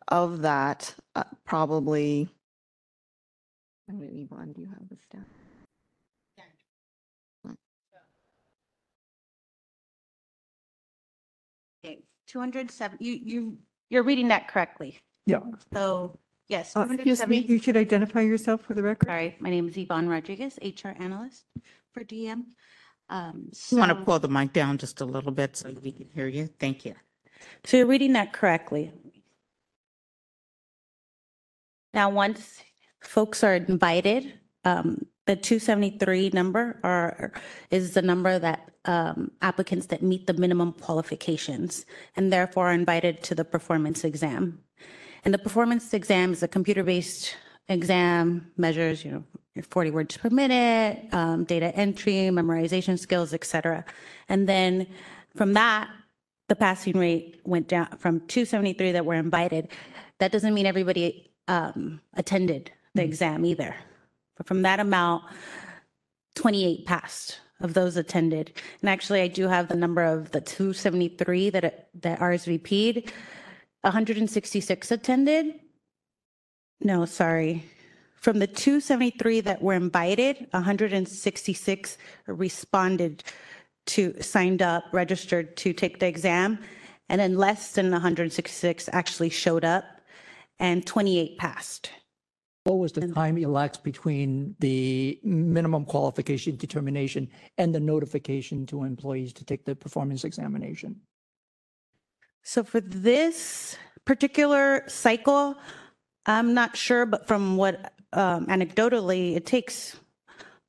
Of 0.09 0.41
that, 0.41 0.93
uh, 1.15 1.23
probably. 1.45 2.27
I 3.89 3.93
don't 3.93 4.03
even, 4.03 4.53
do 4.53 4.61
you 4.61 4.67
have 4.67 4.89
the 4.89 4.97
stat? 4.97 5.21
207, 12.33 12.97
you, 12.99 13.19
you, 13.23 13.57
you're 13.89 14.01
reading 14.03 14.27
that 14.29 14.47
correctly. 14.47 14.99
Yeah. 15.27 15.41
So, 15.71 16.17
yes. 16.47 16.75
Uh, 16.75 16.81
Excuse 16.81 17.19
me, 17.27 17.41
270 17.41 17.53
you 17.53 17.59
should 17.59 17.77
identify 17.77 18.21
yourself 18.21 18.61
for 18.61 18.73
the 18.73 18.81
record. 18.81 19.07
Sorry, 19.07 19.37
my 19.39 19.51
name 19.51 19.67
is 19.67 19.77
Yvonne 19.77 20.09
Rodriguez, 20.09 20.57
HR 20.63 20.95
analyst 20.99 21.45
for 21.91 22.03
DEM. 22.03 22.47
Um, 23.09 23.51
You 23.69 23.77
want 23.77 23.91
to 23.91 23.97
so- 23.99 24.03
pull 24.03 24.19
the 24.19 24.27
mic 24.27 24.51
down 24.51 24.79
just 24.79 25.01
a 25.01 25.05
little 25.05 25.31
bit 25.31 25.55
so 25.55 25.71
we 25.83 25.91
can 25.91 26.09
hear 26.13 26.27
you? 26.27 26.49
Thank 26.59 26.85
you. 26.85 26.95
So 27.65 27.77
you're 27.77 27.85
reading 27.85 28.13
that 28.13 28.33
correctly. 28.33 28.91
Now, 31.93 32.09
once 32.09 32.57
folks 33.03 33.43
are 33.43 33.53
invited, 33.55 34.33
um, 34.65 35.05
the 35.25 35.35
273 35.35 36.31
number 36.33 36.79
are, 36.83 37.31
is 37.71 37.93
the 37.93 38.01
number 38.01 38.39
that 38.39 38.71
um, 38.85 39.31
applicants 39.41 39.87
that 39.87 40.01
meet 40.01 40.27
the 40.27 40.33
minimum 40.33 40.73
qualifications 40.73 41.85
and 42.15 42.31
therefore 42.31 42.69
are 42.69 42.73
invited 42.73 43.23
to 43.23 43.35
the 43.35 43.45
performance 43.45 44.03
exam. 44.03 44.59
And 45.23 45.33
the 45.33 45.37
performance 45.37 45.93
exam 45.93 46.33
is 46.33 46.43
a 46.43 46.47
computer-based 46.47 47.35
exam, 47.69 48.51
measures, 48.57 49.05
you 49.05 49.11
know, 49.11 49.23
40 49.61 49.91
words 49.91 50.17
per 50.17 50.29
minute, 50.29 51.07
um, 51.13 51.45
data 51.45 51.73
entry, 51.75 52.29
memorization 52.31 52.97
skills, 52.97 53.33
et 53.33 53.45
cetera. 53.45 53.85
And 54.27 54.49
then 54.49 54.87
from 55.35 55.53
that, 55.53 55.89
the 56.49 56.55
passing 56.55 56.97
rate 56.97 57.39
went 57.45 57.67
down 57.67 57.87
from 57.97 58.19
273 58.27 58.91
that 58.91 59.05
were 59.05 59.13
invited. 59.13 59.69
That 60.19 60.31
doesn't 60.31 60.53
mean 60.53 60.65
everybody 60.65 61.31
um, 61.47 62.01
attended 62.15 62.71
the 62.95 63.03
exam 63.03 63.45
either. 63.45 63.75
From 64.43 64.63
that 64.63 64.79
amount, 64.79 65.23
28 66.35 66.85
passed 66.85 67.39
of 67.61 67.73
those 67.73 67.97
attended. 67.97 68.51
And 68.81 68.89
actually, 68.89 69.21
I 69.21 69.27
do 69.27 69.47
have 69.47 69.67
the 69.67 69.75
number 69.75 70.03
of 70.03 70.31
the 70.31 70.41
273 70.41 71.49
that 71.51 71.89
that 72.01 72.19
RSVP'd. 72.19 73.11
166 73.81 74.91
attended. 74.91 75.59
No, 76.81 77.05
sorry. 77.05 77.63
From 78.15 78.39
the 78.39 78.47
273 78.47 79.41
that 79.41 79.61
were 79.61 79.73
invited, 79.73 80.47
166 80.51 81.97
responded 82.27 83.23
to, 83.87 84.21
signed 84.21 84.61
up, 84.61 84.85
registered 84.93 85.57
to 85.57 85.73
take 85.73 85.99
the 85.99 86.07
exam. 86.07 86.59
And 87.09 87.19
then 87.19 87.37
less 87.37 87.73
than 87.73 87.91
166 87.91 88.89
actually 88.93 89.29
showed 89.29 89.65
up 89.65 89.83
and 90.59 90.85
28 90.85 91.37
passed. 91.37 91.89
What 92.65 92.77
was 92.77 92.93
the 92.93 93.09
time 93.09 93.37
elapsed 93.37 93.83
between 93.83 94.55
the 94.59 95.19
minimum 95.21 95.83
qualification 95.83 96.55
determination 96.55 97.29
and 97.57 97.75
the 97.75 97.79
notification 97.79 98.65
to 98.67 98.83
employees 98.83 99.33
to 99.33 99.43
take 99.43 99.65
the 99.65 99.75
performance 99.75 100.23
examination? 100.23 101.01
So 102.43 102.63
for 102.63 102.79
this 102.79 103.77
particular 104.05 104.83
cycle, 104.87 105.57
I'm 106.25 106.53
not 106.53 106.77
sure, 106.77 107.05
but 107.05 107.27
from 107.27 107.57
what 107.57 107.93
um, 108.13 108.47
anecdotally, 108.47 109.35
it 109.35 109.45
takes 109.45 109.97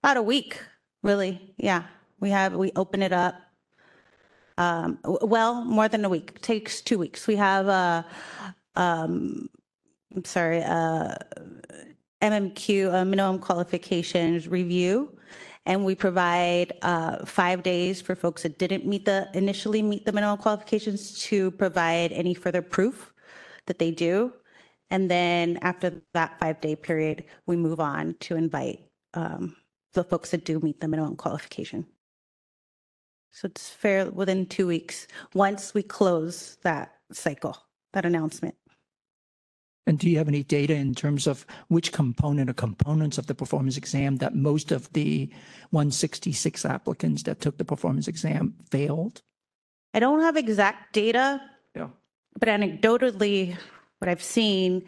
about 0.02 0.16
a 0.16 0.22
week, 0.22 0.60
really. 1.02 1.54
Yeah, 1.58 1.84
we 2.18 2.30
have, 2.30 2.54
we 2.54 2.72
open 2.74 3.02
it 3.02 3.12
up. 3.12 3.36
Um, 4.58 4.98
well, 5.04 5.64
more 5.64 5.88
than 5.88 6.04
a 6.04 6.08
week, 6.08 6.32
It 6.36 6.42
takes 6.42 6.80
two 6.80 6.98
weeks. 6.98 7.28
We 7.28 7.36
have, 7.36 7.68
uh, 7.68 8.02
um, 8.74 9.48
I'm 10.14 10.24
sorry, 10.24 10.62
uh, 10.62 11.14
MMQ, 12.22 12.94
uh, 12.94 13.04
minimum 13.04 13.38
qualifications 13.40 14.48
review. 14.48 15.18
And 15.66 15.84
we 15.84 15.94
provide 15.94 16.74
uh, 16.82 17.24
five 17.24 17.62
days 17.62 18.00
for 18.00 18.14
folks 18.14 18.42
that 18.42 18.58
didn't 18.58 18.86
meet 18.86 19.06
the, 19.06 19.28
initially 19.34 19.82
meet 19.82 20.04
the 20.04 20.12
minimum 20.12 20.38
qualifications 20.38 21.18
to 21.22 21.50
provide 21.52 22.12
any 22.12 22.34
further 22.34 22.62
proof 22.62 23.12
that 23.66 23.78
they 23.78 23.90
do. 23.90 24.32
And 24.90 25.10
then 25.10 25.58
after 25.62 26.02
that 26.12 26.38
five-day 26.38 26.76
period, 26.76 27.24
we 27.46 27.56
move 27.56 27.80
on 27.80 28.14
to 28.20 28.36
invite 28.36 28.80
um, 29.14 29.56
the 29.94 30.04
folks 30.04 30.30
that 30.30 30.44
do 30.44 30.60
meet 30.60 30.80
the 30.80 30.88
minimum 30.88 31.16
qualification. 31.16 31.86
So 33.30 33.46
it's 33.46 33.70
fair, 33.70 34.10
within 34.10 34.46
two 34.46 34.66
weeks, 34.66 35.08
once 35.32 35.74
we 35.74 35.82
close 35.82 36.58
that 36.62 36.94
cycle, 37.10 37.56
that 37.94 38.04
announcement. 38.04 38.54
And 39.86 39.98
do 39.98 40.08
you 40.08 40.16
have 40.18 40.28
any 40.28 40.42
data 40.42 40.74
in 40.74 40.94
terms 40.94 41.26
of 41.26 41.44
which 41.68 41.92
component 41.92 42.48
or 42.48 42.54
components 42.54 43.18
of 43.18 43.26
the 43.26 43.34
performance 43.34 43.76
exam 43.76 44.16
that 44.16 44.34
most 44.34 44.72
of 44.72 44.90
the 44.94 45.28
166 45.70 46.64
applicants 46.64 47.24
that 47.24 47.40
took 47.40 47.58
the 47.58 47.64
performance 47.64 48.08
exam 48.08 48.54
failed? 48.70 49.22
I 49.92 50.00
don't 50.00 50.20
have 50.20 50.36
exact 50.36 50.94
data. 50.94 51.40
Yeah. 51.76 51.88
But 52.38 52.48
anecdotally, 52.48 53.56
what 53.98 54.08
I've 54.08 54.22
seen 54.22 54.86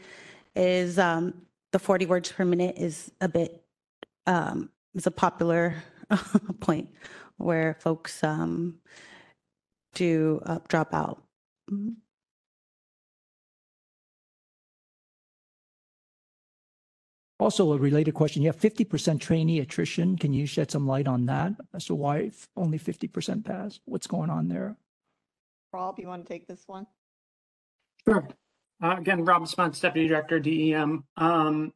is 0.54 0.98
um, 0.98 1.42
the 1.72 1.78
40 1.78 2.06
words 2.06 2.32
per 2.32 2.44
minute 2.44 2.76
is 2.78 3.12
a 3.20 3.28
bit, 3.28 3.62
um, 4.26 4.70
is 4.94 5.06
a 5.06 5.10
popular 5.10 5.74
point 6.60 6.88
where 7.36 7.76
folks 7.80 8.24
um, 8.24 8.78
do 9.94 10.40
uh, 10.46 10.58
drop 10.68 10.94
out. 10.94 11.22
Mhm. 11.70 11.96
Also, 17.38 17.72
a 17.72 17.78
related 17.78 18.14
question, 18.14 18.42
you 18.42 18.48
have 18.48 18.58
50% 18.58 19.20
trainee 19.20 19.60
attrition. 19.60 20.16
Can 20.16 20.32
you 20.32 20.46
shed 20.46 20.70
some 20.70 20.86
light 20.86 21.06
on 21.06 21.26
that? 21.26 21.52
As 21.74 21.84
to 21.86 21.94
why 21.94 22.24
f- 22.28 22.48
only 22.56 22.78
50% 22.78 23.44
pass? 23.44 23.78
What's 23.84 24.06
going 24.06 24.30
on 24.30 24.48
there? 24.48 24.76
Rob, 25.72 25.98
you 25.98 26.06
want 26.08 26.24
to 26.26 26.32
take 26.32 26.46
this 26.46 26.62
one? 26.66 26.86
Sure. 28.08 28.26
Uh, 28.82 28.96
Again, 28.98 29.24
Rob 29.24 29.46
Smuts, 29.48 29.80
Deputy 29.80 30.08
Director, 30.08 30.40
DEM. 30.40 31.04
Um, 31.18 31.72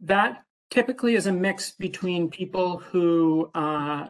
That 0.00 0.42
typically 0.70 1.14
is 1.14 1.26
a 1.28 1.32
mix 1.32 1.70
between 1.70 2.28
people 2.28 2.78
who 2.78 3.50
uh, 3.54 4.08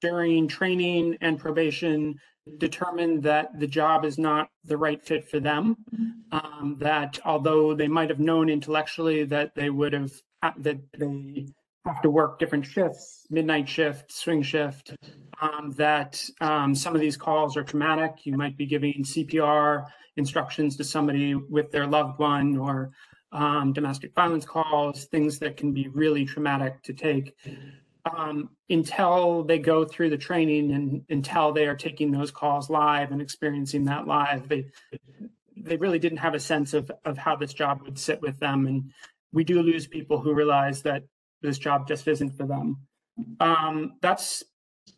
during 0.00 0.48
training 0.48 1.16
and 1.20 1.38
probation 1.38 2.20
determine 2.58 3.20
that 3.22 3.58
the 3.58 3.66
job 3.66 4.04
is 4.04 4.18
not 4.18 4.48
the 4.64 4.76
right 4.76 5.02
fit 5.02 5.28
for 5.28 5.40
them. 5.40 5.76
Um, 6.32 6.76
That 6.78 7.18
although 7.24 7.74
they 7.74 7.88
might 7.88 8.10
have 8.10 8.20
known 8.20 8.48
intellectually 8.48 9.24
that 9.24 9.54
they 9.54 9.70
would 9.70 9.92
have, 9.92 10.12
uh, 10.42 10.52
that 10.58 10.78
they 10.92 11.46
have 11.84 12.02
to 12.02 12.10
work 12.10 12.38
different 12.38 12.66
shifts, 12.66 13.26
midnight 13.30 13.68
shift, 13.68 14.12
swing 14.12 14.42
shift, 14.42 14.94
um, 15.40 15.72
that 15.76 16.22
um, 16.40 16.74
some 16.74 16.94
of 16.94 17.00
these 17.00 17.16
calls 17.16 17.56
are 17.56 17.64
traumatic. 17.64 18.24
You 18.24 18.36
might 18.36 18.56
be 18.56 18.66
giving 18.66 19.02
CPR 19.02 19.86
instructions 20.16 20.76
to 20.76 20.84
somebody 20.84 21.34
with 21.34 21.70
their 21.70 21.86
loved 21.86 22.18
one 22.18 22.56
or 22.56 22.90
um, 23.32 23.72
domestic 23.72 24.14
violence 24.14 24.44
calls, 24.44 25.04
things 25.06 25.38
that 25.40 25.56
can 25.56 25.72
be 25.72 25.88
really 25.88 26.24
traumatic 26.24 26.82
to 26.84 26.92
take. 26.92 27.34
Um, 28.14 28.50
until 28.70 29.42
they 29.42 29.58
go 29.58 29.84
through 29.84 30.10
the 30.10 30.16
training 30.18 30.70
and 30.72 31.02
until 31.08 31.52
they 31.52 31.66
are 31.66 31.74
taking 31.74 32.12
those 32.12 32.30
calls 32.30 32.70
live 32.70 33.10
and 33.10 33.20
experiencing 33.20 33.84
that 33.86 34.06
live, 34.06 34.48
they 34.48 34.66
they 35.56 35.76
really 35.76 35.98
didn't 35.98 36.18
have 36.18 36.34
a 36.34 36.40
sense 36.40 36.72
of 36.72 36.90
of 37.04 37.18
how 37.18 37.34
this 37.36 37.52
job 37.52 37.82
would 37.82 37.98
sit 37.98 38.22
with 38.22 38.38
them. 38.38 38.66
And 38.66 38.92
we 39.32 39.44
do 39.44 39.60
lose 39.60 39.86
people 39.86 40.20
who 40.20 40.34
realize 40.34 40.82
that 40.82 41.02
this 41.42 41.58
job 41.58 41.88
just 41.88 42.06
isn't 42.06 42.36
for 42.36 42.46
them. 42.46 42.78
Um, 43.40 43.94
that's 44.00 44.44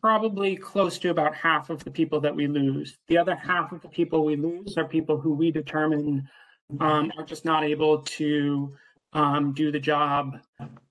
probably 0.01 0.55
close 0.55 0.97
to 0.99 1.09
about 1.09 1.35
half 1.35 1.69
of 1.69 1.83
the 1.83 1.91
people 1.91 2.19
that 2.21 2.35
we 2.35 2.47
lose. 2.47 2.97
The 3.07 3.17
other 3.17 3.35
half 3.35 3.71
of 3.71 3.81
the 3.81 3.89
people 3.89 4.23
we 4.23 4.35
lose 4.35 4.77
are 4.77 4.85
people 4.85 5.19
who 5.19 5.33
we 5.33 5.51
determine 5.51 6.29
um, 6.79 7.11
are 7.17 7.25
just 7.25 7.45
not 7.45 7.63
able 7.63 7.99
to 8.03 8.75
um, 9.13 9.53
do 9.53 9.71
the 9.71 9.79
job 9.79 10.37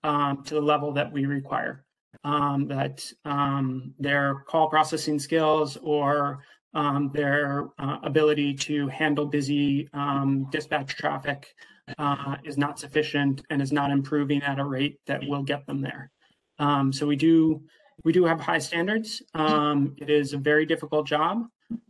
um, 0.02 0.42
to 0.44 0.55
the 0.55 0.60
level 0.60 0.92
that 0.92 1.12
we 1.12 1.26
require. 1.26 1.84
Um, 2.24 2.66
that 2.66 3.10
um, 3.24 3.94
their 3.98 4.42
call 4.48 4.68
processing 4.68 5.18
skills 5.18 5.78
or 5.82 6.40
um, 6.74 7.10
their 7.14 7.68
uh, 7.78 7.98
ability 8.02 8.55
to 8.55 8.88
handle 8.88 9.24
busy 9.24 9.88
um, 9.94 10.48
dispatch 10.50 10.97
traffic 10.97 11.55
uh, 11.97 12.36
is 12.44 12.58
not 12.58 12.78
sufficient 12.78 13.42
and 13.50 13.62
is 13.62 13.72
not 13.72 13.90
improving 13.90 14.42
at 14.42 14.58
a 14.58 14.64
rate 14.64 14.98
that 15.06 15.22
will 15.26 15.42
get 15.42 15.66
them 15.66 15.80
there. 15.80 16.10
Um, 16.58 16.92
so 16.92 17.06
we 17.06 17.16
do 17.16 17.62
we 18.05 18.12
do 18.12 18.24
have 18.24 18.40
high 18.40 18.58
standards. 18.58 19.22
Um, 19.34 19.94
it 19.98 20.10
is 20.10 20.32
a 20.32 20.38
very 20.38 20.66
difficult 20.66 21.06
job, 21.06 21.47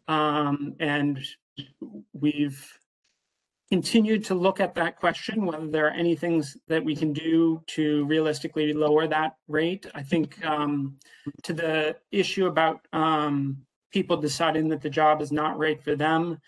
and 0.06 1.18
we've 2.12 2.78
continued 3.70 4.24
to 4.24 4.34
look 4.34 4.60
at 4.60 4.74
that 4.74 4.96
question 4.96 5.44
whether 5.44 5.66
there 5.68 5.86
are 5.86 5.90
any 5.90 6.16
things 6.16 6.56
that 6.68 6.84
we 6.84 6.96
can 6.96 7.12
do 7.12 7.62
to 7.66 8.04
realistically 8.06 8.72
lower 8.72 9.06
that 9.06 9.36
rate. 9.46 9.86
I 9.94 10.02
think 10.02 10.44
um, 10.44 10.96
to 11.42 11.52
the 11.52 11.96
issue 12.10 12.46
about 12.46 12.86
um, 12.92 13.58
people 13.92 14.16
deciding 14.16 14.68
that 14.68 14.80
the 14.80 14.90
job 14.90 15.20
is 15.20 15.32
not 15.32 15.58
right 15.58 15.82
for 15.82 15.94
them. 15.94 16.38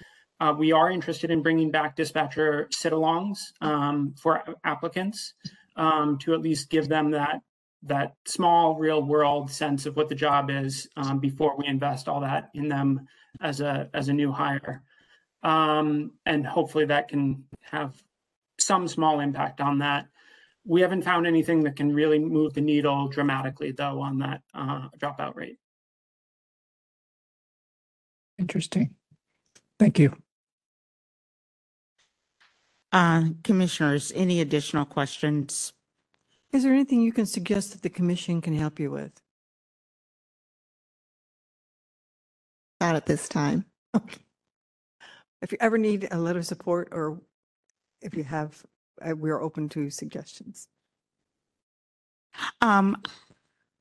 Uh, 0.40 0.55
we 0.57 0.73
are 0.73 0.90
interested 0.90 1.31
in 1.31 1.42
bringing 1.42 1.70
back 1.70 1.94
dispatcher 1.94 2.68
sit-alongs 2.70 3.39
um, 3.60 4.15
for 4.20 4.42
applicants 4.65 5.34
um, 5.76 6.18
to 6.18 6.32
at 6.32 6.40
least 6.40 6.70
give 6.70 6.89
them 6.89 7.10
that 7.10 7.40
that 7.82 8.15
small 8.26 8.76
real-world 8.76 9.50
sense 9.50 9.86
of 9.86 9.97
what 9.97 10.10
the 10.10 10.15
job 10.15 10.50
is 10.50 10.86
um, 10.99 11.18
before 11.18 11.57
we 11.57 11.66
invest 11.66 12.08
all 12.08 12.20
that 12.20 12.50
in 12.55 12.68
them 12.68 13.07
as 13.40 13.60
a 13.60 13.89
as 13.94 14.08
a 14.08 14.12
new 14.12 14.31
hire, 14.31 14.82
um, 15.43 16.12
and 16.27 16.47
hopefully 16.47 16.85
that 16.86 17.09
can 17.09 17.44
have 17.62 18.02
some 18.59 18.86
small 18.89 19.20
impact 19.20 19.60
on 19.60 19.78
that. 19.78 20.07
We 20.67 20.83
haven't 20.83 21.02
found 21.02 21.27
anything 21.27 21.62
that 21.65 21.77
can 21.77 21.94
really 21.94 22.19
move 22.19 22.55
the 22.55 22.60
needle 22.60 23.09
dramatically, 23.09 23.73
though, 23.73 24.01
on 24.01 24.19
that 24.19 24.43
uh, 24.55 24.89
dropout 24.99 25.35
rate. 25.35 25.59
Interesting. 28.39 28.94
Thank 29.78 29.99
you. 29.99 30.15
Uh, 32.93 33.25
Commissioners, 33.44 34.12
any 34.15 34.41
additional 34.41 34.85
questions? 34.85 35.73
Is 36.52 36.65
there 36.65 36.73
anything 36.73 37.01
you 37.01 37.12
can 37.12 37.27
suggest 37.27 37.73
that 37.73 37.83
the 37.83 37.91
commission 37.91 38.41
can 38.41 38.57
help 38.57 38.81
you 38.81 38.91
with? 38.91 39.12
Not 42.81 42.97
at 42.97 43.07
this 43.07 43.28
time. 43.28 43.67
If 45.43 45.52
you 45.52 45.59
ever 45.60 45.78
need 45.78 46.09
a 46.10 46.19
letter 46.19 46.41
of 46.41 46.47
support 46.47 46.89
or 46.93 47.20
if 48.02 48.15
you 48.15 48.25
have, 48.25 48.65
uh, 49.02 49.15
we're 49.17 49.41
open 49.41 49.69
to 49.70 49.91
suggestions. 49.91 50.69
Um, 52.60 52.97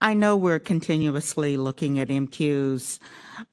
I 0.01 0.13
know 0.13 0.37
we're 0.37 0.59
continuously 0.59 1.57
looking 1.57 1.99
at 1.99 2.07
MQs. 2.07 2.99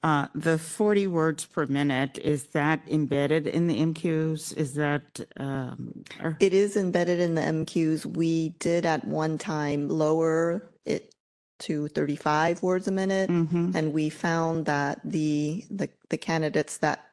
Uh, 0.04 0.28
the 0.34 0.58
40 0.58 1.08
words 1.08 1.44
per 1.44 1.66
minute, 1.66 2.18
is 2.18 2.44
that 2.48 2.80
embedded 2.88 3.48
in 3.48 3.66
the 3.66 3.80
MQs? 3.80 4.56
Is 4.56 4.74
that, 4.74 5.20
um, 5.38 6.04
or- 6.22 6.36
It 6.38 6.54
is 6.54 6.76
embedded 6.76 7.18
in 7.18 7.34
the 7.34 7.42
MQs. 7.42 8.06
We 8.06 8.50
did 8.60 8.86
at 8.86 9.04
one 9.04 9.38
time 9.38 9.88
lower 9.88 10.70
it 10.84 11.12
to 11.60 11.88
35 11.88 12.62
words 12.62 12.86
a 12.86 12.92
minute. 12.92 13.28
And 13.28 13.92
we 13.92 14.08
found 14.08 14.66
that 14.66 15.00
the, 15.04 15.64
the, 15.70 15.88
the 16.10 16.18
candidates 16.18 16.78
that 16.78 17.05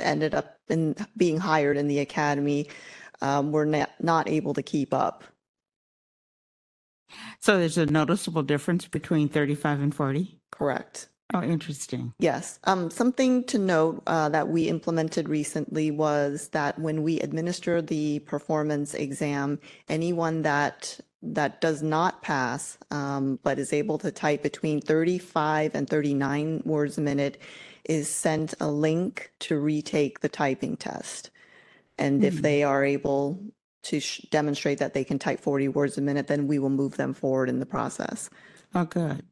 ended 0.00 0.34
up 0.34 0.58
in 0.68 0.96
being 1.16 1.38
hired 1.38 1.76
in 1.76 1.88
the 1.88 1.98
academy 2.00 2.68
um, 3.20 3.52
were 3.52 3.66
not, 3.66 3.90
not 4.00 4.28
able 4.28 4.54
to 4.54 4.62
keep 4.62 4.92
up. 4.92 5.24
so 7.40 7.58
there's 7.58 7.78
a 7.78 7.86
noticeable 7.86 8.42
difference 8.42 8.86
between 8.86 9.28
35 9.28 9.80
and 9.80 9.94
40? 9.94 10.40
Correct. 10.50 11.08
Oh, 11.32 11.42
interesting. 11.42 12.12
Yes. 12.18 12.58
Um, 12.64 12.90
something 12.90 13.44
to 13.44 13.58
note 13.58 14.02
uh, 14.06 14.28
that 14.28 14.48
we 14.48 14.68
implemented 14.68 15.28
recently 15.28 15.90
was 15.90 16.48
that 16.48 16.78
when 16.78 17.02
we 17.02 17.18
administer 17.20 17.80
the 17.80 18.18
performance 18.20 18.94
exam, 18.94 19.58
anyone 19.88 20.42
that 20.42 21.00
that 21.22 21.60
does 21.62 21.82
not 21.82 22.20
pass 22.22 22.76
um, 22.90 23.38
but 23.42 23.58
is 23.58 23.72
able 23.72 23.96
to 23.96 24.10
type 24.10 24.42
between 24.42 24.80
35 24.80 25.74
and 25.74 25.88
39 25.88 26.62
words 26.66 26.98
a 26.98 27.00
minute 27.00 27.40
is 27.84 28.08
sent 28.08 28.54
a 28.60 28.70
link 28.70 29.32
to 29.40 29.58
retake 29.58 30.20
the 30.20 30.28
typing 30.28 30.76
test. 30.76 31.30
And 31.98 32.24
if 32.24 32.36
Hmm. 32.36 32.42
they 32.42 32.62
are 32.64 32.84
able 32.84 33.40
to 33.84 34.00
sh- 34.00 34.26
demonstrate 34.30 34.78
that 34.78 34.94
they 34.94 35.04
can 35.04 35.18
type 35.18 35.40
40 35.40 35.68
words 35.68 35.98
a 35.98 36.02
minute, 36.02 36.26
then 36.28 36.46
we 36.46 36.58
will 36.58 36.70
move 36.70 36.96
them 36.96 37.14
forward 37.14 37.48
in 37.48 37.60
the 37.60 37.66
process. 37.66 38.30
Oh, 38.74 38.84
good. 38.84 39.24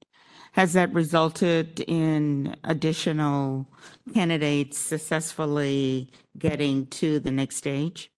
Has 0.52 0.74
that 0.74 0.92
resulted 0.92 1.80
in 1.80 2.56
additional 2.64 3.68
candidates 4.14 4.78
successfully 4.78 6.10
getting 6.38 6.86
to 6.88 7.20
the 7.20 7.30
next 7.30 7.56
stage? 7.56 8.10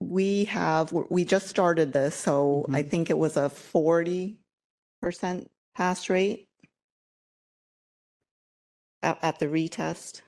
We 0.00 0.44
have, 0.46 0.92
we 0.92 1.24
just 1.26 1.48
started 1.48 1.92
this, 1.92 2.14
so 2.16 2.68
I 2.72 2.82
think 2.82 3.10
it 3.10 3.18
was 3.18 3.36
a 3.36 3.50
forty 3.50 4.38
percent 5.02 5.50
pass 5.76 6.10
rate 6.10 6.48
at, 9.02 9.18
at 9.22 9.38
the 9.38 9.46
retest. 9.46 10.22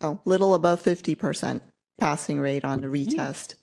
Oh, 0.00 0.20
little 0.24 0.54
above 0.54 0.80
fifty 0.80 1.14
percent 1.14 1.62
passing 2.00 2.40
rate 2.40 2.64
on 2.64 2.80
the 2.80 2.88
retest. 2.88 3.54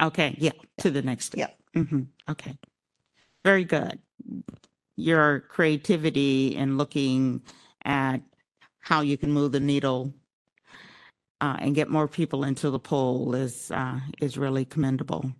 Okay, 0.00 0.34
yeah, 0.38 0.52
to 0.78 0.90
the 0.90 1.02
next 1.02 1.26
step. 1.26 1.50
Yeah. 1.74 1.82
hmm 1.82 2.02
okay. 2.28 2.56
Very 3.44 3.64
good. 3.64 3.98
Your 4.96 5.40
creativity 5.40 6.56
in 6.56 6.76
looking 6.76 7.42
at 7.84 8.20
how 8.80 9.00
you 9.00 9.16
can 9.16 9.32
move 9.32 9.52
the 9.52 9.60
needle 9.60 10.14
uh, 11.40 11.56
and 11.58 11.74
get 11.74 11.88
more 11.88 12.08
people 12.08 12.44
into 12.44 12.70
the 12.70 12.78
poll 12.78 13.34
is, 13.34 13.70
uh, 13.70 14.00
is 14.20 14.38
really 14.38 14.64
commendable. 14.64 15.32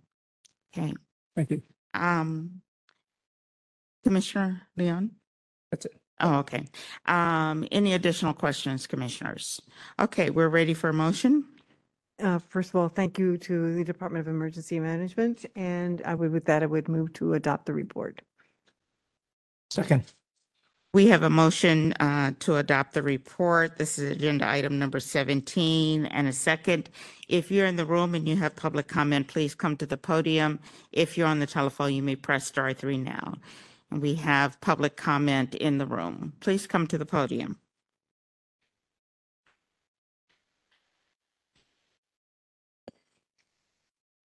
Okay. 0.77 0.93
Thank 1.35 1.51
you. 1.51 1.63
Um, 1.93 2.61
Commissioner 4.03 4.61
Leung? 4.77 5.11
That's 5.71 5.85
it. 5.85 5.95
Oh, 6.19 6.35
okay. 6.35 6.65
Um, 7.05 7.67
any 7.71 7.93
additional 7.93 8.33
questions, 8.33 8.87
commissioners? 8.87 9.61
Okay, 9.99 10.29
we're 10.29 10.47
ready 10.47 10.73
for 10.73 10.89
a 10.89 10.93
motion. 10.93 11.45
Uh, 12.21 12.39
First 12.39 12.69
of 12.69 12.75
all, 12.77 12.87
thank 12.87 13.19
you 13.19 13.37
to 13.37 13.75
the 13.75 13.83
Department 13.83 14.21
of 14.21 14.29
Emergency 14.29 14.79
Management, 14.79 15.45
and 15.55 16.01
I 16.05 16.15
would, 16.15 16.31
with 16.31 16.45
that, 16.45 16.63
I 16.63 16.67
would 16.67 16.87
move 16.87 17.11
to 17.13 17.33
adopt 17.33 17.65
the 17.65 17.73
report. 17.73 18.21
Second. 19.71 20.05
We 20.95 21.07
have 21.07 21.23
a 21.23 21.29
motion 21.29 21.91
uh, 21.99 22.31
to 22.39 22.55
adopt 22.55 22.93
the 22.93 23.03
report. 23.03 23.77
This 23.77 23.99
is 23.99 24.11
agenda 24.11 24.47
item 24.47 24.79
number 24.79 25.01
17 25.01 26.05
and 26.05 26.25
a 26.25 26.31
second. 26.31 26.89
If 27.27 27.51
you're 27.51 27.65
in 27.65 27.75
the 27.75 27.83
room 27.83 28.15
and 28.15 28.25
you 28.29 28.37
have 28.37 28.55
public 28.55 28.87
comment, 28.87 29.27
please 29.27 29.53
come 29.55 29.75
to 29.75 29.85
the 29.85 29.97
podium. 29.97 30.57
If 30.93 31.17
you're 31.17 31.27
on 31.27 31.39
the 31.39 31.47
telephone, 31.47 31.93
you 31.93 32.01
may 32.01 32.15
press 32.15 32.47
star 32.47 32.71
three 32.71 32.97
now. 32.97 33.33
And 33.91 34.01
we 34.01 34.15
have 34.15 34.61
public 34.61 34.95
comment 34.95 35.53
in 35.55 35.79
the 35.79 35.85
room. 35.85 36.31
Please 36.39 36.65
come 36.65 36.87
to 36.87 36.97
the 36.97 37.05
podium. 37.05 37.59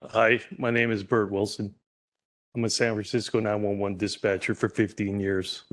Hi, 0.09 0.41
my 0.57 0.71
name 0.71 0.93
is 0.93 1.03
Bert 1.03 1.33
Wilson. 1.33 1.75
I'm 2.55 2.65
a 2.65 2.71
San 2.71 2.93
Francisco 2.93 3.41
911 3.41 3.99
dispatcher 3.99 4.55
for 4.55 4.69
15 4.69 5.19
years. 5.19 5.65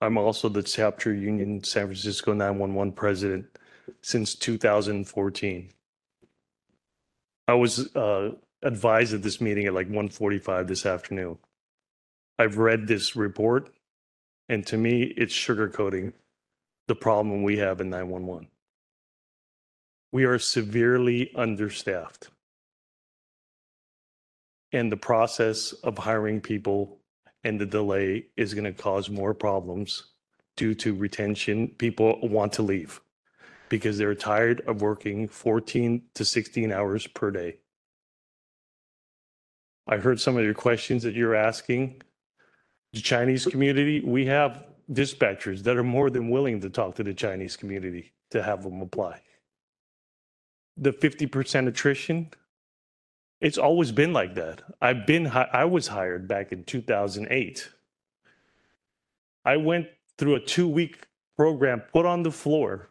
I'm 0.00 0.16
also 0.16 0.48
the 0.48 0.62
chapter 0.62 1.12
union 1.12 1.62
San 1.62 1.86
Francisco 1.86 2.32
911 2.32 2.92
president 2.92 3.46
since 4.02 4.34
2014. 4.34 5.70
I 7.48 7.54
was 7.54 7.94
uh, 7.94 8.32
advised 8.62 9.12
at 9.12 9.22
this 9.22 9.40
meeting 9.40 9.66
at 9.66 9.74
like 9.74 9.88
1:45 9.88 10.68
this 10.68 10.86
afternoon. 10.86 11.38
I've 12.38 12.56
read 12.56 12.86
this 12.86 13.16
report, 13.16 13.70
and 14.48 14.66
to 14.68 14.78
me, 14.78 15.02
it's 15.02 15.34
sugarcoating 15.34 16.12
the 16.88 16.94
problem 16.94 17.42
we 17.42 17.58
have 17.58 17.80
in 17.80 17.90
911. 17.90 18.48
We 20.12 20.24
are 20.24 20.38
severely 20.38 21.30
understaffed 21.34 22.30
and 24.72 24.90
the 24.90 24.96
process 24.96 25.72
of 25.72 25.98
hiring 25.98 26.40
people 26.40 26.99
and 27.44 27.60
the 27.60 27.66
delay 27.66 28.26
is 28.36 28.54
going 28.54 28.64
to 28.64 28.72
cause 28.72 29.08
more 29.08 29.34
problems 29.34 30.04
due 30.56 30.74
to 30.74 30.94
retention. 30.94 31.68
People 31.78 32.18
want 32.22 32.52
to 32.54 32.62
leave 32.62 33.00
because 33.68 33.96
they're 33.96 34.14
tired 34.14 34.60
of 34.66 34.82
working 34.82 35.28
14 35.28 36.02
to 36.14 36.24
16 36.24 36.72
hours 36.72 37.06
per 37.06 37.30
day. 37.30 37.56
I 39.86 39.96
heard 39.96 40.20
some 40.20 40.36
of 40.36 40.44
your 40.44 40.54
questions 40.54 41.02
that 41.04 41.14
you're 41.14 41.34
asking. 41.34 42.02
The 42.92 43.00
Chinese 43.00 43.46
community, 43.46 44.00
we 44.00 44.26
have 44.26 44.66
dispatchers 44.92 45.62
that 45.62 45.76
are 45.76 45.84
more 45.84 46.10
than 46.10 46.30
willing 46.30 46.60
to 46.60 46.70
talk 46.70 46.96
to 46.96 47.04
the 47.04 47.14
Chinese 47.14 47.56
community 47.56 48.12
to 48.30 48.42
have 48.42 48.62
them 48.62 48.82
apply. 48.82 49.20
The 50.76 50.92
50% 50.92 51.68
attrition, 51.68 52.30
it's 53.40 53.58
always 53.58 53.90
been 53.90 54.12
like 54.12 54.34
that. 54.34 54.62
I've 54.80 55.06
been 55.06 55.26
I 55.26 55.64
was 55.64 55.88
hired 55.88 56.28
back 56.28 56.52
in 56.52 56.64
2008. 56.64 57.70
I 59.44 59.56
went 59.56 59.86
through 60.18 60.34
a 60.34 60.40
two 60.40 60.68
week 60.68 61.06
program, 61.36 61.82
put 61.92 62.04
on 62.04 62.22
the 62.22 62.30
floor, 62.30 62.90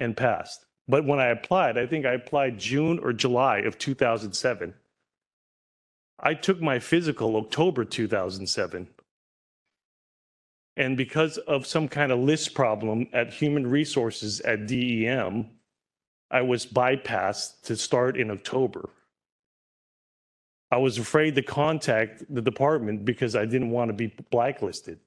and 0.00 0.16
passed. 0.16 0.64
But 0.88 1.04
when 1.04 1.20
I 1.20 1.26
applied, 1.26 1.76
I 1.76 1.86
think 1.86 2.06
I 2.06 2.14
applied 2.14 2.58
June 2.58 2.98
or 3.00 3.12
July 3.12 3.58
of 3.58 3.76
2007. 3.76 4.72
I 6.20 6.34
took 6.34 6.60
my 6.60 6.78
physical 6.78 7.36
October 7.36 7.84
2007. 7.84 8.88
And 10.78 10.96
because 10.96 11.36
of 11.38 11.66
some 11.66 11.88
kind 11.88 12.10
of 12.10 12.20
list 12.20 12.54
problem 12.54 13.08
at 13.12 13.32
human 13.32 13.66
resources 13.66 14.40
at 14.40 14.66
DEM, 14.66 15.50
I 16.30 16.42
was 16.42 16.66
bypassed 16.66 17.62
to 17.62 17.76
start 17.76 18.16
in 18.16 18.30
October. 18.30 18.90
I 20.70 20.76
was 20.76 20.98
afraid 20.98 21.34
to 21.36 21.42
contact 21.42 22.22
the 22.28 22.42
department 22.42 23.04
because 23.04 23.34
I 23.34 23.46
didn't 23.46 23.70
want 23.70 23.88
to 23.88 23.94
be 23.94 24.14
blacklisted. 24.30 25.00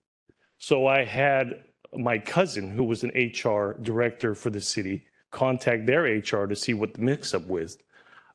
So 0.58 0.88
I 0.88 1.04
had 1.04 1.64
my 1.94 2.18
cousin, 2.18 2.72
who 2.72 2.84
was 2.84 3.04
an 3.04 3.12
HR 3.16 3.74
director 3.82 4.34
for 4.34 4.50
the 4.50 4.62
city, 4.62 5.06
contact 5.30 5.86
their 5.86 6.04
HR 6.04 6.48
to 6.48 6.56
see 6.56 6.74
what 6.74 6.94
the 6.94 7.02
mix 7.02 7.34
up 7.34 7.46
was. 7.48 7.78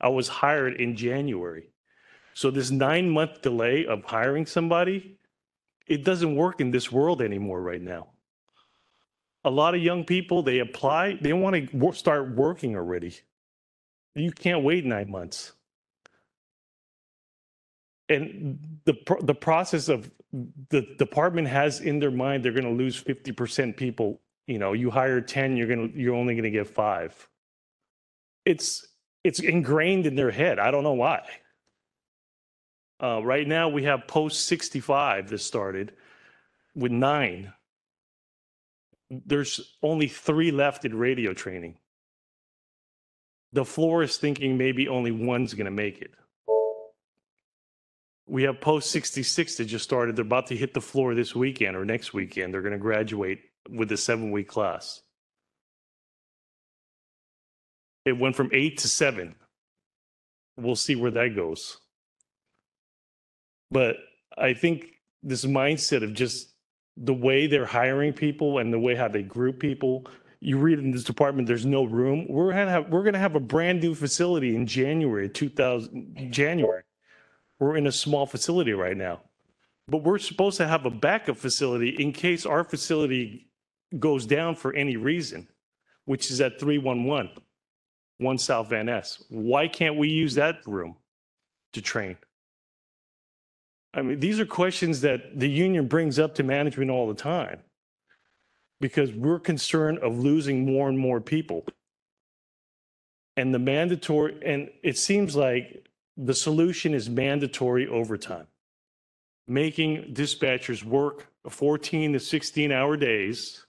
I 0.00 0.08
was 0.08 0.28
hired 0.28 0.74
in 0.74 0.94
January. 0.94 1.68
So 2.34 2.50
this 2.50 2.70
nine 2.70 3.10
month 3.10 3.42
delay 3.42 3.86
of 3.86 4.04
hiring 4.04 4.46
somebody, 4.46 5.18
it 5.86 6.04
doesn't 6.04 6.36
work 6.36 6.60
in 6.60 6.70
this 6.70 6.92
world 6.92 7.22
anymore 7.22 7.62
right 7.62 7.80
now. 7.80 8.08
A 9.46 9.50
lot 9.50 9.74
of 9.74 9.82
young 9.82 10.04
people, 10.04 10.42
they 10.42 10.58
apply, 10.58 11.14
they 11.22 11.32
want 11.32 11.70
to 11.70 11.92
start 11.92 12.34
working 12.34 12.76
already. 12.76 13.14
You 14.14 14.32
can't 14.32 14.64
wait 14.64 14.84
nine 14.84 15.10
months. 15.10 15.52
And 18.08 18.80
the, 18.84 18.94
the 19.22 19.34
process 19.34 19.88
of 19.88 20.10
the 20.70 20.82
department 20.98 21.48
has 21.48 21.80
in 21.80 22.00
their 22.00 22.10
mind, 22.10 22.44
they're 22.44 22.52
going 22.52 22.64
to 22.64 22.70
lose 22.70 23.02
50% 23.02 23.76
people. 23.76 24.20
You 24.46 24.58
know, 24.58 24.74
you 24.74 24.90
hire 24.90 25.20
10, 25.20 25.56
you're 25.56 25.68
going 25.68 25.92
to, 25.92 25.98
you're 25.98 26.14
only 26.14 26.34
going 26.34 26.44
to 26.44 26.50
get 26.50 26.66
five. 26.68 27.28
It's, 28.44 28.86
it's 29.24 29.40
ingrained 29.40 30.06
in 30.06 30.16
their 30.16 30.30
head. 30.30 30.58
I 30.58 30.70
don't 30.70 30.84
know 30.84 30.92
why. 30.92 31.24
Uh, 33.02 33.22
right 33.24 33.46
now, 33.46 33.68
we 33.68 33.84
have 33.84 34.06
post 34.08 34.46
65 34.46 35.30
that 35.30 35.38
started. 35.38 35.92
with 36.74 36.92
nine. 36.92 37.52
There's 39.10 39.76
only 39.82 40.08
three 40.08 40.50
left 40.50 40.84
in 40.84 40.96
radio 40.96 41.32
training. 41.32 41.78
The 43.52 43.64
floor 43.64 44.02
is 44.02 44.16
thinking 44.16 44.58
maybe 44.58 44.88
only 44.88 45.12
one's 45.12 45.54
going 45.54 45.66
to 45.66 45.70
make 45.70 46.00
it. 46.00 46.10
We 48.26 48.42
have 48.42 48.60
post 48.60 48.90
66 48.90 49.56
that 49.56 49.66
just 49.66 49.84
started. 49.84 50.16
They're 50.16 50.24
about 50.24 50.48
to 50.48 50.56
hit 50.56 50.74
the 50.74 50.80
floor 50.80 51.14
this 51.14 51.34
weekend 51.34 51.76
or 51.76 51.84
next 51.84 52.12
weekend. 52.12 52.52
They're 52.52 52.62
going 52.62 52.72
to 52.72 52.78
graduate 52.78 53.40
with 53.70 53.92
a 53.92 53.96
seven 53.96 54.32
week 54.32 54.48
class. 54.48 55.02
It 58.04 58.18
went 58.18 58.36
from 58.36 58.50
eight 58.52 58.78
to 58.78 58.88
seven. 58.88 59.36
We'll 60.56 60.76
see 60.76 60.96
where 60.96 61.10
that 61.12 61.36
goes. 61.36 61.78
But 63.70 63.96
I 64.36 64.54
think 64.54 64.86
this 65.22 65.44
mindset 65.44 66.02
of 66.02 66.14
just 66.14 66.52
the 66.96 67.14
way 67.14 67.46
they're 67.46 67.66
hiring 67.66 68.12
people 68.12 68.58
and 68.58 68.72
the 68.72 68.78
way 68.78 68.94
how 68.94 69.08
they 69.08 69.22
group 69.22 69.58
people, 69.58 70.06
you 70.40 70.58
read 70.58 70.78
in 70.78 70.90
this 70.90 71.04
department, 71.04 71.46
there's 71.46 71.66
no 71.66 71.84
room. 71.84 72.26
We're 72.28 72.52
gonna 72.52 72.70
have 72.70 72.88
we're 72.88 73.02
gonna 73.02 73.18
have 73.18 73.34
a 73.34 73.40
brand 73.40 73.80
new 73.80 73.94
facility 73.94 74.54
in 74.54 74.66
January 74.66 75.28
2000 75.28 76.32
January. 76.32 76.82
We're 77.58 77.76
in 77.76 77.86
a 77.86 77.92
small 77.92 78.26
facility 78.26 78.72
right 78.72 78.96
now, 78.96 79.22
but 79.88 79.98
we're 79.98 80.18
supposed 80.18 80.58
to 80.58 80.66
have 80.66 80.84
a 80.84 80.90
backup 80.90 81.36
facility 81.36 81.90
in 81.90 82.12
case 82.12 82.44
our 82.44 82.64
facility 82.64 83.48
goes 83.98 84.26
down 84.26 84.54
for 84.56 84.74
any 84.74 84.96
reason, 84.96 85.48
which 86.04 86.30
is 86.30 86.40
at 86.40 86.60
311, 86.60 87.30
one 88.18 88.38
South 88.38 88.68
Van 88.68 88.86
Ness. 88.86 89.22
Why 89.30 89.68
can't 89.68 89.96
we 89.96 90.08
use 90.08 90.34
that 90.34 90.66
room 90.66 90.96
to 91.72 91.80
train? 91.80 92.16
I 93.96 94.02
mean, 94.02 94.20
these 94.20 94.38
are 94.38 94.46
questions 94.46 95.00
that 95.00 95.40
the 95.40 95.48
union 95.48 95.88
brings 95.88 96.18
up 96.18 96.34
to 96.34 96.42
management 96.42 96.90
all 96.90 97.08
the 97.08 97.14
time 97.14 97.60
because 98.78 99.10
we're 99.12 99.40
concerned 99.40 99.98
of 100.00 100.18
losing 100.18 100.66
more 100.66 100.90
and 100.90 100.98
more 100.98 101.18
people. 101.18 101.64
And 103.38 103.54
the 103.54 103.58
mandatory, 103.58 104.38
and 104.44 104.70
it 104.82 104.98
seems 104.98 105.34
like 105.34 105.88
the 106.18 106.34
solution 106.34 106.92
is 106.92 107.08
mandatory 107.08 107.88
overtime, 107.88 108.46
making 109.48 110.12
dispatchers 110.12 110.84
work 110.84 111.28
14 111.48 112.12
to 112.12 112.20
16 112.20 112.72
hour 112.72 112.98
days, 112.98 113.64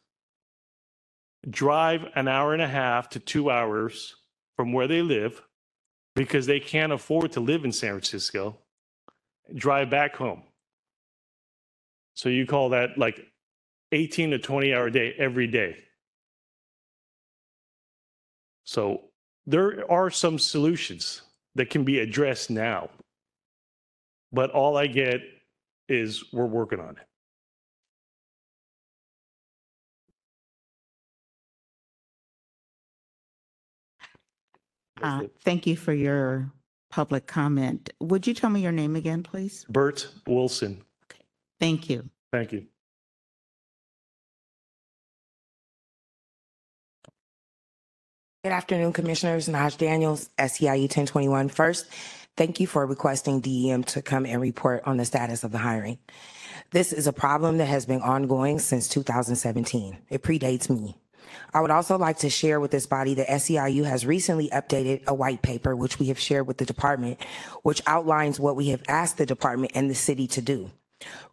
drive 1.50 2.06
an 2.16 2.28
hour 2.28 2.52
and 2.52 2.62
a 2.62 2.68
half 2.68 3.10
to 3.12 3.20
two 3.20 3.50
hours 3.50 4.16
from 4.58 4.74
where 4.74 4.88
they 4.88 5.02
live 5.02 5.42
because 6.16 6.46
they 6.46 6.60
can't 6.60 6.92
afford 6.92 7.32
to 7.32 7.40
live 7.40 7.64
in 7.64 7.72
San 7.72 7.92
Francisco 7.92 8.58
drive 9.56 9.90
back 9.90 10.16
home. 10.16 10.44
So 12.16 12.30
you 12.30 12.46
call 12.46 12.70
that 12.70 12.98
like 12.98 13.20
18 13.92 14.32
to 14.32 14.40
20 14.40 14.74
hour 14.74 14.90
day 14.90 15.14
every 15.18 15.48
day. 15.48 15.78
So 18.64 19.02
there 19.46 19.90
are 19.90 20.10
some 20.10 20.40
solutions 20.40 21.22
that 21.56 21.70
can 21.70 21.84
be 21.84 22.00
addressed 22.00 22.50
now. 22.50 22.90
But 24.32 24.52
all 24.52 24.76
I 24.76 24.88
get 24.88 25.22
is 25.88 26.26
we're 26.34 26.46
working 26.46 26.80
on 26.80 26.98
it. 26.98 27.08
Uh, 35.02 35.24
Thank 35.44 35.68
you 35.68 35.78
for 35.78 35.94
your 35.94 36.52
public 36.90 37.28
comment. 37.28 37.90
Would 38.00 38.28
you 38.28 38.34
tell 38.34 38.50
me 38.50 38.62
your 38.62 38.72
name 38.72 38.96
again, 38.96 39.24
please? 39.24 39.66
Bert 39.70 40.08
Wilson, 40.28 40.84
Thank 41.60 41.90
you. 41.90 42.10
thank 42.32 42.52
you. 42.52 42.68
Good 48.44 48.54
afternoon, 48.54 48.94
Commissioners. 48.94 49.50
Naj 49.50 49.78
Daniels, 49.78 50.30
SEIU 50.40 50.84
1021. 50.84 51.50
First, 51.50 51.88
thank 52.38 52.60
you 52.60 52.68
for 52.68 52.86
requesting 52.86 53.42
DEM 53.42 53.84
to 53.86 54.02
come 54.02 54.26
and 54.26 54.42
report 54.42 54.84
on 54.86 54.98
the 54.98 55.06
status 55.06 55.44
of 55.44 55.52
the 55.52 55.58
hiring. 55.58 55.98
This 56.72 56.94
is 56.94 57.08
a 57.08 57.14
problem 57.14 57.58
that 57.58 57.66
has 57.66 57.86
been 57.86 58.02
ongoing 58.02 58.60
since 58.60 58.88
2017. 58.90 59.98
It 60.10 60.22
predates 60.22 60.70
me. 60.70 60.98
I 61.54 61.62
would 61.62 61.72
also 61.72 61.98
like 61.98 62.20
to 62.20 62.30
share 62.30 62.60
with 62.60 62.72
this 62.72 62.86
body 62.86 63.14
that 63.16 63.28
SEIU 63.28 63.86
has 63.86 64.06
recently 64.06 64.50
updated 64.50 65.06
a 65.08 65.14
white 65.14 65.42
paper, 65.42 65.76
which 65.76 66.00
we 66.00 66.08
have 66.08 66.20
shared 66.20 66.48
with 66.48 66.58
the 66.58 66.66
department, 66.66 67.20
which 67.64 67.82
outlines 67.88 68.40
what 68.40 68.56
we 68.56 68.70
have 68.70 68.84
asked 68.88 69.18
the 69.18 69.26
department 69.26 69.72
and 69.76 69.90
the 69.90 69.96
city 69.96 70.28
to 70.28 70.42
do 70.42 70.72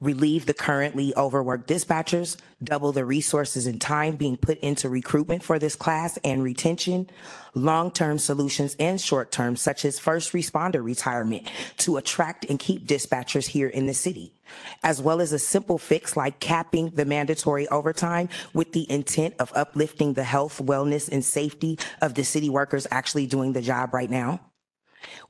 relieve 0.01 0.47
the 0.47 0.55
currently 0.55 1.15
overworked 1.17 1.69
dispatchers, 1.69 2.37
double 2.63 2.93
the 2.93 3.05
resources 3.05 3.67
and 3.67 3.81
time 3.81 4.17
being 4.17 4.37
put 4.37 4.59
into 4.59 4.89
recruitment 4.89 5.43
for 5.43 5.59
this 5.59 5.75
class 5.77 6.19
and 6.25 6.43
retention, 6.43 7.09
long-term 7.55 8.19
solutions 8.19 8.77
and 8.79 9.01
short-term 9.01 9.57
such 9.57 9.85
as 9.85 9.99
first 9.99 10.33
responder 10.33 10.85
retirement 10.85 11.47
to 11.79 11.97
attract 11.97 12.45
and 12.47 12.59
keep 12.59 12.87
dispatchers 12.87 13.47
here 13.47 13.69
in 13.69 13.87
the 13.87 13.95
city, 13.95 14.35
as 14.83 15.01
well 15.01 15.21
as 15.21 15.33
a 15.33 15.39
simple 15.39 15.79
fix 15.79 16.17
like 16.17 16.41
capping 16.41 16.91
the 16.91 17.05
mandatory 17.05 17.67
overtime 17.69 18.29
with 18.53 18.73
the 18.73 18.91
intent 18.91 19.35
of 19.39 19.53
uplifting 19.55 20.15
the 20.15 20.25
health, 20.25 20.61
wellness, 20.63 21.09
and 21.11 21.25
safety 21.25 21.79
of 22.01 22.15
the 22.15 22.25
city 22.25 22.51
workers 22.51 22.87
actually 22.91 23.27
doing 23.27 23.53
the 23.53 23.63
job 23.63 23.95
right 23.95 24.11
now. 24.11 24.41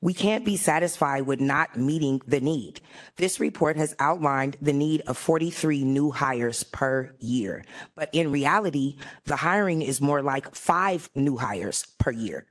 We 0.01 0.15
can't 0.15 0.45
be 0.45 0.57
satisfied 0.57 1.23
with 1.23 1.41
not 1.41 1.77
meeting 1.77 2.21
the 2.27 2.41
need. 2.41 2.81
This 3.17 3.41
report 3.41 3.77
has 3.77 3.95
outlined 3.99 4.57
the 4.61 4.73
need 4.73 5.03
of 5.03 5.17
43 5.17 5.85
new 5.85 6.11
hires 6.11 6.63
per 6.63 7.15
year. 7.19 7.65
But 7.95 8.11
in 8.13 8.33
reality, 8.33 8.97
the 9.25 9.37
hiring 9.37 9.83
is 9.83 10.01
more 10.01 10.23
like 10.23 10.55
five 10.55 11.11
new 11.15 11.37
hires 11.37 11.87
per 11.99 12.11
year. 12.11 12.47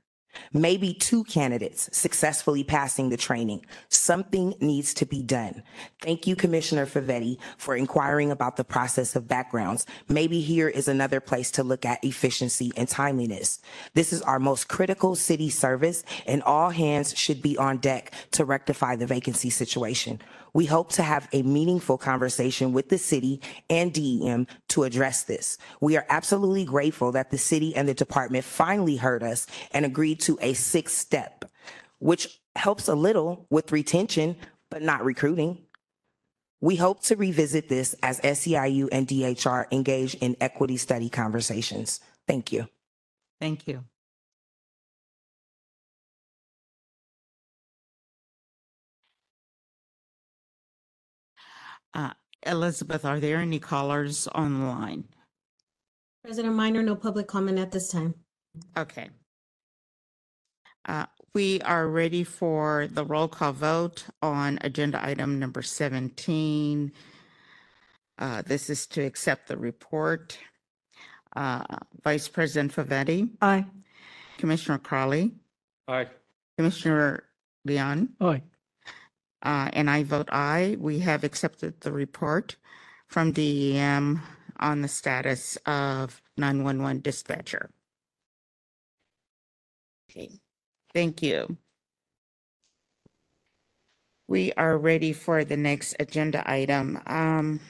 Maybe 0.52 0.94
two 0.94 1.24
candidates 1.24 1.88
successfully 1.96 2.64
passing 2.64 3.08
the 3.08 3.16
training. 3.16 3.64
Something 3.88 4.54
needs 4.60 4.94
to 4.94 5.06
be 5.06 5.22
done. 5.22 5.62
Thank 6.02 6.26
you, 6.26 6.36
Commissioner 6.36 6.86
Favetti, 6.86 7.38
for 7.58 7.76
inquiring 7.76 8.30
about 8.30 8.56
the 8.56 8.64
process 8.64 9.16
of 9.16 9.28
backgrounds. 9.28 9.86
Maybe 10.08 10.40
here 10.40 10.68
is 10.68 10.88
another 10.88 11.20
place 11.20 11.50
to 11.52 11.64
look 11.64 11.84
at 11.84 12.04
efficiency 12.04 12.72
and 12.76 12.88
timeliness. 12.88 13.60
This 13.94 14.12
is 14.12 14.22
our 14.22 14.38
most 14.38 14.68
critical 14.68 15.14
city 15.14 15.50
service, 15.50 16.04
and 16.26 16.42
all 16.42 16.70
hands 16.70 17.16
should 17.16 17.42
be 17.42 17.56
on 17.58 17.78
deck 17.78 18.12
to 18.32 18.44
rectify 18.44 18.96
the 18.96 19.06
vacancy 19.06 19.50
situation. 19.50 20.20
We 20.54 20.66
hope 20.66 20.92
to 20.92 21.02
have 21.02 21.28
a 21.32 21.42
meaningful 21.42 21.98
conversation 21.98 22.72
with 22.72 22.88
the 22.88 22.96
city 22.96 23.42
and 23.68 23.92
DEM 23.92 24.46
to 24.68 24.84
address 24.84 25.24
this. 25.24 25.58
We 25.80 25.96
are 25.96 26.06
absolutely 26.08 26.64
grateful 26.64 27.12
that 27.12 27.30
the 27.30 27.38
city 27.38 27.74
and 27.74 27.88
the 27.88 27.94
department 27.94 28.44
finally 28.44 28.96
heard 28.96 29.22
us 29.22 29.46
and 29.72 29.84
agreed 29.84 30.20
to 30.20 30.38
a 30.40 30.54
sixth 30.54 30.96
step, 30.96 31.44
which 31.98 32.40
helps 32.54 32.86
a 32.86 32.94
little 32.94 33.46
with 33.50 33.72
retention, 33.72 34.36
but 34.70 34.80
not 34.80 35.04
recruiting. 35.04 35.58
We 36.60 36.76
hope 36.76 37.02
to 37.02 37.16
revisit 37.16 37.68
this 37.68 37.94
as 38.02 38.20
SEIU 38.20 38.88
and 38.90 39.06
DHR 39.06 39.66
engage 39.72 40.14
in 40.14 40.36
equity 40.40 40.76
study 40.76 41.10
conversations. 41.10 42.00
Thank 42.26 42.52
you. 42.52 42.68
Thank 43.40 43.66
you. 43.66 43.84
Uh, 51.94 52.10
Elizabeth, 52.46 53.04
are 53.04 53.20
there 53.20 53.38
any 53.38 53.58
callers 53.58 54.26
on 54.28 54.60
the 54.60 54.66
line? 54.66 55.04
President 56.24 56.54
Minor, 56.54 56.82
no 56.82 56.96
public 56.96 57.26
comment 57.26 57.58
at 57.58 57.70
this 57.70 57.90
time. 57.90 58.14
Okay. 58.76 59.10
Uh, 60.86 61.06
We 61.34 61.60
are 61.62 61.88
ready 61.88 62.22
for 62.24 62.86
the 62.86 63.04
roll 63.04 63.28
call 63.28 63.52
vote 63.52 64.04
on 64.22 64.58
agenda 64.62 65.04
item 65.04 65.38
number 65.38 65.62
17. 65.62 66.92
Uh, 68.18 68.42
This 68.42 68.70
is 68.70 68.86
to 68.88 69.02
accept 69.02 69.48
the 69.48 69.56
report. 69.56 70.38
Uh, 71.34 71.64
Vice 72.04 72.28
President 72.28 72.72
Favetti? 72.72 73.30
Aye. 73.40 73.66
Commissioner 74.38 74.78
Crowley? 74.78 75.32
Aye. 75.88 76.06
Commissioner 76.56 77.24
Leung? 77.66 78.08
Aye. 78.20 78.42
Uh, 79.44 79.70
And 79.74 79.90
I 79.90 80.04
vote 80.04 80.30
aye. 80.32 80.76
We 80.80 81.00
have 81.00 81.24
accepted 81.24 81.82
the 81.82 81.92
report 81.92 82.56
from 83.08 83.32
DEM 83.32 84.22
on 84.58 84.82
the 84.82 84.88
status 84.88 85.56
of 85.66 86.22
911 86.38 87.02
dispatcher. 87.02 87.70
Okay, 90.10 90.30
thank 90.94 91.22
you. 91.22 91.58
We 94.28 94.52
are 94.54 94.78
ready 94.78 95.12
for 95.12 95.44
the 95.44 95.56
next 95.56 95.96
agenda 96.00 96.42
item. 96.50 97.00
Um, 97.06 97.60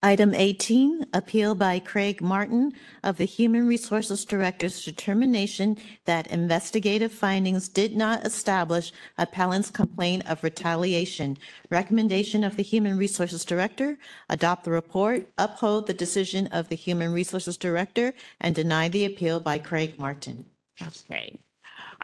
Item 0.00 0.32
18, 0.32 1.06
appeal 1.12 1.56
by 1.56 1.80
Craig 1.80 2.22
Martin 2.22 2.72
of 3.02 3.16
the 3.16 3.24
Human 3.24 3.66
Resources 3.66 4.24
Director's 4.24 4.84
determination 4.84 5.76
that 6.04 6.28
investigative 6.28 7.10
findings 7.10 7.68
did 7.68 7.96
not 7.96 8.24
establish 8.24 8.92
appellant's 9.18 9.72
complaint 9.72 10.22
of 10.30 10.44
retaliation. 10.44 11.36
Recommendation 11.70 12.44
of 12.44 12.54
the 12.54 12.62
Human 12.62 12.96
Resources 12.96 13.44
Director, 13.44 13.98
adopt 14.28 14.62
the 14.62 14.70
report, 14.70 15.28
uphold 15.36 15.88
the 15.88 15.94
decision 15.94 16.46
of 16.48 16.68
the 16.68 16.76
Human 16.76 17.12
Resources 17.12 17.56
Director, 17.56 18.14
and 18.40 18.54
deny 18.54 18.88
the 18.88 19.04
appeal 19.04 19.40
by 19.40 19.58
Craig 19.58 19.98
Martin. 19.98 20.44
Okay. 20.80 21.40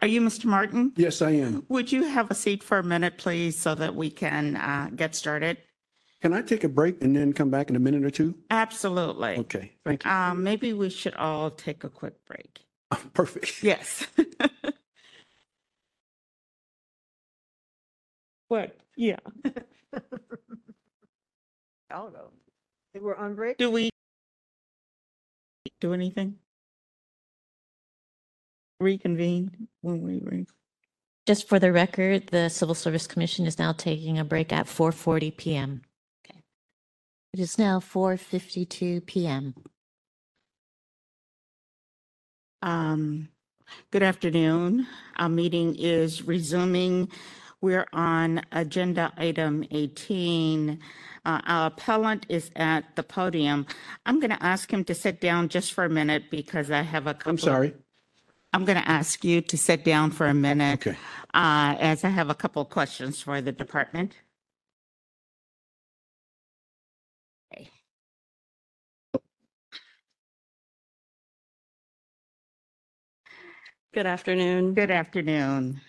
Are 0.01 0.07
you 0.09 0.19
Mr. 0.19 0.43
Martin? 0.43 0.91
Yes, 0.97 1.21
I 1.21 1.31
am. 1.31 1.65
Would 1.69 1.93
you 1.93 2.03
have 2.03 2.29
a 2.29 2.35
seat 2.35 2.61
for 2.61 2.79
a 2.79 2.83
minute, 2.83 3.17
please, 3.17 3.57
so 3.57 3.73
that 3.75 3.95
we 3.95 4.09
can 4.09 4.57
uh, 4.57 4.89
get 4.93 5.15
started? 5.15 5.59
Can 6.25 6.33
I 6.33 6.41
take 6.41 6.63
a 6.63 6.69
break 6.69 7.03
and 7.03 7.15
then 7.15 7.33
come 7.33 7.51
back 7.51 7.69
in 7.69 7.75
a 7.75 7.79
minute 7.79 8.03
or 8.03 8.09
two? 8.09 8.33
Absolutely. 8.49 9.37
Okay, 9.37 9.73
thank 9.85 10.03
you. 10.03 10.09
Um, 10.09 10.41
maybe 10.41 10.73
we 10.73 10.89
should 10.89 11.13
all 11.13 11.51
take 11.51 11.83
a 11.83 11.89
quick 11.89 12.15
break. 12.25 12.61
Perfect. 13.13 13.61
Yes. 13.61 14.07
What? 18.47 18.75
Yeah. 18.95 19.17
I'll 21.91 22.09
go. 22.09 22.31
We're 22.99 23.15
on 23.15 23.35
break? 23.35 23.57
Do 23.57 23.69
we 23.69 23.91
do 25.79 25.93
anything? 25.93 26.37
Reconvene 28.79 29.67
when 29.81 30.01
we 30.01 30.21
re. 30.23 30.47
Just 31.27 31.47
for 31.47 31.59
the 31.59 31.71
record, 31.71 32.27
the 32.27 32.49
Civil 32.49 32.73
Service 32.75 33.05
Commission 33.05 33.45
is 33.45 33.59
now 33.59 33.73
taking 33.73 34.17
a 34.17 34.25
break 34.25 34.51
at 34.51 34.65
4:40 34.65 35.37
PM. 35.37 35.81
It 37.35 37.41
is 37.41 37.57
now 37.57 37.81
4:52 37.81 39.05
PM. 39.05 39.55
Um, 42.61 43.27
good 43.91 44.03
afternoon. 44.03 44.87
Our 45.17 45.27
meeting 45.27 45.75
is 45.75 46.23
resuming. 46.25 47.09
We're 47.59 47.87
on 47.91 48.41
agenda 48.53 49.11
item 49.17 49.65
18. 49.69 50.79
Uh, 51.25 51.41
our 51.45 51.67
appellant 51.67 52.25
is 52.29 52.51
at 52.55 52.95
the 52.95 53.03
podium. 53.03 53.65
I'm 54.05 54.21
going 54.21 54.31
to 54.31 54.41
ask 54.41 54.71
him 54.71 54.85
to 54.85 54.95
sit 54.95 55.19
down 55.19 55.49
just 55.49 55.73
for 55.73 55.83
a 55.83 55.89
minute 55.89 56.31
because 56.31 56.71
I 56.71 56.83
have 56.83 57.05
a 57.05 57.15
couple. 57.15 57.31
I'm 57.31 57.37
sorry. 57.37 57.73
I'm 58.53 58.63
going 58.63 58.81
to 58.81 58.89
ask 58.89 59.25
you 59.25 59.41
to 59.41 59.57
sit 59.57 59.83
down 59.83 60.11
for 60.11 60.27
a 60.27 60.33
minute. 60.33 60.87
Okay. 60.87 60.97
Uh, 61.33 61.75
as 61.81 62.05
I 62.05 62.09
have 62.11 62.29
a 62.29 62.35
couple 62.35 62.61
of 62.61 62.69
questions 62.69 63.21
for 63.21 63.41
the 63.41 63.51
department. 63.51 64.15
Good 73.95 74.05
afternoon. 74.07 74.73
Good 74.73 74.91
afternoon. 74.91 75.79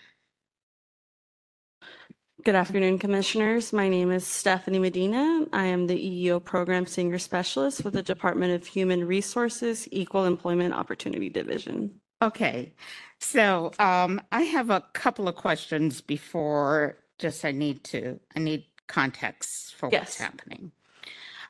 Good 2.41 2.55
afternoon, 2.55 2.99
Commissioners. 2.99 3.73
My 3.73 3.89
name 3.89 4.11
is 4.13 4.25
Stephanie 4.25 4.79
Medina. 4.79 5.45
I 5.51 5.65
am 5.65 5.87
the 5.87 5.95
EEO 6.25 6.41
Program 6.41 6.85
Senior 6.85 7.19
Specialist 7.19 7.83
with 7.83 7.95
the 7.95 8.01
Department 8.01 8.53
of 8.53 8.65
Human 8.65 9.05
Resources 9.05 9.89
Equal 9.91 10.23
Employment 10.23 10.73
Opportunity 10.73 11.27
Division. 11.27 11.99
Okay, 12.21 12.71
so 13.19 13.73
um, 13.77 14.21
I 14.31 14.43
have 14.43 14.69
a 14.69 14.85
couple 14.93 15.27
of 15.27 15.35
questions 15.35 15.99
before 15.99 16.99
just 17.19 17.43
I 17.43 17.51
need 17.51 17.83
to, 17.83 18.21
I 18.37 18.39
need 18.39 18.63
context 18.87 19.75
for 19.75 19.87
what's 19.89 19.93
Yes. 19.93 20.17
happening. 20.17 20.71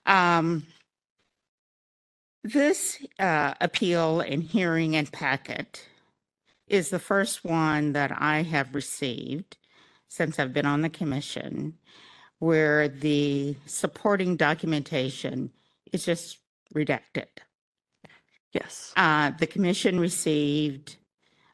Um, 0.07 0.65
this 2.43 2.97
uh, 3.19 3.53
appeal 3.61 4.21
and 4.21 4.41
hearing 4.41 4.95
and 4.95 5.11
packet 5.11 5.85
is 6.67 6.89
the 6.89 6.99
first 6.99 7.43
one 7.43 7.93
that 7.93 8.11
I 8.17 8.43
have 8.43 8.75
received 8.75 9.57
since 10.07 10.39
I've 10.39 10.53
been 10.53 10.65
on 10.65 10.81
the 10.81 10.89
commission 10.89 11.75
where 12.39 12.87
the 12.87 13.55
supporting 13.65 14.35
documentation 14.35 15.51
is 15.91 16.05
just 16.05 16.39
redacted. 16.75 17.27
Yes. 18.53 18.93
Uh, 18.95 19.31
the 19.39 19.47
commission 19.47 19.99
received 19.99 20.97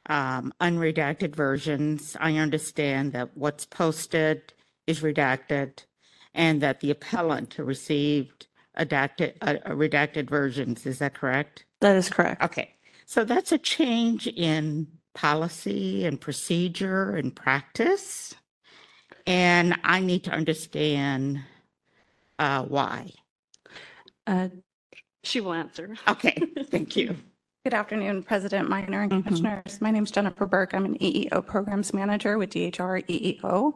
um, 0.07 0.53
unredacted 0.59 1.35
versions. 1.35 2.17
I 2.19 2.37
understand 2.37 3.13
that 3.13 3.35
what's 3.35 3.65
posted 3.65 4.53
is 4.87 5.01
redacted 5.01 5.85
and 6.33 6.61
that 6.61 6.81
the 6.81 6.91
appellant 6.91 7.57
received 7.57 8.47
adapted, 8.75 9.35
uh, 9.41 9.55
redacted 9.67 10.29
versions. 10.29 10.85
Is 10.85 10.99
that 10.99 11.13
correct? 11.13 11.65
That 11.81 11.95
is 11.95 12.09
correct. 12.09 12.41
Okay. 12.41 12.73
So 13.05 13.23
that's 13.23 13.51
a 13.51 13.57
change 13.57 14.27
in 14.27 14.87
policy 15.13 16.05
and 16.05 16.19
procedure 16.19 17.15
and 17.15 17.35
practice. 17.35 18.35
And 19.25 19.75
I 19.83 19.99
need 19.99 20.23
to 20.25 20.31
understand 20.31 21.39
uh, 22.39 22.63
why. 22.63 23.11
Uh, 24.27 24.49
She 25.23 25.39
will 25.39 25.53
answer. 25.53 25.95
Okay, 26.07 26.37
thank 26.69 26.95
you. 26.95 27.15
Good 27.63 27.73
afternoon, 27.73 28.23
President 28.23 28.67
Minor 28.67 29.03
and 29.03 29.23
Commissioners. 29.23 29.79
My 29.79 29.89
name 29.89 30.03
is 30.03 30.11
Jennifer 30.11 30.45
Burke. 30.45 30.73
I'm 30.73 30.83
an 30.83 30.97
EEO 30.97 31.45
Programs 31.45 31.93
Manager 31.93 32.37
with 32.37 32.49
DHR 32.49 33.05
EEO. 33.07 33.75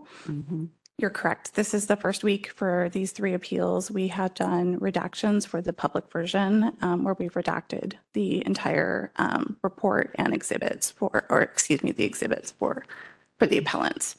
You're 1.00 1.12
correct. 1.12 1.54
This 1.54 1.76
is 1.76 1.86
the 1.86 1.96
first 1.96 2.24
week 2.24 2.50
for 2.50 2.90
these 2.92 3.12
three 3.12 3.36
appeals. 3.36 3.92
We 3.92 4.08
had 4.08 4.34
done 4.34 4.80
redactions 4.80 5.46
for 5.46 5.62
the 5.62 5.72
public 5.72 6.12
version 6.12 6.76
um, 6.82 7.04
where 7.04 7.14
we've 7.14 7.36
redacted 7.36 7.94
the 8.14 8.44
entire 8.48 9.12
um, 9.18 9.58
report 9.62 10.16
and 10.16 10.34
exhibits 10.34 10.90
for, 10.90 11.26
or 11.30 11.42
excuse 11.42 11.84
me, 11.84 11.92
the 11.92 12.04
exhibits 12.04 12.50
for, 12.50 12.84
for 13.38 13.46
the 13.46 13.60
appellants. 13.60 14.16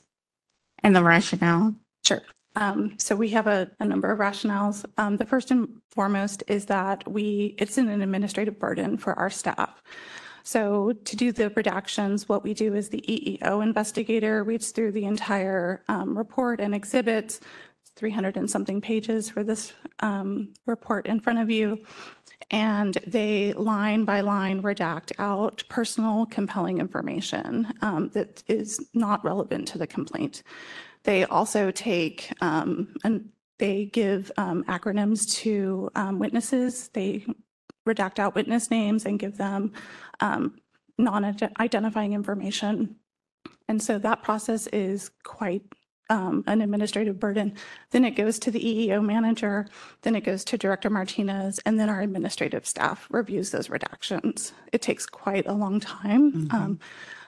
And 0.84 0.94
the 0.94 1.02
rationale? 1.02 1.74
Sure. 2.04 2.22
Um, 2.54 2.94
so 2.96 3.16
we 3.16 3.30
have 3.30 3.48
a, 3.48 3.68
a 3.80 3.84
number 3.84 4.12
of 4.12 4.20
rationales. 4.20 4.84
Um, 4.98 5.16
the 5.16 5.26
first 5.26 5.50
and 5.50 5.80
foremost 5.90 6.44
is 6.46 6.66
that 6.66 7.10
we, 7.10 7.56
it's 7.58 7.76
an 7.76 7.88
administrative 7.88 8.56
burden 8.60 8.98
for 8.98 9.18
our 9.18 9.30
staff. 9.30 9.82
So 10.48 10.94
to 11.04 11.14
do 11.14 11.30
the 11.30 11.50
redactions, 11.50 12.26
what 12.26 12.42
we 12.42 12.54
do 12.54 12.74
is 12.74 12.88
the 12.88 13.04
EEO 13.06 13.62
investigator 13.62 14.42
reads 14.42 14.70
through 14.70 14.92
the 14.92 15.04
entire 15.04 15.84
um, 15.88 16.16
report 16.16 16.58
and 16.58 16.74
exhibits, 16.74 17.40
300 17.96 18.38
and 18.38 18.50
something 18.50 18.80
pages 18.80 19.28
for 19.28 19.44
this 19.44 19.74
um, 20.00 20.54
report 20.64 21.06
in 21.06 21.20
front 21.20 21.38
of 21.38 21.50
you. 21.50 21.84
And 22.50 22.94
they 23.06 23.52
line 23.52 24.06
by 24.06 24.22
line 24.22 24.62
redact 24.62 25.12
out 25.18 25.62
personal 25.68 26.24
compelling 26.24 26.78
information 26.78 27.70
um, 27.82 28.08
that 28.14 28.42
is 28.48 28.88
not 28.94 29.22
relevant 29.22 29.68
to 29.68 29.76
the 29.76 29.86
complaint. 29.86 30.44
They 31.02 31.26
also 31.26 31.70
take 31.70 32.32
um, 32.40 32.94
and 33.04 33.28
they 33.58 33.84
give 33.84 34.32
um, 34.38 34.64
acronyms 34.64 35.30
to 35.40 35.90
um, 35.94 36.18
witnesses. 36.18 36.88
They 36.94 37.26
redact 37.88 38.18
out 38.18 38.34
witness 38.34 38.70
names 38.70 39.06
and 39.06 39.18
give 39.18 39.36
them 39.36 39.72
um, 40.20 40.58
non-identifying 40.98 42.12
information. 42.12 42.96
And 43.68 43.82
so 43.82 43.98
that 43.98 44.22
process 44.22 44.66
is 44.68 45.10
quite 45.24 45.62
um, 46.10 46.42
an 46.46 46.62
administrative 46.62 47.20
burden. 47.20 47.54
Then 47.90 48.04
it 48.04 48.12
goes 48.12 48.38
to 48.40 48.50
the 48.50 48.60
EEO 48.60 49.04
manager, 49.04 49.66
then 50.02 50.14
it 50.14 50.22
goes 50.22 50.44
to 50.46 50.58
Director 50.58 50.90
Martinez, 50.90 51.60
and 51.66 51.78
then 51.78 51.90
our 51.90 52.00
administrative 52.00 52.66
staff 52.66 53.06
reviews 53.10 53.50
those 53.50 53.68
redactions. 53.68 54.52
It 54.72 54.80
takes 54.82 55.04
quite 55.04 55.46
a 55.46 55.52
long 55.52 55.80
time. 55.80 56.48
Um, 56.50 56.78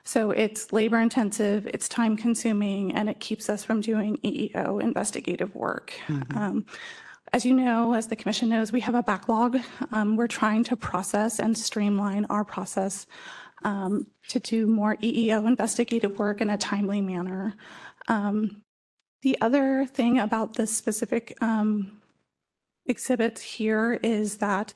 so 0.02 0.30
it's 0.30 0.72
labor 0.72 0.98
intensive, 0.98 1.66
it's 1.66 1.88
time 1.88 2.16
consuming, 2.16 2.92
and 2.96 3.10
it 3.10 3.20
keeps 3.20 3.50
us 3.50 3.64
from 3.64 3.82
doing 3.82 4.16
EEO 4.24 4.82
investigative 4.82 5.54
work. 5.54 5.92
Um, 6.34 6.64
As 7.32 7.46
you 7.46 7.54
know, 7.54 7.94
as 7.94 8.08
the 8.08 8.16
commission 8.16 8.48
knows, 8.48 8.72
we 8.72 8.80
have 8.80 8.96
a 8.96 9.04
backlog. 9.04 9.58
Um, 9.92 10.16
We're 10.16 10.26
trying 10.26 10.64
to 10.64 10.76
process 10.76 11.38
and 11.38 11.56
streamline 11.56 12.26
our 12.28 12.44
process 12.44 13.06
um, 13.62 14.08
to 14.28 14.40
do 14.40 14.66
more 14.66 14.96
EEO 14.96 15.46
investigative 15.46 16.18
work 16.18 16.40
in 16.40 16.50
a 16.50 16.58
timely 16.58 17.00
manner. 17.00 17.54
Um, 18.08 18.62
The 19.22 19.40
other 19.40 19.86
thing 19.86 20.18
about 20.18 20.54
the 20.54 20.66
specific 20.66 21.36
um, 21.40 22.00
exhibits 22.86 23.42
here 23.42 24.00
is 24.02 24.38
that 24.38 24.74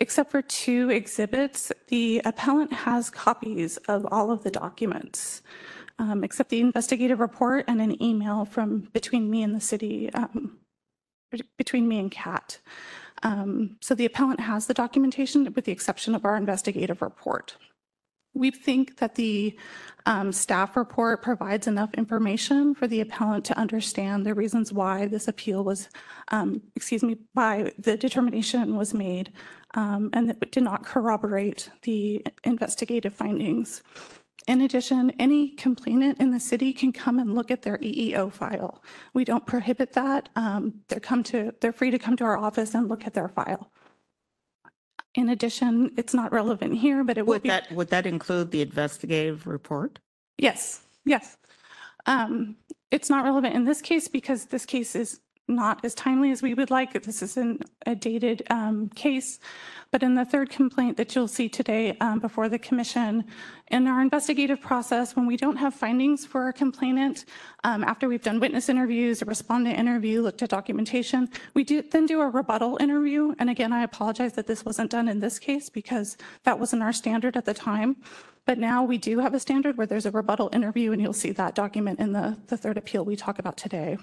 except 0.00 0.30
for 0.30 0.42
two 0.42 0.90
exhibits, 0.90 1.72
the 1.88 2.20
appellant 2.24 2.72
has 2.72 3.08
copies 3.08 3.76
of 3.88 4.06
all 4.10 4.30
of 4.30 4.42
the 4.42 4.50
documents, 4.50 5.40
um, 5.98 6.24
except 6.24 6.50
the 6.50 6.60
investigative 6.60 7.20
report 7.20 7.64
and 7.68 7.80
an 7.80 8.02
email 8.02 8.44
from 8.44 8.80
between 8.92 9.30
me 9.30 9.42
and 9.42 9.54
the 9.54 9.60
city, 9.60 10.12
um, 10.12 10.58
between 11.56 11.88
me 11.88 11.98
and 11.98 12.10
Kat. 12.10 12.58
Um, 13.22 13.76
so 13.80 13.94
the 13.94 14.04
appellant 14.04 14.40
has 14.40 14.66
the 14.66 14.74
documentation 14.74 15.52
with 15.54 15.64
the 15.64 15.72
exception 15.72 16.14
of 16.14 16.24
our 16.24 16.36
investigative 16.36 17.00
report. 17.02 17.56
we 18.34 18.50
think 18.50 18.98
that 18.98 19.14
the 19.14 19.56
um, 20.06 20.32
staff 20.32 20.76
report 20.76 21.22
provides 21.22 21.66
enough 21.66 21.94
information 21.94 22.74
for 22.74 22.86
the 22.86 23.00
appellant 23.00 23.44
to 23.46 23.58
understand 23.58 24.26
the 24.26 24.34
reasons 24.34 24.72
why 24.72 25.06
this 25.06 25.28
appeal 25.28 25.64
was, 25.64 25.88
um, 26.28 26.60
excuse 26.74 27.02
me, 27.02 27.16
by 27.32 27.72
the 27.78 27.96
determination 27.96 28.76
was 28.76 28.92
made, 28.92 29.32
um, 29.74 30.10
and 30.12 30.28
that 30.28 30.50
did 30.50 30.62
not 30.62 30.84
corroborate 30.84 31.70
the 31.82 32.24
investigative 32.42 33.14
findings. 33.14 33.82
In 34.46 34.60
addition, 34.60 35.10
any 35.18 35.48
complainant 35.50 36.20
in 36.20 36.30
the 36.30 36.40
city 36.40 36.72
can 36.74 36.92
come 36.92 37.18
and 37.18 37.34
look 37.34 37.50
at 37.50 37.62
their 37.62 37.78
EEO 37.78 38.30
file. 38.30 38.82
We 39.14 39.24
don't 39.24 39.46
prohibit 39.46 39.94
that. 39.94 40.28
Um, 40.36 40.82
They're 40.88 41.00
come 41.00 41.22
to, 41.24 41.54
they're 41.60 41.72
free 41.72 41.90
to 41.90 41.98
come 41.98 42.16
to 42.18 42.24
our 42.24 42.36
office 42.36 42.74
and 42.74 42.88
look 42.88 43.06
at 43.06 43.14
their 43.14 43.28
file. 43.28 43.70
In 45.14 45.30
addition, 45.30 45.92
it's 45.96 46.12
not 46.12 46.32
relevant 46.32 46.74
here, 46.74 47.04
but 47.04 47.16
it 47.16 47.24
will 47.24 47.34
Would 47.34 47.42
be. 47.44 47.48
that, 47.48 47.72
would 47.72 47.88
that 47.88 48.04
include 48.06 48.50
the 48.50 48.60
investigative 48.60 49.46
report? 49.46 49.98
Yes, 50.36 50.82
yes. 51.06 51.38
Um, 52.06 52.56
It's 52.90 53.08
not 53.08 53.24
relevant 53.24 53.54
in 53.54 53.64
this 53.64 53.80
case 53.80 54.08
because 54.08 54.46
this 54.46 54.66
case 54.66 54.94
is 54.94 55.20
not 55.46 55.84
as 55.84 55.94
timely 55.94 56.30
as 56.30 56.42
we 56.42 56.54
would 56.54 56.70
like. 56.70 56.92
This 57.02 57.22
is 57.22 57.36
an- 57.36 57.60
a 57.86 57.94
dated 57.94 58.42
um, 58.50 58.88
case. 58.90 59.38
But 59.90 60.02
in 60.02 60.14
the 60.14 60.24
third 60.24 60.50
complaint 60.50 60.96
that 60.96 61.14
you'll 61.14 61.28
see 61.28 61.48
today 61.48 61.96
um, 62.00 62.18
before 62.18 62.48
the 62.48 62.58
commission, 62.58 63.24
in 63.68 63.86
our 63.86 64.02
investigative 64.02 64.60
process, 64.60 65.14
when 65.14 65.26
we 65.26 65.36
don't 65.36 65.56
have 65.56 65.72
findings 65.72 66.26
for 66.26 66.48
a 66.48 66.52
complainant, 66.52 67.26
um, 67.62 67.84
after 67.84 68.08
we've 68.08 68.22
done 68.22 68.40
witness 68.40 68.68
interviews, 68.68 69.22
a 69.22 69.24
respondent 69.24 69.78
interview, 69.78 70.20
looked 70.20 70.42
at 70.42 70.48
documentation, 70.48 71.28
we 71.54 71.62
do 71.62 71.80
then 71.80 72.06
do 72.06 72.20
a 72.20 72.28
rebuttal 72.28 72.76
interview. 72.80 73.34
And 73.38 73.48
again, 73.48 73.72
I 73.72 73.84
apologize 73.84 74.32
that 74.32 74.46
this 74.46 74.64
wasn't 74.64 74.90
done 74.90 75.08
in 75.08 75.20
this 75.20 75.38
case 75.38 75.70
because 75.70 76.16
that 76.42 76.58
wasn't 76.58 76.82
our 76.82 76.92
standard 76.92 77.36
at 77.36 77.44
the 77.44 77.54
time. 77.54 77.96
But 78.46 78.58
now 78.58 78.82
we 78.82 78.98
do 78.98 79.20
have 79.20 79.32
a 79.32 79.40
standard 79.40 79.78
where 79.78 79.86
there's 79.86 80.06
a 80.06 80.10
rebuttal 80.10 80.50
interview, 80.52 80.92
and 80.92 81.00
you'll 81.00 81.12
see 81.12 81.30
that 81.32 81.54
document 81.54 82.00
in 82.00 82.12
the, 82.12 82.36
the 82.48 82.56
third 82.56 82.76
appeal 82.76 83.04
we 83.04 83.16
talk 83.16 83.38
about 83.38 83.56
today. 83.56 83.96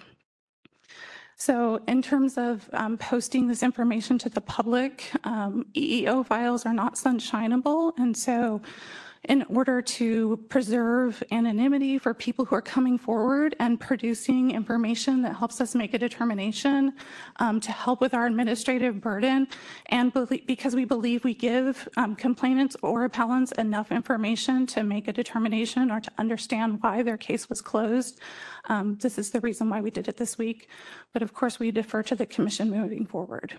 So 1.42 1.82
in 1.88 2.04
terms 2.04 2.38
of 2.38 2.70
um, 2.72 3.00
posting 3.00 3.48
this 3.48 3.64
information 3.64 4.20
to 4.20 4.30
the 4.30 4.42
public, 4.42 5.10
um, 5.24 5.66
EEO 5.74 6.24
files 6.24 6.68
are 6.68 6.74
not 6.74 6.98
sunshineable. 6.98 7.94
And 7.98 8.16
so 8.16 8.62
in 9.26 9.44
order 9.50 9.84
to 9.84 10.38
preserve 10.50 11.22
anonymity 11.32 12.00
for 12.00 12.12
people 12.14 12.44
who 12.44 12.56
are 12.56 12.62
coming 12.62 12.98
forward 12.98 13.56
and 13.60 13.80
producing 13.80 14.50
information 14.52 15.22
that 15.22 15.36
helps 15.36 15.62
us 15.62 15.76
make 15.76 15.94
a 15.94 16.00
determination 16.00 16.92
um, 17.36 17.60
to 17.60 17.72
help 17.72 18.02
with 18.02 18.16
our 18.16 18.26
administrative 18.26 19.00
burden, 19.00 19.48
and 19.88 20.12
belie- 20.12 20.44
because 20.48 20.76
we 20.76 20.86
believe 20.86 21.24
we 21.24 21.36
give 21.36 21.88
um, 21.98 22.16
complainants 22.16 22.76
or 22.82 23.06
appellants 23.06 23.52
enough 23.54 23.92
information 23.92 24.66
to 24.66 24.84
make 24.84 25.08
a 25.08 25.14
determination 25.14 25.92
or 25.92 26.00
to 26.00 26.12
understand 26.18 26.82
why 26.82 27.04
their 27.04 27.18
case 27.18 27.48
was 27.48 27.62
closed, 27.62 28.20
um, 28.70 28.98
this 29.02 29.20
is 29.20 29.30
the 29.30 29.42
reason 29.42 29.70
why 29.70 29.82
we 29.82 29.92
did 29.92 30.08
it 30.08 30.18
this 30.18 30.40
week. 30.40 30.68
But 31.14 31.22
of 31.22 31.34
course, 31.34 31.60
we 31.60 31.70
defer 31.70 32.02
to 32.04 32.16
the 32.16 32.26
commission 32.26 32.72
moving 32.72 33.06
forward. 33.06 33.54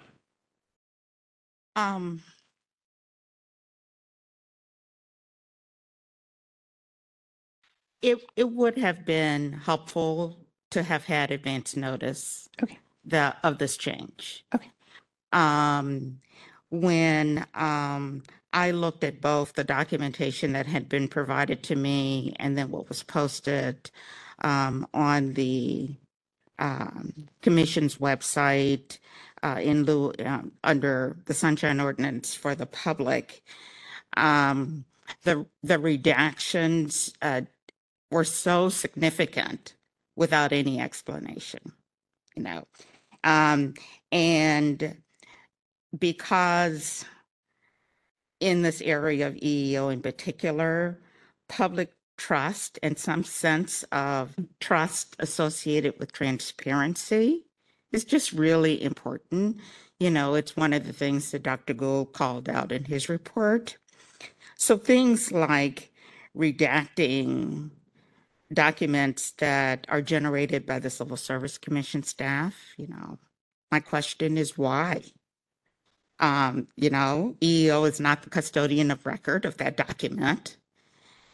Um, 1.77 2.23
it, 8.03 8.19
it 8.37 8.51
would 8.51 8.77
have 8.79 9.05
been 9.05 9.53
helpful 9.53 10.39
to 10.71 10.83
have 10.83 11.05
had 11.05 11.31
advance 11.31 11.77
notice. 11.77 12.49
Okay. 12.63 12.79
The, 13.05 13.35
of 13.43 13.59
this 13.59 13.77
change. 13.77 14.45
Okay. 14.55 14.71
Um, 15.33 16.21
when, 16.71 17.47
um, 17.55 18.23
I 18.53 18.71
looked 18.71 19.03
at 19.03 19.21
both 19.21 19.55
the 19.55 19.65
documentation 19.65 20.53
that 20.53 20.67
had 20.67 20.89
been 20.89 21.09
provided 21.09 21.63
to 21.65 21.77
me 21.77 22.37
and 22.39 22.57
then 22.57 22.71
what 22.71 22.89
was 22.89 23.03
posted, 23.03 23.91
um, 24.43 24.87
on 24.95 25.33
the, 25.35 25.95
um, 26.59 27.29
commission's 27.41 27.97
website, 27.97 28.99
uh, 29.43 29.59
in 29.61 29.85
lieu, 29.85 30.13
um, 30.25 30.53
under 30.63 31.17
the 31.27 31.35
sunshine 31.35 31.81
ordinance 31.81 32.35
for 32.35 32.55
the 32.55 32.67
public. 32.67 33.43
Um, 34.17 34.85
the, 35.25 35.47
the 35.63 35.79
redactions, 35.79 37.13
uh, 37.23 37.43
were 38.13 38.25
so 38.25 38.69
significant 38.69 39.75
without 40.17 40.53
any 40.53 40.79
explanation, 40.81 41.73
you 42.37 42.43
know? 42.43 42.65
Um, 43.25 43.75
and 44.11 44.97
because 45.99 47.05
in 48.41 48.63
this 48.63 48.81
area 48.81 49.29
of 49.29 49.35
EEO 49.35 49.93
in 49.93 50.03
particular, 50.03 50.99
public 51.49 51.93
trust 52.19 52.79
and 52.83 52.99
some 52.99 53.25
sense 53.25 53.85
of 53.93 54.35
trust 54.61 55.17
associated 55.19 55.99
with 55.99 56.13
transparency 56.13 57.47
is 57.93 58.05
just 58.05 58.33
really 58.33 58.83
important. 58.83 59.59
You 60.01 60.11
know, 60.11 60.35
it's 60.35 60.57
one 60.57 60.73
of 60.73 60.87
the 60.87 60.93
things 60.93 61.31
that 61.31 61.43
Dr. 61.43 61.75
Gould 61.75 62.13
called 62.13 62.49
out 62.49 62.73
in 62.73 62.85
his 62.85 63.09
report. 63.09 63.77
So 64.57 64.77
things 64.77 65.33
like 65.33 65.93
redacting 66.37 67.71
documents 68.53 69.33
that 69.33 69.87
are 69.89 70.03
generated 70.03 70.67
by 70.67 70.79
the 70.79 70.91
Civil 70.91 71.17
Service 71.17 71.59
Commission 71.59 72.03
staff, 72.03 72.55
you 72.77 72.87
know, 72.87 73.19
my 73.71 73.81
question 73.81 74.37
is 74.37 74.59
why? 74.59 75.03
Um, 76.21 76.69
you 76.77 76.91
know, 76.91 77.37
EEO 77.41 77.89
is 77.89 77.99
not 77.99 78.23
the 78.23 78.31
custodian 78.31 78.91
of 78.91 79.07
record 79.07 79.45
of 79.45 79.57
that 79.57 79.77
document. 79.77 80.57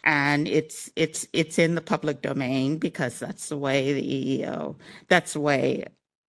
And 0.05 0.49
it's 0.49 0.91
it's 0.97 1.27
it's 1.33 1.59
in 1.59 1.75
the 1.75 1.81
public 1.81 2.23
domain 2.23 2.79
because 2.79 3.19
that's 3.19 3.49
the 3.49 3.59
way 3.59 3.93
the 3.93 4.41
EEO, 4.41 4.77
that's 5.09 5.35
the 5.35 5.41
way 5.41 5.85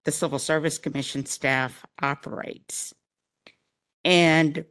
the 0.05 0.11
Civil 0.11 0.39
Service 0.39 0.77
Commission 0.77 1.25
staff 1.25 1.85
operates. 2.01 2.93
And 4.03 4.65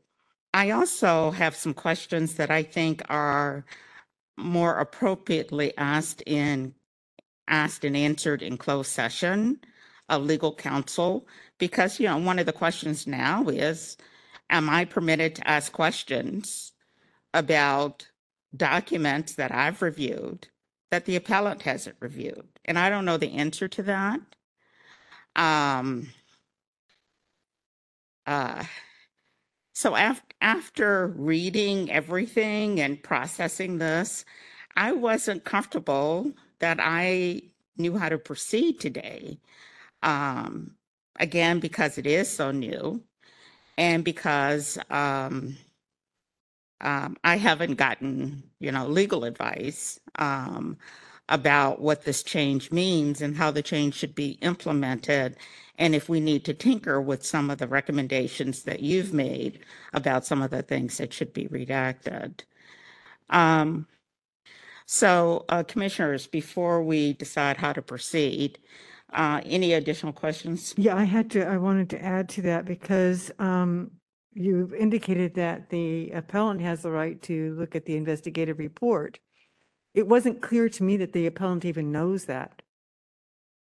I 0.53 0.71
also 0.71 1.31
have 1.31 1.55
some 1.55 1.75
questions 1.75 2.35
that 2.35 2.51
I 2.51 2.63
think 2.63 3.03
are 3.09 3.65
more 4.39 4.79
appropriately 4.79 5.77
asked 5.77 6.23
in 6.27 6.75
asked 7.49 7.85
and 7.85 7.97
answered 7.97 8.43
in 8.43 8.57
closed 8.57 8.91
session 8.91 9.59
of 10.09 10.23
legal 10.23 10.55
counsel 10.55 11.27
because 11.59 11.99
you 11.99 12.07
know 12.07 12.19
one 12.19 12.39
of 12.39 12.47
the 12.47 12.53
questions 12.53 13.07
now 13.07 13.49
is 13.49 13.97
am 14.51 14.69
i 14.71 14.85
permitted 14.85 15.35
to 15.35 15.49
ask 15.49 15.73
questions 15.73 16.73
about 17.35 18.09
documents 18.57 19.35
that 19.35 19.53
i've 19.53 19.83
reviewed 19.83 20.49
that 20.91 21.05
the 21.05 21.17
appellant 21.17 21.63
hasn't 21.63 21.97
reviewed? 22.01 22.49
And 22.65 22.79
i 22.79 22.89
don't 22.91 23.05
know 23.05 23.17
the 23.17 23.33
answer 23.35 23.69
to 23.69 23.83
that. 23.85 24.21
Um 25.37 26.11
uh 28.27 28.65
so 29.79 29.95
af- 29.95 30.25
after 30.41 31.07
reading 31.07 31.89
everything 31.89 32.81
and 32.81 33.01
processing 33.01 33.79
this, 33.79 34.25
I 34.77 34.91
wasn't 34.91 35.45
comfortable 35.45 36.33
that 36.59 36.79
I 36.81 37.43
knew 37.77 37.97
how 37.97 38.09
to 38.09 38.19
proceed 38.19 38.81
today. 38.81 39.39
Um, 40.03 40.75
again, 41.21 41.61
because 41.61 41.97
it 41.97 42.09
is 42.09 42.29
so 42.29 42.51
new, 42.51 43.05
and 43.77 44.03
because 44.03 44.79
um, 44.91 45.57
um, 46.81 47.17
I 47.23 47.37
haven't 47.37 47.75
gotten, 47.77 48.43
you 48.59 48.73
know, 48.73 48.89
legal 48.89 49.23
advice 49.23 50.01
um, 50.17 50.77
about 51.29 51.81
what 51.81 52.03
this 52.03 52.25
change 52.25 52.73
means 52.73 53.23
and 53.23 53.37
how 53.37 53.53
the 53.53 53.63
change 53.63 53.95
should 53.95 54.17
be 54.17 54.39
implemented, 54.43 55.37
and 55.79 55.95
if 55.95 56.09
we 56.09 56.21
need 56.21 56.45
to 56.45 56.55
tinker 56.55 57.01
with 57.01 57.25
some 57.25 57.51
of 57.51 57.59
the 57.59 57.69
recommendations 57.69 58.65
that 58.65 58.81
you've 58.81 59.15
made 59.15 59.61
about 59.95 60.27
some 60.27 60.43
of 60.43 60.51
the 60.51 60.63
things 60.63 60.99
that 60.99 61.13
should 61.13 61.33
be 61.33 61.47
redacted. 61.47 62.41
Um, 63.31 63.87
so, 64.87 65.45
uh, 65.49 65.63
commissioners, 65.63 66.27
before 66.27 66.83
we 66.83 67.13
decide 67.13 67.59
how 67.59 67.73
to 67.73 67.83
proceed, 67.83 68.59
uh, 69.13 69.41
any 69.45 69.75
additional 69.75 70.13
questions? 70.13 70.75
Yeah, 70.77 70.97
I 70.97 71.05
had 71.05 71.31
to, 71.33 71.47
I 71.47 71.59
wanted 71.59 71.91
to 71.91 72.05
add 72.05 72.29
to 72.31 72.43
that 72.43 72.65
because 72.65 73.31
um, 73.39 73.93
you've 74.33 74.75
indicated 74.75 75.35
that 75.35 75.71
the 75.71 76.11
appellant 76.11 76.61
has 76.61 76.83
the 76.83 76.91
right 76.91 77.21
to 77.23 77.55
look 77.59 77.77
at 77.77 77.85
the 77.85 77.97
investigative 77.97 78.59
report. 78.59 79.19
It 79.95 80.09
wasn't 80.09 80.43
clear 80.43 80.69
to 80.71 80.83
me 80.83 80.97
that 80.99 81.13
the 81.13 81.27
appellant 81.27 81.65
even 81.65 81.93
knows 81.93 82.25
that. 82.25 82.63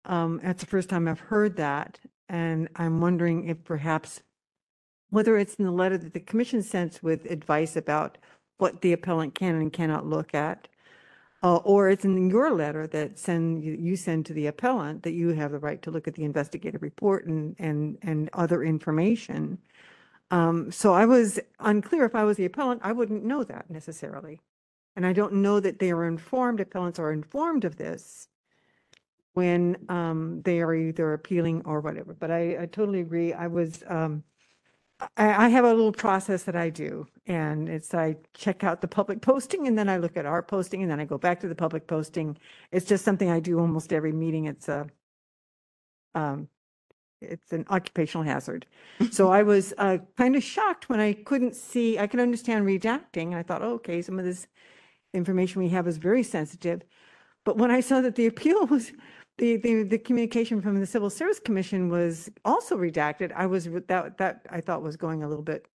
Um, 0.05 0.41
That's 0.43 0.63
the 0.63 0.71
first 0.71 0.89
time 0.89 1.07
I've 1.07 1.21
heard 1.21 1.57
that, 1.57 2.01
and 2.29 2.69
I'm 2.77 3.01
wondering 3.01 3.49
if 3.49 3.63
perhaps, 3.65 4.23
whether 5.11 5.37
it's 5.37 5.55
in 5.55 5.65
the 5.65 5.71
letter 5.71 5.99
that 5.99 6.13
the 6.13 6.21
commission 6.21 6.63
sends 6.63 7.03
with 7.03 7.31
advice 7.31 7.77
about 7.77 8.19
what 8.59 8.81
the 8.81 8.93
appellant 8.93 9.35
can 9.35 9.55
and 9.57 9.73
cannot 9.73 10.07
look 10.07 10.35
at, 10.35 10.69
uh, 11.45 11.57
or 11.57 11.89
it's 11.89 12.05
in 12.05 12.31
your 12.31 12.53
letter 12.53 12.87
that 12.87 13.19
send, 13.19 13.65
you 13.65 13.97
send 13.97 14.25
to 14.27 14.33
the 14.33 14.47
appellant 14.47 15.03
that 15.03 15.13
you 15.13 15.29
have 15.31 15.53
the 15.53 15.59
right 15.59 15.83
to 15.83 15.91
look 15.91 16.07
at 16.07 16.15
the 16.15 16.25
investigative 16.25 16.83
report 16.83 17.27
and, 17.27 17.57
and, 17.59 17.99
and 18.03 18.31
other 18.33 18.63
information. 18.63 19.59
Um, 20.31 20.71
So 20.71 20.95
I 20.95 21.05
was 21.05 21.41
unclear 21.59 22.05
if 22.05 22.15
I 22.15 22.25
was 22.25 22.37
the 22.37 22.45
appellant, 22.45 22.81
I 22.85 22.93
wouldn't 22.93 23.25
know 23.25 23.45
that 23.45 23.71
necessarily. 23.71 24.41
And 24.95 25.05
I 25.07 25.13
don't 25.13 25.35
know 25.35 25.59
that 25.61 25.79
they 25.79 25.91
are 25.91 26.05
informed, 26.05 26.61
appellants 26.61 26.99
are 26.99 27.13
informed 27.13 27.65
of 27.65 27.77
this 27.77 28.29
when 29.35 29.77
um, 29.89 30.43
they 30.43 30.61
are 30.61 30.75
either 30.75 31.15
appealing 31.15 31.63
or 31.65 31.81
whatever. 31.81 32.15
But 32.15 32.31
I, 32.31 32.63
I 32.63 32.67
totally 32.67 33.01
agree. 33.01 33.33
I 33.33 33.47
was, 33.47 33.83
um, 33.87 34.25
I, 35.17 35.47
I 35.47 35.49
have 35.49 35.65
a 35.65 35.73
little 35.73 35.93
process 35.93 36.43
that 36.45 36.57
I 36.57 36.71
do, 36.71 37.07
and 37.27 37.69
it's 37.69 37.95
I 37.95 38.17
check 38.35 38.63
out 38.63 38.81
the 38.81 38.89
public 38.89 39.23
posting, 39.23 39.67
and 39.67 39.79
then 39.79 39.89
I 39.89 39.97
look 39.97 40.17
at 40.17 40.27
our 40.27 40.43
posting, 40.43 40.83
and 40.83 40.91
then 40.91 41.01
I 41.01 41.05
go 41.05 41.19
back 41.19 41.41
to 41.41 41.49
the 41.49 41.55
public 41.55 41.87
posting. 41.87 42.37
It's 42.71 42.87
just 42.87 43.05
something 43.05 43.31
I 43.31 43.41
do 43.41 43.59
almost 43.59 43.93
every 43.93 44.13
meeting. 44.13 44.47
It's 44.47 44.69
a, 44.69 44.87
um, 46.15 46.49
it's 47.23 47.53
an 47.53 47.65
occupational 47.71 48.25
hazard. 48.25 48.67
So 49.11 49.31
I 49.31 49.43
was 49.43 49.75
uh, 49.79 49.99
kind 50.17 50.37
of 50.37 50.43
shocked 50.43 50.89
when 50.89 51.01
I 51.01 51.13
couldn't 51.13 51.57
see, 51.57 51.99
I 51.99 52.07
could 52.07 52.21
understand 52.21 52.67
redacting, 52.67 53.29
and 53.29 53.37
I 53.37 53.43
thought, 53.43 53.63
oh, 53.63 53.75
okay, 53.75 54.03
some 54.03 54.19
of 54.19 54.25
this 54.25 54.47
information 55.15 55.63
we 55.63 55.69
have 55.71 55.89
is 55.89 55.97
very 55.97 56.23
sensitive. 56.23 56.83
But 57.45 57.59
when 57.59 57.71
I 57.71 57.81
saw 57.81 58.01
that 58.01 58.15
the 58.15 58.27
appeal 58.27 58.67
was, 58.71 58.93
the, 59.39 59.57
the, 59.57 59.83
the 59.85 59.99
communication 59.99 60.61
from 60.61 60.79
the 60.79 60.87
Civil 60.87 61.11
Service 61.11 61.41
Commission 61.41 61.89
was 61.89 62.31
also 62.45 62.77
redacted, 62.77 63.33
I 63.33 63.47
was, 63.47 63.69
that, 63.89 64.19
that 64.19 64.47
I 64.51 64.61
thought 64.61 64.83
was 64.83 64.97
going 64.97 65.23
a 65.23 65.29
little 65.29 65.45
bit 65.45 65.67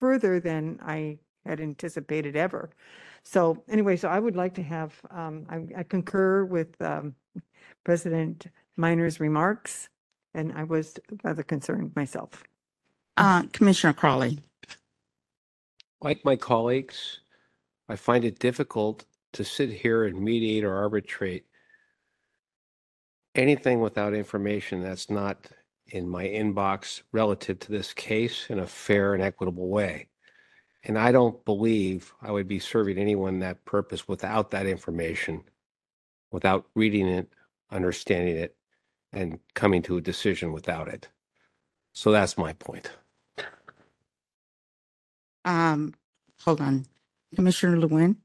further 0.00 0.40
than 0.40 0.78
I 0.82 1.18
had 1.44 1.60
anticipated 1.60 2.36
ever. 2.36 2.70
So 3.22 3.62
anyway, 3.68 3.96
so 3.96 4.08
I 4.08 4.18
would 4.18 4.36
like 4.36 4.54
to 4.54 4.62
have, 4.62 4.94
um, 5.10 5.46
I, 5.48 5.80
I 5.80 5.82
concur 5.82 6.44
with, 6.44 6.80
um, 6.80 7.14
President 7.84 8.46
Minor's 8.76 9.20
remarks, 9.20 9.88
and 10.34 10.52
I 10.52 10.64
was 10.64 10.98
rather 11.22 11.42
concerned 11.42 11.92
myself. 11.94 12.42
Uh, 13.16 13.42
Commissioner 13.52 13.92
Crowley. 13.92 14.38
Like 16.00 16.24
my 16.24 16.36
colleagues, 16.36 17.20
I 17.88 17.96
find 17.96 18.24
it 18.24 18.38
difficult 18.38 19.04
to 19.34 19.44
sit 19.44 19.70
here 19.70 20.04
and 20.04 20.18
mediate 20.18 20.64
or 20.64 20.74
arbitrate 20.74 21.44
anything 23.34 23.80
without 23.80 24.14
information 24.14 24.82
that's 24.82 25.10
not 25.10 25.46
in 25.88 26.08
my 26.08 26.24
inbox 26.24 27.02
relative 27.12 27.58
to 27.60 27.72
this 27.72 27.92
case 27.92 28.46
in 28.48 28.58
a 28.58 28.66
fair 28.66 29.14
and 29.14 29.22
equitable 29.22 29.68
way. 29.68 30.08
And 30.84 30.98
I 30.98 31.12
don't 31.12 31.44
believe 31.44 32.12
I 32.20 32.30
would 32.30 32.48
be 32.48 32.58
serving 32.58 32.98
anyone 32.98 33.40
that 33.40 33.64
purpose 33.64 34.06
without 34.06 34.50
that 34.50 34.66
information, 34.66 35.42
without 36.30 36.66
reading 36.74 37.08
it, 37.08 37.32
understanding 37.70 38.36
it, 38.36 38.56
and 39.12 39.38
coming 39.54 39.82
to 39.82 39.96
a 39.96 40.02
decision 40.02 40.52
without 40.52 40.88
it. 40.88 41.08
So 41.92 42.12
that's 42.12 42.36
my 42.36 42.52
point. 42.54 42.90
Um, 45.44 45.94
hold 46.42 46.60
on. 46.60 46.86
Commissioner 47.34 47.76
Leung? 47.78 48.16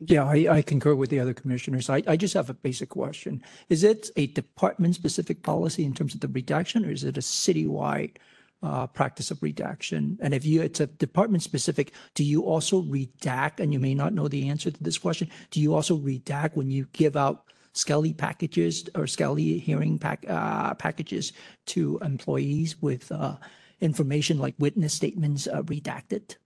Yeah, 0.00 0.24
I, 0.24 0.56
I 0.56 0.62
concur 0.62 0.94
with 0.94 1.08
the 1.08 1.20
other 1.20 1.32
commissioners. 1.32 1.88
I, 1.88 2.02
I 2.06 2.16
just 2.18 2.34
have 2.34 2.50
a 2.50 2.54
basic 2.54 2.90
question. 2.90 3.42
Is 3.70 3.82
it 3.82 4.10
a 4.16 4.26
department-specific 4.26 5.42
policy 5.42 5.84
in 5.84 5.94
terms 5.94 6.14
of 6.14 6.20
the 6.20 6.28
redaction, 6.28 6.84
or 6.84 6.90
is 6.90 7.02
it 7.02 7.16
a 7.16 7.22
citywide 7.22 8.16
uh, 8.62 8.88
practice 8.88 9.30
of 9.30 9.42
redaction? 9.42 10.18
And 10.20 10.34
if 10.34 10.44
you, 10.44 10.60
it's 10.60 10.80
a 10.80 10.86
department-specific, 10.86 11.92
do 12.14 12.24
you 12.24 12.42
also 12.42 12.82
redact, 12.82 13.58
and 13.58 13.72
you 13.72 13.80
may 13.80 13.94
not 13.94 14.12
know 14.12 14.28
the 14.28 14.50
answer 14.50 14.70
to 14.70 14.82
this 14.82 14.98
question, 14.98 15.30
do 15.50 15.62
you 15.62 15.74
also 15.74 15.96
redact 15.96 16.56
when 16.56 16.70
you 16.70 16.86
give 16.92 17.16
out 17.16 17.44
Skelly 17.72 18.12
packages 18.12 18.88
or 18.94 19.06
Skelly 19.06 19.58
hearing 19.58 19.98
pack, 19.98 20.26
uh, 20.28 20.74
packages 20.74 21.32
to 21.66 21.98
employees 22.02 22.82
with 22.82 23.10
uh, 23.10 23.36
information 23.80 24.38
like 24.38 24.54
witness 24.58 24.92
statements 24.92 25.46
uh, 25.46 25.62
redacted? 25.62 26.36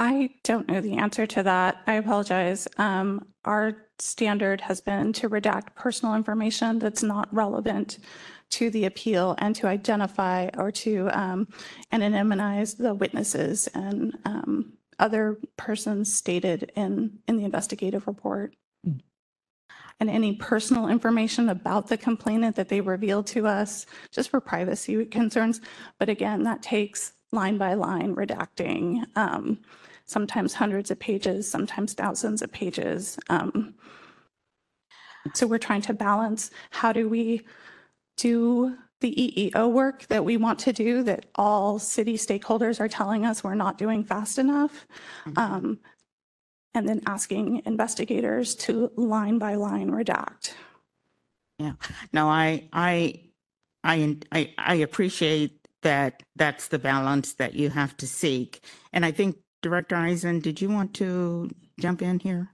I 0.00 0.30
don't 0.44 0.66
know 0.66 0.80
the 0.80 0.96
answer 0.96 1.26
to 1.26 1.42
that. 1.42 1.82
I 1.86 1.94
apologize. 1.94 2.66
Um, 2.78 3.26
our 3.44 3.76
standard 3.98 4.62
has 4.62 4.80
been 4.80 5.12
to 5.12 5.28
redact 5.28 5.74
personal 5.74 6.14
information 6.14 6.78
that's 6.78 7.02
not 7.02 7.28
relevant 7.34 7.98
to 8.52 8.70
the 8.70 8.86
appeal 8.86 9.34
and 9.38 9.54
to 9.56 9.66
identify 9.66 10.48
or 10.56 10.70
to 10.70 11.10
um, 11.12 11.48
anonymize 11.92 12.78
the 12.78 12.94
witnesses 12.94 13.68
and 13.74 14.16
um, 14.24 14.72
other 14.98 15.38
persons 15.58 16.10
stated 16.10 16.72
in, 16.76 17.18
in 17.28 17.36
the 17.36 17.44
investigative 17.44 18.06
report. 18.06 18.56
And 20.00 20.08
any 20.08 20.36
personal 20.36 20.88
information 20.88 21.50
about 21.50 21.88
the 21.88 21.98
complainant 21.98 22.56
that 22.56 22.70
they 22.70 22.80
reveal 22.80 23.22
to 23.24 23.46
us, 23.46 23.84
just 24.10 24.30
for 24.30 24.40
privacy 24.40 25.04
concerns. 25.04 25.60
But 25.98 26.08
again, 26.08 26.42
that 26.44 26.62
takes 26.62 27.12
line 27.32 27.58
by 27.58 27.74
line 27.74 28.16
redacting, 28.16 29.04
um, 29.14 29.58
sometimes 30.10 30.54
hundreds 30.54 30.90
of 30.90 30.98
pages, 30.98 31.48
sometimes 31.48 31.94
thousands 31.94 32.42
of 32.42 32.50
pages. 32.50 33.16
Um, 33.28 33.74
so 35.34 35.46
we're 35.46 35.58
trying 35.58 35.82
to 35.82 35.94
balance 35.94 36.50
how 36.70 36.92
do 36.92 37.08
we 37.08 37.46
do 38.16 38.76
the 39.00 39.14
EEO 39.54 39.70
work 39.70 40.06
that 40.08 40.24
we 40.24 40.36
want 40.36 40.58
to 40.60 40.72
do 40.72 41.02
that 41.04 41.26
all 41.36 41.78
city 41.78 42.14
stakeholders 42.14 42.80
are 42.80 42.88
telling 42.88 43.24
us 43.24 43.44
we're 43.44 43.54
not 43.54 43.78
doing 43.78 44.02
fast 44.02 44.38
enough. 44.38 44.86
Um, 45.36 45.78
and 46.74 46.88
then 46.88 47.02
asking 47.06 47.62
investigators 47.64 48.54
to 48.54 48.90
line 48.96 49.38
by 49.38 49.54
line 49.54 49.90
redact. 49.90 50.52
Yeah, 51.58 51.72
no, 52.12 52.28
I, 52.28 52.68
I, 52.72 53.20
I, 53.84 54.16
I, 54.32 54.54
I 54.58 54.74
appreciate 54.76 55.66
that 55.82 56.22
that's 56.36 56.68
the 56.68 56.78
balance 56.78 57.34
that 57.34 57.54
you 57.54 57.70
have 57.70 57.96
to 57.98 58.06
seek. 58.06 58.60
And 58.92 59.04
I 59.04 59.10
think 59.12 59.36
Director 59.62 59.96
Isen, 59.96 60.42
did 60.42 60.60
you 60.60 60.68
want 60.68 60.94
to 60.94 61.50
jump 61.78 62.02
in 62.02 62.18
here? 62.18 62.50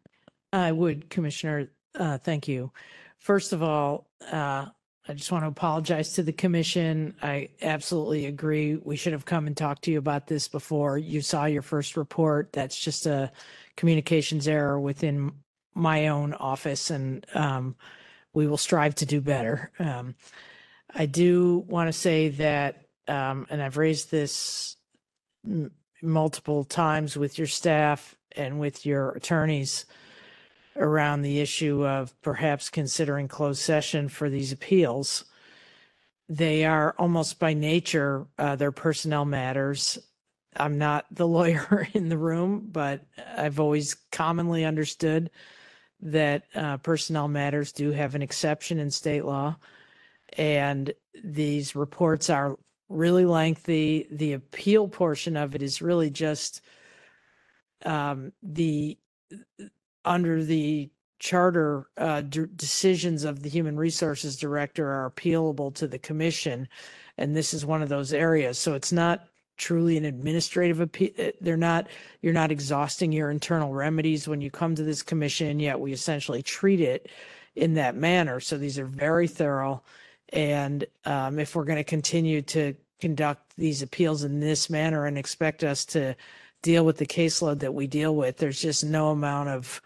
I 0.53 0.73
would, 0.73 1.11
Commissioner. 1.11 1.71
Uh, 1.95 2.19
thank 2.19 2.49
you. 2.49 2.73
First 3.19 3.53
of 3.53 3.63
all, 3.63 4.09
uh, 4.31 4.67
I 5.09 5.15
just 5.15 5.31
want 5.31 5.45
to 5.45 5.49
apologize 5.49 6.15
to 6.15 6.23
the 6.23 6.33
commission. 6.33 7.15
I 7.23 7.51
absolutely 7.63 8.27
agree. 8.27 8.77
We 8.77 8.97
should 8.97 9.13
have 9.13 9.25
come 9.25 9.47
and 9.47 9.57
talked 9.57 9.83
to 9.85 9.93
you 9.93 9.99
about 9.99 10.27
this 10.27 10.49
before. 10.49 10.99
You 10.99 11.21
saw 11.21 11.45
your 11.45 11.63
first 11.63 11.97
report. 11.97 12.53
That's 12.53 12.79
just 12.79 13.07
a 13.07 13.31
communications 13.77 14.49
error 14.49 14.81
within 14.81 15.33
my 15.75 16.09
own 16.09 16.33
office, 16.35 16.91
and 16.91 17.25
um, 17.35 17.77
we 18.33 18.47
will 18.47 18.57
strive 18.57 18.97
to 18.97 19.07
do 19.07 19.21
better. 19.21 19.71
Um, 19.79 20.15
I 20.93 21.07
do 21.07 21.65
want 21.69 21.89
to 21.89 21.93
say 21.93 22.31
that, 22.31 22.87
um, 23.07 23.47
and 23.51 23.63
I've 23.63 23.77
raised 23.77 24.11
this 24.11 24.77
multiple 26.03 26.65
times 26.65 27.17
with 27.17 27.39
your 27.39 27.47
staff 27.47 28.17
and 28.33 28.61
with 28.61 28.85
your 28.85 29.11
attorneys 29.11 29.87
around 30.77 31.23
the 31.23 31.41
issue 31.41 31.87
of 31.87 32.21
perhaps 32.23 32.69
considering 32.69 33.29
closed 33.29 33.61
session 33.61 34.09
for 34.09 34.29
these 34.29 34.53
appeals. 34.53 35.25
They 36.29 36.65
are 36.65 36.95
almost 36.99 37.39
by 37.39 37.55
nature, 37.55 38.27
uh, 38.39 38.57
personnel 38.73 39.25
matters. 39.25 39.99
I'm 40.57 40.79
not 40.79 41.07
the 41.11 41.27
lawyer 41.39 41.89
in 41.95 42.09
the 42.09 42.19
room, 42.19 42.69
but 42.71 43.03
I've 43.37 43.61
always 43.61 43.95
commonly 44.13 44.65
understood 44.65 45.31
that 46.01 46.45
uh, 46.55 46.77
personnel 46.79 47.29
matters 47.29 47.73
do 47.73 47.91
have 47.91 48.15
an 48.15 48.23
exception 48.23 48.79
in 48.79 48.91
state 48.91 49.25
law. 49.25 49.57
And 50.37 50.93
these 51.25 51.75
reports 51.75 52.29
are 52.29 52.59
really 52.89 53.25
lengthy. 53.25 54.07
The 54.11 54.35
appeal 54.35 54.89
portion 54.89 55.37
of 55.37 55.55
it 55.55 55.63
is 55.63 55.83
really 55.83 56.11
just 56.11 56.61
um, 57.85 58.33
the 58.43 58.99
under 60.05 60.43
the 60.45 60.91
charter 61.19 61.87
uh, 61.97 62.21
decisions 62.21 63.25
of 63.25 63.43
the 63.43 63.49
human 63.49 63.77
resources 63.77 64.37
director 64.37 64.87
are 64.87 65.11
appealable 65.11 65.75
to 65.75 65.89
the 65.89 65.99
commission 65.99 66.69
and 67.17 67.35
this 67.35 67.55
is 67.55 67.65
one 67.65 67.83
of 67.83 67.89
those 67.89 68.13
areas 68.13 68.59
so 68.59 68.75
it's 68.75 68.93
not 68.93 69.29
truly 69.57 69.97
an 69.97 70.05
administrative 70.05 70.79
appeal 70.79 71.11
they're 71.41 71.57
not 71.57 71.89
you're 72.21 72.35
not 72.35 72.51
exhausting 72.51 73.13
your 73.13 73.31
internal 73.31 73.73
remedies 73.73 74.29
when 74.29 74.43
you 74.43 74.51
come 74.51 74.75
to 74.75 74.83
this 74.83 75.03
commission 75.03 75.59
yet 75.59 75.81
we 75.81 75.91
essentially 75.91 76.43
treat 76.43 76.83
it 76.83 77.11
in 77.55 77.73
that 77.73 77.97
manner 77.97 78.39
so 78.39 78.59
these 78.59 78.79
are 78.79 78.85
very 78.85 79.27
thorough 79.27 79.83
and 80.33 80.85
um, 81.05 81.39
if 81.39 81.55
we're 81.55 81.65
going 81.65 81.77
to 81.77 81.85
continue 81.85 82.43
to 82.43 82.75
conduct 83.01 83.57
these 83.57 83.83
appeals 83.83 84.25
in 84.25 84.41
this 84.41 84.71
manner 84.71 85.07
and 85.07 85.19
expect 85.19 85.63
us 85.63 85.85
to 85.85 86.15
deal 86.63 86.85
with 86.85 86.97
the 86.97 87.07
caseload 87.07 87.61
that 87.61 87.75
we 87.75 87.87
deal 87.87 88.15
with 88.17 88.39
there's 88.39 88.61
just 88.61 88.85
no 88.85 89.11
amount 89.11 89.49
of 89.49 89.81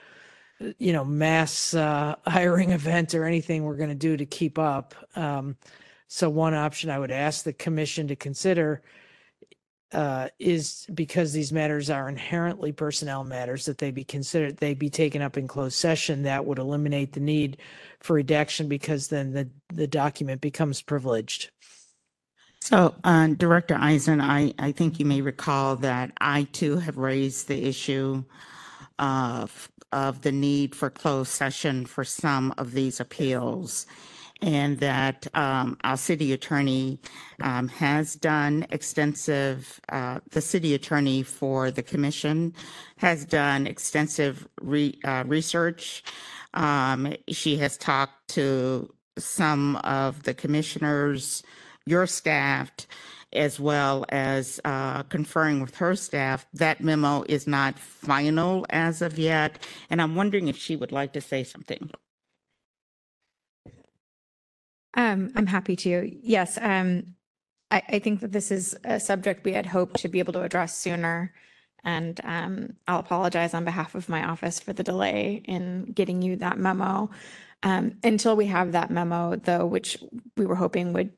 you 0.78 0.92
know 0.92 1.04
mass 1.04 1.74
uh, 1.74 2.14
hiring 2.26 2.70
event 2.70 3.14
or 3.14 3.24
anything 3.24 3.64
we're 3.64 3.76
going 3.76 3.88
to 3.88 3.94
do 3.94 4.16
to 4.16 4.26
keep 4.26 4.58
up. 4.58 4.94
Um, 5.16 5.56
so 6.12 6.28
one 6.28 6.54
option 6.54 6.90
i 6.90 6.98
would 6.98 7.12
ask 7.12 7.44
the 7.44 7.52
commission 7.52 8.08
to 8.08 8.16
consider 8.16 8.82
uh, 9.92 10.28
is 10.38 10.86
because 10.94 11.32
these 11.32 11.52
matters 11.52 11.90
are 11.90 12.08
inherently 12.08 12.72
personnel 12.72 13.24
matters 13.24 13.64
that 13.64 13.78
they 13.78 13.90
be 13.90 14.04
considered 14.04 14.56
they 14.58 14.74
be 14.74 14.90
taken 14.90 15.22
up 15.22 15.36
in 15.36 15.48
closed 15.48 15.76
session 15.76 16.22
that 16.22 16.44
would 16.46 16.58
eliminate 16.58 17.12
the 17.12 17.20
need 17.20 17.56
for 18.00 18.14
redaction 18.14 18.68
because 18.68 19.08
then 19.08 19.32
the 19.32 19.48
the 19.74 19.86
document 19.86 20.40
becomes 20.40 20.82
privileged 20.82 21.50
So, 22.60 22.94
uh, 23.04 23.28
Director 23.28 23.74
Isen, 23.74 24.20
I, 24.22 24.54
I 24.58 24.72
think 24.72 25.00
you 25.00 25.06
may 25.06 25.22
recall 25.22 25.76
that 25.76 26.12
I 26.20 26.44
too 26.52 26.76
have 26.76 26.98
raised 26.98 27.48
the 27.48 27.66
issue 27.66 28.24
of, 28.98 29.70
of 29.92 30.22
the 30.22 30.32
need 30.32 30.74
for 30.74 30.90
closed 30.90 31.30
session 31.30 31.86
for 31.86 32.04
some 32.04 32.54
of 32.58 32.72
these 32.72 33.00
appeals. 33.00 33.86
And 34.42 34.78
that 34.78 35.26
um, 35.34 35.76
our 35.84 35.96
city 35.96 36.32
attorney 36.32 36.98
um, 37.42 37.68
has 37.68 38.14
done 38.14 38.66
extensive, 38.70 39.80
uh, 39.90 40.20
the 40.30 40.40
city 40.40 40.74
attorney 40.74 41.22
for 41.22 41.70
the 41.70 41.82
commission 41.82 42.54
has 42.96 43.24
done 43.24 43.66
extensive 43.66 44.48
re, 44.60 44.98
uh, 45.04 45.24
research. 45.26 46.02
Um, 46.54 47.14
she 47.28 47.58
has 47.58 47.76
talked 47.76 48.28
to 48.28 48.92
some 49.18 49.76
of 49.76 50.22
the 50.22 50.34
commissioners, 50.34 51.42
your 51.86 52.06
staff, 52.06 52.70
as 53.32 53.60
well 53.60 54.04
as 54.08 54.60
uh, 54.64 55.02
conferring 55.04 55.60
with 55.60 55.76
her 55.76 55.94
staff. 55.94 56.46
That 56.54 56.80
memo 56.80 57.24
is 57.28 57.46
not 57.46 57.78
final 57.78 58.66
as 58.70 59.02
of 59.02 59.18
yet, 59.18 59.58
and 59.88 60.02
I'm 60.02 60.14
wondering 60.14 60.48
if 60.48 60.56
she 60.56 60.76
would 60.76 60.92
like 60.92 61.12
to 61.12 61.20
say 61.20 61.44
something. 61.44 61.90
Um, 64.94 65.30
I'm 65.36 65.46
happy 65.46 65.76
to. 65.76 66.10
Yes, 66.22 66.58
um, 66.60 67.14
I, 67.70 67.82
I 67.88 67.98
think 67.98 68.20
that 68.20 68.32
this 68.32 68.50
is 68.50 68.76
a 68.84 68.98
subject 69.00 69.44
we 69.44 69.52
had 69.52 69.66
hoped 69.66 70.00
to 70.00 70.08
be 70.08 70.18
able 70.18 70.32
to 70.34 70.42
address 70.42 70.76
sooner. 70.76 71.32
And 71.82 72.20
um, 72.24 72.74
I'll 72.86 72.98
apologize 72.98 73.54
on 73.54 73.64
behalf 73.64 73.94
of 73.94 74.08
my 74.08 74.28
office 74.28 74.60
for 74.60 74.72
the 74.72 74.82
delay 74.82 75.42
in 75.46 75.92
getting 75.92 76.20
you 76.20 76.36
that 76.36 76.58
memo. 76.58 77.10
Um, 77.62 77.96
until 78.02 78.36
we 78.36 78.46
have 78.46 78.72
that 78.72 78.90
memo, 78.90 79.36
though, 79.36 79.66
which 79.66 79.98
we 80.36 80.46
were 80.46 80.56
hoping 80.56 80.92
would 80.92 81.12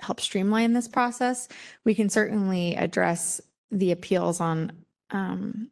help 0.00 0.20
streamline 0.20 0.72
this 0.72 0.88
process, 0.88 1.48
we 1.84 1.94
can 1.94 2.08
certainly 2.08 2.74
address 2.74 3.40
the 3.70 3.92
appeals 3.92 4.40
on 4.40 4.72
um, 5.10 5.70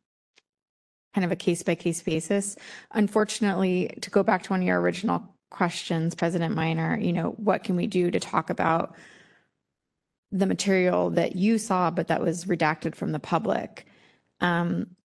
kind 1.14 1.24
of 1.24 1.32
a 1.32 1.36
case 1.36 1.62
by 1.62 1.74
case 1.74 2.02
basis. 2.02 2.56
Unfortunately, 2.92 3.96
to 4.00 4.10
go 4.10 4.22
back 4.22 4.42
to 4.44 4.50
one 4.50 4.60
of 4.60 4.66
your 4.66 4.80
original 4.80 5.31
questions, 5.52 6.14
President 6.14 6.54
Minor, 6.54 6.98
you 6.98 7.12
know, 7.12 7.30
what 7.36 7.62
can 7.62 7.76
we 7.76 7.86
do 7.86 8.10
to 8.10 8.18
talk 8.18 8.50
about 8.50 8.96
the 10.32 10.46
material 10.46 11.10
that 11.10 11.36
you 11.36 11.58
saw, 11.58 11.90
but 11.90 12.08
that 12.08 12.20
was 12.20 12.46
redacted 12.46 12.94
from 12.94 13.12
the 13.12 13.20
public? 13.20 13.86
Um, 14.40 14.96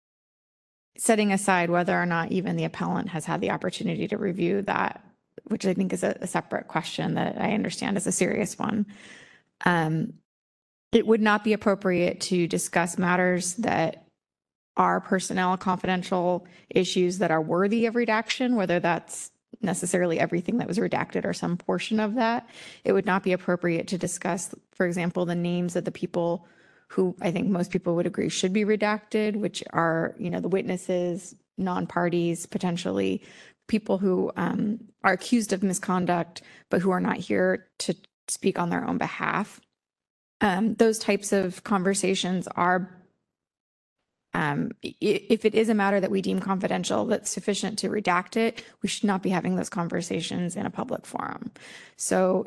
setting 0.96 1.32
aside 1.32 1.70
whether 1.70 1.96
or 1.96 2.06
not 2.06 2.32
even 2.32 2.56
the 2.56 2.64
appellant 2.64 3.08
has 3.10 3.24
had 3.24 3.40
the 3.40 3.52
opportunity 3.52 4.08
to 4.08 4.18
review 4.18 4.62
that, 4.62 5.04
which 5.44 5.64
I 5.64 5.74
think 5.74 5.92
is 5.92 6.02
a, 6.02 6.16
a 6.20 6.26
separate 6.26 6.66
question 6.66 7.14
that 7.14 7.40
I 7.40 7.52
understand 7.52 7.96
is 7.96 8.06
a 8.06 8.12
serious 8.12 8.58
one. 8.58 8.86
Um, 9.64 10.14
it 10.90 11.06
would 11.06 11.20
not 11.20 11.44
be 11.44 11.52
appropriate 11.52 12.20
to 12.22 12.48
discuss 12.48 12.98
matters 12.98 13.54
that 13.54 14.06
are 14.76 15.00
personnel 15.00 15.56
confidential 15.56 16.46
issues 16.70 17.18
that 17.18 17.30
are 17.30 17.42
worthy 17.42 17.86
of 17.86 17.96
redaction, 17.96 18.56
whether 18.56 18.80
that's 18.80 19.30
necessarily 19.60 20.20
everything 20.20 20.58
that 20.58 20.68
was 20.68 20.78
redacted 20.78 21.24
or 21.24 21.32
some 21.32 21.56
portion 21.56 22.00
of 22.00 22.14
that. 22.14 22.48
It 22.84 22.92
would 22.92 23.06
not 23.06 23.22
be 23.22 23.32
appropriate 23.32 23.88
to 23.88 23.98
discuss, 23.98 24.54
for 24.72 24.86
example, 24.86 25.24
the 25.24 25.34
names 25.34 25.76
of 25.76 25.84
the 25.84 25.90
people 25.92 26.46
who 26.88 27.14
I 27.20 27.30
think 27.30 27.48
most 27.48 27.70
people 27.70 27.96
would 27.96 28.06
agree 28.06 28.28
should 28.28 28.52
be 28.52 28.64
redacted, 28.64 29.36
which 29.36 29.62
are, 29.72 30.14
you 30.18 30.30
know, 30.30 30.40
the 30.40 30.48
witnesses, 30.48 31.34
non-parties, 31.58 32.46
potentially 32.46 33.22
people 33.66 33.98
who 33.98 34.32
um, 34.36 34.80
are 35.04 35.12
accused 35.12 35.52
of 35.52 35.62
misconduct, 35.62 36.42
but 36.70 36.80
who 36.80 36.90
are 36.90 37.00
not 37.00 37.18
here 37.18 37.66
to 37.78 37.94
speak 38.26 38.58
on 38.58 38.70
their 38.70 38.86
own 38.86 38.96
behalf. 38.96 39.60
Um, 40.40 40.74
those 40.74 40.98
types 40.98 41.32
of 41.32 41.64
conversations 41.64 42.48
are 42.48 42.97
um, 44.34 44.72
if 44.82 45.44
it 45.44 45.54
is 45.54 45.68
a 45.68 45.74
matter 45.74 46.00
that 46.00 46.10
we 46.10 46.22
deem 46.22 46.38
confidential 46.38 47.06
that's 47.06 47.30
sufficient 47.30 47.78
to 47.78 47.88
redact 47.88 48.36
it, 48.36 48.62
we 48.82 48.88
should 48.88 49.04
not 49.04 49.22
be 49.22 49.30
having 49.30 49.56
those 49.56 49.70
conversations 49.70 50.54
in 50.54 50.66
a 50.66 50.70
public 50.70 51.06
forum. 51.06 51.50
So 51.96 52.46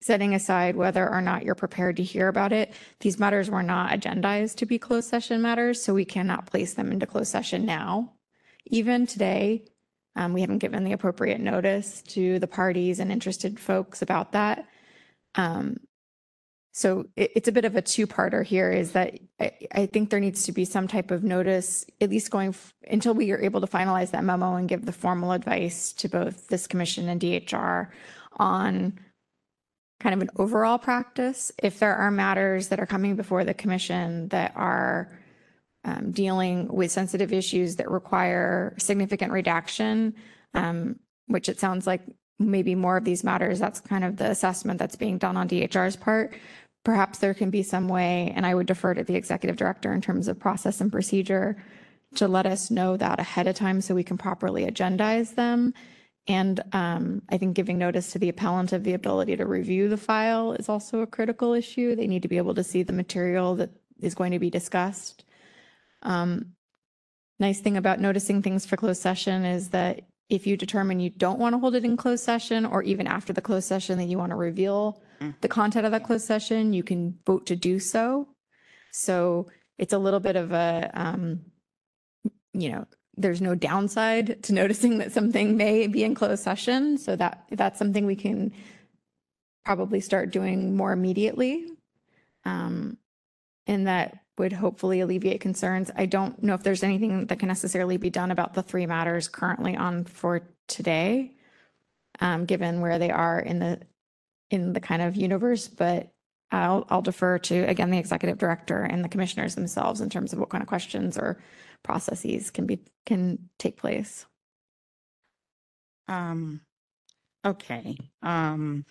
setting 0.00 0.34
aside 0.34 0.76
whether 0.76 1.08
or 1.08 1.20
not 1.20 1.44
you're 1.44 1.54
prepared 1.54 1.96
to 1.96 2.02
hear 2.02 2.28
about 2.28 2.52
it, 2.52 2.72
these 3.00 3.18
matters 3.18 3.50
were 3.50 3.62
not 3.62 3.90
agendized 3.90 4.56
to 4.56 4.66
be 4.66 4.78
closed 4.78 5.08
session 5.08 5.42
matters, 5.42 5.82
so 5.82 5.92
we 5.92 6.04
cannot 6.04 6.46
place 6.46 6.74
them 6.74 6.92
into 6.92 7.06
closed 7.06 7.30
session 7.30 7.66
now. 7.66 8.12
Even 8.66 9.06
today, 9.06 9.64
um, 10.16 10.32
we 10.32 10.40
haven't 10.40 10.58
given 10.58 10.84
the 10.84 10.92
appropriate 10.92 11.40
notice 11.40 12.02
to 12.02 12.38
the 12.38 12.46
parties 12.46 12.98
and 12.98 13.12
interested 13.12 13.58
folks 13.58 14.02
about 14.02 14.32
that. 14.32 14.66
Um, 15.34 15.76
so 16.78 17.06
it, 17.16 17.32
it's 17.34 17.48
a 17.48 17.52
bit 17.52 17.64
of 17.64 17.74
a 17.74 17.82
two-parter 17.82 18.44
here 18.44 18.70
is 18.70 18.92
that 18.92 19.18
I, 19.40 19.50
I 19.72 19.86
think 19.86 20.10
there 20.10 20.20
needs 20.20 20.44
to 20.44 20.52
be 20.52 20.64
some 20.64 20.86
type 20.86 21.10
of 21.10 21.24
notice, 21.24 21.84
at 22.00 22.08
least 22.08 22.30
going 22.30 22.50
f- 22.50 22.72
until 22.88 23.14
we 23.14 23.32
are 23.32 23.40
able 23.40 23.60
to 23.60 23.66
finalize 23.66 24.12
that 24.12 24.22
memo 24.22 24.54
and 24.54 24.68
give 24.68 24.86
the 24.86 24.92
formal 24.92 25.32
advice 25.32 25.92
to 25.94 26.08
both 26.08 26.46
this 26.46 26.68
commission 26.68 27.08
and 27.08 27.20
DHR 27.20 27.88
on 28.36 28.96
kind 29.98 30.14
of 30.14 30.20
an 30.20 30.30
overall 30.36 30.78
practice. 30.78 31.50
If 31.60 31.80
there 31.80 31.96
are 31.96 32.12
matters 32.12 32.68
that 32.68 32.78
are 32.78 32.86
coming 32.86 33.16
before 33.16 33.42
the 33.42 33.54
commission 33.54 34.28
that 34.28 34.52
are 34.54 35.18
um, 35.82 36.12
dealing 36.12 36.68
with 36.68 36.92
sensitive 36.92 37.32
issues 37.32 37.74
that 37.76 37.90
require 37.90 38.76
significant 38.78 39.32
redaction, 39.32 40.14
um, 40.54 41.00
which 41.26 41.48
it 41.48 41.58
sounds 41.58 41.88
like 41.88 42.02
maybe 42.38 42.76
more 42.76 42.96
of 42.96 43.04
these 43.04 43.24
matters, 43.24 43.58
that's 43.58 43.80
kind 43.80 44.04
of 44.04 44.16
the 44.16 44.30
assessment 44.30 44.78
that's 44.78 44.94
being 44.94 45.18
done 45.18 45.36
on 45.36 45.48
DHR's 45.48 45.96
part. 45.96 46.34
Perhaps 46.88 47.18
there 47.18 47.34
can 47.34 47.50
be 47.50 47.62
some 47.62 47.86
way, 47.86 48.32
and 48.34 48.46
I 48.46 48.54
would 48.54 48.66
defer 48.66 48.94
to 48.94 49.04
the 49.04 49.14
executive 49.14 49.58
director 49.58 49.92
in 49.92 50.00
terms 50.00 50.26
of 50.26 50.38
process 50.38 50.80
and 50.80 50.90
procedure 50.90 51.62
to 52.14 52.26
let 52.26 52.46
us 52.46 52.70
know 52.70 52.96
that 52.96 53.20
ahead 53.20 53.46
of 53.46 53.56
time 53.56 53.82
so 53.82 53.94
we 53.94 54.02
can 54.02 54.16
properly 54.16 54.64
agendize 54.64 55.34
them. 55.34 55.74
And 56.26 56.62
um, 56.72 57.20
I 57.28 57.36
think 57.36 57.54
giving 57.54 57.76
notice 57.76 58.12
to 58.12 58.18
the 58.18 58.30
appellant 58.30 58.72
of 58.72 58.84
the 58.84 58.94
ability 58.94 59.36
to 59.36 59.44
review 59.44 59.90
the 59.90 59.98
file 59.98 60.52
is 60.52 60.70
also 60.70 61.00
a 61.00 61.06
critical 61.06 61.52
issue. 61.52 61.94
They 61.94 62.06
need 62.06 62.22
to 62.22 62.28
be 62.28 62.38
able 62.38 62.54
to 62.54 62.64
see 62.64 62.82
the 62.84 62.94
material 62.94 63.56
that 63.56 63.68
is 64.00 64.14
going 64.14 64.32
to 64.32 64.38
be 64.38 64.48
discussed. 64.48 65.26
Um, 66.00 66.54
nice 67.38 67.60
thing 67.60 67.76
about 67.76 68.00
noticing 68.00 68.40
things 68.40 68.64
for 68.64 68.78
closed 68.78 69.02
session 69.02 69.44
is 69.44 69.68
that 69.68 70.08
if 70.28 70.46
you 70.46 70.56
determine 70.56 71.00
you 71.00 71.10
don't 71.10 71.38
want 71.38 71.54
to 71.54 71.58
hold 71.58 71.74
it 71.74 71.84
in 71.84 71.96
closed 71.96 72.24
session, 72.24 72.66
or 72.66 72.82
even 72.82 73.06
after 73.06 73.32
the 73.32 73.40
closed 73.40 73.66
session 73.66 73.98
that 73.98 74.04
you 74.04 74.18
want 74.18 74.30
to 74.30 74.36
reveal 74.36 75.02
the 75.40 75.48
content 75.48 75.86
of 75.86 75.92
that 75.92 76.04
closed 76.04 76.26
session, 76.26 76.72
you 76.72 76.82
can 76.82 77.18
vote 77.26 77.46
to 77.46 77.56
do 77.56 77.78
so. 77.78 78.28
So 78.92 79.48
it's 79.78 79.92
a 79.92 79.98
little 79.98 80.20
bit 80.20 80.36
of 80.36 80.52
a, 80.52 80.90
um, 80.94 81.40
you 82.52 82.70
know, 82.70 82.86
there's 83.16 83.40
no 83.40 83.54
downside 83.54 84.42
to 84.44 84.52
noticing 84.60 84.98
that 84.98 85.12
something 85.12 85.56
may 85.56 85.86
be 85.86 86.04
in 86.04 86.14
closed 86.14 86.42
session. 86.42 86.98
So 86.98 87.16
that, 87.16 87.44
that's 87.50 87.78
something 87.78 88.06
we 88.06 88.16
can 88.16 88.52
probably 89.64 90.00
start 90.00 90.30
doing 90.30 90.76
more 90.76 90.92
immediately. 90.92 91.66
Um, 92.44 92.96
and 93.66 93.86
that 93.86 94.18
would 94.38 94.52
hopefully 94.52 95.00
alleviate 95.00 95.40
concerns. 95.40 95.90
I 95.96 96.06
don't 96.06 96.42
know 96.42 96.54
if 96.54 96.62
there's 96.62 96.82
anything 96.82 97.26
that 97.26 97.38
can 97.38 97.48
necessarily 97.48 97.96
be 97.96 98.10
done 98.10 98.30
about 98.30 98.54
the 98.54 98.62
three 98.62 98.86
matters 98.86 99.28
currently 99.28 99.76
on 99.76 100.04
for 100.04 100.42
today, 100.66 101.32
um, 102.20 102.44
given 102.44 102.80
where 102.80 102.98
they 102.98 103.10
are 103.10 103.38
in 103.38 103.58
the, 103.58 103.80
in 104.50 104.72
the 104.72 104.80
kind 104.80 105.02
of 105.02 105.16
universe, 105.16 105.68
but 105.68 106.12
I'll, 106.50 106.86
I'll 106.88 107.02
defer 107.02 107.38
to, 107.38 107.54
again, 107.64 107.90
the 107.90 107.98
executive 107.98 108.38
director 108.38 108.82
and 108.82 109.04
the 109.04 109.08
commissioners 109.08 109.54
themselves 109.54 110.00
in 110.00 110.10
terms 110.10 110.32
of 110.32 110.38
what 110.38 110.48
kind 110.48 110.62
of 110.62 110.68
questions 110.68 111.18
or 111.18 111.42
processes 111.82 112.50
can 112.50 112.66
be, 112.66 112.80
can 113.04 113.50
take 113.58 113.76
place. 113.76 114.26
Um, 116.08 116.62
okay, 117.44 117.96
um. 118.22 118.86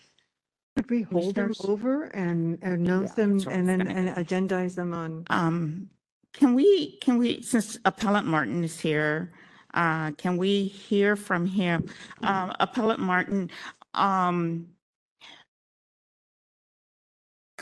Could 0.77 0.91
we 0.91 1.01
hold 1.01 1.33
them 1.33 1.55
Commissioners? 1.55 1.69
over 1.69 2.03
and 2.03 2.61
announce 2.61 3.13
them 3.13 3.39
that's 3.39 3.47
what 3.47 3.55
I 3.55 3.57
and 3.57 3.67
was 3.67 3.77
then 3.77 3.87
gonna 3.87 4.15
and 4.15 4.27
agendize 4.27 4.75
them 4.75 4.93
on? 4.93 5.25
Um, 5.31 5.89
can 6.33 6.53
we, 6.53 6.97
can 6.97 7.17
we, 7.17 7.41
since 7.41 7.79
Appellant 7.83 8.27
Martin 8.27 8.63
is 8.63 8.79
here, 8.79 9.31
uh, 9.73 10.11
can 10.11 10.37
we 10.37 10.65
hear 10.65 11.15
from 11.15 11.47
him? 11.47 11.89
Um, 12.21 12.53
Appellant 12.59 12.99
Martin, 12.99 13.49
um, 13.95 14.67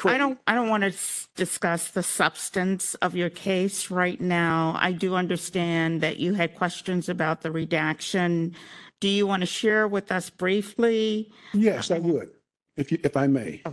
I 0.03 0.17
don't, 0.17 0.37
I 0.45 0.53
don't 0.55 0.67
want 0.67 0.83
to 0.83 0.93
discuss 1.35 1.91
the 1.91 2.03
substance 2.03 2.95
of 2.95 3.15
your 3.15 3.29
case 3.29 3.89
right 3.89 4.19
now. 4.19 4.75
I 4.77 4.91
do 4.91 5.15
understand 5.15 6.01
that 6.01 6.17
you 6.17 6.33
had 6.33 6.55
questions 6.55 7.07
about 7.07 7.41
the 7.43 7.51
redaction. 7.51 8.55
Do 8.99 9.07
you 9.07 9.25
want 9.25 9.41
to 9.41 9.47
share 9.47 9.87
with 9.87 10.11
us 10.11 10.29
briefly? 10.29 11.31
Yes, 11.53 11.91
I 11.91 11.99
would, 11.99 12.31
if 12.77 12.91
you, 12.91 12.99
if 13.03 13.15
I 13.17 13.27
may. 13.27 13.63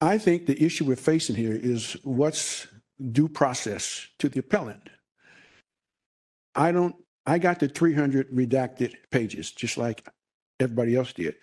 I 0.00 0.18
think 0.18 0.46
the 0.46 0.62
issue 0.62 0.84
we're 0.84 0.96
facing 0.96 1.36
here 1.36 1.52
is 1.52 1.96
what's 2.04 2.66
due 3.12 3.28
process 3.28 4.06
to 4.18 4.28
the 4.28 4.40
appellant. 4.40 4.88
I 6.54 6.72
don't, 6.72 6.96
I 7.26 7.38
got 7.38 7.60
the 7.60 7.68
300 7.68 8.30
redacted 8.30 8.94
pages, 9.10 9.50
just 9.50 9.76
like 9.76 10.08
everybody 10.58 10.96
else 10.96 11.12
did. 11.12 11.34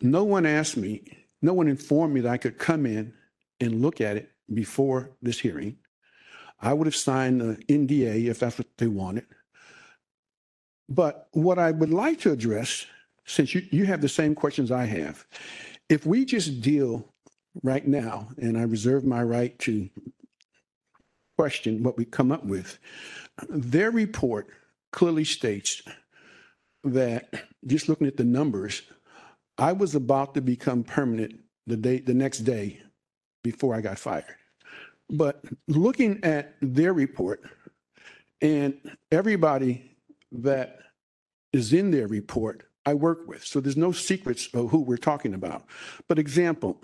No 0.00 0.24
one 0.24 0.46
asked 0.46 0.76
me, 0.76 1.04
no 1.40 1.54
one 1.54 1.68
informed 1.68 2.14
me 2.14 2.20
that 2.22 2.32
I 2.32 2.36
could 2.36 2.58
come 2.58 2.86
in 2.86 3.12
and 3.60 3.82
look 3.82 4.00
at 4.00 4.16
it 4.16 4.30
before 4.52 5.12
this 5.22 5.38
hearing. 5.38 5.76
I 6.60 6.72
would 6.72 6.86
have 6.86 6.96
signed 6.96 7.42
an 7.42 7.62
NDA 7.68 8.26
if 8.26 8.40
that's 8.40 8.58
what 8.58 8.68
they 8.78 8.86
wanted. 8.86 9.26
But 10.88 11.28
what 11.32 11.58
I 11.58 11.70
would 11.70 11.90
like 11.90 12.20
to 12.20 12.32
address, 12.32 12.86
since 13.24 13.54
you, 13.54 13.62
you 13.70 13.86
have 13.86 14.00
the 14.00 14.08
same 14.08 14.34
questions 14.34 14.70
I 14.70 14.84
have, 14.84 15.26
if 15.88 16.06
we 16.06 16.24
just 16.24 16.60
deal 16.60 17.12
right 17.62 17.86
now, 17.86 18.28
and 18.38 18.58
I 18.58 18.62
reserve 18.62 19.04
my 19.04 19.22
right 19.22 19.58
to 19.60 19.88
question 21.36 21.82
what 21.82 21.96
we 21.96 22.04
come 22.04 22.32
up 22.32 22.44
with, 22.44 22.78
their 23.48 23.90
report 23.90 24.48
clearly 24.92 25.24
states 25.24 25.82
that, 26.84 27.32
just 27.66 27.88
looking 27.88 28.06
at 28.06 28.16
the 28.16 28.24
numbers, 28.24 28.82
I 29.58 29.72
was 29.72 29.94
about 29.94 30.34
to 30.34 30.40
become 30.40 30.82
permanent 30.84 31.40
the 31.66 31.76
day, 31.76 31.98
the 31.98 32.14
next 32.14 32.40
day 32.40 32.80
before 33.42 33.74
I 33.74 33.80
got 33.80 33.98
fired. 33.98 34.36
But 35.10 35.44
looking 35.68 36.22
at 36.24 36.54
their 36.60 36.92
report 36.92 37.42
and 38.40 38.74
everybody 39.12 39.96
that 40.32 40.78
is 41.52 41.72
in 41.72 41.90
their 41.90 42.08
report, 42.08 42.64
I 42.86 42.94
work 42.94 43.26
with. 43.26 43.44
So 43.44 43.60
there's 43.60 43.76
no 43.76 43.92
secrets 43.92 44.48
of 44.54 44.70
who 44.70 44.80
we're 44.80 44.96
talking 44.96 45.34
about. 45.34 45.64
But 46.08 46.18
example, 46.18 46.80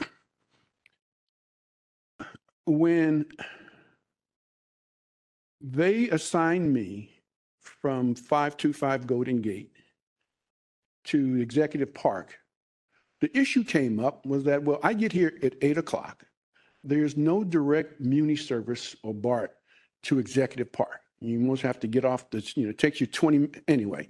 when 2.64 3.26
they 5.60 6.08
assigned 6.08 6.72
me 6.72 7.10
from 7.60 8.14
525 8.14 9.06
Golden 9.06 9.40
Gate 9.40 9.72
to 11.04 11.36
Executive 11.40 11.92
Park, 11.92 12.38
the 13.20 13.36
issue 13.38 13.64
came 13.64 14.00
up 14.00 14.24
was 14.24 14.44
that, 14.44 14.62
well, 14.62 14.80
I 14.82 14.94
get 14.94 15.12
here 15.12 15.38
at 15.42 15.54
8 15.60 15.78
o'clock. 15.78 16.24
There's 16.82 17.16
no 17.16 17.44
direct 17.44 18.00
Muni 18.00 18.36
service 18.36 18.96
or 19.02 19.12
BART 19.12 19.54
to 20.04 20.18
Executive 20.18 20.72
Park. 20.72 21.00
You 21.20 21.38
almost 21.40 21.60
have 21.60 21.78
to 21.80 21.86
get 21.86 22.06
off 22.06 22.30
the, 22.30 22.38
you 22.56 22.64
know, 22.64 22.70
it 22.70 22.78
takes 22.78 22.98
you 23.00 23.06
20, 23.06 23.50
anyway. 23.68 24.08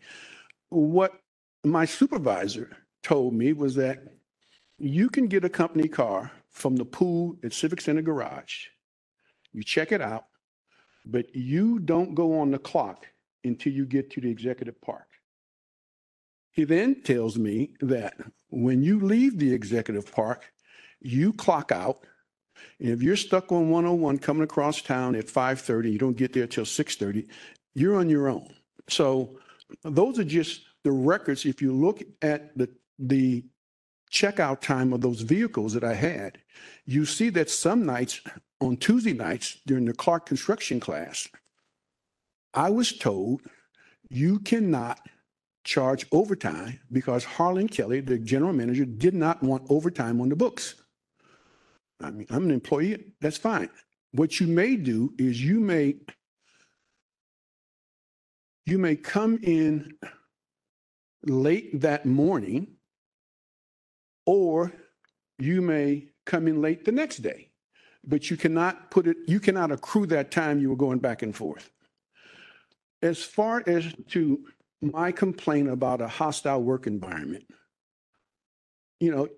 What 0.69 1.15
my 1.65 1.85
supervisor 1.85 2.77
told 3.03 3.35
me 3.35 3.53
was 3.53 3.75
that 3.75 4.03
you 4.79 5.09
can 5.09 5.27
get 5.27 5.45
a 5.45 5.49
company 5.49 5.89
car 5.89 6.33
from 6.51 6.77
the 6.77 6.85
pool 6.85 7.37
at 7.45 7.53
Civic 7.53 7.81
Center 7.81 8.03
Garage. 8.03 8.67
You 9.53 9.63
check 9.63 9.93
it 9.93 10.01
out, 10.01 10.27
but 11.05 11.35
you 11.35 11.79
don't 11.79 12.15
go 12.15 12.39
on 12.39 12.51
the 12.51 12.59
clock 12.59 13.07
until 13.45 13.73
you 13.73 13.87
get 13.87 14.11
to 14.11 14.21
the 14.21 14.31
Executive 14.31 14.81
Park. 14.81 15.07
He 16.53 16.65
then 16.65 17.03
tells 17.03 17.39
me 17.39 17.75
that 17.81 18.15
when 18.49 18.83
you 18.83 19.01
leave 19.01 19.39
the 19.39 19.53
Executive 19.53 20.11
Park, 20.13 20.53
you 21.01 21.33
clock 21.33 21.73
out. 21.73 22.07
And 22.79 22.91
if 22.91 23.03
you're 23.03 23.17
stuck 23.17 23.53
on 23.53 23.71
101 23.71 24.19
coming 24.19 24.43
across 24.43 24.83
town 24.83 25.15
at 25.15 25.29
5:30, 25.29 25.93
you 25.93 25.99
don't 25.99 26.17
get 26.17 26.33
there 26.33 26.47
till 26.47 26.65
6:30, 26.65 27.29
you're 27.75 27.97
on 27.97 28.11
your 28.11 28.29
own. 28.29 28.55
So 28.89 29.39
those 29.83 30.19
are 30.19 30.25
just 30.25 30.63
the 30.85 30.93
records. 30.93 31.45
If 31.45 31.63
you 31.63 31.73
look 31.73 32.03
at 32.23 32.57
the 32.57 32.69
the 32.99 33.45
checkout 34.13 34.61
time 34.61 34.93
of 34.93 35.01
those 35.01 35.21
vehicles 35.21 35.73
that 35.73 35.85
I 35.85 35.95
had, 35.95 36.39
you 36.85 37.05
see 37.07 37.31
that 37.31 37.49
some 37.49 37.87
nights 37.87 38.21
on 38.61 38.77
Tuesday 38.77 39.13
nights 39.13 39.59
during 39.67 39.85
the 39.85 39.95
Clark 39.95 40.27
construction 40.27 40.81
class, 40.81 41.29
I 42.53 42.71
was 42.71 42.93
told 42.99 43.43
you 44.11 44.41
cannot 44.41 45.01
charge 45.65 46.07
overtime 46.11 46.81
because 46.91 47.25
Harlan 47.25 47.69
Kelly, 47.69 48.01
the 48.01 48.19
general 48.19 48.53
manager, 48.53 48.85
did 48.85 49.15
not 49.15 49.43
want 49.43 49.67
overtime 49.71 50.21
on 50.21 50.29
the 50.29 50.37
books. 50.37 50.75
I 52.01 52.11
mean, 52.11 52.27
I'm 52.31 52.45
an 52.45 52.51
employee, 52.51 53.13
that's 53.21 53.37
fine. 53.37 53.69
What 54.13 54.41
you 54.41 54.47
may 54.47 54.77
do 54.77 55.13
is 55.19 55.43
you 55.43 55.61
may 55.61 55.97
you 58.67 58.79
may 58.79 58.97
come 58.97 59.39
in 59.43 59.95
late 61.25 61.81
that 61.81 62.07
morning 62.07 62.77
or 64.27 64.73
you 65.39 65.63
may 65.63 66.09
come 66.27 66.47
in 66.47 66.61
late 66.61 66.85
the 66.85 66.93
next 66.93 67.19
day. 67.19 67.49
But 68.05 68.31
you 68.31 68.37
cannot 68.37 68.91
put 68.91 69.07
it, 69.07 69.17
you 69.27 69.41
cannot 69.41 69.73
accrue 69.73 70.07
that 70.07 70.31
time 70.31 70.61
you 70.61 70.71
were 70.71 70.77
going 70.77 71.01
back 71.01 71.23
and 71.23 71.35
forth. 71.35 71.71
As 73.03 73.23
far 73.23 73.63
as 73.67 73.93
to 74.09 74.45
my 74.81 75.13
complaint 75.13 75.69
about 75.69 76.01
a 76.01 76.09
hostile 76.09 76.63
work 76.63 76.87
environment, 76.87 77.45
you 79.01 79.11
know, 79.11 79.29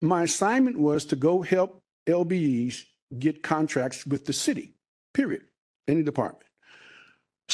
my 0.00 0.24
assignment 0.24 0.78
was 0.78 1.04
to 1.06 1.16
go 1.16 1.42
help 1.42 1.82
LBEs 2.06 2.84
get 3.18 3.42
contracts 3.42 4.06
with 4.06 4.26
the 4.26 4.32
city, 4.32 4.74
period, 5.12 5.42
any 5.88 6.02
department. 6.02 6.44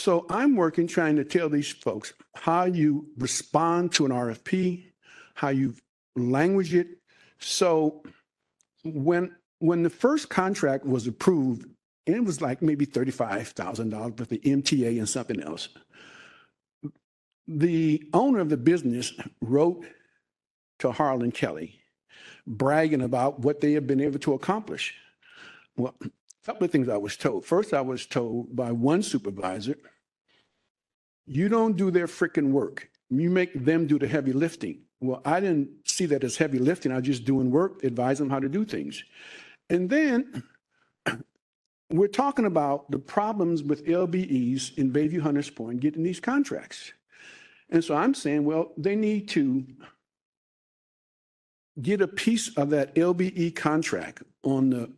So 0.00 0.24
I'm 0.30 0.56
working 0.56 0.86
trying 0.86 1.16
to 1.16 1.24
tell 1.24 1.50
these 1.50 1.72
folks 1.72 2.14
how 2.34 2.64
you 2.64 3.10
respond 3.18 3.92
to 3.92 4.06
an 4.06 4.12
RFP, 4.12 4.86
how 5.34 5.50
you 5.50 5.74
language 6.16 6.74
it. 6.74 6.88
So 7.38 8.02
when 8.82 9.36
when 9.58 9.82
the 9.82 9.90
first 9.90 10.30
contract 10.30 10.86
was 10.86 11.06
approved, 11.06 11.66
and 12.06 12.16
it 12.16 12.24
was 12.24 12.40
like 12.40 12.62
maybe 12.62 12.86
$35,000 12.86 14.18
with 14.18 14.30
the 14.30 14.38
MTA 14.38 14.98
and 14.98 15.06
something 15.06 15.38
else. 15.42 15.68
The 17.46 18.02
owner 18.14 18.40
of 18.40 18.48
the 18.48 18.56
business 18.56 19.12
wrote 19.42 19.84
to 20.78 20.92
Harlan 20.92 21.30
Kelly 21.30 21.78
bragging 22.46 23.02
about 23.02 23.40
what 23.40 23.60
they 23.60 23.72
have 23.72 23.86
been 23.86 24.00
able 24.00 24.18
to 24.20 24.32
accomplish. 24.32 24.94
Well, 25.76 25.94
couple 26.44 26.64
of 26.64 26.70
things 26.70 26.88
I 26.88 26.96
was 26.96 27.16
told. 27.16 27.44
First, 27.44 27.74
I 27.74 27.80
was 27.80 28.06
told 28.06 28.54
by 28.54 28.72
one 28.72 29.02
supervisor, 29.02 29.76
you 31.26 31.48
don't 31.48 31.76
do 31.76 31.90
their 31.90 32.06
freaking 32.06 32.50
work. 32.50 32.90
You 33.10 33.30
make 33.30 33.52
them 33.64 33.86
do 33.86 33.98
the 33.98 34.08
heavy 34.08 34.32
lifting. 34.32 34.80
Well, 35.00 35.22
I 35.24 35.40
didn't 35.40 35.70
see 35.84 36.06
that 36.06 36.24
as 36.24 36.36
heavy 36.36 36.58
lifting. 36.58 36.92
I 36.92 36.96
was 36.96 37.06
just 37.06 37.24
doing 37.24 37.50
work, 37.50 37.84
advise 37.84 38.18
them 38.18 38.30
how 38.30 38.40
to 38.40 38.48
do 38.48 38.64
things. 38.64 39.02
And 39.68 39.88
then 39.88 40.42
we're 41.90 42.08
talking 42.08 42.44
about 42.44 42.90
the 42.90 42.98
problems 42.98 43.62
with 43.62 43.86
LBEs 43.86 44.76
in 44.78 44.92
Bayview 44.92 45.20
Hunters 45.20 45.50
Point 45.50 45.80
getting 45.80 46.02
these 46.02 46.20
contracts. 46.20 46.92
And 47.70 47.84
so 47.84 47.94
I'm 47.94 48.14
saying, 48.14 48.44
well, 48.44 48.72
they 48.76 48.96
need 48.96 49.28
to 49.30 49.64
get 51.80 52.00
a 52.00 52.08
piece 52.08 52.56
of 52.56 52.70
that 52.70 52.94
LBE 52.94 53.54
contract 53.54 54.22
on 54.42 54.70
the 54.70 54.90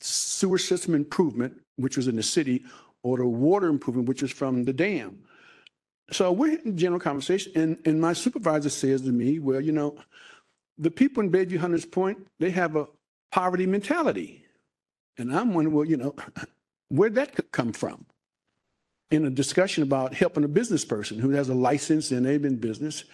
sewer 0.00 0.58
system 0.58 0.94
improvement, 0.94 1.60
which 1.76 1.96
was 1.96 2.08
in 2.08 2.16
the 2.16 2.22
city, 2.22 2.64
or 3.02 3.18
the 3.18 3.26
water 3.26 3.68
improvement, 3.68 4.08
which 4.08 4.22
is 4.22 4.30
from 4.30 4.64
the 4.64 4.72
dam. 4.72 5.18
So 6.10 6.32
we're 6.32 6.58
in 6.58 6.76
general 6.76 7.00
conversation, 7.00 7.52
and, 7.54 7.78
and 7.84 8.00
my 8.00 8.12
supervisor 8.12 8.70
says 8.70 9.02
to 9.02 9.12
me, 9.12 9.38
well, 9.38 9.60
you 9.60 9.72
know, 9.72 9.96
the 10.78 10.90
people 10.90 11.22
in 11.22 11.30
Bayview 11.30 11.58
Hunters 11.58 11.84
Point, 11.84 12.26
they 12.38 12.50
have 12.50 12.76
a 12.76 12.86
poverty 13.30 13.66
mentality. 13.66 14.44
And 15.18 15.34
I'm 15.34 15.52
wondering, 15.52 15.74
well, 15.74 15.84
you 15.84 15.96
know, 15.96 16.14
where'd 16.88 17.16
that 17.16 17.52
come 17.52 17.72
from? 17.72 18.06
In 19.10 19.24
a 19.24 19.30
discussion 19.30 19.82
about 19.82 20.14
helping 20.14 20.44
a 20.44 20.48
business 20.48 20.84
person 20.84 21.18
who 21.18 21.30
has 21.30 21.48
a 21.48 21.54
license 21.54 22.10
and 22.10 22.24
they've 22.24 22.40
been 22.40 22.56
business. 22.56 23.04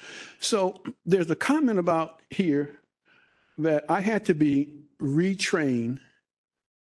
So 0.40 0.82
there's 1.06 1.30
a 1.30 1.36
comment 1.36 1.78
about 1.78 2.20
here 2.30 2.80
that 3.58 3.84
I 3.88 4.00
had 4.00 4.24
to 4.26 4.34
be 4.34 4.70
retrained 5.00 6.00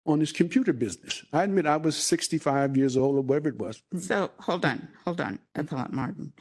on 0.06 0.19
this 0.19 0.32
computer 0.32 0.73
business. 0.73 1.23
I 1.32 1.43
admit 1.43 1.65
I 1.65 1.77
was 1.77 1.95
65 1.95 2.75
years 2.75 2.98
old 2.98 3.15
or 3.15 3.22
whatever 3.22 3.49
it 3.49 3.57
was. 3.57 3.82
So, 3.99 4.32
hold 4.40 4.65
on, 4.65 4.88
hold 5.06 5.22
on, 5.22 5.40
Appellant 5.56 5.93
Martin. 5.93 6.33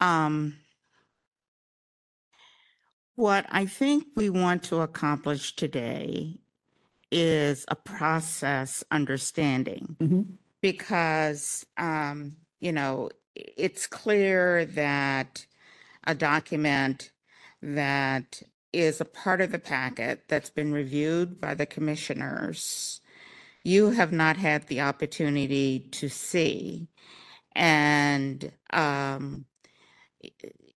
Um, 0.00 0.56
what 3.14 3.46
I 3.50 3.66
think 3.66 4.06
we 4.16 4.30
want 4.30 4.62
to 4.64 4.80
accomplish 4.80 5.54
today 5.54 6.38
is 7.10 7.66
a 7.68 7.76
process 7.76 8.82
understanding. 8.90 9.96
Because, 10.62 11.66
um, 11.76 12.36
you 12.60 12.72
know, 12.72 13.10
it's 13.34 13.86
clear 13.86 14.64
that 14.64 15.46
a 16.04 16.14
document 16.14 17.10
that 17.60 18.42
is 18.72 19.00
a 19.00 19.04
part 19.06 19.40
of 19.40 19.52
the 19.52 19.58
packet 19.58 20.24
that's 20.28 20.50
been 20.50 20.72
reviewed 20.72 21.40
by 21.40 21.54
the 21.54 21.66
commissioners, 21.66 23.00
you 23.64 23.90
have 23.90 24.12
not 24.12 24.36
had 24.38 24.68
the 24.68 24.80
opportunity 24.82 25.80
to 25.92 26.08
see. 26.08 26.88
And 27.54 28.52
um, 28.72 29.46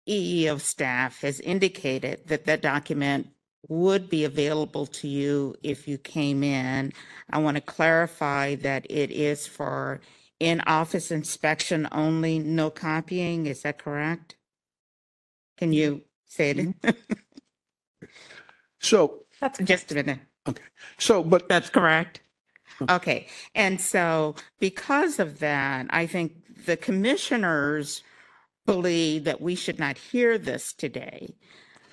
EEO 0.09 0.61
staff 0.61 1.23
has 1.23 1.41
indicated 1.41 2.23
that 2.29 2.47
that 2.47 2.63
document 2.63 3.29
would 3.69 4.11
be 4.11 4.25
available 4.25 4.87
to 4.87 5.09
you 5.09 5.57
if 5.63 5.89
you 5.89 5.99
came 5.99 6.43
in. 6.45 6.93
I 7.31 7.39
want 7.39 7.57
to 7.57 7.61
clarify 7.61 8.57
that 8.57 8.87
it 8.91 9.11
is 9.11 9.47
for 9.47 10.01
in-office 10.41 11.11
inspection 11.11 11.89
only, 11.93 12.39
no 12.39 12.71
copying. 12.71 13.47
Is 13.47 13.63
that 13.63 13.79
correct? 13.79 14.37
Can 15.59 15.73
you 15.73 16.03
say 16.27 16.51
it? 16.53 16.97
So. 18.87 19.25
That's 19.41 19.59
just 19.59 19.93
a 19.93 19.97
minute. 19.97 20.21
Okay. 20.49 20.63
So, 20.99 21.23
but. 21.23 21.49
That's 21.49 21.71
correct. 21.71 22.21
Okay. 22.89 23.27
And 23.55 23.81
so 23.81 24.35
because 24.61 25.19
of 25.19 25.39
that, 25.41 25.87
I 25.91 26.07
think 26.07 26.65
the 26.67 26.77
commissioners 26.77 28.03
believe 28.67 29.25
that 29.25 29.41
we 29.41 29.55
should 29.55 29.79
not 29.79 29.97
hear 29.97 30.39
this 30.39 30.73
today. 30.73 31.35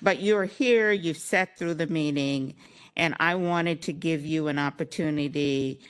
But 0.02 0.20
you're 0.20 0.44
here, 0.44 0.92
you've 0.92 1.16
sat 1.16 1.56
through 1.56 1.74
the 1.74 1.86
meeting, 1.86 2.54
and 2.96 3.14
I 3.20 3.36
wanted 3.36 3.80
to 3.82 3.92
give 3.92 4.26
you 4.26 4.48
an 4.48 4.58
opportunity 4.58 5.80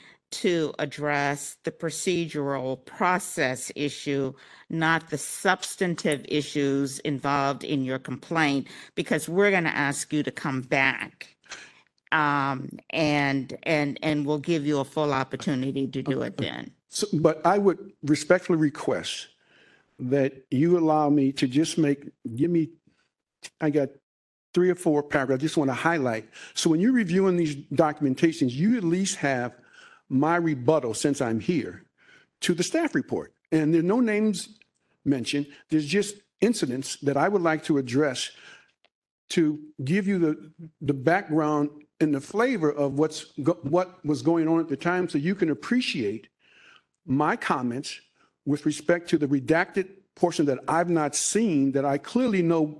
to 0.41 0.73
address 0.79 1.57
the 1.63 1.71
procedural 1.71 2.83
process 2.85 3.71
issue, 3.75 4.33
not 4.69 5.09
the 5.09 5.17
substantive 5.17 6.25
issues 6.27 6.99
involved 6.99 7.63
in 7.63 7.85
your 7.85 7.99
complaint, 7.99 8.67
because 8.95 9.29
we're 9.29 9.51
going 9.51 9.63
to 9.63 9.75
ask 9.75 10.11
you 10.11 10.23
to 10.23 10.31
come 10.31 10.61
back. 10.61 11.37
Um, 12.11 12.69
and, 12.89 13.57
and, 13.63 13.97
and 14.01 14.25
we'll 14.25 14.39
give 14.39 14.65
you 14.65 14.79
a 14.79 14.85
full 14.85 15.13
opportunity 15.13 15.87
to 15.87 16.01
do 16.01 16.21
it 16.21 16.37
then. 16.37 16.71
So, 16.89 17.07
but 17.13 17.45
I 17.45 17.57
would 17.57 17.93
respectfully 18.03 18.59
request 18.59 19.27
that 19.99 20.45
you 20.51 20.77
allow 20.77 21.09
me 21.09 21.31
to 21.33 21.47
just 21.47 21.77
make, 21.77 22.09
give 22.35 22.51
me, 22.51 22.69
I 23.61 23.69
got 23.69 23.89
three 24.53 24.69
or 24.69 24.75
four 24.75 25.03
paragraphs, 25.03 25.41
I 25.41 25.43
just 25.43 25.57
want 25.57 25.69
to 25.69 25.75
highlight. 25.75 26.29
So 26.53 26.69
when 26.69 26.79
you're 26.79 26.93
reviewing 26.93 27.37
these 27.37 27.55
documentations, 27.55 28.51
you 28.51 28.77
at 28.77 28.83
least 28.83 29.15
have 29.17 29.53
my 30.09 30.35
rebuttal, 30.35 30.93
since 30.93 31.21
I'm 31.21 31.39
here, 31.39 31.83
to 32.41 32.53
the 32.53 32.63
staff 32.63 32.95
report. 32.95 33.33
And 33.51 33.73
there 33.73 33.81
are 33.81 33.83
no 33.83 33.99
names 33.99 34.59
mentioned. 35.03 35.47
There's 35.69 35.85
just 35.85 36.15
incidents 36.41 36.97
that 36.97 37.17
I 37.17 37.27
would 37.27 37.41
like 37.41 37.63
to 37.65 37.77
address 37.77 38.31
to 39.29 39.59
give 39.83 40.07
you 40.07 40.19
the, 40.19 40.51
the 40.81 40.93
background 40.93 41.69
and 41.99 42.13
the 42.13 42.21
flavor 42.21 42.71
of 42.71 42.99
what's, 42.99 43.25
go- 43.41 43.59
what 43.63 44.03
was 44.05 44.21
going 44.21 44.47
on 44.47 44.59
at 44.59 44.67
the 44.67 44.77
time 44.77 45.09
so 45.09 45.17
you 45.17 45.33
can 45.33 45.49
appreciate 45.49 46.27
my 47.05 47.35
comments 47.35 47.99
with 48.45 48.65
respect 48.65 49.09
to 49.09 49.17
the 49.17 49.27
redacted 49.27 49.87
portion 50.15 50.45
that 50.45 50.59
I've 50.67 50.89
not 50.89 51.15
seen, 51.15 51.71
that 51.73 51.85
I 51.85 51.97
clearly 51.97 52.41
know 52.41 52.79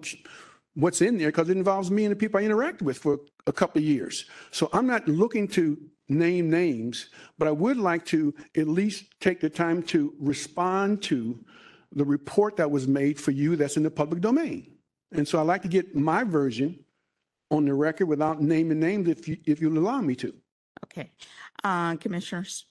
what's 0.75 1.01
in 1.01 1.17
there 1.17 1.29
because 1.29 1.49
it 1.49 1.57
involves 1.57 1.89
me 1.89 2.05
and 2.05 2.11
the 2.11 2.15
people 2.15 2.39
I 2.39 2.43
interact 2.43 2.81
with 2.81 2.97
for 2.97 3.19
a 3.47 3.53
couple 3.53 3.79
of 3.79 3.85
years. 3.85 4.25
So 4.51 4.69
I'm 4.73 4.87
not 4.87 5.07
looking 5.07 5.47
to 5.49 5.77
name 6.07 6.49
names, 6.49 7.09
but 7.37 7.47
I 7.47 7.51
would 7.51 7.77
like 7.77 8.05
to 8.07 8.33
at 8.55 8.67
least 8.67 9.05
take 9.19 9.39
the 9.39 9.49
time 9.49 9.81
to 9.83 10.13
respond 10.19 11.01
to 11.03 11.43
the 11.91 12.05
report 12.05 12.57
that 12.57 12.69
was 12.69 12.87
made 12.87 13.19
for 13.19 13.31
you 13.31 13.55
that's 13.55 13.77
in 13.77 13.83
the 13.83 13.91
public 13.91 14.21
domain. 14.21 14.75
And 15.11 15.27
so 15.27 15.39
I'd 15.39 15.47
like 15.47 15.61
to 15.63 15.67
get 15.67 15.95
my 15.95 16.23
version 16.23 16.79
on 17.51 17.65
the 17.65 17.73
record 17.73 18.07
without 18.07 18.41
naming 18.41 18.79
names 18.79 19.07
if 19.07 19.27
you, 19.27 19.37
if 19.45 19.61
you'll 19.61 19.77
allow 19.77 20.01
me 20.01 20.15
to. 20.15 20.33
Okay, 20.85 21.11
uh, 21.63 21.95
commissioners? 21.95 22.65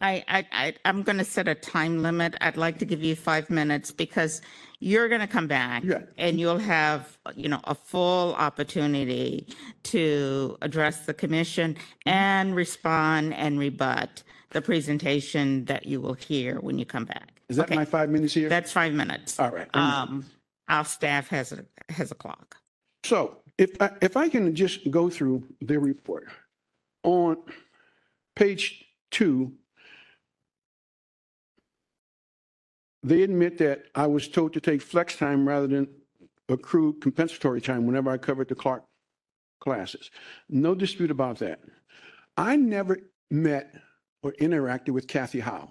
I, 0.00 0.24
I, 0.28 0.46
I, 0.52 0.74
I'm 0.84 1.02
going 1.02 1.18
to 1.18 1.24
set 1.24 1.46
a 1.46 1.54
time 1.54 2.02
limit. 2.02 2.34
I'd 2.40 2.56
like 2.56 2.78
to 2.78 2.84
give 2.86 3.02
you 3.02 3.14
five 3.14 3.50
minutes 3.50 3.90
because 3.90 4.40
you're 4.78 5.08
going 5.08 5.20
to 5.20 5.26
come 5.26 5.46
back 5.46 5.84
Yeah. 5.84 6.02
and 6.16 6.40
you'll 6.40 6.58
have, 6.58 7.18
you 7.36 7.48
know, 7.48 7.60
a 7.64 7.74
full 7.74 8.34
opportunity 8.34 9.46
to 9.84 10.56
address 10.62 11.04
the 11.04 11.12
commission 11.12 11.76
and 12.06 12.56
respond 12.56 13.34
and 13.34 13.58
rebut 13.58 14.22
the 14.50 14.62
presentation 14.62 15.66
that 15.66 15.86
you 15.86 16.00
will 16.00 16.14
hear 16.14 16.56
when 16.60 16.78
you 16.78 16.86
come 16.86 17.04
back. 17.04 17.40
Is 17.50 17.56
that 17.56 17.64
Okay. 17.66 17.76
my 17.76 17.84
five 17.84 18.08
minutes 18.08 18.32
here? 18.32 18.48
That's 18.48 18.72
five 18.72 18.94
minutes. 18.94 19.38
All 19.38 19.50
right. 19.50 19.68
Um, 19.74 20.24
our 20.68 20.84
staff 20.84 21.28
has 21.28 21.52
a, 21.52 21.64
has 21.90 22.10
a 22.10 22.14
clock. 22.14 22.56
So 23.04 23.36
if, 23.58 23.80
I- 23.82 23.92
if 24.00 24.16
I 24.16 24.28
can 24.30 24.54
just 24.54 24.90
go 24.90 25.10
through 25.10 25.44
the 25.60 25.78
report. 25.78 26.28
On 27.02 27.36
page 28.36 28.84
two, 29.10 29.52
they 33.02 33.22
admit 33.22 33.58
that 33.58 33.84
I 33.94 34.06
was 34.06 34.28
told 34.28 34.52
to 34.54 34.60
take 34.60 34.82
flex 34.82 35.16
time 35.16 35.48
rather 35.48 35.66
than 35.66 35.88
accrue 36.48 36.94
compensatory 36.94 37.60
time 37.60 37.86
whenever 37.86 38.10
I 38.10 38.18
covered 38.18 38.48
the 38.48 38.54
Clark 38.54 38.84
classes. 39.60 40.10
No 40.48 40.74
dispute 40.74 41.10
about 41.10 41.38
that. 41.38 41.60
I 42.36 42.56
never 42.56 42.98
met 43.30 43.74
or 44.22 44.32
interacted 44.32 44.90
with 44.90 45.06
Kathy 45.06 45.40
Howe. 45.40 45.70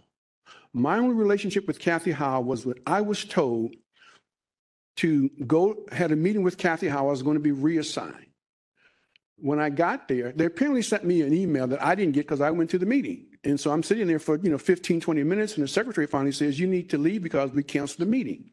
My 0.74 0.98
only 0.98 1.16
relationship 1.16 1.68
with 1.68 1.80
Kathy 1.80 2.12
Howe 2.12 2.42
was 2.42 2.66
when 2.66 2.78
I 2.86 3.02
was 3.02 3.26
told 3.26 3.76
to 4.98 5.30
go, 5.48 5.86
had 5.92 6.12
a 6.12 6.16
meeting 6.16 6.44
with 6.44 6.58
Kathy 6.58 6.88
Howe, 6.88 7.08
I 7.08 7.12
was 7.12 7.24
going 7.24 7.38
to 7.38 7.44
be 7.44 7.52
reassigned. 7.52 8.26
When 9.38 9.60
I 9.60 9.70
got 9.70 10.08
there, 10.08 10.34
they 10.34 10.46
apparently 10.46 10.82
sent 10.82 11.06
me 11.06 11.22
an 11.22 11.34
email 11.34 11.68
that 11.68 11.82
I 11.82 11.96
didn't 11.96 12.14
get 12.14 12.28
because 12.28 12.42
I 12.42 12.52
went 12.52 12.70
to 12.72 12.78
the 12.78 12.86
meeting. 12.86 13.29
And 13.44 13.60
so 13.60 13.72
I'm 13.72 13.84
sitting 13.84 14.08
there 14.08 14.20
for, 14.20 14.38
you 14.38 14.50
know, 14.50 14.58
15, 14.58 15.00
20 15.00 15.24
minutes 15.24 15.56
and 15.56 15.64
the 15.64 15.68
secretary 15.68 16.08
finally 16.08 16.32
says, 16.32 16.60
you 16.60 16.68
need 16.68 16.90
to 16.90 16.98
leave 16.98 17.24
because 17.24 17.52
we 17.52 17.64
canceled 17.64 18.00
the 18.00 18.12
meeting, 18.12 18.52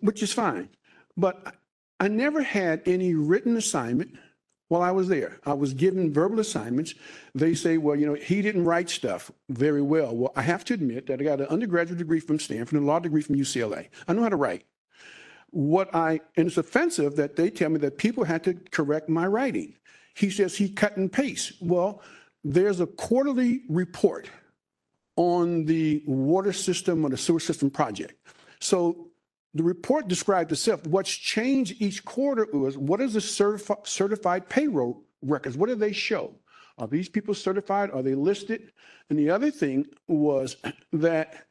which 0.00 0.22
is 0.22 0.32
fine. 0.32 0.68
But 1.16 1.54
I 1.98 2.08
never 2.08 2.42
had 2.42 2.82
any 2.86 3.14
written 3.14 3.56
assignment 3.56 4.16
while 4.68 4.82
I 4.82 4.90
was 4.90 5.08
there. 5.08 5.40
I 5.44 5.54
was 5.54 5.74
given 5.74 6.12
verbal 6.12 6.40
assignments. 6.40 6.94
They 7.34 7.54
say, 7.54 7.78
well, 7.78 7.96
you 7.96 8.06
know, 8.06 8.14
he 8.14 8.42
didn't 8.42 8.64
write 8.64 8.90
stuff 8.90 9.30
very 9.48 9.82
well. 9.82 10.14
Well, 10.14 10.32
I 10.36 10.42
have 10.42 10.64
to 10.66 10.74
admit 10.74 11.06
that 11.06 11.20
I 11.20 11.24
got 11.24 11.40
an 11.40 11.46
undergraduate 11.46 11.98
degree 11.98 12.20
from 12.20 12.38
Stanford 12.38 12.74
and 12.74 12.84
a 12.84 12.86
law 12.86 12.98
degree 12.98 13.22
from 13.22 13.36
UCLA. 13.36 13.88
I 14.06 14.12
know 14.12 14.22
how 14.22 14.28
to 14.28 14.36
write. 14.36 14.64
What 15.50 15.94
I, 15.94 16.20
and 16.36 16.48
it's 16.48 16.56
offensive 16.56 17.16
that 17.16 17.36
they 17.36 17.50
tell 17.50 17.70
me 17.70 17.78
that 17.78 17.98
people 17.98 18.24
had 18.24 18.44
to 18.44 18.54
correct 18.70 19.08
my 19.08 19.26
writing. 19.26 19.74
He 20.14 20.30
says 20.30 20.56
he 20.56 20.68
cut 20.68 20.96
and 20.96 21.10
paste. 21.10 21.52
Well, 21.60 22.02
there's 22.52 22.78
a 22.80 22.86
quarterly 22.86 23.62
report 23.68 24.30
on 25.16 25.64
the 25.64 26.02
water 26.06 26.52
system 26.52 27.04
or 27.04 27.10
the 27.10 27.16
sewer 27.16 27.40
system 27.40 27.70
project. 27.70 28.14
So 28.60 29.08
the 29.54 29.64
report 29.64 30.06
described 30.06 30.52
itself. 30.52 30.86
What's 30.86 31.10
changed 31.10 31.82
each 31.82 32.04
quarter 32.04 32.46
was 32.52 32.78
what 32.78 33.00
is 33.00 33.14
the 33.14 33.20
certifi- 33.20 33.86
certified 33.86 34.48
payroll 34.48 35.02
records? 35.22 35.56
What 35.56 35.68
do 35.68 35.74
they 35.74 35.92
show? 35.92 36.34
Are 36.78 36.86
these 36.86 37.08
people 37.08 37.34
certified? 37.34 37.90
Are 37.90 38.02
they 38.02 38.14
listed? 38.14 38.70
And 39.10 39.18
the 39.18 39.30
other 39.30 39.50
thing 39.50 39.86
was 40.06 40.56
that 40.92 41.46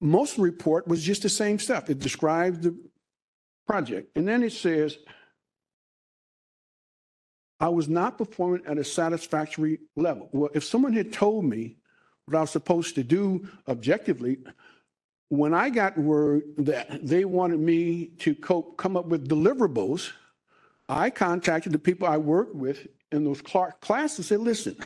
most 0.00 0.32
of 0.32 0.36
the 0.38 0.42
report 0.42 0.88
was 0.88 1.04
just 1.04 1.22
the 1.22 1.28
same 1.28 1.58
stuff. 1.60 1.88
It 1.88 2.00
describes 2.00 2.60
the 2.60 2.76
project. 3.66 4.16
And 4.16 4.26
then 4.26 4.42
it 4.42 4.52
says, 4.52 4.98
I 7.64 7.68
was 7.68 7.88
not 7.88 8.18
performing 8.18 8.60
at 8.66 8.76
a 8.76 8.84
satisfactory 8.84 9.78
level. 9.96 10.28
Well, 10.32 10.50
if 10.52 10.64
someone 10.64 10.92
had 10.92 11.14
told 11.14 11.46
me 11.46 11.78
what 12.26 12.36
I 12.36 12.42
was 12.42 12.50
supposed 12.50 12.94
to 12.96 13.02
do 13.02 13.48
objectively, 13.66 14.36
when 15.30 15.54
I 15.54 15.70
got 15.70 15.96
word 15.96 16.42
that 16.58 17.06
they 17.06 17.24
wanted 17.24 17.60
me 17.60 18.08
to 18.18 18.34
co- 18.34 18.74
come 18.76 18.98
up 18.98 19.06
with 19.06 19.30
deliverables, 19.30 20.12
I 20.90 21.08
contacted 21.08 21.72
the 21.72 21.78
people 21.78 22.06
I 22.06 22.18
worked 22.18 22.54
with 22.54 22.86
in 23.12 23.24
those 23.24 23.40
Clark 23.40 23.80
classes 23.80 24.18
and 24.18 24.26
said, 24.26 24.40
listen, 24.40 24.76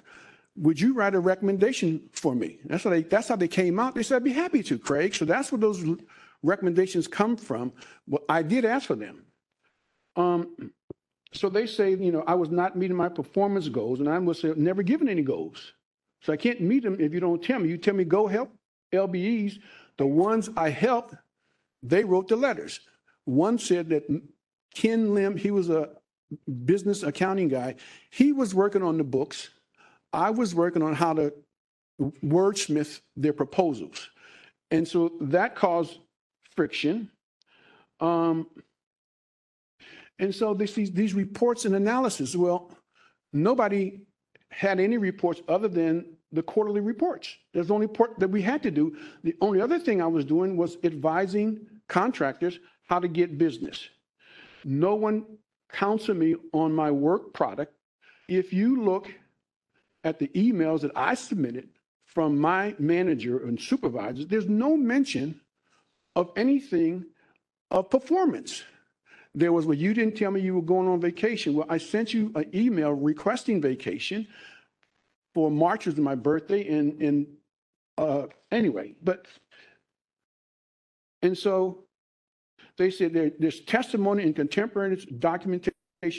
would 0.55 0.81
you 0.81 0.95
write 0.95 1.17
a 1.17 1.21
recommendation 1.21 2.09
for 2.13 2.37
me? 2.37 2.61
That's 2.65 2.85
how 2.85 2.91
they, 2.91 3.03
that's 3.03 3.27
how 3.27 3.35
they 3.35 3.49
came 3.49 3.81
out. 3.81 3.97
They 3.97 4.05
said, 4.05 4.19
I'd 4.19 4.23
be 4.23 4.33
happy 4.33 4.63
to, 4.63 4.79
Craig. 4.79 5.17
So 5.17 5.25
that's 5.25 5.51
where 5.51 5.59
those 5.59 5.85
recommendations 6.45 7.09
come 7.09 7.37
from. 7.37 7.73
Well, 8.07 8.23
I 8.29 8.43
did 8.43 8.65
ask 8.65 8.87
for 8.87 8.95
them. 8.95 9.25
Um, 10.15 10.71
so 11.33 11.49
they 11.49 11.67
say, 11.67 11.91
you 11.91 12.13
know, 12.13 12.25
I 12.27 12.35
was 12.35 12.51
not 12.51 12.77
meeting 12.77 12.97
my 12.97 13.09
performance 13.09 13.69
goals 13.69 14.01
and 14.01 14.09
I 14.09 14.19
was 14.19 14.45
never 14.45 14.83
given 14.83 15.09
any 15.09 15.23
goals. 15.23 15.73
So 16.23 16.33
I 16.33 16.37
can't 16.37 16.61
meet 16.61 16.83
them 16.83 16.97
if 16.99 17.13
you 17.13 17.21
don't 17.21 17.43
tell 17.43 17.59
me. 17.59 17.69
You 17.69 17.77
tell 17.77 17.95
me, 17.95 18.05
go 18.05 18.27
help 18.27 18.51
LBEs. 18.93 19.59
The 19.99 20.07
ones 20.07 20.49
I 20.57 20.71
helped, 20.71 21.15
they 21.83 22.05
wrote 22.05 22.29
the 22.29 22.37
letters. 22.37 22.81
One 23.25 23.59
said 23.59 23.89
that 23.91 24.05
Ken 24.75 25.15
Lim, 25.15 25.37
he 25.37 25.51
was 25.51 25.71
a 25.71 25.91
business 26.65 27.03
accounting 27.03 27.49
guy. 27.49 27.77
He 28.11 28.33
was 28.33 28.55
working 28.55 28.83
on 28.83 28.97
the 28.97 29.05
books. 29.05 29.51
I 30.13 30.31
was 30.31 30.55
working 30.55 30.83
on 30.83 30.95
how 30.95 31.13
to 31.15 31.33
wordsmith 32.25 33.01
their 33.17 33.33
proposals. 33.33 34.11
And 34.71 34.87
so 34.87 35.13
that 35.21 35.57
caused 35.57 35.99
friction. 36.55 37.11
Um, 38.01 38.47
and 40.19 40.35
so 40.35 40.55
this, 40.55 40.73
these, 40.73 40.91
these 40.91 41.15
reports 41.15 41.65
and 41.65 41.75
analysis, 41.75 42.35
well, 42.35 42.71
nobody 43.33 44.01
had 44.51 44.81
any 44.81 44.99
reports 44.99 45.41
other 45.49 45.69
than 45.69 46.17
the 46.33 46.43
quarterly 46.43 46.81
reports. 46.81 47.37
There's 47.53 47.69
the 47.69 47.75
only 47.75 47.87
report 47.87 48.19
that 48.19 48.29
we 48.29 48.43
had 48.43 48.63
to 48.65 48.71
do. 48.71 48.97
The 49.25 49.35
only 49.41 49.61
other 49.61 49.79
thing 49.79 50.03
I 50.03 50.07
was 50.07 50.25
doing 50.25 50.57
was 50.57 50.77
advising 50.85 51.67
contractors 51.89 52.59
how 52.89 52.99
to 52.99 53.09
get 53.09 53.39
business. 53.39 53.89
No 54.65 54.95
one 54.95 55.25
counseled 55.71 56.19
me 56.19 56.35
on 56.53 56.75
my 56.75 56.91
work 56.91 57.33
product. 57.33 57.73
If 58.29 58.53
you 58.53 58.83
look 58.83 59.13
at 60.05 60.19
the 60.19 60.29
emails 60.29 60.81
that 60.81 60.93
I 60.95 61.15
submitted 61.15 61.69
from 62.05 62.39
my 62.39 62.75
manager 62.79 63.47
and 63.47 63.61
supervisors, 63.61 64.27
there's 64.27 64.49
no 64.49 64.77
mention 64.77 65.41
of 66.17 66.31
anything 66.37 67.05
of 67.71 67.91
performance. 67.91 68.65
There 69.35 69.53
was, 69.53 69.67
well, 69.67 69.77
you 69.77 69.95
didn't 69.95 70.17
tell 70.17 70.31
me 70.31 70.41
you 70.41 70.55
were 70.55 70.63
going 70.63 70.89
on 70.89 71.01
vacation. 71.01 71.55
Well, 71.55 71.67
I 71.69 71.79
sent 71.79 72.15
you 72.15 72.33
an 72.35 72.51
email 72.55 72.93
requesting 72.93 73.61
vacation 73.61 74.27
for 75.35 75.51
March 75.51 75.87
was 75.87 75.97
my 75.97 76.15
birthday 76.15 76.67
and, 76.69 77.01
and, 77.01 77.27
uh, 77.99 78.27
anyway, 78.51 78.95
but 79.03 79.27
And 81.23 81.37
so 81.37 81.85
they 82.77 82.91
said 82.91 83.13
there, 83.13 83.33
there's 83.39 83.61
testimony 83.61 84.23
and 84.23 84.35
contemporaneous 84.35 85.05
documentation 85.05 85.73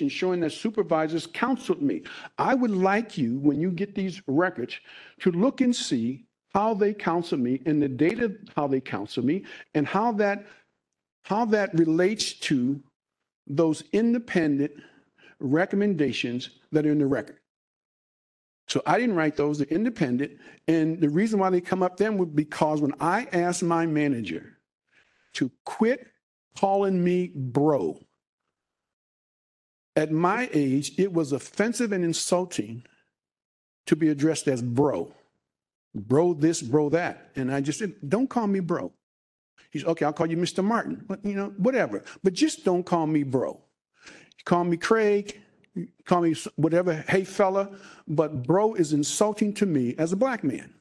showing 0.10 0.42
that 0.42 0.52
supervisors 0.52 1.26
counseled 1.28 1.82
me. 1.82 2.04
I 2.38 2.54
would 2.54 2.72
like 2.72 3.18
you, 3.18 3.40
when 3.40 3.62
you 3.62 3.72
get 3.72 3.96
these 3.96 4.22
records, 4.28 4.80
to 5.22 5.32
look 5.32 5.62
and 5.62 5.74
see 5.76 6.26
how 6.54 6.74
they 6.74 6.94
counsel 6.94 7.38
me 7.38 7.62
and 7.66 7.82
the 7.82 7.88
data, 7.88 8.36
how 8.56 8.68
they 8.68 8.82
counsel 8.82 9.24
me, 9.24 9.44
and 9.74 9.88
how 9.88 10.12
that, 10.14 10.48
how 11.24 11.46
that 11.46 11.74
relates 11.78 12.34
to 12.34 12.82
those 13.50 13.84
independent 13.92 14.72
recommendations 15.40 16.50
that 16.72 16.86
are 16.86 16.92
in 16.92 17.00
the 17.00 17.06
record. 17.08 17.40
So 18.68 18.84
I 18.86 19.00
didn't 19.00 19.16
write 19.16 19.36
those, 19.36 19.58
they're 19.58 19.68
independent. 19.68 20.34
And 20.68 21.02
the 21.02 21.10
reason 21.10 21.40
why 21.40 21.50
they 21.50 21.60
come 21.60 21.82
up 21.82 21.98
then 21.98 22.18
was 22.18 22.30
because 22.30 22.82
when 22.82 22.94
I 23.00 23.28
asked 23.32 23.64
my 23.64 23.88
manager 23.88 24.58
to 25.34 25.52
quit 25.66 26.08
calling 26.56 27.04
me 27.04 27.32
bro, 27.36 28.00
at 29.96 30.12
my 30.12 30.50
age, 30.54 30.94
it 31.00 31.12
was 31.12 31.32
offensive 31.32 31.92
and 31.92 32.06
insulting 32.06 32.84
to 33.88 33.96
be 33.96 34.10
addressed 34.10 34.48
as 34.48 34.62
bro. 34.62 35.14
Bro 35.96 36.36
this, 36.36 36.62
bro 36.62 36.90
that. 36.90 37.32
And 37.36 37.52
I 37.52 37.62
just 37.62 37.80
said, 37.80 37.96
don't 38.08 38.30
call 38.30 38.46
me 38.46 38.60
bro. 38.60 38.94
He's 39.72 39.86
okay, 39.86 40.06
I'll 40.06 40.14
call 40.14 40.28
you 40.28 40.38
Mr. 40.38 40.64
Martin, 40.64 41.04
but 41.08 41.24
you 41.24 41.36
know, 41.36 41.54
whatever. 41.58 42.04
But 42.24 42.34
just 42.34 42.66
don't 42.66 42.86
call 42.86 43.08
me 43.08 43.24
bro. 43.24 43.62
Call 44.46 44.64
me 44.64 44.78
Craig, 44.78 45.40
call 46.06 46.22
me 46.22 46.36
whatever, 46.56 47.04
hey 47.08 47.24
fella, 47.24 47.70
but 48.08 48.44
bro 48.44 48.74
is 48.74 48.94
insulting 48.94 49.54
to 49.56 49.66
me 49.66 49.96
as 49.98 50.12
a 50.12 50.16
black 50.16 50.44
man. 50.44 50.74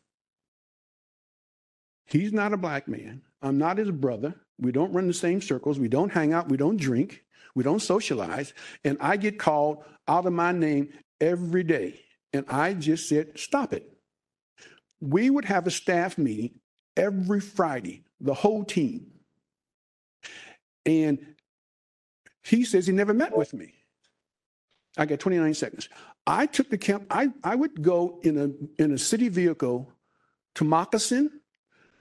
He's 2.07 2.33
not 2.33 2.53
a 2.53 2.57
black 2.57 2.89
man. 2.89 3.23
I'm 3.43 3.59
not 3.59 3.79
his 3.79 3.91
brother. 3.91 4.35
We 4.59 4.73
don't 4.73 4.93
run 4.93 5.07
the 5.07 5.15
same 5.15 5.41
circles. 5.41 5.79
We 5.79 5.89
don't 5.89 6.13
hang 6.13 6.33
out. 6.33 6.49
We 6.49 6.57
don't 6.57 6.79
drink. 6.81 7.23
We 7.55 7.63
don't 7.63 7.81
socialize. 7.81 8.55
And 8.85 8.97
I 9.01 9.17
get 9.17 9.39
called 9.39 9.85
out 10.09 10.27
of 10.27 10.33
my 10.33 10.53
name 10.53 10.89
every 11.21 11.63
day. 11.63 12.01
And 12.33 12.45
I 12.49 12.75
just 12.75 13.09
said, 13.09 13.39
stop 13.39 13.73
it. 13.73 13.93
We 15.01 15.31
would 15.31 15.45
have 15.45 15.67
a 15.67 15.71
staff 15.71 16.19
meeting 16.19 16.59
every 16.97 17.41
Friday, 17.41 18.05
the 18.21 18.35
whole 18.35 18.65
team. 18.65 19.07
And 20.87 21.35
he 22.43 22.65
says 22.65 22.87
he 22.87 22.93
never 22.93 23.15
met 23.15 23.37
with 23.37 23.53
me. 23.53 23.75
I 24.97 25.07
got 25.07 25.21
29 25.21 25.55
seconds. 25.55 25.89
I 26.27 26.47
took 26.47 26.71
the 26.71 26.79
camp, 26.79 27.07
I, 27.11 27.29
I 27.45 27.55
would 27.55 27.83
go 27.83 28.21
in 28.23 28.37
a, 28.39 28.83
in 28.83 28.93
a 28.93 28.99
city 28.99 29.29
vehicle 29.29 29.91
to 30.57 30.65
Moccasin 30.65 31.31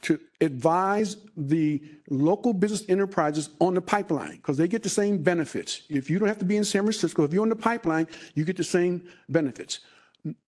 to 0.01 0.19
advise 0.41 1.17
the 1.35 1.81
local 2.09 2.53
business 2.53 2.83
enterprises 2.87 3.49
on 3.59 3.73
the 3.73 3.81
pipeline 3.81 4.35
because 4.37 4.57
they 4.57 4.67
get 4.67 4.83
the 4.83 4.89
same 4.89 5.21
benefits. 5.21 5.83
If 5.89 6.09
you 6.09 6.19
don't 6.19 6.27
have 6.27 6.39
to 6.39 6.45
be 6.45 6.57
in 6.57 6.63
San 6.63 6.83
Francisco, 6.83 7.23
if 7.23 7.33
you're 7.33 7.41
on 7.41 7.49
the 7.49 7.55
pipeline, 7.55 8.07
you 8.35 8.45
get 8.45 8.57
the 8.57 8.63
same 8.63 9.07
benefits. 9.29 9.79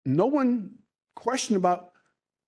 No 0.05 0.27
one 0.27 0.73
questioned 1.15 1.57
about 1.57 1.93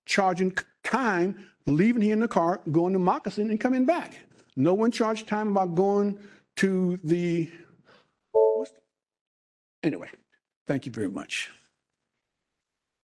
charging 0.05 0.55
time, 0.83 1.47
leaving 1.65 2.01
here 2.01 2.13
in 2.13 2.19
the 2.19 2.27
car, 2.27 2.61
going 2.71 2.93
to 2.93 2.99
Moccasin 2.99 3.49
and 3.49 3.59
coming 3.59 3.85
back. 3.85 4.15
No 4.55 4.73
one 4.73 4.91
charged 4.91 5.27
time 5.27 5.49
about 5.49 5.75
going 5.75 6.19
to 6.57 6.99
the, 7.03 7.49
what's- 8.31 8.71
anyway, 9.81 10.09
thank 10.67 10.85
you 10.85 10.91
very 10.91 11.09
much. 11.09 11.49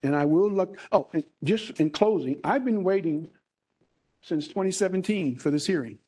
And 0.03 0.17
I 0.17 0.25
will 0.25 0.51
look, 0.51 0.79
oh, 0.93 1.09
and 1.13 1.25
just 1.45 1.79
in 1.81 1.91
closing, 1.91 2.41
I've 2.43 2.65
been 2.65 2.83
waiting 2.83 3.29
since 4.23 4.49
2017 4.49 5.37
for 5.37 5.51
this 5.51 5.67
hearing. 5.67 5.99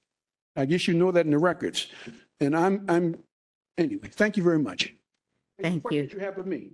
I 0.56 0.64
guess 0.66 0.86
you 0.88 0.94
know 0.94 1.10
that 1.12 1.24
in 1.24 1.30
the 1.32 1.38
records. 1.38 1.88
And 2.40 2.56
I'm, 2.56 2.84
I'm, 2.88 3.16
anyway, 3.78 4.08
thank 4.10 4.36
you 4.36 4.42
very 4.42 4.58
much. 4.58 4.94
Thank 5.60 5.76
you. 5.76 5.80
Questions 5.80 6.12
you 6.12 6.18
have 6.20 6.38
of 6.38 6.46
me? 6.46 6.72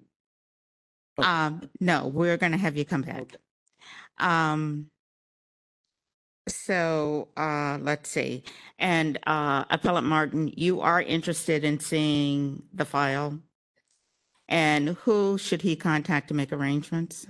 Um, 1.19 1.69
no, 1.81 2.07
we're 2.07 2.37
gonna 2.37 2.57
have 2.57 2.77
you 2.77 2.85
come 2.85 3.03
back. 3.03 3.35
Um, 4.19 4.87
so, 6.49 7.29
uh, 7.37 7.79
let's 7.81 8.11
see. 8.11 8.43
And, 8.79 9.19
uh, 9.27 9.65
Appellant 9.71 10.07
Martin, 10.07 10.53
you 10.57 10.81
are 10.81 11.01
interested 11.03 11.65
in 11.65 11.81
seeing 11.81 12.63
the 12.73 12.85
file? 12.85 13.39
And 14.49 14.91
who 14.91 15.39
should 15.39 15.63
he 15.63 15.77
contact 15.77 16.29
to 16.29 16.35
make 16.35 16.53
arrangements? 16.53 17.27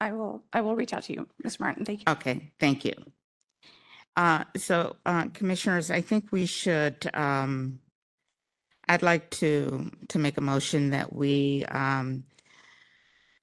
I 0.00 0.12
will, 0.12 0.44
I 0.52 0.60
will 0.60 0.76
reach 0.76 0.92
out 0.92 1.02
to 1.04 1.12
you, 1.12 1.28
Ms. 1.42 1.60
Martin. 1.60 1.84
Thank 1.84 2.00
you. 2.00 2.12
Okay, 2.12 2.52
thank 2.60 2.84
you. 2.84 2.94
Uh, 4.16 4.44
so, 4.56 4.96
uh, 5.04 5.26
Commissioners, 5.34 5.90
I 5.90 6.00
think 6.00 6.32
we 6.32 6.46
should, 6.46 7.08
um, 7.14 7.80
I'd 8.88 9.02
like 9.02 9.30
to, 9.30 9.90
to 10.08 10.18
make 10.18 10.38
a 10.38 10.40
motion 10.40 10.90
that 10.90 11.12
we, 11.12 11.64
um, 11.66 12.24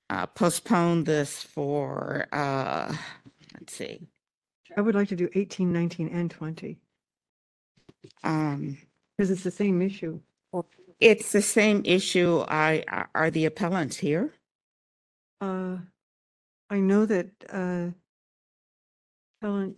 uh, 0.09 0.25
postpone 0.27 1.03
this 1.03 1.42
for, 1.42 2.27
uh, 2.32 2.95
let's 3.53 3.75
see, 3.75 4.08
I 4.77 4.82
would 4.82 4.95
like 4.95 5.08
to 5.09 5.16
do 5.16 5.30
18, 5.34 5.72
19, 5.72 6.09
and 6.09 6.30
20 6.30 6.77
um, 8.24 8.77
because 9.17 9.32
it's 9.32 9.43
the 9.43 9.51
same 9.51 9.82
issue. 9.82 10.19
it's 11.00 11.32
the 11.32 11.42
same 11.42 11.82
issue. 11.85 12.43
I, 12.48 12.84
are 13.14 13.32
the 13.32 13.45
appellants 13.45 13.98
here? 13.98 14.34
Uh, 15.42 15.77
I 16.69 16.80
know 16.80 17.06
that 17.06 17.30
uh, 17.50 17.88
Helen, 19.42 19.75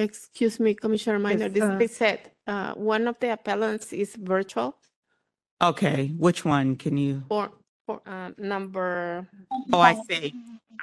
Excuse 0.00 0.60
me, 0.60 0.74
Commissioner 0.74 1.18
Minor, 1.18 1.46
Yes, 1.46 1.52
this 1.52 1.62
uh, 1.62 1.78
is 1.80 1.96
said, 1.96 2.30
uh, 2.46 2.72
one 2.74 3.08
of 3.08 3.18
the 3.18 3.32
appellants 3.32 3.92
is 3.92 4.14
virtual 4.14 4.76
Okay, 5.60 6.08
which 6.16 6.44
one 6.44 6.76
can 6.76 6.96
you? 6.96 7.24
for, 7.28 7.50
for, 7.86 8.00
uh, 8.06 8.30
number. 8.38 9.26
Oh, 9.72 9.80
I 9.80 9.94
see. 10.08 10.32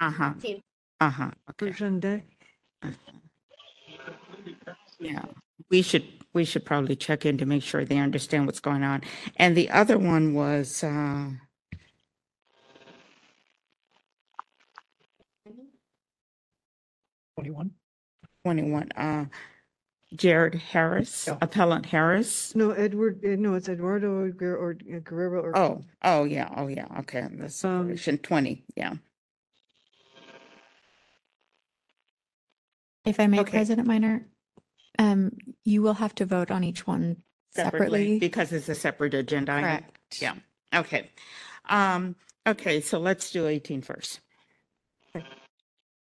Uh-huh, 0.02 0.34
15. 0.34 0.62
uh-huh, 1.00 1.32
okay. 1.52 1.72
Jean 1.72 2.00
Day. 2.02 2.24
Yeah, 5.00 5.24
we 5.70 5.82
should, 5.82 6.06
we 6.34 6.44
should 6.44 6.66
probably 6.66 6.96
check 6.98 7.26
in 7.26 7.38
to 7.38 7.46
make 7.46 7.64
sure 7.64 7.86
they 7.86 7.98
understand 7.98 8.46
what's 8.46 8.60
going 8.60 8.84
on. 8.84 9.02
And 9.38 9.56
the 9.56 9.70
other 9.70 9.98
one 9.98 10.34
was, 10.34 10.84
uh, 10.84 11.30
Twenty-one. 17.36 17.72
twenty-one, 18.44 18.92
uh, 18.96 19.26
Jared 20.16 20.56
Harris, 20.56 21.28
Appellant 21.42 21.86
Harris. 21.86 22.56
No, 22.56 22.72
Edward, 22.72 23.20
uh, 23.26 23.36
no, 23.38 23.54
it's 23.56 23.70
Eduardo 23.70 24.32
Guer- 24.32 24.58
or 24.58 24.78
uh, 24.94 25.00
Guerrero 25.04 25.42
or. 25.42 25.58
Oh, 25.58 25.84
oh, 26.04 26.24
yeah, 26.24 26.50
oh, 26.56 26.68
yeah, 26.68 26.88
okay, 27.00 27.28
that's 27.32 27.56
section 27.56 28.18
twenty, 28.20 28.64
yeah. 28.76 28.94
If 33.06 33.20
I 33.20 33.28
may, 33.28 33.40
Okay. 33.42 33.52
President 33.52 33.88
Minor, 33.88 34.26
um, 34.98 35.32
you 35.64 35.82
will 35.82 35.94
have 35.94 36.16
to 36.16 36.26
vote 36.26 36.50
on 36.50 36.64
each 36.64 36.88
one 36.88 37.18
separately. 37.54 38.18
Because 38.20 38.52
it's 38.52 38.70
a 38.70 38.76
separate 38.76 39.14
agenda 39.14 39.52
item. 39.54 39.64
Correct. 39.64 40.22
Yeah, 40.22 40.34
okay. 40.74 41.12
Um, 41.70 42.16
okay, 42.48 42.82
so 42.82 43.00
let's 43.00 43.32
do 43.32 43.48
18 43.48 43.82
first. 43.82 44.22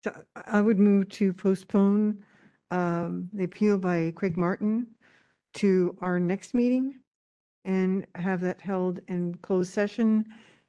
So 0.03 0.13
I- 0.35 0.59
I 0.59 0.61
would 0.63 0.79
move 0.79 1.11
to 1.11 1.33
postpone 1.33 2.25
um, 2.71 3.29
the 3.33 3.45
appeal 3.45 3.79
by 3.79 4.13
Craig 4.15 4.37
Martin 4.37 4.87
to 5.55 5.97
our 6.01 6.21
next 6.21 6.55
meeting 6.55 7.01
and 7.65 8.07
have 8.15 8.41
that 8.41 8.61
held 8.61 9.01
in 9.09 9.35
closed 9.43 9.73
session 9.73 10.25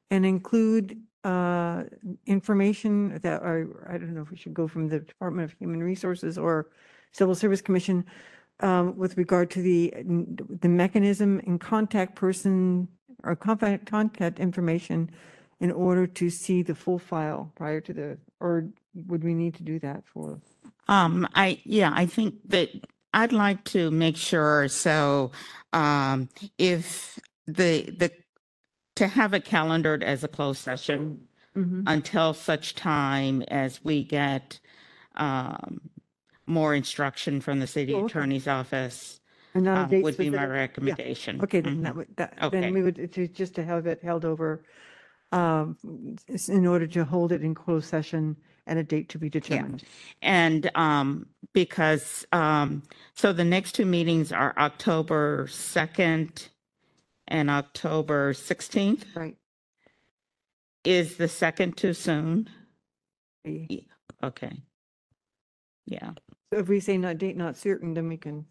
and 0.10 0.26
include 0.26 1.00
uh, 1.24 1.84
information 2.26 3.20
that 3.22 3.44
I 3.44 3.98
don't 3.98 4.16
know 4.16 4.22
if 4.22 4.32
we 4.32 4.38
should 4.38 4.54
go 4.54 4.68
from 4.68 4.88
the 4.88 5.00
Department 5.00 5.52
of 5.52 5.58
Human 5.60 5.84
Resources 5.84 6.38
or 6.38 6.70
Civil 7.12 7.36
Service 7.36 7.62
Commission 7.62 8.06
um, 8.62 8.98
with 8.98 9.18
regard 9.18 9.50
to 9.52 9.62
the, 9.62 9.94
the 10.62 10.70
mechanism 10.70 11.42
and 11.46 11.60
contact 11.60 12.16
person 12.16 12.88
or 13.24 13.36
contact, 13.36 13.86
contact 13.86 14.40
information 14.40 15.12
in 15.60 15.72
order 15.72 16.08
to 16.08 16.30
see 16.30 16.64
the 16.64 16.74
full 16.74 16.98
file 16.98 17.52
prior 17.56 17.80
to 17.82 17.94
the, 17.94 18.18
or 18.40 18.68
would 19.08 19.24
we 19.24 19.34
need 19.34 19.54
to 19.56 19.64
do 19.64 19.80
that 19.80 20.04
for? 20.06 20.42
Um, 20.88 21.28
I, 21.36 21.60
yeah, 21.64 21.92
I 21.94 22.06
think 22.06 22.36
that 22.50 22.70
I'd 23.14 23.34
like 23.34 23.64
to 23.66 23.92
make 23.92 24.18
sure, 24.18 24.68
so, 24.68 25.32
um, 25.74 26.30
if 26.58 27.20
the, 27.48 27.84
the, 27.92 28.12
to 28.96 29.08
have 29.08 29.34
it 29.34 29.46
calendared 29.46 30.04
as 30.04 30.24
a 30.24 30.28
closed 30.28 30.62
session 30.62 31.28
Mhm. 31.56 31.84
until 31.88 32.34
such 32.34 32.76
time 32.76 33.42
as 33.44 33.84
we 33.84 34.04
get, 34.04 34.60
um, 35.16 35.82
more 36.48 36.74
instruction 36.74 37.40
from 37.40 37.60
the 37.60 37.68
city 37.68 37.94
Oh, 37.94 37.98
okay. 38.00 38.08
attorney's 38.10 38.48
office, 38.48 39.20
And 39.54 39.66
not 39.66 39.78
a 39.78 39.82
uh, 39.82 39.86
date 39.86 40.04
would 40.04 40.18
be 40.18 40.30
my 40.30 40.38
specific? 40.46 40.52
Recommendation. 40.52 41.42
Okay, 41.42 41.62
then 41.62 41.78
Mhm. 41.78 41.84
that 41.84 41.96
would, 41.96 42.08
that, 42.18 42.38
Okay. 42.42 42.62
then 42.62 42.74
we 42.74 42.82
would, 42.82 43.32
just 43.34 43.56
to 43.56 43.64
have 43.64 43.88
it 43.88 44.02
held 44.04 44.26
over, 44.26 44.64
um, 45.32 45.78
s- 46.28 46.50
in 46.50 46.66
order 46.66 46.88
to 46.88 47.06
hold 47.06 47.32
it 47.32 47.42
in 47.44 47.54
closed 47.54 47.88
session 47.88 48.36
at 48.68 48.78
a 48.78 48.84
date 48.84 49.10
to 49.10 49.18
be 49.18 49.30
determined. 49.30 49.84
And 50.22 50.70
um, 50.76 51.28
because, 51.54 52.26
um, 52.32 52.84
so 53.16 53.34
the 53.34 53.44
next 53.44 53.74
two 53.74 53.86
meetings 53.86 54.32
are 54.32 54.54
October 54.58 55.48
2nd 55.48 56.50
and 57.28 57.50
October 57.50 58.34
16th? 58.34 59.04
Right. 59.16 59.38
Is 60.84 61.18
the 61.18 61.28
second 61.28 61.78
too 61.78 61.94
soon? 61.94 62.50
Yeah. 63.46 63.66
Yeah, 63.70 63.80
Okay. 64.24 64.52
Yeah, 65.88 66.12
So 66.54 66.60
if 66.60 66.70
we 66.70 66.80
say 66.80 66.98
not 66.98 67.18
date 67.18 67.36
not 67.36 67.58
certain, 67.58 67.94
then 67.96 68.08
we 68.08 68.16
can, 68.18 68.46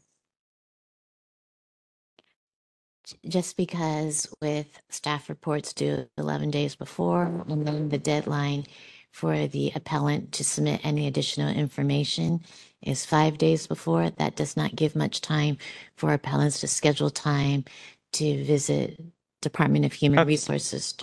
just 3.27 3.57
because 3.57 4.29
with 4.43 4.81
staff 4.91 5.29
reports 5.29 5.73
due 5.73 6.07
11 6.19 6.51
days 6.51 6.75
before, 6.77 7.25
and 7.49 7.67
then 7.67 7.89
the 7.89 7.99
deadline 7.99 8.67
for 9.13 9.47
the 9.47 9.73
appellant 9.75 10.33
to 10.33 10.45
submit 10.45 10.81
any 10.85 11.07
additional 11.07 11.49
information 11.49 12.41
is 12.83 13.05
five 13.05 13.39
days 13.39 13.67
before, 13.67 14.11
that 14.11 14.37
does 14.37 14.57
not 14.57 14.75
give 14.75 14.97
much 14.97 15.21
time 15.21 15.59
for 15.97 16.13
appellants 16.13 16.61
to 16.61 16.69
schedule 16.69 17.11
time 17.11 17.65
to 18.13 18.45
visit 18.45 19.01
Department 19.43 19.85
of 19.85 19.93
Human 19.93 20.27
Resources. 20.27 20.95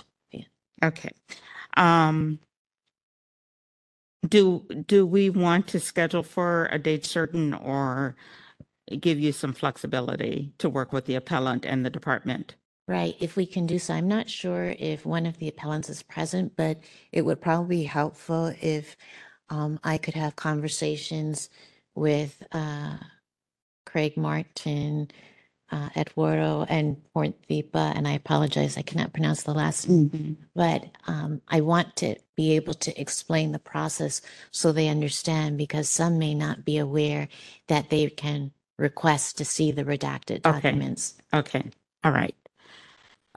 okay. 0.82 1.10
Um, 1.76 2.38
do, 4.26 4.66
do 4.86 5.06
we 5.06 5.30
want 5.30 5.68
to 5.68 5.80
schedule 5.80 6.22
for 6.22 6.66
a 6.72 6.78
date 6.78 7.04
certain 7.04 7.54
or 7.54 8.16
give 9.00 9.20
you 9.20 9.32
some 9.32 9.52
flexibility 9.52 10.52
to 10.58 10.68
work 10.68 10.92
with 10.92 11.04
the 11.04 11.14
appellant 11.14 11.64
and 11.64 11.84
the 11.84 11.90
department? 11.90 12.54
Right, 12.88 13.14
if 13.20 13.36
we 13.36 13.44
can 13.44 13.66
do 13.66 13.78
so. 13.78 13.92
I'm 13.92 14.08
not 14.08 14.30
sure 14.30 14.74
if 14.78 15.04
one 15.04 15.26
of 15.26 15.36
the 15.38 15.48
appellants 15.48 15.90
is 15.90 16.02
present, 16.02 16.56
but 16.56 16.78
it 17.12 17.22
would 17.22 17.38
probably 17.38 17.76
be 17.80 17.84
helpful 17.84 18.54
if 18.62 18.96
um, 19.50 19.78
I 19.84 19.98
could 19.98 20.14
have 20.14 20.36
conversations 20.36 21.50
with 21.94 22.42
uh, 22.52 22.96
Craig 23.84 24.16
Martin, 24.16 25.10
uh, 25.70 25.90
Eduardo, 25.96 26.64
and 26.70 26.96
Port 27.12 27.34
Thipa, 27.48 27.94
and 27.94 28.08
I 28.08 28.12
apologize, 28.12 28.78
I 28.78 28.82
cannot 28.82 29.12
pronounce 29.12 29.42
the 29.42 29.52
last 29.52 29.86
name. 29.86 30.38
But 30.54 30.86
um, 31.06 31.42
I 31.46 31.60
want 31.60 31.94
to 31.96 32.16
be 32.36 32.56
able 32.56 32.74
to 32.74 32.98
explain 33.00 33.52
the 33.52 33.58
process 33.58 34.22
so 34.50 34.72
they 34.72 34.88
understand, 34.88 35.58
because 35.58 35.90
some 35.90 36.18
may 36.18 36.34
not 36.34 36.64
be 36.64 36.78
aware 36.78 37.28
that 37.66 37.90
they 37.90 38.08
can 38.08 38.52
request 38.78 39.36
to 39.38 39.44
see 39.44 39.72
the 39.72 39.84
redacted 39.84 40.46
Okay. 40.46 40.52
documents. 40.52 41.14
Okay, 41.34 41.64
all 42.02 42.12
right. 42.12 42.34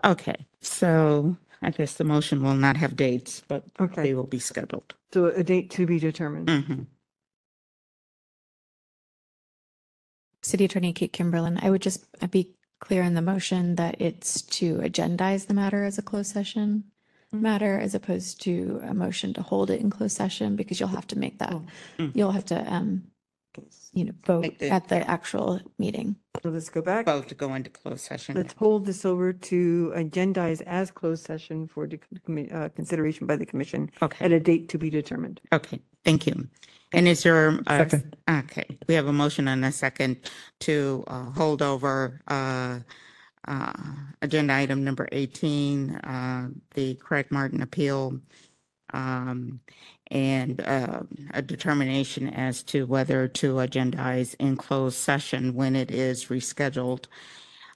Okay, 0.04 0.46
so 0.62 1.36
I 1.62 1.70
guess 1.70 1.94
the 1.96 2.04
motion 2.04 2.42
will 2.44 2.56
not 2.56 2.78
have 2.78 2.96
dates, 2.96 3.44
but 3.48 3.64
Okay. 3.80 4.04
they 4.04 4.14
will 4.14 4.26
be 4.28 4.40
scheduled. 4.40 4.96
so 5.14 5.26
a 5.26 5.44
date 5.44 5.70
to 5.72 5.86
be 5.86 6.00
determined. 6.00 6.48
Mhm. 6.48 6.88
City 10.42 10.66
Attorney 10.66 10.94
Kate 10.94 11.14
Kimberlin, 11.14 11.60
I 11.62 11.70
would 11.70 11.82
just 11.82 12.06
uh, 12.22 12.28
be 12.28 12.56
clear 12.80 13.04
in 13.04 13.14
the 13.14 13.22
motion 13.22 13.76
that 13.76 14.00
it's 14.02 14.42
to 14.44 14.78
agendize 14.78 15.46
the 15.48 15.54
matter 15.54 15.84
as 15.84 15.98
a 15.98 16.02
closed 16.02 16.32
session 16.32 16.86
matter 17.34 17.80
as 17.80 17.94
opposed 17.96 18.42
to 18.42 18.80
a 18.84 18.94
motion 18.94 19.34
to 19.34 19.42
hold 19.42 19.70
it 19.70 19.80
in 19.80 19.90
closed 19.90 20.18
session 20.18 20.56
because 20.56 20.80
you'll 20.80 20.90
have 20.90 21.08
to 21.08 21.18
make 21.18 21.38
that, 21.40 21.54
Mm. 21.98 22.12
you'll 22.16 22.32
have 22.32 22.46
to, 22.46 22.74
um, 22.74 23.04
you 23.94 24.06
know, 24.06 24.14
vote 24.26 24.42
Make 24.42 24.60
the- 24.60 24.70
at 24.70 24.88
the 24.88 25.10
actual 25.10 25.60
meeting. 25.78 26.16
So 26.42 26.50
let's 26.50 26.70
go 26.70 26.82
back. 26.82 27.06
Both 27.06 27.28
to 27.28 27.36
go 27.36 27.54
into 27.56 27.70
closed 27.70 28.02
session. 28.06 28.36
Let's 28.36 28.54
hold 28.54 28.86
this 28.86 29.04
over 29.06 29.34
to 29.34 29.92
agendize 29.96 30.62
as 30.66 30.92
closed 30.92 31.26
session 31.26 31.68
for 31.68 31.88
the 31.88 32.00
commi- 32.28 32.54
uh, 32.54 32.70
consideration 32.70 33.28
by 33.28 33.36
the 33.36 33.46
commission 33.46 33.92
Okay. 34.02 34.24
at 34.26 34.32
a 34.32 34.40
date 34.40 34.70
to 34.70 34.78
be 34.78 34.90
determined. 34.90 35.42
Okay, 35.54 35.82
thank 36.06 36.26
you. 36.26 36.48
And 36.94 37.08
is 37.08 37.24
there? 37.24 37.50
a- 37.50 37.64
Second. 37.90 38.16
Okay, 38.30 38.66
we 38.88 38.96
have 38.96 39.08
a 39.08 39.14
motion 39.14 39.48
and 39.48 39.64
a 39.66 39.72
second 39.72 40.18
to 40.62 41.04
uh, 41.08 41.26
hold 41.32 41.62
over 41.62 42.22
uh, 42.28 42.80
uh, 43.48 43.74
agenda 44.22 44.54
item 44.54 44.84
number 44.84 45.08
18, 45.12 45.96
uh, 45.96 46.50
the 46.76 46.96
Craig 46.96 47.28
Martin 47.32 47.62
appeal, 47.62 48.20
um, 48.94 49.60
and 50.12 50.62
uh, 50.62 51.02
a 51.34 51.42
determination 51.42 52.30
as 52.30 52.64
to 52.64 52.86
whether 52.86 53.28
to 53.30 53.56
agendize 53.56 54.36
in 54.40 54.58
closed 54.58 54.98
session 54.98 55.56
when 55.56 55.76
it 55.76 55.90
is 55.92 56.26
rescheduled. 56.26 57.06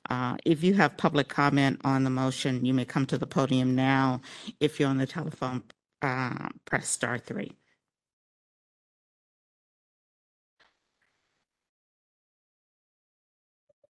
Uh, 0.10 0.38
If 0.46 0.64
you 0.64 0.76
have 0.76 0.98
public 0.98 1.30
comment 1.30 1.82
on 1.84 2.04
the 2.04 2.10
motion, 2.12 2.66
you 2.66 2.74
may 2.74 2.86
come 2.86 3.06
to 3.08 3.18
the 3.18 3.28
podium 3.28 3.76
now. 3.76 4.22
If 4.60 4.80
you're 4.80 4.90
on 4.90 4.98
the 4.98 5.08
telephone, 5.08 5.64
uh, 6.02 6.50
press 6.66 6.90
star 6.90 7.18
three. 7.18 7.54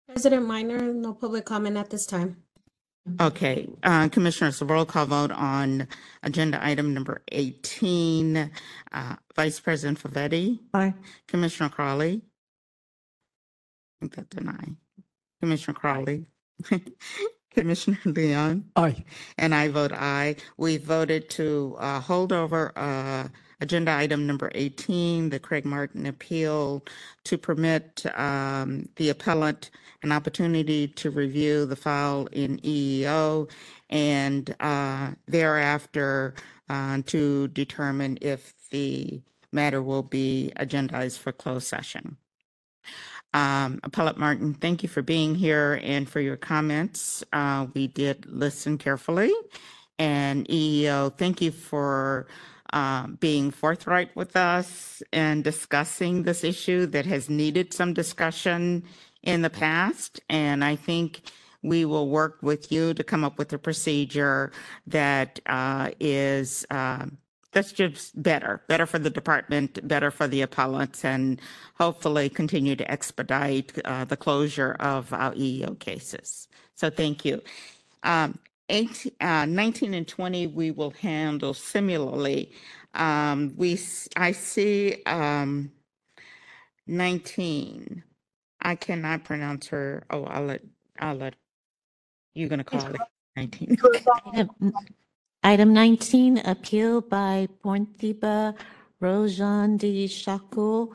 President 0.09 0.45
Minor, 0.47 0.93
no 0.93 1.15
public 1.15 1.45
comment 1.45 1.77
at 1.77 1.91
this 1.91 2.07
time. 2.07 2.43
Okay, 3.21 3.69
uh, 3.83 4.09
Commissioners, 4.09 4.59
the 4.59 4.67
roll 4.67 4.85
call 4.85 5.07
vote 5.07 5.31
on 5.33 5.89
agenda 6.23 6.65
item 6.65 6.93
number 6.95 7.23
18. 7.33 8.51
uh, 8.93 9.17
Vice 9.35 9.59
President 9.59 9.99
Favetti? 10.01 10.59
Aye. 10.75 10.95
Commissioner 11.27 11.71
Crowley? 11.71 12.21
I 12.23 14.01
think 14.01 14.15
that 14.17 14.31
deny. 14.31 14.65
Commissioner 15.41 15.75
Crowley? 15.75 16.27
Commissioner 17.55 17.99
Leung? 18.05 18.65
Aye. 18.77 19.05
And 19.39 19.55
I 19.55 19.69
vote 19.69 19.93
aye. 19.93 20.37
We 20.57 20.77
voted 20.77 21.31
to 21.31 21.77
uh, 21.79 22.01
hold 22.01 22.33
over 22.33 22.73
uh, 22.77 23.29
agenda 23.61 23.93
item 23.93 24.27
number 24.27 24.51
18, 24.55 25.31
the 25.31 25.39
Craig 25.39 25.65
Martin 25.65 26.07
appeal, 26.07 26.85
to 27.25 27.39
permit 27.39 28.05
um, 28.19 28.89
the 28.97 29.11
appellant 29.11 29.71
an 30.03 30.13
opportunity 30.13 30.89
to 30.89 31.11
review 31.11 31.67
the 31.67 31.77
file 31.77 32.27
in 32.33 32.59
EEO 32.59 33.51
and 33.91 34.55
uh, 34.61 35.11
thereafter 35.27 36.35
uh, 36.69 37.03
to 37.07 37.49
determine 37.49 38.17
if 38.21 38.55
the 38.71 39.21
matter 39.53 39.83
will 39.83 40.03
be 40.03 40.53
agendized 40.57 41.19
for 41.19 41.33
closed 41.33 41.67
session. 41.67 42.17
Um, 43.33 43.81
Martin, 44.17 44.55
thank 44.55 44.83
you 44.83 44.89
for 44.89 45.03
being 45.03 45.35
here 45.35 45.81
and 45.83 46.09
for 46.09 46.21
your 46.21 46.37
comments. 46.37 47.23
Uh, 47.33 47.67
we 47.75 47.87
did 47.87 48.27
listen 48.27 48.79
carefully. 48.79 49.33
And 49.99 50.49
EEO, 50.49 51.17
thank 51.17 51.41
you 51.43 51.51
for 51.51 52.27
uh, 52.73 53.07
being 53.07 53.51
forthright 53.51 54.15
with 54.15 54.37
us 54.37 55.03
and 55.13 55.45
discussing 55.45 56.23
this 56.23 56.45
issue 56.45 56.87
that 56.87 57.07
has 57.07 57.29
needed 57.29 57.73
some 57.73 57.93
discussion 57.93 58.85
in 59.23 59.43
the 59.43 59.51
past. 59.51 60.21
And 60.29 60.65
I 60.65 60.77
think 60.77 61.23
we 61.63 61.85
will 61.85 62.09
work 62.09 62.39
with 62.43 62.73
you 62.73 62.95
to 62.95 63.05
come 63.05 63.25
up 63.25 63.39
with 63.39 63.53
a 63.53 63.59
procedure 63.59 64.53
that 64.87 65.41
uh, 65.47 65.91
is 66.01 66.65
um, 66.71 67.19
that's 67.53 67.73
just 67.73 68.21
better, 68.23 68.63
better 68.69 68.87
for 68.87 68.99
the 68.99 69.11
department, 69.11 69.87
better 69.87 70.11
for 70.11 70.29
the 70.29 70.43
appellants, 70.43 71.05
and 71.05 71.41
hopefully 71.75 72.29
continue 72.29 72.77
to 72.77 72.89
expedite 72.91 73.73
uh, 73.85 74.05
the 74.05 74.17
closure 74.17 74.77
of 74.79 75.13
our 75.13 75.33
EEO 75.35 75.79
cases. 75.79 76.49
So 76.77 76.91
thank 76.91 77.25
you. 77.25 77.43
Um, 78.05 78.39
18, 78.71 79.13
uh, 79.21 79.47
19 79.47 79.95
and 79.95 80.09
20, 80.09 80.47
we 80.49 80.71
will 80.71 80.93
handle 80.93 81.55
similarly. 81.55 82.53
Um, 82.95 83.55
we, 83.57 83.75
s- 83.75 84.09
I 84.17 84.33
see 84.33 85.03
um, 85.07 85.71
19. 86.87 88.03
I 88.63 88.75
cannot 88.77 89.25
pronounce 89.25 89.69
her. 89.69 90.05
Oh, 90.11 90.25
I'll 90.25 90.45
let, 90.45 90.63
I'll 90.99 91.15
let, 91.17 91.35
you're 92.35 92.49
going 92.49 92.59
to 92.59 92.65
call 92.65 92.87
it 92.87 93.01
19. 93.37 93.79
Item- 94.35 94.73
Item 95.43 95.73
19, 95.73 96.39
appeal 96.39 97.01
by 97.01 97.49
Ponthiba 97.65 98.55
Rojan 99.03 99.79
de 99.79 100.07
Shakul 100.07 100.93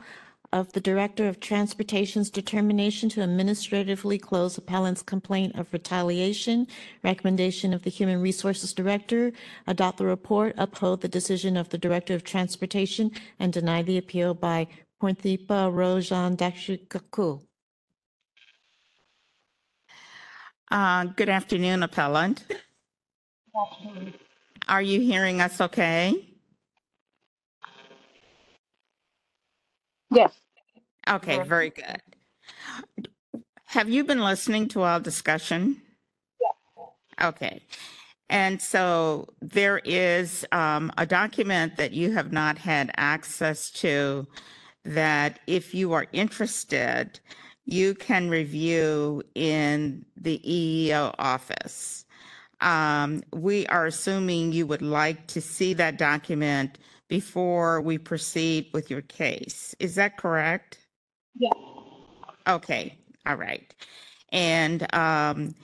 of 0.52 0.72
the 0.72 0.80
Director 0.80 1.28
of 1.28 1.40
Transportation's 1.40 2.30
determination 2.30 3.08
to 3.10 3.22
administratively 3.22 4.18
close 4.18 4.58
appellant's 4.58 5.02
complaint 5.02 5.56
of 5.56 5.72
retaliation. 5.72 6.66
Recommendation 7.02 7.72
of 7.74 7.82
the 7.82 7.90
Human 7.90 8.20
Resources 8.20 8.72
Director, 8.72 9.32
adopt 9.66 9.98
the 9.98 10.06
report, 10.06 10.54
uphold 10.56 11.00
the 11.00 11.08
decision 11.08 11.56
of 11.56 11.68
the 11.68 11.78
Director 11.78 12.14
of 12.14 12.24
Transportation, 12.24 13.10
and 13.38 13.52
deny 13.52 13.82
the 13.82 13.98
appeal 13.98 14.34
by 14.34 14.66
Ponthiba 15.02 15.70
Rojan 15.72 16.36
de 16.36 16.50
Shakul. 16.52 17.42
Uh, 20.70 21.04
Good 21.04 21.28
afternoon, 21.28 21.82
appellant. 21.82 22.44
Are 24.68 24.82
you 24.82 25.00
hearing 25.00 25.40
us 25.40 25.60
okay? 25.60 26.35
Yes. 30.10 30.32
Okay, 31.08 31.42
very 31.42 31.70
good. 31.70 32.00
Have 33.66 33.88
you 33.88 34.04
been 34.04 34.20
listening 34.20 34.68
to 34.68 34.82
our 34.82 35.00
discussion? 35.00 35.80
Yes. 36.40 36.88
Okay. 37.22 37.62
And 38.28 38.60
so 38.60 39.28
there 39.40 39.78
is 39.84 40.44
um, 40.50 40.90
a 40.98 41.06
document 41.06 41.76
that 41.76 41.92
you 41.92 42.12
have 42.12 42.32
not 42.32 42.58
had 42.58 42.90
access 42.96 43.70
to 43.72 44.26
that 44.84 45.40
if 45.46 45.74
you 45.74 45.92
are 45.92 46.06
interested, 46.12 47.20
you 47.64 47.94
can 47.94 48.28
review 48.28 49.22
in 49.34 50.04
the 50.16 50.38
EEO 50.38 51.14
office. 51.18 52.04
Um, 52.60 53.22
we 53.32 53.66
are 53.66 53.86
assuming 53.86 54.52
you 54.52 54.66
would 54.66 54.82
like 54.82 55.26
to 55.28 55.40
see 55.40 55.74
that 55.74 55.98
document 55.98 56.78
before 57.08 57.80
we 57.80 57.98
proceed 57.98 58.68
with 58.72 58.90
your 58.90 59.02
case. 59.02 59.74
Is 59.78 59.94
that 59.94 60.16
correct? 60.16 60.78
Yes. 61.38 61.52
Okay, 62.46 62.98
all 63.26 63.36
right. 63.36 63.74
And 64.32 64.92
um, 64.94 65.54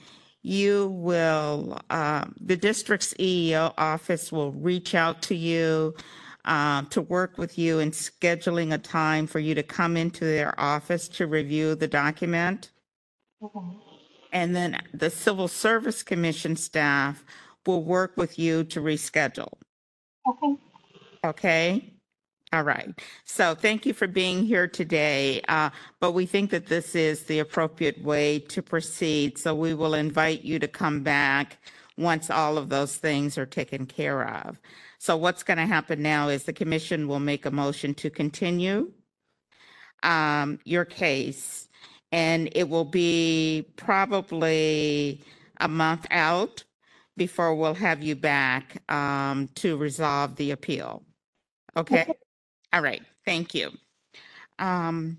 you 0.41 0.89
will, 0.89 1.79
um, 1.89 2.35
the 2.39 2.57
district's 2.57 3.13
EEO 3.15 3.73
office 3.77 4.31
will 4.31 4.51
reach 4.51 4.95
out 4.95 5.21
to 5.23 5.35
you 5.35 5.95
um, 6.45 6.87
to 6.87 7.01
work 7.01 7.37
with 7.37 7.57
you 7.57 7.79
in 7.79 7.91
scheduling 7.91 8.73
a 8.73 8.77
time 8.77 9.27
for 9.27 9.39
you 9.39 9.55
to 9.55 9.63
come 9.63 9.95
into 9.95 10.25
their 10.25 10.59
office 10.59 11.07
to 11.09 11.27
review 11.27 11.75
the 11.75 11.87
document. 11.87 12.71
And 14.33 14.55
then 14.55 14.81
the 14.93 15.09
Civil 15.09 15.47
Service 15.47 16.03
Commission 16.03 16.55
staff 16.55 17.23
will 17.65 17.83
work 17.83 18.17
with 18.17 18.37
you 18.37 18.63
to 18.65 18.81
reschedule. 18.81 19.53
Okay. 20.27 20.55
Okay? 21.23 21.93
All 22.53 22.63
right. 22.63 22.89
So 23.25 23.55
thank 23.55 23.85
you 23.85 23.93
for 23.93 24.05
being 24.05 24.43
here 24.43 24.67
today. 24.67 25.41
Uh, 25.47 25.71
but 25.99 26.11
we 26.11 26.27
think 26.27 26.51
that 26.51 26.67
this 26.67 26.93
is 26.93 27.23
the 27.23 27.39
appropriate 27.39 28.03
way 28.03 28.39
to 28.39 28.61
proceed. 28.61 29.39
So 29.39 29.55
we 29.55 29.73
will 29.73 29.95
invite 29.95 30.43
you 30.43 30.59
to 30.59 30.67
come 30.67 31.01
back 31.01 31.57
once 31.97 32.29
all 32.29 32.57
of 32.57 32.69
those 32.69 32.95
things 32.95 33.37
are 33.37 33.45
taken 33.45 33.87
care 33.87 34.27
of. 34.27 34.59
So 34.99 35.17
what's 35.17 35.43
going 35.43 35.57
to 35.57 35.65
happen 35.65 36.01
now 36.01 36.29
is 36.29 36.43
the 36.43 36.53
commission 36.53 37.07
will 37.07 37.19
make 37.19 37.45
a 37.45 37.51
motion 37.51 37.93
to 37.95 38.09
continue 38.09 38.91
um, 40.03 40.59
your 40.65 40.85
case, 40.85 41.67
and 42.11 42.49
it 42.53 42.69
will 42.69 42.85
be 42.85 43.67
probably 43.77 45.21
a 45.59 45.67
month 45.67 46.05
out 46.11 46.63
before 47.15 47.55
we'll 47.55 47.73
have 47.73 48.03
you 48.03 48.15
back 48.15 48.81
um, 48.91 49.47
to 49.55 49.77
resolve 49.77 50.35
the 50.35 50.51
appeal. 50.51 51.03
Okay? 51.77 52.05
All 52.71 52.81
right. 52.81 53.01
Thank 53.25 53.53
you. 53.53 53.71
Um, 54.59 55.17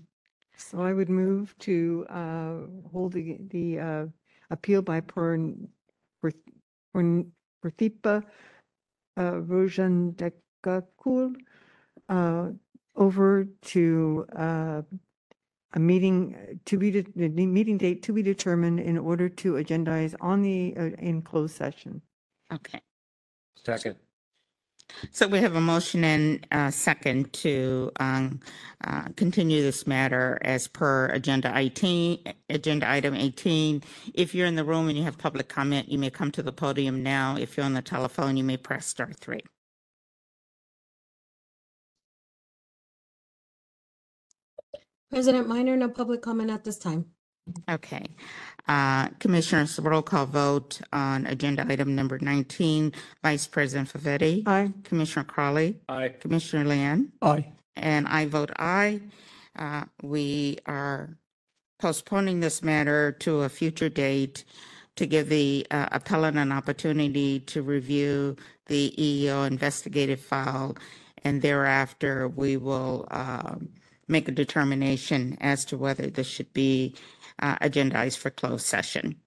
So 0.57 0.79
I 0.81 0.93
would 0.93 1.09
move 1.09 1.53
to 1.59 2.05
uh, 2.09 2.59
hold 2.91 3.11
the, 3.13 3.37
the 3.49 3.79
uh, 3.79 4.05
appeal 4.51 4.81
by 4.81 5.01
Pern, 5.01 5.67
Pern- 6.23 7.27
Prathipa 7.61 8.23
uh, 9.17 9.31
Rojan 9.51 10.15
Dekakul 10.15 11.35
uh, 12.07 12.51
over 12.95 13.45
to 13.73 14.25
uh, 14.37 14.81
a 15.73 15.79
meeting 15.79 16.35
uh, 16.35 16.53
to 16.65 16.77
be, 16.77 16.91
de- 16.91 17.11
the 17.15 17.27
meeting 17.45 17.77
date 17.77 18.01
to 18.03 18.13
be 18.13 18.23
determined 18.23 18.79
in 18.79 18.97
order 18.97 19.27
to 19.27 19.53
agendize 19.55 20.15
on 20.21 20.41
the, 20.41 20.73
uh, 20.77 20.83
in 20.99 21.21
closed 21.21 21.55
session. 21.55 22.01
Okay. 22.53 22.79
Second. 23.65 23.95
So 25.11 25.27
we 25.27 25.39
have 25.39 25.55
a 25.55 25.61
motion 25.61 26.03
and 26.03 26.45
a 26.51 26.71
second 26.71 27.33
to 27.33 27.91
um, 27.99 28.39
uh, 28.83 29.09
continue 29.15 29.61
this 29.61 29.87
matter 29.87 30.37
as 30.41 30.67
per 30.67 31.07
agenda 31.07 31.51
18, 31.55 32.19
agenda 32.49 32.89
item 32.89 33.15
18. 33.15 33.83
If 34.13 34.33
you're 34.33 34.47
in 34.47 34.55
the 34.55 34.63
room 34.63 34.87
and 34.87 34.97
you 34.97 35.03
have 35.03 35.17
public 35.17 35.49
comment, 35.49 35.89
you 35.89 35.97
may 35.97 36.09
come 36.09 36.31
to 36.31 36.43
the 36.43 36.51
podium 36.51 37.03
now. 37.03 37.35
If 37.37 37.57
you're 37.57 37.65
on 37.65 37.73
the 37.73 37.81
telephone, 37.81 38.37
you 38.37 38.43
may 38.43 38.57
press 38.57 38.85
star 38.85 39.11
three. 39.11 39.41
President 45.09 45.47
Minor, 45.47 45.77
no 45.77 45.89
public 45.89 46.21
comment 46.21 46.51
at 46.51 46.63
this 46.63 46.77
time. 46.77 47.14
Okay. 47.69 48.05
Uh, 48.67 49.09
Commissioners, 49.19 49.79
roll 49.79 50.01
call 50.01 50.25
vote 50.25 50.81
on 50.91 51.25
agenda 51.27 51.65
item 51.69 51.95
number 51.95 52.17
19. 52.19 52.93
Vice 53.23 53.47
President 53.47 53.91
Favetti? 53.91 54.43
Aye. 54.47 54.71
Commissioner 54.83 55.23
Crowley? 55.25 55.77
Aye. 55.87 56.15
Commissioner 56.19 56.65
Leung? 56.65 57.09
Aye. 57.21 57.51
And 57.75 58.07
I 58.07 58.25
vote 58.25 58.51
aye. 58.57 59.01
Uh, 59.55 59.83
We 60.01 60.57
are 60.65 61.17
postponing 61.79 62.39
this 62.39 62.63
matter 62.63 63.11
to 63.11 63.41
a 63.41 63.49
future 63.49 63.89
date 63.89 64.43
to 64.95 65.05
give 65.05 65.29
the 65.29 65.67
uh, 65.71 65.89
appellant 65.91 66.37
an 66.37 66.51
opportunity 66.51 67.41
to 67.41 67.61
review 67.61 68.35
the 68.67 68.93
EEO 68.97 69.45
investigative 69.45 70.21
file. 70.21 70.75
And 71.23 71.41
thereafter, 71.41 72.27
we 72.27 72.55
will 72.57 73.07
um, 73.11 73.69
make 74.07 74.27
a 74.27 74.31
determination 74.31 75.37
as 75.41 75.65
to 75.65 75.77
whether 75.77 76.07
this 76.07 76.27
should 76.27 76.53
be 76.53 76.95
uh, 77.39 77.57
agendized 77.57 78.17
for 78.17 78.29
closed 78.29 78.65
session. 78.65 79.21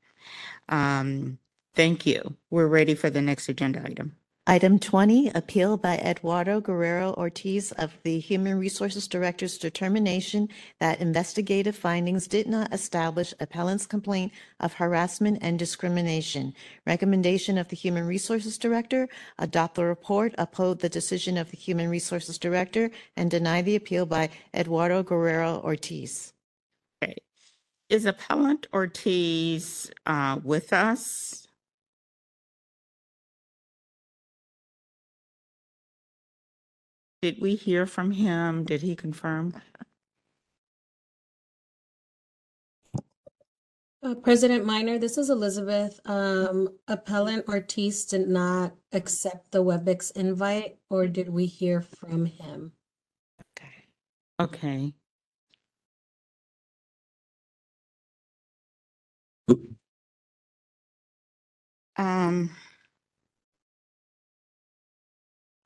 Um, 0.68 1.38
Thank 1.78 2.06
you. 2.06 2.34
We're 2.50 2.66
ready 2.66 2.96
for 2.96 3.08
the 3.08 3.22
next 3.22 3.48
agenda 3.48 3.80
item. 3.80 4.16
Item 4.48 4.80
20, 4.80 5.28
appeal 5.28 5.76
by 5.76 5.96
Eduardo 5.98 6.60
Guerrero 6.60 7.14
Ortiz 7.14 7.70
of 7.70 7.96
the 8.02 8.18
Human 8.18 8.58
Resources 8.58 9.06
Director's 9.06 9.58
determination 9.58 10.48
that 10.80 11.00
investigative 11.00 11.76
findings 11.76 12.26
did 12.26 12.48
not 12.48 12.74
establish 12.74 13.32
appellant's 13.38 13.86
complaint 13.86 14.32
of 14.58 14.72
harassment 14.72 15.38
and 15.40 15.56
discrimination. 15.56 16.52
Recommendation 16.84 17.56
of 17.58 17.68
the 17.68 17.76
Human 17.76 18.08
Resources 18.08 18.58
Director, 18.58 19.08
adopt 19.38 19.76
the 19.76 19.84
report, 19.84 20.34
uphold 20.36 20.80
the 20.80 20.88
decision 20.88 21.36
of 21.36 21.52
the 21.52 21.56
Human 21.56 21.88
Resources 21.88 22.38
Director, 22.38 22.90
and 23.16 23.30
deny 23.30 23.62
the 23.62 23.76
appeal 23.76 24.04
by 24.04 24.30
Eduardo 24.52 25.04
Guerrero 25.04 25.60
Ortiz. 25.62 26.32
Is 27.88 28.04
appellant 28.04 28.66
Ortiz 28.72 29.90
uh, 30.04 30.38
with 30.44 30.72
us? 30.74 31.46
Did 37.22 37.40
we 37.40 37.54
hear 37.54 37.86
from 37.86 38.12
him? 38.12 38.64
Did 38.64 38.82
he 38.82 38.94
confirm? 38.94 39.54
Uh, 44.00 44.14
President 44.14 44.64
Minor, 44.64 44.98
this 44.98 45.18
is 45.18 45.28
Elizabeth. 45.28 45.98
Um, 46.04 46.68
Appellant 46.86 47.48
Ortiz 47.48 48.04
did 48.04 48.28
not 48.28 48.74
accept 48.92 49.50
the 49.50 49.64
WebEx 49.64 50.12
invite, 50.14 50.78
or 50.88 51.08
did 51.08 51.30
we 51.30 51.46
hear 51.46 51.80
from 51.80 52.26
him? 52.26 52.72
Okay. 53.58 53.86
Okay. 54.38 54.92
Um, 61.98 62.50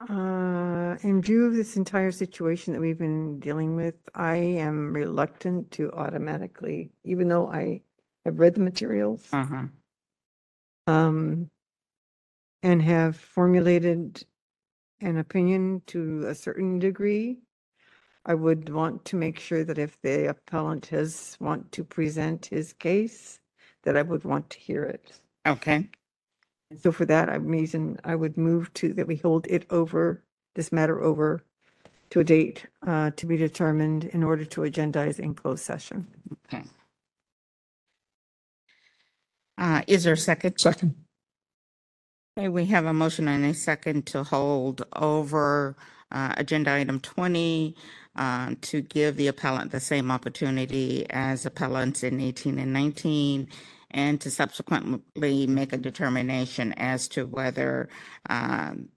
Uh, 0.09 0.97
in 1.03 1.23
view 1.23 1.47
of 1.47 1.55
this 1.55 1.77
entire 1.77 2.11
situation 2.11 2.73
that 2.73 2.81
we've 2.81 2.99
been 2.99 3.39
dealing 3.39 3.77
with, 3.77 3.95
I 4.15 4.35
am 4.35 4.93
reluctant 4.93 5.71
to 5.73 5.93
automatically, 5.93 6.91
even 7.05 7.29
though 7.29 7.49
I 7.49 7.83
have 8.25 8.41
read 8.41 8.55
the 8.55 8.61
materials. 8.61 9.29
Uh-huh. 9.33 9.67
Um, 10.89 11.51
and 12.65 12.83
have 12.83 13.17
formulated 13.17 14.25
an 15.01 15.19
opinion 15.19 15.83
to 15.87 16.27
a 16.27 16.35
certain 16.35 16.79
degree. 16.79 17.39
I 18.25 18.35
would 18.35 18.69
want 18.69 19.05
to 19.07 19.17
make 19.17 19.39
sure 19.39 19.65
that 19.65 19.79
if 19.79 20.01
the 20.03 20.31
appellant 20.31 20.87
has 20.87 21.37
want 21.41 21.71
to 21.73 21.85
present 21.85 22.47
his 22.47 22.73
case, 22.73 23.41
that 23.85 23.97
I 23.97 24.03
would 24.03 24.25
want 24.25 24.51
to 24.51 24.59
hear 24.59 24.85
it. 24.85 25.13
Okay. 25.47 25.89
So 26.79 26.93
for 26.93 27.05
that 27.07 27.29
I- 27.29 27.37
reason, 27.37 27.99
I 28.05 28.15
would 28.15 28.37
move 28.37 28.73
to, 28.75 28.93
that 28.95 29.07
we 29.07 29.17
hold 29.17 29.47
it 29.49 29.67
over, 29.71 30.23
this 30.55 30.73
matter 30.73 31.01
over 31.01 31.43
to 32.11 32.21
a 32.21 32.25
date 32.25 32.67
uh, 32.87 33.11
to 33.17 33.27
be 33.27 33.37
determined 33.37 34.05
in 34.05 34.23
order 34.23 34.45
to 34.45 34.61
agendize 34.63 35.19
in 35.19 35.35
closed 35.35 35.65
session. 35.65 36.07
Okay. 36.47 36.65
Uh, 39.57 39.83
is 39.87 40.05
there 40.05 40.15
a 40.15 40.17
second? 40.17 40.59
Second. 40.59 40.95
Okay, 42.39 42.49
we 42.49 42.67
have 42.67 42.87
a 42.87 42.93
motion 42.93 43.29
and 43.29 43.45
a 43.45 43.55
second 43.55 44.07
to 44.07 44.25
hold 44.25 44.85
over 44.97 45.77
uh, 46.11 46.35
agenda 46.37 46.73
item 46.73 47.01
20 47.01 47.77
uh, 48.17 48.55
to 48.61 48.81
give 48.83 49.17
the 49.17 49.29
appellant 49.29 49.71
the 49.71 49.81
same 49.81 50.11
opportunity 50.11 51.07
as 51.11 51.47
appellants 51.47 52.03
in 52.03 52.21
18 52.21 52.59
and 52.59 52.73
19 52.73 53.49
and 53.93 54.21
to 54.21 54.31
subsequently 54.31 55.47
make 55.47 55.73
a 55.73 55.79
determination 55.79 56.73
as 56.75 57.09
to 57.09 57.27
whether 57.27 57.89
um, 58.29 58.89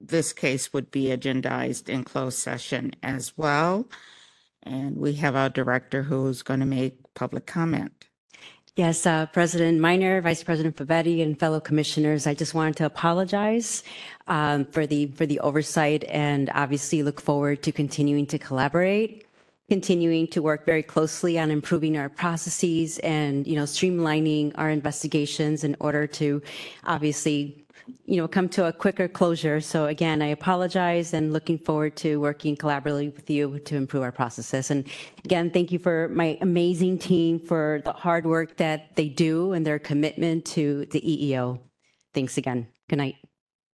this 0.00 0.32
case 0.32 0.72
would 0.72 0.90
be 0.90 1.06
agendized 1.06 1.88
in 1.88 2.04
closed 2.04 2.38
session 2.38 2.92
as 3.02 3.36
well. 3.36 3.88
And 4.62 4.96
we 4.96 5.14
have 5.14 5.36
our 5.36 5.48
director 5.48 6.02
who's 6.02 6.42
going 6.42 6.60
to 6.60 6.66
make 6.66 7.14
public 7.14 7.46
comment. 7.46 8.08
Yes, 8.78 9.06
uh, 9.06 9.26
President 9.26 9.80
Minor, 9.80 10.20
Vice 10.20 10.44
President 10.44 10.76
Favetti, 10.76 11.20
and 11.20 11.36
fellow 11.36 11.58
commissioners, 11.58 12.28
I 12.28 12.34
just 12.34 12.54
wanted 12.54 12.76
to 12.76 12.86
apologize 12.86 13.82
um, 14.28 14.66
for 14.66 14.86
the 14.86 15.06
for 15.06 15.26
the 15.26 15.40
oversight, 15.40 16.04
and 16.04 16.48
obviously 16.54 17.02
look 17.02 17.20
forward 17.20 17.60
to 17.64 17.72
continuing 17.72 18.26
to 18.26 18.38
collaborate, 18.38 19.26
continuing 19.68 20.26
to 20.28 20.40
work 20.40 20.64
very 20.64 20.82
closely 20.82 21.38
on 21.38 21.50
improving 21.50 21.96
our 21.96 22.08
processes 22.08 22.98
and 23.00 23.46
you 23.46 23.54
know 23.54 23.64
streamlining 23.64 24.52
our 24.56 24.70
investigations 24.70 25.62
in 25.62 25.76
order 25.78 26.06
to 26.06 26.40
obviously 26.84 27.66
you 28.06 28.16
know 28.16 28.26
come 28.26 28.48
to 28.48 28.66
a 28.66 28.72
quicker 28.72 29.08
closure. 29.08 29.60
So 29.60 29.86
again, 29.86 30.22
I 30.22 30.28
apologize 30.28 31.12
and 31.12 31.32
looking 31.32 31.58
forward 31.58 31.96
to 31.96 32.18
working 32.18 32.56
collaboratively 32.56 33.14
with 33.14 33.28
you 33.28 33.58
to 33.60 33.76
improve 33.76 34.02
our 34.02 34.12
processes. 34.12 34.70
And 34.70 34.86
again, 35.24 35.50
thank 35.50 35.70
you 35.70 35.78
for 35.78 36.08
my 36.08 36.38
amazing 36.40 36.98
team 36.98 37.38
for 37.38 37.82
the 37.84 37.92
hard 37.92 38.26
work 38.26 38.56
that 38.56 38.96
they 38.96 39.08
do 39.08 39.52
and 39.52 39.66
their 39.66 39.78
commitment 39.78 40.44
to 40.46 40.86
the 40.90 41.00
EEO. 41.00 41.60
Thanks 42.14 42.38
again. 42.38 42.68
Good 42.88 42.96
night. 42.96 43.16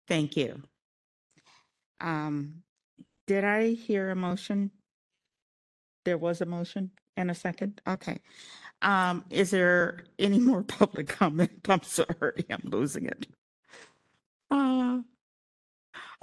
Thank 0.08 0.36
you. 0.36 0.60
Um, 2.00 2.62
did 3.26 3.44
I 3.44 3.70
hear 3.70 4.10
a 4.10 4.16
motion? 4.16 4.70
There 6.04 6.18
was 6.18 6.40
a 6.40 6.46
motion 6.46 6.90
and 7.16 7.30
a 7.30 7.34
second? 7.34 7.80
Okay. 7.86 8.18
Um, 8.82 9.24
is 9.30 9.50
there 9.50 10.04
any 10.18 10.38
more 10.38 10.62
public 10.78 11.08
comment? 11.08 11.66
I'm 11.68 11.82
sorry, 11.82 12.44
I'm 12.50 12.62
losing 12.64 13.06
it. 13.06 13.26
Uh, 14.50 15.00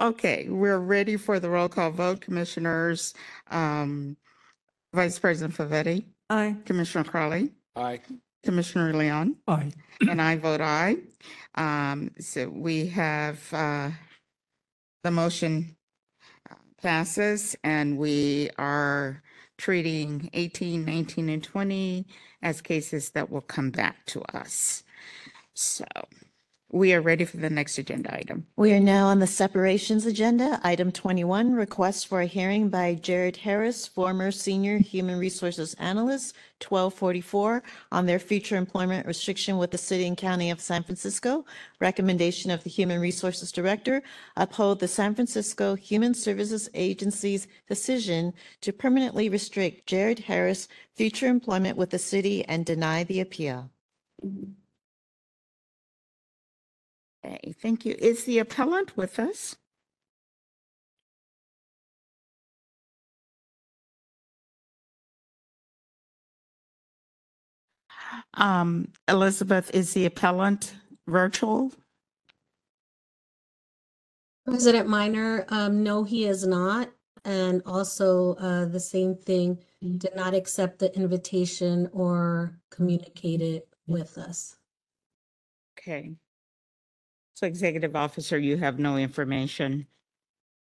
okay, 0.00 0.48
we're 0.48 0.78
ready 0.78 1.16
for 1.16 1.40
the 1.40 1.50
roll 1.50 1.68
call 1.68 1.90
vote. 1.90 2.20
Commissioners, 2.20 3.14
um, 3.50 4.16
Vice 4.94 5.18
President 5.18 5.56
Favetti? 5.56 6.04
Aye. 6.30 6.56
Commissioner 6.64 7.04
Crowley? 7.04 7.50
Aye. 7.76 8.00
Commissioner 8.44 8.92
Leung? 8.92 9.36
Aye. 9.48 9.72
And 10.08 10.20
I 10.20 10.36
vote 10.36 10.60
aye. 10.60 10.96
Um, 11.54 12.10
so 12.18 12.48
we 12.48 12.86
have, 12.88 13.40
uh, 13.52 13.90
the 15.04 15.10
motion 15.10 15.76
uh, 16.50 16.54
passes 16.80 17.56
and 17.64 17.98
we 17.98 18.50
are 18.58 19.22
treating 19.62 20.28
18, 20.32 20.84
19, 20.84 21.28
and 21.28 21.44
20 21.44 22.04
as 22.42 22.60
cases 22.60 23.10
that 23.10 23.30
will 23.30 23.40
come 23.40 23.70
back 23.70 24.04
to 24.06 24.20
us. 24.36 24.82
So 25.54 25.84
we 26.72 26.94
are 26.94 27.02
ready 27.02 27.26
for 27.26 27.36
the 27.36 27.50
next 27.50 27.76
agenda 27.76 28.12
item. 28.14 28.46
We 28.56 28.72
are 28.72 28.80
now 28.80 29.08
on 29.08 29.18
the 29.18 29.26
separations 29.26 30.06
agenda. 30.06 30.58
Item 30.64 30.90
21, 30.90 31.52
request 31.52 32.06
for 32.06 32.22
a 32.22 32.26
hearing 32.26 32.70
by 32.70 32.94
Jared 32.94 33.36
Harris, 33.36 33.86
former 33.86 34.32
Senior 34.32 34.78
Human 34.78 35.18
Resources 35.18 35.74
Analyst, 35.74 36.34
1244, 36.66 37.62
on 37.92 38.06
their 38.06 38.18
future 38.18 38.56
employment 38.56 39.06
restriction 39.06 39.58
with 39.58 39.70
the 39.70 39.76
City 39.76 40.06
and 40.06 40.16
County 40.16 40.48
of 40.48 40.62
San 40.62 40.82
Francisco. 40.82 41.44
Recommendation 41.78 42.50
of 42.50 42.64
the 42.64 42.70
Human 42.70 43.02
Resources 43.02 43.52
Director, 43.52 44.02
uphold 44.38 44.80
the 44.80 44.88
San 44.88 45.14
Francisco 45.14 45.74
Human 45.74 46.14
Services 46.14 46.70
Agency's 46.72 47.48
decision 47.68 48.32
to 48.62 48.72
permanently 48.72 49.28
restrict 49.28 49.86
Jared 49.86 50.20
Harris' 50.20 50.68
future 50.94 51.26
employment 51.26 51.76
with 51.76 51.90
the 51.90 51.98
city 51.98 52.46
and 52.46 52.64
deny 52.64 53.04
the 53.04 53.20
appeal. 53.20 53.70
Mm-hmm. 54.24 54.52
Okay, 57.24 57.54
thank 57.60 57.84
you. 57.84 57.94
Is 57.98 58.24
the 58.24 58.38
appellant 58.38 58.96
with 58.96 59.18
us? 59.18 59.56
Um, 68.34 68.88
Elizabeth, 69.08 69.70
is 69.74 69.92
the 69.94 70.06
appellant 70.06 70.74
virtual? 71.06 71.72
President 74.44 74.88
Minor, 74.88 75.44
um, 75.48 75.82
no, 75.82 76.02
he 76.02 76.24
is 76.26 76.46
not. 76.46 76.90
And 77.24 77.62
also, 77.66 78.34
uh, 78.34 78.64
the 78.64 78.80
same 78.80 79.14
thing, 79.14 79.58
did 79.98 80.16
not 80.16 80.34
accept 80.34 80.80
the 80.80 80.94
invitation 80.96 81.88
or 81.92 82.58
communicate 82.70 83.40
it 83.40 83.68
with 83.86 84.18
us. 84.18 84.56
Okay. 85.78 86.16
So 87.42 87.48
Executive 87.48 87.96
Officer, 87.96 88.38
you 88.38 88.56
have 88.58 88.78
no 88.78 88.96
information. 88.96 89.88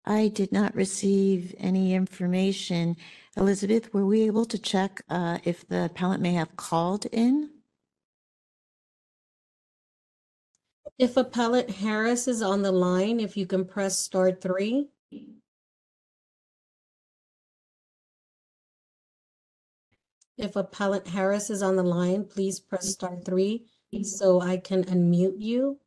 I 0.05 0.27
did 0.27 0.51
not 0.51 0.75
receive 0.75 1.55
any 1.59 1.95
information. 1.95 2.97
Elizabeth, 3.37 3.95
were 3.95 4.05
we 4.05 4.23
able 4.23 4.45
to 4.47 4.59
check 4.59 5.01
uh, 5.09 5.39
if 5.45 5.65
the 5.69 5.85
appellant 5.85 6.23
may 6.23 6.33
have 6.33 6.57
called 6.57 7.07
in? 7.13 7.51
If 10.99 11.17
appellant 11.17 11.71
Harris 11.71 12.27
is 12.27 12.43
on 12.43 12.63
the 12.63 12.73
line, 12.73 13.21
if 13.21 13.37
you 13.37 13.47
can 13.47 13.65
press 13.65 13.97
star 13.97 14.33
three. 14.33 14.89
If 20.37 20.57
appellant 20.57 21.07
Harris 21.07 21.49
is 21.49 21.63
on 21.63 21.77
the 21.77 21.85
line, 21.85 22.25
please 22.25 22.59
press 22.59 22.89
star 22.89 23.17
three 23.25 23.67
so 24.03 24.41
I 24.41 24.57
can 24.57 24.83
unmute 24.83 25.41
you. 25.41 25.79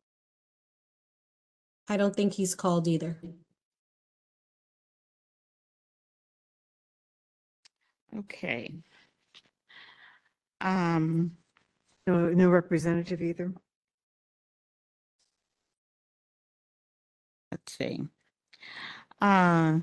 I 1.90 1.96
don't 1.96 2.14
think 2.14 2.34
he's 2.34 2.54
called 2.54 2.86
either. 2.86 3.18
Okay. 8.16 8.72
Um, 10.60 11.36
No, 12.06 12.28
no 12.28 12.48
representative 12.48 13.20
either. 13.20 13.52
let's 17.50 17.72
see. 17.76 18.00
Uh, 19.20 19.80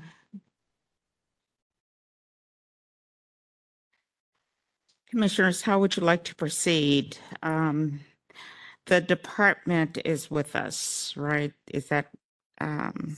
Commissioners, 5.10 5.62
how 5.62 5.78
would 5.80 5.96
you 5.96 6.02
like 6.02 6.24
to 6.24 6.34
proceed? 6.34 7.18
Um, 7.42 8.00
the 8.88 9.00
department 9.00 9.98
is 10.04 10.30
with 10.30 10.56
us, 10.56 11.14
right? 11.16 11.52
Is 11.72 11.86
that, 11.88 12.10
um, 12.60 13.16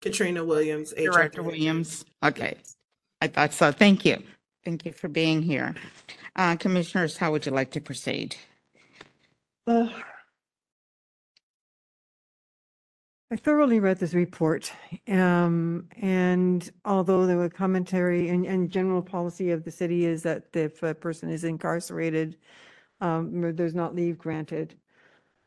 Katrina 0.00 0.44
Williams, 0.44 0.92
HR 0.96 1.10
Director 1.10 1.42
Williams? 1.42 2.04
Okay, 2.22 2.56
I 3.20 3.28
thought 3.28 3.52
so. 3.52 3.72
Thank 3.72 4.04
you. 4.04 4.22
Thank 4.64 4.84
you 4.84 4.92
for 4.92 5.08
being 5.08 5.42
here. 5.42 5.74
Uh, 6.36 6.56
Commissioners, 6.56 7.16
how 7.16 7.32
would 7.32 7.46
you 7.46 7.52
like 7.52 7.70
to 7.72 7.80
proceed? 7.80 8.36
Uh, 9.66 9.88
I 13.30 13.36
thoroughly 13.36 13.80
read 13.80 13.98
this 13.98 14.12
report, 14.12 14.70
um, 15.08 15.88
and 15.96 16.70
although 16.84 17.26
there 17.26 17.38
were 17.38 17.48
commentary 17.48 18.28
and, 18.28 18.44
and 18.44 18.70
general 18.70 19.00
policy 19.00 19.50
of 19.50 19.64
the 19.64 19.70
city 19.70 20.04
is 20.04 20.22
that 20.24 20.44
if 20.52 20.82
a 20.82 20.94
person 20.94 21.30
is 21.30 21.44
incarcerated, 21.44 22.36
um, 23.00 23.54
there's 23.56 23.74
not 23.74 23.94
leave 23.94 24.18
granted. 24.18 24.74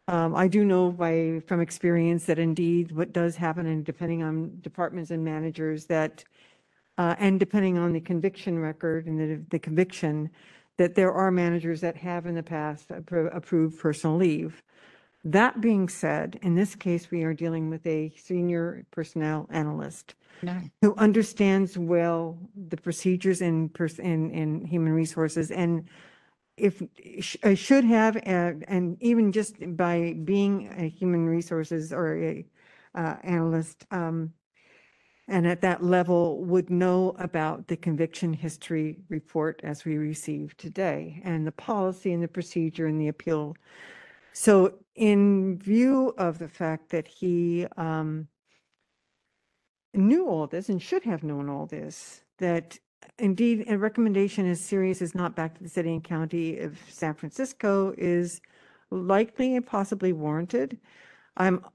Um, 0.07 0.35
I 0.35 0.47
do 0.47 0.63
know 0.63 0.91
by, 0.91 1.41
from 1.47 1.61
experience 1.61 2.25
that 2.25 2.37
indeed 2.37 2.91
what 2.91 3.11
does 3.11 3.35
happen 3.35 3.65
and 3.65 3.83
depending 3.83 4.21
on 4.21 4.59
departments 4.61 5.09
and 5.09 5.25
managers 5.25 5.85
that, 5.85 6.23
uh, 6.97 7.15
and 7.17 7.39
depending 7.39 7.77
on 7.77 7.91
the 7.91 7.99
conviction 7.99 8.59
record 8.59 9.07
and 9.07 9.19
the, 9.19 9.43
the 9.49 9.59
conviction, 9.59 10.29
that 10.77 10.93
there 10.93 11.11
are 11.11 11.31
managers 11.31 11.81
that 11.81 11.97
have 11.97 12.27
in 12.27 12.35
the 12.35 12.43
past 12.43 12.89
appro- 12.89 13.35
approved 13.35 13.79
personal 13.79 14.15
leave. 14.15 14.61
That 15.23 15.59
being 15.59 15.89
said, 15.89 16.37
in 16.43 16.53
this 16.53 16.75
case, 16.75 17.09
we 17.09 17.23
are 17.23 17.33
dealing 17.33 17.71
with 17.71 17.87
a 17.87 18.13
senior 18.15 18.85
personnel 18.91 19.47
analyst 19.49 20.13
No. 20.43 20.61
who 20.83 20.93
understands 20.97 21.79
well 21.79 22.37
the 22.55 22.77
procedures 22.77 23.41
in 23.41 23.69
pers- 23.69 23.97
in, 23.97 24.29
in 24.29 24.65
human 24.65 24.93
resources 24.93 25.49
and 25.49 25.89
if 26.57 26.81
sh- 27.19 27.37
should 27.55 27.83
have 27.83 28.15
uh, 28.17 28.53
and 28.67 28.97
even 29.01 29.31
just 29.31 29.55
by 29.75 30.15
being 30.23 30.73
a 30.77 30.87
human 30.87 31.25
resources 31.25 31.91
or 31.91 32.17
a 32.17 32.45
uh, 32.95 33.15
analyst 33.23 33.85
um, 33.91 34.31
and 35.27 35.47
at 35.47 35.61
that 35.61 35.83
level 35.83 36.43
would 36.43 36.69
know 36.69 37.15
about 37.17 37.67
the 37.67 37.75
conviction 37.75 38.31
history 38.31 38.97
report 39.09 39.59
as 39.63 39.83
we 39.83 39.97
received 39.97 40.59
today 40.59 41.21
and 41.23 41.47
the 41.47 41.51
policy 41.51 42.13
and 42.13 42.21
the 42.21 42.27
procedure 42.27 42.85
and 42.85 43.01
the 43.01 43.07
appeal. 43.07 43.55
So 44.33 44.75
in 44.95 45.57
view 45.57 46.13
of 46.17 46.37
the 46.37 46.47
fact 46.47 46.89
that 46.89 47.07
he 47.07 47.65
um, 47.75 48.27
knew 49.93 50.27
all 50.27 50.45
this 50.45 50.69
and 50.69 50.81
should 50.81 51.03
have 51.03 51.23
known 51.23 51.49
all 51.49 51.65
this, 51.65 52.21
that 52.37 52.77
indeed 53.17 53.65
a 53.67 53.77
recommendation 53.77 54.49
as 54.49 54.59
serious 54.59 55.01
as 55.01 55.15
not 55.15 55.35
back 55.35 55.55
to 55.55 55.63
the 55.63 55.69
city 55.69 55.91
and 55.91 56.03
county 56.03 56.59
of 56.59 56.77
San 56.89 57.13
Francisco 57.13 57.93
is 57.97 58.41
likely 58.91 59.55
and 59.55 59.65
possibly 59.65 60.13
warranted. 60.13 60.79
I'm 61.37 61.65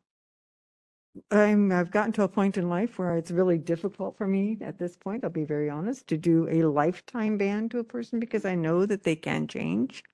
I'm, 1.31 1.73
I've 1.73 1.91
gotten 1.91 2.13
to 2.13 2.23
a 2.23 2.29
point 2.29 2.57
in 2.57 2.69
life 2.69 2.99
where 2.99 3.17
it's 3.17 3.33
really 3.33 3.59
difficult 3.59 4.17
for 4.17 4.27
me 4.27 4.59
at 4.61 4.79
this 4.79 4.97
point, 4.97 5.25
I'll 5.25 5.31
be 5.31 5.45
very 5.45 5.69
honest, 5.69 6.07
to 6.09 6.17
do 6.17 6.49
a 6.49 6.63
lifetime 6.63 7.37
ban 7.37 7.69
to 7.71 7.81
a 7.81 7.85
person 7.85 8.21
because 8.21 8.45
I 8.45 8.55
know 8.55 8.87
that 8.87 9.03
they 9.03 9.17
can 9.17 9.49
change. 9.49 10.05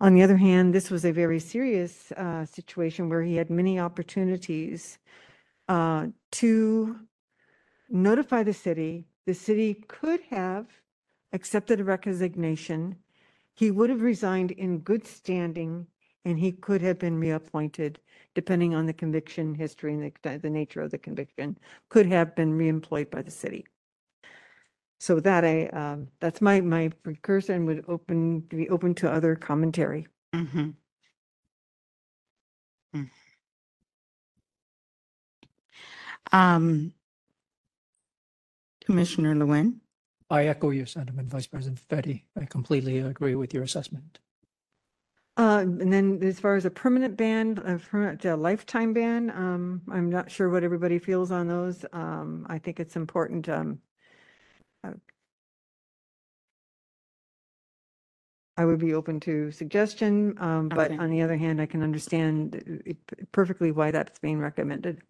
On 0.00 0.14
the 0.14 0.22
other 0.22 0.38
hand, 0.38 0.74
this 0.74 0.90
was 0.90 1.04
a 1.04 1.12
very 1.12 1.38
serious 1.38 2.10
uh, 2.12 2.44
situation 2.46 3.08
where 3.08 3.22
he 3.22 3.36
had 3.36 3.50
many 3.50 3.78
opportunities 3.78 4.98
uh, 5.68 6.08
to 6.32 6.96
notify 7.88 8.42
the 8.42 8.54
city. 8.54 9.06
The 9.26 9.34
city 9.34 9.74
could 9.74 10.20
have 10.30 10.66
accepted 11.32 11.80
a 11.80 11.84
resignation. 11.84 12.96
He 13.54 13.70
would 13.70 13.90
have 13.90 14.02
resigned 14.02 14.50
in 14.50 14.80
good 14.80 15.06
standing 15.06 15.86
and 16.24 16.38
he 16.38 16.52
could 16.52 16.82
have 16.82 16.98
been 16.98 17.18
reappointed 17.18 18.00
depending 18.34 18.74
on 18.74 18.86
the 18.86 18.92
conviction 18.92 19.54
history 19.54 19.92
and 19.92 20.12
the, 20.22 20.38
the 20.38 20.50
nature 20.50 20.80
of 20.80 20.90
the 20.90 20.98
conviction, 20.98 21.58
could 21.88 22.06
have 22.06 22.34
been 22.34 22.56
reemployed 22.56 23.10
by 23.10 23.22
the 23.22 23.30
city. 23.30 23.66
So 25.00 25.18
that 25.20 25.44
I, 25.44 25.66
um, 25.66 26.08
that's 26.20 26.40
my, 26.40 26.60
my 26.60 26.88
precursor 27.02 27.54
and 27.54 27.66
would 27.66 27.84
open, 27.88 28.40
be 28.40 28.68
open 28.68 28.94
to 28.96 29.10
other 29.10 29.34
commentary. 29.34 30.06
Mhm. 30.32 30.74
Mm. 32.94 33.10
Um, 36.30 36.94
Commissioner 38.84 39.34
Leung? 39.34 39.80
I 40.30 40.46
echo 40.46 40.70
your 40.70 40.86
sentiment, 40.86 41.28
Vice 41.28 41.46
President 41.46 41.78
Fetty. 41.88 42.24
I 42.40 42.46
completely 42.46 42.98
agree 42.98 43.34
with 43.34 43.52
your 43.52 43.62
assessment. 43.62 44.18
Uh, 45.36 45.60
and 45.60 45.92
then 45.92 46.22
as 46.22 46.38
far 46.40 46.56
as 46.56 46.64
a 46.66 46.70
permanent 46.70 47.16
ban, 47.16 47.58
a 47.64 47.78
permanent 47.78 48.24
uh, 48.26 48.36
lifetime 48.36 48.92
ban, 48.92 49.30
um, 49.30 49.80
I'm 49.90 50.10
not 50.10 50.30
sure 50.30 50.50
what 50.50 50.62
everybody 50.62 50.98
feels 50.98 51.30
on 51.30 51.48
those. 51.48 51.84
Um, 51.92 52.46
I 52.50 52.58
think 52.58 52.80
it's 52.80 52.96
important, 52.96 53.48
um, 53.48 53.80
uh, 54.84 54.92
I 58.58 58.66
would 58.66 58.78
be 58.78 58.92
open 58.92 59.20
to 59.20 59.50
suggestion, 59.50 60.34
um, 60.38 60.68
but 60.68 60.90
Okay. 60.90 60.98
on 60.98 61.08
the 61.08 61.22
other 61.22 61.38
hand, 61.38 61.62
I 61.62 61.66
can 61.66 61.82
understand 61.82 62.82
uh, 62.86 62.92
perfectly 63.32 63.72
why 63.72 63.90
that's 63.90 64.18
being 64.18 64.38
recommended. 64.38 65.02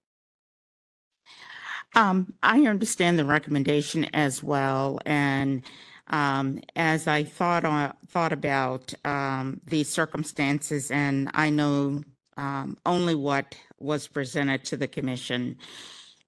Um, 1.95 2.33
I 2.43 2.63
understand 2.63 3.19
the 3.19 3.25
recommendation 3.25 4.07
as 4.15 4.43
well, 4.43 4.99
and 5.05 5.63
um, 6.09 6.61
as 6.75 7.07
I 7.07 7.25
thought 7.25 7.65
on, 7.67 7.93
thought 8.09 8.33
about 8.33 8.95
um, 9.05 9.61
these 9.67 9.89
circumstances, 9.89 10.91
and 10.91 11.31
I 11.35 11.51
know 11.51 12.03
um, 12.39 12.79
only 12.87 13.15
what 13.15 13.55
was 13.79 14.09
presented 14.09 14.65
to 14.65 14.77
the 14.79 14.89
commission, 14.89 15.59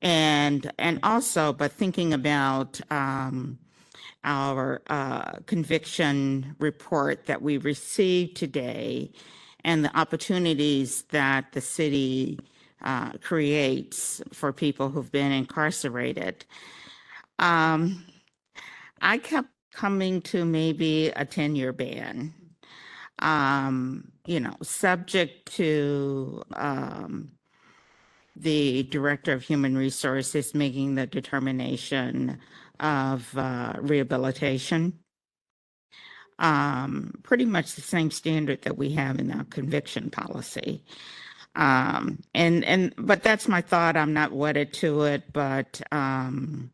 and 0.02 0.70
and 0.78 1.00
also, 1.02 1.54
but 1.54 1.72
thinking 1.72 2.12
about 2.12 2.78
um, 2.90 3.58
our 4.22 4.82
uh, 4.88 5.32
conviction 5.46 6.56
report 6.58 7.24
that 7.24 7.40
we 7.40 7.56
received 7.56 8.36
today, 8.36 9.10
and 9.64 9.82
the 9.82 9.96
opportunities 9.96 11.04
that 11.04 11.52
the 11.52 11.62
city 11.62 12.38
uh, 12.84 13.12
creates 13.22 14.22
for 14.32 14.52
people 14.52 14.90
who've 14.90 15.10
been 15.10 15.32
incarcerated. 15.32 16.44
Um, 17.38 18.04
I 19.00 19.18
kept 19.18 19.48
coming 19.72 20.20
to 20.22 20.44
maybe 20.44 21.08
a 21.08 21.24
10 21.24 21.56
year 21.56 21.72
ban, 21.72 22.32
um, 23.20 24.12
you 24.26 24.38
know, 24.38 24.54
subject 24.62 25.52
to 25.54 26.42
um, 26.52 27.32
the 28.36 28.84
Director 28.84 29.32
of 29.32 29.42
Human 29.42 29.76
Resources 29.76 30.54
making 30.54 30.94
the 30.94 31.06
determination 31.06 32.38
of 32.80 33.36
uh, 33.36 33.74
rehabilitation. 33.80 34.98
Um, 36.38 37.14
pretty 37.22 37.44
much 37.44 37.74
the 37.74 37.80
same 37.80 38.10
standard 38.10 38.62
that 38.62 38.76
we 38.76 38.90
have 38.90 39.20
in 39.20 39.30
our 39.30 39.44
conviction 39.44 40.10
policy. 40.10 40.82
Um, 41.56 42.20
and, 42.34 42.64
and, 42.64 42.94
but 42.98 43.22
that's 43.22 43.46
my 43.48 43.60
thought. 43.60 43.96
I'm 43.96 44.12
not 44.12 44.32
wedded 44.32 44.72
to 44.74 45.02
it, 45.04 45.32
but, 45.32 45.80
um, 45.92 46.70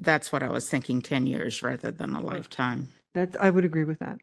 that's 0.00 0.30
what 0.32 0.42
I 0.42 0.48
was 0.50 0.68
thinking, 0.68 1.00
10 1.00 1.26
years 1.26 1.62
rather 1.62 1.90
than 1.90 2.14
a 2.14 2.20
lifetime. 2.20 2.88
That's, 3.14 3.36
I 3.40 3.50
would 3.50 3.64
agree 3.64 3.84
with 3.84 3.98
that. 4.00 4.18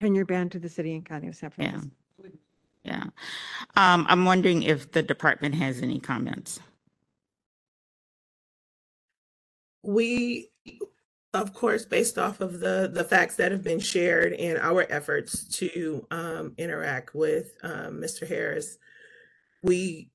Ten-year 0.00 0.26
ban 0.26 0.50
to 0.50 0.58
the 0.58 0.68
city 0.68 0.94
and 0.94 1.04
county 1.04 1.28
of 1.28 1.36
San 1.36 1.50
Yeah. 1.56 1.70
Francisco. 1.70 1.90
Yeah. 2.84 3.04
Um, 3.76 4.04
I'm 4.08 4.26
wondering 4.26 4.62
if 4.62 4.92
the 4.92 5.02
department 5.02 5.54
has 5.54 5.80
any 5.80 5.98
comments. 5.98 6.60
We, 9.82 10.50
of 11.34 11.52
course, 11.52 11.84
based 11.84 12.18
off 12.18 12.40
of 12.40 12.60
the, 12.60 12.90
the 12.92 13.04
facts 13.04 13.36
that 13.36 13.52
have 13.52 13.62
been 13.62 13.80
shared 13.80 14.32
and 14.34 14.58
our 14.58 14.86
efforts 14.88 15.44
to 15.58 16.06
um, 16.10 16.54
interact 16.56 17.14
with 17.14 17.56
um, 17.62 18.00
Mr. 18.00 18.26
Harris, 18.26 18.78
we 19.62 20.10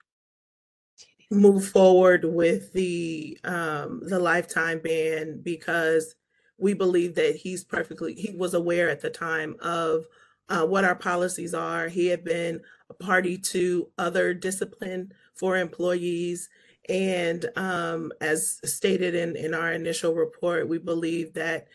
move 1.32 1.68
forward 1.68 2.26
with 2.26 2.74
the 2.74 3.38
um, 3.44 4.02
the 4.06 4.20
lifetime 4.20 4.80
ban 4.80 5.42
because 5.44 6.16
we 6.58 6.74
believe 6.74 7.16
that 7.16 7.36
he's 7.36 7.64
perfectly 7.64 8.14
he 8.16 8.36
was 8.36 8.54
aware 8.54 8.90
at 8.90 9.02
the 9.02 9.10
time 9.10 9.56
of 9.62 10.06
uh, 10.50 10.66
what 10.66 10.86
our 10.86 10.96
policies 10.96 11.54
are. 11.54 11.88
He 11.88 12.08
had 12.08 12.24
been 12.24 12.62
a 12.90 12.94
party 12.94 13.38
to 13.38 13.90
other 13.98 14.34
discipline 14.34 15.14
for 15.36 15.58
employees. 15.58 16.50
And 16.90 17.46
um, 17.56 18.12
as 18.20 18.60
stated 18.66 19.14
in, 19.14 19.36
in 19.36 19.54
our 19.54 19.72
initial 19.72 20.16
report, 20.16 20.68
we 20.68 20.80
believe 20.80 21.34
that 21.34 21.68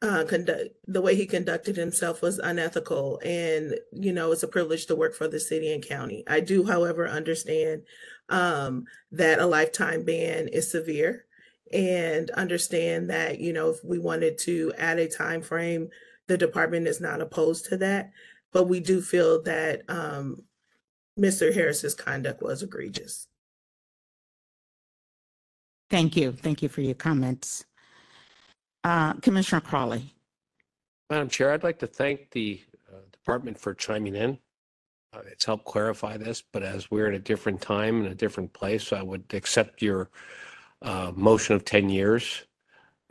uh, 0.00 0.24
conduct, 0.24 0.70
the 0.86 1.00
way 1.00 1.14
he 1.14 1.26
conducted 1.26 1.76
himself 1.76 2.22
was 2.22 2.38
unethical. 2.38 3.20
And, 3.24 3.78
you 3.92 4.12
know, 4.12 4.32
it's 4.32 4.42
a 4.42 4.48
privilege 4.48 4.86
to 4.86 4.96
work 4.96 5.14
for 5.14 5.28
the 5.28 5.38
city 5.38 5.72
and 5.72 5.86
county. 5.86 6.24
I 6.26 6.40
do, 6.40 6.64
however, 6.64 7.06
understand 7.06 7.82
um, 8.28 8.86
that 9.12 9.38
a 9.38 9.46
lifetime 9.46 10.04
ban 10.04 10.48
is 10.48 10.70
severe 10.70 11.26
and 11.72 12.30
understand 12.30 13.10
that, 13.10 13.38
you 13.38 13.52
know, 13.52 13.70
if 13.70 13.84
we 13.84 13.98
wanted 13.98 14.38
to 14.38 14.72
add 14.76 14.98
a 14.98 15.08
time 15.08 15.42
frame, 15.42 15.88
the 16.26 16.36
department 16.38 16.88
is 16.88 17.00
not 17.00 17.20
opposed 17.20 17.66
to 17.66 17.76
that. 17.76 18.10
But 18.52 18.64
we 18.64 18.80
do 18.80 19.00
feel 19.00 19.42
that 19.42 19.82
um, 19.88 20.42
Mr. 21.18 21.54
Harris's 21.54 21.94
conduct 21.94 22.42
was 22.42 22.62
egregious. 22.62 23.28
Thank 25.92 26.16
you. 26.16 26.32
Thank 26.32 26.62
you 26.62 26.70
for 26.70 26.80
your 26.80 26.94
comments. 26.94 27.66
Uh, 28.82 29.12
Commissioner 29.12 29.60
Crowley. 29.60 30.14
Madam 31.10 31.28
Chair, 31.28 31.52
I'd 31.52 31.62
like 31.62 31.78
to 31.80 31.86
thank 31.86 32.30
the 32.30 32.62
uh, 32.90 32.96
department 33.12 33.60
for 33.60 33.74
chiming 33.74 34.16
in. 34.16 34.38
Uh, 35.12 35.20
It's 35.30 35.44
helped 35.44 35.66
clarify 35.66 36.16
this, 36.16 36.42
but 36.50 36.62
as 36.62 36.90
we're 36.90 37.08
at 37.08 37.14
a 37.14 37.18
different 37.18 37.60
time 37.60 38.04
and 38.04 38.06
a 38.06 38.14
different 38.14 38.54
place, 38.54 38.90
I 38.94 39.02
would 39.02 39.24
accept 39.34 39.82
your 39.82 40.08
uh, 40.80 41.12
motion 41.14 41.56
of 41.56 41.66
10 41.66 41.90
years 41.90 42.46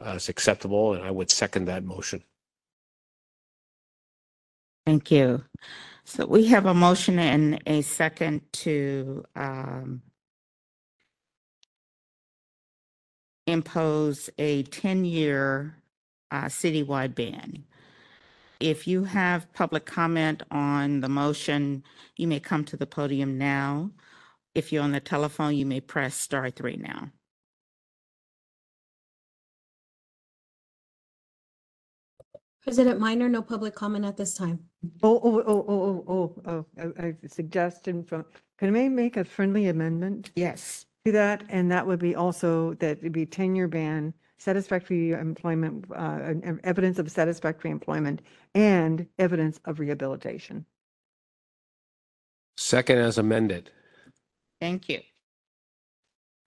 as 0.04 0.28
acceptable, 0.28 0.96
and 0.96 1.04
I 1.04 1.12
would 1.12 1.30
second 1.30 1.66
that 1.66 1.84
motion. 1.84 2.24
Thank 4.88 5.12
you. 5.12 5.44
So 6.04 6.26
we 6.26 6.48
have 6.48 6.66
a 6.66 6.74
motion 6.74 7.20
and 7.20 7.62
a 7.68 7.84
second 7.84 8.42
to 8.54 9.24
um, 9.36 10.02
impose 13.52 14.30
a 14.38 14.64
10-year 14.64 15.76
uh, 16.32 16.46
citywide 16.46 17.16
ban. 17.16 17.64
If 18.60 18.88
you 18.88 19.06
have 19.06 19.52
public 19.54 19.86
comment 19.86 20.44
on 20.52 21.02
the 21.02 21.10
motion, 21.10 21.84
you 22.18 22.28
may 22.28 22.40
come 22.40 22.66
to 22.66 22.78
the 22.78 22.86
podium 22.88 23.38
now. 23.38 23.92
If 24.56 24.72
you're 24.72 24.84
on 24.84 24.92
the 24.92 25.00
telephone, 25.00 25.56
you 25.56 25.66
may 25.66 25.82
press 25.82 26.16
star 26.16 26.50
three 26.52 26.78
now. 26.78 27.10
President 32.64 33.00
Minor, 33.00 33.30
no 33.30 33.42
public 33.42 33.74
comment 33.74 34.06
at 34.06 34.18
this 34.18 34.36
time. 34.36 34.60
Oh, 35.02 35.20
oh, 35.24 35.44
oh, 35.48 35.66
oh, 35.68 36.06
oh, 36.08 36.36
oh, 36.46 36.66
oh, 36.80 36.94
I- 37.02 37.08
I 37.08 37.16
suggestion 37.28 38.04
from, 38.04 38.26
can 38.60 38.76
I 38.76 38.88
make 38.90 39.18
a 39.18 39.24
friendly 39.24 39.68
amendment? 39.68 40.32
Yes. 40.36 40.86
To 41.06 41.12
that, 41.14 41.44
and 41.50 41.72
that 41.72 41.88
would 41.88 42.00
be 42.00 42.14
also 42.16 42.76
that 42.76 43.00
it'd 43.00 43.12
be 43.12 43.26
ten-year 43.26 43.68
ban, 43.68 44.14
satisfactory 44.38 45.12
employment, 45.14 45.86
uh, 45.92 46.20
and- 46.22 46.44
and 46.44 46.60
evidence 46.64 47.00
of 47.00 47.10
satisfactory 47.12 47.72
employment 47.72 48.22
and 48.54 49.08
evidence 49.18 49.60
of 49.66 49.80
rehabilitation. 49.80 50.66
Second 52.56 53.00
as 53.00 53.18
amended. 53.18 53.72
Thank 54.60 54.90
you. 54.90 55.02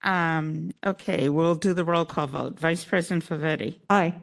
Um, 0.04 0.70
okay, 0.86 1.28
we'll 1.30 1.56
do 1.56 1.74
the 1.74 1.84
roll 1.84 2.04
call 2.04 2.28
vote. 2.28 2.60
Vice 2.60 2.84
President 2.84 3.24
Favetti? 3.24 3.80
Aye. 3.90 4.14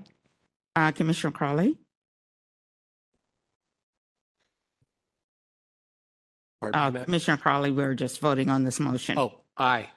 Uh, 0.78 0.94
Commissioner 0.94 1.32
Crowley? 1.34 1.78
Pardon 6.62 6.80
Uh, 6.80 6.92
Matt? 6.92 7.06
Commissioner 7.06 7.38
Crowley, 7.38 7.72
we're 7.72 7.96
just 7.96 8.22
voting 8.22 8.50
on 8.50 8.64
this 8.64 8.80
motion. 8.80 9.18
Oh, 9.18 9.42
aye. 9.62 9.90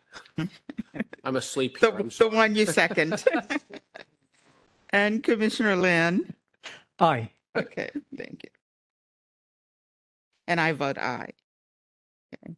I'm 1.25 1.37
asleep 1.37 1.81
The, 1.81 1.91
here. 1.91 1.99
I'm 2.01 2.09
the 2.11 2.29
one 2.29 2.55
you 2.55 2.67
second. 2.67 3.25
And 4.91 5.25
Commissioner 5.25 5.75
Leung? 5.77 6.33
Aye. 7.01 7.31
Okay, 7.57 7.91
thank 8.17 8.45
you. 8.45 8.51
And 10.47 10.61
I 10.61 10.73
vote 10.73 10.99
aye. 10.99 11.31
Okay. 12.47 12.55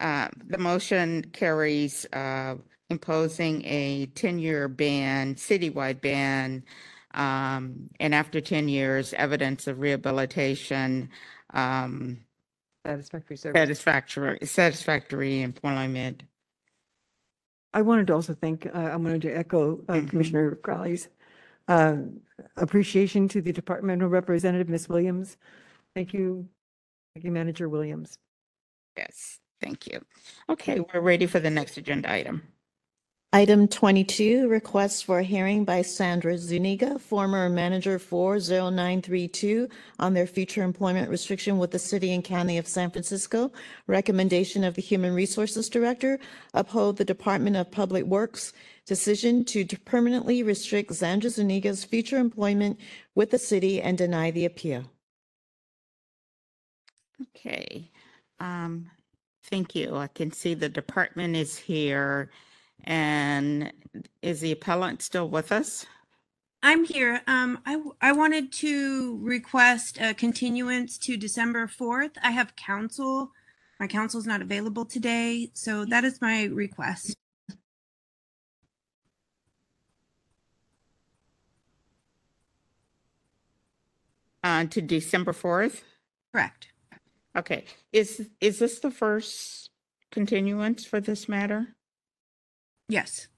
Uh, 0.00 0.28
The 0.46 0.58
motion 0.58 1.22
carries 1.32 2.06
uh, 2.14 2.56
imposing 2.88 3.62
a 3.66 4.06
10-year 4.14 4.68
ban, 4.68 5.34
citywide 5.34 6.00
ban, 6.00 6.64
um, 7.12 7.90
and 8.00 8.14
after 8.14 8.40
10 8.40 8.68
years, 8.70 9.12
evidence 9.14 9.66
of 9.66 9.80
rehabilitation, 9.80 11.10
um, 11.52 12.20
Satisfactory 12.86 13.36
service. 13.36 13.58
satisfactory, 13.58 14.38
satisfactory 14.44 15.42
employment. 15.42 16.22
I 17.74 17.82
wanted 17.82 18.06
to 18.08 18.14
also 18.14 18.34
thank, 18.34 18.66
uh, 18.66 18.78
I 18.78 18.96
wanted 18.96 19.22
to 19.22 19.32
echo 19.32 19.80
uh, 19.88 20.00
Commissioner 20.08 20.56
Crowley's 20.56 21.08
uh, 21.68 21.96
appreciation 22.56 23.28
to 23.28 23.42
the 23.42 23.52
departmental 23.52 24.08
representative, 24.08 24.68
Ms. 24.68 24.88
Williams. 24.88 25.36
Thank 25.94 26.14
you, 26.14 26.48
thank 27.14 27.24
you, 27.24 27.30
Manager 27.30 27.68
Williams. 27.68 28.18
Yes, 28.96 29.38
thank 29.60 29.86
you. 29.86 30.00
Okay, 30.48 30.80
we're 30.80 31.00
ready 31.00 31.26
for 31.26 31.38
the 31.38 31.50
next 31.50 31.76
agenda 31.76 32.10
item. 32.10 32.42
Item 33.32 33.68
22, 33.68 34.48
request 34.48 35.04
for 35.04 35.20
a 35.20 35.22
hearing 35.22 35.64
by 35.64 35.82
Sandra 35.82 36.36
Zuniga, 36.36 36.98
former 36.98 37.48
manager 37.48 37.96
for 38.00 38.40
0932, 38.40 39.68
on 40.00 40.14
their 40.14 40.26
future 40.26 40.64
employment 40.64 41.08
restriction 41.08 41.56
with 41.56 41.70
the 41.70 41.78
city 41.78 42.12
and 42.12 42.24
county 42.24 42.58
of 42.58 42.66
San 42.66 42.90
Francisco. 42.90 43.52
Recommendation 43.86 44.64
of 44.64 44.74
the 44.74 44.82
Human 44.82 45.14
Resources 45.14 45.68
Director, 45.68 46.18
uphold 46.54 46.96
the 46.96 47.04
Department 47.04 47.54
of 47.54 47.70
Public 47.70 48.04
Works 48.04 48.52
decision 48.84 49.44
to 49.44 49.64
permanently 49.84 50.42
restrict 50.42 50.92
Sandra 50.92 51.30
Zuniga's 51.30 51.84
future 51.84 52.18
employment 52.18 52.80
with 53.14 53.30
the 53.30 53.38
city 53.38 53.80
and 53.80 53.96
deny 53.96 54.32
the 54.32 54.44
appeal. 54.44 54.90
Okay, 57.36 57.92
um, 58.40 58.90
thank 59.44 59.76
you. 59.76 59.94
I 59.94 60.08
can 60.08 60.32
see 60.32 60.54
the 60.54 60.68
department 60.68 61.36
is 61.36 61.56
here. 61.56 62.28
And 62.84 63.72
is 64.22 64.40
the 64.40 64.52
appellant 64.52 65.02
still 65.02 65.28
with 65.28 65.52
us? 65.52 65.86
I'm 66.62 66.84
here. 66.84 67.22
Um, 67.26 67.60
I, 67.64 67.82
I 68.02 68.12
wanted 68.12 68.52
to 68.52 69.18
request 69.22 69.98
a 69.98 70.12
continuance 70.12 70.98
to 70.98 71.16
December 71.16 71.66
4th. 71.66 72.16
I 72.22 72.32
have 72.32 72.54
counsel. 72.54 73.32
My 73.78 73.86
counsel's 73.86 74.26
not 74.26 74.42
available 74.42 74.84
today, 74.84 75.50
so 75.54 75.86
that 75.86 76.04
is 76.04 76.20
my 76.20 76.44
request. 76.44 77.16
Uh, 84.44 84.66
to 84.66 84.82
December 84.82 85.32
4th? 85.32 85.80
Correct. 86.32 86.68
Okay, 87.36 87.64
is, 87.92 88.28
is 88.40 88.58
this 88.58 88.80
the 88.80 88.90
first 88.90 89.70
continuance 90.10 90.84
for 90.84 91.00
this 91.00 91.28
matter? 91.28 91.68
Yes. 92.90 93.28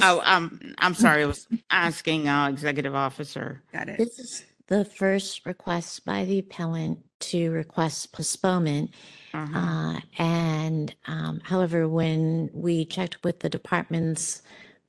Oh, 0.00 0.22
um, 0.24 0.74
I'm 0.78 0.94
sorry, 0.94 1.22
I 1.22 1.26
was 1.26 1.46
asking, 1.70 2.26
uh, 2.28 2.48
executive 2.48 2.94
officer. 2.94 3.62
Got 3.72 3.90
it. 3.90 3.98
This 3.98 4.18
is 4.18 4.44
the 4.68 4.84
first 4.86 5.44
request 5.44 6.04
by 6.06 6.24
the 6.24 6.38
appellant 6.38 7.00
to 7.20 7.50
request 7.50 8.12
postponement. 8.12 8.90
Uh-huh. 9.34 9.58
Uh, 9.58 10.00
And 10.18 10.94
um, 11.06 11.40
however, 11.44 11.88
when 11.88 12.50
we 12.54 12.84
checked 12.86 13.22
with 13.22 13.40
the 13.40 13.48
department's 13.50 14.42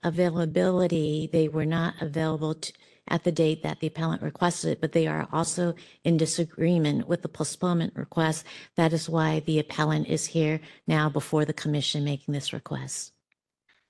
availability, 0.04 1.30
they 1.32 1.48
were 1.48 1.66
not 1.66 1.96
available 2.02 2.56
t- 2.56 2.74
at 3.10 3.24
the 3.26 3.32
date 3.32 3.64
that 3.64 3.80
the 3.82 3.88
appellant 3.88 4.22
requested 4.22 4.72
it, 4.72 4.82
but 4.82 4.94
they 4.94 5.08
are 5.08 5.28
also 5.34 5.76
in 6.06 6.16
disagreement 6.18 7.08
with 7.08 7.22
the 7.22 7.28
postponement 7.30 7.94
request. 7.96 8.46
That 8.76 8.94
is 8.94 9.10
why 9.10 9.42
the 9.42 9.60
appellant 9.60 10.08
is 10.08 10.28
here 10.28 10.62
now 10.88 11.10
before 11.10 11.44
the 11.46 11.54
commission 11.54 12.04
making 12.06 12.34
this 12.34 12.54
request. 12.54 13.13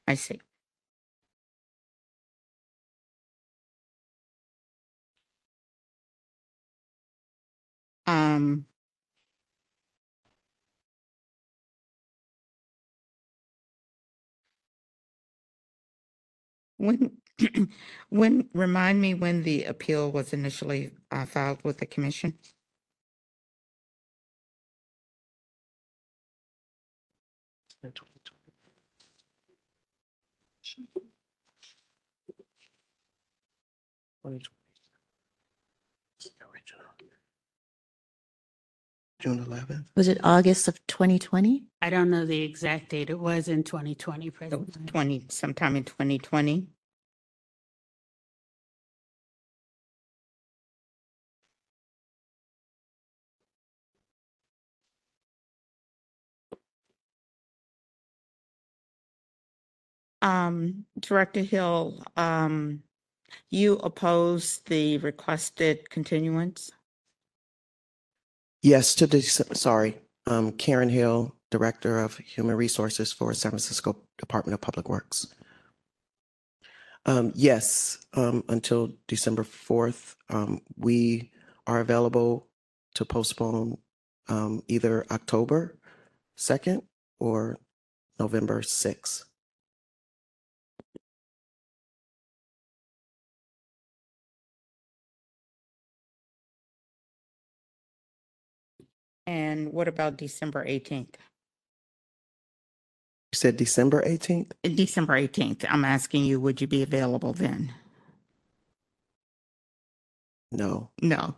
I 0.07 0.15
see. 0.15 0.39
Um. 8.07 8.65
When, 16.77 17.17
when, 18.09 18.49
remind 18.53 19.01
me 19.01 19.15
when 19.15 19.43
the 19.43 19.65
appeal 19.65 20.11
was 20.11 20.33
initially 20.33 20.91
uh, 21.11 21.25
filed 21.25 21.63
with 21.63 21.79
the 21.79 21.87
commission? 21.87 22.37
June 34.23 34.41
11th? 39.45 39.85
Was 39.95 40.07
it 40.09 40.19
August 40.23 40.67
of 40.67 40.85
2020? 40.87 41.63
I 41.81 41.89
don't 41.89 42.09
know 42.11 42.25
the 42.25 42.41
exact 42.43 42.89
date. 42.89 43.09
It 43.09 43.19
was 43.19 43.47
in 43.47 43.63
2020, 43.63 44.29
President. 44.31 44.87
Twenty, 44.87 45.25
sometime 45.29 45.75
in 45.75 45.83
twenty 45.85 46.17
twenty? 46.19 46.67
Um, 60.21 60.85
Director 60.99 61.41
Hill, 61.41 62.03
um, 62.17 62.83
you 63.49 63.73
oppose 63.77 64.59
the 64.65 64.97
requested 64.99 65.89
continuance? 65.89 66.71
Yes, 68.61 68.95
to 68.95 69.07
the, 69.07 69.21
sorry, 69.21 69.97
um, 70.25 70.53
Karen 70.53 70.89
Hill, 70.89 71.35
Director 71.51 71.99
of 71.99 72.17
Human 72.17 72.55
Resources 72.55 73.11
for 73.11 73.33
San 73.33 73.51
Francisco 73.51 73.97
Department 74.17 74.53
of 74.53 74.61
Public 74.61 74.89
Works. 74.89 75.33
Um, 77.05 77.33
yes, 77.35 78.05
um, 78.13 78.43
until 78.47 78.93
December 79.07 79.43
4th, 79.43 80.15
um, 80.29 80.61
we 80.77 81.31
are 81.67 81.81
available 81.81 82.47
to 82.95 83.05
postpone, 83.05 83.77
um, 84.29 84.63
either 84.67 85.05
October 85.11 85.77
2nd 86.37 86.81
or 87.19 87.57
November 88.19 88.61
6th. 88.61 89.23
And 99.25 99.71
what 99.71 99.87
about 99.87 100.17
December 100.17 100.63
eighteenth? 100.67 101.17
You 103.31 103.37
said 103.37 103.57
December 103.57 104.03
18th? 104.03 104.51
December 104.63 105.15
eighteenth, 105.15 105.65
I'm 105.67 105.85
asking 105.85 106.25
you, 106.25 106.39
would 106.39 106.61
you 106.61 106.67
be 106.67 106.83
available 106.83 107.33
then? 107.33 107.73
No. 110.51 110.91
No. 111.01 111.35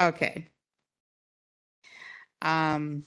Okay. 0.00 0.48
Um. 2.42 3.04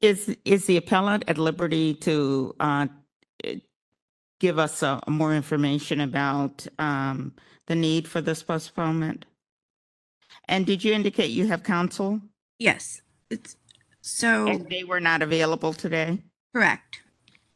Is, 0.00 0.36
is 0.44 0.66
the 0.66 0.76
appellant 0.76 1.24
at 1.28 1.38
liberty 1.38 1.94
to, 1.94 2.54
uh, 2.60 2.88
give 4.44 4.58
us 4.58 4.82
uh, 4.82 5.00
more 5.08 5.34
information 5.34 6.00
about, 6.00 6.66
um, 6.78 7.32
the 7.66 7.74
need 7.74 8.06
for 8.06 8.20
this 8.20 8.42
postponement? 8.42 9.24
And 10.46 10.66
did 10.66 10.84
you 10.84 10.92
indicate 10.92 11.30
you 11.30 11.46
have 11.46 11.62
counsel? 11.62 12.20
Yes. 12.58 13.00
It's 13.30 13.56
so 14.02 14.46
And 14.46 14.68
they 14.68 14.84
were 14.84 15.00
not 15.00 15.22
available 15.22 15.72
today? 15.72 16.22
correct. 16.54 17.00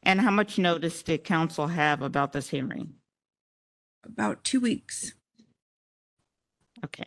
And 0.03 0.23
how 0.23 0.31
much 0.31 0.59
notice 0.59 1.03
did 1.03 1.25
council 1.25 1.67
have 1.67 2.01
about 2.01 2.33
this 2.33 2.49
hearing? 2.49 2.95
About 4.03 4.43
two 4.45 4.61
weeks. 4.61 5.13
Okay. 6.83 7.05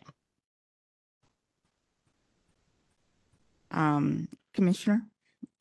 Um, 3.72 4.28
Commissioner? 4.54 5.02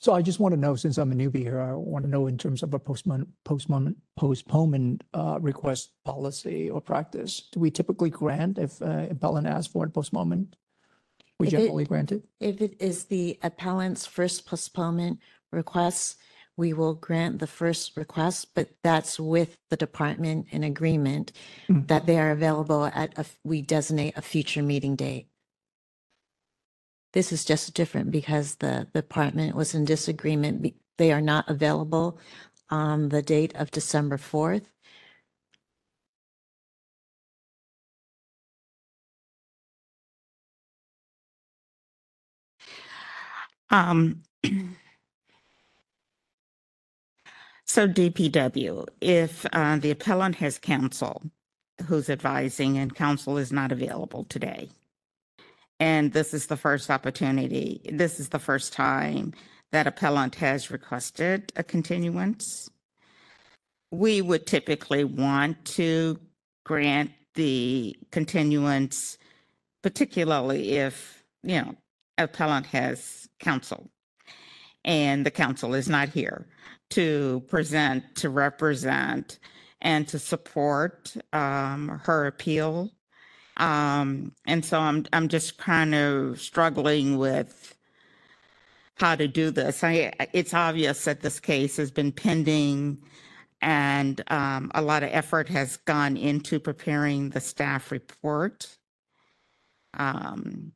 So 0.01 0.13
I 0.13 0.23
just 0.23 0.39
want 0.39 0.53
to 0.53 0.59
know, 0.59 0.75
since 0.75 0.97
I'm 0.97 1.11
a 1.11 1.15
newbie 1.15 1.43
here, 1.43 1.61
I 1.61 1.73
want 1.73 2.03
to 2.05 2.09
know 2.09 2.25
in 2.25 2.35
terms 2.35 2.63
of 2.63 2.73
a 2.73 2.79
postponement, 2.79 3.29
postponement, 3.45 3.97
postponement 4.17 5.03
uh, 5.13 5.37
request 5.39 5.91
policy 6.03 6.71
or 6.71 6.81
practice. 6.81 7.47
Do 7.51 7.59
we 7.59 7.69
typically 7.69 8.09
grant 8.09 8.57
if 8.57 8.81
uh, 8.81 9.05
appellant 9.11 9.45
asks 9.45 9.71
for 9.71 9.85
a 9.85 9.89
postponement? 9.91 10.55
We 11.39 11.47
If 11.47 11.53
it- 11.53 11.57
generally 11.57 11.85
grant 11.85 12.11
it? 12.11 12.23
If 12.39 12.61
it 12.61 12.77
is 12.81 13.05
the 13.05 13.37
appellant's 13.43 14.07
first 14.07 14.47
postponement 14.47 15.19
request, 15.51 16.17
we 16.57 16.73
will 16.73 16.95
grant 16.95 17.37
the 17.37 17.47
first 17.47 17.95
request, 17.95 18.55
but 18.55 18.69
that's 18.83 19.19
with 19.19 19.55
the 19.69 19.77
department 19.77 20.47
in 20.49 20.63
agreement 20.63 21.31
Mm. 21.69 21.87
that 21.87 22.07
they 22.07 22.17
are 22.19 22.31
available 22.31 22.85
at, 22.85 23.17
a 23.19 23.25
we 23.43 23.61
designate 23.61 24.17
a 24.17 24.21
future 24.23 24.63
meeting 24.63 24.95
date. 24.95 25.27
This 27.13 27.31
is 27.31 27.45
just 27.45 27.73
different 27.73 28.11
because 28.11 28.55
the 28.55 28.87
department 28.93 29.55
was 29.55 29.73
in 29.75 29.85
disagreement. 29.85 30.73
They 30.97 31.11
are 31.11 31.21
not 31.21 31.49
available 31.49 32.19
on 32.69 33.09
the 33.09 33.21
date 33.23 33.55
of 33.55 33.71
December 33.71 34.17
4th. 34.17 34.65
Um, 43.71 44.23
so 47.65 47.87
DPW, 47.87 48.87
if 49.01 49.45
uh, 49.53 49.77
the 49.77 49.91
appellant 49.91 50.35
has 50.37 50.59
counsel 50.59 51.23
who's 51.87 52.09
advising 52.09 52.77
and 52.77 52.95
counsel 52.95 53.37
is 53.37 53.51
not 53.51 53.71
available 53.71 54.25
today, 54.25 54.69
and 55.81 56.13
this 56.13 56.31
is 56.31 56.45
the 56.45 56.55
first 56.55 56.91
opportunity, 56.91 57.81
this 57.91 58.19
is 58.19 58.29
the 58.29 58.37
first 58.37 58.71
time 58.71 59.33
that 59.71 59.87
appellant 59.87 60.35
has 60.35 60.69
requested 60.69 61.51
a 61.55 61.63
continuance, 61.63 62.69
we 63.89 64.21
would 64.21 64.45
typically 64.45 65.03
want 65.03 65.65
to 65.65 66.19
grant 66.63 67.09
the 67.33 67.97
continuance, 68.11 69.17
particularly 69.81 70.77
if, 70.77 71.23
you 71.41 71.59
know, 71.59 71.73
appellant 72.19 72.67
has 72.67 73.27
counsel 73.39 73.89
and 74.85 75.25
the 75.25 75.31
counsel 75.31 75.73
is 75.73 75.89
not 75.89 76.09
here 76.09 76.47
to 76.91 77.41
present, 77.47 78.03
to 78.17 78.29
represent, 78.29 79.39
and 79.81 80.07
to 80.09 80.19
support 80.19 81.15
um, 81.33 81.99
her 82.03 82.27
appeal. 82.27 82.91
Um, 83.61 84.33
and 84.47 84.65
so 84.65 84.79
I'm 84.79 85.05
I'm 85.13 85.27
just 85.27 85.59
kind 85.59 85.93
of 85.93 86.41
struggling 86.41 87.19
with 87.19 87.75
how 88.95 89.15
to 89.15 89.27
do 89.27 89.51
this. 89.51 89.83
I, 89.83 90.11
it's 90.33 90.53
obvious 90.53 91.05
that 91.05 91.21
this 91.21 91.39
case 91.39 91.77
has 91.77 91.91
been 91.91 92.11
pending 92.11 92.97
and 93.61 94.21
um, 94.31 94.71
a 94.73 94.81
lot 94.81 95.03
of 95.03 95.09
effort 95.13 95.47
has 95.49 95.77
gone 95.77 96.17
into 96.17 96.59
preparing 96.59 97.29
the 97.29 97.39
staff 97.39 97.91
report. 97.91 98.77
Um, 99.93 100.71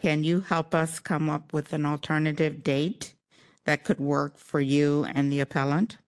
can 0.00 0.24
you 0.24 0.40
help 0.40 0.74
us 0.74 0.98
come 0.98 1.30
up 1.30 1.52
with 1.52 1.72
an 1.72 1.86
alternative 1.86 2.64
date 2.64 3.14
that 3.64 3.84
could 3.84 4.00
work 4.00 4.38
for 4.38 4.60
you 4.60 5.04
and 5.04 5.30
the 5.30 5.40
appellant? 5.40 5.98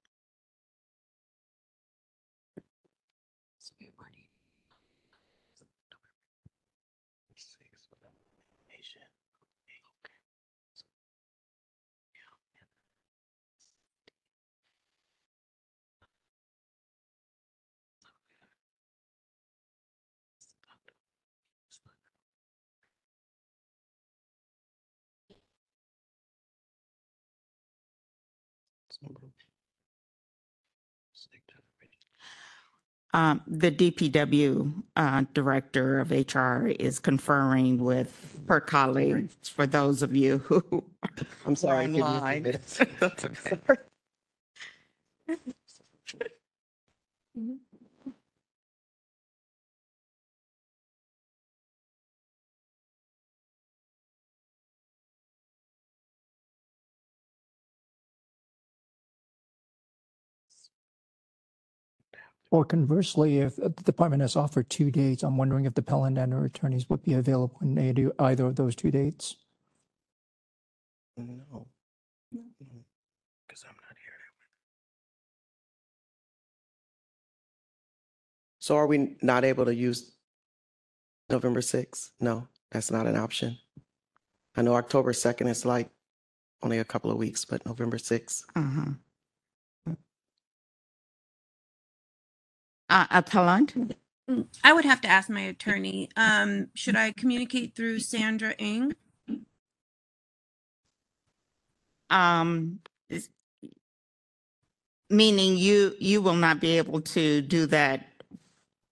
Um, 33.12 33.42
the 33.46 33.72
DPW 33.72 34.72
uh, 34.96 35.24
director 35.34 35.98
of 35.98 36.10
HR 36.12 36.68
is 36.68 36.98
conferring 37.00 37.82
with 37.82 38.40
her 38.48 38.60
colleagues. 38.60 39.48
For 39.48 39.66
those 39.66 40.02
of 40.02 40.14
you 40.14 40.38
who 40.38 40.84
I'm 41.46 41.56
sorry. 41.56 41.86
are 41.86 41.88
give 41.88 42.06
me 42.06 42.16
a 42.16 42.22
few 42.22 42.42
online, 42.42 42.42
minutes. 42.42 42.80
that's 43.00 43.24
okay. 43.24 43.58
Or 62.50 62.64
conversely, 62.64 63.38
if 63.38 63.56
the 63.56 63.68
department 63.70 64.22
has 64.22 64.34
offered 64.34 64.68
two 64.68 64.90
dates, 64.90 65.22
I'm 65.22 65.36
wondering 65.36 65.66
if 65.66 65.74
the 65.74 65.82
appellant 65.82 66.18
and 66.18 66.32
her 66.32 66.44
attorneys 66.44 66.90
would 66.90 67.02
be 67.04 67.14
available 67.14 67.56
in 67.62 67.78
either- 67.78 68.12
either 68.18 68.46
of 68.46 68.56
those 68.56 68.74
two 68.74 68.90
dates. 68.90 69.36
No. 71.16 71.68
Because 72.32 73.64
I'm 73.64 73.76
not 73.76 73.96
here. 73.96 74.14
So 78.58 78.76
are 78.76 78.86
we 78.86 79.16
not 79.22 79.44
able 79.44 79.64
to 79.66 79.74
use 79.74 80.16
November 81.28 81.60
6th? 81.60 82.10
No, 82.20 82.48
that's 82.70 82.90
not 82.90 83.06
an 83.06 83.16
option. 83.16 83.58
I 84.56 84.62
know 84.62 84.74
October 84.74 85.12
2nd 85.12 85.48
is 85.48 85.64
like 85.64 85.90
only 86.62 86.78
a 86.78 86.84
couple 86.84 87.10
of 87.12 87.16
weeks, 87.16 87.44
but 87.44 87.64
November 87.64 87.96
6th. 87.98 88.44
Uh-huh. 88.56 88.90
Uh, 92.90 93.06
appellant? 93.10 93.96
I 94.64 94.72
would 94.72 94.84
have 94.84 95.00
to 95.02 95.08
ask 95.08 95.30
my 95.30 95.40
attorney. 95.42 96.08
Um, 96.16 96.68
should 96.74 96.96
I 96.96 97.12
communicate 97.12 97.74
through 97.76 98.00
Sandra 98.00 98.54
Eng? 98.58 98.94
Um, 102.10 102.80
is- 103.08 103.28
meaning 105.08 105.56
you, 105.56 105.94
you 106.00 106.20
will 106.20 106.34
not 106.34 106.60
be 106.60 106.78
able 106.78 107.00
to 107.00 107.42
do 107.42 107.66
that 107.66 108.06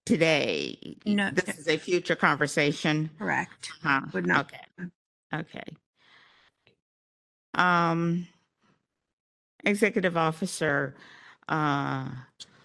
today? 0.06 0.96
No. 1.04 1.30
This 1.32 1.58
is 1.58 1.68
a 1.68 1.76
future 1.76 2.16
conversation? 2.16 3.10
Correct. 3.18 3.70
Huh, 3.82 4.02
Would 4.12 4.26
not. 4.26 4.52
okay, 4.80 4.86
okay. 5.34 5.64
Um, 7.54 8.28
executive 9.64 10.16
officer, 10.16 10.94
uh, 11.48 12.08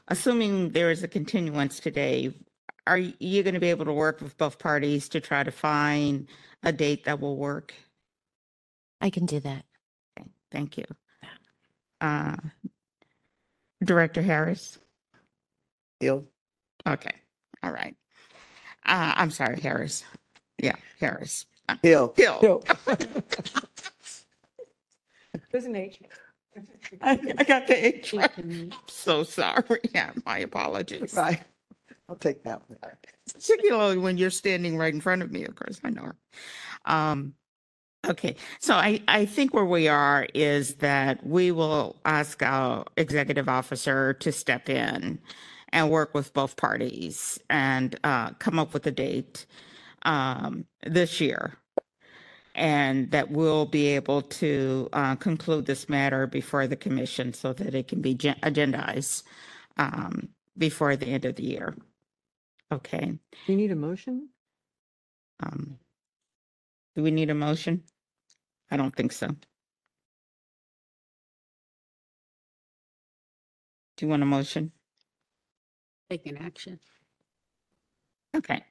assuming 0.07 0.69
there 0.72 0.91
is 0.91 1.03
a 1.03 1.07
continuance 1.07 1.80
today, 1.80 2.33
are 2.85 2.98
you 2.98 3.43
going 3.43 3.53
to 3.53 3.59
be 3.59 3.69
able 3.69 3.85
to 3.85 3.93
work 3.93 4.22
with 4.22 4.38
both 4.38 4.59
parties 4.59 5.07
to 5.09 5.22
try 5.22 5.43
to 5.43 5.51
find 5.51 6.27
a 6.64 6.72
date 6.72 7.06
that 7.06 7.19
will 7.19 7.38
work? 7.38 7.73
I 9.01 9.09
can 9.09 9.25
do 9.25 9.40
that. 9.40 9.65
Okay, 10.19 10.30
Thank 10.51 10.77
you. 10.77 10.85
Uh, 12.01 12.35
Director 13.83 14.22
Harris? 14.22 14.77
Hill? 15.99 16.25
Okay, 16.85 17.15
all 17.61 17.72
right. 17.72 17.95
Uh, 18.85 19.14
I'm 19.15 19.32
sorry, 19.32 19.59
Harris. 19.61 20.03
Yeah, 20.61 20.75
Harris. 20.99 21.45
Hill. 21.82 22.14
Hill. 22.17 22.64
There's 25.51 25.65
an 25.65 25.75
H. 25.75 26.01
I, 27.01 27.19
I 27.38 27.43
got 27.43 27.67
the 27.67 27.85
H. 27.85 28.14
So 28.88 29.23
sorry. 29.23 29.64
Yeah, 29.93 30.11
my 30.25 30.40
apologies. 30.40 31.14
Right. 31.14 31.41
I'll 32.09 32.15
take 32.15 32.43
that 32.43 32.61
one. 32.69 32.80
Particularly 33.33 33.98
when 33.98 34.17
you're 34.17 34.30
standing 34.30 34.77
right 34.77 34.93
in 34.93 35.01
front 35.01 35.22
of 35.22 35.32
me, 35.32 35.45
of 35.45 35.56
course, 35.56 35.80
I 35.83 35.90
know. 35.90 36.03
her. 36.03 36.15
Um, 36.85 37.33
okay, 38.07 38.35
so 38.59 38.75
I, 38.75 39.01
I 39.07 39.25
think 39.25 39.53
where 39.53 39.65
we 39.65 39.88
are 39.88 40.27
is 40.33 40.75
that 40.75 41.25
we 41.25 41.51
will 41.51 41.98
ask 42.06 42.43
our 42.43 42.85
executive 42.98 43.49
officer 43.49 44.14
to 44.15 44.32
step 44.32 44.69
in 44.69 45.19
and 45.69 45.90
work 45.90 46.14
with 46.14 46.33
both 46.33 46.57
parties 46.57 47.40
and 47.49 47.98
uh, 48.03 48.32
come 48.33 48.59
up 48.59 48.73
with 48.73 48.85
a 48.88 48.91
date 48.91 49.45
um, 50.03 50.65
this 50.85 51.22
year. 51.22 51.57
And 52.56 53.09
that 53.11 53.32
we'll 53.32 53.65
be 53.65 53.88
able 53.88 54.22
to 54.22 54.90
uh, 54.93 55.15
conclude 55.15 55.65
this 55.65 55.90
matter 55.90 56.27
before 56.27 56.67
the 56.67 56.75
commission 56.75 57.33
so 57.33 57.51
that 57.53 57.73
it 57.73 57.88
can 57.88 58.01
be 58.01 58.14
gen- 58.14 58.40
agendized 58.43 59.23
um, 59.77 60.30
before 60.57 60.95
the 60.95 61.07
end 61.07 61.25
of 61.25 61.35
the 61.35 61.43
year. 61.43 61.75
Okay. 62.72 63.17
Do 63.45 63.51
you 63.51 63.56
need 63.56 63.72
a 63.72 63.75
motion? 63.75 64.30
Um, 65.40 65.80
do 66.95 67.03
we 67.03 67.11
need 67.11 67.32
a 67.32 67.35
motion? 67.35 67.83
I 68.69 68.77
don't 68.77 68.95
think 68.95 69.11
so. 69.11 69.27
Do 69.27 69.38
you 74.06 74.07
want 74.07 74.23
a 74.23 74.27
motion? 74.27 74.72
Take 76.09 76.25
an 76.27 76.38
action. 76.38 76.80
Okay. 78.35 78.63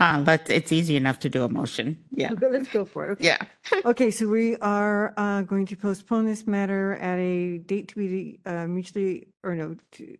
Uh, 0.00 0.20
but 0.22 0.48
it's 0.50 0.72
easy 0.72 0.96
enough 0.96 1.18
to 1.20 1.28
do 1.28 1.44
a 1.44 1.48
motion. 1.48 1.96
Yeah. 2.10 2.32
Okay, 2.32 2.48
Let's 2.50 2.68
go 2.68 2.84
for 2.84 3.08
it. 3.08 3.12
Okay. 3.12 3.24
Yeah. 3.26 3.38
Okay, 3.84 4.10
so 4.10 4.26
we 4.28 4.56
are 4.56 5.14
uh, 5.16 5.42
going 5.42 5.66
to 5.66 5.76
postpone 5.76 6.24
this 6.26 6.46
matter 6.46 6.94
at 6.94 7.18
a 7.18 7.58
date 7.58 7.88
to 7.88 7.94
be 7.96 8.40
uh, 8.46 8.66
mutually, 8.66 9.28
or 9.42 9.54
no, 9.54 9.76
to 9.92 10.16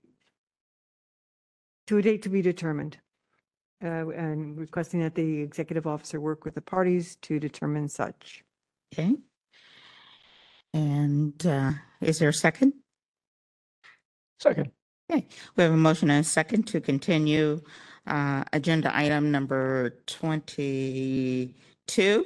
to 1.88 1.98
a 1.98 2.02
date 2.02 2.22
to 2.22 2.28
be 2.28 2.42
determined. 2.42 2.98
Uh, 3.82 4.08
And 4.10 4.56
requesting 4.56 5.00
that 5.00 5.14
the 5.14 5.40
executive 5.40 5.86
officer 5.86 6.20
work 6.20 6.44
with 6.44 6.54
the 6.54 6.60
parties 6.62 7.16
to 7.22 7.40
determine 7.40 7.88
such. 7.88 8.44
Okay. 8.92 9.16
And 10.74 11.44
uh, 11.46 11.72
is 12.00 12.18
there 12.18 12.28
a 12.28 12.34
second? 12.34 12.74
Second. 14.38 14.70
Okay, 15.10 15.26
we 15.56 15.62
have 15.64 15.72
a 15.72 15.76
motion 15.76 16.10
and 16.10 16.24
a 16.24 16.28
second 16.28 16.66
to 16.68 16.80
continue 16.80 17.60
uh, 18.06 18.44
agenda 18.52 18.96
item 18.96 19.30
number 19.30 19.96
22 20.06 22.24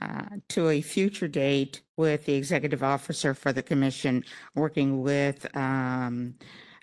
uh, 0.00 0.22
to 0.48 0.68
a 0.68 0.80
future 0.80 1.28
date 1.28 1.80
with 1.96 2.26
the 2.26 2.34
executive 2.34 2.82
officer 2.82 3.34
for 3.34 3.52
the 3.52 3.62
commission, 3.62 4.24
working 4.54 5.02
with 5.02 5.46
um, 5.56 6.34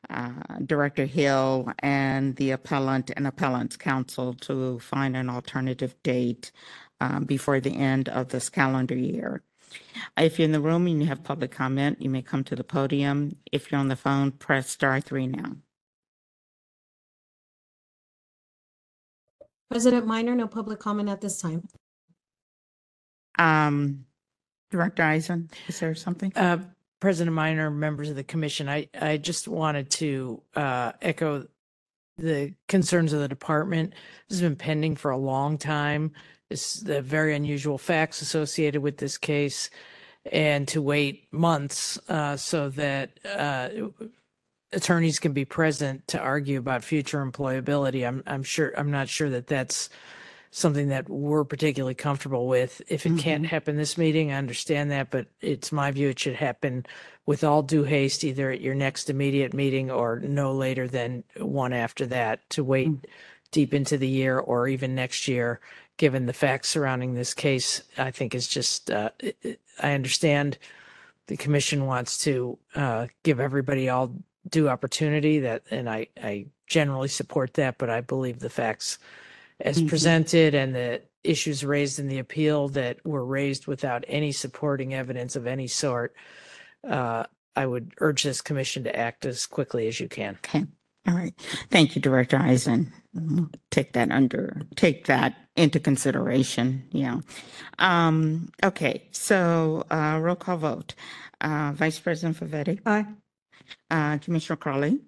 uh, 0.09 0.31
Director 0.65 1.05
Hill 1.05 1.71
and 1.79 2.35
the 2.37 2.51
appellant 2.51 3.11
and 3.15 3.27
appellant's 3.27 3.77
counsel 3.77 4.33
to 4.35 4.79
find 4.79 5.15
an 5.15 5.29
alternative 5.29 5.95
date 6.03 6.51
um, 7.01 7.25
before 7.25 7.59
the 7.59 7.75
end 7.75 8.09
of 8.09 8.29
this 8.29 8.49
calendar 8.49 8.95
year. 8.95 9.43
If 10.17 10.37
you're 10.37 10.45
in 10.45 10.51
the 10.51 10.59
room 10.59 10.87
and 10.87 11.01
you 11.01 11.07
have 11.07 11.23
public 11.23 11.51
comment, 11.51 12.01
you 12.01 12.09
may 12.09 12.21
come 12.21 12.43
to 12.45 12.55
the 12.55 12.63
podium. 12.63 13.37
If 13.51 13.71
you're 13.71 13.79
on 13.79 13.87
the 13.87 13.95
phone, 13.95 14.31
press 14.31 14.69
star 14.69 15.01
three 15.01 15.27
now. 15.27 15.55
President 19.73 20.05
Minor, 20.05 20.35
no 20.35 20.45
public 20.45 20.79
comment 20.79 21.09
at 21.09 21.19
this 21.19 21.41
time. 21.41 21.67
Um, 23.39 24.05
Director 24.69 25.01
Isen, 25.01 25.51
is 25.67 25.79
there 25.79 25.95
something? 25.95 26.31
Uh, 26.35 26.59
President 26.99 27.33
Minor, 27.33 27.71
members 27.71 28.11
of 28.11 28.15
the 28.15 28.23
commission, 28.23 28.69
I, 28.69 28.87
I 29.01 29.17
just 29.17 29.47
wanted 29.47 29.89
to 29.91 30.43
uh, 30.55 30.91
echo 31.01 31.47
the 32.19 32.53
concerns 32.67 33.13
of 33.13 33.19
the 33.19 33.27
department. 33.27 33.95
This 34.29 34.39
has 34.39 34.47
been 34.47 34.55
pending 34.55 34.95
for 34.95 35.09
a 35.09 35.17
long 35.17 35.57
time. 35.57 36.11
This 36.51 36.75
the 36.75 37.01
very 37.01 37.35
unusual 37.35 37.79
facts 37.79 38.21
associated 38.21 38.83
with 38.83 38.97
this 38.97 39.17
case, 39.17 39.71
and 40.31 40.67
to 40.67 40.83
wait 40.83 41.27
months 41.31 41.97
uh, 42.09 42.37
so 42.37 42.69
that 42.69 43.19
uh, 43.25 43.69
attorneys 44.73 45.19
can 45.19 45.33
be 45.33 45.45
present 45.45 46.07
to 46.09 46.19
argue 46.19 46.59
about 46.59 46.83
future 46.83 47.25
employability. 47.25 48.07
I'm 48.07 48.23
I'm 48.27 48.43
sure 48.43 48.73
I'm 48.77 48.91
not 48.91 49.09
sure 49.09 49.29
that 49.29 49.47
that's 49.47 49.89
something 50.51 50.89
that 50.89 51.09
we're 51.09 51.43
particularly 51.43 51.95
comfortable 51.95 52.47
with. 52.47 52.79
If 52.87 53.07
it 53.07 53.17
can't 53.17 53.43
happen 53.47 53.75
this 53.75 53.97
meeting, 53.97 54.31
I 54.31 54.35
understand 54.35 54.91
that, 54.91 55.09
but 55.09 55.25
it's 55.41 55.71
my 55.71 55.89
view 55.89 56.09
it 56.09 56.19
should 56.19 56.35
happen 56.35 56.85
with 57.25 57.43
all 57.43 57.63
due 57.63 57.83
haste, 57.83 58.23
either 58.23 58.51
at 58.51 58.61
your 58.61 58.75
next 58.75 59.09
immediate 59.09 59.55
meeting 59.55 59.89
or 59.89 60.19
no 60.19 60.53
later 60.53 60.87
than 60.87 61.23
one 61.37 61.73
after 61.73 62.05
that 62.05 62.47
to 62.51 62.63
wait 62.63 62.87
deep 63.51 63.73
into 63.73 63.97
the 63.97 64.07
year 64.07 64.37
or 64.37 64.67
even 64.67 64.93
next 64.93 65.27
year, 65.27 65.59
given 65.97 66.27
the 66.27 66.33
facts 66.33 66.69
surrounding 66.69 67.13
this 67.13 67.33
case, 67.33 67.81
I 67.97 68.11
think 68.11 68.35
is 68.35 68.47
just, 68.47 68.91
uh, 68.91 69.09
I 69.81 69.93
understand 69.93 70.59
the 71.27 71.37
commission 71.37 71.85
wants 71.85 72.17
to 72.25 72.59
uh, 72.75 73.07
give 73.23 73.39
everybody 73.39 73.89
all 73.89 74.13
due 74.49 74.69
opportunity 74.69 75.39
that, 75.39 75.63
and 75.71 75.89
I, 75.89 76.07
I 76.21 76.47
generally 76.67 77.07
support 77.07 77.53
that, 77.55 77.77
but 77.77 77.89
I 77.89 78.01
believe 78.01 78.39
the 78.39 78.49
facts 78.49 78.99
as 79.59 79.81
Mhm. 79.81 79.87
presented 79.89 80.53
and 80.55 80.75
the 80.75 81.01
issues 81.23 81.63
raised 81.63 81.99
in 81.99 82.07
the 82.07 82.19
appeal 82.19 82.67
that 82.69 82.97
were 83.05 83.25
raised 83.25 83.67
without 83.67 84.03
any 84.07 84.31
supporting 84.31 84.93
evidence 84.93 85.35
of 85.35 85.47
any 85.47 85.67
sort, 85.67 86.13
uh, 86.87 87.23
I 87.55 87.65
would 87.65 87.93
urge 87.99 88.23
this 88.23 88.41
commission 88.41 88.83
to 88.83 88.95
act 88.95 89.25
as 89.25 89.45
quickly 89.45 89.87
as 89.87 89.99
you 89.99 90.09
can. 90.09 90.37
Okay, 90.43 90.65
all 91.07 91.13
right. 91.15 91.33
Thank 91.69 91.95
you, 91.95 92.01
Director 92.01 92.37
Isen. 92.37 92.87
Mhm. 93.15 93.53
Take 93.69 93.93
that 93.93 94.11
under, 94.11 94.63
take 94.75 95.05
that 95.05 95.35
into 95.55 95.79
consideration, 95.79 96.83
yeah. 96.91 97.19
Um, 97.79 98.49
okay, 98.63 99.07
so, 99.11 99.85
uh, 99.91 100.17
roll 100.19 100.35
call 100.35 100.57
vote. 100.57 100.95
Uh, 101.39 101.71
Vice 101.75 101.99
President 101.99 102.37
Favetti? 102.39 102.79
Aye. 102.85 103.05
Uh, 103.89 104.17
Commissioner 104.17 104.57
Crowley? 104.57 104.99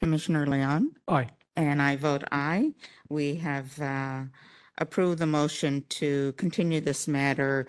Commissioner 0.00 0.46
Leung? 0.46 0.88
Aye. 1.08 1.28
And 1.56 1.80
I 1.80 1.96
vote 1.96 2.24
aye. 2.32 2.72
We 3.08 3.36
have 3.36 3.80
uh, 3.80 4.24
approved 4.78 5.20
the 5.20 5.26
motion 5.26 5.84
to 5.88 6.32
continue 6.32 6.80
this 6.80 7.06
matter 7.06 7.66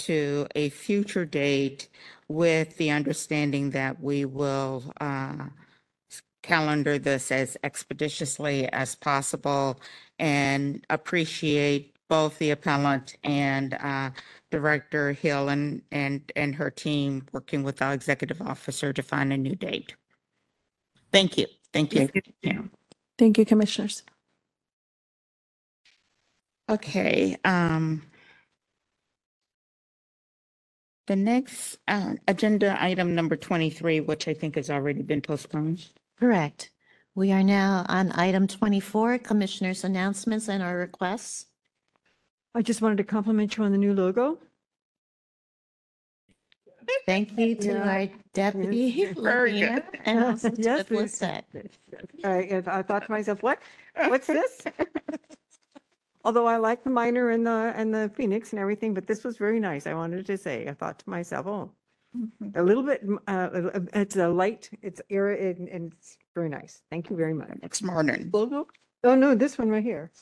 to 0.00 0.46
a 0.54 0.68
future 0.68 1.24
date 1.24 1.88
with 2.28 2.76
the 2.76 2.90
understanding 2.90 3.70
that 3.70 4.02
we 4.02 4.24
will 4.24 4.92
uh, 5.00 5.46
calendar 6.42 6.98
this 6.98 7.30
as 7.30 7.56
expeditiously 7.62 8.68
as 8.72 8.94
possible 8.94 9.80
and 10.18 10.84
appreciate 10.90 11.94
both 12.08 12.38
the 12.38 12.50
appellant 12.50 13.16
and 13.24 13.74
uh, 13.74 14.10
Director 14.52 15.12
Hill 15.12 15.48
and, 15.48 15.82
and, 15.90 16.30
and 16.36 16.54
her 16.54 16.70
team 16.70 17.26
working 17.32 17.64
with 17.64 17.82
our 17.82 17.94
executive 17.94 18.40
officer 18.40 18.92
to 18.92 19.02
find 19.02 19.32
a 19.32 19.36
new 19.36 19.56
date. 19.56 19.96
Thank 21.10 21.38
you. 21.38 21.46
Thank 21.72 21.94
you. 21.94 22.08
Yeah. 22.42 22.60
Thank 23.18 23.38
you, 23.38 23.44
commissioners. 23.44 24.04
Okay, 26.70 27.36
um. 27.44 28.04
The 31.08 31.16
next, 31.16 31.78
uh, 31.88 32.14
agenda 32.28 32.76
item 32.80 33.14
number 33.14 33.36
twenty-three, 33.36 34.00
which 34.00 34.28
I 34.28 34.34
think 34.34 34.54
has 34.54 34.70
already 34.70 35.02
been 35.02 35.20
postponed. 35.20 35.88
Correct. 36.18 36.70
We 37.14 37.32
are 37.32 37.42
now 37.42 37.84
on 37.88 38.12
item 38.12 38.46
24, 38.46 39.18
commissioners' 39.18 39.84
announcements 39.84 40.48
and 40.48 40.62
our 40.62 40.76
requests. 40.76 41.46
I 42.54 42.62
just 42.62 42.82
wanted 42.82 42.98
to 42.98 43.04
compliment 43.04 43.56
you 43.56 43.64
on 43.64 43.72
the 43.72 43.78
new 43.78 43.94
logo. 43.94 44.38
Thank 47.06 47.38
you 47.38 47.54
to 47.56 47.68
Yeah. 47.68 47.90
our 47.92 48.08
deputy. 48.34 49.04
Very 49.14 49.52
Lavina, 49.52 49.80
good. 49.80 50.00
And 50.04 50.24
also 50.24 50.50
to 50.50 50.60
Yes, 50.62 50.86
the 50.86 50.94
it's- 50.94 51.20
Lisette. 51.22 51.44
I, 52.24 52.62
I 52.66 52.82
thought 52.82 53.06
to 53.06 53.10
myself, 53.10 53.42
what, 53.42 53.60
what's 54.08 54.26
this? 54.26 54.62
Although 56.24 56.46
I 56.46 56.56
like 56.58 56.84
the 56.84 56.90
miner 56.90 57.30
and 57.30 57.46
the, 57.46 57.72
and 57.74 57.92
the 57.94 58.10
phoenix 58.14 58.52
and 58.52 58.60
everything, 58.60 58.94
but 58.94 59.06
this 59.06 59.24
was 59.24 59.36
very 59.38 59.58
nice. 59.58 59.86
I 59.86 59.94
wanted 59.94 60.26
to 60.26 60.36
say, 60.36 60.68
I 60.68 60.74
thought 60.74 60.98
to 61.00 61.10
myself, 61.10 61.46
oh, 61.46 61.70
a 62.54 62.62
little 62.62 62.82
bit, 62.82 63.04
mm, 63.06 63.16
uh, 63.26 63.80
it's 63.94 64.16
a 64.16 64.28
light, 64.28 64.68
it's 64.82 65.00
era 65.08 65.36
and, 65.36 65.68
and 65.68 65.92
it's 65.94 66.18
very 66.34 66.48
nice. 66.48 66.82
Thank 66.90 67.10
you 67.10 67.16
very 67.16 67.34
much. 67.34 67.58
It's 67.62 67.82
modern. 67.82 68.30
Logo? 68.32 68.68
Oh, 69.02 69.14
no, 69.16 69.34
this 69.34 69.56
one 69.58 69.70
right 69.70 69.82
here. 69.82 70.12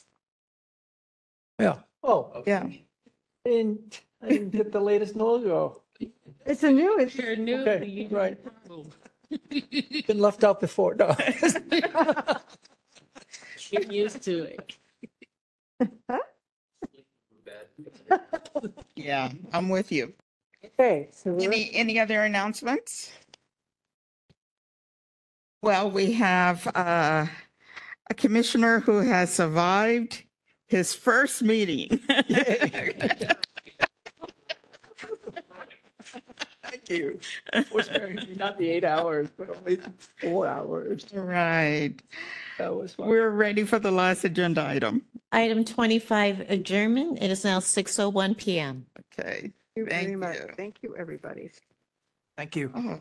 Yeah. 1.59 1.77
Oh. 2.03 2.43
Yeah. 2.47 2.67
And 3.45 3.99
I 4.23 4.29
didn't 4.29 4.51
get 4.51 4.73
the 4.73 4.81
latest 4.81 5.17
logo. 5.17 5.83
It's 6.47 6.63
a 6.63 6.71
new, 6.71 6.99
it's. 6.99 7.19
Okay, 7.19 8.09
right. 8.11 8.39
Been 10.07 10.19
left 10.19 10.45
out 10.45 10.61
before, 10.61 10.95
no. 10.95 11.15
Get 13.71 13.93
used 13.93 14.23
to 14.23 14.45
it. 14.45 14.77
Yeah, 18.97 19.31
I'm 19.53 19.69
with 19.71 19.91
you. 19.93 20.13
Okay, 20.65 21.09
so. 21.13 21.33
we're- 21.33 21.47
Any, 21.47 21.71
any 21.75 21.99
other 22.01 22.23
announcements? 22.23 23.11
Well, 25.63 25.91
we 25.91 26.13
have 26.13 26.67
uh, 26.75 27.27
a 28.11 28.15
commissioner 28.15 28.81
who 28.81 28.99
has 28.99 29.33
survived 29.33 30.25
his 30.71 30.95
first 30.95 31.43
meeting. 31.43 32.01
Thank 36.63 36.89
you. 36.89 37.19
Not 38.37 38.57
the 38.57 38.71
eight 38.71 38.85
hours, 38.85 39.29
but 39.37 39.51
only 39.57 39.81
four 40.21 40.47
hours. 40.47 41.05
Right. 41.13 41.95
That 42.59 42.75
was 42.75 42.95
fun. 42.95 43.09
We're 43.09 43.31
ready 43.31 43.65
for 43.65 43.81
the 43.81 43.91
last 43.91 44.25
agenda 44.25 44.65
item. 44.65 45.03
Item 45.33 45.65
25, 45.65 46.49
adjournment. 46.49 47.19
It 47.21 47.31
is 47.31 47.45
now 47.45 47.59
6:01 47.59 48.37
PM. 48.37 48.87
Okay. 49.19 49.41
Thank 49.41 49.55
you 49.77 49.85
very 49.87 50.05
Thank 50.05 50.19
much. 50.19 50.37
you. 50.37 50.49
Thank 50.57 50.77
you, 50.83 50.97
everybody. 50.97 51.51
Thank 52.37 52.55
you. 52.55 52.71
Oh, 52.75 52.99